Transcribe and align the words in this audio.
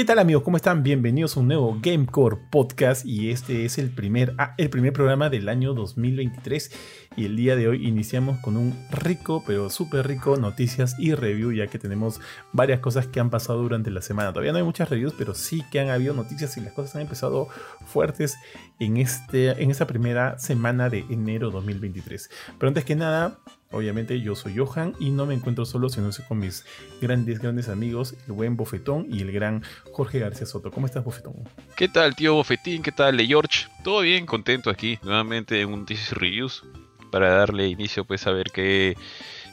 ¿Qué 0.00 0.06
tal 0.06 0.18
amigos? 0.18 0.44
¿Cómo 0.44 0.56
están? 0.56 0.82
Bienvenidos 0.82 1.36
a 1.36 1.40
un 1.40 1.48
nuevo 1.48 1.76
Gamecore 1.78 2.38
Podcast 2.50 3.04
y 3.04 3.30
este 3.30 3.66
es 3.66 3.76
el 3.76 3.90
primer, 3.90 4.32
ah, 4.38 4.54
el 4.56 4.70
primer 4.70 4.94
programa 4.94 5.28
del 5.28 5.46
año 5.46 5.74
2023 5.74 6.72
y 7.16 7.26
el 7.26 7.36
día 7.36 7.54
de 7.54 7.68
hoy 7.68 7.86
iniciamos 7.86 8.38
con 8.38 8.56
un 8.56 8.74
rico, 8.90 9.44
pero 9.46 9.68
súper 9.68 10.08
rico 10.08 10.38
noticias 10.38 10.96
y 10.98 11.12
review 11.12 11.52
ya 11.52 11.66
que 11.66 11.78
tenemos 11.78 12.18
varias 12.54 12.80
cosas 12.80 13.08
que 13.08 13.20
han 13.20 13.28
pasado 13.28 13.60
durante 13.60 13.90
la 13.90 14.00
semana. 14.00 14.30
Todavía 14.30 14.52
no 14.52 14.58
hay 14.58 14.64
muchas 14.64 14.88
reviews, 14.88 15.12
pero 15.18 15.34
sí 15.34 15.62
que 15.70 15.80
han 15.80 15.90
habido 15.90 16.14
noticias 16.14 16.56
y 16.56 16.62
las 16.62 16.72
cosas 16.72 16.96
han 16.96 17.02
empezado 17.02 17.48
fuertes 17.84 18.38
en, 18.78 18.96
este, 18.96 19.62
en 19.62 19.70
esta 19.70 19.86
primera 19.86 20.38
semana 20.38 20.88
de 20.88 21.04
enero 21.10 21.50
2023. 21.50 22.30
Pero 22.58 22.68
antes 22.68 22.86
que 22.86 22.96
nada, 22.96 23.40
Obviamente 23.72 24.20
yo 24.20 24.34
soy 24.34 24.56
Johan 24.56 24.94
y 24.98 25.10
no 25.10 25.26
me 25.26 25.34
encuentro 25.34 25.64
solo, 25.64 25.88
sino 25.88 26.10
con 26.26 26.40
mis 26.40 26.64
grandes, 27.00 27.38
grandes 27.38 27.68
amigos, 27.68 28.16
el 28.26 28.32
buen 28.32 28.56
Bofetón 28.56 29.06
y 29.08 29.20
el 29.20 29.30
gran 29.30 29.62
Jorge 29.92 30.18
García 30.18 30.44
Soto. 30.44 30.72
¿Cómo 30.72 30.86
estás, 30.86 31.04
Bofetón? 31.04 31.34
¿Qué 31.76 31.86
tal, 31.86 32.16
tío 32.16 32.34
Bofetín? 32.34 32.82
¿Qué 32.82 32.90
tal, 32.90 33.16
Le 33.16 33.26
George? 33.26 33.68
Todo 33.84 34.00
bien, 34.00 34.26
contento 34.26 34.70
aquí, 34.70 34.98
nuevamente 35.02 35.60
en 35.60 35.72
un 35.72 35.86
Thesis 35.86 36.10
Reviews, 36.10 36.64
para 37.12 37.30
darle 37.30 37.68
inicio, 37.68 38.04
pues, 38.04 38.26
a 38.26 38.32
ver 38.32 38.50
qué, 38.52 38.96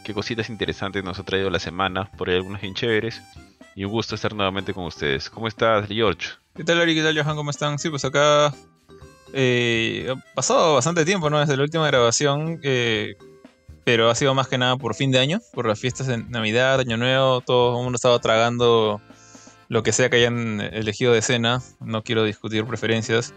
qué 0.03 0.16
cositas 0.16 0.49
interesantes 0.49 1.04
nos 1.04 1.20
ha 1.20 1.23
traído 1.23 1.52
la 1.52 1.59
semana, 1.59 2.09
por 2.18 2.29
ahí 2.29 2.38
algunas 2.38 2.63
bien 2.63 2.73
chéveres. 2.73 3.21
Y 3.76 3.85
un 3.85 3.91
gusto 3.91 4.15
estar 4.15 4.34
nuevamente 4.34 4.73
con 4.73 4.85
ustedes. 4.85 5.29
¿Cómo 5.29 5.48
estás, 5.48 5.88
Le 5.88 5.95
George? 5.95 6.29
¿Qué 6.55 6.63
tal, 6.63 6.81
Ari? 6.81 6.95
¿Qué 6.95 7.04
tal, 7.04 7.15
Johan? 7.15 7.35
¿Cómo 7.35 7.52
están? 7.52 7.77
Sí, 7.77 7.91
pues 7.91 8.04
acá 8.04 8.52
eh, 9.31 10.07
ha 10.09 10.34
pasado 10.34 10.73
bastante 10.73 11.05
tiempo, 11.05 11.29
¿no? 11.29 11.40
Desde 11.40 11.55
la 11.55 11.62
última 11.62 11.85
grabación. 11.85 12.59
Eh, 12.63 13.15
pero 13.88 14.09
ha 14.09 14.16
sido 14.16 14.36
más 14.36 14.50
que 14.50 14.58
nada 14.58 14.76
por 14.76 14.96
fin 14.96 15.12
de 15.12 15.20
año, 15.20 15.40
por 15.54 15.66
las 15.66 15.80
fiestas 15.80 16.07
de 16.07 16.18
Navidad, 16.18 16.82
Año 16.82 16.98
Nuevo, 16.98 17.40
todo 17.40 17.77
el 17.77 17.84
mundo 17.85 17.96
estaba 17.96 18.20
tragando 18.20 18.99
lo 19.70 19.82
que 19.82 19.94
sea 19.94 20.10
que 20.10 20.18
hayan 20.18 20.60
elegido 20.60 21.13
de 21.13 21.21
cena, 21.21 21.62
no 21.79 22.04
quiero 22.04 22.26
discutir 22.26 22.66
preferencias. 22.66 23.34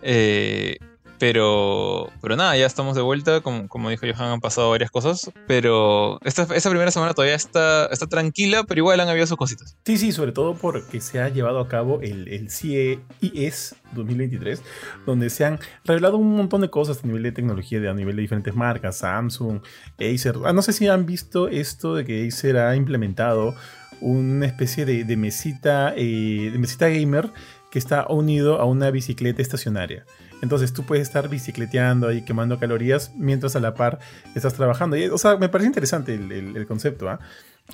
Eh, 0.00 0.78
pero, 1.22 2.10
pero 2.20 2.34
nada, 2.34 2.56
ya 2.56 2.66
estamos 2.66 2.96
de 2.96 3.00
vuelta. 3.00 3.42
Como, 3.42 3.68
como 3.68 3.90
dijo 3.90 4.04
Johan, 4.12 4.32
han 4.32 4.40
pasado 4.40 4.70
varias 4.70 4.90
cosas. 4.90 5.30
Pero 5.46 6.18
esta, 6.24 6.48
esta 6.52 6.68
primera 6.68 6.90
semana 6.90 7.14
todavía 7.14 7.36
está, 7.36 7.86
está 7.92 8.08
tranquila, 8.08 8.64
pero 8.64 8.80
igual 8.80 8.98
han 8.98 9.08
habido 9.08 9.24
sus 9.28 9.36
cositas. 9.36 9.76
Sí, 9.86 9.98
sí, 9.98 10.10
sobre 10.10 10.32
todo 10.32 10.56
porque 10.56 11.00
se 11.00 11.20
ha 11.20 11.28
llevado 11.28 11.60
a 11.60 11.68
cabo 11.68 12.00
el, 12.00 12.26
el 12.26 12.50
CES 12.50 13.76
2023, 13.92 14.64
donde 15.06 15.30
se 15.30 15.44
han 15.44 15.60
revelado 15.84 16.16
un 16.16 16.36
montón 16.36 16.60
de 16.60 16.70
cosas 16.70 17.04
a 17.04 17.06
nivel 17.06 17.22
de 17.22 17.30
tecnología, 17.30 17.78
de, 17.78 17.88
a 17.88 17.94
nivel 17.94 18.16
de 18.16 18.22
diferentes 18.22 18.56
marcas, 18.56 18.96
Samsung, 18.96 19.60
Acer. 20.00 20.34
Ah, 20.44 20.52
no 20.52 20.60
sé 20.60 20.72
si 20.72 20.88
han 20.88 21.06
visto 21.06 21.46
esto 21.46 21.94
de 21.94 22.04
que 22.04 22.26
Acer 22.26 22.56
ha 22.56 22.74
implementado 22.74 23.54
una 24.00 24.46
especie 24.46 24.84
de, 24.86 25.04
de 25.04 25.16
mesita, 25.16 25.94
eh, 25.96 26.50
de 26.52 26.58
mesita 26.58 26.88
gamer 26.88 27.30
que 27.70 27.78
está 27.78 28.08
unido 28.08 28.60
a 28.60 28.64
una 28.64 28.90
bicicleta 28.90 29.40
estacionaria. 29.40 30.04
Entonces 30.42 30.72
tú 30.72 30.82
puedes 30.82 31.06
estar 31.06 31.28
bicicleteando 31.28 32.08
ahí 32.08 32.22
quemando 32.22 32.58
calorías 32.58 33.12
mientras 33.16 33.56
a 33.56 33.60
la 33.60 33.74
par 33.74 34.00
estás 34.34 34.54
trabajando. 34.54 34.96
o 35.12 35.18
sea, 35.18 35.36
me 35.36 35.48
parece 35.48 35.68
interesante 35.68 36.14
el, 36.14 36.66
concepto. 36.66 37.08
¿ah? 37.08 37.20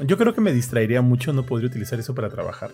Yo 0.05 0.19
creo 0.19 0.35
que 0.35 0.43
me 0.43 0.53
distraería 0.53 1.01
mucho, 1.01 1.33
no 1.33 1.47
podría 1.47 1.69
utilizar 1.69 1.99
eso 1.99 2.15
para 2.15 2.29
trabajar. 2.29 2.71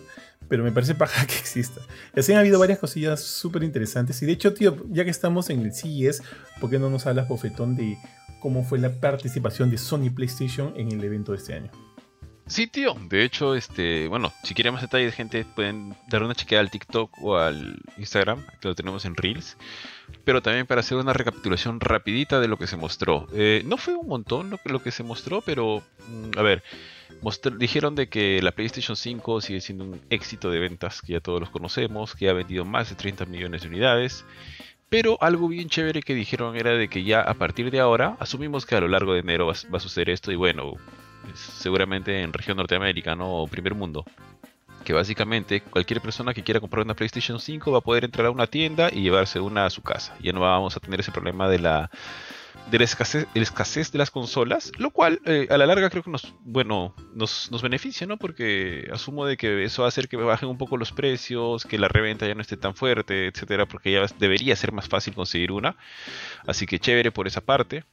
Pero 0.49 0.63
me 0.63 0.71
parece 0.71 0.95
paja 0.95 1.25
que 1.27 1.37
exista. 1.37 1.81
Así 2.15 2.33
han 2.33 2.39
habido 2.39 2.59
varias 2.59 2.77
cosillas 2.77 3.21
súper 3.21 3.63
interesantes. 3.63 4.21
Y 4.21 4.25
de 4.25 4.33
hecho, 4.33 4.53
tío, 4.53 4.85
ya 4.89 5.05
que 5.05 5.11
estamos 5.11 5.49
en 5.49 5.61
el 5.61 5.73
CES, 5.73 6.21
¿por 6.59 6.69
qué 6.69 6.77
no 6.77 6.89
nos 6.89 7.07
hablas, 7.07 7.29
bofetón, 7.29 7.75
de 7.77 7.97
cómo 8.41 8.63
fue 8.63 8.79
la 8.79 8.99
participación 8.99 9.71
de 9.71 9.77
Sony 9.77 10.11
PlayStation 10.13 10.73
en 10.75 10.91
el 10.91 11.03
evento 11.03 11.31
de 11.31 11.37
este 11.37 11.53
año? 11.53 11.71
Sí, 12.47 12.67
tío. 12.67 12.95
De 13.09 13.23
hecho, 13.23 13.55
este, 13.55 14.07
bueno, 14.07 14.31
si 14.43 14.53
quieren 14.53 14.73
más 14.73 14.83
detalles, 14.83 15.15
gente, 15.15 15.45
pueden 15.55 15.95
dar 16.07 16.21
una 16.21 16.35
chequeada 16.35 16.61
al 16.61 16.69
TikTok 16.69 17.11
o 17.23 17.37
al 17.37 17.81
Instagram, 17.97 18.45
que 18.61 18.67
lo 18.67 18.75
tenemos 18.75 19.05
en 19.05 19.15
Reels. 19.15 19.57
Pero 20.23 20.41
también 20.41 20.65
para 20.65 20.81
hacer 20.81 20.97
una 20.97 21.13
recapitulación 21.13 21.79
rapidita 21.79 22.39
de 22.39 22.47
lo 22.47 22.57
que 22.57 22.67
se 22.67 22.77
mostró. 22.77 23.27
Eh, 23.33 23.63
no 23.65 23.77
fue 23.77 23.95
un 23.95 24.07
montón 24.07 24.49
lo, 24.49 24.59
lo 24.65 24.81
que 24.81 24.91
se 24.91 25.03
mostró, 25.03 25.41
pero 25.41 25.83
mm, 26.07 26.37
a 26.37 26.41
ver, 26.41 26.63
dijeron 27.57 27.95
de 27.95 28.07
que 28.07 28.41
la 28.41 28.51
PlayStation 28.51 28.95
5 28.95 29.41
sigue 29.41 29.61
siendo 29.61 29.85
un 29.85 30.01
éxito 30.09 30.49
de 30.49 30.59
ventas, 30.59 31.01
que 31.01 31.13
ya 31.13 31.19
todos 31.19 31.39
los 31.39 31.49
conocemos, 31.49 32.15
que 32.15 32.29
ha 32.29 32.33
vendido 32.33 32.65
más 32.65 32.89
de 32.89 32.95
30 32.95 33.25
millones 33.25 33.61
de 33.61 33.67
unidades. 33.67 34.25
Pero 34.89 35.17
algo 35.21 35.47
bien 35.47 35.67
chévere 35.69 36.01
que 36.01 36.13
dijeron 36.13 36.55
era 36.55 36.71
de 36.71 36.87
que 36.87 37.03
ya 37.03 37.21
a 37.21 37.33
partir 37.33 37.71
de 37.71 37.79
ahora, 37.79 38.17
asumimos 38.19 38.65
que 38.65 38.75
a 38.75 38.81
lo 38.81 38.87
largo 38.87 39.13
de 39.13 39.19
enero 39.19 39.47
va, 39.47 39.53
va 39.73 39.77
a 39.77 39.81
suceder 39.81 40.09
esto 40.09 40.31
y 40.31 40.35
bueno, 40.35 40.73
seguramente 41.33 42.21
en 42.21 42.33
región 42.33 42.57
Norteamérica, 42.57 43.15
¿no? 43.15 43.41
O 43.41 43.47
primer 43.47 43.73
mundo. 43.73 44.05
Que 44.85 44.93
básicamente 44.93 45.61
cualquier 45.61 45.99
persona 45.99 46.33
que 46.33 46.43
quiera 46.43 46.61
comprar 46.61 46.85
una 46.85 46.93
PlayStation 46.93 47.39
5 47.39 47.71
va 47.71 47.79
a 47.79 47.81
poder 47.81 48.05
entrar 48.05 48.27
a 48.27 48.31
una 48.31 48.47
tienda 48.47 48.89
y 48.93 49.01
llevarse 49.01 49.41
una 49.41 49.65
a 49.65 49.69
su 49.69 49.81
casa. 49.81 50.15
Ya 50.21 50.31
no 50.31 50.39
vamos 50.39 50.77
a 50.77 50.79
tener 50.79 51.01
ese 51.01 51.11
problema 51.11 51.49
de 51.49 51.59
la 51.59 51.89
escasez, 52.71 53.27
escasez 53.33 53.91
de 53.91 53.97
las 53.97 54.11
consolas, 54.11 54.71
lo 54.77 54.91
cual 54.91 55.19
eh, 55.25 55.47
a 55.49 55.57
la 55.57 55.65
larga 55.65 55.89
creo 55.89 56.03
que 56.03 56.11
nos, 56.11 56.33
bueno, 56.41 56.93
nos, 57.13 57.51
nos, 57.51 57.61
beneficia, 57.61 58.07
¿no? 58.07 58.17
Porque 58.17 58.87
asumo 58.91 59.25
de 59.25 59.37
que 59.37 59.63
eso 59.63 59.81
va 59.81 59.87
a 59.87 59.89
hacer 59.89 60.07
que 60.07 60.17
bajen 60.17 60.49
un 60.49 60.57
poco 60.57 60.77
los 60.77 60.91
precios, 60.91 61.65
que 61.65 61.77
la 61.77 61.87
reventa 61.87 62.27
ya 62.27 62.35
no 62.35 62.41
esté 62.41 62.57
tan 62.57 62.75
fuerte, 62.75 63.27
etcétera, 63.27 63.65
porque 63.65 63.91
ya 63.91 64.05
debería 64.19 64.55
ser 64.55 64.71
más 64.71 64.87
fácil 64.87 65.13
conseguir 65.13 65.51
una. 65.51 65.75
Así 66.47 66.65
que 66.65 66.79
chévere 66.79 67.11
por 67.11 67.27
esa 67.27 67.41
parte 67.41 67.83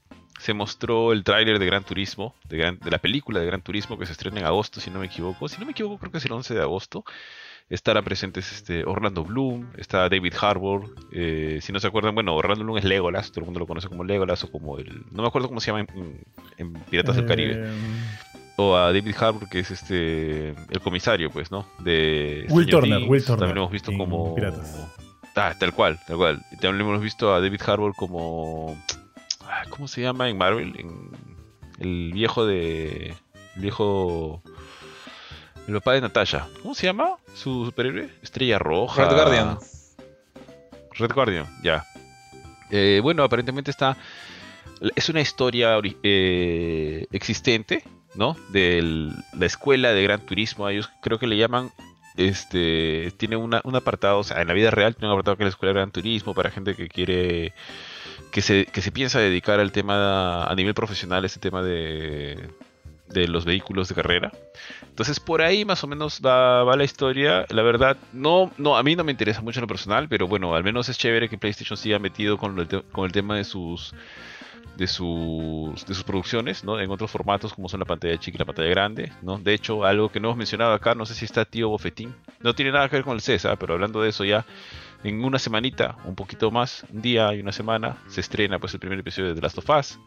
se 0.42 0.54
mostró 0.54 1.12
el 1.12 1.22
tráiler 1.22 1.60
de 1.60 1.66
Gran 1.66 1.84
Turismo, 1.84 2.34
de, 2.48 2.76
la 2.84 2.98
película 2.98 3.38
de 3.38 3.46
Gran 3.46 3.62
Turismo 3.62 3.96
que 3.96 4.06
se 4.06 4.12
estrena 4.12 4.40
en 4.40 4.46
agosto, 4.46 4.80
si 4.80 4.90
no 4.90 4.98
me 4.98 5.06
equivoco. 5.06 5.46
Si 5.46 5.56
no 5.60 5.66
me 5.66 5.70
equivoco, 5.70 5.98
creo 5.98 6.10
que 6.10 6.18
es 6.18 6.24
el 6.24 6.32
11 6.32 6.54
de 6.54 6.60
agosto. 6.60 7.04
Estarán 7.70 8.02
presentes 8.02 8.50
este, 8.50 8.84
Orlando 8.84 9.22
Bloom, 9.22 9.68
está 9.78 10.08
David 10.08 10.34
Harbour. 10.40 10.96
Eh, 11.12 11.60
si 11.62 11.72
no 11.72 11.78
se 11.78 11.86
acuerdan, 11.86 12.16
bueno, 12.16 12.34
Orlando 12.34 12.64
Bloom 12.64 12.78
es 12.78 12.84
Legolas, 12.84 13.30
todo 13.30 13.42
el 13.42 13.44
mundo 13.44 13.60
lo 13.60 13.68
conoce 13.68 13.86
como 13.86 14.02
Legolas 14.02 14.42
o 14.42 14.50
como 14.50 14.78
el. 14.78 15.04
No 15.12 15.22
me 15.22 15.28
acuerdo 15.28 15.46
cómo 15.46 15.60
se 15.60 15.70
llama 15.70 15.86
en, 16.58 16.72
Piratas 16.90 17.14
del 17.14 17.26
Caribe. 17.26 17.64
Eh, 17.64 17.70
o 18.56 18.76
a 18.76 18.92
David 18.92 19.14
Harbour, 19.16 19.48
que 19.48 19.60
es 19.60 19.70
este 19.70 20.48
el 20.48 20.80
comisario, 20.82 21.30
pues, 21.30 21.52
¿no? 21.52 21.68
De 21.78 22.46
Will 22.50 22.66
Turner, 22.66 23.08
Will 23.08 23.24
Turner. 23.24 23.38
También 23.38 23.54
lo 23.54 23.60
hemos 23.62 23.72
visto 23.72 23.92
como. 23.96 24.34
Piratas. 24.34 24.88
Ah, 25.36 25.54
tal 25.56 25.72
cual, 25.72 26.00
tal 26.04 26.16
cual. 26.16 26.42
También 26.60 26.78
lo 26.78 26.90
hemos 26.90 27.00
visto 27.00 27.32
a 27.32 27.40
David 27.40 27.60
Harbour 27.64 27.94
como 27.94 28.76
¿Cómo 29.70 29.88
se 29.88 30.02
llama 30.02 30.28
en 30.28 30.38
Marvel? 30.38 30.74
el 31.78 32.12
viejo 32.12 32.46
de. 32.46 33.14
El 33.56 33.62
viejo. 33.62 34.42
El 35.66 35.74
papá 35.74 35.92
de 35.94 36.00
Natasha. 36.00 36.48
¿Cómo 36.62 36.74
se 36.74 36.86
llama? 36.86 37.16
Su 37.34 37.64
superhéroe. 37.64 38.10
Estrella 38.22 38.58
Roja. 38.58 39.04
Red 39.04 39.14
Guardian. 39.14 39.58
Red 40.92 41.12
Guardian, 41.12 41.46
ya. 41.62 41.84
Eh, 42.70 43.00
bueno, 43.02 43.22
aparentemente 43.22 43.70
está. 43.70 43.96
Es 44.96 45.08
una 45.08 45.20
historia 45.20 45.78
eh, 46.02 47.06
existente, 47.12 47.84
¿no? 48.14 48.36
De 48.48 49.12
la 49.38 49.46
escuela 49.46 49.92
de 49.92 50.02
Gran 50.02 50.20
Turismo. 50.20 50.68
Ellos 50.68 50.90
creo 51.00 51.18
que 51.18 51.26
le 51.26 51.36
llaman. 51.36 51.70
Este. 52.16 53.12
Tiene 53.16 53.36
un 53.36 53.54
apartado, 53.54 54.18
o 54.18 54.24
sea, 54.24 54.42
en 54.42 54.48
la 54.48 54.54
vida 54.54 54.70
real 54.70 54.94
tiene 54.94 55.08
un 55.08 55.12
apartado 55.12 55.36
que 55.36 55.44
es 55.44 55.46
la 55.46 55.50
escuela 55.50 55.72
de 55.72 55.80
Gran 55.80 55.92
Turismo 55.92 56.34
para 56.34 56.50
gente 56.50 56.74
que 56.74 56.88
quiere 56.88 57.54
que 58.32 58.42
se, 58.42 58.66
que 58.66 58.80
se 58.80 58.90
piensa 58.90 59.20
dedicar 59.20 59.60
al 59.60 59.70
tema 59.70 60.44
a 60.44 60.54
nivel 60.56 60.74
profesional, 60.74 61.24
este 61.24 61.38
tema 61.38 61.62
de, 61.62 62.48
de 63.08 63.28
los 63.28 63.44
vehículos 63.44 63.88
de 63.88 63.94
carrera. 63.94 64.32
Entonces 64.88 65.20
por 65.20 65.42
ahí 65.42 65.64
más 65.64 65.84
o 65.84 65.86
menos 65.86 66.20
va, 66.24 66.64
va, 66.64 66.76
la 66.76 66.84
historia. 66.84 67.44
La 67.50 67.62
verdad, 67.62 67.96
no, 68.12 68.50
no, 68.56 68.76
a 68.76 68.82
mí 68.82 68.96
no 68.96 69.04
me 69.04 69.12
interesa 69.12 69.42
mucho 69.42 69.60
lo 69.60 69.66
personal, 69.66 70.08
pero 70.08 70.26
bueno, 70.26 70.54
al 70.54 70.64
menos 70.64 70.88
es 70.88 70.98
chévere 70.98 71.28
que 71.28 71.38
PlayStation 71.38 71.76
siga 71.76 71.98
metido 71.98 72.38
con 72.38 72.58
el, 72.58 72.82
con 72.90 73.04
el 73.04 73.12
tema 73.12 73.36
de 73.36 73.44
sus 73.44 73.94
de 74.76 74.86
sus, 74.86 75.84
de 75.86 75.94
sus 75.94 76.02
producciones, 76.02 76.64
¿no? 76.64 76.80
En 76.80 76.90
otros 76.90 77.10
formatos 77.10 77.52
como 77.52 77.68
son 77.68 77.80
la 77.80 77.86
pantalla 77.86 78.18
chica 78.18 78.36
y 78.36 78.38
la 78.38 78.46
pantalla 78.46 78.70
grande, 78.70 79.12
¿no? 79.20 79.38
De 79.38 79.52
hecho, 79.52 79.84
algo 79.84 80.10
que 80.10 80.18
no 80.18 80.28
hemos 80.28 80.38
mencionado 80.38 80.72
acá, 80.72 80.94
no 80.94 81.04
sé 81.04 81.14
si 81.14 81.26
está 81.26 81.44
tío 81.44 81.68
Bofetín, 81.68 82.14
no 82.42 82.54
tiene 82.54 82.72
nada 82.72 82.88
que 82.88 82.96
ver 82.96 83.04
con 83.04 83.14
el 83.14 83.20
CESA, 83.20 83.56
pero 83.56 83.74
hablando 83.74 84.02
de 84.02 84.10
eso 84.10 84.24
ya, 84.24 84.44
en 85.04 85.24
una 85.24 85.38
semanita, 85.38 85.96
un 86.04 86.14
poquito 86.14 86.50
más, 86.50 86.84
un 86.90 87.02
día 87.02 87.34
y 87.34 87.40
una 87.40 87.52
semana, 87.52 87.98
se 88.08 88.20
estrena 88.20 88.58
pues 88.58 88.74
el 88.74 88.80
primer 88.80 88.98
episodio 88.98 89.28
de 89.28 89.34
The 89.34 89.40
Last 89.40 89.58
of 89.58 89.70
Us, 89.70 89.98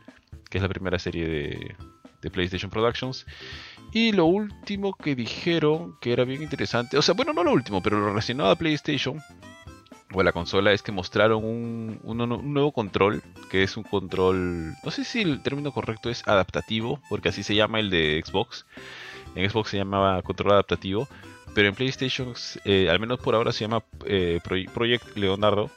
que 0.49 0.57
es 0.57 0.61
la 0.61 0.69
primera 0.69 0.99
serie 0.99 1.27
de, 1.27 1.75
de 2.21 2.31
PlayStation 2.31 2.71
Productions. 2.71 3.25
Y 3.91 4.11
lo 4.11 4.25
último 4.25 4.93
que 4.93 5.15
dijeron, 5.15 5.95
que 6.01 6.11
era 6.11 6.25
bien 6.25 6.41
interesante, 6.41 6.97
o 6.97 7.01
sea, 7.01 7.13
bueno, 7.13 7.33
no 7.33 7.43
lo 7.43 7.51
último, 7.51 7.81
pero 7.81 7.99
lo 7.99 8.07
relacionado 8.07 8.51
a 8.51 8.55
PlayStation, 8.55 9.21
o 10.13 10.21
a 10.21 10.23
la 10.23 10.31
consola, 10.31 10.71
es 10.71 10.81
que 10.81 10.91
mostraron 10.91 11.43
un, 11.43 11.99
un, 12.03 12.53
nuevo 12.53 12.71
control, 12.71 13.21
que 13.49 13.63
es 13.63 13.77
un 13.77 13.83
control, 13.83 14.73
no 14.83 14.91
sé 14.91 15.03
si 15.03 15.21
el 15.21 15.41
término 15.41 15.71
correcto 15.71 16.09
es 16.09 16.27
adaptativo, 16.27 16.99
porque 17.09 17.29
así 17.29 17.43
se 17.43 17.55
llama 17.55 17.79
el 17.79 17.89
de 17.89 18.21
Xbox. 18.25 18.65
En 19.35 19.49
Xbox 19.49 19.71
se 19.71 19.77
llamaba 19.77 20.21
control 20.21 20.53
adaptativo, 20.53 21.07
pero 21.55 21.69
en 21.69 21.73
PlayStation, 21.73 22.33
eh, 22.65 22.89
al 22.89 22.99
menos 22.99 23.17
por 23.19 23.33
ahora, 23.33 23.53
se 23.53 23.61
llama 23.61 23.81
eh, 24.05 24.41
Project 24.43 25.15
Leonardo, 25.15 25.71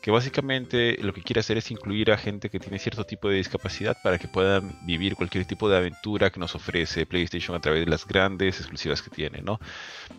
que 0.00 0.12
básicamente 0.12 0.96
lo 1.02 1.12
que 1.12 1.22
quiere 1.22 1.40
hacer 1.40 1.58
es 1.58 1.72
incluir 1.72 2.12
a 2.12 2.16
gente 2.16 2.48
que 2.48 2.60
tiene 2.60 2.78
cierto 2.78 3.02
tipo 3.02 3.28
de 3.28 3.34
discapacidad 3.34 3.96
para 4.00 4.16
que 4.16 4.28
puedan 4.28 4.78
vivir 4.86 5.16
cualquier 5.16 5.44
tipo 5.44 5.68
de 5.68 5.76
aventura 5.76 6.30
que 6.30 6.38
nos 6.38 6.54
ofrece 6.54 7.04
PlayStation 7.04 7.56
a 7.56 7.60
través 7.60 7.84
de 7.84 7.90
las 7.90 8.06
grandes 8.06 8.60
exclusivas 8.60 9.02
que 9.02 9.10
tiene, 9.10 9.42
¿no? 9.42 9.60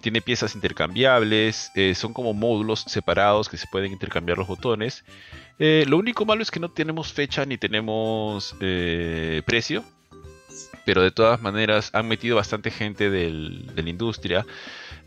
Tiene 0.02 0.22
piezas 0.22 0.54
intercambiables, 0.54 1.72
eh, 1.76 1.96
son 1.96 2.12
como 2.12 2.34
módulos 2.34 2.82
separados 2.82 3.48
que 3.48 3.56
se 3.56 3.68
pueden 3.68 3.94
intercambiar 3.94 4.38
los 4.38 4.48
botones. 4.48 5.06
Lo 5.58 5.98
único 5.98 6.26
malo 6.26 6.42
es 6.42 6.52
que 6.52 6.60
no 6.60 6.70
tenemos 6.70 7.12
fecha 7.12 7.46
ni 7.46 7.58
tenemos 7.58 8.56
precio, 9.46 9.84
pero 10.86 11.02
de 11.02 11.12
todas 11.12 11.42
maneras 11.42 11.90
han 11.94 12.08
metido 12.08 12.38
bastante 12.38 12.72
gente 12.72 13.10
del, 13.10 13.68
de 13.76 13.84
la 13.84 13.90
industria 13.90 14.46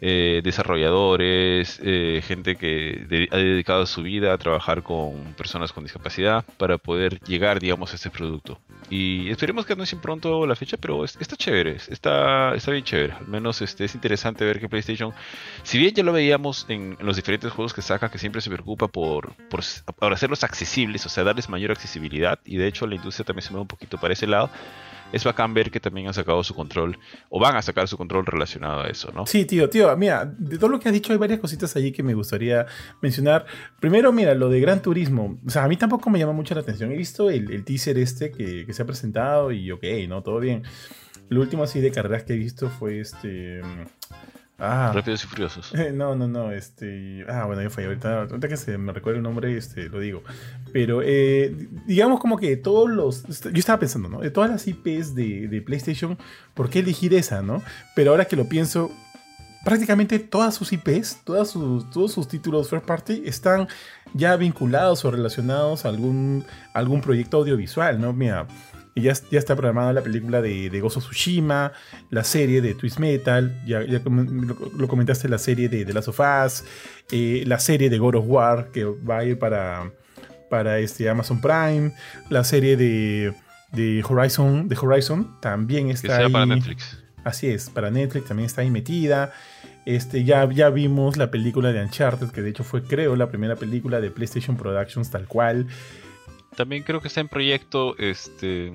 eh, 0.05 0.41
desarrolladores, 0.43 1.81
eh, 1.81 2.21
gente 2.27 2.57
que 2.57 3.29
ha 3.31 3.37
dedicado 3.37 3.87
su 3.87 4.03
vida 4.03 4.33
a 4.33 4.39
trabajar 4.39 4.83
con 4.83 5.33
personas 5.35 5.73
con 5.73 5.85
discapacidad 5.85 6.45
para 6.57 6.77
poder 6.77 7.21
llegar, 7.21 7.61
digamos, 7.61 7.93
a 7.93 7.95
este 7.95 8.11
producto. 8.11 8.59
Y 8.91 9.31
esperemos 9.31 9.65
que 9.65 9.75
anuncien 9.75 10.01
pronto 10.01 10.45
la 10.45 10.57
fecha, 10.57 10.77
pero 10.77 11.05
está 11.05 11.37
chévere, 11.37 11.77
está, 11.89 12.53
está 12.57 12.73
bien 12.73 12.83
chévere. 12.83 13.13
Al 13.13 13.29
menos 13.29 13.63
este, 13.63 13.85
es 13.85 13.95
interesante 13.95 14.45
ver 14.45 14.59
que 14.59 14.69
PlayStation, 14.69 15.15
si 15.63 15.79
bien 15.79 15.95
ya 15.95 16.03
lo 16.03 16.13
veíamos 16.13 16.67
en, 16.69 16.97
los 16.99 17.15
diferentes 17.15 17.53
juegos 17.53 17.73
que 17.73 17.81
saca, 17.81 18.11
que 18.11 18.19
siempre 18.19 18.41
se 18.41 18.51
preocupa 18.51 18.89
por, 18.89 19.37
por, 19.49 19.61
por 19.85 20.13
hacerlos 20.13 20.43
accesibles, 20.43 21.07
o 21.07 21.11
sea, 21.11 21.23
darles 21.23 21.49
mayor 21.49 21.71
accesibilidad, 21.71 22.41
y 22.45 22.57
de 22.57 22.67
hecho 22.67 22.89
la 22.89 22.97
industria 22.97 23.25
también 23.25 23.45
se 23.45 23.53
mueve 23.53 23.63
un 23.63 23.69
poquito 23.69 23.99
para 23.99 24.15
ese 24.15 24.27
lado 24.27 24.51
es 25.13 25.25
bacán 25.25 25.55
ver 25.55 25.71
que 25.71 25.81
también 25.81 26.09
han 26.09 26.15
sacado 26.15 26.43
su 26.43 26.55
control 26.55 26.99
o 27.29 27.39
van 27.39 27.57
a 27.57 27.63
sacar 27.63 27.87
su 27.89 27.97
control 27.97 28.27
relacionado 28.27 28.81
a 28.81 28.89
eso, 28.89 29.13
¿no? 29.13 29.27
Sí, 29.27 29.45
tío, 29.45 29.69
tío, 29.69 29.95
mira, 29.97 30.25
de 30.25 30.57
todo 30.59 30.71
lo 30.71 30.81
que 30.81 30.89
has 30.89 30.95
dicho 30.95 31.13
hay 31.13 31.19
varias 31.19 31.39
cositas 31.39 31.77
allí 31.77 31.93
que 31.93 32.03
me 32.03 32.15
gustaría 32.15 32.67
mencionar. 33.01 33.47
Primero, 33.81 34.13
mira, 34.13 34.35
lo 34.35 34.49
de 34.49 34.61
Gran 34.61 34.83
Turismo. 34.83 35.39
O 35.47 35.51
sea, 35.51 35.65
a 35.65 35.69
mí 35.69 35.77
tampoco 35.77 36.11
me 36.11 36.19
llama 36.19 36.33
mucho 36.33 36.55
la 36.55 36.63
atención. 36.63 36.91
He 36.93 36.97
visto 36.97 37.31
el, 37.31 37.65
teaser 37.65 37.99
este 37.99 38.33
que, 38.33 38.65
que, 38.67 38.73
se 38.73 38.83
ha 38.83 38.87
presentado 38.87 39.53
y 39.53 39.71
ok, 39.71 39.85
¿no? 40.09 40.23
Todo 40.23 40.41
bien. 40.41 40.63
Lo 41.29 41.41
último 41.41 41.63
así 41.63 41.81
de 41.81 41.91
carreras 41.91 42.25
que 42.25 42.35
he 42.35 42.37
visto 42.37 42.69
fue 42.69 43.01
este... 43.01 43.61
Ah. 44.65 44.93
Rápidos 44.95 45.25
y 45.25 45.27
Furiosos. 45.27 45.73
no, 45.95 46.15
no, 46.15 46.29
no. 46.29 46.53
Este. 46.53 47.25
Ah, 47.29 47.47
bueno, 47.47 47.63
yo 47.63 47.71
fui 47.71 47.85
ahorita. 47.85 48.23
Ahorita 48.23 48.49
que 48.49 48.57
se 48.57 48.79
me 48.79 48.93
recuerda 48.93 49.17
el 49.17 49.25
nombre, 49.25 49.57
este, 49.57 49.89
lo 49.89 49.99
digo. 49.99 50.23
Pero 50.73 51.03
eh, 51.05 51.69
digamos 51.87 52.21
como 52.21 52.39
que 52.39 52.57
todos 52.57 52.89
los. 52.89 53.25
Yo 53.43 53.59
estaba 53.59 53.81
pensando, 53.81 54.09
¿no? 54.09 54.21
De 54.21 54.31
todas 54.31 54.49
las 54.49 54.67
IPs 54.69 55.17
de, 55.17 55.49
de, 55.49 55.63
PlayStation, 55.63 56.17
¿por 56.55 56.71
qué 56.71 56.79
elegir 56.79 57.13
esa, 57.15 57.43
no? 57.43 57.61
Pero 57.97 58.13
ahora 58.13 58.25
que 58.27 58.37
lo 58.37 58.49
pienso. 58.49 58.93
Prácticamente 59.65 60.19
todas 60.19 60.57
sus 60.57 60.73
IPs, 60.73 61.21
todas 61.23 61.49
sus, 61.51 61.89
todos 61.91 62.11
sus 62.11 62.27
títulos 62.27 62.69
first 62.69 62.85
party 62.85 63.23
están 63.27 63.69
ya 64.13 64.35
vinculados 64.35 65.05
o 65.05 65.11
relacionados 65.13 65.85
a 65.85 65.89
algún, 65.89 66.45
algún 66.75 67.01
proyecto 67.01 67.37
audiovisual, 67.37 68.01
¿no? 68.01 68.13
Mira, 68.13 68.49
y 68.95 69.03
ya, 69.03 69.15
ya 69.31 69.39
está 69.39 69.55
programada 69.55 69.93
la 69.93 70.03
película 70.03 70.43
de, 70.43 70.69
de 70.69 70.81
Gozo 70.81 71.01
Tsushima, 71.01 71.73
la 72.11 72.25
serie 72.25 72.61
de 72.61 72.75
Twist 72.75 72.99
Metal, 72.99 73.63
ya, 73.67 73.83
ya 73.85 74.01
lo, 74.05 74.89
comentaste, 74.89 75.29
la 75.29 75.39
serie 75.39 75.69
de 75.69 75.85
The 75.85 75.93
Last 75.93 76.09
of 76.09 76.21
Us, 76.21 76.65
eh, 77.11 77.45
la 77.47 77.59
serie 77.59 77.89
de 77.89 77.99
God 77.99 78.17
of 78.17 78.25
War, 78.29 78.69
que 78.71 78.85
va 78.85 79.19
a 79.19 79.25
ir 79.25 79.39
para, 79.39 79.91
para 80.51 80.79
este 80.79 81.09
Amazon 81.09 81.41
Prime, 81.41 81.95
la 82.29 82.45
serie 82.45 82.77
de, 82.77 83.35
de 83.73 84.05
Horizon, 84.07 84.69
de 84.69 84.77
Horizon 84.77 85.41
también 85.41 85.91
está 85.91 86.19
ahí. 86.19 86.31
para 86.31 86.47
Netflix. 86.47 86.99
Así 87.25 87.47
es, 87.47 87.71
para 87.71 87.91
Netflix 87.91 88.27
también 88.27 88.47
está 88.47 88.63
ahí 88.63 88.71
metida. 88.71 89.33
Este, 89.85 90.23
ya, 90.25 90.49
ya 90.51 90.71
vimos 90.71 91.17
la 91.17 91.31
película 91.31 91.73
de 91.73 91.83
Uncharted, 91.83 92.31
que 92.31 92.43
de 92.43 92.51
hecho 92.51 92.63
fue, 92.63 92.83
creo, 92.83 93.17
la 93.17 93.29
primera 93.29 93.57
película 93.57 94.01
de 94.01 94.11
PlayStation 94.11 94.57
Productions 94.57 95.11
tal 95.11 95.27
cual. 95.27 95.67
También 96.57 96.83
creo 96.83 97.01
que 97.01 97.09
está 97.09 97.21
en 97.21 97.29
proyecto, 97.29 97.97
este, 97.99 98.73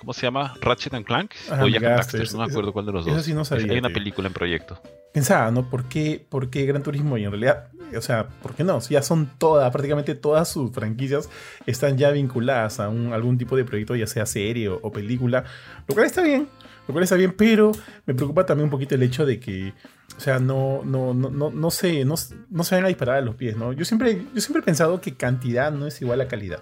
¿cómo 0.00 0.12
se 0.12 0.22
llama? 0.22 0.54
Ratchet 0.60 0.94
and 0.94 1.06
Clank 1.06 1.32
o 1.50 1.68
Jack 1.68 1.84
and 1.84 2.32
no 2.32 2.38
me 2.38 2.44
acuerdo 2.44 2.72
cuál 2.72 2.86
de 2.86 2.92
los 2.92 3.04
dos. 3.04 3.14
Eso 3.14 3.22
sí 3.22 3.32
no 3.32 3.44
sabía, 3.44 3.72
Hay 3.72 3.78
una 3.78 3.90
película 3.90 4.26
en 4.26 4.34
proyecto. 4.34 4.80
Pensaba, 5.12 5.50
¿no? 5.50 5.68
¿Por 5.68 5.84
qué, 5.84 6.24
¿Por 6.28 6.50
qué 6.50 6.66
Gran 6.66 6.82
Turismo? 6.82 7.18
Y 7.18 7.24
en 7.24 7.30
realidad, 7.30 7.68
o 7.96 8.00
sea, 8.00 8.26
¿por 8.26 8.54
qué 8.54 8.64
no? 8.64 8.80
Si 8.80 8.94
ya 8.94 9.02
son 9.02 9.30
todas, 9.38 9.70
prácticamente 9.70 10.14
todas 10.14 10.48
sus 10.48 10.72
franquicias 10.72 11.28
están 11.66 11.96
ya 11.96 12.10
vinculadas 12.10 12.80
a 12.80 12.88
un, 12.88 13.12
algún 13.12 13.38
tipo 13.38 13.56
de 13.56 13.64
proyecto, 13.64 13.94
ya 13.94 14.06
sea 14.06 14.26
serie 14.26 14.68
o, 14.68 14.80
o 14.82 14.90
película, 14.90 15.44
lo 15.86 15.94
cual 15.94 16.06
está 16.06 16.22
bien, 16.22 16.48
cual 16.92 17.04
está 17.04 17.16
bien, 17.16 17.34
pero 17.36 17.72
me 18.06 18.14
preocupa 18.14 18.46
también 18.46 18.64
un 18.64 18.70
poquito 18.70 18.94
el 18.94 19.02
hecho 19.02 19.26
de 19.26 19.40
que 19.40 19.72
o 20.16 20.20
sea, 20.20 20.38
no, 20.38 20.82
no, 20.84 21.14
no, 21.14 21.30
no, 21.30 21.50
no, 21.50 21.70
se, 21.70 22.04
no, 22.04 22.14
no 22.50 22.64
se 22.64 22.74
van 22.74 22.84
a 22.84 22.88
disparar 22.88 23.16
a 23.16 23.20
los 23.22 23.34
pies, 23.34 23.56
¿no? 23.56 23.72
Yo 23.72 23.84
siempre, 23.84 24.24
yo 24.34 24.40
siempre 24.40 24.60
he 24.60 24.64
pensado 24.64 25.00
que 25.00 25.14
cantidad 25.14 25.72
no 25.72 25.86
es 25.86 26.00
igual 26.02 26.20
a 26.20 26.28
calidad. 26.28 26.60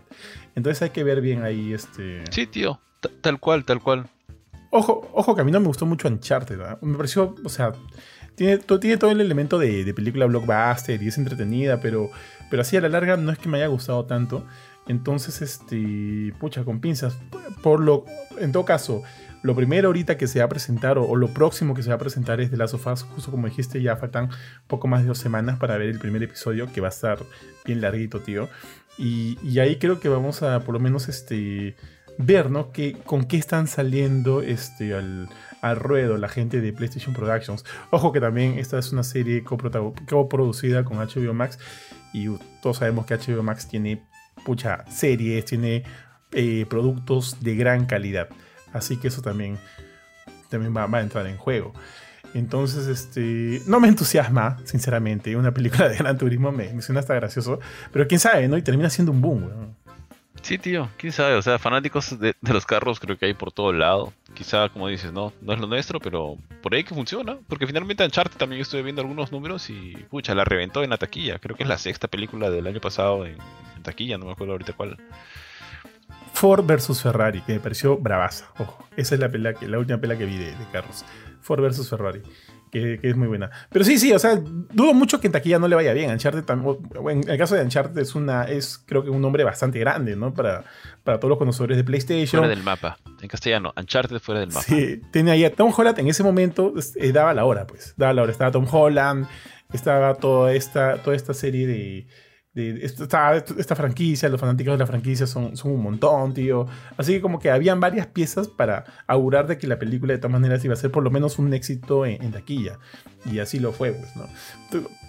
Entonces 0.55 0.81
hay 0.83 0.91
que 0.91 1.05
ver 1.05 1.21
bien 1.21 1.43
ahí 1.43 1.73
este. 1.73 2.23
Sí, 2.31 2.47
tío. 2.47 2.81
tal 3.21 3.41
cual, 3.41 3.65
tal 3.65 3.83
cual. 3.83 4.09
Ojo, 4.71 5.11
ojo 5.13 5.35
que 5.35 5.41
a 5.41 5.45
mí 5.45 5.51
no 5.51 5.61
me 5.61 5.67
gustó 5.67 5.85
mucho 5.85 6.07
Uncharted, 6.09 6.57
¿verdad? 6.57 6.81
Me 6.81 6.97
pareció, 6.97 7.35
o 7.45 7.49
sea, 7.49 7.73
tiene, 8.37 8.59
tiene 8.59 8.97
todo 8.97 9.11
el 9.11 9.21
elemento 9.21 9.59
de, 9.59 9.85
de, 9.85 9.95
película 9.95 10.27
blockbuster 10.27 11.03
y 11.03 11.09
es 11.09 11.19
entretenida, 11.19 11.81
pero, 11.81 12.09
pero 12.51 12.63
así 12.63 12.77
a 12.77 12.81
la 12.81 12.89
larga 12.89 13.17
no 13.17 13.33
es 13.33 13.39
que 13.39 13.49
me 13.49 13.59
haya 13.59 13.67
gustado 13.67 14.05
tanto. 14.05 14.47
Entonces, 14.87 15.43
este, 15.43 16.33
pucha, 16.39 16.65
con 16.65 16.81
pinzas. 16.81 17.19
Por 17.63 17.81
lo, 17.81 18.05
en 18.39 18.53
todo 18.53 18.65
caso, 18.65 19.03
lo 19.43 19.55
primero 19.55 19.89
ahorita 19.89 20.19
que 20.19 20.27
se 20.27 20.41
va 20.41 20.45
a 20.45 20.49
presentar 20.49 20.99
o, 20.99 21.17
lo 21.17 21.29
próximo 21.29 21.75
que 21.75 21.83
se 21.83 21.89
va 21.89 21.97
a 21.97 21.99
presentar 21.99 22.41
es 22.41 22.51
de 22.51 22.57
Last 22.57 22.75
of 22.75 22.87
Us, 22.87 23.03
justo 23.03 23.31
como 23.31 23.47
dijiste, 23.47 23.81
ya 23.81 23.97
faltan 23.97 24.29
poco 24.67 24.87
más 24.87 25.03
de 25.03 25.09
dos 25.09 25.19
semanas 25.19 25.59
para 25.59 25.79
ver 25.79 25.89
el 25.89 25.99
primer 25.99 26.23
episodio, 26.23 26.71
que 26.73 26.81
va 26.81 26.89
a 26.89 26.91
estar 26.91 27.19
bien 27.65 27.81
larguito, 27.81 28.21
tío. 28.21 28.49
Y, 28.99 29.59
ahí 29.59 29.77
creo 29.77 29.99
que 29.99 30.09
vamos 30.09 30.43
a 30.43 30.61
por 30.61 30.75
lo 30.75 30.81
menos 30.81 31.09
este, 31.09 31.75
ver, 32.19 32.51
¿no? 32.51 32.71
Que, 32.71 32.93
con 32.93 33.25
qué 33.25 33.39
están 33.39 33.67
saliendo 33.67 34.43
este, 34.43 34.95
al, 34.95 35.29
ruedo 35.77 36.19
la 36.19 36.29
gente 36.29 36.61
de 36.61 36.73
PlayStation 36.73 37.15
Productions. 37.15 37.65
Ojo 37.91 38.13
que 38.13 38.21
también 38.21 38.59
esta 38.59 38.79
es 38.79 38.93
una 38.93 39.05
serie 39.05 39.43
coproducida 39.43 40.85
con 40.85 40.99
HBO 40.99 41.33
Max 41.33 41.59
y 42.13 42.29
todos 42.61 42.79
sabemos 42.79 43.07
que 43.07 43.17
HBO 43.17 43.43
Max 43.43 43.69
tiene 43.69 44.03
muchas 44.47 44.95
series, 44.95 45.45
tiene 45.45 45.85
eh, 46.33 46.67
productos 46.69 47.43
de 47.43 47.57
gran 47.57 47.87
calidad. 47.87 48.29
Así 48.73 48.97
que 48.97 49.09
eso 49.09 49.23
también, 49.23 49.59
también 50.49 50.75
va, 50.77 50.85
a 50.85 51.01
entrar 51.01 51.27
en 51.27 51.37
juego. 51.37 51.73
Entonces, 52.35 52.87
este, 52.87 53.61
no 53.67 53.81
me 53.81 53.89
entusiasma, 53.89 54.59
sinceramente. 54.65 55.35
Una 55.37 55.53
película 55.53 55.89
de 55.89 55.97
Gran 55.97 56.19
Turismo 56.19 56.53
me, 56.53 56.81
suena 56.83 57.01
hasta 57.01 57.15
gracioso. 57.15 57.61
Pero 57.93 58.07
quién 58.07 58.21
sabe, 58.21 58.49
¿no? 58.49 58.57
Y 58.57 58.63
termina 58.63 58.91
siendo 58.91 59.13
un 59.13 59.21
boom, 59.21 59.75
Sí, 60.43 60.57
tío, 60.57 60.89
quién 60.97 61.13
sabe. 61.13 61.35
O 61.35 61.43
sea, 61.43 61.59
fanáticos 61.59 62.19
de, 62.19 62.35
los 62.41 62.65
carros 62.65 62.99
creo 62.99 63.19
que 63.19 63.27
hay 63.27 63.35
por 63.35 63.53
todo 63.53 63.73
lado. 63.73 64.13
Quizá, 64.33 64.71
como 64.71 64.89
dices, 64.89 65.13
no, 65.13 65.35
no 65.43 65.53
es 65.53 65.61
lo 65.61 65.67
nuestro, 65.67 66.01
pero 66.01 66.39
por 66.63 66.75
ahí 66.75 66.83
que 66.83 66.95
funciona. 66.95 67.37
Porque 67.47 67.67
finalmente 67.67 68.05
Uncharted 68.05 68.39
también 68.39 68.63
estuve 68.63 68.83
viendo 68.83 69.03
algunos 69.03 69.33
números 69.33 69.69
y, 69.69 69.97
pucha, 70.09 70.35
la 70.35 70.45
reventó 70.45 70.83
en 70.83 70.91
la 70.91 70.97
taquilla. 70.97 71.39
Creo 71.39 71.57
que 71.57 71.65
es 71.65 71.69
la 71.69 71.79
sexta 71.79 72.09
película 72.09 72.49
del 72.49 72.67
año 72.67 72.81
pasado 72.81 73.27
en 73.27 73.37
taquilla, 73.83 74.19
no 74.19 74.27
me 74.27 74.33
acuerdo 74.33 74.53
ahorita 74.53 74.73
cuál. 74.73 74.97
Ford 76.33 76.65
versus 76.65 77.03
Ferrari, 77.03 77.41
que 77.43 77.55
me 77.55 77.61
pareció 77.61 77.99
bravaza. 77.99 78.47
Ojo, 78.59 78.85
esa 78.97 79.15
es 79.15 79.21
la, 79.21 79.29
pelea 79.29 79.55
que, 79.55 79.69
la 79.69 79.79
última 79.79 80.01
pelea 80.01 80.17
que 80.17 80.25
vi 80.25 80.37
de, 80.37 80.55
carros. 80.73 81.05
Ford 81.41 81.61
versus 81.61 81.89
Ferrari. 81.89 82.23
Que, 82.71 83.01
es 83.03 83.17
muy 83.17 83.27
buena. 83.27 83.51
Pero 83.71 83.85
sí, 83.85 83.99
sí, 83.99 84.13
o 84.13 84.19
sea, 84.19 84.37
dudo 84.37 84.95
mucho 84.95 85.21
que 85.21 85.27
en 85.27 85.33
taquilla 85.33 85.59
no 85.59 85.67
le 85.67 85.75
vaya 85.75 85.93
bien. 85.93 86.11
Uncharted, 86.11 86.45
en 86.49 87.29
el 87.29 87.39
caso 87.39 87.57
de 87.57 87.63
Uncharted 87.63 88.01
es 88.01 88.15
una, 88.15 88.45
es 88.45 88.79
creo 88.87 89.03
que 89.03 89.11
un 89.11 89.21
nombre 89.21 89.43
bastante 89.43 89.79
grande, 89.81 90.15
¿no? 90.15 90.33
Para, 90.33 90.65
para 91.03 91.19
todos 91.19 91.31
los 91.31 91.39
conocedores 91.39 91.77
de 91.77 91.85
PlayStation. 91.85 92.41
Fuera 92.41 92.49
del 92.49 92.63
mapa. 92.63 92.99
En 93.21 93.29
castellano, 93.29 93.73
Uncharted 93.77 94.21
fuera 94.21 94.41
del 94.41 94.51
mapa. 94.51 94.63
Sí, 94.63 95.03
tenía 95.11 95.33
ahí 95.33 95.45
a 95.45 95.53
Tom 95.53 95.73
Holland 95.77 95.99
en 95.99 96.09
ese 96.09 96.23
momento, 96.23 96.73
eh, 96.97 97.13
daba 97.13 97.35
la 97.35 97.45
hora, 97.45 97.67
pues. 97.67 97.95
Daba 97.97 98.15
la 98.15 98.23
hora. 98.23 98.33
Estaba 98.33 98.53
Tom 98.53 98.67
Holland, 98.71 99.27
estaba 99.73 100.15
toda 100.15 100.53
esta, 100.53 101.03
toda 101.03 101.17
esta 101.17 101.35
serie 101.35 101.67
de 101.67 102.07
esta, 102.53 103.37
esta, 103.37 103.77
franquicia, 103.77 104.29
los 104.29 104.41
fanáticos 104.41 104.73
de 104.75 104.79
la 104.79 104.87
franquicia 104.87 105.27
son, 105.27 105.53
un 105.63 105.83
montón, 105.83 106.35
tío. 106.35 106.67
Así 106.97 107.13
que 107.13 107.21
como 107.21 107.39
que 107.39 107.51
habían 107.51 107.79
varias 107.79 108.09
piezas 108.09 108.49
para 108.49 108.85
augurar 109.07 109.47
de 109.47 109.57
que 109.57 109.69
la 109.69 109.79
película 109.79 110.15
de 110.15 110.19
todas 110.19 110.33
maneras 110.33 110.65
iba 110.65 110.75
a 110.75 110.77
ser 110.77 110.91
por 110.91 111.05
lo 111.05 111.11
menos 111.11 111.39
un 111.39 111.55
éxito 111.55 112.05
en, 112.05 112.33
taquilla. 112.33 112.79
Y 113.25 113.39
así 113.39 113.61
lo 113.61 113.73
fue, 113.73 113.93
pues, 113.93 114.17
¿no? 114.17 114.27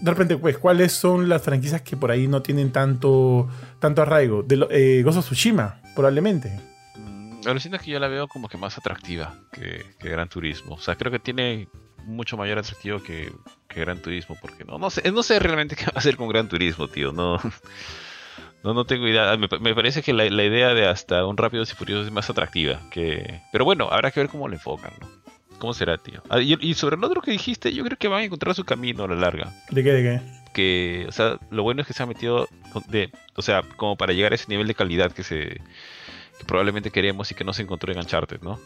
De 0.02 0.12
repente, 0.12 0.38
pues, 0.38 0.58
¿cuáles 0.60 0.92
son 0.92 1.30
las 1.30 1.42
franquicias 1.42 1.82
que 1.82 1.98
por 1.98 2.12
ahí 2.12 2.28
no 2.28 2.44
tienen 2.44 2.72
tanto, 2.72 3.50
tanto 3.80 4.04
arraigo? 4.04 4.44
De 4.44 4.68
eh, 4.70 5.02
Gozo 5.04 5.22
Tsushima, 5.22 5.82
probablemente. 5.96 6.60
Mm, 6.96 7.42
lo 7.44 7.54
es 7.54 7.82
que 7.82 7.92
yo 7.92 8.00
la 8.00 8.08
veo 8.08 8.28
como 8.28 8.50
que 8.50 8.58
más 8.58 8.78
atractiva 8.78 9.36
que 9.52 9.84
Gran 10.00 10.30
Turismo. 10.30 10.76
O 10.76 10.80
sea, 10.80 10.96
creo 10.96 11.12
que 11.12 11.20
tiene 11.20 11.68
mucho 12.06 12.38
mayor 12.38 12.60
atractivo 12.60 13.02
que, 13.02 13.32
Gran 13.70 14.02
Turismo, 14.02 14.38
porque 14.42 14.66
no, 14.66 14.78
no 14.78 14.90
sé, 14.90 15.10
no 15.12 15.24
sé 15.24 15.40
realmente 15.40 15.76
qué 15.78 15.86
va 15.86 15.94
a 15.96 16.00
hacer 16.00 16.18
con 16.18 16.28
Gran 16.28 16.50
Turismo, 16.50 16.88
tío, 16.88 17.12
no, 17.12 17.38
no, 18.64 18.74
no 18.74 18.86
tengo 18.86 19.08
idea, 19.08 19.38
me, 19.38 19.76
parece 19.76 20.02
que 20.02 20.14
la, 20.14 20.26
idea 20.26 20.74
de 20.74 20.88
hasta 20.88 21.26
un 21.26 21.38
rápido 21.38 21.64
y 21.64 21.68
Furioso 21.68 22.06
es 22.06 22.12
más 22.12 22.30
atractiva, 22.30 22.80
que, 22.92 23.42
pero 23.52 23.66
bueno, 23.66 23.90
habrá 23.92 24.12
que 24.12 24.20
ver 24.20 24.30
cómo 24.30 24.48
lo 24.48 24.54
enfocan, 24.54 24.94
¿no? 25.00 25.10
¿Cómo 25.60 25.76
será, 25.76 26.00
tío? 26.00 26.24
Ah, 26.28 26.40
y, 26.40 26.74
sobre 26.74 26.98
lo 26.98 27.06
otro 27.06 27.22
que 27.22 27.30
dijiste, 27.30 27.72
yo 27.72 27.84
creo 27.84 27.96
que 27.96 28.08
van 28.08 28.22
a 28.22 28.24
encontrar 28.24 28.56
su 28.56 28.66
camino 28.66 29.04
a 29.04 29.08
la 29.08 29.14
larga. 29.14 29.54
¿De 29.70 29.84
qué, 29.84 29.92
de 29.92 30.02
qué? 30.02 30.42
que, 30.54 31.06
o 31.08 31.12
sea, 31.12 31.40
lo 31.50 31.64
bueno 31.64 31.82
es 31.82 31.88
que 31.88 31.94
se 31.94 32.04
ha 32.04 32.06
metido 32.06 32.48
de, 32.88 33.12
o 33.36 33.42
sea, 33.42 33.64
como 33.76 33.96
para 33.96 34.14
llegar 34.14 34.32
a 34.32 34.36
ese 34.36 34.48
nivel 34.50 34.68
de 34.68 34.76
calidad 34.76 35.12
que 35.12 35.24
se 35.24 35.62
que 36.38 36.46
probablemente 36.46 36.92
queremos 36.92 37.32
y 37.32 37.36
que 37.36 37.44
no 37.44 37.54
se 37.54 37.62
encontró 37.62 37.92
en 37.92 38.00
Uncharted, 38.00 38.42
¿no? 38.42 38.60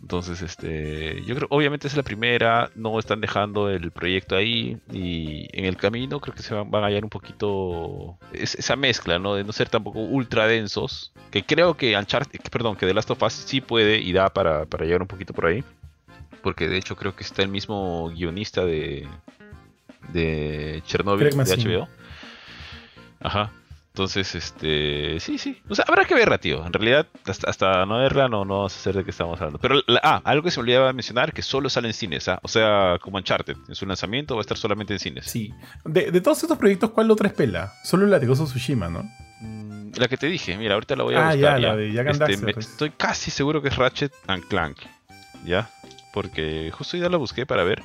Entonces, 0.00 0.42
este, 0.42 1.22
yo 1.24 1.34
creo, 1.34 1.48
obviamente 1.50 1.88
es 1.88 1.96
la 1.96 2.02
primera, 2.02 2.70
no 2.76 2.98
están 2.98 3.20
dejando 3.20 3.68
el 3.68 3.90
proyecto 3.90 4.36
ahí 4.36 4.78
y 4.92 5.48
en 5.52 5.64
el 5.64 5.76
camino 5.76 6.20
creo 6.20 6.34
que 6.34 6.42
se 6.42 6.54
van, 6.54 6.70
van 6.70 6.84
a 6.84 6.86
hallar 6.86 7.04
un 7.04 7.10
poquito 7.10 8.16
esa 8.32 8.76
mezcla, 8.76 9.18
¿no? 9.18 9.34
De 9.34 9.44
no 9.44 9.52
ser 9.52 9.68
tampoco 9.68 9.98
ultra 9.98 10.46
densos, 10.46 11.12
que 11.30 11.42
creo 11.42 11.76
que 11.76 11.96
Uncharted, 11.96 12.40
perdón, 12.50 12.76
que 12.76 12.86
The 12.86 12.94
Last 12.94 13.10
of 13.10 13.22
Us 13.22 13.32
sí 13.32 13.60
puede 13.60 13.98
y 13.98 14.12
da 14.12 14.28
para, 14.28 14.66
para 14.66 14.84
llegar 14.84 15.02
un 15.02 15.08
poquito 15.08 15.34
por 15.34 15.46
ahí, 15.46 15.64
porque 16.42 16.68
de 16.68 16.78
hecho 16.78 16.96
creo 16.96 17.16
que 17.16 17.24
está 17.24 17.42
el 17.42 17.48
mismo 17.48 18.08
guionista 18.10 18.64
de 18.64 19.06
de 20.12 20.82
Chernobyl 20.86 21.30
de 21.30 21.56
HBO. 21.56 21.88
Ajá. 23.20 23.50
Entonces, 23.98 24.32
este, 24.36 25.18
sí, 25.18 25.38
sí. 25.38 25.60
O 25.68 25.74
sea, 25.74 25.84
habrá 25.88 26.04
que 26.04 26.14
verla, 26.14 26.38
tío. 26.38 26.64
En 26.64 26.72
realidad, 26.72 27.08
hasta, 27.26 27.84
no 27.84 27.98
verla, 27.98 28.28
no, 28.28 28.44
no 28.44 28.58
vamos 28.58 28.76
a 28.76 28.78
saber 28.78 28.98
de 28.98 29.04
qué 29.04 29.10
estamos 29.10 29.40
hablando. 29.40 29.58
Pero, 29.58 29.80
ah, 30.04 30.22
algo 30.22 30.44
que 30.44 30.52
se 30.52 30.60
me 30.60 30.62
olvidaba 30.62 30.92
mencionar, 30.92 31.32
que 31.32 31.42
solo 31.42 31.68
sale 31.68 31.88
en 31.88 31.94
cines, 31.94 32.28
¿ah? 32.28 32.38
O 32.44 32.46
sea, 32.46 32.98
como 33.00 33.16
Uncharted, 33.16 33.56
en 33.68 33.74
su 33.74 33.86
lanzamiento 33.86 34.36
va 34.36 34.40
a 34.40 34.42
estar 34.42 34.56
solamente 34.56 34.92
en 34.92 35.00
cines. 35.00 35.24
Sí. 35.26 35.52
De, 35.84 36.20
todos 36.20 36.40
estos 36.40 36.56
proyectos, 36.58 36.90
¿cuál 36.92 37.10
otra 37.10 37.26
es 37.26 37.34
pela? 37.34 37.72
Solo 37.82 38.06
la 38.06 38.20
de 38.20 38.28
Gozo 38.28 38.44
Tsushima, 38.44 38.88
¿no? 38.88 39.02
Mm, 39.40 39.90
la 39.96 40.06
que 40.06 40.16
te 40.16 40.28
dije, 40.28 40.56
mira, 40.56 40.74
ahorita 40.74 40.94
la 40.94 41.02
voy 41.02 41.16
a 41.16 41.30
ah, 41.30 41.34
buscar. 41.34 41.60
Ya, 41.60 41.68
la 41.68 41.74
de 41.74 42.10
este, 42.30 42.52
pues. 42.52 42.68
Estoy 42.68 42.90
casi 42.90 43.32
seguro 43.32 43.60
que 43.60 43.66
es 43.66 43.76
Ratchet 43.76 44.12
and 44.28 44.46
Clank, 44.46 44.78
¿ya? 45.44 45.68
Porque 46.12 46.70
justo 46.72 46.96
ya 46.96 47.08
la 47.08 47.16
busqué 47.16 47.46
para 47.46 47.64
ver. 47.64 47.82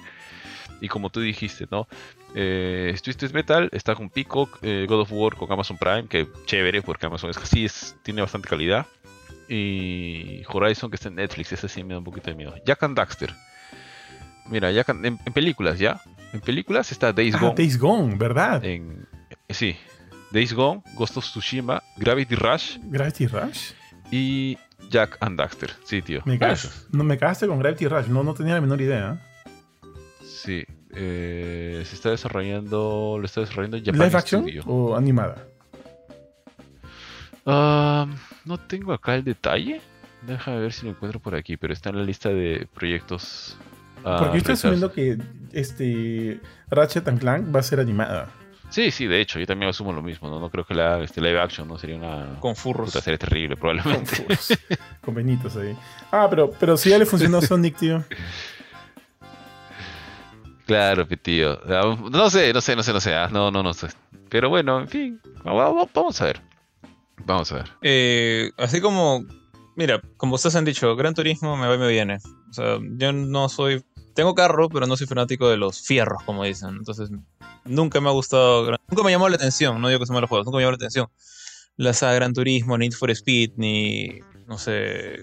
Y 0.80 0.90
como 0.90 1.10
tú 1.10 1.22
dijiste, 1.22 1.66
¿no? 1.72 1.88
Eh, 2.36 2.96
Twisted 3.04 3.32
Metal 3.32 3.70
está 3.72 3.96
con 3.96 4.10
Peacock, 4.10 4.60
eh, 4.62 4.86
God 4.88 5.02
of 5.02 5.12
War 5.12 5.36
con 5.36 5.52
Amazon 5.52 5.78
Prime, 5.78 6.08
que 6.08 6.28
chévere 6.46 6.82
porque 6.82 7.06
Amazon 7.06 7.30
es 7.30 7.38
así, 7.38 7.66
es, 7.66 7.96
tiene 8.04 8.22
bastante 8.22 8.50
calidad. 8.50 8.88
Y 9.48 10.44
Horizon 10.48 10.90
que 10.90 10.96
está 10.96 11.10
en 11.10 11.16
Netflix, 11.16 11.52
ese 11.52 11.68
sí 11.68 11.84
me 11.84 11.94
da 11.94 12.00
un 12.00 12.04
poquito 12.04 12.30
de 12.30 12.36
miedo. 12.36 12.56
Jack 12.66 12.82
and 12.84 12.98
Daxter. 12.98 13.34
Mira, 14.50 14.72
Jack 14.72 14.90
en, 14.90 15.18
películas 15.18 15.78
ya. 15.78 16.02
En 16.34 16.42
películas 16.42 16.92
está 16.92 17.14
Days 17.14 17.36
ah, 17.36 17.40
Gone. 17.40 17.56
Days 17.56 17.78
Gone, 17.78 18.16
¿verdad? 18.16 18.64
En, 18.66 19.06
sí. 19.50 19.76
Days 20.32 20.54
Gone, 20.54 20.82
Ghost 20.96 21.18
of 21.18 21.26
Tsushima, 21.26 21.84
Gravity 21.98 22.36
Rush. 22.36 22.78
Gravity 22.84 23.28
Rush. 23.28 23.72
Y 24.10 24.58
Jack 24.90 25.18
and 25.22 25.38
Daxter. 25.38 25.72
Sí, 25.84 26.02
tío. 26.02 26.22
Me 26.26 26.40
no 26.92 27.04
me 27.04 27.18
cagaste 27.18 27.48
con 27.48 27.60
Gravity 27.60 27.88
Rush, 27.88 28.08
no, 28.08 28.24
no 28.24 28.34
tenía 28.34 28.56
la 28.56 28.62
menor 28.62 28.82
idea. 28.82 29.22
Sí. 30.24 30.66
Eh, 30.96 31.84
se 31.86 31.96
está 31.96 32.10
desarrollando. 32.10 33.18
Lo 33.20 33.26
está 33.26 33.42
desarrollando 33.42 33.78
¿Live 33.78 34.18
action 34.18 34.46
o 34.66 34.96
animada? 34.96 35.48
Ah, 37.46 38.08
no 38.46 38.58
tengo 38.58 38.94
acá 38.94 39.16
el 39.16 39.24
detalle. 39.24 39.82
Déjame 40.26 40.60
ver 40.60 40.74
si 40.74 40.86
lo 40.86 40.92
encuentro 40.92 41.20
por 41.20 41.36
aquí, 41.36 41.58
pero 41.58 41.74
está 41.74 41.90
en 41.90 41.98
la 41.98 42.04
lista 42.04 42.30
de 42.30 42.68
proyectos. 42.74 43.58
Uh, 44.00 44.18
Porque 44.20 44.26
yo 44.26 44.38
estoy 44.38 44.54
asumiendo 44.54 44.92
que 44.92 45.18
este 45.52 46.40
Ratchet 46.70 47.08
and 47.08 47.20
Clank 47.20 47.54
va 47.54 47.60
a 47.60 47.64
ser 47.64 47.80
animada. 47.80 48.30
Sí, 48.70 48.90
sí, 48.90 49.06
de 49.06 49.22
hecho, 49.22 49.38
yo 49.38 49.46
también 49.46 49.70
asumo 49.70 49.94
lo 49.94 50.02
mismo, 50.02 50.30
¿no? 50.30 50.40
No 50.40 50.50
creo 50.50 50.66
que 50.66 50.74
la 50.74 51.04
este 51.04 51.22
live 51.22 51.40
action 51.40 51.68
no 51.68 51.78
sería 51.78 51.96
una 51.96 52.40
con 52.40 52.56
furros. 52.56 52.90
Puta 52.90 53.04
serie 53.04 53.20
terrible, 53.20 53.56
probablemente. 53.56 54.26
Con, 54.26 54.38
con 55.02 55.14
Benitos 55.14 55.56
ahí. 55.58 55.78
Ah, 56.12 56.26
pero, 56.28 56.50
pero 56.50 56.76
si 56.76 56.90
ya 56.90 56.98
le 56.98 57.06
funcionó 57.06 57.40
Sonic, 57.44 57.78
tío. 57.78 58.04
Claro, 60.74 61.08
tío. 61.08 61.60
No 62.10 62.30
sé, 62.32 62.52
no 62.52 62.60
sé, 62.60 62.76
no 62.76 62.82
sé, 62.82 62.94
no 62.94 63.00
sé. 63.00 63.14
Ah, 63.14 63.30
no, 63.32 63.52
no, 63.52 63.62
no 63.62 63.74
sé. 63.76 63.90
Pero 64.30 64.50
bueno, 64.50 64.80
en 64.80 64.88
fin. 64.88 65.22
Vamos 65.44 66.20
a 66.20 66.26
ver. 66.26 66.42
Vamos 67.26 67.52
a 67.52 67.56
ver. 67.56 67.70
Eh, 67.84 68.50
así 68.58 68.82
como, 68.82 69.24
mira, 69.76 70.02
como 70.18 70.34
ustedes 70.34 70.56
han 70.56 70.66
dicho, 70.66 70.96
Gran 70.96 71.14
Turismo 71.14 71.56
me 71.58 71.68
va 71.68 71.76
y 71.76 71.78
me 71.78 71.88
viene. 71.90 72.18
O 72.50 72.54
sea, 72.54 72.80
yo 72.98 73.14
no 73.14 73.50
soy. 73.50 73.86
Tengo 74.16 74.34
carro, 74.34 74.68
pero 74.68 74.88
no 74.88 74.98
soy 74.98 75.06
fanático 75.06 75.48
de 75.48 75.58
los 75.58 75.82
fierros, 75.82 76.24
como 76.24 76.44
dicen. 76.44 76.70
Entonces, 76.70 77.12
nunca 77.66 78.02
me 78.02 78.10
ha 78.10 78.14
gustado. 78.14 78.72
Nunca 78.88 79.04
me 79.04 79.12
llamó 79.12 79.30
la 79.30 79.36
atención. 79.36 79.80
No 79.80 79.90
digo 79.90 80.00
que 80.00 80.08
se 80.08 80.14
los 80.14 80.28
juegos, 80.28 80.48
nunca 80.48 80.58
me 80.58 80.64
llamó 80.64 80.72
la 80.72 80.78
atención. 80.78 81.08
La 81.78 81.94
saga 81.94 82.16
Gran 82.16 82.34
Turismo, 82.34 82.80
Need 82.80 82.94
for 82.94 83.12
Speed, 83.12 83.52
ni. 83.58 84.22
No 84.48 84.58
sé. 84.58 85.20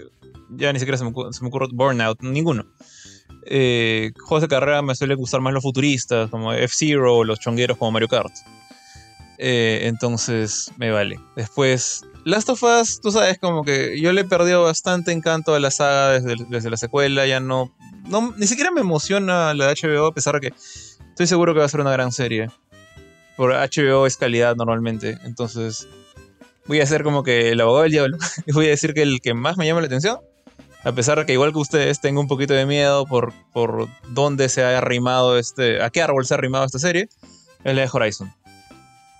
Ya 0.51 0.71
ni 0.71 0.79
siquiera 0.79 0.97
se 0.97 1.03
me, 1.03 1.11
se 1.31 1.41
me 1.41 1.49
ocurre 1.49 1.67
Burnout, 1.73 2.21
ninguno 2.21 2.65
eh, 3.45 4.11
juegos 4.19 4.41
de 4.41 4.47
carrera 4.47 4.81
me 4.81 4.95
suelen 4.95 5.17
gustar 5.17 5.41
más 5.41 5.53
los 5.53 5.63
futuristas, 5.63 6.29
como 6.29 6.53
F-Zero 6.53 7.17
o 7.17 7.23
los 7.23 7.39
chongueros 7.39 7.77
como 7.77 7.91
Mario 7.91 8.07
Kart. 8.07 8.33
Eh, 9.37 9.87
entonces, 9.87 10.71
me 10.77 10.91
vale. 10.91 11.19
Después, 11.35 12.03
Last 12.25 12.49
of 12.49 12.61
Us, 12.61 13.01
tú 13.01 13.11
sabes, 13.11 13.39
como 13.39 13.63
que 13.63 13.99
yo 13.99 14.13
le 14.13 14.21
he 14.21 14.25
perdido 14.25 14.63
bastante 14.63 15.11
encanto 15.11 15.55
a 15.55 15.59
la 15.59 15.71
saga 15.71 16.19
desde, 16.19 16.69
la 16.69 16.77
secuela, 16.77 17.25
ya 17.25 17.39
no, 17.39 17.75
no, 18.07 18.33
Ni 18.37 18.45
siquiera 18.45 18.69
me 18.69 18.81
emociona 18.81 19.53
la 19.55 19.67
de 19.67 19.73
HBO, 19.73 20.05
a 20.05 20.13
pesar 20.13 20.35
de 20.39 20.41
que 20.41 20.55
estoy 21.09 21.25
seguro 21.25 21.53
que 21.53 21.59
va 21.59 21.65
a 21.65 21.69
ser 21.69 21.81
una 21.81 21.91
gran 21.91 22.11
serie. 22.11 22.49
Por 23.35 23.51
HBO 23.51 24.05
es 24.05 24.17
calidad 24.17 24.55
normalmente, 24.55 25.17
entonces 25.23 25.87
voy 26.67 26.79
a 26.79 26.85
ser 26.85 27.01
como 27.01 27.23
que 27.23 27.49
el 27.49 27.61
abogado 27.61 27.83
del 27.83 27.91
diablo. 27.91 28.17
y 28.45 28.51
voy 28.51 28.67
a 28.67 28.69
decir 28.69 28.93
que 28.93 29.01
el 29.01 29.21
que 29.21 29.33
más 29.33 29.57
me 29.57 29.65
llama 29.65 29.81
la 29.81 29.87
atención 29.87 30.19
a 30.83 30.91
pesar 30.91 31.19
de 31.19 31.25
que 31.25 31.33
igual 31.33 31.51
que 31.51 31.59
ustedes 31.59 32.01
tengo 32.01 32.21
un 32.21 32.27
poquito 32.27 32.53
de 32.53 32.65
miedo 32.65 33.05
por, 33.05 33.33
por 33.53 33.87
dónde 34.09 34.49
se 34.49 34.63
ha 34.63 34.77
arrimado 34.77 35.37
este, 35.37 35.81
a 35.81 35.89
qué 35.89 36.01
árbol 36.01 36.25
se 36.25 36.33
ha 36.33 36.37
arrimado 36.37 36.65
esta 36.65 36.79
serie, 36.79 37.09
es 37.63 37.75
la 37.75 37.81
de 37.81 37.89
Horizon. 37.91 38.33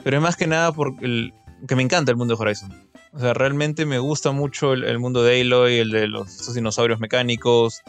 Pero 0.04 0.18
es 0.18 0.24
más 0.24 0.36
que 0.36 0.48
nada 0.48 0.72
porque 0.72 1.32
que 1.68 1.76
me 1.76 1.84
encanta 1.84 2.12
el 2.12 2.18
mundo 2.18 2.36
de 2.36 2.42
Horizon. 2.42 2.74
O 3.14 3.20
sea, 3.20 3.34
realmente 3.34 3.86
me 3.86 4.00
gusta 4.00 4.32
mucho 4.32 4.74
el, 4.74 4.98
mundo 4.98 5.22
de 5.22 5.42
Aloy, 5.42 5.80
el 5.80 5.92
de 5.92 6.08
los 6.08 6.54
dinosaurios 6.54 7.00
mecánicos, 7.00 7.82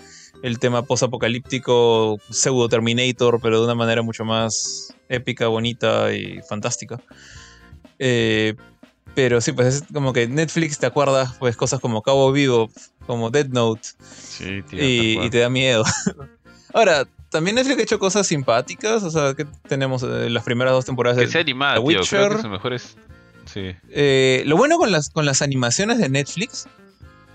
el 0.42 0.58
tema 0.58 0.82
post-apocalíptico, 0.82 2.18
pseudo 2.28 2.68
Terminator, 2.68 3.40
pero 3.40 3.58
de 3.60 3.64
una 3.64 3.76
manera 3.76 4.02
mucho 4.02 4.24
más 4.24 4.94
épica, 5.08 5.46
bonita 5.46 6.12
y 6.12 6.40
fantástica. 6.48 7.00
Eh, 8.00 8.54
pero 9.14 9.40
sí, 9.40 9.52
pues 9.52 9.74
es 9.74 9.84
como 9.92 10.12
que 10.12 10.26
Netflix 10.26 10.78
te 10.78 10.86
acuerdas, 10.86 11.34
pues 11.38 11.56
cosas 11.56 11.80
como 11.80 12.02
Cabo 12.02 12.32
Vivo, 12.32 12.70
como 13.06 13.30
Dead 13.30 13.48
Note. 13.48 13.88
Sí, 14.02 14.62
tío, 14.62 14.78
y, 14.80 15.30
te 15.30 15.38
da 15.38 15.50
miedo. 15.50 15.84
Ahora, 16.72 17.06
también 17.32 17.56
Netflix 17.56 17.78
ha 17.78 17.82
hecho 17.82 17.98
cosas 17.98 18.26
simpáticas. 18.26 19.02
O 19.02 19.10
sea, 19.10 19.34
que 19.34 19.46
tenemos 19.68 20.02
eh, 20.02 20.30
las 20.30 20.44
primeras 20.44 20.72
dos 20.72 20.84
temporadas 20.84 21.16
de, 21.16 21.38
animada, 21.38 21.80
Witcher. 21.80 22.38
Sí. 23.46 23.74
Eh, 23.90 24.44
lo 24.46 24.56
bueno 24.56 24.78
con 24.78 24.92
las, 24.92 25.10
con 25.10 25.26
las 25.26 25.42
animaciones 25.42 25.98
de 25.98 26.08
Netflix 26.08 26.68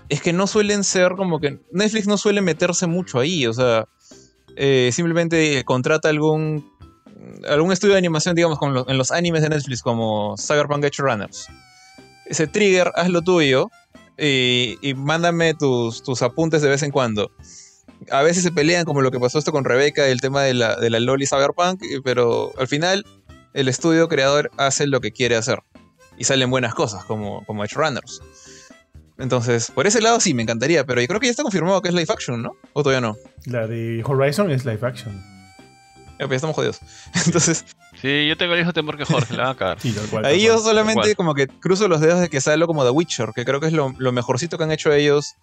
es 0.08 0.22
que 0.22 0.32
no 0.32 0.46
suelen 0.46 0.84
ser 0.84 1.12
como 1.12 1.38
que. 1.38 1.58
Netflix 1.70 2.06
no 2.06 2.16
suele 2.16 2.40
meterse 2.40 2.86
mucho 2.86 3.20
ahí. 3.20 3.46
O 3.46 3.52
sea, 3.52 3.86
eh, 4.56 4.90
simplemente 4.92 5.62
contrata 5.64 6.08
algún. 6.08 6.72
Algún 7.48 7.72
estudio 7.72 7.94
de 7.94 7.98
animación, 7.98 8.34
digamos, 8.34 8.58
con 8.58 8.84
en 8.88 8.98
los 8.98 9.10
animes 9.10 9.42
de 9.42 9.48
Netflix, 9.48 9.82
como 9.82 10.36
Cyberpunk 10.38 10.84
Edge 10.84 10.98
Runners 11.02 11.48
ese 12.28 12.46
trigger, 12.46 12.92
haz 12.94 13.08
lo 13.08 13.22
tuyo 13.22 13.70
y, 14.16 14.94
mándame 14.96 15.54
tus, 15.54 16.02
tus, 16.02 16.22
apuntes 16.22 16.62
de 16.62 16.68
vez 16.68 16.82
en 16.82 16.90
cuando. 16.90 17.30
A 18.10 18.22
veces 18.22 18.42
se 18.42 18.52
pelean, 18.52 18.84
como 18.84 19.00
lo 19.00 19.10
que 19.10 19.18
pasó 19.18 19.38
esto 19.38 19.52
con 19.52 19.64
Rebeca, 19.64 20.06
el 20.06 20.20
tema 20.20 20.42
de 20.42 20.54
la, 20.54 20.76
de 20.76 20.90
la 20.90 21.00
Loli 21.00 21.26
Cyberpunk, 21.26 21.82
pero 22.04 22.52
al 22.58 22.68
final 22.68 23.04
el 23.54 23.68
estudio 23.68 24.08
creador 24.08 24.50
hace 24.56 24.86
lo 24.86 25.00
que 25.00 25.12
quiere 25.12 25.36
hacer. 25.36 25.60
Y 26.16 26.24
salen 26.24 26.50
buenas 26.50 26.74
cosas, 26.74 27.04
como, 27.04 27.44
como 27.46 27.64
Edge 27.64 27.74
Runners. 27.74 28.20
Entonces, 29.18 29.70
por 29.72 29.86
ese 29.86 30.00
lado 30.00 30.20
sí, 30.20 30.34
me 30.34 30.42
encantaría, 30.42 30.84
pero 30.84 31.00
yo 31.00 31.06
creo 31.08 31.20
que 31.20 31.26
ya 31.26 31.30
está 31.30 31.42
confirmado 31.42 31.80
que 31.80 31.88
es 31.88 31.94
live 31.94 32.06
action, 32.08 32.42
¿no? 32.42 32.52
¿O 32.72 32.82
todavía 32.82 33.00
no? 33.00 33.16
La 33.46 33.66
de 33.66 34.02
Horizon 34.04 34.50
es 34.50 34.64
live 34.64 34.80
action. 34.82 35.37
Ya, 36.18 36.26
pues 36.26 36.36
estamos 36.36 36.56
jodidos. 36.56 36.80
Entonces, 37.26 37.64
Sí, 38.00 38.28
yo 38.28 38.36
tengo 38.36 38.52
el 38.52 38.60
mismo 38.60 38.72
temor 38.72 38.96
que 38.96 39.04
Jorge, 39.04 39.36
la 39.36 39.54
van 39.54 39.76
a 39.76 39.76
Ahí 40.28 40.42
yo 40.42 40.58
solamente 40.58 41.16
como 41.16 41.34
que 41.34 41.48
cruzo 41.48 41.88
los 41.88 42.00
dedos 42.00 42.20
de 42.20 42.28
que 42.28 42.40
sale 42.40 42.64
como 42.66 42.84
The 42.84 42.90
Witcher, 42.90 43.30
que 43.34 43.44
creo 43.44 43.60
que 43.60 43.66
es 43.66 43.72
lo, 43.72 43.92
mejorcito 44.12 44.56
que 44.56 44.64
han 44.64 44.70
hecho 44.70 44.92
ellos 44.92 45.34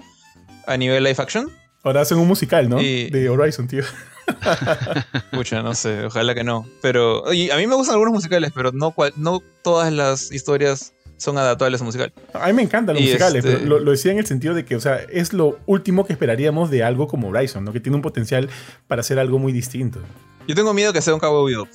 a 0.66 0.78
nivel 0.78 1.04
live 1.04 1.18
action. 1.18 1.52
Ahora 1.84 2.02
hacen 2.02 2.18
un 2.18 2.28
musical, 2.28 2.70
¿no? 2.70 2.78
De 2.78 3.30
Horizon, 3.30 3.68
tío. 3.68 3.84
Pucha, 5.32 5.62
no 5.62 5.76
sé, 5.76 6.06
ojalá 6.06 6.34
que 6.34 6.44
no. 6.44 6.66
Pero, 6.82 7.28
a 7.28 7.32
mí 7.32 7.68
me 7.68 7.76
gustan 7.76 7.94
algunos 7.94 8.14
musicales, 8.14 8.52
pero 8.56 8.72
no, 8.72 8.96
no 9.18 9.42
todas 9.62 9.92
las 9.92 10.32
historias 10.32 10.95
son 11.18 11.38
adaptables 11.38 11.82
a 11.82 11.84
musical. 11.84 12.14
A 12.34 12.48
mí 12.48 12.54
me 12.54 12.62
encantan 12.64 12.96
los 12.96 13.04
musicales, 13.04 13.44
pero 13.44 13.58
este 13.58 13.68
lo, 13.68 13.92
decía 13.92 14.12
en 14.12 14.20
el 14.20 14.26
sentido 14.26 14.54
de 14.54 14.66
que, 14.66 14.76
o 14.76 14.80
sea, 14.80 14.98
es 14.98 15.34
lo 15.34 15.60
último 15.66 16.06
que 16.06 16.14
esperaríamos 16.14 16.70
de 16.70 16.84
algo 16.84 17.08
como 17.08 17.30
Horizon, 17.30 17.64
¿no? 17.64 17.74
Que 17.74 17.80
tiene 17.80 17.96
un 17.96 18.02
potencial 18.02 18.50
para 18.88 19.02
hacer 19.02 19.20
algo 19.20 19.40
muy 19.40 19.54
distinto. 19.54 20.00
Yo 20.48 20.56
tengo 20.56 20.74
miedo 20.74 20.94
que 20.94 21.02
sea 21.02 21.14
un 21.14 21.20
cabo 21.20 21.46
vivo. 21.46 21.68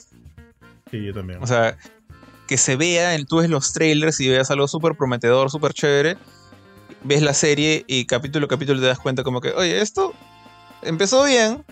Sí, 0.90 1.04
yo 1.04 1.14
también. 1.14 1.42
O 1.42 1.46
sea, 1.46 1.76
que 2.46 2.56
se 2.56 2.76
vea, 2.76 3.16
tú 3.26 3.38
ves 3.38 3.48
los 3.48 3.72
trailers 3.72 4.20
y 4.20 4.28
veas 4.28 4.50
algo 4.50 4.68
súper 4.68 4.94
prometedor, 4.96 5.50
súper 5.50 5.72
chévere. 5.72 6.16
Ves 7.04 7.22
la 7.22 7.32
serie 7.32 7.84
y 7.86 8.06
capítulo 8.06 8.46
a 8.46 8.48
capítulo 8.48 8.80
te 8.80 8.86
das 8.86 8.98
cuenta 8.98 9.22
como 9.22 9.40
que, 9.40 9.50
oye, 9.52 9.80
esto 9.80 10.12
empezó 10.82 11.24
bien, 11.24 11.64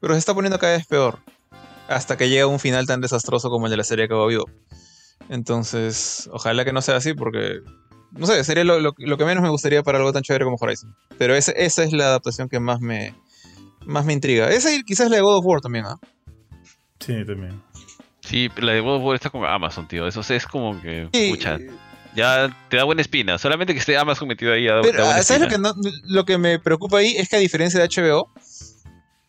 pero 0.00 0.14
se 0.14 0.18
está 0.18 0.34
poniendo 0.34 0.58
cada 0.58 0.76
vez 0.76 0.86
peor. 0.86 1.18
hasta 1.88 2.16
que 2.16 2.28
llega 2.28 2.46
un 2.46 2.60
final 2.60 2.86
tan 2.86 3.00
desastroso 3.00 3.50
como 3.50 3.66
el 3.66 3.70
de 3.70 3.76
la 3.76 3.84
serie 3.84 4.08
Cabo 4.08 4.26
Vivo. 4.26 4.46
Entonces, 5.28 6.28
ojalá 6.32 6.64
que 6.64 6.72
no 6.72 6.82
sea 6.82 6.96
así 6.96 7.14
porque, 7.14 7.60
no 8.12 8.26
sé, 8.26 8.42
sería 8.44 8.64
lo, 8.64 8.80
lo- 8.80 8.94
lo 8.98 9.16
que 9.18 9.24
menos 9.24 9.42
me 9.42 9.48
gustaría 9.48 9.82
para 9.82 9.98
algo 9.98 10.12
tan 10.12 10.22
chévere 10.22 10.44
como 10.44 10.56
Horizon. 10.60 10.94
Pero 11.18 11.34
ese- 11.34 11.54
esa 11.56 11.82
es 11.84 11.92
la 11.92 12.04
adaptación 12.06 12.48
que 12.48 12.60
más 12.60 12.80
me, 12.80 13.14
más 13.86 14.04
me 14.04 14.12
intriga. 14.12 14.50
Esa 14.50 14.72
y 14.74 14.82
quizás 14.82 15.08
la 15.10 15.16
de 15.16 15.22
God 15.22 15.38
of 15.38 15.44
War 15.46 15.60
también, 15.60 15.86
¿ah? 15.86 15.98
Sí, 17.00 17.24
también. 17.26 17.60
Sí, 18.20 18.48
la 18.58 18.72
de 18.72 18.80
God 18.80 18.96
of 18.96 19.02
War 19.04 19.14
está 19.16 19.30
con 19.30 19.44
Amazon, 19.44 19.88
tío. 19.88 20.06
Eso 20.06 20.20
es 20.32 20.46
como 20.46 20.80
que. 20.80 21.08
Sí, 21.12 21.30
pucha, 21.30 21.58
ya 22.14 22.54
te 22.68 22.76
da 22.76 22.84
buena 22.84 23.00
espina. 23.02 23.38
Solamente 23.38 23.72
que 23.72 23.80
esté 23.80 23.96
Amazon 23.96 24.28
metido 24.28 24.52
ahí. 24.52 24.66
da- 24.66 24.80
Pero, 24.82 24.98
da 24.98 25.04
buena 25.06 25.22
¿sabes 25.22 25.42
lo 25.42 25.48
que, 25.48 25.54
espina. 25.54 25.72
no- 25.74 25.90
lo 26.04 26.24
que 26.24 26.38
me 26.38 26.58
preocupa 26.58 26.98
ahí? 26.98 27.16
Es 27.16 27.28
que 27.28 27.36
a 27.36 27.40
diferencia 27.40 27.80
de 27.80 27.86
HBO, 27.88 28.30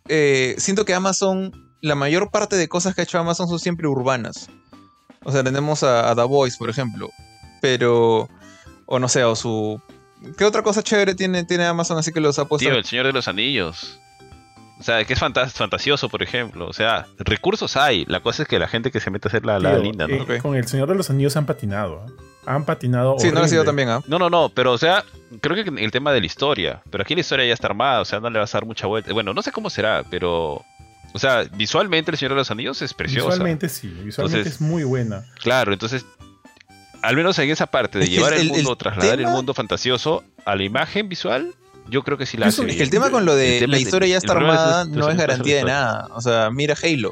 eh, 0.10 0.56
siento 0.58 0.86
que 0.86 0.94
Amazon, 0.94 1.52
la 1.82 1.96
mayor 1.96 2.30
parte 2.32 2.56
de 2.56 2.68
cosas 2.68 2.94
que 2.94 3.02
ha 3.02 3.04
hecho 3.04 3.18
Amazon 3.20 3.48
son 3.48 3.60
siempre 3.60 3.88
urbanas. 3.88 4.50
O 5.24 5.32
sea, 5.32 5.44
tenemos 5.44 5.84
a, 5.84 6.10
a 6.12 6.16
The 6.16 6.24
Voice, 6.24 6.58
por 6.58 6.70
ejemplo. 6.70 7.10
Pero, 7.62 8.30
o 8.86 9.00
no 9.00 9.08
sé, 9.08 9.24
o 9.24 9.36
su... 9.36 9.82
¿Qué 10.38 10.46
otra 10.46 10.62
cosa 10.64 10.82
chévere 10.84 11.16
tiene, 11.16 11.44
tiene 11.44 11.66
Amazon 11.66 11.98
así 11.98 12.12
que 12.14 12.20
los 12.22 12.40
ha 12.40 12.46
puesto? 12.46 12.68
Tío, 12.68 12.78
el 12.78 12.86
Señor 12.86 13.06
de 13.08 13.14
los 13.14 13.28
Anillos. 13.28 14.00
O 14.80 14.84
sea, 14.84 15.04
que 15.06 15.14
es 15.14 15.20
fantas- 15.22 15.54
fantasioso, 15.54 16.10
por 16.10 16.24
ejemplo. 16.24 16.68
O 16.68 16.74
sea, 16.74 17.06
recursos 17.20 17.78
hay. 17.78 18.06
La 18.06 18.22
cosa 18.22 18.44
es 18.44 18.50
que 18.50 18.60
la 18.60 18.68
gente 18.68 18.92
que 18.92 19.00
se 19.00 19.12
mete 19.12 19.28
a 19.28 19.30
hacer 19.30 19.46
la, 19.46 19.60
la 19.60 19.72
Tío, 19.76 19.84
linda, 19.84 20.08
¿no? 20.08 20.16
eh. 20.34 20.40
Con 20.42 20.56
el 20.56 20.68
Señor 20.68 20.90
de 20.90 20.96
los 20.96 21.10
Anillos 21.10 21.36
han 21.38 21.46
patinado. 21.46 22.06
¿eh? 22.08 22.12
Han 22.46 22.66
patinado. 22.66 23.16
sí, 23.20 23.32
no 23.32 23.40
ha 23.42 23.48
sido 23.48 23.64
también, 23.64 23.88
¿ah? 23.90 24.02
No, 24.08 24.20
no, 24.20 24.30
no, 24.30 24.50
pero 24.50 24.74
o 24.74 24.78
sea, 24.78 25.06
creo 25.40 25.56
que 25.64 25.82
el 25.84 25.92
tema 25.92 26.12
de 26.12 26.20
la 26.20 26.26
historia. 26.26 26.82
Pero 26.90 27.04
aquí 27.04 27.16
la 27.16 27.22
historia 27.22 27.46
ya 27.46 27.54
está 27.54 27.68
armada, 27.68 28.02
o 28.02 28.06
sea, 28.06 28.20
no 28.20 28.30
le 28.30 28.40
vas 28.40 28.54
a 28.54 28.58
dar 28.58 28.66
mucha 28.66 28.88
vuelta. 28.88 29.14
Bueno, 29.14 29.34
no 29.34 29.42
sé 29.42 29.52
cómo 29.54 29.70
será, 29.70 30.04
pero. 30.10 30.64
O 31.14 31.20
sea, 31.20 31.44
visualmente 31.56 32.12
el 32.12 32.18
Señor 32.18 32.32
de 32.32 32.38
los 32.38 32.52
Anillos 32.52 32.82
es 32.82 32.94
precioso. 32.94 33.28
Visualmente 33.28 33.70
sí, 33.70 33.88
visualmente 33.88 34.40
Entonces- 34.40 34.54
es 34.56 34.62
muy 34.62 34.84
buena. 34.84 35.26
Claro, 35.40 35.72
entonces. 35.74 36.06
Al 37.02 37.16
menos 37.18 37.38
en 37.40 37.50
esa 37.50 37.68
parte 37.68 38.00
de 38.00 38.06
Es 38.06 38.10
llevar 38.12 38.34
el, 38.34 38.40
el- 38.42 38.46
el 38.48 38.54
mundo, 38.54 38.76
trasladar 38.78 39.18
tema- 39.18 39.30
el 39.30 39.36
mundo 39.36 39.54
fantasioso 39.54 40.24
a 40.46 40.56
la 40.56 40.64
imagen 40.64 41.10
visual, 41.10 41.54
yo 41.90 42.02
creo 42.02 42.18
que 42.18 42.26
sí 42.26 42.38
la 42.38 42.48
hace 42.48 42.62
Es 42.62 42.66
bien. 42.66 42.78
que 42.78 42.84
el 42.84 42.90
tema 42.90 43.10
con 43.12 43.26
lo 43.26 43.36
de 43.36 43.68
la 43.68 43.78
historia 43.78 44.08
ya 44.08 44.18
está 44.18 44.32
es 44.34 44.38
armada 44.38 44.86
no 44.86 45.10
es 45.10 45.18
garantía 45.18 45.58
de 45.58 45.64
nada. 45.66 46.08
O 46.14 46.22
sea, 46.22 46.50
mira 46.50 46.76
Halo. 46.82 47.12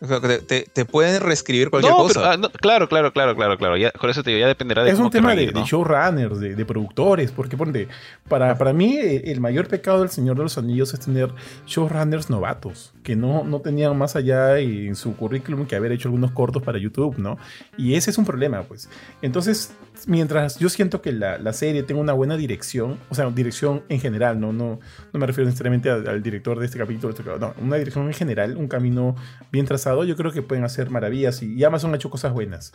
Te, 0.00 0.38
te- 0.38 0.66
te 0.72 0.84
pueden 0.84 1.20
reescribir 1.20 1.70
cualquier 1.70 1.92
No, 1.92 1.98
cosa. 1.98 2.20
pero, 2.20 2.32
ah, 2.32 2.36
no, 2.36 2.50
claro, 2.50 2.88
claro, 2.88 3.12
claro, 3.12 3.34
claro, 3.34 3.58
claro. 3.58 3.76
Ya, 3.76 3.90
con 3.90 4.08
eso 4.10 4.22
te 4.22 4.30
digo, 4.30 4.40
ya 4.40 4.46
dependerá 4.46 4.84
de 4.84 4.90
Es 4.90 4.94
cómo 4.96 5.06
un 5.06 5.10
tema 5.10 5.34
de, 5.34 5.46
¿no? 5.52 5.60
de 5.60 5.66
showrunners, 5.66 6.38
de, 6.38 6.54
de 6.54 6.64
productores, 6.64 7.32
porque 7.32 7.56
ponte, 7.56 7.88
para, 8.28 8.56
para 8.56 8.72
mí 8.72 8.96
eh, 8.96 9.22
el 9.32 9.40
mayor 9.40 9.66
pecado 9.66 10.00
del 10.00 10.10
Señor 10.10 10.36
de 10.36 10.44
los 10.44 10.56
Anillos 10.56 10.94
es 10.94 11.00
tener 11.00 11.30
showrunners 11.66 12.30
novatos, 12.30 12.92
que 13.02 13.16
no, 13.16 13.42
no 13.42 13.60
tenían 13.60 13.96
más 13.98 14.14
allá 14.14 14.58
en 14.58 14.94
su 14.94 15.16
currículum 15.16 15.66
que 15.66 15.74
haber 15.74 15.90
hecho 15.92 16.08
algunos 16.08 16.30
cortos 16.30 16.62
para 16.62 16.78
YouTube, 16.78 17.18
¿no? 17.18 17.36
Y 17.76 17.94
ese 17.94 18.10
es 18.10 18.18
un 18.18 18.24
problema, 18.24 18.62
pues. 18.62 18.88
Entonces, 19.20 19.72
mientras 20.06 20.58
yo 20.58 20.68
siento 20.68 21.02
que 21.02 21.12
la, 21.12 21.38
la 21.38 21.52
serie 21.52 21.82
tenga 21.82 22.00
una 22.00 22.12
buena 22.12 22.36
dirección, 22.36 22.98
o 23.10 23.14
sea, 23.14 23.28
dirección 23.30 23.82
en 23.88 24.00
general, 24.00 24.38
no, 24.38 24.52
no, 24.52 24.78
no 25.12 25.18
me 25.20 25.26
refiero 25.26 25.46
necesariamente 25.46 25.90
al, 25.90 26.06
al 26.08 26.22
director 26.22 26.58
de 26.58 26.66
este 26.66 26.78
capítulo, 26.78 27.10
este- 27.12 27.24
no, 27.38 27.54
una 27.60 27.76
dirección 27.76 28.06
en 28.06 28.14
general, 28.14 28.56
un 28.56 28.68
camino 28.68 29.16
bien 29.50 29.66
trazado, 29.66 30.04
yo 30.04 30.16
creo 30.16 30.30
que 30.32 30.42
pueden 30.42 30.64
hacer 30.64 30.90
maravillas 30.90 31.42
y, 31.42 31.54
y 31.54 31.64
Amazon 31.64 31.92
ha 31.92 31.96
hecho 31.96 32.10
cosas 32.10 32.32
buenas. 32.32 32.72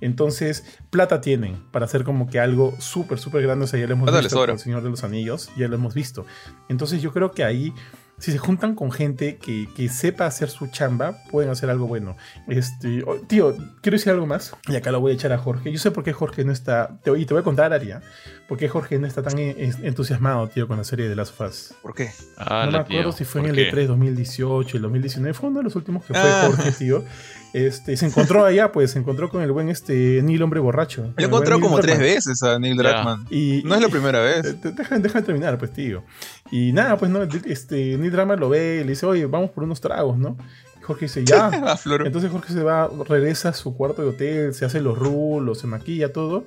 Entonces, 0.00 0.64
plata 0.90 1.20
tienen 1.20 1.56
para 1.72 1.84
hacer 1.84 2.04
como 2.04 2.28
que 2.28 2.40
algo 2.40 2.74
súper, 2.78 3.18
súper 3.18 3.42
grande. 3.42 3.64
O 3.64 3.68
sea, 3.68 3.78
ya 3.78 3.86
lo 3.86 3.92
hemos 3.92 4.06
visto 4.22 4.36
con 4.36 4.54
El 4.54 4.58
Señor 4.58 4.82
de 4.82 4.90
los 4.90 5.04
Anillos, 5.04 5.50
ya 5.56 5.68
lo 5.68 5.74
hemos 5.74 5.92
visto. 5.94 6.24
Entonces, 6.68 7.02
yo 7.02 7.12
creo 7.12 7.32
que 7.32 7.44
ahí, 7.44 7.74
si 8.20 8.32
se 8.32 8.38
juntan 8.38 8.74
con 8.74 8.92
gente 8.92 9.38
que, 9.38 9.66
que 9.74 9.88
sepa 9.88 10.26
hacer 10.26 10.50
su 10.50 10.68
chamba, 10.68 11.16
pueden 11.30 11.50
hacer 11.50 11.70
algo 11.70 11.86
bueno. 11.86 12.16
Este, 12.48 13.02
oh, 13.06 13.16
tío, 13.16 13.56
quiero 13.80 13.96
decir 13.96 14.12
algo 14.12 14.26
más. 14.26 14.54
Y 14.68 14.76
acá 14.76 14.92
lo 14.92 15.00
voy 15.00 15.12
a 15.12 15.14
echar 15.14 15.32
a 15.32 15.38
Jorge. 15.38 15.72
Yo 15.72 15.78
sé 15.78 15.90
por 15.90 16.04
qué 16.04 16.12
Jorge 16.12 16.44
no 16.44 16.52
está. 16.52 16.98
Y 17.16 17.24
te 17.24 17.34
voy 17.34 17.40
a 17.40 17.44
contar, 17.44 17.72
Aria, 17.72 18.02
por 18.50 18.58
qué 18.58 18.68
Jorge 18.68 18.98
no 18.98 19.06
está 19.06 19.22
tan 19.22 19.38
en- 19.38 19.54
en- 19.58 19.84
entusiasmado, 19.86 20.48
tío, 20.48 20.66
con 20.68 20.76
la 20.76 20.84
serie 20.84 21.08
de 21.08 21.14
Last 21.16 21.40
of 21.40 21.48
Us. 21.48 21.72
¿Por 21.80 21.94
qué? 21.94 22.10
Ah, 22.36 22.64
no 22.66 22.72
me 22.72 22.78
acuerdo 22.78 23.02
tío, 23.10 23.12
si 23.12 23.24
fue 23.24 23.40
en 23.42 23.46
¿por 23.46 23.58
el 23.58 23.64
qué? 23.70 23.70
E3 23.72 23.86
2018, 23.86 24.76
el 24.76 24.82
2019, 24.82 25.32
fue 25.34 25.48
uno 25.50 25.60
de 25.60 25.64
los 25.64 25.76
últimos 25.76 26.04
que 26.04 26.12
fue 26.12 26.22
Ah. 26.22 26.42
Jorge, 26.48 26.72
tío. 26.72 27.04
Este, 27.52 27.96
se 27.96 28.06
encontró 28.06 28.44
allá, 28.44 28.70
pues, 28.72 28.90
se 28.90 28.98
encontró 28.98 29.28
con 29.28 29.42
el 29.42 29.50
buen 29.52 29.68
este 29.70 30.20
Neil 30.22 30.42
Hombre 30.42 30.60
Borracho. 30.60 31.02
Lo 31.02 31.28
Neil 31.28 31.30
como 31.30 31.40
tres 31.80 31.96
Druckmann. 31.96 31.98
veces 32.00 32.42
a 32.42 32.58
Neil. 32.58 32.76
Druckmann. 32.76 33.26
Y, 33.30 33.62
No 33.64 33.74
es 33.76 33.80
la 33.80 33.88
y- 33.88 33.90
primera 33.90 34.18
eh, 34.36 34.42
vez. 34.42 34.56
Deja, 34.76 34.98
deja 34.98 35.20
de 35.20 35.26
terminar, 35.26 35.56
pues, 35.58 35.72
tío. 35.72 36.04
Y 36.50 36.72
nada, 36.72 36.96
pues, 36.98 37.10
no, 37.10 37.22
este, 37.22 37.96
Neil 37.98 38.10
Drama 38.12 38.36
lo 38.36 38.48
ve, 38.48 38.82
le 38.84 38.90
dice, 38.90 39.06
oye, 39.06 39.26
vamos 39.26 39.50
por 39.50 39.64
unos 39.64 39.80
tragos, 39.80 40.18
¿no? 40.18 40.36
Y 40.78 40.82
Jorge 40.82 41.06
dice, 41.06 41.24
ya. 41.24 41.50
Entonces 42.04 42.30
Jorge 42.30 42.52
se 42.52 42.62
va, 42.62 42.90
regresa 43.08 43.50
a 43.50 43.52
su 43.52 43.76
cuarto 43.76 44.02
de 44.02 44.08
hotel, 44.08 44.54
se 44.54 44.64
hace 44.64 44.80
los 44.80 44.98
rulos, 44.98 45.58
se 45.60 45.66
maquilla, 45.68 46.12
todo. 46.12 46.44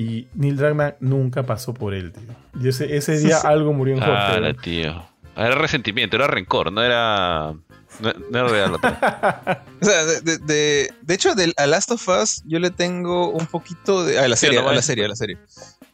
Y 0.00 0.28
Neil 0.34 0.56
Druckmann 0.56 0.94
nunca 1.00 1.42
pasó 1.42 1.74
por 1.74 1.92
él, 1.92 2.12
tío. 2.12 2.22
Y 2.62 2.68
ese, 2.68 2.96
ese 2.96 3.18
día 3.18 3.36
algo 3.38 3.74
murió 3.74 3.96
en 3.96 4.00
Jorge. 4.00 4.14
Ah, 4.16 4.52
tío. 4.62 5.04
Era 5.36 5.54
resentimiento, 5.56 6.16
era 6.16 6.26
rencor, 6.26 6.72
no 6.72 6.82
era. 6.82 7.52
No, 8.00 8.12
no 8.30 8.38
era 8.38 8.48
real. 8.48 8.72
O 9.82 9.84
sea, 9.84 10.04
de, 10.06 10.20
de, 10.22 10.38
de- 10.38 10.90
de 11.02 11.14
hecho, 11.14 11.34
del, 11.34 11.52
a 11.58 11.66
Last 11.66 11.90
of 11.90 12.08
Us 12.08 12.42
yo 12.46 12.58
le 12.60 12.70
tengo 12.70 13.28
un 13.30 13.46
poquito 13.46 14.04
de... 14.04 14.18
A 14.18 14.26
la 14.28 14.36
Sí, 14.36 14.46
serie, 14.46 14.62
no 14.62 14.68
a 14.70 14.74
la 14.74 14.80
serie, 14.82 15.04
a 15.04 15.08
la 15.08 15.16
serie. 15.16 15.36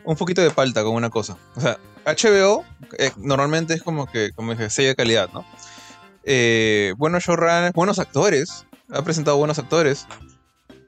Un 0.05 0.14
poquito 0.16 0.40
de 0.40 0.51
palta 0.51 0.85
con 0.85 0.95
una 0.95 1.11
cosa. 1.11 1.37
O 1.57 1.61
sea, 1.61 1.79
HBO 2.05 2.64
eh, 2.99 3.11
normalmente 3.16 3.75
es 3.75 3.83
como 3.83 4.07
que, 4.07 4.31
como 4.33 4.53
dije, 4.53 4.71
sello 4.71 4.88
de 4.90 4.95
calidad, 4.97 5.31
¿no? 5.33 5.45
Eh, 6.25 6.95
buenos 6.97 7.25
showrunners, 7.25 7.73
buenos 7.75 7.99
actores. 7.99 8.66
Ha 8.92 9.03
presentado 9.03 9.37
buenos 9.37 9.59
actores. 9.59 10.07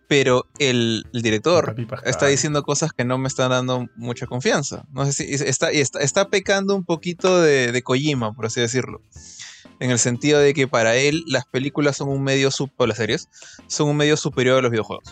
Pero 0.08 0.46
el, 0.58 1.04
el 1.12 1.22
director 1.22 1.66
está 2.10 2.26
diciendo 2.30 2.62
cosas 2.62 2.92
que 2.92 3.04
no 3.04 3.18
me 3.18 3.28
están 3.28 3.50
dando 3.50 3.86
mucha 3.96 4.26
confianza. 4.26 4.84
No 4.90 5.04
sé 5.04 5.12
si 5.12 5.34
está, 5.34 5.70
está, 5.70 6.00
está 6.00 6.28
pecando 6.30 6.74
un 6.74 6.84
poquito 6.84 7.40
de, 7.42 7.72
de 7.72 7.82
Kojima, 7.82 8.32
por 8.32 8.46
así 8.46 8.60
decirlo. 8.60 9.02
En 9.80 9.90
el 9.90 9.98
sentido 9.98 10.40
de 10.40 10.54
que 10.54 10.66
para 10.66 10.96
él 10.96 11.22
las 11.26 11.44
películas 11.46 11.96
son 11.98 12.08
un 12.08 12.22
medio, 12.24 12.48
sup- 12.50 12.72
o 12.78 12.86
las 12.86 12.96
series, 12.96 13.28
son 13.66 13.88
un 13.90 13.96
medio 13.98 14.16
superior 14.16 14.58
a 14.58 14.62
los 14.62 14.70
videojuegos. 14.70 15.04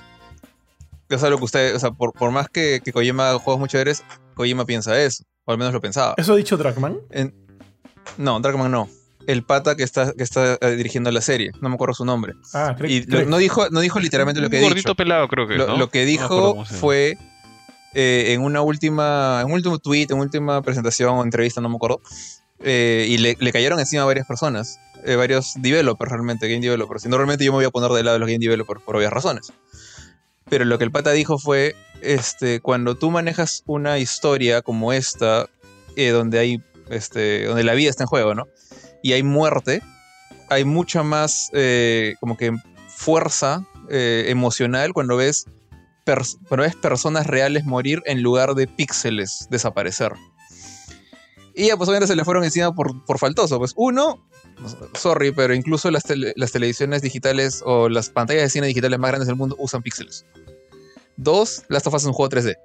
Es 1.09 1.23
algo 1.23 1.39
que 1.39 1.45
usted, 1.45 1.77
o 1.77 1.79
sea, 1.79 1.91
por, 1.93 2.13
por 2.15 2.31
más 2.33 2.49
que, 2.49 2.81
que 2.85 2.93
Kojima 2.93 3.29
haga 3.31 3.39
juegos 3.39 3.61
muy 3.61 3.69
chéveres, 3.69 4.03
Kojima 4.35 4.65
piensa 4.65 5.01
eso, 5.01 5.23
o 5.45 5.53
al 5.53 5.59
menos 5.59 5.73
lo 5.73 5.81
pensaba. 5.81 6.15
¿Eso 6.17 6.33
ha 6.33 6.37
dicho? 6.37 6.57
En- 7.11 7.33
no, 8.19 8.41
Darkman 8.41 8.71
no. 8.73 8.89
El 9.27 9.43
pata 9.43 9.75
que 9.77 9.83
está, 9.83 10.12
que 10.12 10.23
está 10.23 10.57
eh, 10.61 10.77
dirigiendo 10.77 11.11
la 11.11 11.21
serie, 11.21 11.51
no 11.61 11.69
me 11.69 11.75
acuerdo 11.75 11.95
su 11.95 12.05
nombre. 12.05 12.35
Ah, 12.55 12.75
creo 12.77 12.91
Y 12.91 13.05
que. 13.05 13.11
lo- 13.12 13.25
no, 13.27 13.39
dijo, 13.39 13.69
no 13.71 13.81
dijo 13.81 13.99
literalmente 14.01 14.41
lo 14.41 14.49
que 14.51 14.59
he 14.59 14.61
gordito 14.62 14.91
dicho. 14.91 14.95
pelado, 14.95 15.27
creo 15.29 15.47
que. 15.49 15.55
Lo, 15.57 15.67
¿no? 15.67 15.77
lo 15.79 15.89
que 15.91 16.05
dijo 16.05 16.65
fue 16.65 17.19
eh, 17.95 18.33
en 18.35 18.43
una 18.43 18.61
última, 18.62 19.39
en 19.41 19.47
un 19.47 19.53
último 19.53 19.79
tweet, 19.79 20.07
en 20.11 20.15
una 20.17 20.25
última 20.25 20.62
presentación 20.62 21.11
o 21.19 21.25
entrevista, 21.25 21.61
no 21.61 21.69
me 21.69 21.77
acuerdo, 21.77 22.01
eh, 22.61 23.07
y 23.09 23.19
le, 23.19 23.37
le 23.41 23.53
cayeron 23.53 23.79
encima 23.81 24.03
a 24.03 24.07
varias 24.07 24.27
personas, 24.27 24.79
eh, 25.05 25.17
varios 25.17 25.55
developers 25.57 26.11
realmente, 26.12 26.49
game 26.49 26.61
developers. 26.61 27.05
Y 27.05 27.09
normalmente 27.09 27.45
yo 27.45 27.53
me 27.53 27.57
voy 27.57 27.65
a 27.65 27.71
poner 27.71 27.91
del 27.91 28.05
lado 28.05 28.15
de 28.17 28.21
los 28.21 28.29
game 28.29 28.39
developers 28.39 28.81
por 28.83 28.97
obvias 28.97 29.12
razones. 29.12 29.53
Pero 30.49 30.65
lo 30.65 30.79
que 30.79 30.85
el 30.85 30.93
pata 30.93 31.11
dijo 31.11 31.39
fue, 31.39 31.75
este, 32.03 32.61
cuando 32.61 32.95
tú 32.95 33.11
manejas 33.11 33.62
una 33.67 33.99
historia 33.99 34.62
como 34.62 34.93
esta, 34.93 35.49
eh, 35.97 36.11
donde 36.11 36.39
hay, 36.39 36.62
este, 36.89 37.47
donde 37.47 37.65
la 37.65 37.75
vida 37.75 37.91
está 37.91 38.05
en 38.05 38.09
juego, 38.09 38.35
¿no? 38.35 38.45
Y 39.07 39.12
hay 39.12 39.23
muerte, 39.23 39.85
hay 40.49 40.64
mucha 40.64 41.05
más, 41.05 41.49
eh, 41.53 42.16
como 42.19 42.37
que 42.37 42.51
fuerza 42.88 43.64
eh, 43.88 44.25
emocional 44.27 44.92
cuando 44.92 45.16
ves, 45.16 45.45
cuando 46.49 46.64
ves 46.64 46.75
personas 46.75 47.29
reales 47.29 47.64
morir 47.64 48.03
en 48.05 48.21
lugar 48.21 48.57
de 48.57 48.66
píxeles 48.66 49.47
desaparecer. 49.49 50.12
Y 51.55 51.69
ya, 51.69 51.77
pues 51.77 51.88
obviamente 51.88 52.09
se 52.09 52.16
le 52.16 52.25
fueron 52.25 52.42
encima 52.42 52.75
por, 52.75 53.05
por 53.05 53.21
faltoso. 53.21 53.61
Pues 53.61 53.75
uno, 53.77 54.29
sorry, 54.95 55.31
pero 55.31 55.55
incluso 55.55 55.88
las, 55.92 56.03
las 56.35 56.51
televisiones 56.51 57.01
digitales 57.01 57.62
o 57.64 57.88
las 57.88 58.11
pantallas 58.11 58.42
de 58.42 58.51
cine 58.51 58.66
digitales 58.66 58.99
más 58.99 59.11
grandes 59.12 59.29
del 59.29 59.37
mundo 59.37 59.55
usan 59.61 59.85
píxeles. 59.85 60.27
Dos, 61.16 61.62
Last 61.69 61.87
of 61.87 61.95
Us 61.95 62.03
es 62.03 62.09
un 62.09 62.12
juego 62.12 62.29
3D. 62.29 62.57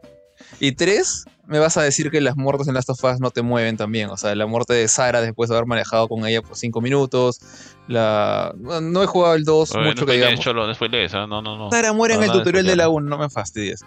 Y 0.59 0.73
tres, 0.73 1.25
me 1.47 1.59
vas 1.59 1.75
a 1.77 1.81
decir 1.81 2.11
que 2.11 2.21
las 2.21 2.37
muertes 2.37 2.67
en 2.67 2.73
Last 2.75 2.89
of 2.89 3.03
Us 3.03 3.19
no 3.19 3.31
te 3.31 3.41
mueven 3.41 3.75
también. 3.75 4.09
O 4.09 4.17
sea, 4.17 4.33
la 4.35 4.45
muerte 4.45 4.73
de 4.73 4.87
Sara 4.87 5.21
después 5.21 5.49
de 5.49 5.55
haber 5.57 5.67
manejado 5.67 6.07
con 6.07 6.25
ella 6.25 6.41
por 6.41 6.55
cinco 6.55 6.81
minutos. 6.81 7.39
La... 7.87 8.53
No 8.57 9.03
he 9.03 9.05
jugado 9.05 9.35
el 9.35 9.43
2 9.43 9.75
Oye, 9.75 9.83
mucho 9.85 10.01
no 10.01 10.05
que 10.07 10.13
digamos. 10.13 10.39
Cholo, 10.39 10.65
no. 10.65 11.27
No, 11.27 11.41
no, 11.41 11.57
no. 11.57 11.69
Sara 11.71 11.91
muere 11.93 12.13
en 12.13 12.23
el 12.23 12.31
tutorial 12.31 12.65
de 12.65 12.75
la 12.75 12.87
1, 12.89 13.09
no 13.09 13.17
me 13.17 13.29
fastidies. 13.29 13.81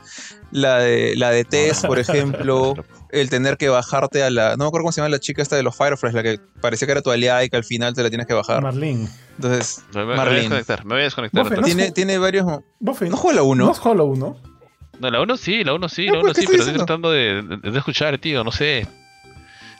La 0.50 0.78
de, 0.78 1.14
la 1.16 1.30
de 1.30 1.44
Tess, 1.44 1.86
por 1.86 1.98
ejemplo, 1.98 2.74
el 3.10 3.30
tener 3.30 3.56
que 3.56 3.68
bajarte 3.68 4.22
a 4.22 4.30
la. 4.30 4.56
No 4.56 4.64
me 4.64 4.68
acuerdo 4.68 4.84
cómo 4.84 4.92
se 4.92 5.00
llama 5.00 5.08
la 5.08 5.20
chica 5.20 5.40
esta 5.40 5.56
de 5.56 5.62
los 5.62 5.74
Fireflies, 5.76 6.14
la 6.14 6.22
que 6.22 6.40
parecía 6.60 6.86
que 6.86 6.92
era 6.92 7.02
tu 7.02 7.10
aliada 7.10 7.44
y 7.44 7.48
que 7.48 7.56
al 7.56 7.64
final 7.64 7.94
te 7.94 8.02
la 8.02 8.10
tienes 8.10 8.26
que 8.26 8.34
bajar. 8.34 8.62
Marlene. 8.62 9.08
Entonces, 9.36 9.82
Me, 9.94 10.04
me- 10.04 10.14
me 10.16 10.24
voy 10.24 10.28
a 10.28 10.34
desconectar, 10.34 10.84
me 10.84 10.94
voy 10.94 11.00
a 11.00 11.04
desconectar. 11.04 11.48
Vez. 11.48 11.58
¿no? 11.60 11.64
tiene, 11.64 11.92
tiene 11.92 12.18
varios. 12.18 12.46
¿No 12.80 12.94
juega 12.94 13.36
la 13.36 13.42
1? 13.42 13.64
¿No 13.64 13.72
es 13.72 13.78
Hollow, 13.82 14.16
no? 14.16 14.53
No, 14.98 15.10
la 15.10 15.20
1 15.20 15.36
sí, 15.36 15.64
la 15.64 15.74
1 15.74 15.88
sí, 15.88 16.06
la 16.06 16.20
pues, 16.20 16.24
1 16.24 16.34
¿qué 16.34 16.40
sí, 16.42 16.46
pero 16.46 16.62
estoy 16.62 16.76
tratando 16.76 17.10
de, 17.10 17.42
de- 17.42 17.70
de 17.70 17.78
escuchar, 17.78 18.16
tío, 18.18 18.44
no 18.44 18.50
sé. 18.52 18.86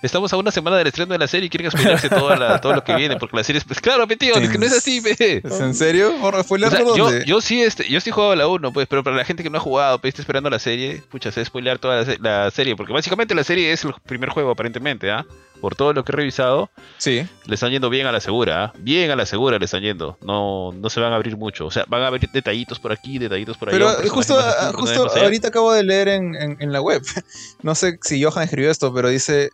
Estamos 0.06 0.32
a 0.32 0.36
una 0.36 0.50
semana 0.50 0.76
del 0.76 0.86
estreno 0.86 1.12
de 1.12 1.18
la 1.18 1.26
serie 1.28 1.46
y 1.46 1.50
quieren 1.50 1.70
spoilerse 1.70 2.08
todo, 2.08 2.34
la, 2.36 2.60
todo 2.60 2.74
lo 2.74 2.84
que 2.84 2.94
viene, 2.94 3.16
porque 3.16 3.36
la 3.36 3.44
serie 3.44 3.58
es. 3.58 3.64
Pues, 3.64 3.80
claro, 3.80 4.06
tío, 4.06 4.34
es 4.36 4.48
que 4.50 4.58
no 4.58 4.66
es 4.66 4.72
así, 4.72 5.00
pe. 5.00 5.40
¿Es 5.44 5.60
en 5.60 5.74
serio? 5.74 6.12
¿Por 6.20 6.42
spoiler 6.42 6.68
O 6.68 6.70
sea, 6.70 6.80
yo, 6.96 7.10
yo 7.24 7.40
sí 7.40 7.62
este, 7.62 7.88
yo 7.88 8.00
sí 8.00 8.10
he 8.10 8.12
jugado 8.12 8.32
a 8.32 8.36
la 8.36 8.46
1, 8.48 8.72
pues, 8.72 8.86
pero 8.88 9.02
para 9.02 9.16
la 9.16 9.24
gente 9.24 9.42
que 9.42 9.50
no 9.50 9.58
ha 9.58 9.60
jugado, 9.60 9.98
pues, 10.00 10.12
está 10.12 10.22
esperando 10.22 10.50
la 10.50 10.58
serie, 10.58 11.02
pucha, 11.10 11.32
se 11.32 11.44
spoilear 11.44 11.78
toda 11.78 11.96
la, 11.96 12.04
se- 12.04 12.18
la 12.18 12.50
serie, 12.50 12.76
porque 12.76 12.92
básicamente 12.92 13.34
la 13.34 13.44
serie 13.44 13.72
es 13.72 13.84
el 13.84 13.94
primer 14.06 14.30
juego, 14.30 14.50
aparentemente, 14.50 15.10
¿ah? 15.10 15.24
Por 15.60 15.76
todo 15.76 15.94
lo 15.94 16.04
que 16.04 16.12
he 16.12 16.16
revisado, 16.16 16.68
Sí. 16.98 17.26
le 17.46 17.54
están 17.54 17.70
yendo 17.70 17.88
bien 17.88 18.06
a 18.06 18.12
la 18.12 18.20
segura, 18.20 18.64
¿ah? 18.64 18.72
Bien 18.78 19.10
a 19.10 19.16
la 19.16 19.24
segura 19.24 19.58
le 19.58 19.64
están 19.64 19.80
yendo. 19.82 20.18
No, 20.20 20.72
no 20.72 20.90
se 20.90 21.00
van 21.00 21.12
a 21.12 21.16
abrir 21.16 21.38
mucho. 21.38 21.64
O 21.64 21.70
sea, 21.70 21.84
van 21.88 22.02
a 22.02 22.08
abrir 22.08 22.28
detallitos 22.30 22.78
por 22.78 22.92
aquí, 22.92 23.18
detallitos 23.18 23.56
por 23.56 23.68
allá. 23.70 23.78
Pero 23.78 23.86
personaje 23.86 24.10
justo, 24.10 24.38
ah, 24.38 24.72
justo 24.74 25.08
ahorita 25.22 25.48
acabo 25.48 25.72
de 25.72 25.82
leer 25.84 26.08
en, 26.08 26.34
en- 26.34 26.56
en 26.60 26.72
la 26.72 26.82
web. 26.82 27.00
No 27.62 27.74
sé 27.74 27.98
si 28.02 28.22
Johan 28.22 28.42
escribió 28.44 28.70
esto, 28.70 28.92
pero 28.92 29.08
dice: 29.08 29.50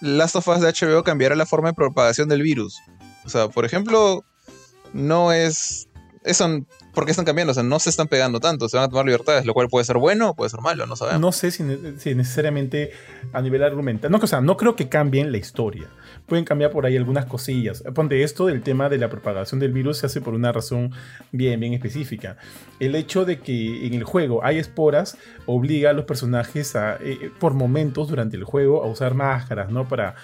Last 0.00 0.36
of 0.36 0.48
Us 0.48 0.60
de 0.60 0.72
HBO 0.72 1.02
cambiará 1.02 1.34
la 1.34 1.46
forma 1.46 1.68
de 1.68 1.74
propagación 1.74 2.28
del 2.28 2.42
virus. 2.42 2.78
O 3.24 3.28
sea, 3.28 3.48
por 3.48 3.64
ejemplo, 3.64 4.24
no 4.92 5.32
es. 5.32 5.88
Eso, 6.24 6.64
¿Por 6.94 7.04
qué 7.04 7.10
están 7.10 7.26
cambiando? 7.26 7.50
O 7.50 7.54
sea, 7.54 7.62
no 7.62 7.78
se 7.78 7.90
están 7.90 8.08
pegando 8.08 8.40
tanto, 8.40 8.68
se 8.68 8.76
van 8.78 8.86
a 8.86 8.88
tomar 8.88 9.04
libertades, 9.04 9.44
lo 9.44 9.52
cual 9.52 9.68
puede 9.68 9.84
ser 9.84 9.98
bueno 9.98 10.30
o 10.30 10.34
puede 10.34 10.48
ser 10.48 10.60
malo, 10.60 10.86
no 10.86 10.96
sabemos. 10.96 11.20
No 11.20 11.32
sé 11.32 11.50
si, 11.50 11.62
ne- 11.62 11.98
si 11.98 12.14
necesariamente 12.14 12.92
a 13.32 13.42
nivel 13.42 13.62
argumental. 13.62 14.10
No, 14.10 14.18
o 14.22 14.26
sea, 14.26 14.40
no 14.40 14.56
creo 14.56 14.74
que 14.74 14.88
cambien 14.88 15.32
la 15.32 15.38
historia. 15.38 15.88
Pueden 16.26 16.44
cambiar 16.46 16.70
por 16.70 16.86
ahí 16.86 16.96
algunas 16.96 17.26
cosillas. 17.26 17.82
Ponte 17.94 18.22
esto 18.22 18.46
del 18.46 18.62
tema 18.62 18.88
de 18.88 18.96
la 18.96 19.10
propagación 19.10 19.60
del 19.60 19.72
virus 19.72 19.98
se 19.98 20.06
hace 20.06 20.20
por 20.22 20.32
una 20.34 20.50
razón 20.50 20.92
bien, 21.32 21.60
bien 21.60 21.74
específica. 21.74 22.38
El 22.80 22.94
hecho 22.94 23.24
de 23.26 23.40
que 23.40 23.86
en 23.86 23.92
el 23.92 24.04
juego 24.04 24.42
hay 24.44 24.58
esporas 24.58 25.18
obliga 25.44 25.90
a 25.90 25.92
los 25.92 26.06
personajes 26.06 26.74
a, 26.74 26.96
eh, 27.00 27.30
por 27.38 27.52
momentos 27.52 28.08
durante 28.08 28.36
el 28.38 28.44
juego, 28.44 28.82
a 28.82 28.86
usar 28.86 29.12
máscaras, 29.14 29.70
¿no? 29.70 29.86
Para, 29.88 30.14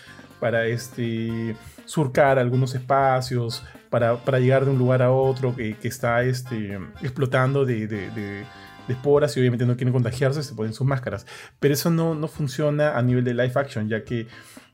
para 0.40 0.66
este, 0.66 1.54
surcar 1.84 2.38
algunos 2.38 2.74
espacios, 2.74 3.62
para, 3.90 4.16
para 4.16 4.40
llegar 4.40 4.64
de 4.64 4.70
un 4.70 4.78
lugar 4.78 5.02
a 5.02 5.12
otro 5.12 5.54
que, 5.54 5.76
que 5.76 5.88
está 5.88 6.22
este, 6.22 6.78
explotando 7.02 7.64
de, 7.64 8.44
esporas 8.88 9.36
y 9.36 9.40
obviamente 9.40 9.66
no 9.66 9.76
quieren 9.76 9.92
contagiarse, 9.92 10.42
se 10.42 10.54
ponen 10.54 10.72
sus 10.72 10.86
máscaras. 10.86 11.24
Pero 11.60 11.74
eso 11.74 11.90
no, 11.90 12.16
no 12.16 12.26
funciona 12.26 12.98
a 12.98 13.02
nivel 13.02 13.22
de 13.22 13.34
live 13.34 13.52
action, 13.54 13.88
ya 13.88 14.02
que 14.02 14.26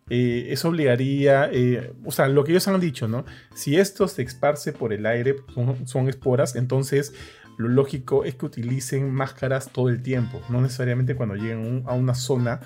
eh, 0.09 0.53
eso 0.53 0.69
obligaría, 0.69 1.51
eh, 1.53 1.93
o 2.05 2.13
sea, 2.13 2.29
lo 2.29 2.45
que 2.45 2.53
ellos 2.53 2.69
han 2.69 2.79
dicho, 2.79 3.09
¿no? 3.09 3.25
Si 3.55 3.77
esto 3.77 4.07
se 4.07 4.23
esparce 4.23 4.73
por 4.73 4.93
el 4.93 5.05
aire, 5.05 5.37
son, 5.85 6.09
esporas, 6.09 6.55
entonces 6.55 7.13
lo 7.59 7.69
lógico 7.69 8.25
es 8.25 8.37
que 8.37 8.47
utilicen 8.47 9.13
máscaras 9.13 9.73
todo 9.73 9.89
el 9.89 10.03
tiempo, 10.03 10.41
no 10.49 10.61
necesariamente 10.61 11.17
cuando 11.17 11.35
lleguen 11.35 11.83
a 11.87 11.95
una 11.95 12.15
zona 12.15 12.61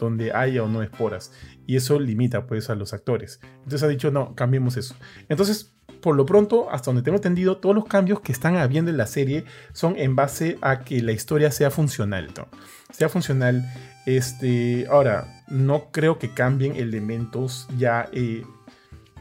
donde 0.00 0.32
haya 0.32 0.64
o 0.64 0.68
no 0.68 0.82
esporas. 0.82 1.32
Y 1.70 1.76
eso 1.76 2.00
limita 2.00 2.48
pues 2.48 2.68
a 2.68 2.74
los 2.74 2.92
actores. 2.92 3.38
Entonces 3.58 3.84
ha 3.84 3.86
dicho, 3.86 4.10
no, 4.10 4.34
cambiemos 4.34 4.76
eso. 4.76 4.96
Entonces, 5.28 5.72
por 6.02 6.16
lo 6.16 6.26
pronto, 6.26 6.68
hasta 6.68 6.86
donde 6.86 7.02
tengo 7.02 7.14
entendido, 7.14 7.58
todos 7.58 7.76
los 7.76 7.84
cambios 7.84 8.18
que 8.22 8.32
están 8.32 8.56
habiendo 8.56 8.90
en 8.90 8.96
la 8.96 9.06
serie 9.06 9.44
son 9.72 9.96
en 9.96 10.16
base 10.16 10.58
a 10.62 10.80
que 10.80 11.00
la 11.00 11.12
historia 11.12 11.52
sea 11.52 11.70
funcional, 11.70 12.32
¿no? 12.36 12.48
Sea 12.92 13.08
funcional. 13.08 13.64
Este, 14.04 14.88
ahora, 14.90 15.44
no 15.46 15.92
creo 15.92 16.18
que 16.18 16.34
cambien 16.34 16.74
elementos 16.74 17.68
ya, 17.78 18.08
eh, 18.12 18.42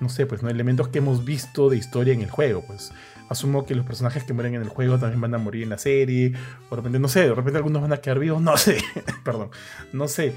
no 0.01 0.09
sé, 0.09 0.25
pues, 0.25 0.41
¿no? 0.41 0.49
Elementos 0.49 0.87
que 0.87 0.97
hemos 0.97 1.23
visto 1.23 1.69
de 1.69 1.77
historia 1.77 2.15
en 2.15 2.23
el 2.23 2.31
juego, 2.31 2.63
pues. 2.65 2.91
Asumo 3.29 3.67
que 3.67 3.75
los 3.75 3.85
personajes 3.85 4.23
que 4.23 4.33
mueren 4.33 4.55
en 4.55 4.63
el 4.63 4.69
juego 4.69 4.97
también 4.97 5.21
van 5.21 5.35
a 5.35 5.37
morir 5.37 5.61
en 5.61 5.69
la 5.69 5.77
serie. 5.77 6.33
O 6.65 6.71
de 6.71 6.77
repente, 6.77 6.97
no 6.97 7.09
sé, 7.09 7.27
de 7.27 7.35
repente 7.35 7.57
algunos 7.57 7.83
van 7.83 7.93
a 7.93 7.97
quedar 7.97 8.17
vivos, 8.17 8.41
no 8.41 8.57
sé. 8.57 8.79
Perdón, 9.23 9.51
no 9.93 10.07
sé. 10.07 10.33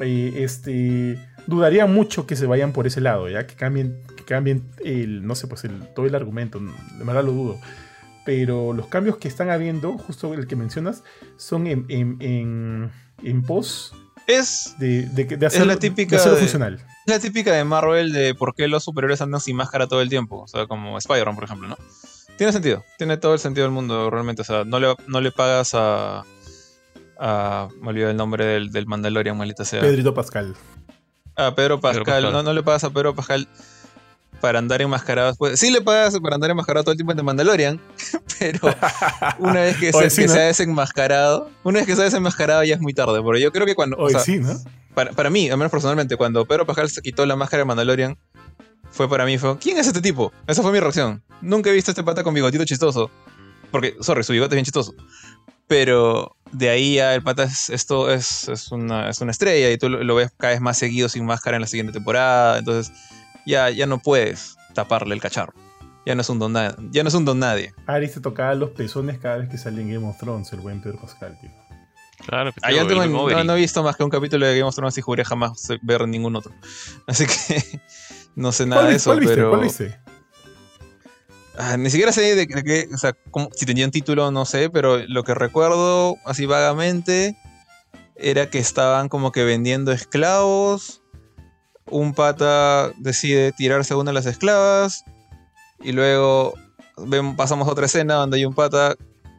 Eh, 0.00 0.42
este, 0.42 1.18
dudaría 1.46 1.86
mucho 1.86 2.26
que 2.26 2.36
se 2.36 2.46
vayan 2.46 2.72
por 2.72 2.86
ese 2.86 3.00
lado, 3.00 3.28
ya 3.28 3.46
que 3.46 3.54
cambien, 3.54 4.02
que 4.16 4.24
cambien 4.24 4.70
el, 4.84 5.26
no 5.26 5.34
sé, 5.34 5.46
pues 5.46 5.64
el, 5.64 5.88
todo 5.94 6.06
el 6.06 6.14
argumento. 6.14 6.58
De 6.58 7.04
verdad 7.04 7.24
lo 7.24 7.32
dudo. 7.32 7.58
Pero 8.24 8.72
los 8.72 8.86
cambios 8.86 9.16
que 9.16 9.28
están 9.28 9.50
habiendo, 9.50 9.98
justo 9.98 10.32
el 10.34 10.46
que 10.46 10.54
mencionas, 10.54 11.02
son 11.36 11.66
en, 11.66 11.86
en, 11.88 12.16
en, 12.20 12.90
en 13.22 13.42
pos 13.42 13.94
Es 14.28 14.76
de, 14.78 15.06
de, 15.06 15.46
hacerlo, 15.46 15.66
la 15.66 15.76
típica 15.76 16.10
de 16.10 16.16
hacerlo 16.16 16.38
funcional. 16.38 16.78
la 17.06 17.18
típica 17.18 17.52
de 17.52 17.64
Marvel 17.64 18.12
de 18.12 18.34
por 18.34 18.54
qué 18.54 18.68
los 18.68 18.84
superhéroes 18.84 19.20
andan 19.20 19.40
sin 19.40 19.56
máscara 19.56 19.88
todo 19.88 20.02
el 20.02 20.08
tiempo. 20.08 20.42
O 20.42 20.46
sea, 20.46 20.66
como 20.66 20.98
Spider-Man, 20.98 21.34
por 21.34 21.44
ejemplo, 21.44 21.68
¿no? 21.68 21.76
Tiene 22.38 22.52
sentido. 22.52 22.84
Tiene 22.96 23.16
todo 23.16 23.34
el 23.34 23.40
sentido 23.40 23.66
del 23.66 23.74
mundo, 23.74 24.08
realmente. 24.10 24.42
O 24.42 24.44
sea, 24.44 24.64
no 24.64 24.78
le, 24.78 24.94
no 25.08 25.20
le 25.20 25.32
pagas 25.32 25.74
a. 25.74 26.24
a 27.18 27.68
me 27.80 27.88
olvidé 27.88 28.10
el 28.10 28.16
nombre 28.16 28.44
del, 28.44 28.70
del 28.70 28.86
Mandalorian, 28.86 29.36
maldita 29.36 29.64
sea. 29.64 29.80
Pedrito 29.80 30.14
Pascal. 30.14 30.54
A 31.36 31.54
Pedro 31.54 31.80
Pascal. 31.80 32.04
Pascal. 32.04 32.32
No, 32.32 32.42
no 32.42 32.52
le 32.52 32.62
pagas 32.62 32.84
a 32.84 32.90
Pedro 32.90 33.14
Pascal 33.14 33.48
para 34.40 34.58
andar 34.58 34.82
enmascarado. 34.82 35.34
Pues, 35.36 35.58
sí 35.58 35.70
le 35.70 35.80
pagas 35.80 36.18
para 36.20 36.34
andar 36.34 36.50
enmascarado 36.50 36.84
todo 36.84 36.92
el 36.92 36.98
tiempo 36.98 37.12
en 37.12 37.18
The 37.18 37.22
Mandalorian, 37.22 37.80
pero 38.38 38.74
una 39.38 39.60
vez 39.60 39.76
que, 39.76 39.92
se, 39.92 40.10
sí, 40.10 40.22
que 40.22 40.26
¿no? 40.26 40.32
se 40.34 40.40
ha 40.40 40.44
desenmascarado, 40.44 41.48
una 41.62 41.78
vez 41.78 41.86
que 41.86 41.94
se 41.94 42.02
ha 42.02 42.04
desenmascarado 42.04 42.64
ya 42.64 42.74
es 42.74 42.80
muy 42.80 42.92
tarde. 42.92 43.22
Porque 43.22 43.40
yo 43.40 43.52
creo 43.52 43.66
que 43.66 43.74
cuando. 43.74 43.96
o 43.96 44.04
Hoy 44.04 44.12
sea, 44.12 44.20
sí, 44.20 44.38
¿no? 44.38 44.58
para, 44.94 45.12
para 45.12 45.30
mí, 45.30 45.48
al 45.48 45.56
menos 45.56 45.70
personalmente, 45.70 46.16
cuando 46.16 46.44
Pedro 46.44 46.66
Pascal 46.66 46.90
se 46.90 47.00
quitó 47.02 47.24
la 47.24 47.36
máscara 47.36 47.60
de 47.60 47.66
Mandalorian, 47.66 48.18
fue 48.90 49.08
para 49.08 49.24
mí, 49.24 49.38
fue, 49.38 49.56
¿quién 49.58 49.78
es 49.78 49.86
este 49.86 50.00
tipo? 50.02 50.32
Esa 50.46 50.62
fue 50.62 50.72
mi 50.72 50.80
reacción. 50.80 51.22
Nunca 51.40 51.70
he 51.70 51.72
visto 51.72 51.90
a 51.90 51.92
este 51.92 52.02
pata 52.02 52.22
con 52.22 52.34
bigotito 52.34 52.64
chistoso. 52.64 53.10
Porque, 53.70 53.96
sorry, 54.00 54.22
su 54.22 54.32
bigote 54.34 54.54
es 54.54 54.56
bien 54.56 54.64
chistoso. 54.66 54.92
Pero 55.72 56.36
de 56.52 56.68
ahí 56.68 56.96
ya 56.96 57.14
el 57.14 57.22
pata 57.22 57.44
es, 57.44 57.70
esto 57.70 58.12
es, 58.12 58.46
es, 58.46 58.70
una, 58.72 59.08
es 59.08 59.22
una 59.22 59.30
estrella 59.30 59.70
y 59.70 59.78
tú 59.78 59.88
lo, 59.88 60.04
lo 60.04 60.14
ves 60.14 60.30
cada 60.36 60.52
vez 60.52 60.60
más 60.60 60.76
seguido 60.76 61.08
sin 61.08 61.24
máscara 61.24 61.56
en 61.56 61.62
la 61.62 61.66
siguiente 61.66 61.94
temporada. 61.94 62.58
Entonces 62.58 62.92
ya, 63.46 63.70
ya 63.70 63.86
no 63.86 63.98
puedes 63.98 64.58
taparle 64.74 65.14
el 65.14 65.22
cacharro. 65.22 65.54
Ya 66.04 66.14
no 66.14 66.20
es 66.20 66.28
un 66.28 66.38
don, 66.38 66.52
ya 66.90 67.02
no 67.02 67.08
es 67.08 67.14
un 67.14 67.24
don 67.24 67.38
nadie. 67.38 67.72
Ari 67.86 68.06
se 68.08 68.20
tocaba 68.20 68.54
los 68.54 68.70
pezones 68.72 69.18
cada 69.18 69.38
vez 69.38 69.48
que 69.48 69.56
salía 69.56 69.80
en 69.80 69.94
Game 69.94 70.06
of 70.06 70.18
Thrones, 70.18 70.52
el 70.52 70.60
buen 70.60 70.82
Pedro 70.82 71.00
Pascal, 71.00 71.38
tío. 71.40 71.50
Claro, 72.26 72.52
pues, 72.52 72.86
tengo- 72.86 73.30
el 73.30 73.46
no, 73.46 73.56
he 73.56 73.58
visto 73.58 73.82
más 73.82 73.96
que 73.96 74.04
un 74.04 74.10
capítulo 74.10 74.44
de 74.44 74.58
Game 74.58 74.68
of 74.68 74.74
Thrones 74.74 74.98
y 74.98 75.00
juré 75.00 75.24
jamás 75.24 75.68
ver 75.80 76.06
ningún 76.06 76.36
otro. 76.36 76.52
Así 77.06 77.24
que 77.24 77.80
no 78.36 78.52
sé 78.52 78.66
nada 78.66 78.82
¿Cuál, 78.82 78.90
de 78.90 78.96
eso, 78.96 79.08
cuál 79.08 79.20
viste? 79.20 79.34
pero... 79.36 79.48
¿Cuál 79.48 79.62
viste? 79.62 79.98
Ah, 81.58 81.76
ni 81.76 81.90
siquiera 81.90 82.12
sé 82.12 82.34
de, 82.34 82.46
de 82.46 82.62
qué, 82.64 82.88
o 82.94 82.96
sea, 82.96 83.12
cómo- 83.30 83.50
si 83.54 83.66
tenía 83.66 83.84
un 83.84 83.90
título, 83.90 84.30
no 84.30 84.44
sé, 84.46 84.70
pero 84.70 84.98
lo 85.06 85.22
que 85.22 85.34
recuerdo 85.34 86.16
así 86.24 86.46
vagamente 86.46 87.36
era 88.16 88.48
que 88.48 88.58
estaban 88.58 89.08
como 89.08 89.32
que 89.32 89.44
vendiendo 89.44 89.92
esclavos. 89.92 91.02
Un 91.90 92.14
pata 92.14 92.90
decide 92.98 93.52
tirarse 93.52 93.92
a 93.92 93.96
una 93.98 94.12
de 94.12 94.14
las 94.14 94.26
esclavas. 94.26 95.04
Y 95.82 95.92
luego 95.92 96.54
ven- 96.96 97.36
pasamos 97.36 97.68
a 97.68 97.72
otra 97.72 97.86
escena 97.86 98.14
donde 98.14 98.38
hay 98.38 98.44
un 98.46 98.54
pata 98.54 98.94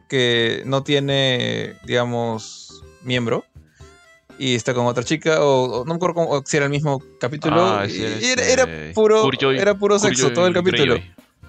que 0.08 0.62
no 0.66 0.84
tiene, 0.84 1.74
digamos, 1.84 2.84
miembro. 3.02 3.44
Y 4.38 4.54
está 4.54 4.74
con 4.74 4.86
otra 4.86 5.02
chica, 5.04 5.42
o, 5.44 5.80
o 5.80 5.84
no 5.84 5.94
me 5.94 5.96
acuerdo 5.96 6.14
cómo- 6.14 6.42
si 6.44 6.56
era 6.56 6.66
el 6.66 6.70
mismo 6.70 7.02
capítulo. 7.18 7.56
Ah, 7.78 7.86
y- 7.86 7.90
sí, 7.90 7.98
y 8.02 8.04
este, 8.04 8.52
era, 8.52 8.62
era 8.64 8.92
puro, 8.94 9.22
era 9.60 9.74
puro 9.74 9.98
sexo 9.98 10.32
todo 10.34 10.46
el 10.46 10.54
capítulo. 10.54 10.94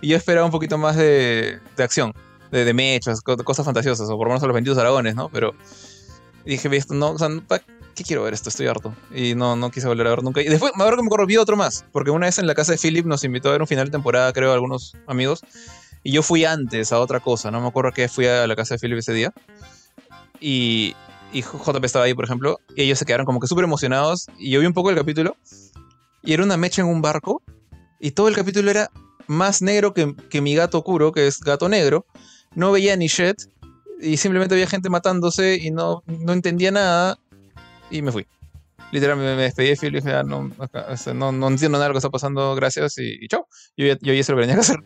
Y 0.05 0.09
yo 0.09 0.17
esperaba 0.17 0.45
un 0.45 0.51
poquito 0.51 0.77
más 0.77 0.95
de, 0.95 1.57
de 1.75 1.83
acción, 1.83 2.13
de, 2.51 2.63
de 2.63 2.73
mechas, 2.75 3.21
co- 3.21 3.35
cosas 3.37 3.65
fantasiosas, 3.65 4.07
o 4.07 4.15
por 4.15 4.27
lo 4.27 4.33
menos 4.33 4.43
a 4.43 4.45
los 4.45 4.53
22 4.53 4.77
dragones, 4.77 5.15
¿no? 5.15 5.29
Pero 5.29 5.55
dije, 6.45 6.69
"Ve 6.69 6.77
esto, 6.77 6.93
no, 6.93 7.09
o 7.09 7.17
sea, 7.17 7.27
¿pa' 7.47 7.59
¿qué 7.95 8.03
quiero 8.03 8.21
ver 8.21 8.35
esto? 8.35 8.49
Estoy 8.49 8.67
harto. 8.67 8.93
Y 9.15 9.33
no, 9.33 9.55
no 9.55 9.71
quise 9.71 9.87
volver 9.87 10.05
a 10.05 10.11
ver 10.11 10.21
nunca. 10.21 10.41
Y 10.43 10.45
después, 10.47 10.73
ahora 10.75 10.95
que 10.95 11.01
me 11.01 11.07
acuerdo, 11.07 11.25
vi 11.25 11.37
otro 11.37 11.57
más, 11.57 11.85
porque 11.91 12.11
una 12.11 12.27
vez 12.27 12.37
en 12.37 12.45
la 12.45 12.53
casa 12.53 12.73
de 12.73 12.77
Philip 12.77 13.03
nos 13.07 13.23
invitó 13.23 13.49
a 13.49 13.53
ver 13.53 13.61
un 13.61 13.67
final 13.67 13.85
de 13.87 13.91
temporada, 13.93 14.31
creo, 14.31 14.53
algunos 14.53 14.95
amigos. 15.07 15.41
Y 16.03 16.11
yo 16.11 16.21
fui 16.21 16.45
antes 16.45 16.91
a 16.91 16.99
otra 16.99 17.19
cosa, 17.19 17.49
no 17.49 17.59
me 17.59 17.67
acuerdo 17.67 17.91
que 17.91 18.07
fui 18.07 18.27
a 18.27 18.45
la 18.45 18.55
casa 18.55 18.75
de 18.75 18.79
Philip 18.79 18.99
ese 18.99 19.11
día. 19.11 19.33
Y, 20.39 20.93
y 21.33 21.41
JP 21.41 21.83
estaba 21.83 22.05
ahí, 22.05 22.13
por 22.13 22.25
ejemplo, 22.25 22.59
y 22.75 22.83
ellos 22.83 22.99
se 22.99 23.05
quedaron 23.05 23.25
como 23.25 23.39
que 23.39 23.47
súper 23.47 23.63
emocionados. 23.63 24.27
Y 24.37 24.51
yo 24.51 24.59
vi 24.59 24.67
un 24.67 24.73
poco 24.73 24.91
el 24.91 24.95
capítulo, 24.95 25.35
y 26.21 26.33
era 26.33 26.43
una 26.43 26.57
mecha 26.57 26.83
en 26.83 26.89
un 26.89 27.01
barco, 27.01 27.41
y 27.99 28.11
todo 28.11 28.27
el 28.27 28.35
capítulo 28.35 28.69
era 28.69 28.91
más 29.27 29.61
negro 29.61 29.93
que, 29.93 30.15
que 30.29 30.41
mi 30.41 30.55
gato 30.55 30.83
Kuro, 30.83 31.11
que 31.11 31.27
es 31.27 31.39
gato 31.39 31.69
negro. 31.69 32.05
No 32.55 32.71
veía 32.71 32.95
ni 32.95 33.07
shit, 33.07 33.37
y 34.01 34.17
simplemente 34.17 34.55
había 34.55 34.67
gente 34.67 34.89
matándose, 34.89 35.57
y 35.61 35.71
no, 35.71 36.03
no 36.05 36.33
entendía 36.33 36.71
nada, 36.71 37.17
y 37.89 38.01
me 38.01 38.11
fui. 38.11 38.25
Literalmente 38.91 39.35
me 39.35 39.41
despedí 39.43 39.69
de 39.69 39.75
Philip 39.75 39.95
y 39.95 40.05
dije, 40.05 40.13
"Ah, 40.13 40.23
no, 40.23 40.49
no, 41.13 41.31
no 41.31 41.47
entiendo 41.47 41.77
nada 41.77 41.85
de 41.85 41.89
lo 41.89 41.93
que 41.93 41.99
está 41.99 42.09
pasando, 42.09 42.55
gracias, 42.55 42.97
y, 42.97 43.17
y 43.19 43.27
chao. 43.27 43.47
Yo, 43.75 43.87
yo 43.87 43.95
ya 44.01 44.13
hice 44.13 44.31
lo 44.31 44.37
que 44.37 44.43
tenía 44.43 44.55
que 44.55 44.61
hacer. 44.61 44.79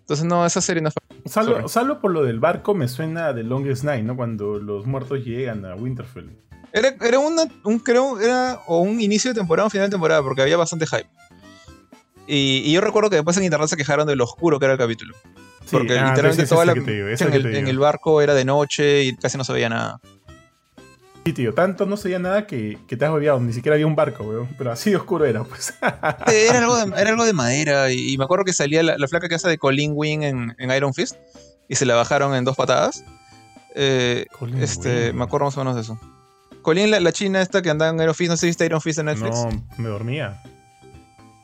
Entonces, 0.00 0.24
no, 0.24 0.44
esa 0.44 0.60
serie 0.60 0.82
no 0.82 0.90
fue. 0.90 1.02
Salvo, 1.28 1.68
salvo 1.68 2.00
por 2.00 2.12
lo 2.12 2.22
del 2.22 2.38
barco, 2.38 2.74
me 2.74 2.86
suena 2.86 3.32
de 3.32 3.42
Longest 3.42 3.84
Night, 3.84 4.04
¿no? 4.04 4.14
Cuando 4.16 4.58
los 4.58 4.86
muertos 4.86 5.24
llegan 5.24 5.64
a 5.64 5.74
Winterfell. 5.74 6.30
Era, 6.72 6.94
era, 7.00 7.18
una, 7.18 7.42
un, 7.64 7.78
creo, 7.78 8.20
era 8.20 8.60
o 8.66 8.80
un 8.80 9.00
inicio 9.00 9.32
de 9.32 9.40
temporada 9.40 9.66
o 9.66 9.70
final 9.70 9.88
de 9.88 9.92
temporada, 9.92 10.22
porque 10.22 10.42
había 10.42 10.56
bastante 10.56 10.86
hype. 10.86 11.08
Y, 12.26 12.62
y 12.64 12.72
yo 12.72 12.80
recuerdo 12.80 13.10
que 13.10 13.16
después 13.16 13.36
en 13.36 13.44
internet 13.44 13.68
se 13.68 13.76
quejaron 13.76 14.06
de 14.06 14.16
lo 14.16 14.24
oscuro 14.24 14.58
que 14.58 14.64
era 14.64 14.72
el 14.72 14.78
capítulo. 14.78 15.14
Sí, 15.64 15.70
Porque 15.72 15.98
ah, 15.98 16.10
literalmente 16.10 16.46
toda 16.46 16.64
la 16.64 16.74
que 16.74 16.80
digo, 16.80 17.08
en, 17.08 17.16
que 17.16 17.36
el, 17.36 17.54
en 17.54 17.80
barco 17.80 18.22
era 18.22 18.34
de 18.34 18.44
noche 18.44 19.04
y 19.04 19.16
casi 19.16 19.36
no 19.36 19.44
se 19.44 19.52
veía 19.52 19.68
nada. 19.68 20.00
Sí, 21.24 21.32
tío, 21.32 21.52
tanto 21.54 21.86
no 21.86 21.96
sería 21.96 22.20
nada 22.20 22.46
que, 22.46 22.78
que 22.86 22.96
te 22.96 23.04
has 23.04 23.10
olvidado, 23.10 23.40
ni 23.40 23.52
siquiera 23.52 23.74
había 23.74 23.88
un 23.88 23.96
barco, 23.96 24.22
weón. 24.22 24.48
Pero 24.56 24.70
así 24.70 24.90
de 24.90 24.96
oscuro 24.96 25.24
era, 25.24 25.42
pues. 25.42 25.74
Era 26.28 26.58
algo 26.60 26.76
de, 26.76 27.00
era 27.00 27.10
algo 27.10 27.24
de 27.24 27.32
madera. 27.32 27.90
Y, 27.90 28.12
y 28.12 28.16
me 28.16 28.22
acuerdo 28.22 28.44
que 28.44 28.52
salía 28.52 28.84
la, 28.84 28.96
la 28.96 29.08
flaca 29.08 29.28
casa 29.28 29.48
de 29.48 29.58
Colin 29.58 29.90
Wing 29.96 30.22
en, 30.22 30.54
en 30.56 30.70
Iron 30.70 30.94
Fist. 30.94 31.16
Y 31.68 31.74
se 31.74 31.84
la 31.84 31.96
bajaron 31.96 32.32
en 32.36 32.44
dos 32.44 32.54
patadas. 32.54 33.02
Eh, 33.74 34.26
este, 34.60 35.08
Wing. 35.08 35.16
me 35.16 35.24
acuerdo 35.24 35.46
más 35.46 35.56
o 35.56 35.60
menos 35.60 35.74
de 35.74 35.80
eso. 35.80 35.98
Colin, 36.62 36.92
la, 36.92 37.00
la 37.00 37.10
china 37.10 37.42
esta 37.42 37.60
que 37.60 37.70
andaba 37.70 37.90
en 37.90 38.00
Iron 38.00 38.14
Fist, 38.14 38.30
no 38.30 38.36
sé 38.36 38.42
si 38.42 38.46
viste 38.46 38.64
Iron 38.64 38.80
Fist 38.80 39.00
en 39.00 39.06
Netflix. 39.06 39.34
No, 39.34 39.66
me 39.78 39.88
dormía. 39.88 40.40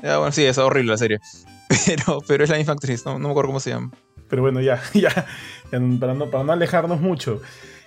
Ah, 0.03 0.19
bueno, 0.19 0.33
sí, 0.33 0.45
es 0.45 0.59
horrible 0.59 0.91
la 0.93 0.99
serie. 0.99 1.21
Pero, 1.87 2.21
pero 2.29 2.45
es 2.45 2.51
la 2.51 2.59
misma 2.59 2.75
actriz, 2.75 3.05
no, 3.07 3.13
no 3.19 3.29
me 3.29 3.31
acuerdo 3.31 3.49
cómo 3.49 3.61
se 3.61 3.71
llama. 3.71 3.91
Pero 4.29 4.43
bueno, 4.43 4.61
ya, 4.61 4.83
ya, 4.95 5.09
ya 5.73 5.81
para, 5.99 6.13
no, 6.15 6.31
para 6.31 6.45
no 6.45 6.53
alejarnos 6.53 7.01
mucho. 7.01 7.41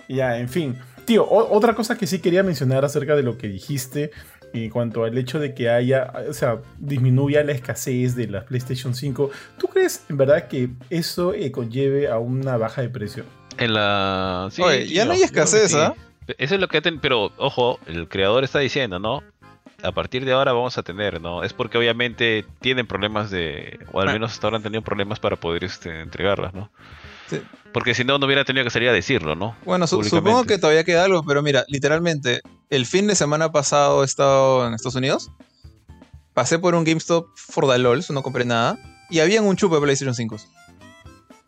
Ya, 0.10 0.38
en 0.39 0.49
fin. 0.49 0.75
Tío, 1.06 1.23
o- 1.23 1.56
otra 1.56 1.75
cosa 1.75 1.95
que 1.97 2.08
sí 2.08 2.17
quería 2.19 2.41
mencionar 2.41 2.84
acerca 2.84 3.15
de 3.15 3.21
lo 3.23 3.38
que 3.38 3.47
dijiste 3.47 4.10
en 4.54 4.69
cuanto 4.71 5.04
al 5.04 5.15
hecho 5.17 5.38
de 5.39 5.54
que 5.54 5.69
haya, 5.69 6.12
o 6.30 6.34
sea, 6.34 6.60
disminuya 6.80 7.43
la 7.43 7.51
escasez 7.51 8.15
de 8.15 8.28
la 8.28 8.43
PlayStation 8.45 8.95
5. 8.95 9.30
¿Tú 9.60 9.67
crees 9.67 10.04
en 10.10 10.17
verdad 10.17 10.47
que 10.47 10.69
eso 10.89 11.34
eh, 11.34 11.51
conlleve 11.51 12.08
a 12.08 12.17
una 12.17 12.58
baja 12.58 12.82
de 12.82 12.89
precio? 12.89 13.23
En 13.60 13.73
la. 13.73 14.47
sí, 14.51 14.62
Oye, 14.63 14.88
ya 14.88 15.06
no 15.06 15.12
hay 15.12 15.21
escasez, 15.21 15.71
sí. 15.71 15.78
¿ah? 15.80 15.93
Eso 16.39 16.56
es 16.56 16.62
lo 16.62 16.67
que. 16.69 16.82
ten- 16.82 16.99
Pero, 16.99 17.32
ojo, 17.38 17.80
el 17.86 18.08
creador 18.08 18.43
está 18.43 18.60
diciendo, 18.60 18.97
¿no? 18.97 19.21
A 19.83 19.91
partir 19.91 20.25
de 20.25 20.31
ahora 20.33 20.53
vamos 20.53 20.77
a 20.77 20.83
tener, 20.83 21.21
¿no? 21.21 21.43
Es 21.43 21.53
porque 21.53 21.77
obviamente 21.77 22.45
tienen 22.61 22.88
problemas 22.88 23.29
de. 23.29 23.79
O 23.91 24.01
al 24.01 24.09
Ah. 24.09 24.13
menos 24.13 24.31
hasta 24.31 24.47
ahora 24.47 24.57
han 24.57 24.63
tenido 24.63 24.81
problemas 24.81 25.19
para 25.19 25.35
poder 25.35 25.63
este, 25.63 26.01
entregarlas, 26.01 26.53
¿no? 26.53 26.71
Sí. 27.29 27.41
Porque 27.73 27.93
si 27.93 28.03
no, 28.03 28.17
no 28.17 28.25
hubiera 28.25 28.45
tenido 28.45 28.63
que 28.63 28.69
salir 28.69 28.89
a 28.89 28.93
decirlo, 28.93 29.35
¿no? 29.35 29.55
Bueno, 29.65 29.85
su- 29.88 30.03
supongo 30.03 30.45
que 30.45 30.57
todavía 30.57 30.83
queda 30.83 31.03
algo, 31.03 31.23
pero 31.25 31.41
mira, 31.41 31.65
literalmente, 31.67 32.41
el 32.69 32.85
fin 32.85 33.05
de 33.07 33.15
semana 33.15 33.51
pasado 33.51 34.01
he 34.03 34.05
estado 34.05 34.65
en 34.67 34.73
Estados 34.73 34.95
Unidos. 34.95 35.29
Pasé 36.33 36.59
por 36.59 36.73
un 36.75 36.83
GameStop 36.83 37.27
for 37.35 37.67
the 37.67 37.77
LOLs, 37.77 38.09
no 38.11 38.21
compré 38.23 38.45
nada. 38.45 38.77
Y 39.09 39.19
habían 39.19 39.43
un 39.45 39.55
chupo 39.55 39.75
de 39.75 39.81
PlayStation 39.81 40.15
5. 40.15 40.38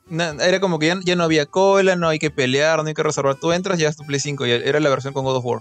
Na- 0.09 0.35
era 0.41 0.59
como 0.59 0.79
que 0.79 0.87
ya, 0.87 0.97
ya 1.03 1.15
no 1.15 1.23
había 1.23 1.45
cola, 1.45 1.95
no 1.95 2.07
hay 2.07 2.19
que 2.19 2.29
pelear, 2.31 2.81
no 2.81 2.87
hay 2.87 2.93
que 2.93 3.03
reservar. 3.03 3.35
Tú 3.35 3.51
entras, 3.51 3.77
ya 3.79 3.89
es 3.89 3.97
tu 3.97 4.05
Play 4.05 4.19
5 4.19 4.45
y 4.45 4.51
era 4.51 4.79
la 4.79 4.89
versión 4.89 5.13
con 5.13 5.25
God 5.25 5.37
of 5.37 5.45
War. 5.45 5.59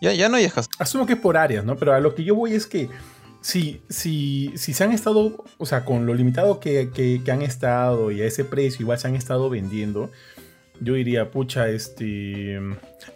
Ya, 0.00 0.12
ya 0.14 0.28
no 0.28 0.36
hay 0.36 0.44
escasez. 0.44 0.70
Asumo 0.78 1.06
que 1.06 1.12
es 1.14 1.18
por 1.18 1.36
áreas, 1.36 1.64
¿no? 1.64 1.76
Pero 1.76 1.92
a 1.92 2.00
lo 2.00 2.14
que 2.14 2.24
yo 2.24 2.34
voy 2.34 2.54
es 2.54 2.66
que 2.66 2.88
si, 3.42 3.82
si, 3.88 4.52
si 4.56 4.72
se 4.72 4.84
han 4.84 4.92
estado, 4.92 5.44
o 5.58 5.66
sea, 5.66 5.84
con 5.84 6.06
lo 6.06 6.14
limitado 6.14 6.58
que, 6.60 6.90
que- 6.92 7.22
han 7.30 7.42
estado 7.42 8.10
y 8.10 8.22
a 8.22 8.26
ese 8.26 8.44
precio 8.44 8.82
igual 8.82 8.98
se 8.98 9.08
han 9.08 9.16
estado 9.16 9.48
vendiendo, 9.50 10.10
yo 10.80 10.94
diría, 10.94 11.30
pucha, 11.30 11.68
este, 11.68 12.58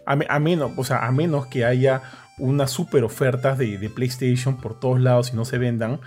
a, 0.07 0.17
me- 0.17 0.27
a 0.29 0.39
menos, 0.39 0.73
o 0.77 0.85
sea, 0.85 1.07
a 1.07 1.13
menos 1.13 1.47
que 1.47 1.65
haya 1.65 2.03
unas 2.39 2.71
super 2.71 3.05
ofertas 3.05 3.57
de, 3.59 3.79
de 3.79 3.89
PlayStation 3.91 4.57
por 4.61 4.79
todos 4.79 5.01
lados 5.01 5.31
y 5.33 5.37
no 5.37 5.45
se 5.45 5.57
vendan, 5.59 6.01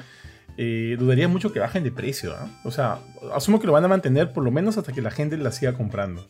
eh, 0.58 0.96
dudaría 1.00 1.28
mucho 1.28 1.52
que 1.54 1.60
bajen 1.60 1.84
de 1.84 1.92
precio, 1.92 2.36
¿ah? 2.36 2.48
O 2.63 2.72
sea, 2.72 3.00
asumo 3.34 3.60
que 3.60 3.68
lo 3.68 3.74
van 3.74 3.86
a 3.86 3.88
mantener 3.88 4.34
por 4.34 4.44
lo 4.44 4.52
menos 4.52 4.78
hasta 4.78 4.92
que 4.92 5.02
la 5.02 5.12
gente 5.12 5.38
la 5.38 5.52
siga 5.52 5.74
comprando. 5.74 6.30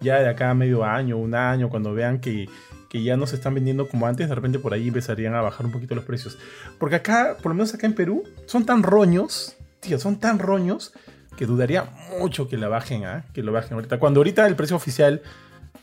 Ya 0.00 0.18
de 0.20 0.28
acá 0.28 0.50
a 0.50 0.54
medio 0.54 0.84
año, 0.84 1.16
un 1.18 1.34
año, 1.34 1.68
cuando 1.68 1.92
vean 1.92 2.20
que, 2.20 2.48
que 2.90 3.02
ya 3.02 3.16
no 3.16 3.26
se 3.26 3.36
están 3.36 3.54
vendiendo 3.54 3.88
como 3.88 4.06
antes, 4.06 4.28
de 4.28 4.34
repente 4.34 4.58
por 4.58 4.74
ahí 4.74 4.88
empezarían 4.88 5.34
a 5.34 5.40
bajar 5.40 5.64
un 5.64 5.72
poquito 5.72 5.94
los 5.94 6.04
precios. 6.04 6.36
Porque 6.78 6.96
acá, 6.96 7.36
por 7.40 7.52
lo 7.52 7.54
menos 7.54 7.72
acá 7.72 7.86
en 7.86 7.94
Perú, 7.94 8.24
son 8.46 8.66
tan 8.66 8.82
roños, 8.82 9.56
tío, 9.78 9.98
son 9.98 10.18
tan 10.18 10.38
roños 10.40 10.92
que 11.36 11.46
dudaría 11.46 11.84
mucho 12.18 12.48
que 12.48 12.58
la 12.58 12.68
bajen, 12.68 13.04
¿ah? 13.06 13.24
Que 13.32 13.42
lo 13.42 13.52
bajen 13.52 13.74
ahorita. 13.74 13.98
Cuando 13.98 14.20
ahorita 14.20 14.46
el 14.46 14.56
precio 14.56 14.76
oficial 14.76 15.22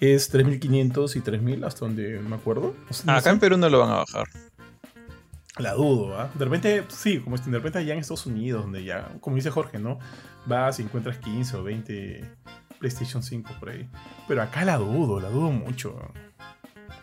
es 0.02 0.32
3.500 0.32 1.16
y 1.16 1.22
3.000, 1.22 1.66
hasta 1.66 1.80
donde 1.86 2.20
me 2.20 2.36
acuerdo. 2.36 2.76
No 3.06 3.14
Acá 3.14 3.22
sé. 3.22 3.30
en 3.30 3.40
Perú 3.40 3.58
no 3.58 3.70
lo 3.70 3.80
van 3.80 3.90
a 3.90 3.96
bajar. 3.96 4.28
La 5.58 5.74
dudo, 5.74 6.20
¿ah? 6.20 6.30
De 6.36 6.44
repente, 6.46 6.84
sí, 6.90 7.20
como 7.22 7.36
este, 7.38 7.50
de 7.50 7.58
repente 7.58 7.80
allá 7.80 7.94
en 7.94 8.00
Estados 8.00 8.26
Unidos, 8.28 8.64
donde 8.64 8.84
ya, 8.84 9.10
como 9.22 9.38
dice 9.38 9.50
Jorge, 9.50 9.80
¿no? 9.80 9.98
Vas 10.46 10.80
y 10.80 10.84
encuentras 10.84 11.18
15 11.18 11.56
o 11.58 11.64
20 11.64 12.22
PlayStation 12.80 13.24
5 13.24 13.54
por 13.60 13.70
ahí. 13.70 13.90
Pero 14.28 14.42
acá 14.44 14.66
la 14.66 14.78
dudo, 14.78 15.20
la 15.20 15.30
dudo 15.30 15.50
mucho. 15.50 15.98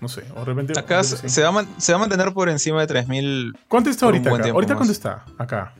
No 0.00 0.08
sé, 0.08 0.24
o 0.34 0.40
de 0.40 0.44
repente... 0.44 0.78
Acá 0.78 1.02
se, 1.04 1.42
va 1.42 1.48
a 1.48 1.52
man- 1.52 1.68
se 1.78 1.92
va 1.92 1.96
a 1.96 2.00
mantener 2.00 2.32
por 2.32 2.48
encima 2.48 2.80
de 2.80 2.86
3000. 2.86 3.52
¿Cuánto 3.68 3.90
está 3.90 4.06
ahorita 4.06 4.30
acá? 4.34 4.50
¿Ahorita 4.50 4.74
más. 4.74 4.78
cuánto 4.78 4.92
está? 4.92 5.24
Acá. 5.38 5.74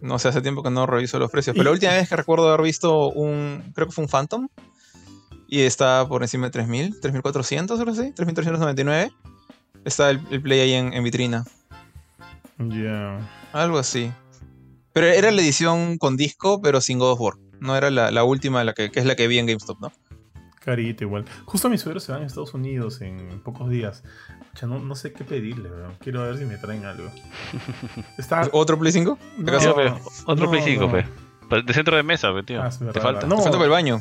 No 0.00 0.18
sé, 0.18 0.28
hace 0.28 0.40
tiempo 0.42 0.62
que 0.62 0.70
no 0.70 0.86
reviso 0.86 1.18
los 1.18 1.30
precios. 1.30 1.54
Y- 1.54 1.58
Pero 1.58 1.70
la 1.70 1.74
última 1.74 1.92
vez 1.92 2.08
que 2.08 2.16
recuerdo 2.16 2.48
haber 2.48 2.62
visto 2.62 3.10
un. 3.10 3.72
Creo 3.74 3.86
que 3.86 3.92
fue 3.92 4.04
un 4.04 4.08
Phantom. 4.10 4.48
Y 5.46 5.60
está 5.60 6.06
por 6.08 6.22
encima 6.22 6.46
de 6.46 6.50
3000, 6.52 6.98
3400 7.00 7.76
o 7.78 7.80
algo 7.82 7.92
así, 7.92 8.12
3399. 8.12 9.12
Está 9.84 10.10
el, 10.10 10.20
el 10.30 10.40
Play 10.40 10.60
ahí 10.60 10.72
en, 10.72 10.92
en 10.94 11.04
vitrina. 11.04 11.44
Ya. 12.58 13.18
Algo 13.52 13.78
así. 13.78 14.10
Pero 14.94 15.06
era 15.08 15.30
la 15.30 15.42
edición 15.42 15.98
con 15.98 16.16
disco, 16.16 16.60
pero 16.62 16.80
sin 16.80 16.98
God 16.98 17.12
of 17.12 17.20
War. 17.20 17.34
No 17.60 17.76
era 17.76 17.90
la, 17.90 18.10
la 18.10 18.24
última, 18.24 18.64
la 18.64 18.72
que, 18.72 18.90
que 18.90 18.98
es 19.00 19.06
la 19.06 19.14
que 19.14 19.26
vi 19.28 19.38
en 19.38 19.46
GameStop, 19.46 19.78
¿no? 19.80 19.92
Carita 20.64 21.04
igual. 21.04 21.24
Justo 21.44 21.68
mis 21.68 21.80
suegros 21.80 22.04
se 22.04 22.12
van 22.12 22.22
a 22.22 22.26
Estados 22.26 22.54
Unidos 22.54 23.00
en 23.00 23.40
pocos 23.40 23.68
días. 23.68 24.04
Ya 24.60 24.66
no, 24.66 24.78
no 24.78 24.94
sé 24.94 25.12
qué 25.12 25.24
pedirle, 25.24 25.70
weón. 25.70 25.94
Quiero 25.98 26.22
ver 26.22 26.38
si 26.38 26.44
me 26.44 26.56
traen 26.56 26.84
algo. 26.84 27.10
Está... 28.18 28.48
¿Otro 28.52 28.78
Play 28.78 28.92
5? 28.92 29.18
No, 29.38 29.58
Tío, 29.58 29.74
pe, 29.74 29.92
otro 30.26 30.44
no, 30.44 30.50
Play 30.50 30.62
5, 30.62 30.86
no. 30.86 30.92
pe. 30.92 31.62
De 31.62 31.74
centro 31.74 31.96
de 31.96 32.02
mesa, 32.02 32.32
pe, 32.32 32.42
tío. 32.44 32.62
Ah, 32.62 32.70
Te 32.70 33.00
falta. 33.00 33.26
No. 33.26 33.36
Falta 33.36 33.52
para 33.52 33.64
el 33.64 33.70
baño. 33.70 34.00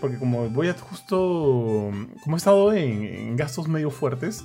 Porque 0.00 0.18
como 0.18 0.48
voy 0.50 0.68
a 0.68 0.74
justo. 0.74 1.90
Como 2.22 2.36
he 2.36 2.38
estado 2.38 2.72
en, 2.72 3.04
en 3.04 3.36
gastos 3.36 3.66
medio 3.66 3.90
fuertes, 3.90 4.44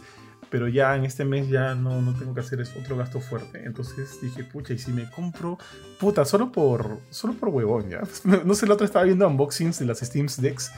pero 0.50 0.68
ya 0.68 0.96
en 0.96 1.06
este 1.06 1.26
mes 1.26 1.50
ya 1.50 1.76
no, 1.76 2.02
no 2.02 2.14
tengo 2.14 2.34
que 2.34 2.40
hacer 2.40 2.62
otro 2.80 2.98
gasto 2.98 3.20
fuerte. 3.20 3.64
Entonces 3.66 4.20
dije, 4.22 4.44
pucha, 4.44 4.74
y 4.74 4.78
si 4.78 4.92
me 4.92 5.10
compro. 5.10 5.58
Puta, 6.00 6.26
solo 6.26 6.52
por. 6.52 7.00
Solo 7.10 7.34
por 7.34 7.50
huevón, 7.50 7.90
ya. 7.90 8.02
No 8.46 8.54
sé, 8.54 8.66
la 8.68 8.74
otra 8.76 8.86
estaba 8.86 9.06
viendo 9.06 9.28
unboxings 9.28 9.80
de 9.80 9.86
las 9.86 10.00
Steam 10.00 10.28
Decks. 10.38 10.72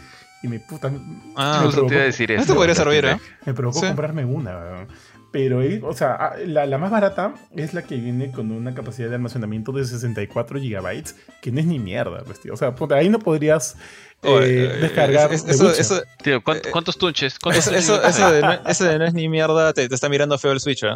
Y 0.43 0.47
me 0.49 0.59
puta. 0.59 0.91
Ah, 1.35 1.61
me 1.63 1.67
te 1.69 1.73
provocó, 1.73 1.93
iba 1.93 2.03
a 2.03 2.05
decir 2.05 2.31
Esto 2.31 2.43
eso. 2.43 2.55
podría 2.55 2.75
servir, 2.75 3.05
¿eh? 3.05 3.17
me 3.45 3.53
provocó 3.53 3.79
Sí. 3.79 3.87
comprarme 3.87 4.25
una, 4.25 4.57
weón. 4.57 4.87
Pero, 5.31 5.63
eh, 5.63 5.81
o 5.83 5.93
sea, 5.93 6.13
ah, 6.13 6.35
la, 6.45 6.67
la 6.67 6.77
más 6.77 6.91
barata 6.91 7.33
es 7.55 7.73
la 7.73 7.81
que 7.81 7.95
viene 7.95 8.31
con 8.31 8.51
una 8.51 8.75
capacidad 8.75 9.09
de 9.09 9.15
almacenamiento 9.15 9.71
de 9.71 9.83
64 9.83 10.59
GB, 10.59 11.03
que 11.41 11.51
no 11.51 11.59
es 11.59 11.65
ni 11.65 11.79
mierda, 11.79 12.21
pues, 12.23 12.39
tío. 12.41 12.53
O 12.53 12.57
sea, 12.57 12.75
puta, 12.75 12.95
ahí 12.95 13.09
no 13.09 13.17
podrías 13.17 13.75
eh, 14.21 14.27
Oye, 14.29 14.67
descargar. 14.79 15.33
es- 15.33 15.43
The 15.43 15.51
eso, 15.53 15.63
Witcher. 15.65 15.81
eso, 15.81 16.01
Tío, 16.23 16.43
¿cuánto- 16.43 16.67
Eh, 16.69 16.71
¿cuántos 16.71 16.97
tunches? 16.99 17.39
¿Cuántos 17.39 17.65
eso, 17.67 17.75
eso, 17.75 17.93
tunches 17.99 18.15
eso 18.15 18.25
hay? 18.27 18.33
de, 18.33 18.41
no, 18.41 18.51
eso 18.69 18.83
de 18.85 18.99
no 18.99 19.05
es 19.05 19.13
ni 19.15 19.27
mierda, 19.27 19.73
te, 19.73 19.89
te 19.89 19.95
está 19.95 20.07
mirando 20.07 20.37
feo 20.37 20.51
el 20.51 20.59
Switch, 20.59 20.83
¿eh? 20.83 20.93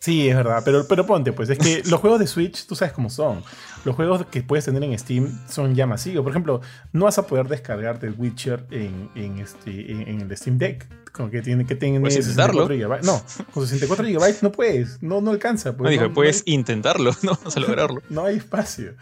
Sí, 0.00 0.28
es 0.30 0.34
verdad, 0.34 0.62
pero, 0.64 0.86
pero 0.88 1.04
ponte, 1.04 1.32
pues 1.32 1.50
es 1.50 1.58
que 1.58 1.82
los 1.90 2.00
juegos 2.00 2.18
de 2.20 2.26
Switch, 2.26 2.66
tú 2.66 2.74
sabes 2.74 2.92
cómo 2.94 3.10
son. 3.10 3.42
Los 3.84 3.94
juegos 3.96 4.24
que 4.26 4.42
puedes 4.42 4.64
tener 4.64 4.82
en 4.82 4.98
Steam 4.98 5.38
son 5.46 5.74
ya 5.74 5.86
masivos. 5.86 6.22
Por 6.22 6.32
ejemplo, 6.32 6.62
no 6.92 7.04
vas 7.04 7.18
a 7.18 7.26
poder 7.26 7.48
descargar 7.48 7.98
The 7.98 8.10
Witcher 8.10 8.66
en, 8.70 9.10
en 9.14 9.38
este, 9.38 9.92
en, 9.92 10.08
en 10.08 10.20
el 10.22 10.36
Steam 10.36 10.56
Deck, 10.56 10.88
con 11.12 11.30
que 11.30 11.42
tiene 11.42 11.66
que 11.66 11.74
tener 11.74 12.00
Puedes 12.00 12.16
intentarlo. 12.16 12.66
64 12.66 13.02
GB. 13.02 13.04
No, 13.04 13.22
con 13.52 13.66
64 13.66 14.06
GB 14.06 14.42
no 14.42 14.52
puedes, 14.52 15.02
no, 15.02 15.20
no 15.20 15.30
alcanza. 15.32 15.72
No, 15.72 15.76
pues, 15.76 15.90
dije, 15.90 16.08
no- 16.08 16.14
puedes 16.14 16.44
no 16.46 16.52
intentarlo, 16.54 17.12
no 17.22 17.38
vas 17.44 17.56
a 17.56 17.60
lograrlo. 17.66 18.00
hay, 18.00 18.14
no 18.14 18.24
hay 18.24 18.36
espacio. 18.36 18.94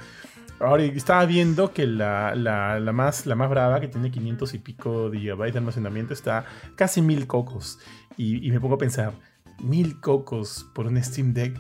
Ahora, 0.61 0.83
estaba 0.83 1.25
viendo 1.27 1.73
que 1.73 1.87
la, 1.87 2.35
la- 2.35 2.81
la 2.81 2.93
más, 2.93 3.25
la 3.27 3.37
más 3.37 3.49
brava, 3.51 3.81
que 3.81 3.87
tiene 3.87 4.11
500 4.11 4.53
y 4.55 4.59
pico 4.59 5.11
de 5.11 5.19
gigabytes 5.21 5.53
de 5.55 5.59
almacenamiento, 5.61 6.13
está 6.13 6.45
casi 6.75 7.03
mil 7.03 7.29
cocos. 7.29 7.79
Y, 8.17 8.45
y 8.45 8.51
me 8.51 8.59
pongo 8.59 8.75
a 8.75 8.79
pensar, 8.79 9.13
mil 9.63 10.01
cocos 10.01 10.67
por 10.75 10.87
un 10.87 11.03
Steam 11.03 11.35
Deck, 11.35 11.59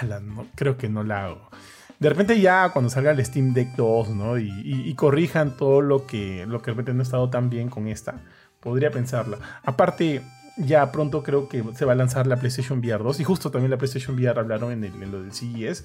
ala, 0.00 0.20
no, 0.20 0.46
creo 0.54 0.76
que 0.76 0.88
no 0.88 1.02
la 1.04 1.26
hago. 1.26 1.50
De 1.98 2.08
repente 2.08 2.40
ya 2.40 2.70
cuando 2.70 2.90
salga 2.90 3.12
el 3.12 3.24
Steam 3.24 3.54
Deck 3.54 3.76
2, 3.76 4.10
¿no? 4.10 4.38
Y, 4.38 4.92
corrijan 4.94 5.56
todo 5.56 5.80
lo 5.80 6.06
que, 6.06 6.44
lo 6.46 6.60
que 6.60 6.70
de 6.70 6.72
repente 6.72 6.94
no 6.94 7.00
ha 7.00 7.02
estado 7.02 7.30
tan 7.30 7.50
bien 7.50 7.68
con 7.68 7.88
esta, 7.88 8.22
podría 8.60 8.90
pensarla. 8.90 9.38
Aparte, 9.62 10.22
ya 10.56 10.90
pronto 10.92 11.22
creo 11.22 11.48
que 11.48 11.64
se 11.74 11.84
va 11.84 11.92
a 11.92 11.96
lanzar 11.96 12.26
la 12.26 12.36
PlayStation 12.36 12.78
VR 12.78 13.02
2 13.02 13.20
y 13.20 13.24
justo 13.24 13.50
también 13.50 13.70
la 13.70 13.78
PlayStation 13.78 14.16
VR 14.16 14.38
hablaron 14.38 14.72
en 14.84 15.10
lo 15.10 15.22
del 15.22 15.32
CES. 15.32 15.84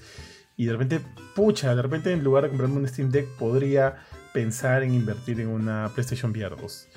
Y 0.58 0.66
de 0.66 0.74
repente, 0.74 1.00
pucha, 1.36 1.74
de 1.74 1.82
repente 1.82 2.12
en 2.12 2.22
lugar 2.22 2.44
de 2.44 2.50
comprarme 2.50 2.78
un 2.78 2.88
Steam 2.88 3.10
Deck 3.12 3.28
podría 3.38 3.96
pensar 4.34 4.84
en 4.84 4.94
invertir 4.94 5.40
en 5.40 5.48
una 5.48 5.90
PlayStation 5.94 6.32
VR 6.32 6.56
2. 6.56 6.88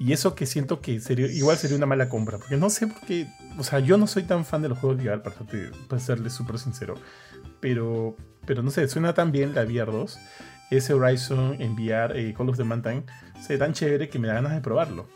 Y 0.00 0.14
eso 0.14 0.34
que 0.34 0.46
siento 0.46 0.80
que 0.80 0.98
sería, 0.98 1.26
igual 1.26 1.58
sería 1.58 1.76
una 1.76 1.84
mala 1.84 2.08
compra. 2.08 2.38
Porque 2.38 2.56
no 2.56 2.70
sé 2.70 2.86
por 2.86 3.02
qué. 3.02 3.28
O 3.58 3.62
sea, 3.62 3.80
yo 3.80 3.98
no 3.98 4.06
soy 4.06 4.22
tan 4.22 4.46
fan 4.46 4.62
de 4.62 4.70
los 4.70 4.78
juegos 4.78 4.98
VR, 4.98 5.22
para, 5.22 5.36
para 5.88 6.00
serles 6.00 6.32
súper 6.32 6.58
sincero. 6.58 6.94
Pero, 7.60 8.16
pero 8.46 8.62
no 8.62 8.70
sé, 8.70 8.88
suena 8.88 9.12
tan 9.12 9.30
bien 9.30 9.54
la 9.54 9.62
VR 9.64 9.92
2. 9.92 10.18
Ese 10.70 10.94
Horizon 10.94 11.60
en 11.60 11.74
VR, 11.74 12.18
eh, 12.18 12.32
Call 12.32 12.48
of 12.48 12.56
the 12.56 12.64
Mountain, 12.64 13.04
se 13.42 13.58
tan 13.58 13.74
chévere 13.74 14.08
que 14.08 14.18
me 14.18 14.26
da 14.26 14.34
ganas 14.34 14.52
de 14.54 14.62
probarlo. 14.62 15.06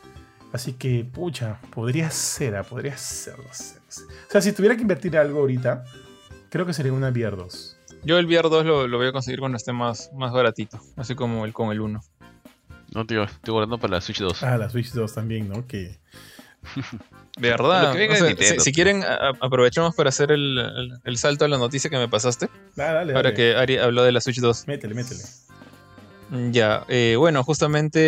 Así 0.52 0.74
que, 0.74 1.08
pucha, 1.10 1.58
podría 1.70 2.10
ser, 2.10 2.54
ah, 2.54 2.62
podría 2.62 2.96
ser, 2.98 3.38
no 3.38 3.54
sé, 3.54 3.76
no 3.76 3.90
sé. 3.90 4.02
O 4.02 4.30
sea, 4.30 4.42
si 4.42 4.52
tuviera 4.52 4.76
que 4.76 4.82
invertir 4.82 5.16
algo 5.16 5.40
ahorita, 5.40 5.84
creo 6.50 6.66
que 6.66 6.74
sería 6.74 6.92
una 6.92 7.08
VR 7.08 7.36
2. 7.36 7.78
Yo 8.04 8.18
el 8.18 8.26
VR 8.26 8.50
2 8.50 8.66
lo, 8.66 8.86
lo 8.86 8.98
voy 8.98 9.06
a 9.06 9.12
conseguir 9.12 9.40
cuando 9.40 9.56
esté 9.56 9.72
más, 9.72 10.10
más 10.14 10.30
baratito, 10.30 10.78
así 10.96 11.14
como 11.14 11.46
el 11.46 11.54
con 11.54 11.72
el 11.72 11.80
1. 11.80 12.02
No, 12.94 13.06
tío, 13.06 13.24
estoy 13.24 13.52
guardando 13.52 13.78
para 13.78 13.94
la 13.94 14.00
Switch 14.00 14.18
2. 14.20 14.42
Ah, 14.42 14.56
la 14.56 14.70
Switch 14.70 14.92
2 14.92 15.12
también, 15.14 15.48
¿no? 15.48 15.66
Que 15.66 15.98
De 17.36 17.48
verdad, 17.50 17.88
Lo 17.88 17.92
que 17.92 17.98
venga 17.98 18.14
o 18.14 18.16
sea, 18.16 18.24
de 18.26 18.30
Nintendo. 18.30 18.60
si, 18.62 18.70
si 18.70 18.72
quieren, 18.72 19.02
a- 19.02 19.32
aprovechamos 19.40 19.94
para 19.94 20.08
hacer 20.10 20.30
el, 20.32 20.58
el- 20.58 20.92
el 21.04 21.18
salto 21.18 21.44
a 21.44 21.48
la 21.48 21.58
noticia 21.58 21.90
que 21.90 21.96
me 21.98 22.08
pasaste. 22.08 22.46
Ah, 22.78 22.92
dale, 22.92 23.12
Ahora 23.14 23.30
dale. 23.30 23.34
que 23.34 23.54
Ari 23.56 23.76
habló 23.78 24.02
de 24.04 24.12
la 24.12 24.20
Switch 24.20 24.38
2. 24.40 24.66
Métele, 24.68 24.94
métele. 24.94 25.20
Mm, 26.30 26.50
Ya, 26.52 26.84
eh, 26.88 27.16
bueno, 27.18 27.42
justamente 27.44 28.00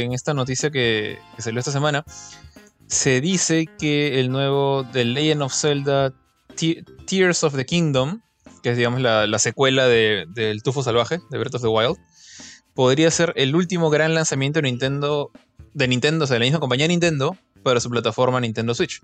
eh, 0.00 0.02
en 0.02 0.12
esta 0.12 0.34
noticia 0.34 0.70
que, 0.70 1.18
que 1.34 1.42
salió 1.42 1.58
esta 1.58 1.72
semana, 1.72 2.04
se 2.86 3.20
dice 3.20 3.66
que 3.78 4.20
el 4.20 4.30
nuevo 4.30 4.86
The 4.92 5.04
Legend 5.04 5.42
of 5.42 5.52
Zelda 5.54 6.12
Te- 6.54 6.84
Tears 7.06 7.42
of 7.44 7.56
the 7.56 7.64
Kingdom, 7.66 8.20
que 8.62 8.70
es 8.70 8.76
digamos 8.76 9.00
la, 9.00 9.26
la 9.26 9.38
secuela 9.38 9.86
de- 9.88 10.26
del 10.28 10.62
Tufo 10.62 10.82
Salvaje, 10.82 11.18
de 11.30 11.38
Breath 11.38 11.54
of 11.56 11.62
the 11.62 11.68
Wild, 11.68 11.96
podría 12.76 13.10
ser 13.10 13.32
el 13.34 13.56
último 13.56 13.90
gran 13.90 14.14
lanzamiento 14.14 14.60
de 14.60 14.70
Nintendo, 14.70 15.32
de 15.74 15.88
Nintendo, 15.88 16.24
o 16.24 16.26
sea, 16.28 16.34
de 16.34 16.40
la 16.40 16.44
misma 16.44 16.60
compañía 16.60 16.86
Nintendo, 16.86 17.36
para 17.64 17.80
su 17.80 17.90
plataforma 17.90 18.38
Nintendo 18.40 18.72
Switch. 18.74 19.00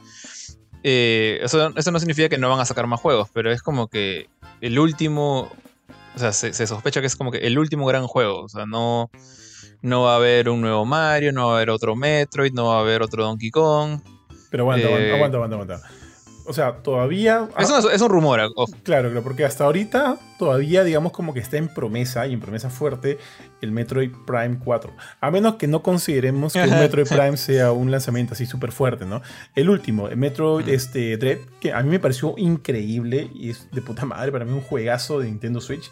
Eh, 0.84 1.40
eso, 1.42 1.72
eso 1.74 1.90
no 1.90 1.98
significa 1.98 2.28
que 2.28 2.38
no 2.38 2.48
van 2.50 2.60
a 2.60 2.64
sacar 2.64 2.86
más 2.86 3.00
juegos, 3.00 3.28
pero 3.32 3.50
es 3.50 3.62
como 3.62 3.88
que 3.88 4.28
el 4.60 4.78
último, 4.78 5.50
o 6.14 6.18
sea, 6.18 6.32
se, 6.32 6.52
se 6.52 6.66
sospecha 6.68 7.00
que 7.00 7.06
es 7.08 7.16
como 7.16 7.32
que 7.32 7.38
el 7.38 7.58
último 7.58 7.86
gran 7.86 8.06
juego. 8.06 8.42
O 8.42 8.48
sea, 8.48 8.66
no, 8.66 9.10
no 9.80 10.02
va 10.02 10.12
a 10.12 10.16
haber 10.16 10.48
un 10.48 10.60
nuevo 10.60 10.84
Mario, 10.84 11.32
no 11.32 11.48
va 11.48 11.54
a 11.54 11.56
haber 11.56 11.70
otro 11.70 11.96
Metroid, 11.96 12.52
no 12.52 12.66
va 12.66 12.76
a 12.76 12.80
haber 12.80 13.02
otro 13.02 13.24
Donkey 13.24 13.50
Kong. 13.50 14.00
Pero 14.50 14.64
aguanta, 14.64 14.86
aguanta, 14.86 15.06
Eh, 15.06 15.14
aguanta, 15.14 15.36
aguanta, 15.38 15.54
aguanta. 15.56 15.88
O 16.52 16.54
sea, 16.54 16.82
todavía. 16.82 17.48
Es, 17.58 17.70
ah, 17.70 17.80
un, 17.82 17.90
es 17.90 18.00
un 18.02 18.10
rumor, 18.10 18.40
ojo. 18.54 18.70
Claro, 18.82 19.08
claro, 19.08 19.22
porque 19.22 19.46
hasta 19.46 19.64
ahorita 19.64 20.18
todavía, 20.38 20.84
digamos, 20.84 21.12
como 21.12 21.32
que 21.32 21.40
está 21.40 21.56
en 21.56 21.68
promesa 21.68 22.26
y 22.26 22.34
en 22.34 22.40
promesa 22.40 22.68
fuerte 22.68 23.16
el 23.62 23.72
Metroid 23.72 24.10
Prime 24.26 24.58
4. 24.62 24.92
A 25.20 25.30
menos 25.30 25.54
que 25.54 25.66
no 25.66 25.82
consideremos 25.82 26.52
que 26.52 26.62
el. 26.62 26.70
Metroid 26.82 27.06
Prime 27.08 27.36
sea 27.38 27.72
un 27.72 27.90
lanzamiento 27.90 28.34
así 28.34 28.44
súper 28.44 28.70
fuerte, 28.70 29.06
¿no? 29.06 29.22
El 29.54 29.70
último, 29.70 30.08
el 30.08 30.18
Metroid 30.18 30.66
Mm. 30.66 30.70
este, 30.70 31.16
Dread, 31.16 31.38
que 31.60 31.72
a 31.72 31.82
mí 31.82 31.88
me 31.88 31.98
pareció 31.98 32.34
increíble 32.36 33.30
y 33.34 33.48
es 33.50 33.68
de 33.72 33.80
puta 33.80 34.04
madre, 34.04 34.30
para 34.30 34.44
mí 34.44 34.52
un 34.52 34.60
juegazo 34.60 35.20
de 35.20 35.26
Nintendo 35.26 35.60
Switch. 35.60 35.90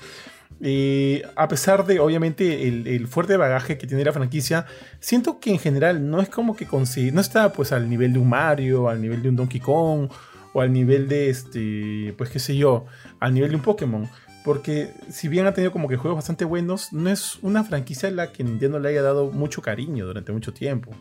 Eh, 0.62 1.23
a 1.37 1.49
pesar 1.49 1.87
de, 1.87 2.01
obviamente, 2.01 2.68
el, 2.68 2.87
el 2.87 3.07
fuerte 3.09 3.37
bagaje 3.38 3.79
que 3.79 3.87
tiene 3.87 4.05
la 4.05 4.12
franquicia, 4.12 4.66
siento 4.99 5.40
que 5.40 5.51
en 5.51 5.59
general 5.59 6.11
no 6.11 6.20
es 6.20 6.29
como 6.29 6.55
que 6.55 6.66
consigue, 6.66 7.12
no 7.12 7.23
está 7.23 7.53
pues 7.53 7.73
al 7.73 7.88
nivel 7.88 8.12
de 8.12 8.18
un 8.18 8.29
Mario, 8.29 8.88
al 8.90 9.01
nivel 9.01 9.23
de 9.23 9.31
un 9.31 9.37
Donkey 9.37 9.61
Kong 9.61 10.11
o 10.53 10.61
al 10.61 10.73
nivel 10.73 11.09
de 11.09 11.31
este, 11.31 12.15
pues 12.19 12.31
qué 12.31 12.39
sé 12.39 12.57
yo, 12.57 12.87
al 13.21 13.35
nivel 13.35 13.51
de 13.51 13.57
un 13.57 13.63
Pokémon. 13.63 14.09
Porque 14.45 14.93
si 15.11 15.29
bien 15.29 15.47
ha 15.47 15.53
tenido 15.53 15.71
como 15.71 15.89
que 15.89 15.97
juegos 15.97 16.17
bastante 16.17 16.45
buenos, 16.45 16.93
no 16.93 17.11
es 17.11 17.39
una 17.43 17.63
franquicia 17.63 18.09
a 18.09 18.13
la 18.13 18.33
que 18.33 18.43
Nintendo 18.43 18.79
le 18.79 18.89
haya 18.89 19.03
dado 19.03 19.31
mucho 19.31 19.61
cariño 19.61 20.07
durante 20.07 20.33
mucho 20.33 20.55
tiempo. 20.55 20.93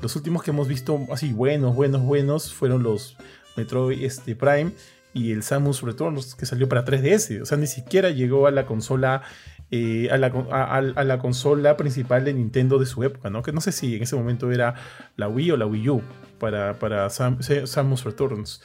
Los 0.00 0.16
últimos 0.16 0.42
que 0.42 0.50
hemos 0.50 0.66
visto 0.66 1.00
así 1.12 1.32
buenos, 1.32 1.74
buenos, 1.76 2.02
buenos 2.02 2.52
fueron 2.52 2.82
los 2.82 3.16
Metroid 3.56 4.02
este, 4.02 4.34
Prime 4.34 4.72
y 5.12 5.30
el 5.30 5.44
Samus 5.44 5.82
Returns 5.82 6.34
que 6.34 6.46
salió 6.46 6.68
para 6.68 6.84
3DS. 6.84 7.42
O 7.42 7.46
sea, 7.46 7.56
ni 7.56 7.68
siquiera 7.68 8.10
llegó 8.10 8.48
a 8.48 8.50
la 8.50 8.66
consola 8.66 9.22
eh, 9.70 10.08
a, 10.10 10.18
la, 10.18 10.26
a 10.26 11.04
la 11.04 11.18
consola 11.18 11.76
principal 11.76 12.24
de 12.24 12.34
Nintendo 12.34 12.78
de 12.78 12.86
su 12.86 13.04
época, 13.04 13.30
¿no? 13.30 13.42
Que 13.42 13.52
no 13.52 13.60
sé 13.60 13.70
si 13.70 13.94
en 13.96 14.02
ese 14.02 14.16
momento 14.16 14.50
era 14.50 14.74
la 15.16 15.28
Wii 15.28 15.52
o 15.52 15.56
la 15.56 15.66
Wii 15.66 15.88
U 15.88 16.02
para, 16.44 16.78
para 16.78 17.08
Sam- 17.08 17.40
Samus 17.66 18.04
Returns. 18.04 18.60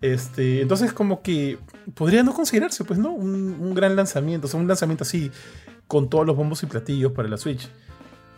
Este, 0.00 0.62
entonces 0.62 0.94
como 0.94 1.20
que 1.20 1.58
podría 1.94 2.22
no 2.22 2.32
considerarse, 2.32 2.84
pues, 2.84 2.98
¿no? 2.98 3.10
Un, 3.12 3.56
un 3.60 3.74
gran 3.74 3.96
lanzamiento, 3.96 4.46
o 4.46 4.50
sea, 4.50 4.58
un 4.58 4.66
lanzamiento 4.66 5.04
así 5.04 5.30
con 5.86 6.08
todos 6.08 6.24
los 6.26 6.36
bombos 6.36 6.62
y 6.62 6.66
platillos 6.66 7.12
para 7.12 7.28
la 7.28 7.36
Switch. 7.36 7.68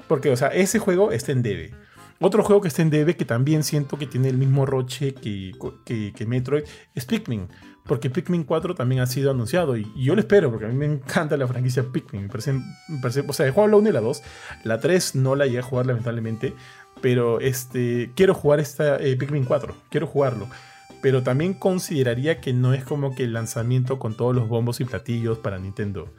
Porque, 0.09 0.31
o 0.31 0.37
sea, 0.37 0.48
ese 0.48 0.81
juego 0.81 1.12
está 1.12 1.31
en 1.31 1.42
debe. 1.42 1.72
Otro 2.18 2.42
juego 2.42 2.61
que 2.61 2.68
está 2.68 2.83
en 2.83 2.90
debe 2.90 3.14
que 3.16 3.24
también 3.24 3.62
siento 3.62 3.96
que 3.96 4.07
tiene 4.07 4.29
el 4.29 4.37
mismo 4.38 4.66
roche 4.66 5.14
que, 5.14 5.53
que, 5.85 6.12
que 6.14 6.26
Metroid 6.26 6.64
es 6.96 7.05
Pikmin. 7.05 7.48
Porque 7.87 8.11
Pikmin 8.11 8.44
4 8.44 8.74
también 8.74 9.00
ha 9.00 9.07
sido 9.07 9.31
anunciado 9.31 9.76
y, 9.76 9.90
y 9.96 10.05
yo 10.05 10.14
lo 10.14 10.20
espero 10.20 10.50
porque 10.50 10.66
a 10.66 10.68
mí 10.68 10.74
me 10.74 10.85
encanta 10.87 11.37
la 11.37 11.46
franquicia 11.48 11.83
Pikmin. 11.83 12.22
Me 12.24 12.29
parece, 12.29 12.53
me 12.53 12.98
parece- 13.00 13.24
o 13.26 13.33
sea, 13.33 13.46
he 13.46 13.50
jugado 13.53 13.70
la 13.70 13.76
1 13.79 13.88
y 13.88 13.92
la 13.92 14.00
2. 14.00 14.22
La 14.64 14.81
3 14.81 15.14
no 15.14 15.35
la 15.35 15.46
llegué 15.46 15.61
a 15.61 15.62
jugar 15.62 15.87
lamentablemente. 15.87 16.55
Pero 17.01 17.41
este, 17.41 18.11
quiero 18.15 18.35
jugar 18.35 18.61
esta 18.61 18.97
eh, 18.97 19.17
Pikmin 19.17 19.45
4. 19.45 19.75
Quiero 19.91 20.07
jugarlo. 20.07 20.49
Pero 21.03 21.23
también 21.23 21.55
consideraría 21.55 22.41
que 22.41 22.53
no 22.53 22.75
es 22.75 22.85
como 22.85 23.15
que 23.15 23.25
el 23.25 23.33
lanzamiento 23.33 23.99
con 23.99 24.17
todos 24.17 24.35
los 24.35 24.49
bombos 24.49 24.81
y 24.81 24.85
platillos 24.85 25.39
para 25.39 25.59
Nintendo. 25.59 26.13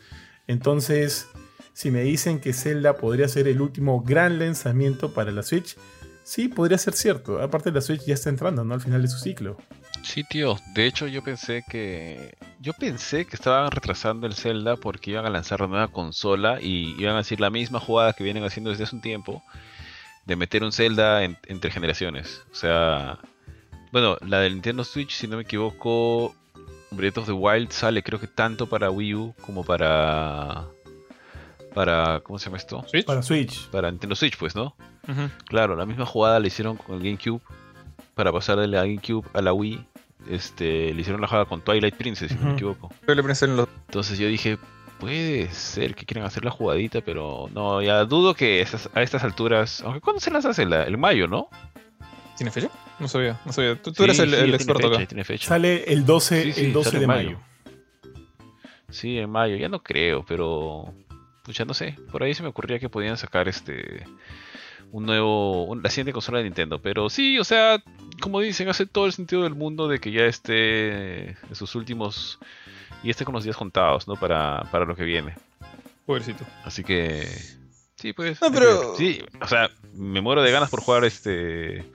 Entonces, 0.48 1.28
si 1.74 1.92
me 1.92 2.02
dicen 2.02 2.40
que 2.40 2.54
Zelda 2.54 2.98
podría 2.98 3.28
ser 3.28 3.48
el 3.48 3.62
último 3.62 4.02
gran 4.02 4.40
lanzamiento 4.40 5.14
para 5.14 5.32
la 5.32 5.44
Switch, 5.44 5.78
sí, 6.24 6.48
podría 6.48 6.80
ser 6.80 6.94
cierto. 6.94 7.42
Aparte, 7.42 7.72
la 7.72 7.82
Switch 7.82 8.06
ya 8.06 8.16
está 8.16 8.30
entrando, 8.30 8.64
¿no? 8.64 8.74
Al 8.74 8.82
final 8.82 9.04
de 9.04 9.08
su 9.08 9.20
ciclo. 9.20 9.58
Sí, 10.04 10.24
tío. 10.24 10.58
De 10.74 10.88
hecho, 10.88 11.08
yo 11.08 11.24
pensé 11.24 11.64
que. 11.70 12.36
Yo 12.60 12.74
pensé 12.74 13.26
que 13.26 13.36
estaban 13.36 13.72
retrasando 13.72 14.26
el 14.28 14.34
Zelda 14.34 14.76
porque 14.76 15.12
iban 15.12 15.26
a 15.26 15.30
lanzar 15.30 15.62
la 15.62 15.68
nueva 15.68 15.88
consola 15.90 16.60
y 16.62 16.96
iban 17.00 17.16
a 17.16 17.20
hacer 17.20 17.40
la 17.40 17.50
misma 17.50 17.80
jugada 17.80 18.14
que 18.14 18.24
vienen 18.24 18.44
haciendo 18.44 18.72
desde 18.72 18.84
hace 18.84 18.96
un 18.96 19.02
tiempo 19.02 19.44
de 20.26 20.36
meter 20.36 20.64
un 20.64 20.72
Zelda 20.72 21.24
en- 21.24 21.38
entre 21.48 21.72
generaciones. 21.72 22.44
O 22.52 22.56
sea. 22.56 23.20
Bueno, 23.92 24.18
la 24.26 24.40
del 24.40 24.54
Nintendo 24.54 24.84
Switch, 24.84 25.12
si 25.12 25.28
no 25.28 25.36
me 25.38 25.44
equivoco, 25.44 26.34
Breath 26.92 27.18
of 27.18 27.26
the 27.26 27.32
Wild 27.34 27.72
sale 27.72 28.02
creo 28.04 28.20
que 28.20 28.28
tanto 28.28 28.68
para 28.68 28.90
Wii 28.90 29.16
U 29.16 29.36
como 29.42 29.64
para. 29.66 30.66
Para. 31.74 32.20
¿Cómo 32.22 32.38
se 32.40 32.46
llama 32.46 32.58
esto? 32.58 32.84
¿Switch? 32.88 33.06
Para 33.06 33.22
Switch. 33.22 33.68
Para 33.70 33.90
Nintendo 33.92 34.16
Switch, 34.16 34.38
pues, 34.38 34.56
¿no? 34.56 34.76
Claro, 35.46 35.76
la 35.76 35.86
misma 35.86 36.06
jugada 36.06 36.40
la 36.40 36.48
hicieron 36.48 36.78
con 36.78 36.96
el 36.96 37.04
GameCube 37.04 37.42
para 38.14 38.32
pasar 38.32 38.60
de 38.60 38.68
la 38.68 38.80
GameCube 38.84 39.28
a 39.34 39.42
la 39.42 39.54
Wii. 39.54 39.86
Este, 40.30 40.94
le 40.94 41.02
hicieron 41.02 41.20
la 41.22 41.28
jugada 41.28 41.46
con 41.46 41.62
Twilight 41.62 41.96
Princess, 41.96 42.30
si 42.32 42.38
no 42.38 42.44
me 42.44 42.54
equivoco. 42.54 42.90
Entonces 43.88 44.20
yo 44.20 44.28
dije, 44.28 44.58
puede 45.02 45.52
ser 45.52 45.96
que 45.96 46.06
quieran 46.06 46.26
hacer 46.26 46.46
la 46.46 46.52
jugadita, 46.52 47.02
pero 47.02 47.50
no, 47.54 47.82
ya 47.82 48.06
dudo 48.06 48.34
que 48.36 48.62
esas- 48.62 48.90
a 48.94 49.02
estas 49.02 49.24
alturas, 49.24 49.82
aunque 49.82 50.00
¿cuándo 50.00 50.20
se 50.22 50.32
lanza 50.32 50.54
Zelda? 50.54 50.84
El 50.84 50.98
mayo, 50.98 51.28
¿no? 51.28 51.50
¿Tiene 52.38 52.52
fecha? 52.52 52.70
No 53.00 53.08
sabía, 53.08 53.40
no 53.46 53.52
sabía. 53.52 53.76
Tú, 53.82 53.92
tú 53.92 53.98
Sí, 53.98 54.04
eres 54.04 54.20
el, 54.20 54.30
sí, 54.30 54.36
el 54.36 54.50
ya 54.52 54.56
experto 54.56 54.80
tiene 54.80 54.90
fecha, 54.90 55.02
acá. 55.02 55.08
tiene 55.10 55.24
fecha. 55.24 55.48
Sale 55.48 55.84
el 55.92 56.06
12, 56.06 56.44
Sí, 56.44 56.52
sí, 56.54 56.66
el 56.68 56.74
12 56.74 56.90
sale 56.92 57.00
de 57.02 57.08
mayo. 57.08 57.30
mayo. 57.32 57.40
Sí, 58.90 59.18
en 59.18 59.30
mayo, 59.30 59.56
ya 59.58 59.70
no 59.70 59.82
creo, 59.82 60.24
pero 60.28 60.94
pucha, 61.44 61.66
no 61.66 61.74
sé, 61.74 61.96
por 62.12 62.24
ahí 62.24 62.34
se 62.34 62.44
me 62.44 62.50
ocurría 62.50 62.78
que 62.80 62.90
podían 62.90 63.18
sacar 63.18 63.48
este 63.48 64.04
un 64.92 65.06
nuevo 65.06 65.64
un- 65.66 65.82
la 65.82 65.90
siguiente 65.90 66.12
consola 66.14 66.40
de 66.40 66.44
Nintendo, 66.44 66.80
pero 66.82 67.10
sí, 67.10 67.40
o 67.40 67.44
sea, 67.44 67.82
como 68.22 68.40
dicen, 68.42 68.68
hace 68.70 68.86
todo 68.86 69.06
el 69.06 69.14
sentido 69.14 69.44
del 69.44 69.56
mundo 69.56 69.88
de 69.88 70.00
que 70.00 70.12
ya 70.12 70.26
esté 70.26 71.30
en 71.32 71.56
sus 71.56 71.74
últimos 71.76 72.38
y 73.04 73.10
esté 73.10 73.26
con 73.26 73.34
los 73.34 73.44
días 73.44 73.58
contados, 73.58 74.08
¿no? 74.08 74.16
Para, 74.16 74.64
para 74.72 74.86
lo 74.86 74.96
que 74.96 75.04
viene. 75.04 75.36
Pobrecito. 76.06 76.46
Así 76.64 76.84
que 76.84 77.28
sí, 77.96 78.14
pues. 78.14 78.42
No, 78.42 78.52
pero- 78.52 78.94
que- 78.94 78.98
sí, 78.98 79.26
o 79.42 79.48
sea, 79.48 79.70
me 79.94 80.22
muero 80.22 80.42
de 80.42 80.52
ganas 80.52 80.70
por 80.70 80.82
jugar 80.82 81.04
este 81.06 81.86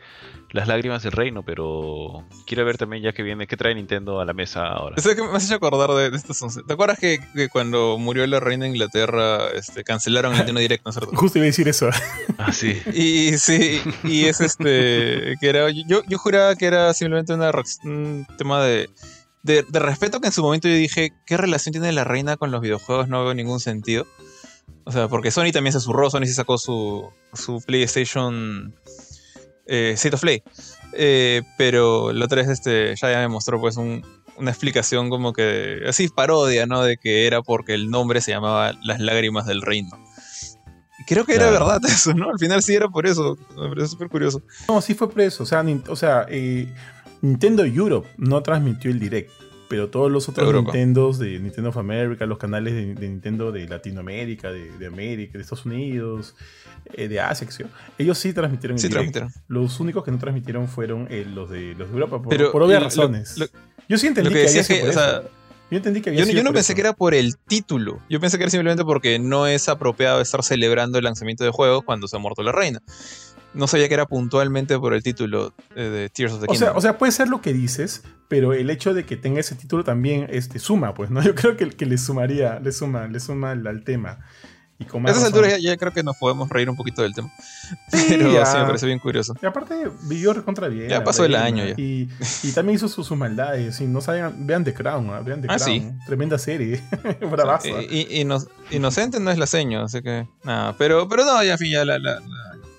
las 0.53 0.69
lágrimas 0.69 1.03
del 1.03 1.13
reino, 1.13 1.43
pero 1.43 2.25
quiero 2.47 2.65
ver 2.65 2.79
también 2.79 3.03
ya 3.03 3.13
que 3.13 3.23
viene 3.23 3.47
qué 3.47 3.57
trae 3.59 3.75
Nintendo 3.75 4.21
a 4.21 4.25
la 4.25 4.33
mesa 4.33 4.67
ahora. 4.69 4.97
¿Sabes 4.97 5.17
qué 5.19 5.23
me 5.23 5.37
has 5.37 5.45
hecho 5.45 5.57
acordar 5.57 5.91
de, 5.91 6.09
de 6.11 6.17
estos 6.17 6.41
11? 6.41 6.63
¿Te 6.63 6.73
acuerdas 6.73 6.99
que, 6.99 7.19
que 7.35 7.49
cuando 7.51 7.99
murió 7.99 8.27
la 8.27 8.41
reina 8.41 8.65
de 8.65 8.71
Inglaterra 8.71 9.49
este, 9.55 9.85
cancelaron 9.85 10.33
el 10.33 10.39
Nintendo 10.39 10.61
Direct, 10.61 10.85
¿no 10.85 10.91
es 10.91 10.97
cierto? 10.97 11.15
Justo 11.17 11.39
iba 11.39 11.45
a 11.45 11.47
decir 11.47 11.69
eso. 11.69 11.91
Ah, 12.39 12.53
sí. 12.53 12.81
Y 12.95 13.37
sí, 13.37 13.83
y 14.05 14.27
es 14.27 14.41
este, 14.41 15.35
que 15.41 15.49
era, 15.49 15.69
yo, 15.71 16.03
yo 16.09 16.17
juraba 16.17 16.55
que 16.55 16.65
era 16.67 16.95
simplemente 16.95 17.35
una, 17.35 17.51
un 17.85 18.27
tema 18.39 18.65
de, 18.65 18.89
de, 19.47 19.65
de 19.69 19.79
respeto 19.79 20.21
que 20.21 20.27
en 20.29 20.33
su 20.33 20.43
momento 20.43 20.69
yo 20.69 20.75
dije, 20.75 21.13
¿qué 21.25 21.37
relación 21.37 21.73
tiene 21.73 21.93
la 21.93 22.05
reina 22.05 22.37
con 22.37 22.51
los 22.51 22.61
videojuegos? 22.61 23.09
No 23.09 23.25
veo 23.25 23.35
ningún 23.35 23.61
sentido. 23.61 24.07
O 24.85 24.93
sea, 24.93 25.09
porque 25.09 25.31
Sony 25.31 25.51
también 25.53 25.73
se 25.73 25.81
zurró, 25.81 26.11
Sony 26.11 26.27
se 26.27 26.35
sacó 26.35 26.59
su, 26.59 27.09
su 27.33 27.61
PlayStation 27.67 28.75
eh, 29.67 29.93
State 29.95 30.15
of 30.15 30.21
Play. 30.21 30.43
Eh, 30.93 31.43
pero 31.59 32.13
la 32.13 32.25
otra 32.25 32.43
vez 32.43 32.49
este, 32.51 32.95
ya, 32.97 33.11
ya 33.11 33.19
me 33.19 33.29
mostró 33.29 33.61
pues 33.61 33.77
un- 33.77 34.05
una 34.37 34.51
explicación 34.51 35.09
como 35.11 35.33
que, 35.33 35.81
así 35.89 36.09
parodia, 36.09 36.67
¿no? 36.67 36.83
De 36.83 36.99
que 36.99 37.27
era 37.27 37.43
porque 37.43 37.75
el 37.75 37.91
nombre 37.91 38.21
se 38.21 38.31
llamaba 38.33 38.73
Las 38.83 39.01
Lágrimas 39.01 39.47
del 39.47 39.63
Reino. 39.63 39.91
Y 40.99 41.05
creo 41.05 41.25
que 41.25 41.35
era 41.35 41.51
verdad 41.51 41.81
eso, 41.89 42.15
¿no? 42.15 42.31
Al 42.31 42.39
final 42.39 42.63
sí 42.63 42.75
era 42.75 42.89
por 42.89 43.07
eso. 43.07 43.37
Me 43.57 43.69
parece 43.69 43.89
súper 43.89 44.09
curioso. 44.09 44.43
No, 44.69 44.81
sí 44.81 44.95
fue 44.95 45.11
preso. 45.11 45.43
O 45.43 45.47
sea, 45.47 45.65
o 45.89 45.97
sea 45.97 46.27
eh, 46.29 46.73
Nintendo 47.27 47.65
Europe 47.65 48.09
no 48.19 48.43
transmitió 48.43 48.91
el 48.91 48.99
direct. 48.99 49.31
Pero 49.69 49.89
todos 49.91 50.13
los 50.13 50.29
otros 50.29 50.47
Europa. 50.47 50.71
Nintendos 50.73 51.19
de 51.19 51.41
Nintendo 51.41 51.71
of 51.71 51.77
America, 51.77 52.25
los 52.25 52.39
canales 52.39 52.73
de, 52.75 52.95
de 52.95 53.09
Nintendo 53.09 53.51
de 53.51 53.67
Latinoamérica, 53.67 54.53
de, 54.53 54.71
de 54.79 54.87
América, 54.87 55.33
de 55.39 55.43
Estados 55.43 55.67
Unidos, 55.67 56.37
eh, 56.95 57.09
de 57.09 57.19
Asia, 57.19 57.49
ellos 57.99 58.17
sí 58.17 58.33
transmitieron 58.33 58.77
el 58.77 58.81
Sí, 58.81 58.87
direct. 58.87 59.13
transmitieron. 59.13 59.33
Los 59.49 59.81
únicos 59.81 60.05
que 60.05 60.13
no 60.13 60.19
transmitieron 60.19 60.69
fueron 60.69 61.09
eh, 61.11 61.27
los, 61.29 61.51
de, 61.51 61.75
los 61.75 61.89
de 61.89 61.95
Europa, 61.95 62.23
por, 62.23 62.29
Pero 62.29 62.53
por 62.53 62.63
obvias 62.63 62.79
lo- 62.81 62.85
razones. 62.85 63.39
lo- 63.39 63.47
yo 63.89 63.99
sí 63.99 64.07
entendí 64.07 64.31
Lo 64.31 64.37
que, 64.37 64.43
que, 64.43 64.49
sido 64.63 64.79
o 64.79 64.85
por 64.85 64.95
sea, 64.95 65.11
eso. 65.19 65.31
Yo 65.69 65.77
entendí 65.79 66.01
que 66.01 66.11
había 66.11 66.21
Yo, 66.21 66.27
no- 66.27 66.31
sido 66.31 66.37
yo 66.39 66.45
no 66.45 66.51
por 66.51 66.55
pensé 66.55 66.73
eso. 66.73 66.77
que 66.77 66.81
era 66.83 66.93
por 66.93 67.15
el 67.15 67.37
título. 67.37 67.99
Yo 68.09 68.21
pensé 68.21 68.37
que 68.39 68.45
era 68.45 68.51
simplemente 68.53 68.85
porque 68.85 69.19
no 69.19 69.49
es 69.49 69.69
apropiado 69.69 70.21
estar 70.21 70.45
celebrando 70.45 70.97
el 70.99 71.03
lanzamiento 71.03 71.43
de 71.43 71.51
juegos 71.51 71.83
cuando 71.85 72.07
se 72.07 72.15
ha 72.15 72.21
muerto 72.21 72.45
la 72.45 72.53
reina. 72.53 72.81
No 73.57 73.67
sabía 73.67 73.89
que 73.89 73.95
era 73.95 74.07
puntualmente 74.07 74.79
por 74.79 74.95
el 74.95 75.03
título 75.03 75.53
eh, 75.75 75.83
de 75.83 76.09
Tears 76.11 76.35
of 76.35 76.41
the 76.41 76.47
O 76.49 76.55
sea, 76.55 76.59
Kingdom. 76.69 76.77
o 76.77 76.81
sea, 76.81 76.99
puede 76.99 77.13
ser 77.13 77.29
lo 77.29 77.41
que 77.41 77.53
dices, 77.53 78.03
pero 78.29 78.53
el 78.53 78.71
hecho 78.71 78.95
de 78.95 79.05
que 79.05 79.17
tenga 79.17 79.41
ese 79.41 79.55
título 79.55 79.83
también 79.85 80.27
este, 80.31 80.59
suma, 80.59 80.95
pues, 80.95 81.11
¿no? 81.11 81.23
Yo 81.25 81.35
creo 81.35 81.57
que, 81.57 81.69
que 81.71 81.87
le 81.87 81.99
sumaría, 81.99 82.61
le 82.61 82.73
suma, 82.73 83.07
le 83.09 83.19
suma 83.21 83.53
al, 83.53 83.67
al 83.67 83.83
tema. 83.83 84.19
Y 84.79 84.85
con 84.85 85.07
a 85.09 85.11
esas 85.11 85.25
alturas 85.25 85.53
ya, 85.53 85.59
ya 85.71 85.77
creo 85.79 85.91
que 85.91 86.03
nos 86.03 86.19
podemos 86.19 86.51
reír 86.51 86.69
un 86.69 86.77
poquito 86.77 87.01
del 87.01 87.15
tema. 87.15 87.33
Sí, 87.91 88.05
Pero 88.11 88.31
ya. 88.31 88.45
sí 88.47 88.59
me 88.59 88.65
parece 88.67 88.85
bien 88.87 88.99
curioso. 89.01 89.35
Y 89.43 89.47
aparte, 89.47 89.75
vivió 90.03 90.33
recontra 90.35 90.69
bien. 90.69 90.89
Ya 90.89 91.03
pasó 91.03 91.25
el 91.25 91.35
año 91.35 91.65
ya. 91.65 91.75
Y, 91.79 92.09
y 92.45 92.53
también 92.53 92.77
hizo 92.77 92.87
sus, 92.87 93.07
sus 93.07 93.17
maldades. 93.17 93.81
Y 93.81 93.87
no 93.87 94.01
saben, 94.03 94.47
vean 94.47 94.63
The 94.65 94.75
Crown, 94.75 95.09
¿ah? 95.11 95.21
vean 95.21 95.41
The 95.41 95.49
Ah, 95.51 95.57
Crown. 95.57 95.65
sí. 95.81 95.91
Tremenda 96.07 96.37
serie. 96.39 96.81
Bravaza. 97.31 97.69
Eh, 97.71 97.89
y, 98.11 98.21
y 98.21 98.25
nos- 98.25 98.49
inocente 98.71 99.19
no 99.19 99.31
es 99.33 99.39
la 99.39 99.47
seño, 99.47 99.83
así 99.83 100.01
que 100.03 100.29
nada. 100.45 100.77
Pero, 100.77 101.09
pero 101.09 101.25
no, 101.25 101.43
ya 101.43 101.57
fin, 101.59 101.73
ya 101.73 101.85
la- 101.85 101.99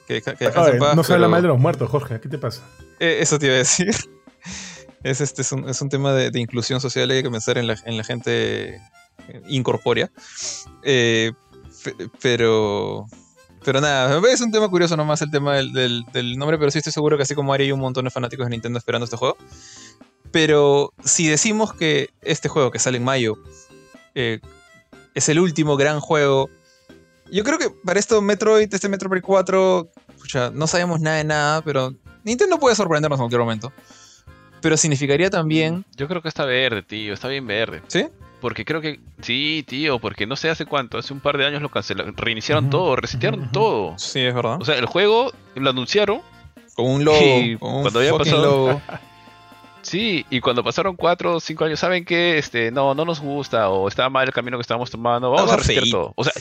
que, 0.08 0.22
que 0.22 0.32
descanse 0.46 0.60
Oye, 0.62 0.72
en 0.74 0.80
paz, 0.80 0.96
no 0.96 1.04
se 1.04 1.14
habla 1.14 1.26
pero- 1.26 1.32
mal 1.32 1.42
de 1.44 1.48
los 1.50 1.60
muertos, 1.60 1.90
Jorge. 1.90 2.20
¿Qué 2.20 2.30
te 2.30 2.38
pasa? 2.38 2.64
Eh, 3.00 3.18
eso 3.22 3.38
te 3.38 3.46
iba 3.48 3.56
a 3.56 3.60
decir. 3.60 3.94
Es, 5.04 5.22
este, 5.22 5.44
es, 5.44 5.52
un, 5.52 5.70
es 5.70 5.80
un 5.82 5.90
tema 5.90 6.12
de, 6.12 6.32
de 6.32 6.40
inclusión 6.40 6.82
social, 6.82 7.10
hay 7.12 7.22
que 7.22 7.30
pensar 7.30 7.58
en 7.60 7.68
la, 7.68 7.78
en 7.86 7.96
la 7.98 8.04
gente 8.04 8.82
incorpórea. 9.48 10.10
Eh, 10.84 11.32
pero, 12.22 13.06
pero 13.64 13.80
nada, 13.80 14.20
es 14.30 14.42
un 14.42 14.52
tema 14.52 14.68
curioso 14.70 14.98
nomás 14.98 15.22
el 15.22 15.32
tema 15.32 15.56
del, 15.56 15.72
del- 15.72 16.04
del 16.12 16.38
nombre, 16.38 16.58
pero 16.58 16.72
sí 16.72 16.80
estoy 16.80 16.92
seguro 16.92 17.16
que 17.16 17.24
así 17.24 17.36
como 17.36 17.54
Ari 17.54 17.66
hay 17.66 17.72
un 17.72 17.80
montón 17.80 18.06
de 18.06 18.12
fanáticos 18.12 18.48
de 18.48 18.50
Nintendo 18.50 18.80
esperando 18.80 19.06
este 19.06 19.18
juego. 19.18 19.38
Pero 20.32 20.94
si 21.04 21.28
decimos 21.28 21.74
que 21.74 22.10
este 22.22 22.50
juego 22.50 22.72
que 22.72 22.80
sale 22.80 22.98
en 22.98 23.04
mayo 23.04 23.38
eh, 24.16 24.40
es 25.14 25.30
el 25.30 25.40
último 25.40 25.78
gran 25.78 26.00
juego, 26.00 26.50
yo 27.32 27.44
creo 27.44 27.58
que 27.58 27.70
para 27.84 28.00
esto 28.00 28.22
Metroid, 28.22 28.74
este 28.74 28.90
Metroid 28.90 29.22
4, 29.22 29.90
pucha, 30.20 30.52
no 30.54 30.68
sabemos 30.68 31.00
nada 31.00 31.18
de 31.18 31.24
nada, 31.24 31.62
pero 31.62 31.94
Nintendo 32.24 32.58
puede 32.60 32.76
sorprendernos 32.76 33.18
en 33.20 33.24
cualquier 33.24 33.42
momento. 33.42 33.72
Pero 34.62 34.76
significaría 34.76 35.30
también, 35.30 35.86
Yo 35.96 36.08
creo 36.08 36.22
que 36.22 36.28
está 36.30 36.44
verde, 36.46 36.82
tío, 36.82 37.14
está 37.14 37.28
bien 37.28 37.46
verde. 37.46 37.82
¿sí? 37.88 38.08
Porque 38.42 38.66
creo 38.66 38.82
que. 38.82 39.00
Sí, 39.22 39.64
tío, 39.68 40.00
porque 40.00 40.28
no 40.28 40.36
sé 40.36 40.50
hace 40.50 40.66
cuánto, 40.66 40.98
hace 40.98 41.14
un 41.14 41.20
par 41.20 41.38
de 41.38 41.46
años 41.46 41.62
lo 41.62 41.70
cancelaron. 41.70 42.16
Reiniciaron 42.16 42.70
todo, 42.70 42.96
resetearon 42.96 43.52
todo. 43.52 43.98
Sí, 43.98 44.20
es 44.22 44.34
verdad. 44.34 44.58
O 44.62 44.66
sea, 44.66 44.76
el 44.76 44.86
juego 44.86 45.32
lo 45.56 45.70
anunciaron. 45.70 46.22
Con 46.76 46.86
un 46.88 47.06
logo, 47.06 47.18
y 47.20 47.58
con 47.58 47.74
un 47.76 47.82
cuando 47.82 48.00
había 48.00 48.12
fucking 48.12 48.32
pasado- 48.34 48.46
logo. 48.68 48.82
Sí, 49.84 50.26
y 50.30 50.42
cuando 50.42 50.66
pasaron 50.66 50.98
4 50.98 51.36
o 51.36 51.40
5 51.40 51.64
años, 51.64 51.80
¿saben 51.80 52.04
qué? 52.04 52.38
Este, 52.38 52.72
no, 52.72 52.94
no 52.94 53.06
nos 53.06 53.22
gusta, 53.22 53.70
o 53.70 53.88
está 53.88 54.10
mal 54.10 54.28
el 54.28 54.34
camino 54.34 54.58
que 54.58 54.62
estábamos 54.62 54.92
tomando, 54.92 55.32
vamos 55.32 55.50
a 55.50 55.56
resetear 55.56 55.86
todo. 55.90 56.12
O 56.18 56.26
sea, 56.26 56.34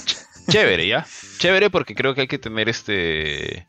chévere, 0.49 0.87
¿ya? 0.87 1.07
Chévere 1.39 1.71
porque 1.71 1.95
creo 1.95 2.15
que 2.15 2.23
hay 2.23 2.27
que 2.27 2.39
tener 2.39 2.69
este. 2.69 3.67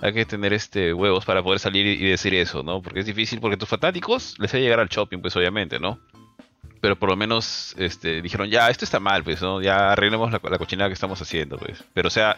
Hay 0.00 0.12
que 0.12 0.26
tener 0.26 0.52
este 0.52 0.92
huevos 0.92 1.24
para 1.24 1.42
poder 1.42 1.60
salir 1.60 1.86
y 1.86 2.08
decir 2.08 2.34
eso, 2.34 2.62
¿no? 2.62 2.82
Porque 2.82 3.00
es 3.00 3.06
difícil, 3.06 3.40
porque 3.40 3.56
tus 3.56 3.68
fanáticos 3.68 4.34
les 4.38 4.52
va 4.52 4.58
a 4.58 4.60
llegar 4.60 4.80
al 4.80 4.88
shopping, 4.88 5.18
pues 5.20 5.34
obviamente, 5.36 5.78
¿no? 5.78 5.98
Pero 6.80 6.96
por 6.98 7.08
lo 7.08 7.16
menos 7.16 7.74
este, 7.78 8.20
dijeron, 8.20 8.50
ya, 8.50 8.68
esto 8.68 8.84
está 8.84 9.00
mal, 9.00 9.24
pues, 9.24 9.40
¿no? 9.40 9.62
Ya 9.62 9.92
arreglemos 9.92 10.30
la, 10.30 10.40
la 10.50 10.58
cochinada 10.58 10.90
que 10.90 10.94
estamos 10.94 11.22
haciendo, 11.22 11.56
pues. 11.56 11.82
Pero 11.94 12.08
o 12.08 12.10
sea, 12.10 12.36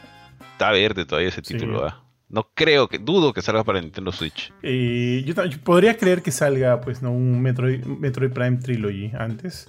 está 0.53 0.71
verde 0.71 1.05
todavía 1.05 1.31
ese 1.31 1.41
Sí. 1.43 1.55
título, 1.55 1.85
¿ah? 1.87 2.03
No 2.29 2.49
creo 2.55 2.89
que, 2.89 2.99
dudo 2.99 3.33
que 3.33 3.41
salga 3.43 3.65
para 3.65 3.81
Nintendo 3.81 4.13
Switch. 4.13 4.53
Eh, 4.63 5.25
yo 5.25 5.35
podría 5.65 5.97
creer 5.97 6.23
que 6.23 6.31
salga, 6.31 6.81
pues, 6.81 7.01
¿no? 7.03 7.11
Un 7.13 7.41
Metroid, 7.41 7.85
Metroid 7.85 8.31
Prime 8.33 8.59
Trilogy 8.59 9.13
antes. 9.19 9.69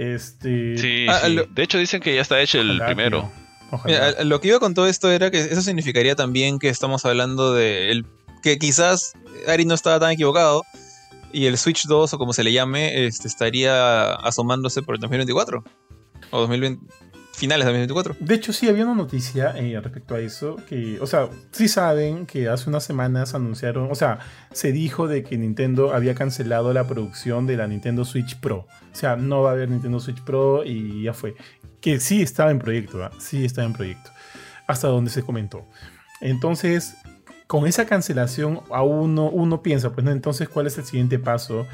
Este. 0.00 0.76
Sí, 0.78 1.06
Ah, 1.08 1.20
sí. 1.26 1.34
lo- 1.34 1.46
De 1.46 1.62
hecho 1.62 1.78
dicen 1.78 2.00
que 2.00 2.14
ya 2.14 2.22
está 2.22 2.40
hecho 2.40 2.60
el 2.60 2.70
ojalá, 2.70 2.86
primero. 2.86 3.20
tío. 3.20 3.30
Ojalá. 3.72 3.94
Mira, 3.94 4.20
a- 4.20 4.24
lo 4.24 4.40
que 4.40 4.48
iba 4.48 4.58
con 4.58 4.74
todo 4.74 4.86
esto 4.86 5.10
era 5.10 5.30
que 5.30 5.38
eso 5.40 5.62
significaría 5.62 6.16
también 6.16 6.58
que 6.58 6.68
estamos 6.68 7.04
hablando 7.04 7.52
de 7.54 7.90
el, 7.90 8.06
que 8.42 8.58
quizás 8.58 9.12
Ari 9.46 9.64
no 9.64 9.74
estaba 9.74 10.00
tan 10.00 10.10
equivocado 10.12 10.64
y 11.32 11.46
el 11.46 11.56
Switch 11.58 11.86
2 11.86 12.14
o 12.14 12.18
como 12.18 12.32
se 12.32 12.42
le 12.42 12.52
llame 12.52 13.06
este, 13.06 13.28
estaría 13.28 14.12
asomándose 14.14 14.82
por 14.82 14.94
el 14.96 15.00
2024 15.00 15.62
o 16.30 16.40
2020, 16.40 16.84
finales 17.40 17.64
de 17.64 17.72
2024. 17.72 18.16
De 18.20 18.34
hecho, 18.34 18.52
sí, 18.52 18.68
había 18.68 18.84
una 18.84 18.94
noticia 18.94 19.54
eh, 19.56 19.80
respecto 19.80 20.14
a 20.14 20.20
eso, 20.20 20.56
que, 20.68 21.00
o 21.00 21.06
sea, 21.06 21.30
sí 21.52 21.68
saben 21.68 22.26
que 22.26 22.50
hace 22.50 22.68
unas 22.68 22.84
semanas 22.84 23.34
anunciaron, 23.34 23.90
o 23.90 23.94
sea, 23.94 24.18
se 24.52 24.72
dijo 24.72 25.08
de 25.08 25.22
que 25.22 25.38
Nintendo 25.38 25.94
había 25.94 26.14
cancelado 26.14 26.74
la 26.74 26.86
producción 26.86 27.46
de 27.46 27.56
la 27.56 27.66
Nintendo 27.66 28.04
Switch 28.04 28.38
Pro. 28.40 28.66
O 28.92 28.94
sea, 28.94 29.16
no 29.16 29.42
va 29.42 29.50
a 29.50 29.52
haber 29.54 29.70
Nintendo 29.70 30.00
Switch 30.00 30.22
Pro 30.22 30.64
y 30.64 31.04
ya 31.04 31.14
fue. 31.14 31.34
Que 31.80 31.98
sí 31.98 32.20
estaba 32.20 32.50
en 32.50 32.58
proyecto, 32.58 33.02
¿ah? 33.02 33.10
sí 33.18 33.46
estaba 33.46 33.66
en 33.66 33.72
proyecto, 33.72 34.10
hasta 34.66 34.88
donde 34.88 35.10
se 35.10 35.22
comentó. 35.22 35.66
Entonces, 36.20 36.94
con 37.46 37.66
esa 37.66 37.86
cancelación, 37.86 38.60
a 38.70 38.82
uno, 38.82 39.30
uno 39.30 39.62
piensa, 39.62 39.92
pues, 39.92 40.04
¿no? 40.04 40.10
Entonces, 40.10 40.48
¿cuál 40.50 40.66
es 40.66 40.76
el 40.76 40.84
siguiente 40.84 41.18
paso? 41.18 41.66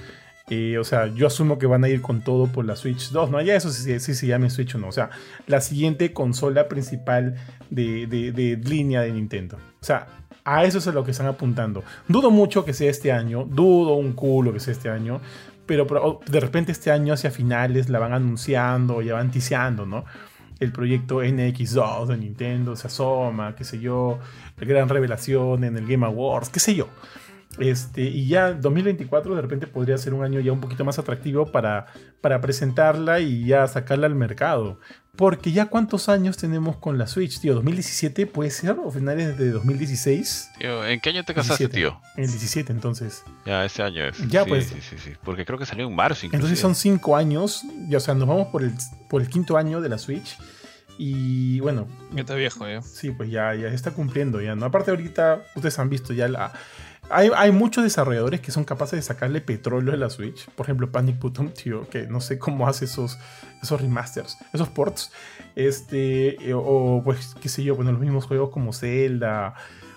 O 0.49 0.85
sea, 0.85 1.09
yo 1.09 1.27
asumo 1.27 1.59
que 1.59 1.67
van 1.67 1.83
a 1.83 1.89
ir 1.89 2.01
con 2.01 2.21
todo 2.21 2.47
por 2.47 2.65
la 2.65 2.77
Switch 2.77 3.11
2, 3.11 3.31
¿no? 3.31 3.41
Ya 3.43 3.57
eso 3.57 3.73
sí, 3.73 3.99
se 3.99 4.27
llame 4.29 4.49
Switch 4.49 4.77
o 4.77 4.79
no. 4.79 4.87
O 4.87 4.93
sea, 4.93 5.11
la 5.49 5.61
siguiente 5.61 6.13
consola 6.13 6.69
principal 6.69 7.35
de, 7.69 8.61
línea 8.65 9.01
de 9.01 9.11
Nintendo. 9.11 9.57
O 9.57 9.85
sea, 9.85 10.07
a 10.45 10.65
eso 10.65 10.79
es 10.79 10.87
a 10.87 10.93
lo 10.93 11.03
que 11.03 11.11
están 11.11 11.27
apuntando. 11.27 11.83
Dudo 12.07 12.31
mucho 12.31 12.65
que 12.65 12.75
sea 12.75 12.89
este 12.89 13.11
año, 13.11 13.45
dudo 13.45 13.95
un 13.95 14.13
culo 14.13 14.53
que 14.53 14.61
sea 14.61 14.73
este 14.73 14.89
año, 14.89 15.21
pero 15.67 16.21
de 16.25 16.39
repente 16.39 16.71
este 16.71 16.93
año 16.93 17.15
hacia 17.15 17.33
finales 17.33 17.89
la 17.89 17.99
van 17.99 18.13
anunciando, 18.13 19.03
ya 19.03 19.15
van 19.15 19.33
ticiando, 19.33 19.85
¿no? 19.85 20.05
El 20.61 20.71
proyecto 20.71 21.25
NX2 21.25 22.07
de 22.07 22.17
Nintendo 22.19 22.77
se 22.77 22.87
asoma, 22.87 23.57
qué 23.57 23.65
sé 23.65 23.81
yo, 23.81 24.21
la 24.57 24.65
gran 24.65 24.89
revelación 24.89 25.65
en 25.65 25.77
el 25.77 25.89
Game 25.89 26.07
Awards, 26.07 26.51
qué 26.51 26.61
sé 26.61 26.77
yo. 26.77 26.89
Este, 27.59 28.03
y 28.03 28.29
ya 28.29 28.53
2024 28.53 29.35
de 29.35 29.43
repente 29.43 29.67
podría 29.67 29.97
ser 29.99 30.15
un 30.15 30.25
año 30.25 30.41
ya 30.41 30.53
un 30.53 30.61
poquito 30.61 30.85
más 30.85 30.99
atractivo 30.99 31.51
para, 31.51 31.87
para 32.21 32.41
presentarla 32.41 33.21
y 33.21 33.47
ya 33.47 33.67
sacarla 33.67 34.07
al 34.07 34.15
mercado. 34.15 34.79
Porque 35.17 35.53
ya 35.53 35.67
cuántos 35.67 36.11
años 36.11 36.37
tenemos 36.37 36.77
con 36.77 36.99
la 36.99 37.07
Switch, 37.07 37.41
tío, 37.41 37.55
2017 37.55 38.27
puede 38.27 38.51
ser, 38.51 38.77
o 38.79 38.91
finales 38.91 39.39
de 39.39 39.51
2016. 39.51 40.51
Tío, 40.59 40.87
¿En 40.87 41.01
qué 41.01 41.09
año 41.09 41.25
te 41.25 41.33
casaste, 41.33 41.69
17. 41.69 41.75
tío? 41.75 42.01
En 42.17 42.25
el 42.25 42.31
17 42.31 42.71
entonces. 42.71 43.25
Ya, 43.47 43.65
este 43.65 43.83
año 43.83 44.05
es. 44.05 44.19
Ya, 44.29 44.45
sí, 44.45 44.49
pues. 44.51 44.67
Sí, 44.67 44.77
sí, 44.83 44.97
sí. 44.99 45.13
Porque 45.25 45.47
creo 45.47 45.59
que 45.59 45.65
salió 45.65 45.89
en 45.89 45.95
marzo 45.95 46.27
inclusive. 46.27 46.37
Entonces 46.37 46.61
son 46.61 46.75
cinco 46.75 47.17
años, 47.17 47.63
ya, 47.89 47.97
o 47.97 48.01
sea, 48.01 48.15
nos 48.15 48.29
vamos 48.29 48.49
por 48.49 48.63
el, 48.63 48.73
por 49.09 49.23
el 49.23 49.29
quinto 49.31 49.57
año 49.57 49.81
de 49.81 49.89
la 49.89 49.97
Switch. 49.97 50.37
Y 50.99 51.61
bueno, 51.61 51.89
Ya 52.13 52.21
está 52.21 52.35
viejo, 52.35 52.67
ya. 52.69 52.83
Sí, 52.83 53.11
pues 53.11 53.31
ya, 53.31 53.55
ya 53.55 53.69
está 53.69 53.91
cumpliendo 53.91 54.41
ya, 54.41 54.55
¿no? 54.55 54.67
Aparte 54.67 54.91
ahorita, 54.91 55.43
ustedes 55.55 55.79
han 55.79 55.91
visto 55.91 56.13
ya 56.13 56.29
la... 56.29 56.53
Hay, 57.09 57.53
muchos 57.53 57.85
desarrolladores 57.85 58.41
que 58.41 58.51
son 58.51 58.65
capaces 58.65 58.99
de 58.99 59.03
sacarle 59.03 59.41
petróleo 59.41 59.95
a 59.95 59.97
la 59.97 60.11
Switch. 60.11 60.49
Por 60.51 60.67
ejemplo, 60.67 60.91
Panic 60.91 61.19
Button, 61.21 61.51
tío, 61.51 61.89
que 61.89 62.07
no 62.07 62.21
sé 62.21 62.39
cómo 62.39 62.67
hace 62.67 62.87
esos, 62.87 63.19
esos 63.63 63.81
remasters, 63.81 64.37
esos 64.53 64.69
ports. 64.69 65.13
Este, 65.55 66.37
eh, 66.49 66.55
o 66.55 67.03
pues, 67.05 67.37
qué 67.41 67.49
sé 67.49 67.63
yo, 67.63 67.77
bueno, 67.77 67.93
los 67.93 68.01
mismos 68.01 68.27
juegos 68.27 68.51
como 68.51 68.73
Zelda. 68.73 69.55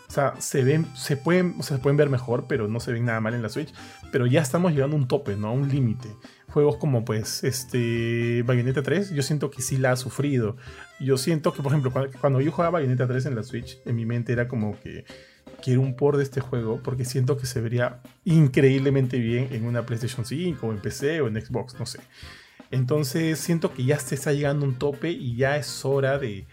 O 0.07 0.11
sea, 0.11 0.33
se 0.39 0.63
ven, 0.63 0.87
se 0.95 1.17
pueden, 1.17 1.55
o 1.59 1.63
sea, 1.63 1.77
se 1.77 1.83
pueden 1.83 1.97
ver 1.97 2.09
mejor, 2.09 2.45
pero 2.47 2.67
no 2.67 2.79
se 2.79 2.91
ven 2.91 3.05
nada 3.05 3.19
mal 3.21 3.33
en 3.33 3.41
la 3.41 3.49
Switch. 3.49 3.73
Pero 4.11 4.27
ya 4.27 4.41
estamos 4.41 4.71
llegando 4.73 4.95
a 4.95 4.99
un 4.99 5.07
tope, 5.07 5.35
¿no? 5.35 5.47
A 5.47 5.51
un 5.51 5.67
límite. 5.67 6.09
Juegos 6.47 6.77
como, 6.77 7.05
pues, 7.05 7.43
este, 7.43 8.43
Bayonetta 8.43 8.83
3, 8.83 9.11
yo 9.11 9.23
siento 9.23 9.49
que 9.49 9.61
sí 9.61 9.77
la 9.77 9.91
ha 9.91 9.95
sufrido. 9.95 10.57
Yo 10.99 11.17
siento 11.17 11.53
que, 11.53 11.63
por 11.63 11.71
ejemplo, 11.71 11.91
cuando, 11.91 12.17
cuando 12.19 12.41
yo 12.41 12.51
jugaba 12.51 12.79
Bayonetta 12.79 13.07
3 13.07 13.27
en 13.27 13.35
la 13.35 13.43
Switch, 13.43 13.79
en 13.85 13.95
mi 13.95 14.05
mente 14.05 14.33
era 14.33 14.47
como 14.47 14.79
que 14.79 15.05
quiero 15.63 15.81
un 15.81 15.95
port 15.95 16.17
de 16.17 16.23
este 16.23 16.41
juego 16.41 16.79
porque 16.83 17.05
siento 17.05 17.37
que 17.37 17.45
se 17.45 17.61
vería 17.61 17.99
increíblemente 18.25 19.19
bien 19.19 19.49
en 19.51 19.65
una 19.65 19.85
PlayStation 19.85 20.25
5 20.25 20.65
o 20.67 20.71
en 20.71 20.79
PC 20.79 21.21
o 21.21 21.27
en 21.27 21.41
Xbox, 21.41 21.77
no 21.79 21.85
sé. 21.85 21.99
Entonces 22.71 23.39
siento 23.39 23.73
que 23.73 23.83
ya 23.85 23.99
se 23.99 24.15
está 24.15 24.31
llegando 24.31 24.65
un 24.65 24.75
tope 24.75 25.09
y 25.11 25.35
ya 25.35 25.57
es 25.57 25.83
hora 25.85 26.19
de, 26.19 26.45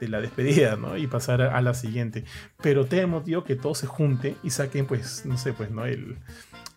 la 0.00 0.20
despedida, 0.20 0.76
¿no? 0.76 0.96
Y 0.96 1.06
pasar 1.08 1.42
a, 1.42 1.60
la 1.60 1.74
siguiente. 1.74 2.24
Pero 2.62 2.86
temo, 2.86 3.22
tío, 3.22 3.44
que 3.44 3.56
todo 3.56 3.74
se 3.74 3.86
junte 3.86 4.36
y 4.42 4.50
saquen, 4.50 4.86
pues, 4.86 5.26
no 5.26 5.36
sé, 5.36 5.52
pues, 5.52 5.70
¿no? 5.70 5.84
El, 5.86 6.16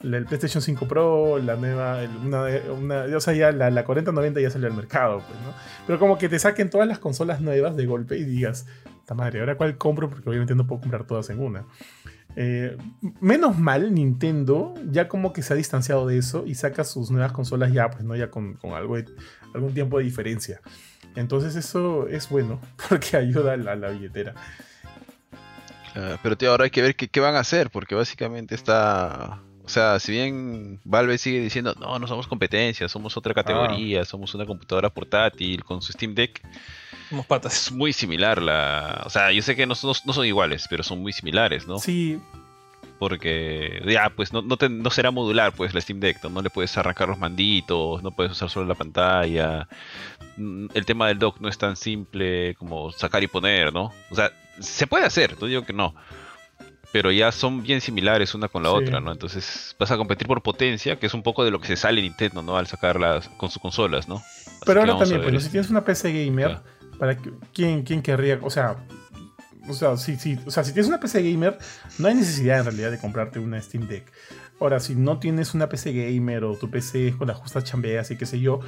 la- 0.02 0.18
el 0.18 0.26
PlayStation 0.26 0.62
5 0.62 0.88
Pro, 0.88 1.38
la 1.38 1.56
nueva, 1.56 2.00
una- 2.26 3.06
o 3.16 3.22
sea, 3.22 3.34
ya 3.34 3.52
la, 3.52 3.70
la 3.70 3.86
4090 3.86 4.42
ya 4.42 4.50
salió 4.50 4.68
al 4.68 4.74
mercado, 4.74 5.20
pues, 5.28 5.40
¿no? 5.42 5.54
Pero 5.86 6.00
como 6.00 6.18
que 6.18 6.30
te 6.30 6.40
saquen 6.40 6.70
todas 6.70 6.88
las 6.88 6.98
consolas 7.00 7.42
nuevas 7.42 7.76
de 7.76 7.86
golpe 7.86 8.18
y 8.18 8.24
digas, 8.24 8.66
ta 9.06 9.14
madre, 9.14 9.40
¿ahora 9.40 9.56
cuál 9.56 9.78
compro? 9.78 10.10
Porque 10.10 10.28
obviamente 10.30 10.56
no 10.56 10.66
puedo 10.68 10.82
comprar 10.82 11.06
todas 11.06 11.30
en 11.30 11.40
una. 11.40 11.66
Eh, 12.38 12.78
menos 13.20 13.58
mal, 13.60 13.94
Nintendo 13.94 14.74
ya 14.90 15.08
como 15.10 15.34
que 15.34 15.42
se 15.42 15.52
ha 15.54 15.56
distanciado 15.58 16.08
de 16.08 16.18
eso 16.18 16.46
y 16.46 16.56
saca 16.56 16.84
sus 16.86 17.12
nuevas 17.12 17.34
consolas 17.34 17.74
ya, 17.74 17.90
pues, 17.90 18.04
¿no? 18.06 18.16
Ya 18.16 18.30
con, 18.32 18.54
con 18.54 18.72
algo 18.72 18.96
de- 18.96 19.06
algún 19.54 19.74
tiempo 19.74 19.98
de 19.98 20.06
diferencia. 20.06 20.62
Entonces 21.16 21.56
eso 21.58 22.08
es 22.08 22.30
bueno 22.30 22.62
porque 22.90 23.18
ayuda 23.18 23.54
a 23.54 23.58
la, 23.58 23.72
a 23.74 23.76
la 23.76 23.90
billetera. 23.90 24.34
Ah, 25.94 26.18
pero 26.24 26.38
tío, 26.38 26.52
ahora 26.52 26.64
hay 26.64 26.70
que 26.72 26.82
ver 26.82 26.96
qué, 26.96 27.10
qué 27.10 27.20
van 27.20 27.36
a 27.36 27.40
hacer, 27.40 27.70
porque 27.70 27.96
básicamente 27.96 28.56
está. 28.56 29.42
O 29.72 29.74
sea, 29.74 30.00
si 30.02 30.12
bien 30.12 30.82
Valve 30.84 31.18
sigue 31.18 31.40
diciendo, 31.40 31.74
no, 31.80 31.98
no 31.98 32.06
somos 32.06 32.28
competencia, 32.28 32.90
somos 32.90 33.16
otra 33.16 33.34
categoría, 33.34 34.04
somos 34.04 34.36
una 34.36 34.46
computadora 34.46 34.90
portátil 34.90 35.64
con 35.64 35.82
su 35.82 35.94
Steam 35.94 36.14
Deck. 36.14 36.42
Somos 37.10 37.26
patas. 37.26 37.54
Es 37.68 37.72
muy 37.72 37.94
similar 37.94 38.42
la... 38.42 39.02
O 39.06 39.10
sea, 39.10 39.32
yo 39.32 39.42
sé 39.42 39.56
que 39.56 39.66
no, 39.66 39.74
no- 39.82 39.94
no 40.06 40.12
son 40.14 40.26
iguales, 40.26 40.68
pero 40.70 40.84
son 40.84 41.00
muy 41.02 41.14
similares, 41.14 41.68
¿no? 41.68 41.80
Sí, 41.80 42.20
Porque 43.00 43.82
ya, 43.88 44.10
pues 44.10 44.34
no, 44.34 44.42
no, 44.42 44.58
te- 44.58 44.68
no 44.68 44.90
será 44.90 45.10
modular, 45.10 45.54
pues 45.54 45.74
la 45.74 45.80
Steam 45.80 46.02
Deck, 46.02 46.22
¿no? 46.24 46.30
No 46.30 46.42
le 46.42 46.50
puedes 46.50 46.78
arrancar 46.78 47.08
los 47.08 47.18
manditos, 47.18 48.04
no 48.04 48.12
puedes 48.12 48.34
usar 48.34 48.50
solo 48.50 48.68
la 48.68 48.76
pantalla. 48.76 49.70
Mm, 50.36 50.68
El 50.74 50.86
tema 50.86 51.08
del 51.08 51.18
dock 51.18 51.40
no 51.40 51.48
es 51.48 51.58
tan 51.58 51.78
simple 51.78 52.56
como 52.56 52.92
sacar 52.92 53.24
y 53.24 53.28
poner, 53.28 53.72
¿no? 53.72 53.94
O 54.10 54.16
sea, 54.16 54.32
se 54.60 54.86
puede 54.86 55.06
hacer, 55.06 55.38
no 55.40 55.48
digo 55.48 55.64
que 55.64 55.72
no. 55.74 55.96
Pero 56.92 57.12
ya 57.12 57.32
son 57.32 57.64
bien 57.64 57.80
similares 57.82 58.36
una 58.36 58.48
con 58.50 58.64
la 58.64 58.70
Sí. 58.70 58.76
otra, 58.76 59.00
¿no? 59.00 59.12
Entonces 59.12 59.76
vas 59.80 59.92
a 59.92 59.98
competir 59.98 60.28
por 60.28 60.42
potencia, 60.42 61.00
que 61.00 61.06
es 61.06 61.14
un 61.14 61.24
poco 61.24 61.46
de 61.46 61.52
lo 61.52 61.60
que 61.62 61.68
se 61.68 61.78
sale 61.78 62.02
Nintendo, 62.02 62.42
¿no? 62.42 62.58
Al 62.58 62.68
sacarlas 62.68 63.30
con 63.38 63.50
sus 63.50 63.62
consolas, 63.62 64.08
¿no? 64.10 64.16
Así 64.18 64.60
pero 64.66 64.82
ahora 64.82 64.98
también, 64.98 65.22
pero 65.22 65.38
eso. 65.38 65.46
si 65.46 65.52
tienes 65.52 65.70
una 65.70 65.84
PC 65.86 66.26
gamer, 66.26 66.60
para 67.00 67.18
¿quién, 67.54 67.84
quién 67.84 68.02
querría, 68.02 68.40
o 68.42 68.50
sea, 68.50 68.76
o 69.70 69.74
sea, 69.74 69.96
si, 69.98 70.18
si, 70.18 70.38
o 70.46 70.52
sea, 70.52 70.64
si 70.64 70.74
tienes 70.74 70.88
una 70.90 71.00
PC 71.00 71.22
gamer, 71.32 71.58
no 71.98 72.08
hay 72.08 72.16
necesidad 72.16 72.60
en 72.60 72.66
realidad 72.66 72.92
de 72.92 73.00
comprarte 73.00 73.40
una 73.40 73.62
Steam 73.62 73.88
Deck. 73.88 74.12
Ahora, 74.60 74.80
si 74.80 74.94
no 74.96 75.18
tienes 75.20 75.54
una 75.54 75.70
PC 75.70 75.94
gamer 75.94 76.44
o 76.44 76.56
tu 76.56 76.70
PC 76.70 77.08
es 77.10 77.16
con 77.16 77.28
las 77.28 77.38
justas 77.38 77.64
chambeas 77.64 78.12
y 78.12 78.18
qué 78.18 78.26
sé 78.26 78.40
yo, 78.40 78.60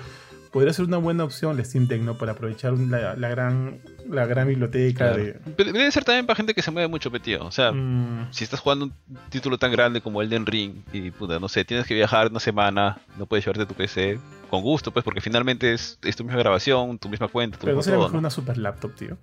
podría 0.54 0.72
ser 0.72 0.86
una 0.86 0.98
buena 0.98 1.24
opción 1.26 1.58
la 1.58 1.66
Steam 1.66 1.88
Deck, 1.88 2.02
¿no? 2.02 2.18
Para 2.18 2.32
aprovechar 2.34 2.74
la, 2.74 3.16
la 3.16 3.28
gran, 3.30 3.80
la 4.10 4.26
gran 4.28 4.48
biblioteca 4.48 5.08
Claro. 5.10 5.18
de... 5.24 5.34
Pero 5.58 5.74
debe 5.74 5.92
ser 5.92 6.06
también 6.06 6.26
para 6.28 6.38
gente 6.38 6.54
que 6.54 6.62
se 6.62 6.72
mueve 6.72 6.88
mucho, 6.88 7.12
pe, 7.12 7.20
tío. 7.20 7.44
O 7.46 7.52
sea, 7.52 7.72
Mm, 7.74 8.28
si 8.32 8.44
estás 8.44 8.60
jugando 8.62 8.86
un 8.86 8.94
título 9.30 9.58
tan 9.58 9.72
grande 9.72 10.00
como 10.00 10.22
Elden 10.22 10.46
Ring 10.46 10.76
y 10.94 11.12
puta, 11.12 11.40
no 11.40 11.50
sé, 11.50 11.66
tienes 11.66 11.86
que 11.88 11.96
viajar 11.96 12.28
una 12.30 12.40
semana, 12.40 13.00
no 13.18 13.26
puedes 13.26 13.44
llevarte 13.46 13.66
tu 13.66 13.74
PC, 13.74 14.20
con 14.50 14.62
gusto, 14.62 14.92
pues, 14.94 15.04
porque 15.04 15.20
finalmente 15.22 15.74
es, 15.74 15.98
es 16.04 16.16
tu 16.16 16.24
misma 16.24 16.38
grabación, 16.40 17.00
tu 17.00 17.10
misma 17.10 17.28
cuenta, 17.28 17.58
tu 17.58 17.62
pero 17.66 17.74
no 17.74 17.78
mismo 17.80 17.84
sería 17.84 17.96
todo, 17.98 18.04
mejor 18.08 18.14
¿no? 18.14 18.20
una 18.20 18.30
super 18.30 18.58
laptop, 18.58 18.96
tío. 18.96 19.18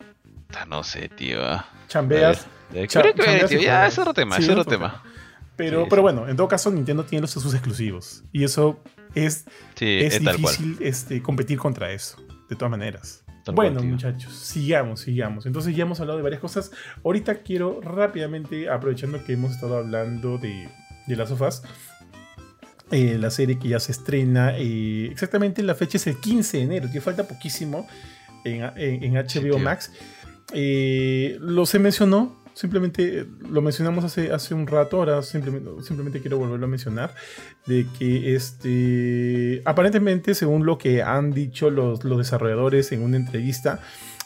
No 0.69 0.83
sé, 0.83 1.09
tío. 1.11 1.39
Chambeas, 1.87 2.41
cha- 2.41 2.99
habría 2.99 3.13
que 3.15 3.23
chambeas 3.23 3.51
tío, 3.51 3.61
Ya, 3.61 3.87
es 3.87 3.97
otro 3.99 4.13
tema, 4.13 4.37
Sí, 4.37 4.43
es 4.43 4.49
otro 4.49 4.65
tema. 4.65 5.03
Pero, 5.57 5.83
Sí, 5.83 5.87
pero 5.91 6.01
sí. 6.01 6.03
bueno, 6.03 6.29
en 6.29 6.37
todo 6.37 6.49
caso, 6.49 6.71
Nintendo 6.73 7.05
tiene 7.05 7.21
los, 7.23 7.31
sus 7.31 7.55
exclusivos. 7.55 8.25
Y 8.33 8.43
eso 8.45 8.81
es, 9.15 9.45
Sí, 9.75 9.99
es 10.01 10.21
cual. 10.21 10.37
difícil 10.37 10.77
este, 10.81 11.23
competir 11.23 11.59
contra 11.59 11.93
eso, 11.93 12.17
de 12.49 12.57
todas 12.57 12.71
maneras. 12.71 13.25
Tal 13.45 13.55
bueno, 13.55 13.77
cual, 13.81 13.87
muchachos, 13.89 14.35
sigamos, 14.35 15.01
sigamos. 15.01 15.47
Entonces 15.47 15.75
ya 15.75 15.83
hemos 15.85 15.99
hablado 16.01 16.19
de 16.19 16.23
varias 16.23 16.41
cosas. 16.43 16.73
Ahorita 17.05 17.37
quiero 17.43 17.81
rápidamente, 17.81 18.69
aprovechando 18.69 19.25
que 19.25 19.33
hemos 19.33 19.53
estado 19.53 19.79
hablando 19.79 20.37
de, 20.39 20.69
de 21.07 21.17
las 21.17 21.31
sofás, 21.31 21.63
eh, 22.91 23.17
la 23.19 23.31
serie 23.31 23.59
que 23.59 23.69
ya 23.69 23.81
se 23.81 23.93
estrena, 23.93 24.59
eh, 24.59 25.07
exactamente 25.11 25.63
la 25.63 25.75
fecha 25.75 25.97
es 25.97 26.07
el 26.07 26.19
15 26.19 26.57
de 26.59 26.63
enero, 26.65 26.89
que 26.93 27.01
falta 27.01 27.27
poquísimo 27.29 27.87
en, 28.45 28.63
en- 28.77 29.15
HBO. 29.15 29.59
Max. 29.59 29.93
Eh, 30.53 31.39
lo 31.41 31.65
se 31.67 31.79
mencionó, 31.79 32.40
simplemente 32.61 33.21
eh, 33.21 33.27
lo 33.51 33.63
mencionamos 33.63 34.05
hace, 34.05 34.33
hace 34.33 34.53
un 34.55 34.67
rato, 34.67 34.99
ahora 34.99 35.23
simplemente, 35.23 35.71
simplemente 35.83 36.21
quiero 36.21 36.39
volverlo 36.39 36.67
a 36.67 36.69
mencionar, 36.69 37.15
de 37.67 37.87
que 37.99 38.35
este, 38.35 39.63
aparentemente, 39.65 40.35
según 40.35 40.67
lo 40.67 40.77
que 40.79 41.03
han 41.03 41.33
dicho 41.33 41.71
los, 41.71 42.05
los 42.05 42.19
desarrolladores 42.19 42.93
en 42.93 43.03
una 43.03 43.17
entrevista, 43.17 43.81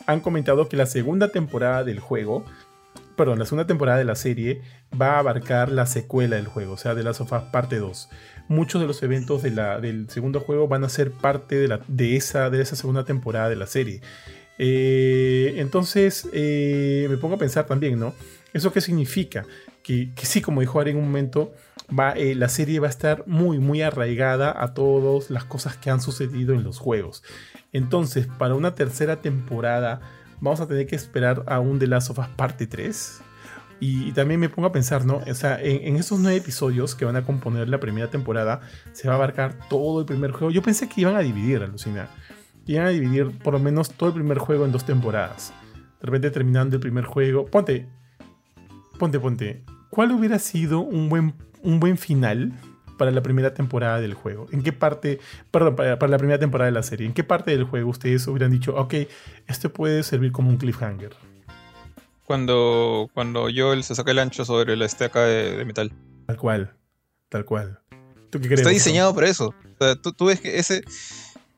han 0.06 0.20
comentado 0.20 0.68
que 0.68 0.76
la 0.76 0.86
segunda 0.86 1.28
temporada 1.28 1.84
del 1.84 2.00
juego, 2.00 2.44
perdón, 3.16 3.38
la 3.38 3.44
segunda 3.44 3.66
temporada 3.66 3.98
de 3.98 4.04
la 4.04 4.16
serie 4.16 4.62
va 5.00 5.12
a 5.14 5.18
abarcar 5.20 5.70
la 5.70 5.86
secuela 5.86 6.36
del 6.36 6.46
juego, 6.48 6.72
o 6.74 6.76
sea, 6.76 6.94
de 6.94 7.04
la 7.04 7.14
sofá 7.14 7.52
parte 7.52 7.78
2. 7.78 8.08
Muchos 8.48 8.80
de 8.80 8.86
los 8.86 9.02
eventos 9.02 9.42
de 9.42 9.52
la- 9.52 9.80
del 9.80 10.10
segundo 10.10 10.40
juego 10.40 10.66
van 10.68 10.84
a 10.84 10.88
ser 10.88 11.12
parte 11.12 11.56
de, 11.56 11.68
la- 11.68 11.80
de 11.88 12.16
esa, 12.16 12.50
de 12.50 12.60
esa 12.60 12.74
segunda 12.76 13.04
temporada 13.04 13.48
de 13.48 13.56
la 13.56 13.66
serie. 13.66 14.00
Eh, 14.58 15.54
entonces 15.56 16.28
eh, 16.32 17.06
me 17.10 17.16
pongo 17.16 17.34
a 17.34 17.38
pensar 17.38 17.66
también, 17.66 17.98
¿no? 17.98 18.14
¿Eso 18.52 18.72
qué 18.72 18.80
significa? 18.80 19.44
Que, 19.82 20.12
sí, 20.22 20.40
como 20.40 20.60
dijo 20.60 20.80
Ari 20.80 20.92
en 20.92 20.98
un 20.98 21.04
momento, 21.04 21.52
va, 21.96 22.12
eh, 22.12 22.34
la 22.34 22.48
serie 22.48 22.80
va 22.80 22.86
a 22.86 22.90
estar 22.90 23.24
muy, 23.26 23.58
muy 23.58 23.82
arraigada 23.82 24.54
a 24.62 24.72
todas 24.72 25.30
las 25.30 25.44
cosas 25.44 25.76
que 25.76 25.90
han 25.90 26.00
sucedido 26.00 26.54
en 26.54 26.62
los 26.62 26.78
juegos. 26.78 27.22
Entonces, 27.72 28.28
para 28.38 28.54
una 28.54 28.74
tercera 28.74 29.20
temporada, 29.20 30.00
vamos 30.40 30.60
a 30.60 30.68
tener 30.68 30.86
que 30.86 30.96
esperar 30.96 31.42
a 31.46 31.60
un 31.60 31.78
The 31.78 31.88
Last 31.88 32.10
of 32.10 32.18
Us 32.20 32.28
parte 32.28 32.66
3. 32.66 33.20
Y, 33.80 34.12
también 34.12 34.40
me 34.40 34.48
pongo 34.48 34.68
a 34.68 34.72
pensar, 34.72 35.04
¿no? 35.04 35.20
O 35.28 35.34
sea, 35.34 35.60
en, 35.60 35.88
en 35.88 35.96
esos 35.96 36.20
nueve 36.20 36.38
episodios 36.38 36.94
que 36.94 37.04
van 37.04 37.16
a 37.16 37.24
componer 37.24 37.68
la 37.68 37.80
primera 37.80 38.08
temporada, 38.08 38.60
se 38.92 39.08
va 39.08 39.14
a 39.14 39.16
abarcar 39.16 39.58
todo 39.68 40.00
el 40.00 40.06
primer 40.06 40.30
juego. 40.30 40.52
Yo 40.52 40.62
pensé 40.62 40.88
que 40.88 41.02
iban 41.02 41.16
a 41.16 41.20
dividir, 41.20 41.60
alucina. 41.60 42.08
Iban 42.66 42.86
a 42.86 42.90
dividir 42.90 43.38
por 43.38 43.52
lo 43.52 43.58
menos 43.58 43.90
todo 43.90 44.08
el 44.08 44.14
primer 44.14 44.38
juego 44.38 44.64
en 44.64 44.72
dos 44.72 44.84
temporadas. 44.84 45.52
De 46.00 46.06
repente 46.06 46.30
terminando 46.30 46.76
el 46.76 46.80
primer 46.80 47.04
juego. 47.04 47.46
Ponte, 47.46 47.88
ponte, 48.98 49.20
ponte. 49.20 49.64
¿Cuál 49.90 50.12
hubiera 50.12 50.38
sido 50.38 50.80
un 50.80 51.08
buen, 51.08 51.34
un 51.62 51.80
buen 51.80 51.98
final 51.98 52.52
para 52.98 53.10
la 53.10 53.22
primera 53.22 53.54
temporada 53.54 54.00
del 54.00 54.14
juego? 54.14 54.46
¿En 54.50 54.62
qué 54.62 54.72
parte, 54.72 55.20
perdón, 55.50 55.76
para, 55.76 55.98
para 55.98 56.10
la 56.10 56.18
primera 56.18 56.38
temporada 56.38 56.66
de 56.66 56.72
la 56.74 56.82
serie? 56.82 57.06
¿En 57.06 57.12
qué 57.12 57.24
parte 57.24 57.50
del 57.50 57.64
juego 57.64 57.90
ustedes 57.90 58.26
hubieran 58.26 58.50
dicho, 58.50 58.74
ok, 58.76 58.94
esto 59.46 59.72
puede 59.72 60.02
servir 60.02 60.32
como 60.32 60.50
un 60.50 60.56
cliffhanger? 60.56 61.14
Cuando, 62.24 63.10
cuando 63.12 63.48
Joel 63.54 63.84
se 63.84 63.94
saca 63.94 64.10
el 64.10 64.18
ancho 64.18 64.44
sobre 64.44 64.76
la 64.76 64.86
estaca 64.86 65.24
de, 65.24 65.58
de 65.58 65.64
metal. 65.64 65.92
Tal 66.26 66.36
cual, 66.38 66.74
tal 67.28 67.44
cual. 67.44 67.80
¿Tú 68.30 68.40
qué 68.40 68.46
crees? 68.46 68.60
Está 68.60 68.70
diseñado 68.70 69.14
para 69.14 69.28
eso. 69.28 69.54
O 69.78 69.84
sea, 69.84 69.94
tú, 69.96 70.12
tú 70.12 70.26
ves 70.26 70.40
que 70.40 70.58
ese, 70.58 70.82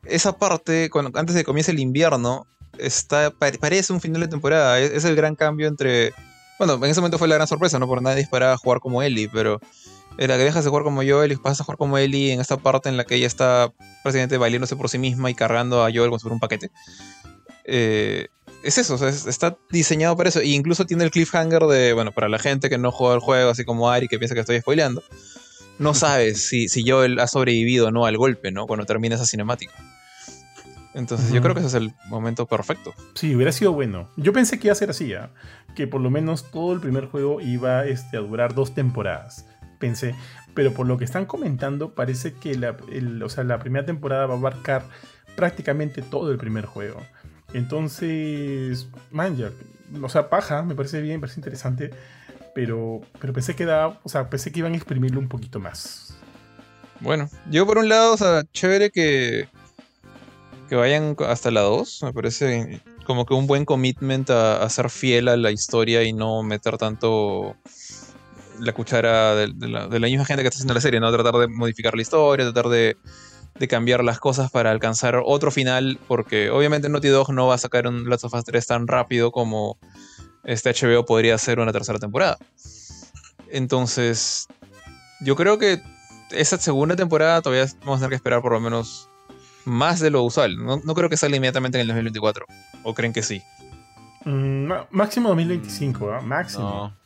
esa 0.09 0.37
parte, 0.37 0.89
cuando, 0.89 1.17
antes 1.19 1.35
de 1.35 1.41
que 1.41 1.45
comience 1.45 1.71
el 1.71 1.79
invierno, 1.79 2.45
está, 2.77 3.31
pare- 3.31 3.57
parece 3.57 3.93
un 3.93 4.01
final 4.01 4.21
de 4.21 4.27
temporada. 4.27 4.79
Es, 4.79 4.91
es 4.91 5.05
el 5.05 5.15
gran 5.15 5.35
cambio 5.35 5.67
entre. 5.67 6.13
Bueno, 6.59 6.73
en 6.75 6.85
ese 6.85 6.99
momento 7.01 7.17
fue 7.17 7.27
la 7.27 7.35
gran 7.35 7.47
sorpresa, 7.47 7.77
¿no? 7.79 7.87
Porque 7.87 8.03
nadie 8.03 8.21
esperaba 8.21 8.57
jugar 8.57 8.79
como 8.79 9.01
Ellie, 9.03 9.29
pero 9.31 9.59
era 10.17 10.35
que 10.37 10.43
dejas 10.43 10.63
de 10.63 10.69
jugar 10.71 10.83
como 10.83 11.03
Joel 11.03 11.31
y 11.31 11.35
pasas 11.35 11.61
a 11.61 11.63
jugar 11.65 11.77
como 11.77 11.97
Ellie 11.99 12.33
en 12.33 12.39
esta 12.41 12.57
parte 12.57 12.89
en 12.89 12.97
la 12.97 13.03
que 13.03 13.13
ella 13.15 13.27
está 13.27 13.71
prácticamente 14.01 14.37
valiéndose 14.37 14.75
por 14.75 14.89
sí 14.89 14.97
misma 14.97 15.29
y 15.29 15.35
cargando 15.35 15.85
a 15.85 15.91
Joel 15.93 16.07
como 16.07 16.17
si 16.17 16.23
fuera 16.23 16.33
un 16.33 16.39
paquete. 16.39 16.71
Eh, 17.65 18.27
es 18.63 18.77
eso, 18.79 18.95
o 18.95 18.97
sea, 18.97 19.09
es- 19.09 19.27
está 19.27 19.55
diseñado 19.71 20.17
para 20.17 20.29
eso. 20.29 20.39
E 20.39 20.47
incluso 20.47 20.85
tiene 20.85 21.03
el 21.03 21.11
cliffhanger 21.11 21.63
de, 21.63 21.93
bueno, 21.93 22.11
para 22.11 22.27
la 22.29 22.39
gente 22.39 22.69
que 22.69 22.77
no 22.77 22.91
juega 22.91 23.15
el 23.15 23.21
juego, 23.21 23.51
así 23.51 23.63
como 23.63 23.89
Ari, 23.89 24.07
que 24.07 24.17
piensa 24.17 24.33
que 24.35 24.41
estoy 24.41 24.59
spoileando, 24.59 25.03
no 25.79 25.93
sabes 25.93 26.41
si, 26.47 26.69
si 26.69 26.89
Joel 26.89 27.19
ha 27.19 27.27
sobrevivido 27.27 27.87
o 27.87 27.91
no 27.91 28.05
al 28.05 28.17
golpe, 28.17 28.51
¿no? 28.51 28.65
Cuando 28.65 28.85
termina 28.85 29.15
esa 29.15 29.25
cinemática. 29.25 29.73
Entonces 30.97 31.31
yo 31.31 31.41
creo 31.41 31.53
que 31.53 31.59
ese 31.59 31.67
es 31.69 31.73
el 31.75 31.93
momento 32.09 32.47
perfecto. 32.47 32.93
Sí, 33.13 33.35
hubiera 33.35 33.51
sido 33.51 33.71
bueno. 33.71 34.09
Yo 34.17 34.33
pensé 34.33 34.57
que 34.59 34.67
iba 34.67 34.71
a 34.73 34.75
ser 34.75 34.89
así, 34.89 35.13
¿ah? 35.13 35.29
que 35.75 35.85
por 35.87 36.01
lo 36.01 36.09
menos 36.09 36.49
todo 36.51 36.73
el 36.73 36.79
primer 36.79 37.05
juego 37.05 37.39
iba 37.39 37.85
este, 37.85 38.17
a 38.17 38.21
durar 38.21 38.55
dos 38.55 38.73
temporadas. 38.73 39.45
Pensé, 39.79 40.15
pero 40.55 40.73
por 40.73 40.87
lo 40.87 40.97
que 40.97 41.05
están 41.05 41.25
comentando, 41.27 41.93
parece 41.93 42.33
que 42.33 42.55
la, 42.57 42.75
el- 42.91 43.21
o 43.21 43.29
sea, 43.29 43.43
la 43.43 43.59
primera 43.59 43.85
temporada 43.85 44.25
va 44.25 44.33
a 44.33 44.37
abarcar 44.37 44.85
prácticamente 45.35 46.01
todo 46.01 46.31
el 46.31 46.37
primer 46.39 46.65
juego. 46.65 46.99
Entonces, 47.53 48.87
man, 49.11 49.37
ya, 49.37 49.51
o 50.01 50.09
sea, 50.09 50.29
paja, 50.29 50.63
me 50.63 50.73
parece 50.73 50.99
bien, 51.01 51.17
me 51.17 51.19
parece 51.21 51.39
interesante, 51.39 51.91
pero, 52.55 53.01
pero 53.21 53.33
pensé 53.33 53.55
que 53.55 53.65
da, 53.65 53.99
o 54.03 54.09
sea, 54.09 54.29
pensé 54.31 54.51
que 54.51 54.59
iban 54.59 54.73
a 54.73 54.77
exprimirlo 54.77 55.19
un 55.19 55.27
poquito 55.27 55.59
más. 55.59 56.17
Bueno, 57.01 57.29
yo 57.51 57.67
por 57.67 57.77
un 57.77 57.87
lado, 57.87 58.13
o 58.13 58.17
sea, 58.17 58.43
chévere 58.51 58.89
que, 58.89 59.47
que 60.67 60.75
vayan 60.75 61.15
hasta 61.27 61.51
la 61.51 61.61
2. 61.61 62.03
Me 62.03 62.13
parece 62.13 62.81
como 63.05 63.25
que 63.25 63.33
un 63.33 63.47
buen 63.47 63.65
commitment 63.65 64.29
a, 64.29 64.67
ser 64.69 64.89
fiel 64.89 65.27
a 65.27 65.37
la 65.37 65.51
historia 65.51 66.03
y 66.03 66.13
no 66.13 66.43
meter 66.43 66.77
tanto 66.77 67.55
la 68.59 68.73
cuchara 68.73 69.35
de, 69.35 69.47
la, 69.67 69.87
misma 69.87 70.25
gente 70.25 70.43
que 70.43 70.47
está 70.47 70.57
haciendo 70.57 70.73
la 70.73 70.81
serie, 70.81 70.99
¿no? 70.99 71.11
Tratar 71.11 71.35
de 71.35 71.47
modificar 71.47 71.95
la 71.95 72.01
historia, 72.01 72.45
tratar 72.45 72.69
de, 72.69 72.97
de 73.55 73.67
cambiar 73.67 74.03
las 74.03 74.19
cosas 74.19 74.51
para 74.51 74.71
alcanzar 74.71 75.21
otro 75.23 75.51
final, 75.51 75.99
porque 76.07 76.49
obviamente 76.49 76.89
Naughty 76.89 77.09
Dog 77.09 77.31
no 77.33 77.47
va 77.47 77.55
a 77.55 77.59
sacar 77.59 77.87
un 77.87 78.09
Last 78.09 78.25
of 78.25 78.33
Us 78.33 78.43
3 78.43 78.65
tan 78.65 78.87
rápido 78.87 79.31
como 79.31 79.77
este 80.43 80.71
HBO 80.71 81.05
podría 81.05 81.35
hacer 81.35 81.59
una 81.59 81.71
tercera 81.71 81.99
temporada. 81.99 82.37
Entonces, 83.49 84.47
yo 85.21 85.35
creo 85.35 85.57
que 85.57 85.81
esa 86.31 86.57
segunda 86.57 86.95
temporada 86.95 87.41
todavía 87.41 87.71
vamos 87.81 87.97
a 87.97 87.99
tener 87.99 88.09
que 88.09 88.15
esperar 88.15 88.41
por 88.41 88.51
lo 88.51 88.59
menos 88.59 89.09
más 89.67 89.99
de 89.99 90.09
lo 90.09 90.23
usual. 90.23 90.57
No, 90.57 90.81
no 90.83 90.95
creo 90.95 91.09
que 91.09 91.17
salga 91.17 91.35
inmediatamente 91.37 91.77
en 91.77 91.81
el 91.81 91.87
2024. 91.87 92.45
¿O 92.83 92.93
creen 92.93 93.13
que 93.13 93.21
sí? 93.21 93.43
Mm, 94.25 94.71
máximo 94.91 95.29
2025, 95.29 96.11
¿ah? 96.11 96.21
Máximo. 96.21 96.63
No. 96.63 96.97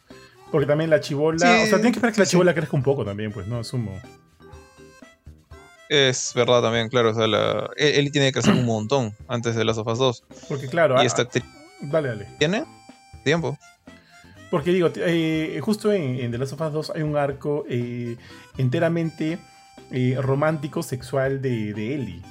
Porque 0.51 0.67
también 0.67 0.89
la 0.89 0.99
chivola, 0.99 1.39
Sí, 1.39 1.45
o 1.45 1.65
sea, 1.67 1.77
tienen 1.77 1.93
que 1.93 1.99
esperar 1.99 2.13
que 2.13 2.21
la 2.21 2.25
sí, 2.25 2.31
chivola 2.31 2.53
crezca 2.53 2.75
un 2.75 2.83
poco 2.83 3.03
también, 3.05 3.31
pues, 3.31 3.47
¿no? 3.47 3.59
Asumo. 3.59 3.99
Es 5.89 6.33
verdad 6.35 6.61
también, 6.61 6.87
claro. 6.89 7.11
O 7.11 7.13
sea, 7.13 7.27
la, 7.27 7.69
él, 7.77 7.95
él 7.95 8.11
tiene 8.11 8.27
que 8.27 8.33
crecer 8.33 8.53
un 8.53 8.65
montón 8.65 9.15
antes 9.27 9.55
de 9.55 9.65
Last 9.65 9.79
of 9.79 9.87
Us 9.87 9.99
2. 9.99 10.23
Porque 10.47 10.67
claro, 10.67 10.95
Y 10.95 10.99
ah, 10.99 11.03
esta 11.03 11.23
actriz 11.23 11.43
dale, 11.81 12.09
dale. 12.09 12.27
tiene 12.37 12.63
tiempo. 13.23 13.57
Porque 14.49 14.71
digo, 14.71 14.89
eh, 14.95 15.59
justo 15.61 15.91
en, 15.91 16.29
The 16.31 16.37
Last 16.37 16.53
of 16.53 16.61
Us 16.61 16.73
2 16.73 16.91
hay 16.95 17.01
un 17.01 17.17
arco 17.17 17.65
eh, 17.69 18.17
enteramente 18.57 19.39
eh, 19.91 20.17
romántico, 20.21 20.83
sexual 20.83 21.41
de, 21.41 21.73
de 21.73 21.95
Ellie. 21.95 22.21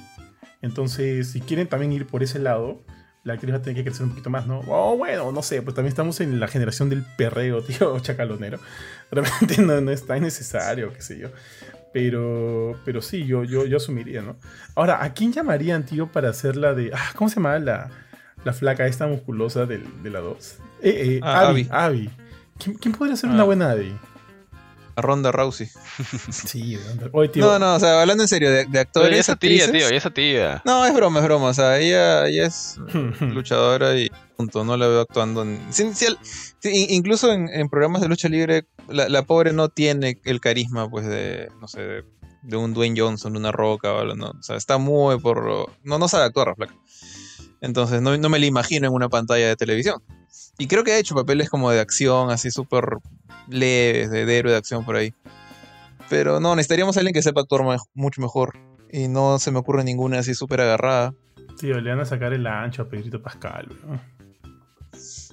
Entonces, 0.61 1.31
si 1.31 1.41
quieren 1.41 1.67
también 1.67 1.91
ir 1.91 2.07
por 2.07 2.23
ese 2.23 2.39
lado, 2.39 2.83
la 3.23 3.33
actriz 3.33 3.53
va 3.53 3.57
a 3.57 3.61
tener 3.61 3.75
que 3.75 3.83
crecer 3.83 4.03
un 4.03 4.09
poquito 4.11 4.29
más, 4.29 4.47
¿no? 4.47 4.61
O 4.67 4.97
bueno, 4.97 5.31
no 5.31 5.43
sé, 5.43 5.61
pues 5.61 5.75
también 5.75 5.89
estamos 5.89 6.19
en 6.21 6.39
la 6.39 6.47
generación 6.47 6.89
del 6.89 7.03
perreo, 7.17 7.61
tío, 7.63 7.99
chacalonero. 7.99 8.59
Realmente 9.11 9.61
no, 9.61 9.79
no 9.81 9.91
es 9.91 10.05
tan 10.05 10.21
necesario, 10.21 10.93
qué 10.93 11.01
sé 11.01 11.19
yo. 11.19 11.29
Pero, 11.93 12.79
pero 12.85 13.01
sí, 13.01 13.25
yo, 13.25 13.43
yo, 13.43 13.65
yo 13.65 13.77
asumiría, 13.77 14.21
¿no? 14.21 14.37
Ahora, 14.75 15.03
¿a 15.03 15.13
quién 15.13 15.33
llamarían, 15.33 15.85
tío, 15.85 16.07
para 16.07 16.29
hacer 16.29 16.55
la 16.55 16.73
de. 16.73 16.91
Ah, 16.93 17.11
¿Cómo 17.15 17.29
se 17.29 17.35
llama 17.35 17.59
la, 17.59 17.89
la 18.45 18.53
flaca 18.53 18.87
esta 18.87 19.07
musculosa 19.07 19.65
de 19.65 19.79
la 20.09 20.19
2? 20.19 20.57
Eh, 20.81 21.17
eh, 21.17 21.19
ah, 21.21 21.49
Abby. 21.49 21.67
Abby. 21.69 22.09
¿Quién, 22.57 22.93
podría 22.93 23.15
ser 23.15 23.29
una 23.29 23.41
ah. 23.41 23.45
buena 23.45 23.71
Abby? 23.71 23.93
A 24.95 25.01
Ronda 25.01 25.31
Rousey. 25.31 25.69
Sí, 26.31 26.77
tío. 27.31 27.45
No, 27.45 27.59
no, 27.59 27.75
o 27.75 27.79
sea, 27.79 28.01
hablando 28.01 28.23
en 28.23 28.27
serio, 28.27 28.51
de, 28.51 28.65
de 28.65 28.79
actores. 28.79 29.19
esa 29.19 29.35
tía, 29.35 29.71
tío, 29.71 29.87
esa 29.89 30.09
tía. 30.09 30.61
No, 30.65 30.85
es 30.85 30.93
broma, 30.93 31.19
es 31.19 31.25
broma. 31.25 31.47
O 31.47 31.53
sea, 31.53 31.79
ella, 31.79 32.27
ella 32.27 32.47
es 32.47 32.77
luchadora 33.21 33.95
y 33.95 34.09
punto. 34.35 34.63
No 34.63 34.77
la 34.77 34.87
veo 34.87 35.01
actuando 35.01 35.43
en. 35.43 35.61
incluso 36.63 37.31
en, 37.31 37.69
programas 37.69 38.01
de 38.01 38.07
lucha 38.07 38.27
libre, 38.29 38.65
la, 38.89 39.23
pobre 39.23 39.53
no 39.53 39.69
tiene 39.69 40.19
el 40.25 40.41
carisma, 40.41 40.89
pues, 40.89 41.05
de. 41.05 41.49
No 41.59 41.67
sé, 41.67 42.03
de, 42.41 42.57
un 42.57 42.73
Dwayne 42.73 42.99
Johnson, 42.99 43.35
una 43.37 43.51
roca, 43.51 43.93
o, 43.93 44.15
no, 44.15 44.31
o 44.31 44.43
sea, 44.43 44.55
está 44.55 44.77
muy 44.77 45.19
por. 45.19 45.69
No, 45.83 45.99
no 45.99 46.07
sabe 46.07 46.25
actuar, 46.25 46.55
flaca. 46.55 46.75
Entonces, 47.61 48.01
no, 48.01 48.17
no 48.17 48.29
me 48.29 48.39
la 48.39 48.45
imagino 48.47 48.87
en 48.87 48.93
una 48.93 49.07
pantalla 49.07 49.47
de 49.47 49.55
televisión. 49.55 50.01
Y 50.57 50.67
creo 50.67 50.83
que 50.83 50.91
ha 50.91 50.97
hecho 50.97 51.15
papeles 51.15 51.49
como 51.49 51.71
de 51.71 51.79
acción, 51.79 52.29
así 52.29 52.51
súper 52.51 52.97
leves, 53.47 54.11
de, 54.11 54.37
héroe 54.37 54.51
de 54.51 54.57
acción 54.57 54.85
por 54.85 54.95
ahí. 54.95 55.13
Pero 56.09 56.39
no, 56.39 56.55
necesitaríamos 56.55 56.97
a 56.97 56.99
alguien 56.99 57.13
que 57.13 57.21
sepa 57.21 57.41
actuar 57.41 57.63
mucho 57.93 58.21
mejor. 58.21 58.57
Y 58.91 59.07
no 59.07 59.39
se 59.39 59.51
me 59.51 59.59
ocurre 59.59 59.83
ninguna 59.83 60.19
así 60.19 60.33
súper 60.33 60.61
agarrada. 60.61 61.13
Tío, 61.59 61.79
le 61.79 61.89
van 61.89 62.01
a 62.01 62.05
sacar 62.05 62.33
el 62.33 62.45
ancho 62.45 62.83
a 62.83 62.89
Pedrito 62.89 63.21
Pascal, 63.21 63.67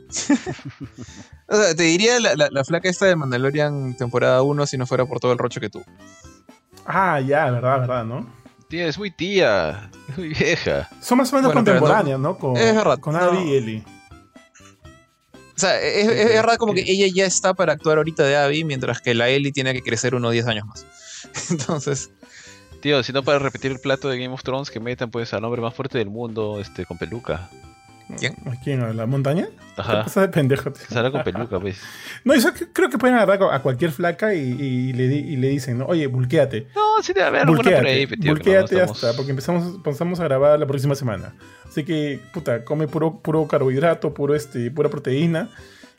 o 1.48 1.54
sea, 1.54 1.74
te 1.74 1.82
diría 1.82 2.18
la, 2.18 2.64
flaca 2.64 2.88
esta 2.88 3.06
de 3.06 3.16
Mandalorian 3.16 3.94
temporada 3.94 4.42
1 4.42 4.66
si 4.66 4.78
no 4.78 4.86
fuera 4.86 5.04
por 5.04 5.20
todo 5.20 5.32
el 5.32 5.38
rocho 5.38 5.60
que 5.60 5.68
tú. 5.68 5.82
Ah, 6.86 7.20
ya, 7.20 7.50
verdad, 7.50 7.80
verdad, 7.80 8.04
¿no? 8.04 8.26
Tía, 8.68 8.86
es 8.86 8.98
muy 8.98 9.10
tía, 9.10 9.90
es 10.08 10.18
muy 10.18 10.28
vieja. 10.28 10.88
Son 11.00 11.18
más 11.18 11.32
o 11.32 11.36
menos 11.36 11.52
contemporáneas, 11.52 12.18
no, 12.18 12.38
Con, 12.38 12.56
es 12.56 12.74
verdad, 12.74 12.98
con 12.98 13.16
Abby 13.16 13.38
y 13.38 13.54
Ellie. 13.56 13.84
O 15.58 15.60
sea, 15.60 15.80
es, 15.82 16.06
verdad 16.06 16.56
como 16.56 16.72
que 16.72 16.84
ella 16.86 17.12
ya 17.12 17.26
está 17.26 17.52
para 17.52 17.72
actuar 17.72 17.98
ahorita 17.98 18.22
de 18.22 18.36
Abby, 18.36 18.62
mientras 18.62 19.00
que 19.00 19.12
la 19.12 19.28
Ellie 19.28 19.50
tiene 19.50 19.74
que 19.74 19.82
crecer 19.82 20.14
unos 20.14 20.30
10 20.30 20.46
años 20.46 20.66
más. 20.66 20.86
Entonces. 21.50 22.10
Tío, 22.80 23.02
si 23.02 23.12
no 23.12 23.24
para 23.24 23.40
repetir 23.40 23.72
el 23.72 23.80
plato 23.80 24.08
de 24.08 24.20
Game 24.20 24.32
of 24.32 24.44
Thrones, 24.44 24.70
que 24.70 24.78
metan 24.78 25.10
pues 25.10 25.34
al 25.34 25.44
hombre 25.44 25.60
más 25.60 25.74
fuerte 25.74 25.98
del 25.98 26.10
mundo, 26.10 26.60
este, 26.60 26.86
con 26.86 26.96
peluca. 26.96 27.50
¿Quién? 28.16 28.34
¿Quién? 28.64 28.96
¿La 28.96 29.06
montaña? 29.06 29.48
Ajá. 29.76 30.06
¿Qué 30.12 30.20
de 30.20 30.28
pendejo? 30.28 30.72
Sale 30.88 31.10
con 31.10 31.22
peluca, 31.22 31.60
pues. 31.60 31.80
No, 32.24 32.32
eso 32.32 32.52
creo 32.72 32.88
que 32.88 32.98
pueden 32.98 33.16
agarrar 33.16 33.52
a 33.52 33.60
cualquier 33.60 33.92
flaca 33.92 34.34
y, 34.34 34.92
le, 34.92 35.04
y 35.04 35.36
le, 35.36 35.48
dicen, 35.48 35.78
¿no? 35.78 35.86
Oye, 35.86 36.06
bulqueate. 36.06 36.68
No, 36.74 37.02
sí 37.02 37.12
debe 37.12 37.26
haber 37.26 37.42
alguna 37.42 37.62
por 37.62 37.86
ahí, 37.86 38.06
tío, 38.06 38.32
Bulqueate 38.32 38.80
hasta, 38.80 39.14
porque 39.14 39.30
empezamos, 39.30 39.74
empezamos 39.74 40.20
a 40.20 40.24
grabar 40.24 40.58
la 40.58 40.66
próxima 40.66 40.94
semana. 40.94 41.34
Así 41.66 41.84
que, 41.84 42.20
puta, 42.32 42.64
come 42.64 42.88
puro, 42.88 43.20
puro 43.20 43.46
carbohidrato, 43.46 44.14
puro 44.14 44.34
este, 44.34 44.70
pura 44.70 44.88
proteína 44.88 45.50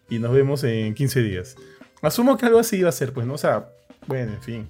y 0.10 0.20
nos 0.20 0.34
vemos 0.34 0.64
en 0.64 0.94
15 0.96 1.22
días. 1.22 1.56
Asumo 2.02 2.38
que 2.38 2.46
algo 2.46 2.60
así 2.60 2.78
iba 2.78 2.90
a 2.90 2.94
ser, 2.94 3.14
pues, 3.14 3.28
¿no? 3.28 3.34
O 3.34 3.38
sea, 3.38 3.70
bueno, 4.08 4.34
en 4.34 4.42
fin. 4.42 4.70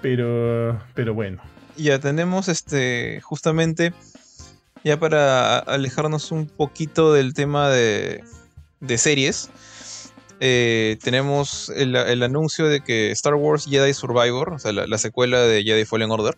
Pero, 0.00 0.80
pero 0.94 1.14
bueno. 1.14 1.42
Ya 1.76 1.98
tenemos 1.98 2.48
este, 2.48 3.20
justamente, 3.22 3.92
ya 4.84 4.98
para 4.98 5.58
alejarnos 5.58 6.32
un 6.32 6.46
poquito 6.46 7.12
del 7.12 7.34
tema 7.34 7.70
de, 7.70 8.22
de 8.80 8.98
series, 8.98 9.50
eh, 10.38 10.98
tenemos 11.02 11.70
el, 11.74 12.22
anuncio 12.22 12.68
de 12.68 12.82
que 12.82 13.10
Star 13.12 13.34
Wars 13.34 13.66
Jedi 13.66 13.94
Survivor, 13.94 14.52
o 14.52 14.58
sea, 14.58 14.72
la, 14.72 14.98
secuela 14.98 15.40
de 15.40 15.62
Jedi 15.64 15.84
Fallen 15.84 16.10
Order, 16.10 16.36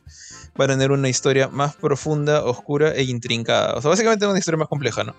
va 0.59 0.67
a 0.67 0.69
tener 0.69 0.93
una 0.93 1.09
historia 1.09 1.49
más 1.49 1.75
profunda, 1.75 2.45
oscura 2.45 2.93
e 2.93 3.05
intrincada. 3.05 3.75
O 3.75 3.83
sea, 3.83 3.91
básicamente 3.91 4.27
una 4.27 4.39
historia 4.39 4.59
más 4.59 4.69
compleja, 4.69 5.03
¿no? 5.03 5.17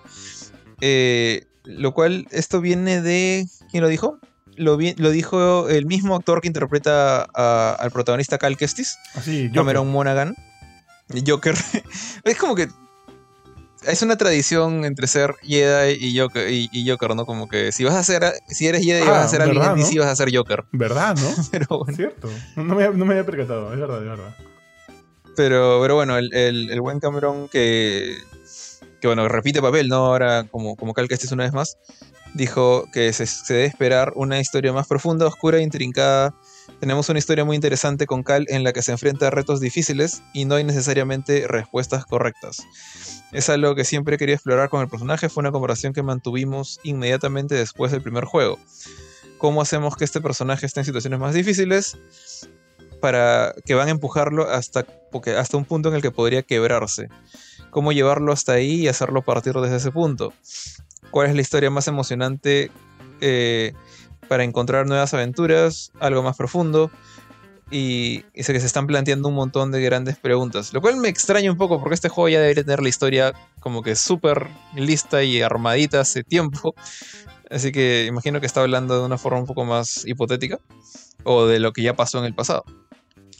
Eh, 0.80 1.44
lo 1.64 1.92
cual, 1.92 2.26
esto 2.30 2.60
viene 2.60 3.02
de. 3.02 3.46
¿Quién 3.70 3.82
lo 3.82 3.88
dijo? 3.88 4.18
Lo, 4.56 4.78
lo 4.96 5.10
dijo 5.10 5.68
el 5.68 5.86
mismo 5.86 6.16
actor 6.16 6.40
que 6.40 6.48
interpreta 6.48 7.22
al 7.22 7.90
protagonista 7.90 8.38
Cal 8.38 8.56
Kestis, 8.56 8.98
ah, 9.14 9.20
sí, 9.22 9.50
Cameron 9.52 9.90
Monaghan. 9.90 10.34
Joker. 11.26 11.54
es 12.24 12.36
como 12.38 12.54
que. 12.54 12.68
Es 13.86 14.02
una 14.02 14.16
tradición 14.16 14.84
entre 14.84 15.06
ser 15.06 15.34
Jedi 15.42 15.96
y 15.98 16.18
Joker, 16.18 16.50
y, 16.50 16.88
Joker, 16.88 17.14
¿no? 17.14 17.24
Como 17.26 17.48
que 17.48 17.72
si 17.72 17.84
vas 17.84 17.94
a 17.94 18.02
ser. 18.02 18.22
Si 18.48 18.66
eres 18.66 18.84
Jedi, 18.84 19.06
vas 19.06 19.26
a 19.26 19.28
ser 19.28 19.42
alguien 19.42 19.78
y 19.78 19.82
si 19.82 19.98
vas 19.98 20.08
a 20.08 20.16
ser 20.16 20.34
Joker. 20.34 20.64
¿Verdad, 20.72 21.16
no? 21.16 21.34
pero 21.50 21.66
bueno. 21.78 21.96
Cierto. 21.96 22.28
No 22.56 22.74
me, 22.74 22.88
no 22.90 23.04
me, 23.04 23.14
había 23.14 23.26
percatado, 23.26 23.72
es 23.72 23.80
verdad, 23.80 24.02
es 24.02 24.08
verdad. 24.08 24.36
Pero, 25.36 25.78
pero 25.80 25.94
bueno, 25.94 26.18
el, 26.18 26.32
el 26.34 26.80
buen 26.80 27.00
Cameron 27.00 27.48
que 27.48 28.18
que 29.00 29.08
bueno, 29.08 29.26
repite 29.28 29.60
papel, 29.60 29.88
¿no? 29.88 30.06
Ahora 30.06 30.44
como, 30.44 30.76
como 30.76 30.94
Cal 30.94 31.06
es 31.10 31.32
una 31.32 31.44
vez 31.44 31.52
más, 31.52 31.78
dijo 32.34 32.84
que 32.92 33.12
se, 33.12 33.26
debe 33.52 33.64
esperar 33.64 34.12
una 34.14 34.38
historia 34.38 34.72
más 34.72 34.86
profunda, 34.86 35.26
oscura 35.26 35.58
e 35.58 35.62
intrincada. 35.62 36.34
Tenemos 36.78 37.08
una 37.08 37.18
historia 37.18 37.44
muy 37.44 37.56
interesante 37.56 38.06
con 38.06 38.22
Cal 38.22 38.46
en 38.48 38.64
la 38.64 38.72
que 38.72 38.82
se 38.82 38.92
enfrenta 38.92 39.26
a 39.26 39.30
retos 39.30 39.60
difíciles 39.60 40.22
y 40.32 40.44
no 40.44 40.54
hay 40.54 40.64
necesariamente 40.64 41.46
respuestas 41.48 42.06
correctas. 42.06 42.66
Es 43.32 43.48
algo 43.48 43.74
que 43.74 43.84
siempre 43.84 44.16
quería 44.16 44.36
explorar 44.36 44.68
con 44.68 44.80
el 44.80 44.88
personaje, 44.88 45.28
fue 45.28 45.42
una 45.42 45.52
conversación 45.52 45.92
que 45.92 46.02
mantuvimos 46.02 46.80
inmediatamente 46.82 47.54
después 47.54 47.92
del 47.92 48.02
primer 48.02 48.24
juego. 48.24 48.58
¿Cómo 49.38 49.62
hacemos 49.62 49.96
que 49.96 50.04
este 50.04 50.20
personaje 50.20 50.66
esté 50.66 50.80
en 50.80 50.86
situaciones 50.86 51.18
más 51.18 51.34
difíciles? 51.34 51.98
Para 53.00 53.54
que 53.64 53.74
van 53.74 53.88
a 53.88 53.92
empujarlo 53.92 54.50
hasta, 54.50 54.86
hasta 55.36 55.56
un 55.56 55.64
punto 55.64 55.88
en 55.88 55.94
el 55.94 56.02
que 56.02 56.10
podría 56.10 56.42
quebrarse 56.42 57.08
cómo 57.70 57.92
llevarlo 57.92 58.32
hasta 58.32 58.52
ahí 58.52 58.82
y 58.82 58.88
hacerlo 58.88 59.22
partir 59.22 59.54
desde 59.54 59.76
ese 59.76 59.90
punto. 59.90 60.32
¿Cuál 61.10 61.28
es 61.28 61.34
la 61.34 61.40
historia 61.40 61.70
más 61.70 61.88
emocionante 61.88 62.70
eh, 63.20 63.72
para 64.30 64.44
encontrar 64.44 64.86
nuevas 64.86 65.12
aventuras, 65.12 65.90
algo 65.98 66.22
más 66.22 66.36
profundo? 66.36 66.88
Y, 67.68 68.24
sé 68.36 68.52
que 68.52 68.60
se 68.60 68.66
están 68.66 68.86
planteando 68.86 69.28
un 69.28 69.34
montón 69.34 69.72
de 69.72 69.82
grandes 69.82 70.16
preguntas, 70.18 70.72
lo 70.72 70.80
cual 70.80 70.98
me 70.98 71.08
extraña 71.08 71.50
un 71.50 71.56
poco 71.56 71.80
porque 71.80 71.96
este 71.96 72.08
juego 72.08 72.28
ya 72.28 72.38
debería 72.38 72.62
tener 72.62 72.80
la 72.80 72.88
historia 72.88 73.32
como 73.58 73.82
que 73.82 73.96
súper 73.96 74.46
lista 74.76 75.24
y 75.24 75.42
armadita 75.42 75.98
hace 75.98 76.22
tiempo. 76.22 76.76
Así 77.50 77.72
que 77.72 78.06
imagino 78.06 78.38
que 78.38 78.46
está 78.46 78.60
hablando 78.60 79.00
de 79.00 79.04
una 79.04 79.18
forma 79.18 79.40
un 79.40 79.46
poco 79.46 79.64
más 79.64 80.06
hipotética 80.06 80.60
o 81.24 81.46
de 81.46 81.58
lo 81.58 81.72
que 81.72 81.82
ya 81.82 81.96
pasó 81.96 82.20
en 82.20 82.26
el 82.26 82.34
pasado. 82.34 82.62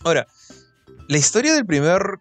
Ahora, 0.03 0.27
la 1.07 1.19
historia 1.19 1.55
del 1.55 1.67
primer 1.67 2.19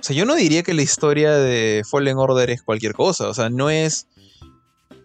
o 0.00 0.02
sea, 0.02 0.16
yo 0.16 0.24
no 0.24 0.34
diría 0.34 0.62
que 0.62 0.72
la 0.72 0.80
historia 0.80 1.32
de 1.32 1.82
Fallen 1.90 2.16
Order 2.16 2.48
es 2.48 2.62
cualquier 2.62 2.94
cosa. 2.94 3.28
O 3.28 3.34
sea, 3.34 3.50
no 3.50 3.68
es. 3.68 4.06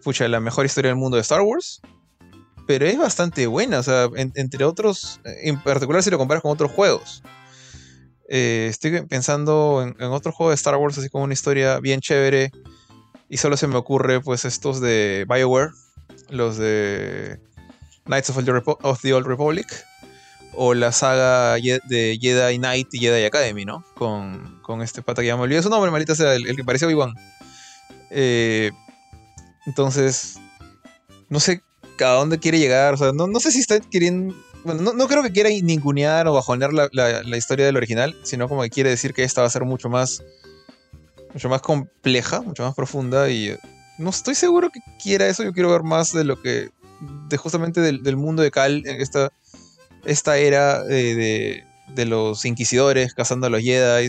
Pucha, 0.02 0.26
la 0.28 0.40
mejor 0.40 0.64
historia 0.64 0.88
del 0.88 0.96
mundo 0.96 1.16
de 1.16 1.22
Star 1.22 1.42
Wars. 1.42 1.82
Pero 2.70 2.86
es 2.86 2.96
bastante 2.96 3.48
buena. 3.48 3.80
O 3.80 3.82
sea, 3.82 4.08
entre 4.14 4.64
otros. 4.64 5.18
En 5.24 5.60
particular 5.60 6.04
si 6.04 6.10
lo 6.10 6.18
comparas 6.18 6.40
con 6.40 6.52
otros 6.52 6.70
juegos. 6.70 7.20
Eh, 8.28 8.68
estoy 8.70 9.04
pensando 9.08 9.82
en, 9.82 10.00
otro 10.04 10.30
juego 10.30 10.50
de 10.50 10.54
Star 10.54 10.76
Wars, 10.76 10.96
así 10.96 11.08
como 11.08 11.24
una 11.24 11.32
historia 11.32 11.80
bien 11.80 12.00
chévere. 12.00 12.52
Y 13.28 13.38
solo 13.38 13.56
se 13.56 13.66
me 13.66 13.74
ocurre, 13.74 14.20
pues, 14.20 14.44
estos 14.44 14.80
de 14.80 15.26
BioWare. 15.28 15.70
Los 16.28 16.58
de 16.58 17.40
Knights 18.04 18.30
of 18.30 19.00
the 19.02 19.14
Old 19.14 19.26
Republic 19.26 19.66
o 20.54 20.74
la 20.74 20.92
saga 20.92 21.54
de 21.54 22.18
Jedi 22.20 22.58
Knight 22.58 22.94
y 22.94 23.00
Jedi 23.00 23.24
Academy, 23.24 23.64
¿no? 23.64 23.84
Con, 23.96 24.80
este 24.80 25.02
pata 25.02 25.22
que 25.22 25.26
ya 25.26 25.36
me 25.36 25.42
olvidé 25.42 25.60
su 25.60 25.70
nombre, 25.70 25.90
malita 25.90 26.14
sea, 26.14 26.34
el, 26.34 26.54
que 26.54 26.62
parecía 26.62 26.86
Obi-Wan. 26.86 27.14
Eh, 28.10 28.70
entonces, 29.66 30.38
no 31.28 31.40
sé 31.40 31.64
a 32.04 32.10
dónde 32.10 32.38
quiere 32.38 32.58
llegar, 32.58 32.94
o 32.94 32.96
sea, 32.96 33.12
no, 33.12 33.40
sé 33.40 33.52
si 33.52 33.60
está 33.60 33.80
queriendo... 33.80 34.34
Bueno, 34.64 34.92
no, 34.92 35.08
creo 35.08 35.22
que 35.22 35.32
quiera 35.32 35.48
ningunear 35.48 36.28
o 36.28 36.34
bajonear 36.34 36.72
la, 36.72 36.88
la, 36.92 37.36
historia 37.36 37.64
del 37.64 37.76
original, 37.76 38.14
sino 38.24 38.46
como 38.46 38.62
que 38.62 38.68
quiere 38.68 38.90
decir 38.90 39.14
que 39.14 39.24
esta 39.24 39.40
va 39.40 39.46
a 39.46 39.50
ser 39.50 39.64
mucho 39.64 39.88
más... 39.88 40.22
Mucho 41.32 41.48
más 41.48 41.62
compleja, 41.62 42.42
mucho 42.42 42.62
más 42.64 42.74
profunda 42.74 43.30
y... 43.30 43.56
No 43.98 44.10
estoy 44.10 44.34
seguro 44.34 44.70
que 44.70 44.80
quiera 45.02 45.28
eso, 45.28 45.42
yo 45.42 45.52
quiero 45.52 45.70
ver 45.70 45.82
más 45.82 46.12
de 46.12 46.24
lo 46.24 46.40
que... 46.40 46.70
De 47.28 47.36
justamente 47.36 47.80
del, 47.80 48.02
del 48.02 48.16
mundo 48.16 48.42
de 48.42 48.50
Cal, 48.50 48.82
esta 48.84 49.30
esta 50.04 50.38
era 50.38 50.82
eh, 50.88 51.64
de, 51.94 52.06
los 52.06 52.44
inquisidores 52.44 53.14
cazando 53.14 53.46
a 53.46 53.50
los 53.50 53.62
Jedi 53.62 54.08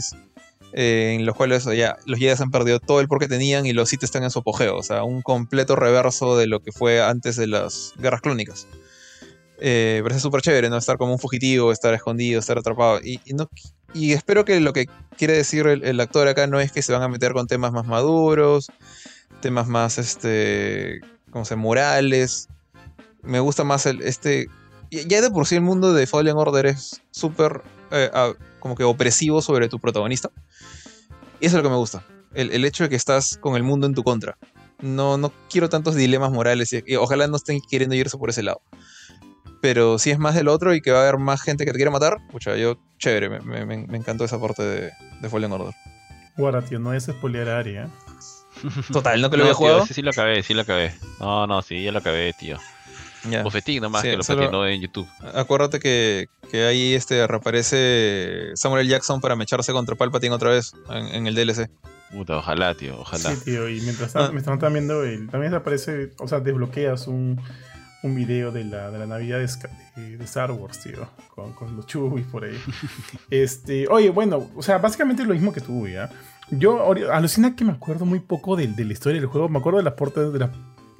eh, 0.73 1.15
en 1.17 1.25
los 1.25 1.35
cuales 1.35 1.65
los 1.65 2.19
Jedi 2.19 2.35
han 2.41 2.51
perdido 2.51 2.79
todo 2.79 3.01
el 3.01 3.07
por 3.07 3.19
que 3.19 3.27
tenían 3.27 3.65
y 3.65 3.73
los 3.73 3.89
Sith 3.89 4.03
están 4.03 4.23
en 4.23 4.31
su 4.31 4.39
apogeo. 4.39 4.77
O 4.77 4.83
sea, 4.83 5.03
un 5.03 5.21
completo 5.21 5.75
reverso 5.75 6.37
de 6.37 6.47
lo 6.47 6.61
que 6.61 6.71
fue 6.71 7.01
antes 7.01 7.35
de 7.35 7.47
las 7.47 7.93
guerras 7.97 8.21
clónicas. 8.21 8.67
Eh, 9.63 9.99
parece 10.01 10.19
súper 10.19 10.41
chévere, 10.41 10.69
¿no? 10.71 10.77
Estar 10.77 10.97
como 10.97 11.13
un 11.13 11.19
fugitivo, 11.19 11.71
estar 11.71 11.93
escondido, 11.93 12.39
estar 12.39 12.57
atrapado. 12.57 12.99
Y, 13.03 14.13
espero 14.13 14.43
que 14.43 14.59
lo 14.59 14.73
que 14.73 14.87
quiere 15.17 15.33
decir 15.33 15.67
el, 15.67 15.99
actor 15.99 16.27
acá 16.27 16.47
no 16.47 16.59
es 16.59 16.71
que 16.71 16.81
se 16.81 16.91
van 16.91 17.03
a 17.03 17.07
meter 17.07 17.33
con 17.33 17.45
temas 17.45 17.71
más 17.71 17.85
maduros, 17.85 18.71
temas 19.39 19.67
más, 19.67 19.99
este, 19.99 21.01
como 21.29 21.45
se, 21.45 21.55
morales. 21.55 22.47
Me 23.21 23.39
gusta 23.39 23.63
más 23.63 23.85
el, 23.85 24.01
este... 24.01 24.47
Ya 24.89 25.21
de 25.21 25.29
por 25.29 25.45
sí 25.45 25.55
el 25.55 25.61
mundo 25.61 25.93
de 25.93 26.07
Fallen 26.07 26.35
Order 26.35 26.65
es 26.65 27.01
súper, 27.11 27.61
eh, 27.91 28.09
como 28.59 28.75
que 28.75 28.83
opresivo 28.83 29.41
sobre 29.41 29.69
tu 29.69 29.79
protagonista. 29.79 30.31
Y 31.41 31.47
eso 31.47 31.57
es 31.57 31.63
lo 31.63 31.69
que 31.69 31.73
me 31.73 31.79
gusta. 31.79 32.05
El, 32.33 32.51
el, 32.51 32.63
hecho 32.63 32.83
de 32.83 32.89
que 32.89 32.95
estás 32.95 33.37
con 33.41 33.55
el 33.55 33.63
mundo 33.63 33.87
en 33.87 33.93
tu 33.93 34.03
contra. 34.03 34.37
No, 34.79 35.17
no 35.17 35.33
quiero 35.49 35.67
tantos 35.67 35.95
dilemas 35.95 36.31
morales 36.31 36.71
y, 36.71 36.83
y 36.85 36.95
ojalá 36.95 37.27
no 37.27 37.35
estén 37.35 37.59
queriendo 37.69 37.95
irse 37.95 38.17
por 38.17 38.29
ese 38.29 38.43
lado. 38.43 38.61
Pero 39.61 39.99
si 39.99 40.11
es 40.11 40.19
más 40.19 40.35
del 40.35 40.47
otro 40.47 40.73
y 40.73 40.81
que 40.81 40.91
va 40.91 40.99
a 40.99 41.01
haber 41.01 41.17
más 41.17 41.41
gente 41.41 41.65
que 41.65 41.71
te 41.71 41.77
quiera 41.77 41.91
matar, 41.91 42.17
pucha, 42.31 42.55
yo, 42.55 42.77
chévere, 42.97 43.29
me, 43.29 43.65
me, 43.65 43.85
me 43.85 43.97
encantó 43.97 44.23
esa 44.23 44.39
parte 44.39 44.63
de, 44.63 44.91
de 45.21 45.29
Fallen 45.29 45.51
Order. 45.51 45.73
Guarda, 46.37 46.61
tío, 46.61 46.79
no 46.79 46.93
es 46.93 47.05
spoiler 47.05 47.49
área. 47.49 47.89
Total, 48.93 49.21
¿no 49.21 49.29
que 49.29 49.37
lo 49.37 49.43
había 49.43 49.53
jugado? 49.53 49.85
Sí, 49.85 49.93
sí 49.93 50.01
lo 50.01 50.11
acabé, 50.11 50.43
sí 50.43 50.53
lo 50.53 50.61
acabé. 50.61 50.93
No, 51.19 51.47
no, 51.47 51.61
sí, 51.61 51.83
ya 51.83 51.91
lo 51.91 51.99
acabé, 51.99 52.33
tío. 52.33 52.57
Yeah. 53.29 53.43
Bofetín 53.43 53.81
nomás 53.81 54.01
sí, 54.01 54.09
que 54.09 54.17
lo 54.17 54.23
patinó 54.23 54.67
en 54.67 54.81
YouTube. 54.81 55.07
Acuérdate 55.33 55.79
que, 55.79 56.27
que 56.49 56.65
ahí 56.65 56.93
este, 56.93 57.25
reaparece 57.27 58.51
Samuel. 58.55 58.87
Jackson 58.87 59.21
para 59.21 59.35
mecharse 59.35 59.71
contra 59.73 59.95
Palpatine 59.95 60.33
otra 60.33 60.49
vez 60.49 60.73
en, 60.89 61.07
en 61.07 61.27
el 61.27 61.35
DLC. 61.35 61.69
Puta, 62.11 62.37
ojalá, 62.37 62.73
tío, 62.75 62.99
ojalá. 62.99 63.35
Sí, 63.35 63.45
tío, 63.45 63.69
y 63.69 63.79
mientras, 63.81 64.15
ah. 64.15 64.29
mientras 64.31 64.55
están 64.55 64.73
viendo, 64.73 65.03
el, 65.03 65.29
también 65.29 65.53
aparece, 65.53 66.11
o 66.19 66.27
sea, 66.27 66.41
desbloqueas 66.41 67.07
un, 67.07 67.39
un 68.03 68.15
video 68.15 68.51
de 68.51 68.65
la, 68.65 68.91
de 68.91 68.99
la 68.99 69.05
Navidad 69.05 69.39
de, 69.39 70.17
de, 70.17 70.23
Star 70.25 70.51
Wars, 70.51 70.79
tío, 70.79 71.07
con, 71.29 71.53
con 71.53 71.77
los 71.77 71.85
chubis 71.85 72.25
por 72.25 72.43
ahí. 72.43 72.57
este, 73.29 73.87
oye, 73.87 74.09
bueno, 74.09 74.49
o 74.55 74.61
sea, 74.61 74.79
básicamente 74.79 75.23
lo 75.23 75.33
mismo 75.33 75.53
que 75.53 75.61
tú, 75.61 75.87
¿ya? 75.87 76.09
Yo 76.49 76.91
alucina 77.13 77.55
que 77.55 77.63
me 77.63 77.71
acuerdo 77.71 78.05
muy 78.05 78.19
poco 78.19 78.57
de, 78.57 78.67
de 78.67 78.83
la 78.83 78.91
historia 78.91 79.21
del 79.21 79.29
juego, 79.29 79.47
me 79.47 79.59
acuerdo 79.59 79.77
de 79.77 79.85
las 79.85 79.93
portas 79.93 80.33
de, 80.33 80.39
la, 80.39 80.51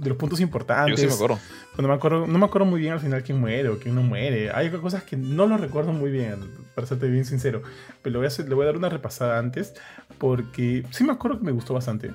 de 0.02 0.10
los 0.10 0.18
puntos 0.18 0.40
importantes. 0.40 0.90
Yo 0.90 0.98
sí 0.98 1.08
me 1.08 1.14
acuerdo. 1.14 1.40
Cuando 1.76 1.90
me 1.90 1.94
acuerdo. 1.94 2.28
No 2.28 2.38
me 2.40 2.46
acuerdo 2.46 2.66
muy 2.66 2.82
bien 2.82 2.94
al 2.94 3.00
final 3.00 3.24
quién 3.24 3.40
muere 3.40 3.70
o 3.70 3.80
quién 3.80 3.96
no 3.96 4.02
muere. 4.02 4.52
Hay 4.52 4.70
cosas 4.72 5.04
que 5.04 5.16
no 5.16 5.46
lo 5.46 5.58
recuerdo 5.58 5.94
muy 5.94 6.12
bien, 6.12 6.40
para 6.74 6.88
serte 6.88 7.08
bien 7.08 7.26
sincero. 7.26 7.62
Pero 8.02 8.14
le 8.14 8.18
voy, 8.18 8.26
a 8.26 8.28
hacer, 8.28 8.50
le 8.50 8.56
voy 8.56 8.64
a 8.64 8.68
dar 8.68 8.78
una 8.78 8.90
repasada 8.90 9.38
antes, 9.38 9.76
porque 10.18 10.84
sí 10.90 11.04
me 11.04 11.14
acuerdo 11.14 11.40
que 11.40 11.46
me 11.46 11.52
gustó 11.52 11.76
bastante. 11.76 12.12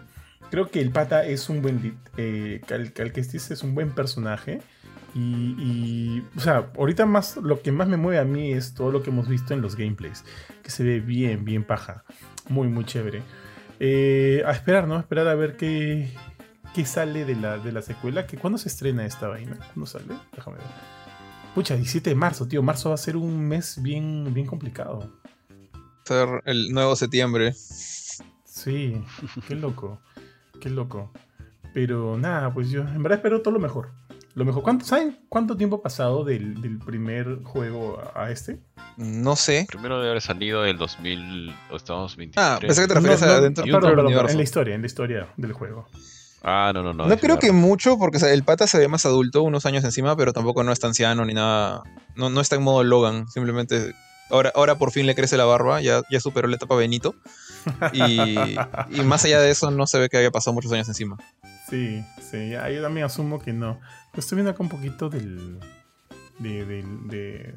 Creo 0.51 0.69
que 0.69 0.81
el 0.81 0.91
pata 0.91 1.25
es 1.25 1.49
un 1.49 1.63
buen. 1.63 1.97
Eh, 2.17 2.61
Cal, 2.67 2.93
es 3.15 3.63
un 3.63 3.75
buen 3.75 3.91
personaje. 3.91 4.61
Y, 5.15 5.55
y, 5.59 6.25
o 6.37 6.41
sea, 6.41 6.67
ahorita 6.77 7.07
más 7.07 7.39
lo 7.39 7.63
que 7.63 7.73
más 7.73 7.89
me 7.89 7.97
mueve 7.97 8.19
a 8.19 8.25
mí 8.25 8.53
es 8.53 8.75
todo 8.75 8.91
lo 8.91 9.03
que 9.03 9.09
hemos 9.09 9.29
visto 9.29 9.55
en 9.55 9.63
los 9.63 9.75
gameplays, 9.75 10.25
que 10.63 10.71
se 10.71 10.85
ve 10.85 11.01
bien, 11.01 11.43
bien 11.45 11.65
paja, 11.65 12.05
muy, 12.51 12.69
muy 12.69 12.85
chévere. 12.85 13.23
Eh, 13.81 14.43
a 14.45 14.51
esperar, 14.51 14.87
¿no? 14.87 14.97
A 14.97 15.01
esperar 15.01 15.29
a 15.29 15.35
ver 15.35 15.57
qué, 15.57 16.11
qué 16.77 16.85
sale 16.85 17.25
de 17.25 17.35
la, 17.35 17.57
de 17.57 17.73
la 17.73 17.81
secuela, 17.81 18.27
que 18.27 18.37
cuándo 18.37 18.59
se 18.59 18.69
estrena 18.69 19.07
esta 19.07 19.29
vaina, 19.29 19.57
¿cuándo 19.57 19.87
sale? 19.87 20.15
Déjame 20.35 20.59
ver. 20.59 20.67
Pucha, 21.55 21.75
17 21.75 22.11
de 22.11 22.15
marzo, 22.15 22.47
tío, 22.47 22.63
marzo 22.63 22.91
va 22.91 22.97
a 22.97 22.99
ser 22.99 23.17
un 23.17 23.49
mes 23.49 23.81
bien, 23.81 24.35
bien 24.35 24.47
complicado. 24.47 25.11
Ser 26.05 26.43
el 26.45 26.69
nuevo 26.73 26.95
septiembre. 26.95 27.55
Sí, 27.55 29.03
qué 29.49 29.55
loco, 29.55 30.03
qué 30.61 30.69
loco. 30.69 31.13
Pero 31.73 32.19
nada, 32.19 32.53
pues 32.53 32.69
yo 32.69 32.83
en 32.83 33.03
verdad 33.03 33.21
espero 33.21 33.41
todo 33.41 33.55
lo 33.55 33.61
mejor 33.61 33.93
lo 34.37 34.45
mejor. 34.45 34.63
¿Cuánto, 34.63 34.85
¿Saben 34.85 35.19
cuánto 35.31 35.57
tiempo 35.57 35.77
ha 35.77 35.83
pasado 35.83 36.23
del, 36.23 36.61
del, 36.61 36.79
primer 36.79 37.43
juego 37.43 37.99
a 38.15 38.31
este? 38.31 38.61
No 38.99 39.35
sé. 39.35 39.67
Primero 39.67 39.97
debe 39.97 40.11
haber 40.11 40.21
salido 40.21 40.63
del 40.63 40.77
2000 40.77 41.55
o 41.71 41.77
estamos 41.77 42.17
23. 42.17 42.47
Ah, 42.47 42.59
pensé 42.61 42.83
que 42.83 42.89
te 42.89 42.95
referías 42.95 43.23
no, 43.23 43.27
no, 43.29 43.33
a 43.33 43.41
dentro 43.41 43.65
perdón, 43.65 43.97
del 43.97 44.15
perdón. 44.15 44.31
En 44.31 44.37
la 44.37 44.43
historia, 44.43 44.75
en 44.75 44.83
la 44.83 44.87
historia 44.87 45.27
del 45.39 45.55
juego. 45.55 45.89
Ah, 46.43 46.71
no, 46.75 46.83
no, 46.83 46.93
no. 46.93 47.07
No 47.07 47.19
creo 47.19 47.39
que 47.39 47.53
mucho, 47.53 47.99
porque 47.99 48.19
o 48.19 48.21
sea, 48.21 48.33
el 48.33 48.45
pata 48.45 48.67
se 48.67 48.79
ve 48.79 48.89
más 48.89 49.05
adulto, 49.07 49.43
unos 49.43 49.67
años 49.67 49.83
encima, 49.85 50.17
pero 50.17 50.33
tampoco 50.33 50.63
no 50.63 50.73
es 50.73 50.81
tan 50.81 50.89
anciano 50.91 51.25
ni 51.25 51.35
nada. 51.35 51.83
No, 52.15 52.31
no 52.31 52.41
está 52.41 52.57
en 52.57 52.63
modo 52.63 52.85
Logan, 52.85 53.29
simplemente. 53.29 53.95
Ahora, 54.31 54.53
ahora 54.55 54.77
por 54.77 54.91
fin 54.91 55.07
le 55.07 55.15
crece 55.15 55.37
la 55.37 55.45
barba, 55.45 55.81
ya, 55.81 56.03
ya 56.11 56.21
superó 56.21 56.49
la 56.49 56.57
etapa 56.57 56.75
Benito. 56.77 57.15
Y, 57.93 58.21
y 58.91 59.01
más 59.03 59.25
allá 59.25 59.41
de 59.41 59.51
eso, 59.51 59.71
no 59.71 59.87
se 59.87 59.99
ve 59.99 60.09
que 60.09 60.17
haya 60.19 60.31
pasado 60.31 60.55
muchos 60.55 60.73
años 60.73 60.89
encima. 60.89 61.17
Sí, 61.69 62.05
sí, 62.31 62.51
yo 62.51 62.83
también 62.83 63.07
asumo 63.07 63.41
que 63.41 63.53
no. 63.53 63.81
Estoy 64.17 64.37
viendo 64.37 64.53
acá 64.53 64.63
un 64.63 64.69
poquito 64.69 65.09
del. 65.09 65.59
de. 66.39 66.65
de, 66.65 66.85
de, 67.07 67.55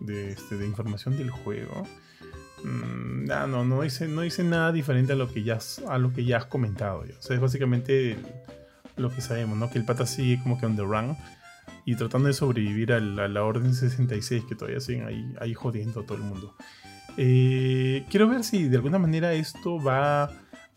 de, 0.00 0.32
este, 0.32 0.56
de 0.56 0.66
información 0.66 1.16
del 1.16 1.30
juego. 1.30 1.86
Mm, 2.62 3.26
no, 3.26 3.46
no, 3.46 3.64
no 3.64 3.82
dice, 3.82 4.08
no 4.08 4.22
dice 4.22 4.42
nada 4.44 4.72
diferente 4.72 5.12
a 5.12 5.16
lo 5.16 5.32
que 5.32 5.42
ya, 5.42 5.54
has, 5.56 5.80
a 5.88 5.98
lo 5.98 6.12
que 6.12 6.24
ya 6.24 6.38
has 6.38 6.46
comentado. 6.46 7.04
Ya. 7.04 7.14
O 7.18 7.22
sea, 7.22 7.36
es 7.36 7.42
básicamente 7.42 8.16
lo 8.96 9.10
que 9.10 9.20
sabemos, 9.20 9.56
¿no? 9.58 9.70
Que 9.70 9.78
el 9.78 9.84
pata 9.84 10.06
sigue 10.06 10.40
como 10.42 10.58
que 10.58 10.66
on 10.66 10.76
the 10.76 10.82
run 10.82 11.16
y 11.84 11.94
tratando 11.96 12.28
de 12.28 12.34
sobrevivir 12.34 12.92
a 12.92 13.00
la, 13.00 13.24
a 13.24 13.28
la 13.28 13.42
Orden 13.44 13.74
66 13.74 14.44
que 14.48 14.54
todavía 14.54 14.80
siguen 14.80 15.06
ahí, 15.06 15.34
ahí 15.40 15.54
jodiendo 15.54 16.00
a 16.00 16.04
todo 16.04 16.16
el 16.16 16.24
mundo. 16.24 16.54
Eh, 17.16 18.04
quiero 18.10 18.28
ver 18.28 18.44
si 18.44 18.68
de 18.68 18.76
alguna 18.76 18.98
manera 18.98 19.32
esto 19.32 19.82
va 19.82 20.30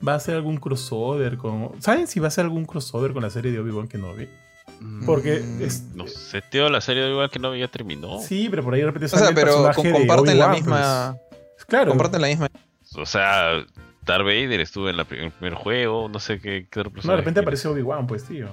va 0.06 0.16
a 0.16 0.20
ser 0.20 0.36
algún 0.36 0.58
crossover 0.58 1.38
con. 1.38 1.72
¿Saben 1.82 2.08
si 2.08 2.20
va 2.20 2.28
a 2.28 2.32
ser 2.32 2.46
algún 2.46 2.66
crossover 2.66 3.12
con 3.14 3.22
la 3.24 3.30
serie 3.30 3.52
de 3.52 3.60
Obi-Wan 3.60 3.88
Kenobi? 3.88 4.28
Porque 5.06 5.40
Mm, 5.42 5.62
es, 5.62 5.84
No 5.94 6.08
sé, 6.08 6.42
tío, 6.42 6.70
la 6.70 6.80
serie 6.80 7.04
de 7.04 7.10
Obi-Wan 7.10 7.30
Kenobi 7.30 7.60
ya 7.60 7.68
terminó. 7.68 8.20
Sí, 8.22 8.48
pero 8.50 8.64
por 8.64 8.74
ahí 8.74 8.80
de 8.82 8.86
repente 8.86 9.08
O 9.08 9.10
sale 9.10 9.30
el 9.30 9.36
pero 9.36 9.48
personaje 9.48 9.76
com- 9.76 9.86
de 9.86 9.92
comparten 9.92 10.40
la 10.40 10.48
misma. 10.50 11.18
pues. 11.20 11.29
Claro. 11.70 11.90
Comparten 11.90 12.22
la 12.22 12.28
misma. 12.28 12.48
O 12.96 13.06
sea, 13.06 13.64
Darth 14.06 14.24
Vader 14.26 14.60
estuvo 14.60 14.90
en, 14.90 14.98
la, 14.98 15.06
en 15.12 15.20
el 15.26 15.32
primer 15.32 15.54
juego, 15.54 16.10
no 16.10 16.20
sé 16.20 16.40
qué, 16.40 16.68
qué 16.70 16.80
otro 16.80 16.92
No, 17.04 17.12
de 17.12 17.18
repente 17.18 17.40
aparece 17.42 17.68
Obi-Wan, 17.68 18.08
pues, 18.08 18.26
tío. 18.26 18.48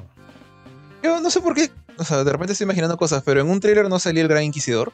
Yo 1.03 1.21
no 1.21 1.31
sé 1.31 1.41
por 1.41 1.55
qué. 1.55 1.71
O 1.99 2.05
sea, 2.05 2.25
de 2.25 2.31
repente 2.33 2.53
estoy 2.53 2.65
imaginando 2.67 2.97
cosas, 2.99 3.23
pero 3.25 3.41
en 3.41 3.49
un 3.49 3.59
trailer 3.61 3.89
no 3.89 3.99
salía 3.99 4.23
el 4.23 4.29
Gran 4.29 4.43
Inquisidor. 4.45 4.93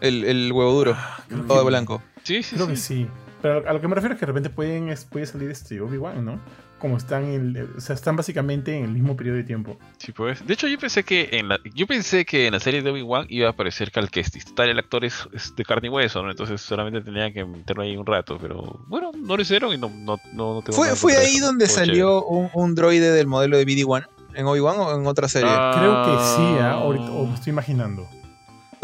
El, 0.00 0.24
el 0.24 0.52
huevo 0.52 0.72
duro, 0.72 0.96
creo 1.28 1.42
todo 1.42 1.58
de 1.58 1.62
que- 1.64 1.68
blanco. 1.68 2.02
Sí, 2.24 2.42
sí, 2.42 2.56
Creo 2.56 2.66
sí. 2.66 2.72
que 2.72 2.76
sí. 2.76 3.06
Pero 3.44 3.68
a 3.68 3.74
lo 3.74 3.78
que 3.82 3.88
me 3.88 3.94
refiero 3.94 4.14
es 4.14 4.18
que 4.18 4.24
de 4.24 4.32
repente 4.32 4.48
pueden, 4.48 4.94
puede 5.10 5.26
salir 5.26 5.50
este 5.50 5.78
Obi-Wan, 5.78 6.24
¿no? 6.24 6.40
Como 6.78 6.96
están 6.96 7.24
en, 7.24 7.68
o 7.76 7.78
sea, 7.78 7.94
están 7.94 8.16
básicamente 8.16 8.74
en 8.74 8.84
el 8.84 8.90
mismo 8.90 9.18
periodo 9.18 9.36
de 9.36 9.44
tiempo. 9.44 9.76
Sí, 9.98 10.12
pues. 10.12 10.46
De 10.46 10.54
hecho, 10.54 10.66
yo 10.66 10.78
pensé 10.78 11.04
que 11.04 11.28
en 11.30 11.50
la, 11.50 11.58
yo 11.74 11.86
pensé 11.86 12.24
que 12.24 12.46
en 12.46 12.54
la 12.54 12.60
serie 12.60 12.80
de 12.80 12.88
Obi-Wan 12.88 13.26
iba 13.28 13.48
a 13.48 13.50
aparecer 13.50 13.90
Cal 13.90 14.10
Kestis. 14.10 14.46
Total, 14.46 14.70
el 14.70 14.78
actor 14.78 15.04
es, 15.04 15.28
es 15.34 15.54
de 15.54 15.62
carne 15.62 15.88
y 15.88 15.90
hueso, 15.90 16.22
¿no? 16.22 16.30
Entonces 16.30 16.62
solamente 16.62 17.02
tenía 17.02 17.30
que 17.34 17.44
meterlo 17.44 17.82
ahí 17.82 17.98
un 17.98 18.06
rato. 18.06 18.38
Pero 18.40 18.80
bueno, 18.86 19.10
no 19.14 19.36
lo 19.36 19.42
hicieron 19.42 19.74
y 19.74 19.76
no, 19.76 19.90
no, 19.90 20.16
no, 20.32 20.54
no 20.54 20.62
tengo 20.62 20.72
¿Fue, 20.78 20.96
fue 20.96 21.14
ahí 21.14 21.36
eso. 21.36 21.44
donde 21.44 21.66
salió 21.66 22.24
un, 22.24 22.48
un 22.54 22.74
droide 22.74 23.12
del 23.12 23.26
modelo 23.26 23.58
de 23.58 23.66
BD-1? 23.66 24.06
¿En 24.36 24.46
Obi-Wan 24.46 24.76
o 24.78 24.98
en 24.98 25.06
otra 25.06 25.28
serie? 25.28 25.50
Ah. 25.52 25.76
Creo 25.78 26.02
que 26.02 26.24
sí, 26.24 26.62
¿ah? 26.62 26.70
Ahorita, 26.80 27.10
o 27.10 27.26
me 27.26 27.34
estoy 27.34 27.50
imaginando. 27.50 28.08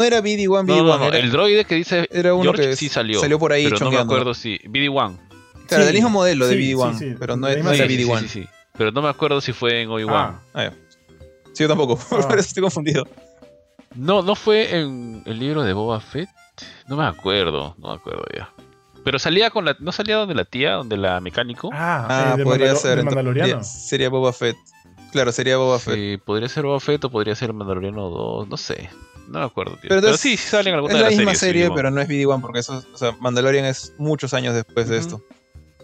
No 0.01 0.07
era 0.07 0.21
BD-1, 0.21 0.65
BD-1. 0.65 0.65
chévere. 0.67 0.81
No, 0.83 0.83
no, 0.83 0.97
no, 0.97 1.05
era, 1.07 1.17
el 1.19 1.31
droide 1.31 1.65
que 1.65 1.75
dice 1.75 2.07
era 2.11 2.33
uno 2.33 2.43
George 2.43 2.69
que 2.71 2.75
sí 2.75 2.89
salió. 2.89 3.19
salió 3.21 3.37
por 3.39 3.53
ahí 3.53 3.65
pero 3.65 3.77
no 3.85 3.91
me 3.91 3.97
acuerdo 3.97 4.33
si. 4.33 4.57
BD-1. 4.59 5.17
Claro, 5.67 5.83
Sí, 5.83 5.85
del 5.87 5.93
mismo 5.93 6.09
modelo 6.09 6.47
de 6.47 6.55
sí, 6.57 6.73
BD-1, 6.73 6.93
sí, 6.97 7.09
sí. 7.11 7.15
pero 7.19 7.37
no, 7.37 7.47
es- 7.47 7.63
no 7.63 7.71
era 7.71 7.87
Sí, 7.87 7.95
sí, 7.97 8.03
BD-1. 8.03 8.19
sí, 8.21 8.27
sí. 8.27 8.47
Pero 8.77 8.91
no 8.91 9.01
me 9.01 9.09
acuerdo 9.09 9.39
si 9.41 9.53
fue 9.53 9.81
en 9.81 9.89
Obi-Wan. 9.89 10.15
Ah, 10.15 10.41
Ah, 10.53 10.63
ya. 10.65 10.73
Sí, 11.53 11.63
yo 11.63 11.67
tampoco, 11.67 11.97
Ah. 12.11 12.27
por 12.27 12.39
eso 12.39 12.47
estoy 12.47 12.61
confundido. 12.61 13.07
No, 13.95 14.21
no 14.21 14.35
fue 14.35 14.77
en 14.79 15.21
el 15.25 15.39
libro 15.39 15.63
de 15.63 15.73
Boba 15.73 15.99
Fett. 15.99 16.29
No 16.87 16.97
me 16.97 17.05
acuerdo, 17.05 17.75
no 17.77 17.89
me 17.89 17.93
acuerdo 17.95 18.23
ya. 18.35 18.49
Pero 19.03 19.17
salía 19.19 19.49
con 19.49 19.65
la. 19.65 19.75
¿No 19.79 19.91
salía 19.91 20.15
donde 20.17 20.35
la 20.35 20.45
tía, 20.45 20.73
donde 20.73 20.95
la 20.97 21.19
mecánico? 21.21 21.69
ah, 21.73 22.05
Ah, 22.09 22.35
eh, 22.39 22.43
podría 22.43 22.75
ser. 22.75 22.99
entonces, 22.99 23.05
Mandaloriano. 23.05 23.63
Sería 23.63 24.09
Boba 24.09 24.31
Fett. 24.33 24.55
Claro, 25.11 25.31
sería 25.31 25.57
Boba 25.57 25.79
Fett. 25.79 25.95
Sí, 25.95 26.17
podría 26.23 26.47
ser 26.47 26.63
Boba 26.65 26.79
Fett 26.79 27.03
o 27.05 27.09
podría 27.09 27.35
ser 27.35 27.51
Mandaloriano 27.51 28.09
2, 28.09 28.47
no 28.47 28.57
sé. 28.57 28.89
No 29.27 29.39
me 29.39 29.45
acuerdo, 29.45 29.73
tío. 29.77 29.89
Pero 29.89 30.01
Pero, 30.01 30.17
sí, 30.17 30.35
salen 30.37 30.73
algunas 30.73 30.95
es 30.95 30.97
de 30.99 31.03
la 31.03 31.09
las 31.09 31.17
misma 31.17 31.35
series. 31.35 31.63
serie, 31.65 31.75
pero 31.75 31.91
no 31.91 32.01
es 32.01 32.07
BD-1 32.09 32.41
porque 32.41 32.59
eso, 32.59 32.83
o 32.93 32.97
sea, 32.97 33.13
Mandalorian 33.19 33.65
es 33.65 33.93
muchos 33.97 34.33
años 34.33 34.53
después 34.55 34.87
de 34.89 34.97
esto. 34.97 35.23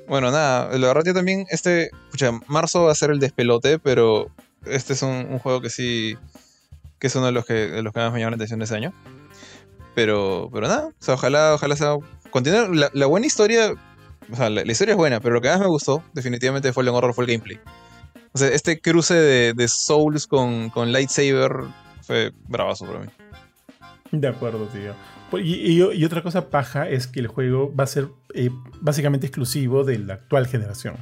Bueno, 0.08 0.32
nada, 0.32 0.70
la 0.78 0.88
verdad 0.88 1.04
yo 1.06 1.14
también, 1.14 1.46
este, 1.50 1.90
escucha, 2.06 2.32
marzo 2.48 2.84
va 2.84 2.92
a 2.92 2.96
ser 2.96 3.12
el 3.12 3.20
despelote, 3.20 3.78
pero 3.80 4.28
este 4.66 4.94
es 4.94 5.02
un, 5.02 5.28
un 5.30 5.40
juego 5.40 5.62
que 5.62 5.70
sí, 5.70 6.18
que 7.00 7.08
es 7.08 7.16
uno 7.16 7.26
de 7.28 7.32
los 7.34 7.46
que, 7.46 7.54
de 7.54 7.82
los 7.82 7.94
que 7.94 8.00
más 8.00 8.14
me 8.14 8.20
llama 8.20 8.32
la 8.32 8.36
atención 8.36 8.60
de 8.60 8.66
ese 8.66 8.76
año. 8.76 8.94
Pero, 9.96 10.50
pero 10.54 10.68
nada, 10.68 10.88
o 10.88 10.94
sea, 11.04 11.16
ojalá, 11.16 11.54
ojalá 11.56 11.76
sea, 11.76 11.96
continuar, 12.30 12.70
la, 12.70 12.90
la 12.94 13.06
buena 13.08 13.26
historia, 13.26 13.74
o 14.32 14.36
sea, 14.36 14.50
la, 14.50 14.64
la 14.64 14.72
historia 14.72 14.92
es 14.94 14.98
buena, 14.98 15.20
pero 15.20 15.36
lo 15.36 15.42
que 15.42 15.50
más 15.50 15.60
me 15.60 15.68
gustó, 15.68 16.04
definitivamente, 16.14 16.68
de 16.70 16.74
Fallen 16.74 16.94
Horror 16.94 17.14
fue 17.14 17.26
el 17.26 17.32
gameplay. 17.32 17.60
O 18.34 18.38
sea, 18.38 18.50
este 18.50 18.80
cruce 18.80 19.16
de, 19.16 19.54
de 19.54 19.68
Souls 19.68 20.28
con, 20.28 20.70
con 20.70 20.92
Lightsaber 20.92 21.52
fue 22.04 22.32
bravazo 22.48 22.86
para 22.86 23.00
mí. 23.00 23.08
De 24.12 24.28
acuerdo, 24.28 24.66
tío. 24.68 24.94
Pues, 25.30 25.44
y, 25.46 25.82
otra 26.04 26.24
cosa 26.24 26.50
paja 26.50 26.88
es 26.90 27.08
que 27.08 27.20
el 27.20 27.28
juego 27.28 27.74
va 27.76 27.84
a 27.84 27.88
ser 27.88 28.08
eh, 28.34 28.50
básicamente 28.82 29.28
exclusivo 29.28 29.84
de 29.84 30.00
la 30.00 30.16
actual 30.16 30.48
generación. 30.48 30.96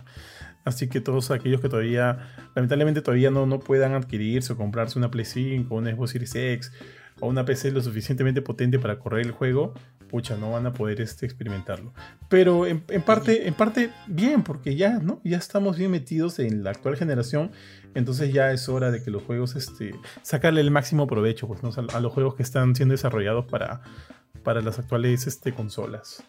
Así 0.63 0.87
que 0.87 0.99
todos 0.99 1.29
aquellos 1.29 1.61
que 1.61 1.69
todavía, 1.69 2.17
lamentablemente 2.55 3.01
todavía 3.01 3.29
no, 3.29 3.45
no 3.45 3.59
puedan 3.59 3.93
adquirirse 3.93 4.53
o 4.53 4.57
comprarse 4.57 4.97
una 4.97 5.11
Play 5.11 5.25
5 5.25 5.75
una 5.75 5.91
Xbox 5.91 6.11
Series 6.11 6.35
X 6.35 6.71
o 7.19 7.27
una 7.27 7.45
PC 7.45 7.71
lo 7.71 7.81
suficientemente 7.81 8.41
potente 8.41 8.79
para 8.79 8.99
correr 8.99 9.25
el 9.25 9.31
juego, 9.31 9.73
pucha, 10.09 10.37
no 10.37 10.51
van 10.51 10.65
a 10.65 10.73
poder 10.73 11.01
este, 11.01 11.25
experimentarlo. 11.25 11.93
Pero 12.29 12.65
en, 12.65 12.81
parte, 12.81 13.47
en 13.47 13.53
parte 13.53 13.91
bien, 14.07 14.43
porque 14.43 14.75
ya, 14.75 14.99
¿no? 14.99 15.21
Ya 15.23 15.37
estamos 15.37 15.77
bien 15.77 15.91
metidos 15.91 16.39
en 16.39 16.63
la 16.63 16.71
actual 16.71 16.97
generación, 16.97 17.51
entonces 17.95 18.31
ya 18.31 18.51
es 18.51 18.69
hora 18.69 18.91
de 18.91 19.01
que 19.01 19.09
los 19.09 19.23
juegos, 19.23 19.55
este, 19.55 19.95
sacarle 20.21 20.61
el 20.61 20.69
máximo 20.69 21.07
provecho 21.07 21.47
pues, 21.47 21.61
a, 21.77 21.99
los 21.99 22.13
juegos 22.13 22.35
que 22.35 22.43
están 22.43 22.75
siendo 22.75 22.91
desarrollados 22.91 23.45
para, 23.45 23.81
para 24.43 24.61
las 24.61 24.77
actuales 24.77 25.25
este, 25.25 25.53
consolas, 25.53 26.23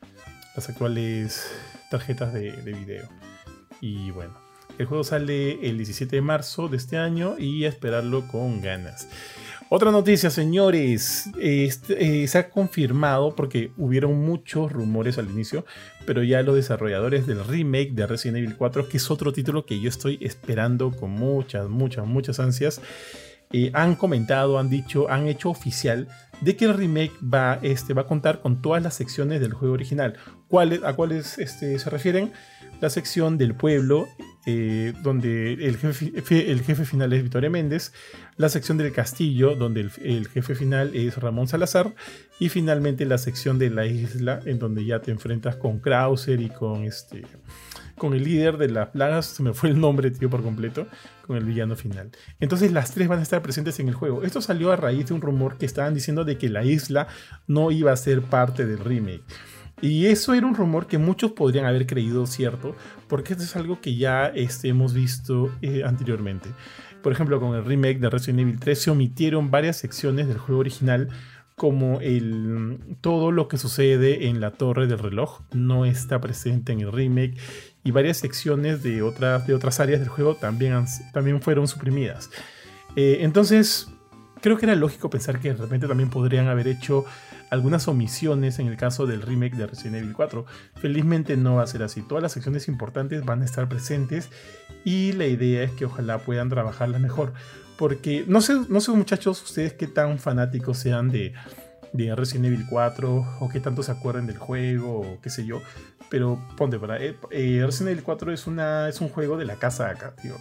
las 0.55 0.69
actuales 0.69 1.53
tarjetas 1.91 2.33
de, 2.33 2.53
de 2.53 2.73
video. 2.73 3.09
Y 3.81 4.11
bueno, 4.13 4.39
el 4.79 4.87
juego 4.87 5.05
sale 5.05 5.69
el 5.69 5.77
17 5.77 6.17
de 6.17 6.23
marzo 6.23 6.69
de 6.69 6.77
este 6.77 6.99
año 6.99 7.37
y 7.39 7.65
a 7.65 7.69
esperarlo 7.69 8.27
con 8.29 8.63
ganas. 8.63 9.09
Otra 9.69 9.91
noticia, 9.91 10.31
señores. 10.31 11.29
Este, 11.41 12.23
eh, 12.23 12.29
se 12.29 12.39
ha 12.39 12.51
confirmado 12.51 13.35
porque 13.35 13.73
hubieron 13.77 14.25
muchos 14.25 14.71
rumores 14.71 15.19
al 15.19 15.29
inicio, 15.29 15.65
pero 16.07 16.23
ya 16.23 16.43
los 16.43 16.55
desarrolladores 16.55 17.27
del 17.27 17.45
remake 17.45 17.91
de 17.93 18.07
Resident 18.07 18.39
Evil 18.39 18.57
4, 18.57 18.89
que 18.89 18.99
es 18.99 19.11
otro 19.11 19.33
título 19.33 19.67
que 19.67 19.81
yo 19.81 19.89
estoy 19.89 20.19
esperando 20.21 20.93
con 20.93 21.11
muchas, 21.11 21.69
muchas, 21.69 22.07
muchas 22.07 22.39
ansias, 22.39 22.81
eh, 23.53 23.73
han 23.75 23.97
comentado, 23.97 24.61
han 24.61 24.71
dicho, 24.71 25.11
han 25.11 25.27
hecho 25.27 25.51
oficial 25.51 26.07
de 26.41 26.57
que 26.57 26.67
el 26.67 26.75
remake 26.75 27.13
va, 27.23 27.59
este, 27.63 27.93
va 27.93 28.03
a 28.03 28.07
contar 28.07 28.43
con 28.43 28.63
todas 28.63 28.81
las 28.85 28.95
secciones 28.95 29.41
del 29.41 29.53
juego 29.53 29.75
original. 29.75 30.15
¿Cuáles, 30.47 30.85
¿A 30.85 30.95
cuáles 30.95 31.39
este, 31.39 31.77
se 31.79 31.91
refieren? 31.91 32.33
La 32.81 32.91
sección 32.91 33.37
del 33.37 33.57
pueblo, 33.57 34.07
eh, 34.49 34.93
donde 35.03 35.55
el 35.55 35.77
jefe, 35.77 36.51
el 36.53 36.63
jefe, 36.63 36.85
final 36.85 37.13
es 37.13 37.23
Victoria 37.23 37.51
Méndez, 37.51 37.93
la 38.37 38.49
sección 38.49 38.79
del 38.79 38.93
castillo, 38.93 39.57
donde 39.57 39.81
el, 39.81 40.29
jefe 40.29 40.55
final 40.55 40.95
es 40.95 41.17
Ramón 41.19 41.49
Salazar, 41.49 41.95
y 42.39 42.49
finalmente 42.49 43.07
la 43.07 43.19
sección 43.19 43.59
de 43.59 43.71
la 43.71 43.87
isla, 43.87 44.41
en 44.45 44.61
donde 44.61 44.85
ya 44.85 45.01
te 45.01 45.11
enfrentas 45.11 45.57
con 45.57 45.81
Krauser 45.81 46.41
y 46.41 46.49
con 46.49 46.85
este 46.85 47.25
con 47.97 48.13
el 48.13 48.25
líder 48.25 48.59
de 48.59 48.69
las 48.69 48.91
plagas, 48.91 49.25
se 49.25 49.43
me 49.43 49.55
fue 49.55 49.71
el 49.71 49.81
nombre, 49.81 50.11
tío, 50.11 50.29
por 50.29 50.43
completo, 50.43 50.87
con 51.27 51.39
el 51.39 51.45
villano 51.45 51.77
final. 51.77 52.11
Entonces 52.41 52.71
las 52.71 52.93
tres 52.93 53.09
van 53.09 53.21
a 53.21 53.23
estar 53.23 53.41
presentes 53.43 53.81
en 53.81 53.89
el 53.89 53.95
juego. 53.95 54.23
Esto 54.23 54.43
salió 54.43 54.71
a 54.71 54.77
raíz 54.77 55.07
de 55.07 55.15
un 55.15 55.23
rumor 55.23 55.57
que 55.57 55.65
estaban 55.65 55.95
diciendo 55.95 56.25
de 56.25 56.37
que 56.37 56.51
la 56.51 56.63
isla 56.63 57.09
no 57.47 57.71
iba 57.71 57.93
a 57.93 57.97
ser 57.97 58.21
parte 58.21 58.67
del 58.67 58.79
remake. 58.79 59.25
Y 59.81 60.07
eso 60.07 60.33
era 60.33 60.47
un 60.47 60.55
rumor 60.55 60.87
que 60.87 60.99
muchos 60.99 61.33
podrían 61.33 61.67
haber 61.67 61.87
creído 61.87 62.27
cierto, 62.27 62.75
porque 63.09 63.35
esto 63.35 63.45
es 63.45 63.57
algo 63.57 63.81
que 63.81 63.97
ya 63.97 64.29
este, 64.29 64.69
hemos 64.69 64.95
visto 64.95 65.51
eh, 65.61 65.83
anteriormente. 65.85 66.49
Por 67.03 67.13
ejemplo, 67.13 67.39
con 67.39 67.55
el 67.55 67.65
remake 67.65 68.01
de 68.01 68.11
Resident 68.11 68.41
Evil 68.41 68.59
3 68.59 68.83
se 68.83 68.91
omitieron 68.91 69.51
varias 69.51 69.77
secciones 69.77 70.29
del 70.29 70.39
juego 70.39 70.61
original, 70.61 71.09
como 71.57 72.01
el, 72.01 72.79
todo 73.01 73.33
lo 73.33 73.49
que 73.49 73.59
sucede 73.59 74.29
en 74.29 74.41
la 74.41 74.51
torre 74.51 74.87
del 74.87 74.99
reloj 74.99 75.41
no 75.53 75.87
está 75.87 76.21
presente 76.21 76.73
en 76.73 76.81
el 76.81 76.93
remake 76.93 77.35
y 77.83 77.93
varias 77.93 78.19
secciones 78.19 78.83
de 78.83 79.03
otras, 79.03 79.47
de 79.47 79.55
otras 79.55 79.81
áreas 79.81 80.01
del 80.01 80.09
juego 80.11 80.35
también, 80.35 80.85
también 81.13 81.41
fueron 81.41 81.67
suprimidas. 81.67 82.31
Eh, 82.95 83.19
entonces, 83.21 83.89
creo 84.43 84.59
que 84.59 84.67
era 84.67 84.75
lógico 84.75 85.09
pensar 85.09 85.41
que 85.41 85.55
de 85.55 85.61
repente 85.63 85.87
también 85.87 86.11
podrían 86.11 86.49
haber 86.49 86.69
hecho 86.69 87.05
algunas 87.51 87.89
omisiones 87.89 88.59
en 88.59 88.67
el 88.67 88.77
caso 88.77 89.07
del 89.07 89.23
remake 89.23 89.57
de 89.57 89.67
Resident 89.67 89.97
Evil 89.97 90.15
4. 90.15 90.47
Felizmente 90.77 91.37
no 91.37 91.57
va 91.57 91.63
a 91.63 91.67
ser 91.67 91.83
así. 91.83 92.03
Todas 92.03 92.23
las 92.23 92.33
secciones 92.33 92.69
importantes 92.69 93.25
van 93.25 93.43
a 93.43 93.45
estar 93.45 93.69
presentes 93.69 94.31
y 94.85 95.13
la 95.13 95.27
idea 95.27 95.63
es 95.63 95.73
que 95.73 95.85
ojalá 95.85 96.19
puedan 96.19 96.49
trabajarlas 96.49 97.01
mejor. 97.01 97.33
Porque 97.79 98.25
no 98.27 98.41
sé, 98.41 98.55
no 98.69 98.81
sé 98.81 98.93
muchachos, 98.93 99.43
ustedes 99.43 99.75
qué 99.75 99.87
tan 99.87 100.19
fanáticos 100.19 100.79
sean 100.79 101.11
de, 101.11 101.35
de 101.93 102.15
Resident 102.15 102.47
Evil 102.47 102.67
4 102.69 103.39
o 103.41 103.49
qué 103.49 103.61
tanto 103.61 103.83
se 103.83 103.93
acuerden 103.93 104.27
del 104.27 104.39
juego 104.39 105.01
o 105.01 105.21
qué 105.21 105.31
sé 105.31 105.47
yo. 105.47 105.61
Pero 106.09 106.41
ponte 106.57 106.79
para. 106.79 107.03
Eh, 107.03 107.17
eh, 107.31 107.63
Resident 107.65 107.93
Evil 107.93 108.05
4 108.05 108.33
es, 108.33 108.47
una, 108.47 108.89
es 108.89 109.01
un 109.01 109.09
juego 109.09 109.37
de 109.37 109.45
la 109.45 109.57
casa 109.57 109.91
acá, 109.91 110.15
tío. 110.21 110.35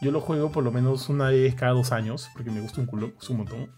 Yo 0.00 0.12
lo 0.12 0.20
juego 0.20 0.52
por 0.52 0.62
lo 0.62 0.70
menos 0.70 1.08
una 1.08 1.30
vez 1.30 1.54
cada 1.54 1.72
dos 1.72 1.90
años 1.90 2.28
porque 2.34 2.50
me 2.50 2.60
gusta 2.60 2.80
un 2.80 2.86
culo, 2.86 3.12
es 3.20 3.30
un 3.30 3.38
montón. 3.38 3.70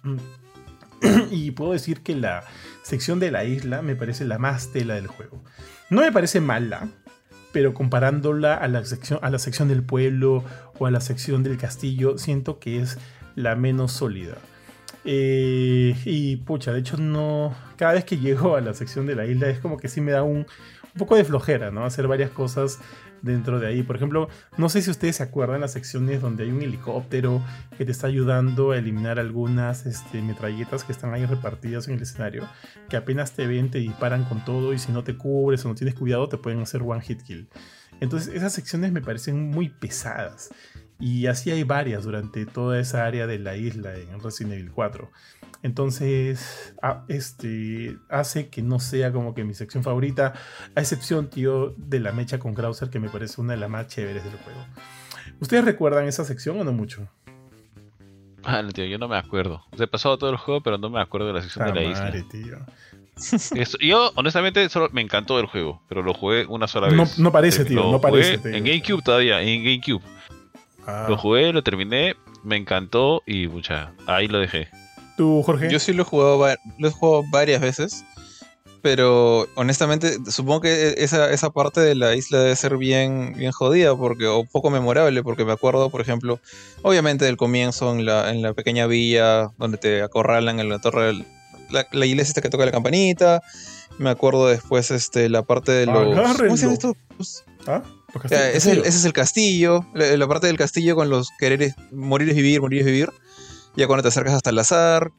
y 1.31 1.51
puedo 1.53 1.73
decir 1.73 2.03
que 2.03 2.15
la 2.15 2.45
sección 2.83 3.21
de 3.21 3.31
la 3.31 3.45
isla 3.45 3.83
me 3.83 3.97
parece 3.97 4.25
la 4.25 4.39
más 4.39 4.73
tela 4.73 4.95
del 4.95 5.07
juego. 5.07 5.43
No 5.91 6.03
me 6.03 6.13
parece 6.13 6.41
mala, 6.41 6.89
pero 7.53 7.75
comparándola 7.75 8.55
a 8.55 8.69
la 8.69 8.85
sección, 8.85 9.19
a 9.23 9.31
la 9.31 9.39
sección 9.39 9.69
del 9.69 9.83
pueblo 9.83 10.45
o 10.79 10.87
a 10.87 10.91
la 10.91 11.01
sección 11.01 11.43
del 11.43 11.57
castillo, 11.57 12.19
siento 12.19 12.59
que 12.59 12.81
es 12.81 12.99
la 13.35 13.55
menos 13.57 13.93
sólida. 13.93 14.37
Eh, 15.05 15.97
y 16.05 16.37
pucha, 16.37 16.73
de 16.73 16.81
hecho 16.81 16.97
no. 16.97 17.55
Cada 17.77 17.95
vez 17.95 18.05
que 18.05 18.19
llego 18.19 18.57
a 18.57 18.61
la 18.61 18.75
sección 18.75 19.07
de 19.07 19.15
la 19.15 19.27
isla 19.27 19.49
es 19.49 19.61
como 19.61 19.79
que 19.79 19.89
sí 19.89 20.01
me 20.01 20.13
da 20.13 20.23
un, 20.23 20.39
un 20.39 20.99
poco 20.99 21.17
de 21.17 21.25
flojera, 21.25 21.71
¿no? 21.71 21.85
Hacer 21.85 22.09
varias 22.09 22.31
cosas 22.31 22.81
dentro 23.23 23.61
de 23.61 23.67
ahí. 23.67 23.83
Por 23.83 23.97
ejemplo, 23.97 24.29
no 24.57 24.69
sé 24.69 24.83
si 24.83 24.91
ustedes 24.91 25.17
se 25.17 25.23
acuerdan 25.23 25.61
las 25.61 25.73
secciones 25.73 26.21
donde 26.21 26.45
hay 26.45 26.51
un 26.51 26.63
helicóptero 26.63 27.43
que 27.77 27.85
te 27.85 27.93
está 27.93 28.07
ayudando 28.07 28.73
a 28.73 28.79
eliminar 28.79 29.19
algunas 29.19 29.87
este, 29.87 30.23
metralletas 30.23 30.85
que 30.85 30.93
están 30.93 31.15
ahí 31.15 31.25
repartidas 31.25 31.89
en 31.89 31.95
el 31.95 32.03
escenario, 32.03 32.49
que 32.89 32.97
apenas 32.97 33.33
te 33.33 33.47
ven, 33.47 33.71
te 33.71 33.79
disparan 33.79 34.25
con 34.25 34.45
todo 34.45 34.73
y 34.73 34.79
si 34.79 34.93
no 34.93 35.05
te 35.05 35.17
cubres 35.17 35.65
o 35.65 35.69
no 35.69 35.75
tienes 35.75 35.95
cuidado 35.95 36.29
te 36.29 36.39
pueden 36.39 36.61
hacer 36.61 36.83
one 36.83 37.01
hit 37.01 37.23
kill. 37.23 37.49
Entonces 38.01 38.35
esas 38.35 38.53
secciones 38.53 38.93
me 38.93 39.01
parecen 39.01 39.51
muy 39.51 39.69
pesadas. 39.69 40.51
Y 41.01 41.27
así 41.27 41.51
hay 41.51 41.63
varias 41.63 42.05
durante 42.05 42.45
toda 42.45 42.81
esa 42.81 43.07
área 43.07 43.27
de 43.27 43.39
la 43.39 43.57
isla 43.57 43.95
en 43.97 44.21
Resident 44.21 44.55
Evil 44.55 44.73
4. 44.73 45.11
Entonces, 45.63 46.75
este, 47.09 47.97
hace 48.09 48.49
que 48.49 48.63
no 48.63 48.81
sea 48.81 49.13
como 49.13 49.35
que 49.35 49.45
mi 49.45 49.55
sección 49.55 49.83
favorita, 49.83 50.35
a 50.75 50.81
excepción, 50.81 51.29
tío, 51.29 51.75
de 51.77 52.01
la 52.01 52.13
mecha 52.13 52.39
con 52.39 52.55
Krauser, 52.55 52.91
que 52.91 53.01
me 53.01 53.09
parece 53.09 53.41
una 53.41 53.55
de 53.55 53.61
las 53.61 53.71
más 53.71 53.89
chéveres 53.89 54.25
del 54.25 54.37
juego. 54.39 54.61
¿Ustedes 55.41 55.65
recuerdan 55.65 56.07
esa 56.07 56.25
sección 56.25 56.61
o 56.61 56.65
no 56.65 56.73
mucho? 56.73 57.09
Ah, 58.45 58.63
tío, 58.73 58.85
yo 58.87 58.99
no 58.99 59.09
me 59.09 59.17
acuerdo. 59.17 59.65
he 59.79 59.87
pasado 59.87 60.17
todo 60.17 60.31
el 60.31 60.37
juego, 60.37 60.63
pero 60.63 60.79
no 60.79 60.91
me 60.91 61.01
acuerdo 61.01 61.27
de 61.29 61.33
la 61.35 61.43
sección 61.43 61.67
de 61.67 61.75
la 61.75 61.83
isla. 61.83 62.13
Tío. 62.31 62.59
yo, 63.81 64.13
honestamente, 64.15 64.69
solo 64.69 64.89
me 64.93 65.01
encantó 65.01 65.39
el 65.41 65.47
juego, 65.47 65.83
pero 65.89 66.03
lo 66.03 66.15
jugué 66.15 66.47
una 66.47 66.69
sola 66.69 66.89
vez. 66.89 67.19
No, 67.19 67.33
parece, 67.33 67.65
tío, 67.65 67.91
no 67.91 68.01
parece. 68.01 68.35
En 68.57 68.65
GameCube 68.65 69.03
todavía, 69.03 69.41
en 69.43 69.65
GameCube. 69.65 70.03
Ah. 70.89 71.05
Lo 71.07 71.19
jugué, 71.19 71.53
lo 71.53 71.63
terminé, 71.63 72.17
me 72.43 72.57
encantó 72.57 73.23
y 73.27 73.47
mucha, 73.47 73.93
ahí 74.07 74.27
lo 74.27 74.39
dejé. 74.39 74.69
¿Tú, 75.19 75.43
Jorge? 75.43 75.71
Yo 75.71 75.79
sí 75.79 75.93
lo 75.93 76.03
he 76.03 76.07
jugado, 76.07 76.43
lo 76.79 76.89
he 76.89 76.91
jugado 76.91 77.25
varias 77.31 77.61
veces. 77.61 78.07
Pero 78.81 79.47
honestamente, 79.55 80.17
supongo 80.31 80.63
que 80.63 80.95
esa, 80.97 81.31
esa 81.31 81.51
parte 81.51 81.81
de 81.81 81.95
la 81.95 82.15
isla 82.15 82.39
debe 82.39 82.57
ser 82.57 82.79
bien, 82.79 83.35
bien 83.37 83.53
jodida 83.53 83.95
porque, 83.95 84.29
o 84.29 84.45
poco 84.45 84.71
memorable, 84.71 85.23
porque 85.23 85.45
me 85.45 85.53
acuerdo, 85.53 85.91
por 85.91 86.01
ejemplo, 86.01 86.41
obviamente 86.83 87.27
del 87.27 87.37
comienzo 87.37 87.93
en 87.93 88.07
la, 88.07 88.31
en 88.31 88.41
la 88.41 88.55
pequeña 88.55 88.87
villa 88.87 89.49
donde 89.59 89.77
te 89.77 90.01
acorralan 90.01 90.59
en 90.59 90.71
la 90.71 90.79
torre, 90.79 91.13
la, 91.71 91.87
la 91.91 92.07
iglesia 92.07 92.31
esta 92.31 92.41
que 92.41 92.49
toca 92.49 92.65
la 92.65 92.73
campanita. 92.73 93.43
Me 93.99 94.09
acuerdo 94.09 94.47
después 94.47 94.91
este, 94.91 95.29
la 95.29 95.43
parte 95.43 95.73
de 95.73 95.85
los. 95.85 96.15
¿Cómo 96.39 96.57
se 96.57 96.63
llama 96.63 96.75
esto? 96.75 96.97
¿Ah? 97.67 97.83
Ese, 98.25 98.83
es 98.85 99.05
el 99.05 99.13
castillo, 99.13 99.87
la, 99.95 100.17
la, 100.17 100.29
parte 100.29 100.47
del 100.47 100.57
castillo 100.57 100.97
con 100.97 101.11
los 101.11 101.29
quereres 101.39 101.75
morir 101.93 102.31
es 102.31 102.37
vivir, 102.37 102.61
morir 102.61 102.81
es 102.81 102.87
vivir 102.87 103.11
ya 103.79 103.87
cuando 103.87 104.03
te 104.03 104.09
acercas 104.09 104.35
hasta 104.35 104.51
el 104.51 104.59
azar, 104.59 105.13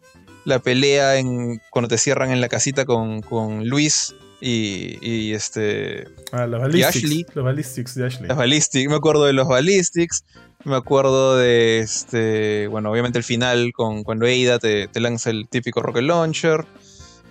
la 0.44 0.60
pelea 0.60 1.18
en, 1.18 1.62
cuando 1.70 1.88
te 1.88 1.98
cierran 1.98 2.32
en 2.32 2.42
la 2.42 2.50
casita 2.50 2.86
con, 2.86 3.24
Luis 3.68 4.14
y, 4.42 5.32
este. 5.34 6.08
Ah, 6.34 6.46
los 6.46 6.62
ballistics. 6.62 7.36
Los 7.36 7.46
ballistics 7.46 7.96
de 7.96 8.06
Ashley. 8.06 8.28
Ballistics. 8.30 8.90
Me 8.90 8.96
acuerdo 8.96 9.26
de 9.26 9.34
los 9.34 9.48
ballistics. 9.48 10.26
Me 10.66 10.76
acuerdo 10.76 11.38
de 11.38 11.80
este. 11.80 12.68
Bueno, 12.68 12.92
obviamente 12.92 13.18
el 13.18 13.24
final 13.24 13.72
con 13.74 14.04
cuando 14.04 14.26
Ada 14.26 14.60
te, 14.60 14.90
te 14.90 15.00
lanza 15.00 15.30
el 15.30 15.48
típico 15.48 15.82
rocket 15.82 16.04
launcher. 16.04 16.66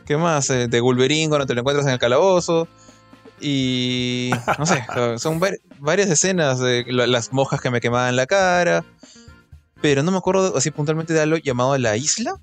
¿Qué 0.07 0.17
más? 0.17 0.49
Eh, 0.49 0.69
de 0.69 0.81
Wolverine 0.81 1.29
cuando 1.29 1.47
te 1.47 1.55
lo 1.55 1.61
encuentras 1.61 1.87
en 1.87 1.93
el 1.93 1.99
calabozo. 1.99 2.69
Y. 3.41 4.31
No 4.59 4.67
sé, 4.67 4.85
son 5.19 5.41
varias 5.79 6.11
escenas 6.11 6.59
de 6.61 6.85
las 6.89 7.33
mojas 7.33 7.61
que 7.61 7.71
me 7.71 7.81
quemaban 7.81 8.17
la 8.17 8.27
cara 8.27 8.85
pero 9.81 10.03
no 10.03 10.11
me 10.11 10.19
acuerdo 10.19 10.57
así 10.57 10.71
puntualmente 10.71 11.13
de 11.13 11.21
algo 11.21 11.37
llamado 11.37 11.77
La 11.79 11.97
Isla. 11.97 12.41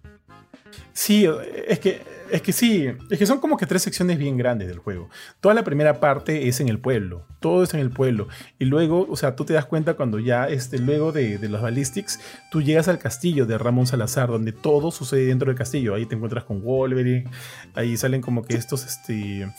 Sí, 0.93 1.27
es 1.67 1.79
que, 1.79 2.01
es 2.31 2.41
que 2.41 2.53
sí, 2.53 2.87
es 3.09 3.19
que 3.19 3.25
son 3.25 3.39
como 3.39 3.57
que 3.57 3.65
tres 3.65 3.81
secciones 3.81 4.17
bien 4.17 4.37
grandes 4.37 4.69
del 4.69 4.79
juego. 4.79 5.09
Toda 5.41 5.53
la 5.53 5.63
primera 5.63 5.99
parte 5.99 6.47
es 6.47 6.61
en 6.61 6.69
el 6.69 6.79
pueblo, 6.79 7.25
todo 7.41 7.63
es 7.63 7.73
en 7.73 7.81
el 7.81 7.89
pueblo. 7.89 8.29
Y 8.59 8.65
luego, 8.65 9.05
o 9.09 9.15
sea, 9.17 9.35
tú 9.35 9.43
te 9.43 9.53
das 9.53 9.65
cuenta 9.65 9.95
cuando 9.95 10.19
ya, 10.19 10.47
este, 10.47 10.79
luego 10.79 11.11
de, 11.11 11.37
de 11.37 11.49
los 11.49 11.61
ballistics, 11.61 12.19
tú 12.49 12.61
llegas 12.61 12.87
al 12.87 12.99
castillo 12.99 13.45
de 13.45 13.57
Ramón 13.57 13.87
Salazar, 13.87 14.29
donde 14.29 14.53
todo 14.53 14.89
sucede 14.91 15.25
dentro 15.25 15.49
del 15.49 15.57
castillo. 15.57 15.95
Ahí 15.95 16.05
te 16.05 16.15
encuentras 16.15 16.45
con 16.45 16.61
Wolverine, 16.61 17.29
ahí 17.73 17.97
salen 17.97 18.21
como 18.21 18.43
que 18.43 18.55
estos, 18.55 18.85
este... 18.85 19.49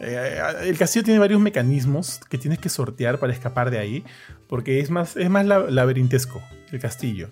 eh, 0.00 0.40
el 0.64 0.76
castillo 0.78 1.04
tiene 1.04 1.18
varios 1.20 1.40
mecanismos 1.40 2.20
que 2.28 2.38
tienes 2.38 2.58
que 2.58 2.68
sortear 2.68 3.18
para 3.18 3.32
escapar 3.32 3.70
de 3.70 3.78
ahí, 3.78 4.04
porque 4.48 4.80
es 4.80 4.90
más, 4.90 5.16
es 5.16 5.30
más 5.30 5.46
la- 5.46 5.70
laberintesco 5.70 6.42
el 6.72 6.80
castillo. 6.80 7.30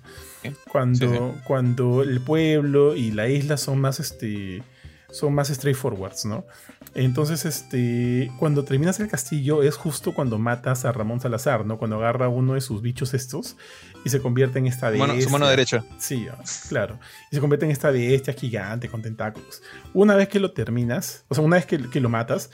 Cuando, 0.71 1.09
Sí, 1.09 1.15
sí. 1.15 1.41
cuando 1.45 2.03
el 2.03 2.21
pueblo 2.21 2.95
y 2.97 3.11
la 3.11 3.29
isla 3.29 3.57
son 3.57 3.81
más, 3.81 3.99
este, 4.01 4.63
son 5.11 5.35
más 5.35 5.49
straightforwards, 5.49 6.25
¿no? 6.27 6.45
Entonces, 6.95 7.45
este, 7.45 8.31
cuando 8.39 8.65
terminas 8.65 9.01
el 9.01 9.09
castillo 9.09 9.63
es 9.63 9.77
justo 9.77 10.15
cuando 10.15 10.39
matas 10.39 10.85
a 10.85 10.93
Ramón 10.93 11.21
Salazar, 11.21 11.67
¿no? 11.67 11.77
Cuando 11.77 11.97
agarra 11.97 12.29
uno 12.29 12.55
de 12.55 12.61
sus 12.61 12.83
bichos 12.83 13.15
estos 13.15 13.57
y 14.05 14.11
se 14.11 14.21
convierte 14.21 14.61
en 14.61 14.67
esta 14.67 14.93
Su 14.93 14.99
mano, 14.99 15.21
su 15.21 15.31
mano 15.31 15.49
derecha. 15.49 15.85
Sí, 15.99 16.27
ah, 16.31 16.39
claro. 16.69 17.01
Y 17.33 17.35
se 17.35 17.41
convierte 17.41 17.67
en 17.67 17.73
esta 17.73 17.91
bestia 17.91 18.33
gigante 18.33 18.89
con 18.89 19.03
tentáculos. 19.03 19.63
Una 19.93 20.15
vez 20.15 20.29
que 20.29 20.39
lo 20.39 20.53
terminas, 20.53 21.25
o 21.29 21.35
sea, 21.35 21.43
una 21.43 21.57
vez 21.57 21.67
que, 21.67 21.91
que 21.91 22.01
lo 22.01 22.09
matas, 22.09 22.51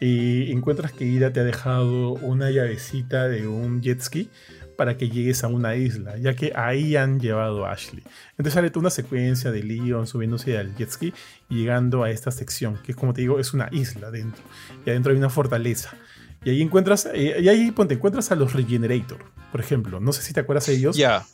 y 0.00 0.50
encuentras 0.52 0.92
que 0.92 1.04
Ida 1.04 1.32
te 1.32 1.40
ha 1.40 1.44
dejado 1.44 2.12
una 2.14 2.50
llavecita 2.50 3.28
de 3.28 3.46
un 3.46 3.80
jet 3.80 4.00
ski 4.00 4.28
para 4.76 4.96
que 4.96 5.08
llegues 5.08 5.44
a 5.44 5.48
una 5.48 5.76
isla, 5.76 6.16
ya 6.18 6.34
que 6.34 6.52
ahí 6.54 6.96
han 6.96 7.20
llevado 7.20 7.66
a 7.66 7.72
Ashley. 7.72 8.02
Entonces 8.32 8.54
sale 8.54 8.70
toda 8.70 8.80
una 8.82 8.90
secuencia 8.90 9.50
de 9.50 9.62
Leon 9.62 10.06
subiéndose 10.06 10.58
al 10.58 10.74
jet 10.76 10.90
ski 10.90 11.12
y 11.48 11.56
llegando 11.58 12.02
a 12.02 12.10
esta 12.10 12.30
sección, 12.30 12.78
que 12.84 12.94
como 12.94 13.12
te 13.12 13.20
digo 13.22 13.38
es 13.38 13.54
una 13.54 13.68
isla 13.72 14.10
dentro. 14.10 14.42
Y 14.84 14.90
adentro 14.90 15.12
hay 15.12 15.18
una 15.18 15.30
fortaleza. 15.30 15.90
Y 16.44 16.50
ahí 16.50 16.60
encuentras, 16.62 17.08
eh, 17.14 17.36
y 17.40 17.48
ahí 17.48 17.70
ponte, 17.70 17.94
encuentras 17.94 18.30
a 18.30 18.36
los 18.36 18.52
Regenerator, 18.52 19.18
por 19.50 19.60
ejemplo. 19.60 19.98
No 20.00 20.12
sé 20.12 20.20
si 20.22 20.32
te 20.34 20.40
acuerdas 20.40 20.66
de 20.66 20.74
ellos. 20.74 20.96
Ya. 20.96 21.24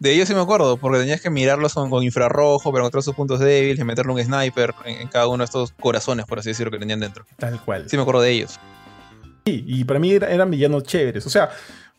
De 0.00 0.12
ellos 0.14 0.26
sí 0.28 0.34
me 0.34 0.40
acuerdo, 0.40 0.78
porque 0.78 0.98
tenías 0.98 1.20
que 1.20 1.28
mirarlos 1.28 1.74
con, 1.74 1.90
con 1.90 2.02
infrarrojo 2.02 2.72
para 2.72 2.82
encontrar 2.82 3.02
sus 3.02 3.14
puntos 3.14 3.38
débiles 3.38 3.78
y 3.78 3.84
meterle 3.84 4.12
un 4.12 4.22
sniper 4.24 4.74
en, 4.86 5.02
en 5.02 5.08
cada 5.08 5.28
uno 5.28 5.38
de 5.38 5.44
estos 5.44 5.72
corazones, 5.78 6.24
por 6.24 6.38
así 6.38 6.48
decirlo, 6.48 6.70
que 6.72 6.78
tenían 6.78 7.00
dentro. 7.00 7.26
Tal 7.36 7.60
cual. 7.62 7.84
Sí 7.88 7.96
me 7.96 8.02
acuerdo 8.02 8.22
de 8.22 8.30
ellos. 8.30 8.58
Sí, 9.44 9.62
y 9.66 9.84
para 9.84 10.00
mí 10.00 10.12
era- 10.12 10.30
eran 10.30 10.50
villanos 10.50 10.84
chéveres. 10.84 11.26
O 11.26 11.30
sea, 11.30 11.50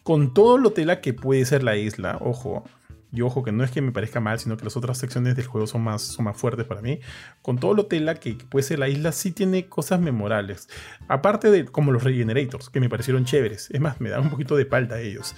con 0.03 0.33
todo 0.33 0.57
lo 0.57 0.71
tela 0.71 1.01
que 1.01 1.13
puede 1.13 1.45
ser 1.45 1.63
la 1.63 1.77
isla, 1.77 2.17
ojo. 2.21 2.63
Y 3.13 3.21
ojo, 3.21 3.43
que 3.43 3.51
no 3.51 3.65
es 3.65 3.71
que 3.71 3.81
me 3.81 3.91
parezca 3.91 4.21
mal, 4.21 4.39
sino 4.39 4.55
que 4.55 4.63
las 4.63 4.77
otras 4.77 4.97
secciones 4.97 5.35
del 5.35 5.45
juego 5.45 5.67
son 5.67 5.81
más, 5.81 6.01
son 6.01 6.25
más 6.25 6.37
fuertes 6.37 6.65
para 6.65 6.81
mí. 6.81 7.01
Con 7.41 7.57
todo 7.57 7.73
lo 7.73 7.87
tela 7.87 8.15
que 8.15 8.35
puede 8.35 8.63
ser 8.63 8.79
la 8.79 8.87
isla, 8.87 9.11
sí 9.11 9.31
tiene 9.31 9.67
cosas 9.67 9.99
memorables. 9.99 10.69
Aparte 11.09 11.51
de 11.51 11.65
como 11.65 11.91
los 11.91 12.03
Regenerators, 12.03 12.69
que 12.69 12.79
me 12.79 12.89
parecieron 12.89 13.25
chéveres. 13.25 13.69
Es 13.71 13.81
más, 13.81 13.99
me 13.99 14.09
dan 14.09 14.21
un 14.21 14.29
poquito 14.29 14.55
de 14.55 14.65
palta 14.65 14.95
a 14.95 15.01
ellos. 15.01 15.35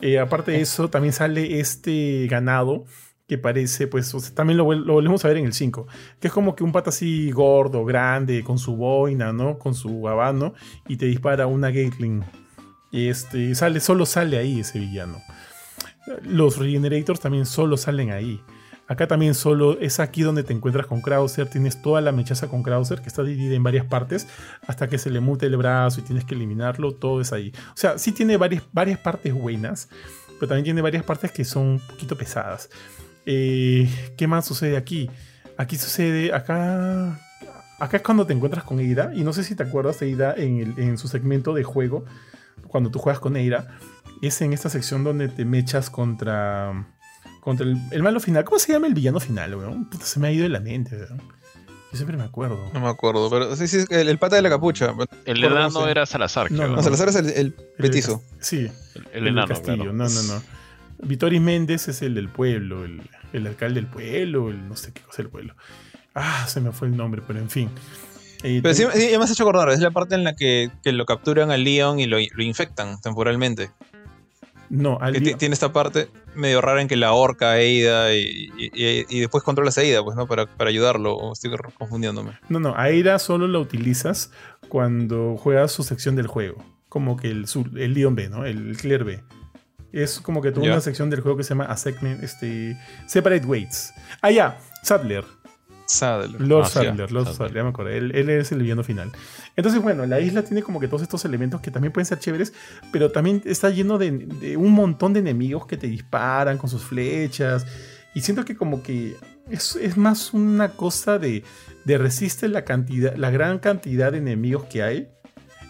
Eh, 0.00 0.20
aparte 0.20 0.52
de 0.52 0.60
eso, 0.60 0.90
también 0.90 1.12
sale 1.12 1.58
este 1.58 2.28
ganado 2.30 2.84
que 3.26 3.36
parece, 3.36 3.88
pues, 3.88 4.14
o 4.14 4.20
sea, 4.20 4.34
también 4.34 4.56
lo, 4.56 4.72
lo 4.72 4.94
volvemos 4.94 5.24
a 5.24 5.28
ver 5.28 5.36
en 5.36 5.44
el 5.44 5.52
5, 5.52 5.86
que 6.18 6.28
es 6.28 6.32
como 6.32 6.56
que 6.56 6.64
un 6.64 6.72
pata 6.72 6.88
así 6.88 7.30
gordo, 7.30 7.84
grande, 7.84 8.42
con 8.42 8.58
su 8.58 8.74
boina, 8.76 9.34
¿no? 9.34 9.58
Con 9.58 9.74
su 9.74 10.08
habano, 10.08 10.54
y 10.86 10.96
te 10.96 11.06
dispara 11.06 11.46
una 11.46 11.70
Gatling. 11.70 12.24
Este, 12.92 13.54
sale, 13.54 13.80
solo 13.80 14.06
sale 14.06 14.38
ahí 14.38 14.60
ese 14.60 14.78
villano. 14.78 15.20
Los 16.22 16.56
Regenerators 16.56 17.20
también 17.20 17.44
solo 17.46 17.76
salen 17.76 18.10
ahí. 18.12 18.40
Acá 18.86 19.06
también 19.06 19.34
solo 19.34 19.78
es 19.80 20.00
aquí 20.00 20.22
donde 20.22 20.42
te 20.42 20.54
encuentras 20.54 20.86
con 20.86 21.02
Krauser. 21.02 21.46
Tienes 21.50 21.82
toda 21.82 22.00
la 22.00 22.10
mechaza 22.12 22.48
con 22.48 22.62
Krauser 22.62 23.02
que 23.02 23.08
está 23.08 23.22
dividida 23.22 23.54
en 23.54 23.62
varias 23.62 23.84
partes 23.84 24.26
hasta 24.66 24.88
que 24.88 24.96
se 24.96 25.10
le 25.10 25.20
mute 25.20 25.44
el 25.44 25.58
brazo 25.58 26.00
y 26.00 26.04
tienes 26.04 26.24
que 26.24 26.34
eliminarlo. 26.34 26.92
Todo 26.92 27.20
es 27.20 27.30
ahí. 27.34 27.52
O 27.68 27.76
sea, 27.76 27.98
sí 27.98 28.12
tiene 28.12 28.38
varias, 28.38 28.62
varias 28.72 28.98
partes 28.98 29.34
buenas, 29.34 29.90
pero 30.40 30.48
también 30.48 30.64
tiene 30.64 30.80
varias 30.80 31.04
partes 31.04 31.30
que 31.30 31.44
son 31.44 31.66
un 31.66 31.80
poquito 31.80 32.16
pesadas. 32.16 32.70
Eh, 33.26 33.90
¿Qué 34.16 34.26
más 34.26 34.46
sucede 34.46 34.78
aquí? 34.78 35.10
Aquí 35.58 35.76
sucede, 35.76 36.32
acá, 36.32 37.20
acá 37.78 37.96
es 37.98 38.02
cuando 38.02 38.24
te 38.26 38.32
encuentras 38.32 38.64
con 38.64 38.80
Eira. 38.80 39.10
Y 39.14 39.22
no 39.22 39.34
sé 39.34 39.44
si 39.44 39.54
te 39.54 39.64
acuerdas 39.64 40.00
de 40.00 40.12
el- 40.12 40.74
en 40.78 40.96
su 40.96 41.08
segmento 41.08 41.52
de 41.52 41.62
juego, 41.62 42.06
cuando 42.68 42.90
tú 42.90 42.98
juegas 42.98 43.20
con 43.20 43.36
Eira. 43.36 43.78
Es 44.22 44.40
en 44.40 44.52
esta 44.52 44.68
sección 44.68 45.04
donde 45.04 45.28
te 45.28 45.44
mechas 45.44 45.90
contra, 45.90 46.86
contra 47.40 47.66
el, 47.66 47.78
el 47.90 48.02
malo 48.02 48.20
final. 48.20 48.44
¿Cómo 48.44 48.58
se 48.58 48.72
llama 48.72 48.86
el 48.86 48.94
villano 48.94 49.20
final, 49.20 49.54
weón? 49.54 49.88
Puta, 49.88 50.04
se 50.04 50.18
me 50.20 50.28
ha 50.28 50.32
ido 50.32 50.42
de 50.44 50.48
la 50.48 50.60
mente, 50.60 50.96
weón. 50.96 51.22
Yo 51.90 51.96
siempre 51.96 52.16
me 52.18 52.24
acuerdo. 52.24 52.70
No 52.74 52.80
me 52.80 52.88
acuerdo, 52.88 53.30
pero 53.30 53.56
sí, 53.56 53.66
sí, 53.66 53.84
el, 53.88 54.08
el 54.10 54.18
pata 54.18 54.36
de 54.36 54.42
la 54.42 54.50
capucha. 54.50 54.92
El 55.24 55.42
enano 55.42 55.70
sí. 55.84 55.88
era 55.88 56.04
Salazar, 56.04 56.50
No, 56.52 56.58
creo. 56.58 56.76
No, 56.76 56.82
Salazar 56.82 57.08
es 57.08 57.16
el, 57.16 57.28
el 57.30 57.52
petizo. 57.78 58.22
Sí, 58.40 58.68
El, 58.94 59.06
el 59.12 59.26
enano, 59.28 59.48
castillo. 59.48 59.76
claro. 59.76 59.92
No, 59.94 60.08
no, 60.08 60.22
no. 60.22 60.42
Vitoris 61.00 61.40
Méndez 61.40 61.88
es 61.88 62.02
el 62.02 62.14
del 62.16 62.28
pueblo, 62.28 62.84
el, 62.84 63.00
el 63.32 63.46
alcalde 63.46 63.76
del 63.80 63.86
pueblo, 63.88 64.50
el 64.50 64.68
no 64.68 64.76
sé 64.76 64.92
qué 64.92 65.00
cosa 65.02 65.22
del 65.22 65.30
pueblo. 65.30 65.54
Ah, 66.14 66.44
se 66.48 66.60
me 66.60 66.72
fue 66.72 66.88
el 66.88 66.96
nombre, 66.96 67.22
pero 67.26 67.38
en 67.38 67.48
fin. 67.48 67.70
Eh, 68.42 68.60
Pero 68.62 68.74
sí, 68.74 68.84
sí, 68.94 69.08
me 69.18 69.24
has 69.24 69.30
hecho 69.30 69.42
acordar, 69.42 69.68
es 69.70 69.80
la 69.80 69.90
parte 69.90 70.14
en 70.14 70.24
la 70.24 70.34
que, 70.36 70.70
que 70.84 70.92
lo 70.92 71.04
capturan 71.06 71.50
al 71.50 71.64
Leon 71.64 71.98
y 71.98 72.06
lo, 72.06 72.18
lo 72.18 72.42
infectan 72.44 73.00
temporalmente. 73.00 73.70
no, 74.70 74.98
al 75.00 75.14
Que 75.14 75.34
tiene 75.34 75.54
esta 75.54 75.72
parte 75.72 76.08
medio 76.34 76.60
rara 76.60 76.80
en 76.82 76.88
que 76.88 76.96
la 76.96 77.12
horca 77.12 77.52
a 77.52 77.58
Eida 77.60 78.14
y, 78.14 78.50
y- 78.56 78.70
y- 78.74 79.06
y 79.08 79.20
después 79.20 79.42
controlas 79.42 79.76
a 79.78 79.82
Eida, 79.82 80.04
pues, 80.04 80.16
¿no? 80.16 80.26
Para, 80.28 80.46
para 80.46 80.70
ayudarlo, 80.70 81.14
o 81.16 81.32
estoy 81.32 81.50
confundiéndome. 81.78 82.32
no, 82.48 82.60
no, 82.60 82.74
a 82.76 82.90
Eira 82.90 83.18
solo 83.18 83.48
la 83.48 83.58
utilizas 83.58 84.30
cuando 84.68 85.36
juegas 85.36 85.72
su 85.72 85.82
sección 85.82 86.14
del 86.16 86.26
juego. 86.28 86.62
Como 86.88 87.16
que 87.16 87.28
el, 87.30 87.46
el 87.76 87.94
Leon 87.94 88.14
B, 88.14 88.28
¿no? 88.28 88.44
El 88.44 88.76
Clear 88.76 89.04
B. 89.04 89.22
Es 89.92 90.20
como 90.20 90.42
que 90.42 90.52
tuvo 90.52 90.64
una 90.66 90.80
sección 90.82 91.08
del 91.10 91.22
juego 91.22 91.38
que 91.38 91.44
se 91.44 91.50
llama 91.50 91.64
a 91.64 91.76
segment, 91.76 92.22
este, 92.22 92.76
Separate 93.06 93.46
Weights. 93.46 93.92
Ah, 94.20 94.30
ya, 94.30 94.58
Sadler. 94.82 95.24
Sadler. 95.88 96.40
Lord 96.40 96.64
Ah, 96.66 96.68
Sadler, 96.68 97.10
Lord 97.10 97.24
Sadler. 97.24 97.34
Sadler, 97.36 97.54
ya 97.54 97.62
me 97.64 97.68
acordé. 97.70 97.96
Él, 97.98 98.12
él 98.14 98.28
es 98.30 98.52
el 98.52 98.62
villano 98.62 98.84
final. 98.84 99.10
Entonces, 99.56 99.80
bueno, 99.82 100.04
la 100.06 100.20
isla 100.20 100.42
tiene 100.42 100.62
como 100.62 100.80
que 100.80 100.86
todos 100.86 101.02
estos 101.02 101.24
elementos 101.24 101.60
que 101.62 101.70
también 101.70 101.92
pueden 101.92 102.06
ser 102.06 102.18
chéveres, 102.18 102.52
pero 102.92 103.10
también 103.10 103.42
está 103.46 103.70
lleno 103.70 103.96
de, 103.98 104.10
de 104.12 104.56
un 104.56 104.72
montón 104.72 105.14
de 105.14 105.20
enemigos 105.20 105.66
que 105.66 105.76
te 105.78 105.86
disparan 105.86 106.58
con 106.58 106.68
sus 106.68 106.84
flechas. 106.84 107.66
Y 108.14 108.20
siento 108.20 108.44
que 108.44 108.54
como 108.54 108.82
que 108.82 109.16
es, 109.50 109.76
es 109.76 109.96
más 109.96 110.34
una 110.34 110.70
cosa 110.70 111.18
de, 111.18 111.42
de 111.84 111.98
resiste 111.98 112.48
la 112.48 112.64
cantidad, 112.64 113.14
la 113.16 113.30
gran 113.30 113.58
cantidad 113.58 114.12
de 114.12 114.18
enemigos 114.18 114.64
que 114.64 114.82
hay, 114.82 115.08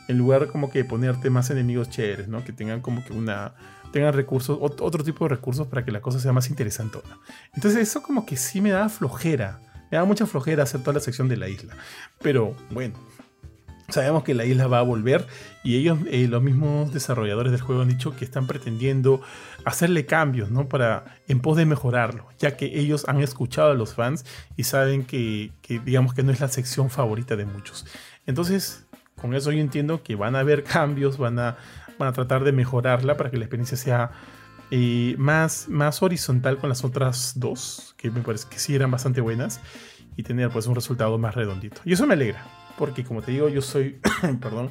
en 0.08 0.18
lugar 0.18 0.48
como 0.48 0.70
que 0.70 0.84
ponerte 0.84 1.30
más 1.30 1.50
enemigos 1.50 1.90
chéveres, 1.90 2.26
¿no? 2.28 2.42
Que 2.44 2.52
tengan 2.52 2.80
como 2.80 3.04
que 3.04 3.12
una 3.12 3.54
tengan 3.92 4.12
recursos, 4.14 4.58
ot- 4.58 4.80
otro 4.80 5.02
tipo 5.04 5.24
de 5.26 5.30
recursos 5.36 5.66
para 5.66 5.84
que 5.84 5.90
la 5.92 6.00
cosa 6.00 6.18
sea 6.20 6.32
más 6.32 6.48
interesante. 6.50 6.98
Entonces 7.54 7.80
eso 7.88 8.02
como 8.02 8.26
que 8.26 8.36
sí 8.36 8.60
me 8.60 8.70
da 8.70 8.88
flojera. 8.88 9.60
Me 9.90 9.98
da 9.98 10.04
mucha 10.04 10.26
flojera 10.26 10.62
hacer 10.62 10.80
toda 10.80 10.94
la 10.94 11.00
sección 11.00 11.28
de 11.28 11.36
la 11.36 11.48
isla. 11.48 11.74
Pero 12.20 12.54
bueno, 12.70 12.94
sabemos 13.88 14.22
que 14.22 14.34
la 14.34 14.44
isla 14.44 14.66
va 14.66 14.80
a 14.80 14.82
volver 14.82 15.26
y 15.64 15.76
ellos, 15.76 15.98
eh, 16.10 16.28
los 16.28 16.42
mismos 16.42 16.92
desarrolladores 16.92 17.52
del 17.52 17.60
juego 17.60 17.82
han 17.82 17.88
dicho 17.88 18.14
que 18.14 18.24
están 18.24 18.46
pretendiendo 18.46 19.20
hacerle 19.64 20.06
cambios, 20.06 20.50
¿no? 20.50 20.68
Para, 20.68 21.16
en 21.26 21.40
pos 21.40 21.56
de 21.56 21.64
mejorarlo, 21.64 22.26
ya 22.38 22.56
que 22.56 22.78
ellos 22.78 23.08
han 23.08 23.20
escuchado 23.20 23.70
a 23.70 23.74
los 23.74 23.94
fans 23.94 24.24
y 24.56 24.64
saben 24.64 25.04
que, 25.04 25.52
digamos 25.84 26.14
que 26.14 26.22
no 26.22 26.32
es 26.32 26.40
la 26.40 26.48
sección 26.48 26.90
favorita 26.90 27.36
de 27.36 27.46
muchos. 27.46 27.86
Entonces, 28.26 28.86
con 29.16 29.34
eso 29.34 29.52
yo 29.52 29.60
entiendo 29.60 30.02
que 30.02 30.14
van 30.16 30.36
a 30.36 30.40
haber 30.40 30.64
cambios, 30.64 31.16
van 31.16 31.38
a, 31.38 31.56
van 31.98 32.08
a 32.08 32.12
tratar 32.12 32.44
de 32.44 32.52
mejorarla 32.52 33.16
para 33.16 33.30
que 33.30 33.38
la 33.38 33.44
experiencia 33.44 33.76
sea 33.76 34.10
eh, 34.70 35.14
más, 35.18 35.68
más 35.68 36.02
horizontal 36.02 36.58
con 36.58 36.68
las 36.68 36.84
otras 36.84 37.32
dos, 37.36 37.87
que 37.98 38.10
me 38.10 38.22
parece 38.22 38.48
que 38.48 38.58
sí 38.58 38.74
eran 38.74 38.90
bastante 38.90 39.20
buenas, 39.20 39.60
y 40.16 40.22
tener 40.22 40.50
pues 40.50 40.66
un 40.66 40.74
resultado 40.74 41.18
más 41.18 41.34
redondito. 41.34 41.80
Y 41.84 41.92
eso 41.92 42.06
me 42.06 42.14
alegra, 42.14 42.44
porque 42.78 43.04
como 43.04 43.20
te 43.22 43.32
digo, 43.32 43.48
yo 43.48 43.60
soy, 43.60 44.00
perdón, 44.40 44.70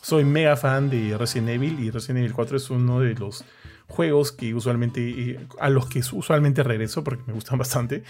soy 0.00 0.24
mega 0.24 0.56
fan 0.56 0.90
de 0.90 1.16
Resident 1.18 1.50
Evil 1.50 1.78
y 1.80 1.90
Resident 1.90 2.18
Evil 2.18 2.32
4 2.32 2.56
es 2.56 2.70
uno 2.70 3.00
de 3.00 3.14
los 3.14 3.44
juegos 3.86 4.32
que 4.32 4.54
usualmente, 4.54 5.00
eh, 5.00 5.46
a 5.60 5.70
los 5.70 5.88
que 5.88 6.00
usualmente 6.00 6.62
regreso 6.62 7.04
porque 7.04 7.24
me 7.26 7.32
gustan 7.32 7.58
bastante. 7.58 8.04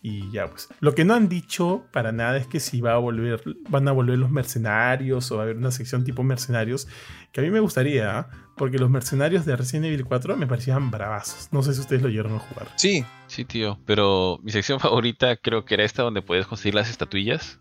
Y 0.00 0.30
ya 0.30 0.48
pues. 0.48 0.68
Lo 0.78 0.94
que 0.94 1.04
no 1.04 1.14
han 1.14 1.28
dicho 1.28 1.84
para 1.92 2.12
nada 2.12 2.36
es 2.36 2.46
que 2.46 2.60
si 2.60 2.80
va 2.80 2.92
a 2.92 2.98
volver, 2.98 3.42
van 3.68 3.88
a 3.88 3.92
volver 3.92 4.16
los 4.16 4.30
mercenarios 4.30 5.32
o 5.32 5.36
va 5.36 5.42
a 5.42 5.44
haber 5.44 5.56
una 5.56 5.72
sección 5.72 6.04
tipo 6.04 6.22
mercenarios. 6.22 6.86
Que 7.32 7.40
a 7.40 7.42
mí 7.42 7.50
me 7.50 7.58
gustaría, 7.58 8.16
¿ah? 8.16 8.30
Porque 8.58 8.78
los 8.78 8.90
mercenarios 8.90 9.46
de 9.46 9.56
Resident 9.56 9.86
Evil 9.86 10.04
4 10.04 10.36
me 10.36 10.46
parecían 10.46 10.90
bravazos. 10.90 11.48
No 11.52 11.62
sé 11.62 11.72
si 11.72 11.80
ustedes 11.80 12.02
lo 12.02 12.08
llegaron 12.08 12.34
a 12.34 12.38
jugar. 12.40 12.68
Sí, 12.76 13.04
Sí, 13.28 13.44
tío. 13.44 13.78
Pero 13.86 14.38
mi 14.42 14.50
sección 14.52 14.80
favorita 14.80 15.36
creo 15.36 15.64
que 15.64 15.74
era 15.74 15.84
esta 15.84 16.02
donde 16.02 16.20
podías 16.22 16.46
conseguir 16.46 16.74
las 16.74 16.90
estatuillas. 16.90 17.58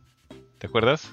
¿Te 0.57 0.67
acuerdas? 0.67 1.09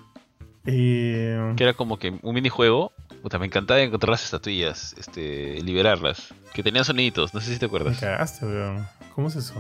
Eh, 0.67 1.53
Que 1.57 1.65
era 1.65 1.75
como 1.75 1.99
que 1.99 2.19
un 2.23 2.35
minijuego. 2.35 2.93
Puta, 3.23 3.39
me 3.39 3.47
encantaba 3.47 3.81
encontrar 3.81 4.11
las 4.11 4.25
estatuillas, 4.25 4.95
este, 4.99 5.61
liberarlas. 5.63 6.33
Que 6.53 6.63
tenían 6.63 6.85
soniditos, 6.85 7.35
no 7.35 7.41
sé 7.41 7.53
si 7.53 7.59
te 7.59 7.67
me 7.67 7.69
acuerdas. 7.69 7.99
cagaste, 7.99 8.47
weón. 8.47 8.87
¿Cómo 9.15 9.29
es 9.29 9.37
eso? 9.37 9.55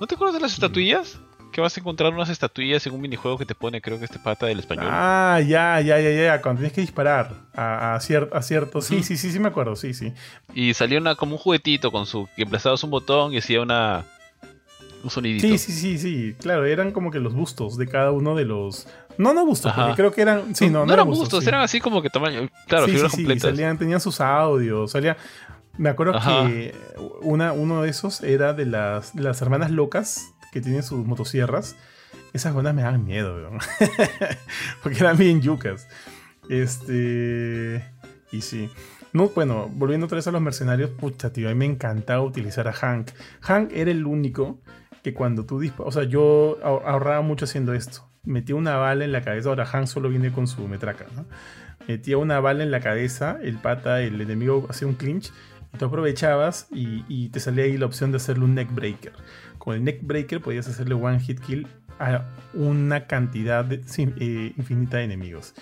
¿No 0.00 0.06
te 0.06 0.14
acuerdas 0.14 0.34
de 0.34 0.40
las 0.40 0.52
estatuillas? 0.54 1.18
Que 1.52 1.60
vas 1.60 1.76
a 1.76 1.80
encontrar 1.80 2.12
unas 2.12 2.28
estatuillas 2.28 2.84
en 2.86 2.94
un 2.94 3.00
minijuego 3.00 3.38
que 3.38 3.46
te 3.46 3.54
pone, 3.54 3.80
creo 3.80 3.98
que 3.98 4.06
este 4.06 4.18
pata 4.18 4.46
del 4.46 4.58
español. 4.58 4.86
Ah, 4.88 5.40
ya, 5.46 5.80
ya, 5.80 6.00
ya, 6.00 6.10
ya. 6.10 6.42
Cuando 6.42 6.60
tienes 6.60 6.72
que 6.72 6.80
disparar 6.80 7.30
a, 7.54 7.92
a, 7.92 7.94
a 7.94 8.42
cierto. 8.42 8.80
Sí, 8.80 9.02
sí, 9.02 9.16
sí, 9.16 9.30
sí, 9.30 9.38
me 9.38 9.48
acuerdo, 9.48 9.76
sí, 9.76 9.94
sí. 9.94 10.12
Y 10.54 10.74
salió 10.74 10.98
una, 10.98 11.14
como 11.14 11.32
un 11.32 11.38
juguetito 11.38 11.92
con 11.92 12.06
su. 12.06 12.28
que 12.34 12.42
emplazabas 12.42 12.82
un 12.82 12.90
botón 12.90 13.32
y 13.32 13.38
hacía 13.38 13.60
una. 13.60 14.04
un 15.04 15.10
sonidito. 15.10 15.46
Sí, 15.46 15.58
sí, 15.58 15.72
sí, 15.72 15.98
sí. 15.98 16.34
Claro, 16.40 16.64
eran 16.64 16.90
como 16.90 17.10
que 17.10 17.20
los 17.20 17.34
bustos 17.34 17.76
de 17.76 17.86
cada 17.86 18.10
uno 18.10 18.34
de 18.34 18.44
los. 18.44 18.88
No, 19.18 19.34
no 19.34 19.44
bustos, 19.44 19.72
porque 19.74 19.94
creo 19.94 20.12
que 20.12 20.22
eran. 20.22 20.56
Sí, 20.56 20.66
no, 20.70 20.80
no, 20.80 20.86
no 20.86 20.94
eran 20.94 21.06
bustos, 21.06 21.46
eran 21.46 21.60
así 21.60 21.80
como 21.80 22.02
que 22.02 22.10
tamaño. 22.10 22.48
Claro, 22.66 22.86
sí, 22.86 22.92
figuras 22.92 23.12
sí, 23.12 23.18
completas. 23.18 23.50
Salían, 23.50 23.78
tenían 23.78 24.00
sus 24.00 24.20
audios, 24.20 24.90
salía. 24.90 25.16
Me 25.78 25.88
acuerdo 25.88 26.16
Ajá. 26.16 26.46
que 26.46 26.74
una, 27.22 27.52
uno 27.52 27.82
de 27.82 27.90
esos 27.90 28.22
era 28.22 28.52
de 28.52 28.66
las, 28.66 29.14
de 29.16 29.22
las 29.22 29.40
hermanas 29.40 29.70
locas 29.70 30.31
que 30.52 30.60
tienen 30.60 30.84
sus 30.84 31.04
motosierras. 31.04 31.74
Esas 32.32 32.54
buenas 32.54 32.74
me 32.74 32.82
dan 32.82 33.04
miedo, 33.04 33.34
weón. 33.34 33.58
Porque 34.82 34.98
eran 34.98 35.16
bien 35.16 35.40
yucas. 35.42 35.88
Este. 36.48 37.84
Y 38.30 38.40
sí. 38.42 38.70
No, 39.12 39.28
bueno, 39.28 39.68
volviendo 39.74 40.06
otra 40.06 40.16
vez 40.16 40.26
a 40.26 40.30
los 40.30 40.40
mercenarios, 40.40 40.90
pucha, 40.90 41.32
tío, 41.32 41.48
a 41.48 41.52
mí 41.52 41.58
me 41.58 41.66
encantaba 41.66 42.22
utilizar 42.22 42.66
a 42.68 42.72
Hank. 42.72 43.10
Hank 43.42 43.70
era 43.74 43.90
el 43.90 44.06
único 44.06 44.60
que 45.02 45.12
cuando 45.12 45.44
tú 45.44 45.58
disparas. 45.60 45.88
O 45.96 46.00
sea, 46.00 46.08
yo 46.08 46.58
ahor- 46.62 46.82
ahorraba 46.86 47.20
mucho 47.20 47.44
haciendo 47.44 47.74
esto. 47.74 48.08
Metía 48.24 48.54
una 48.54 48.76
bala 48.76 49.04
en 49.04 49.12
la 49.12 49.20
cabeza. 49.22 49.50
Ahora 49.50 49.66
Hank 49.66 49.86
solo 49.86 50.08
viene 50.08 50.32
con 50.32 50.46
su 50.46 50.66
metraca. 50.66 51.06
Metía 51.88 52.16
una 52.16 52.40
bala 52.40 52.62
en 52.62 52.70
la 52.70 52.80
cabeza, 52.80 53.38
el 53.42 53.58
pata, 53.58 54.00
el 54.00 54.20
enemigo 54.20 54.66
hacía 54.70 54.88
un 54.88 54.94
clinch. 54.94 55.32
Y 55.74 55.78
tú 55.78 55.86
aprovechabas 55.86 56.68
y, 56.70 57.04
y 57.08 57.28
te 57.30 57.40
salía 57.40 57.64
ahí 57.64 57.76
la 57.76 57.86
opción 57.86 58.12
de 58.12 58.16
hacerle 58.18 58.44
un 58.44 58.54
neckbreaker. 58.54 59.12
Con 59.62 59.76
el 59.76 59.84
neckbreaker 59.84 60.40
podías 60.40 60.66
hacerle 60.66 60.94
one 60.94 61.20
hit 61.20 61.38
kill 61.38 61.68
a 62.00 62.24
una 62.52 63.06
cantidad 63.06 63.64
de- 63.64 63.76
eh, 64.18 64.52
infinita 64.58 64.96
de 64.96 65.04
enemigos. 65.04 65.54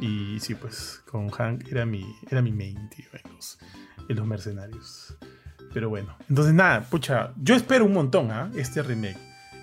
Y 0.00 0.38
sí, 0.40 0.54
pues 0.54 1.02
con 1.10 1.28
Hank 1.28 1.68
era 1.70 1.84
mi, 1.84 2.02
era 2.30 2.40
mi 2.40 2.50
main, 2.52 2.88
tío, 2.88 3.04
en 3.12 3.34
los, 3.34 3.58
en 4.08 4.16
los 4.16 4.26
mercenarios. 4.26 5.16
Pero 5.74 5.90
bueno, 5.90 6.16
entonces 6.30 6.54
nada, 6.54 6.80
pucha, 6.88 7.34
yo 7.42 7.54
espero 7.54 7.84
un 7.84 7.92
montón 7.92 8.30
a 8.30 8.50
este 8.56 8.82
remake. 8.82 9.18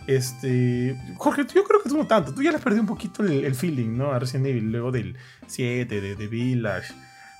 Este, 0.05 0.95
Jorge, 1.17 1.43
yo 1.55 1.63
creo 1.63 1.81
que 1.81 1.89
tú 1.89 1.97
no 1.97 2.05
tanto, 2.05 2.31
tú 2.31 2.43
ya 2.43 2.51
le 2.51 2.57
has 2.57 2.63
perdido 2.63 2.81
un 2.83 2.87
poquito 2.87 3.23
el, 3.23 3.43
el 3.45 3.55
feeling, 3.55 3.97
¿no? 3.97 4.11
A 4.11 4.19
Resident 4.19 4.45
Evil, 4.47 4.71
luego 4.71 4.91
del 4.91 5.15
7, 5.47 5.99
de, 5.99 6.15
de 6.15 6.27
Village. 6.27 6.93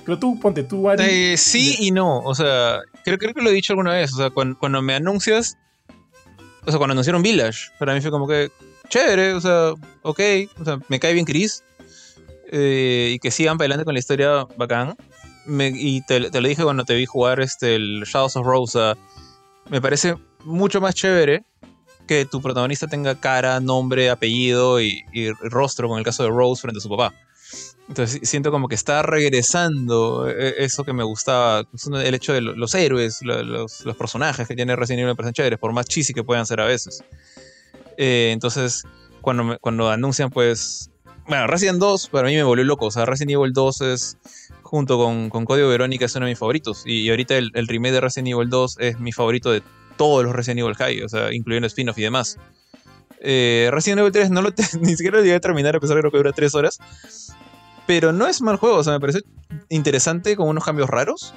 Pero 0.03 0.17
tú, 0.17 0.39
ponte 0.39 0.63
tú, 0.63 0.89
Ari. 0.89 1.03
Eh, 1.03 1.37
sí 1.37 1.75
y 1.79 1.91
no. 1.91 2.19
O 2.21 2.33
sea, 2.33 2.79
creo, 3.05 3.17
creo 3.19 3.33
que 3.35 3.41
lo 3.43 3.49
he 3.51 3.53
dicho 3.53 3.73
alguna 3.73 3.93
vez. 3.93 4.11
O 4.13 4.17
sea, 4.17 4.31
cuando, 4.31 4.57
cuando 4.57 4.81
me 4.81 4.95
anuncias. 4.95 5.57
O 6.65 6.71
sea, 6.71 6.77
cuando 6.77 6.93
anunciaron 6.93 7.21
Village, 7.21 7.69
para 7.79 7.93
mí 7.93 8.01
fue 8.01 8.11
como 8.11 8.27
que. 8.27 8.51
Chévere, 8.89 9.33
o 9.33 9.41
sea, 9.41 9.71
ok. 10.03 10.19
O 10.59 10.65
sea, 10.65 10.79
me 10.87 10.99
cae 10.99 11.13
bien 11.13 11.25
Chris. 11.25 11.63
eh, 12.51 13.11
y 13.15 13.19
que 13.19 13.31
sigan 13.31 13.55
adelante 13.57 13.85
con 13.85 13.93
la 13.93 13.99
historia 13.99 14.45
bacán. 14.57 14.95
Y 15.47 16.01
te, 16.05 16.29
te 16.29 16.41
lo 16.41 16.47
dije 16.47 16.63
cuando 16.63 16.85
te 16.85 16.95
vi 16.95 17.05
jugar 17.05 17.39
este, 17.41 17.75
el 17.75 18.03
Shadows 18.05 18.35
of 18.37 18.45
Rosa. 18.45 18.95
Me 19.69 19.81
parece 19.81 20.15
mucho 20.45 20.79
más 20.79 20.93
chévere 20.95 21.43
que 22.07 22.25
tu 22.25 22.41
protagonista 22.41 22.87
tenga 22.87 23.15
cara, 23.19 23.59
nombre, 23.59 24.09
apellido 24.09 24.81
y, 24.81 25.03
y 25.13 25.31
rostro, 25.49 25.87
con 25.87 25.97
el 25.99 26.05
caso 26.05 26.23
de 26.23 26.29
Rose 26.29 26.61
frente 26.61 26.77
a 26.79 26.81
su 26.81 26.89
papá. 26.89 27.13
Entonces 27.89 28.19
si- 28.21 28.25
siento 28.25 28.49
como 28.51 28.67
que 28.67 28.75
está 28.75 29.01
regresando 29.01 30.29
eh, 30.29 30.55
eso 30.59 30.83
que 30.83 30.93
me 30.93 31.03
gustaba, 31.03 31.63
el 32.03 32.13
hecho 32.15 32.33
de 32.33 32.41
lo- 32.41 32.55
los 32.55 32.73
héroes, 32.75 33.19
lo- 33.21 33.43
los, 33.43 33.85
los 33.85 33.95
personajes 33.97 34.47
que 34.47 34.55
tiene 34.55 34.75
Resident 34.75 34.99
Evil 35.01 35.11
me 35.11 35.15
parecen 35.15 35.33
chéveres, 35.33 35.59
por 35.59 35.73
más 35.73 35.85
cheesy 35.85 36.13
que 36.13 36.23
puedan 36.23 36.45
ser 36.45 36.61
a 36.61 36.65
veces. 36.65 37.03
Eh, 37.97 38.31
entonces, 38.31 38.83
cuando, 39.21 39.57
cuando 39.59 39.89
anuncian, 39.89 40.29
pues. 40.29 40.89
Bueno, 41.27 41.47
Resident 41.47 41.79
2 41.79 42.09
para 42.09 42.27
mí 42.27 42.35
me 42.35 42.43
volvió 42.43 42.65
loco. 42.65 42.87
O 42.87 42.91
sea, 42.91 43.05
Resident 43.05 43.31
Evil 43.31 43.53
2 43.53 43.81
es, 43.81 44.17
junto 44.61 44.97
con, 44.97 45.29
con 45.29 45.45
Código 45.45 45.69
Verónica, 45.69 46.05
es 46.05 46.15
uno 46.15 46.25
de 46.25 46.31
mis 46.31 46.39
favoritos. 46.39 46.83
Y, 46.85 47.09
ahorita 47.09 47.37
el, 47.37 47.51
remake 47.67 47.93
de 47.93 48.01
Resident 48.01 48.29
Evil 48.29 48.49
2 48.49 48.77
es 48.79 48.99
mi 48.99 49.11
favorito 49.13 49.51
de 49.51 49.61
todos 49.95 50.23
los 50.25 50.33
Resident 50.35 50.59
Evil 50.61 50.75
High, 50.75 51.01
o 51.03 51.07
sea, 51.09 51.31
incluyendo 51.33 51.67
spin-off 51.67 51.97
y 51.97 52.01
demás. 52.01 52.37
Eh, 53.21 53.69
Resident 53.71 53.99
Evil 53.99 54.11
3 54.11 54.31
no 54.31 54.41
lo 54.41 54.49
ni 54.81 54.95
siquiera 54.97 55.17
lo 55.19 55.23
llegué 55.23 55.35
a 55.35 55.39
terminar, 55.39 55.75
a 55.75 55.79
pesar 55.79 55.95
de 55.95 56.01
que 56.03 56.11
que 56.11 56.17
dura 56.17 56.33
3 56.33 56.55
horas. 56.55 56.77
Pero 57.85 58.13
no 58.13 58.27
es 58.27 58.41
mal 58.41 58.57
juego, 58.57 58.77
o 58.77 58.83
sea, 58.83 58.93
me 58.93 58.99
pareció 58.99 59.21
interesante 59.69 60.35
con 60.35 60.47
unos 60.47 60.63
cambios 60.63 60.89
raros. 60.89 61.33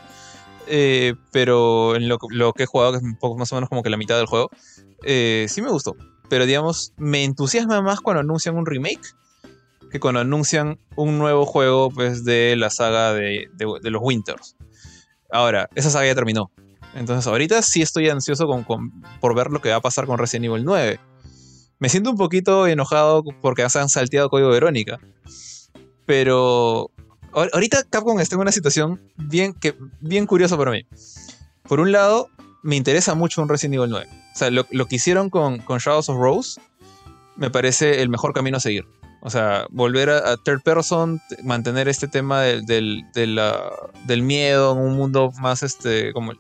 Eh, 0.69 1.15
pero 1.31 1.95
en 1.95 2.09
lo, 2.09 2.19
que 2.19 2.65
he 2.65 2.67
jugado, 2.67 2.93
que 2.93 2.99
es 2.99 3.05
un 3.05 3.17
poco 3.17 3.37
más 3.39 3.53
o 3.53 3.55
menos 3.55 3.69
como 3.69 3.83
que 3.85 3.91
la 3.91 3.97
mitad 3.97 4.17
del 4.17 4.27
juego, 4.27 4.51
eh, 5.05 5.47
sí 5.49 5.63
me 5.63 5.71
gustó. 5.71 5.95
Pero 6.29 6.45
digamos, 6.47 6.93
me 6.97 7.23
entusiasma 7.25 7.81
más 7.83 8.01
cuando 8.01 8.21
anuncian 8.21 8.57
un 8.57 8.67
remake 8.67 9.15
que 9.93 10.01
cuando 10.01 10.21
anuncian 10.21 10.79
un 10.97 11.19
nuevo 11.19 11.47
juego 11.47 11.91
pues, 11.91 12.25
de 12.25 12.57
la 12.57 12.71
saga 12.71 13.13
de, 13.15 13.49
de- 13.55 13.79
de 13.81 13.91
los 13.91 14.03
Winters. 14.03 14.57
Ahora, 15.31 15.69
esa 15.77 15.91
saga 15.91 16.07
ya 16.07 16.15
terminó. 16.17 16.51
Entonces, 16.95 17.27
ahorita 17.29 17.63
sí 17.63 17.83
estoy 17.83 18.09
ansioso 18.09 18.47
con- 18.49 18.65
con- 18.65 18.91
por 19.21 19.37
ver 19.37 19.51
lo 19.53 19.61
que 19.61 19.71
va 19.71 19.77
a 19.77 19.81
pasar 19.81 20.07
con 20.07 20.19
Resident 20.19 20.47
Evil 20.47 20.65
9. 20.65 20.99
Me 21.79 21.89
siento 21.89 22.11
un 22.11 22.17
poquito 22.17 22.67
enojado 22.67 23.23
porque 23.41 23.69
se 23.71 23.79
han 23.79 23.89
salteado 23.89 24.31
Código 24.31 24.49
Verónica. 24.51 24.99
Pero 26.07 26.91
ahor- 27.33 27.51
ahorita 27.53 27.85
Capcom 27.91 28.19
está 28.21 28.37
en 28.37 28.41
una 28.43 28.53
situación 28.53 29.01
bien, 29.17 29.53
que, 29.53 29.77
bien 30.01 30.27
curiosa 30.27 30.57
para 30.57 30.71
mí. 30.71 30.87
Por 31.65 31.81
un 31.81 31.93
lado, 31.93 32.29
me 32.63 32.77
interesa 32.77 33.15
mucho 33.15 33.43
un 33.43 33.49
Resident 33.49 33.75
Evil 33.75 33.91
9. 33.91 34.09
O 34.35 34.39
sea, 34.39 34.51
lo, 34.51 34.65
que 34.87 34.97
hicieron 34.97 35.31
con, 35.31 35.59
Shadows 35.59 36.09
of 36.09 36.19
Rose 36.19 36.61
me 37.37 37.51
parece 37.51 38.03
el 38.03 38.09
mejor 38.09 38.33
camino 38.33 38.57
a 38.57 38.61
seguir. 38.61 38.85
O 39.23 39.31
sea, 39.31 39.67
volver 39.71 40.11
a, 40.11 40.33
a 40.33 40.37
third 40.37 40.63
person, 40.63 41.21
mantener 41.43 41.89
este 41.89 42.07
tema 42.07 42.43
del, 42.43 42.65
del, 42.67 43.41
del 44.07 44.23
miedo 44.23 44.73
en 44.73 44.79
un 44.79 44.95
mundo 44.97 45.33
más 45.41 45.63
este 45.63 46.13
como, 46.13 46.33
el- 46.33 46.39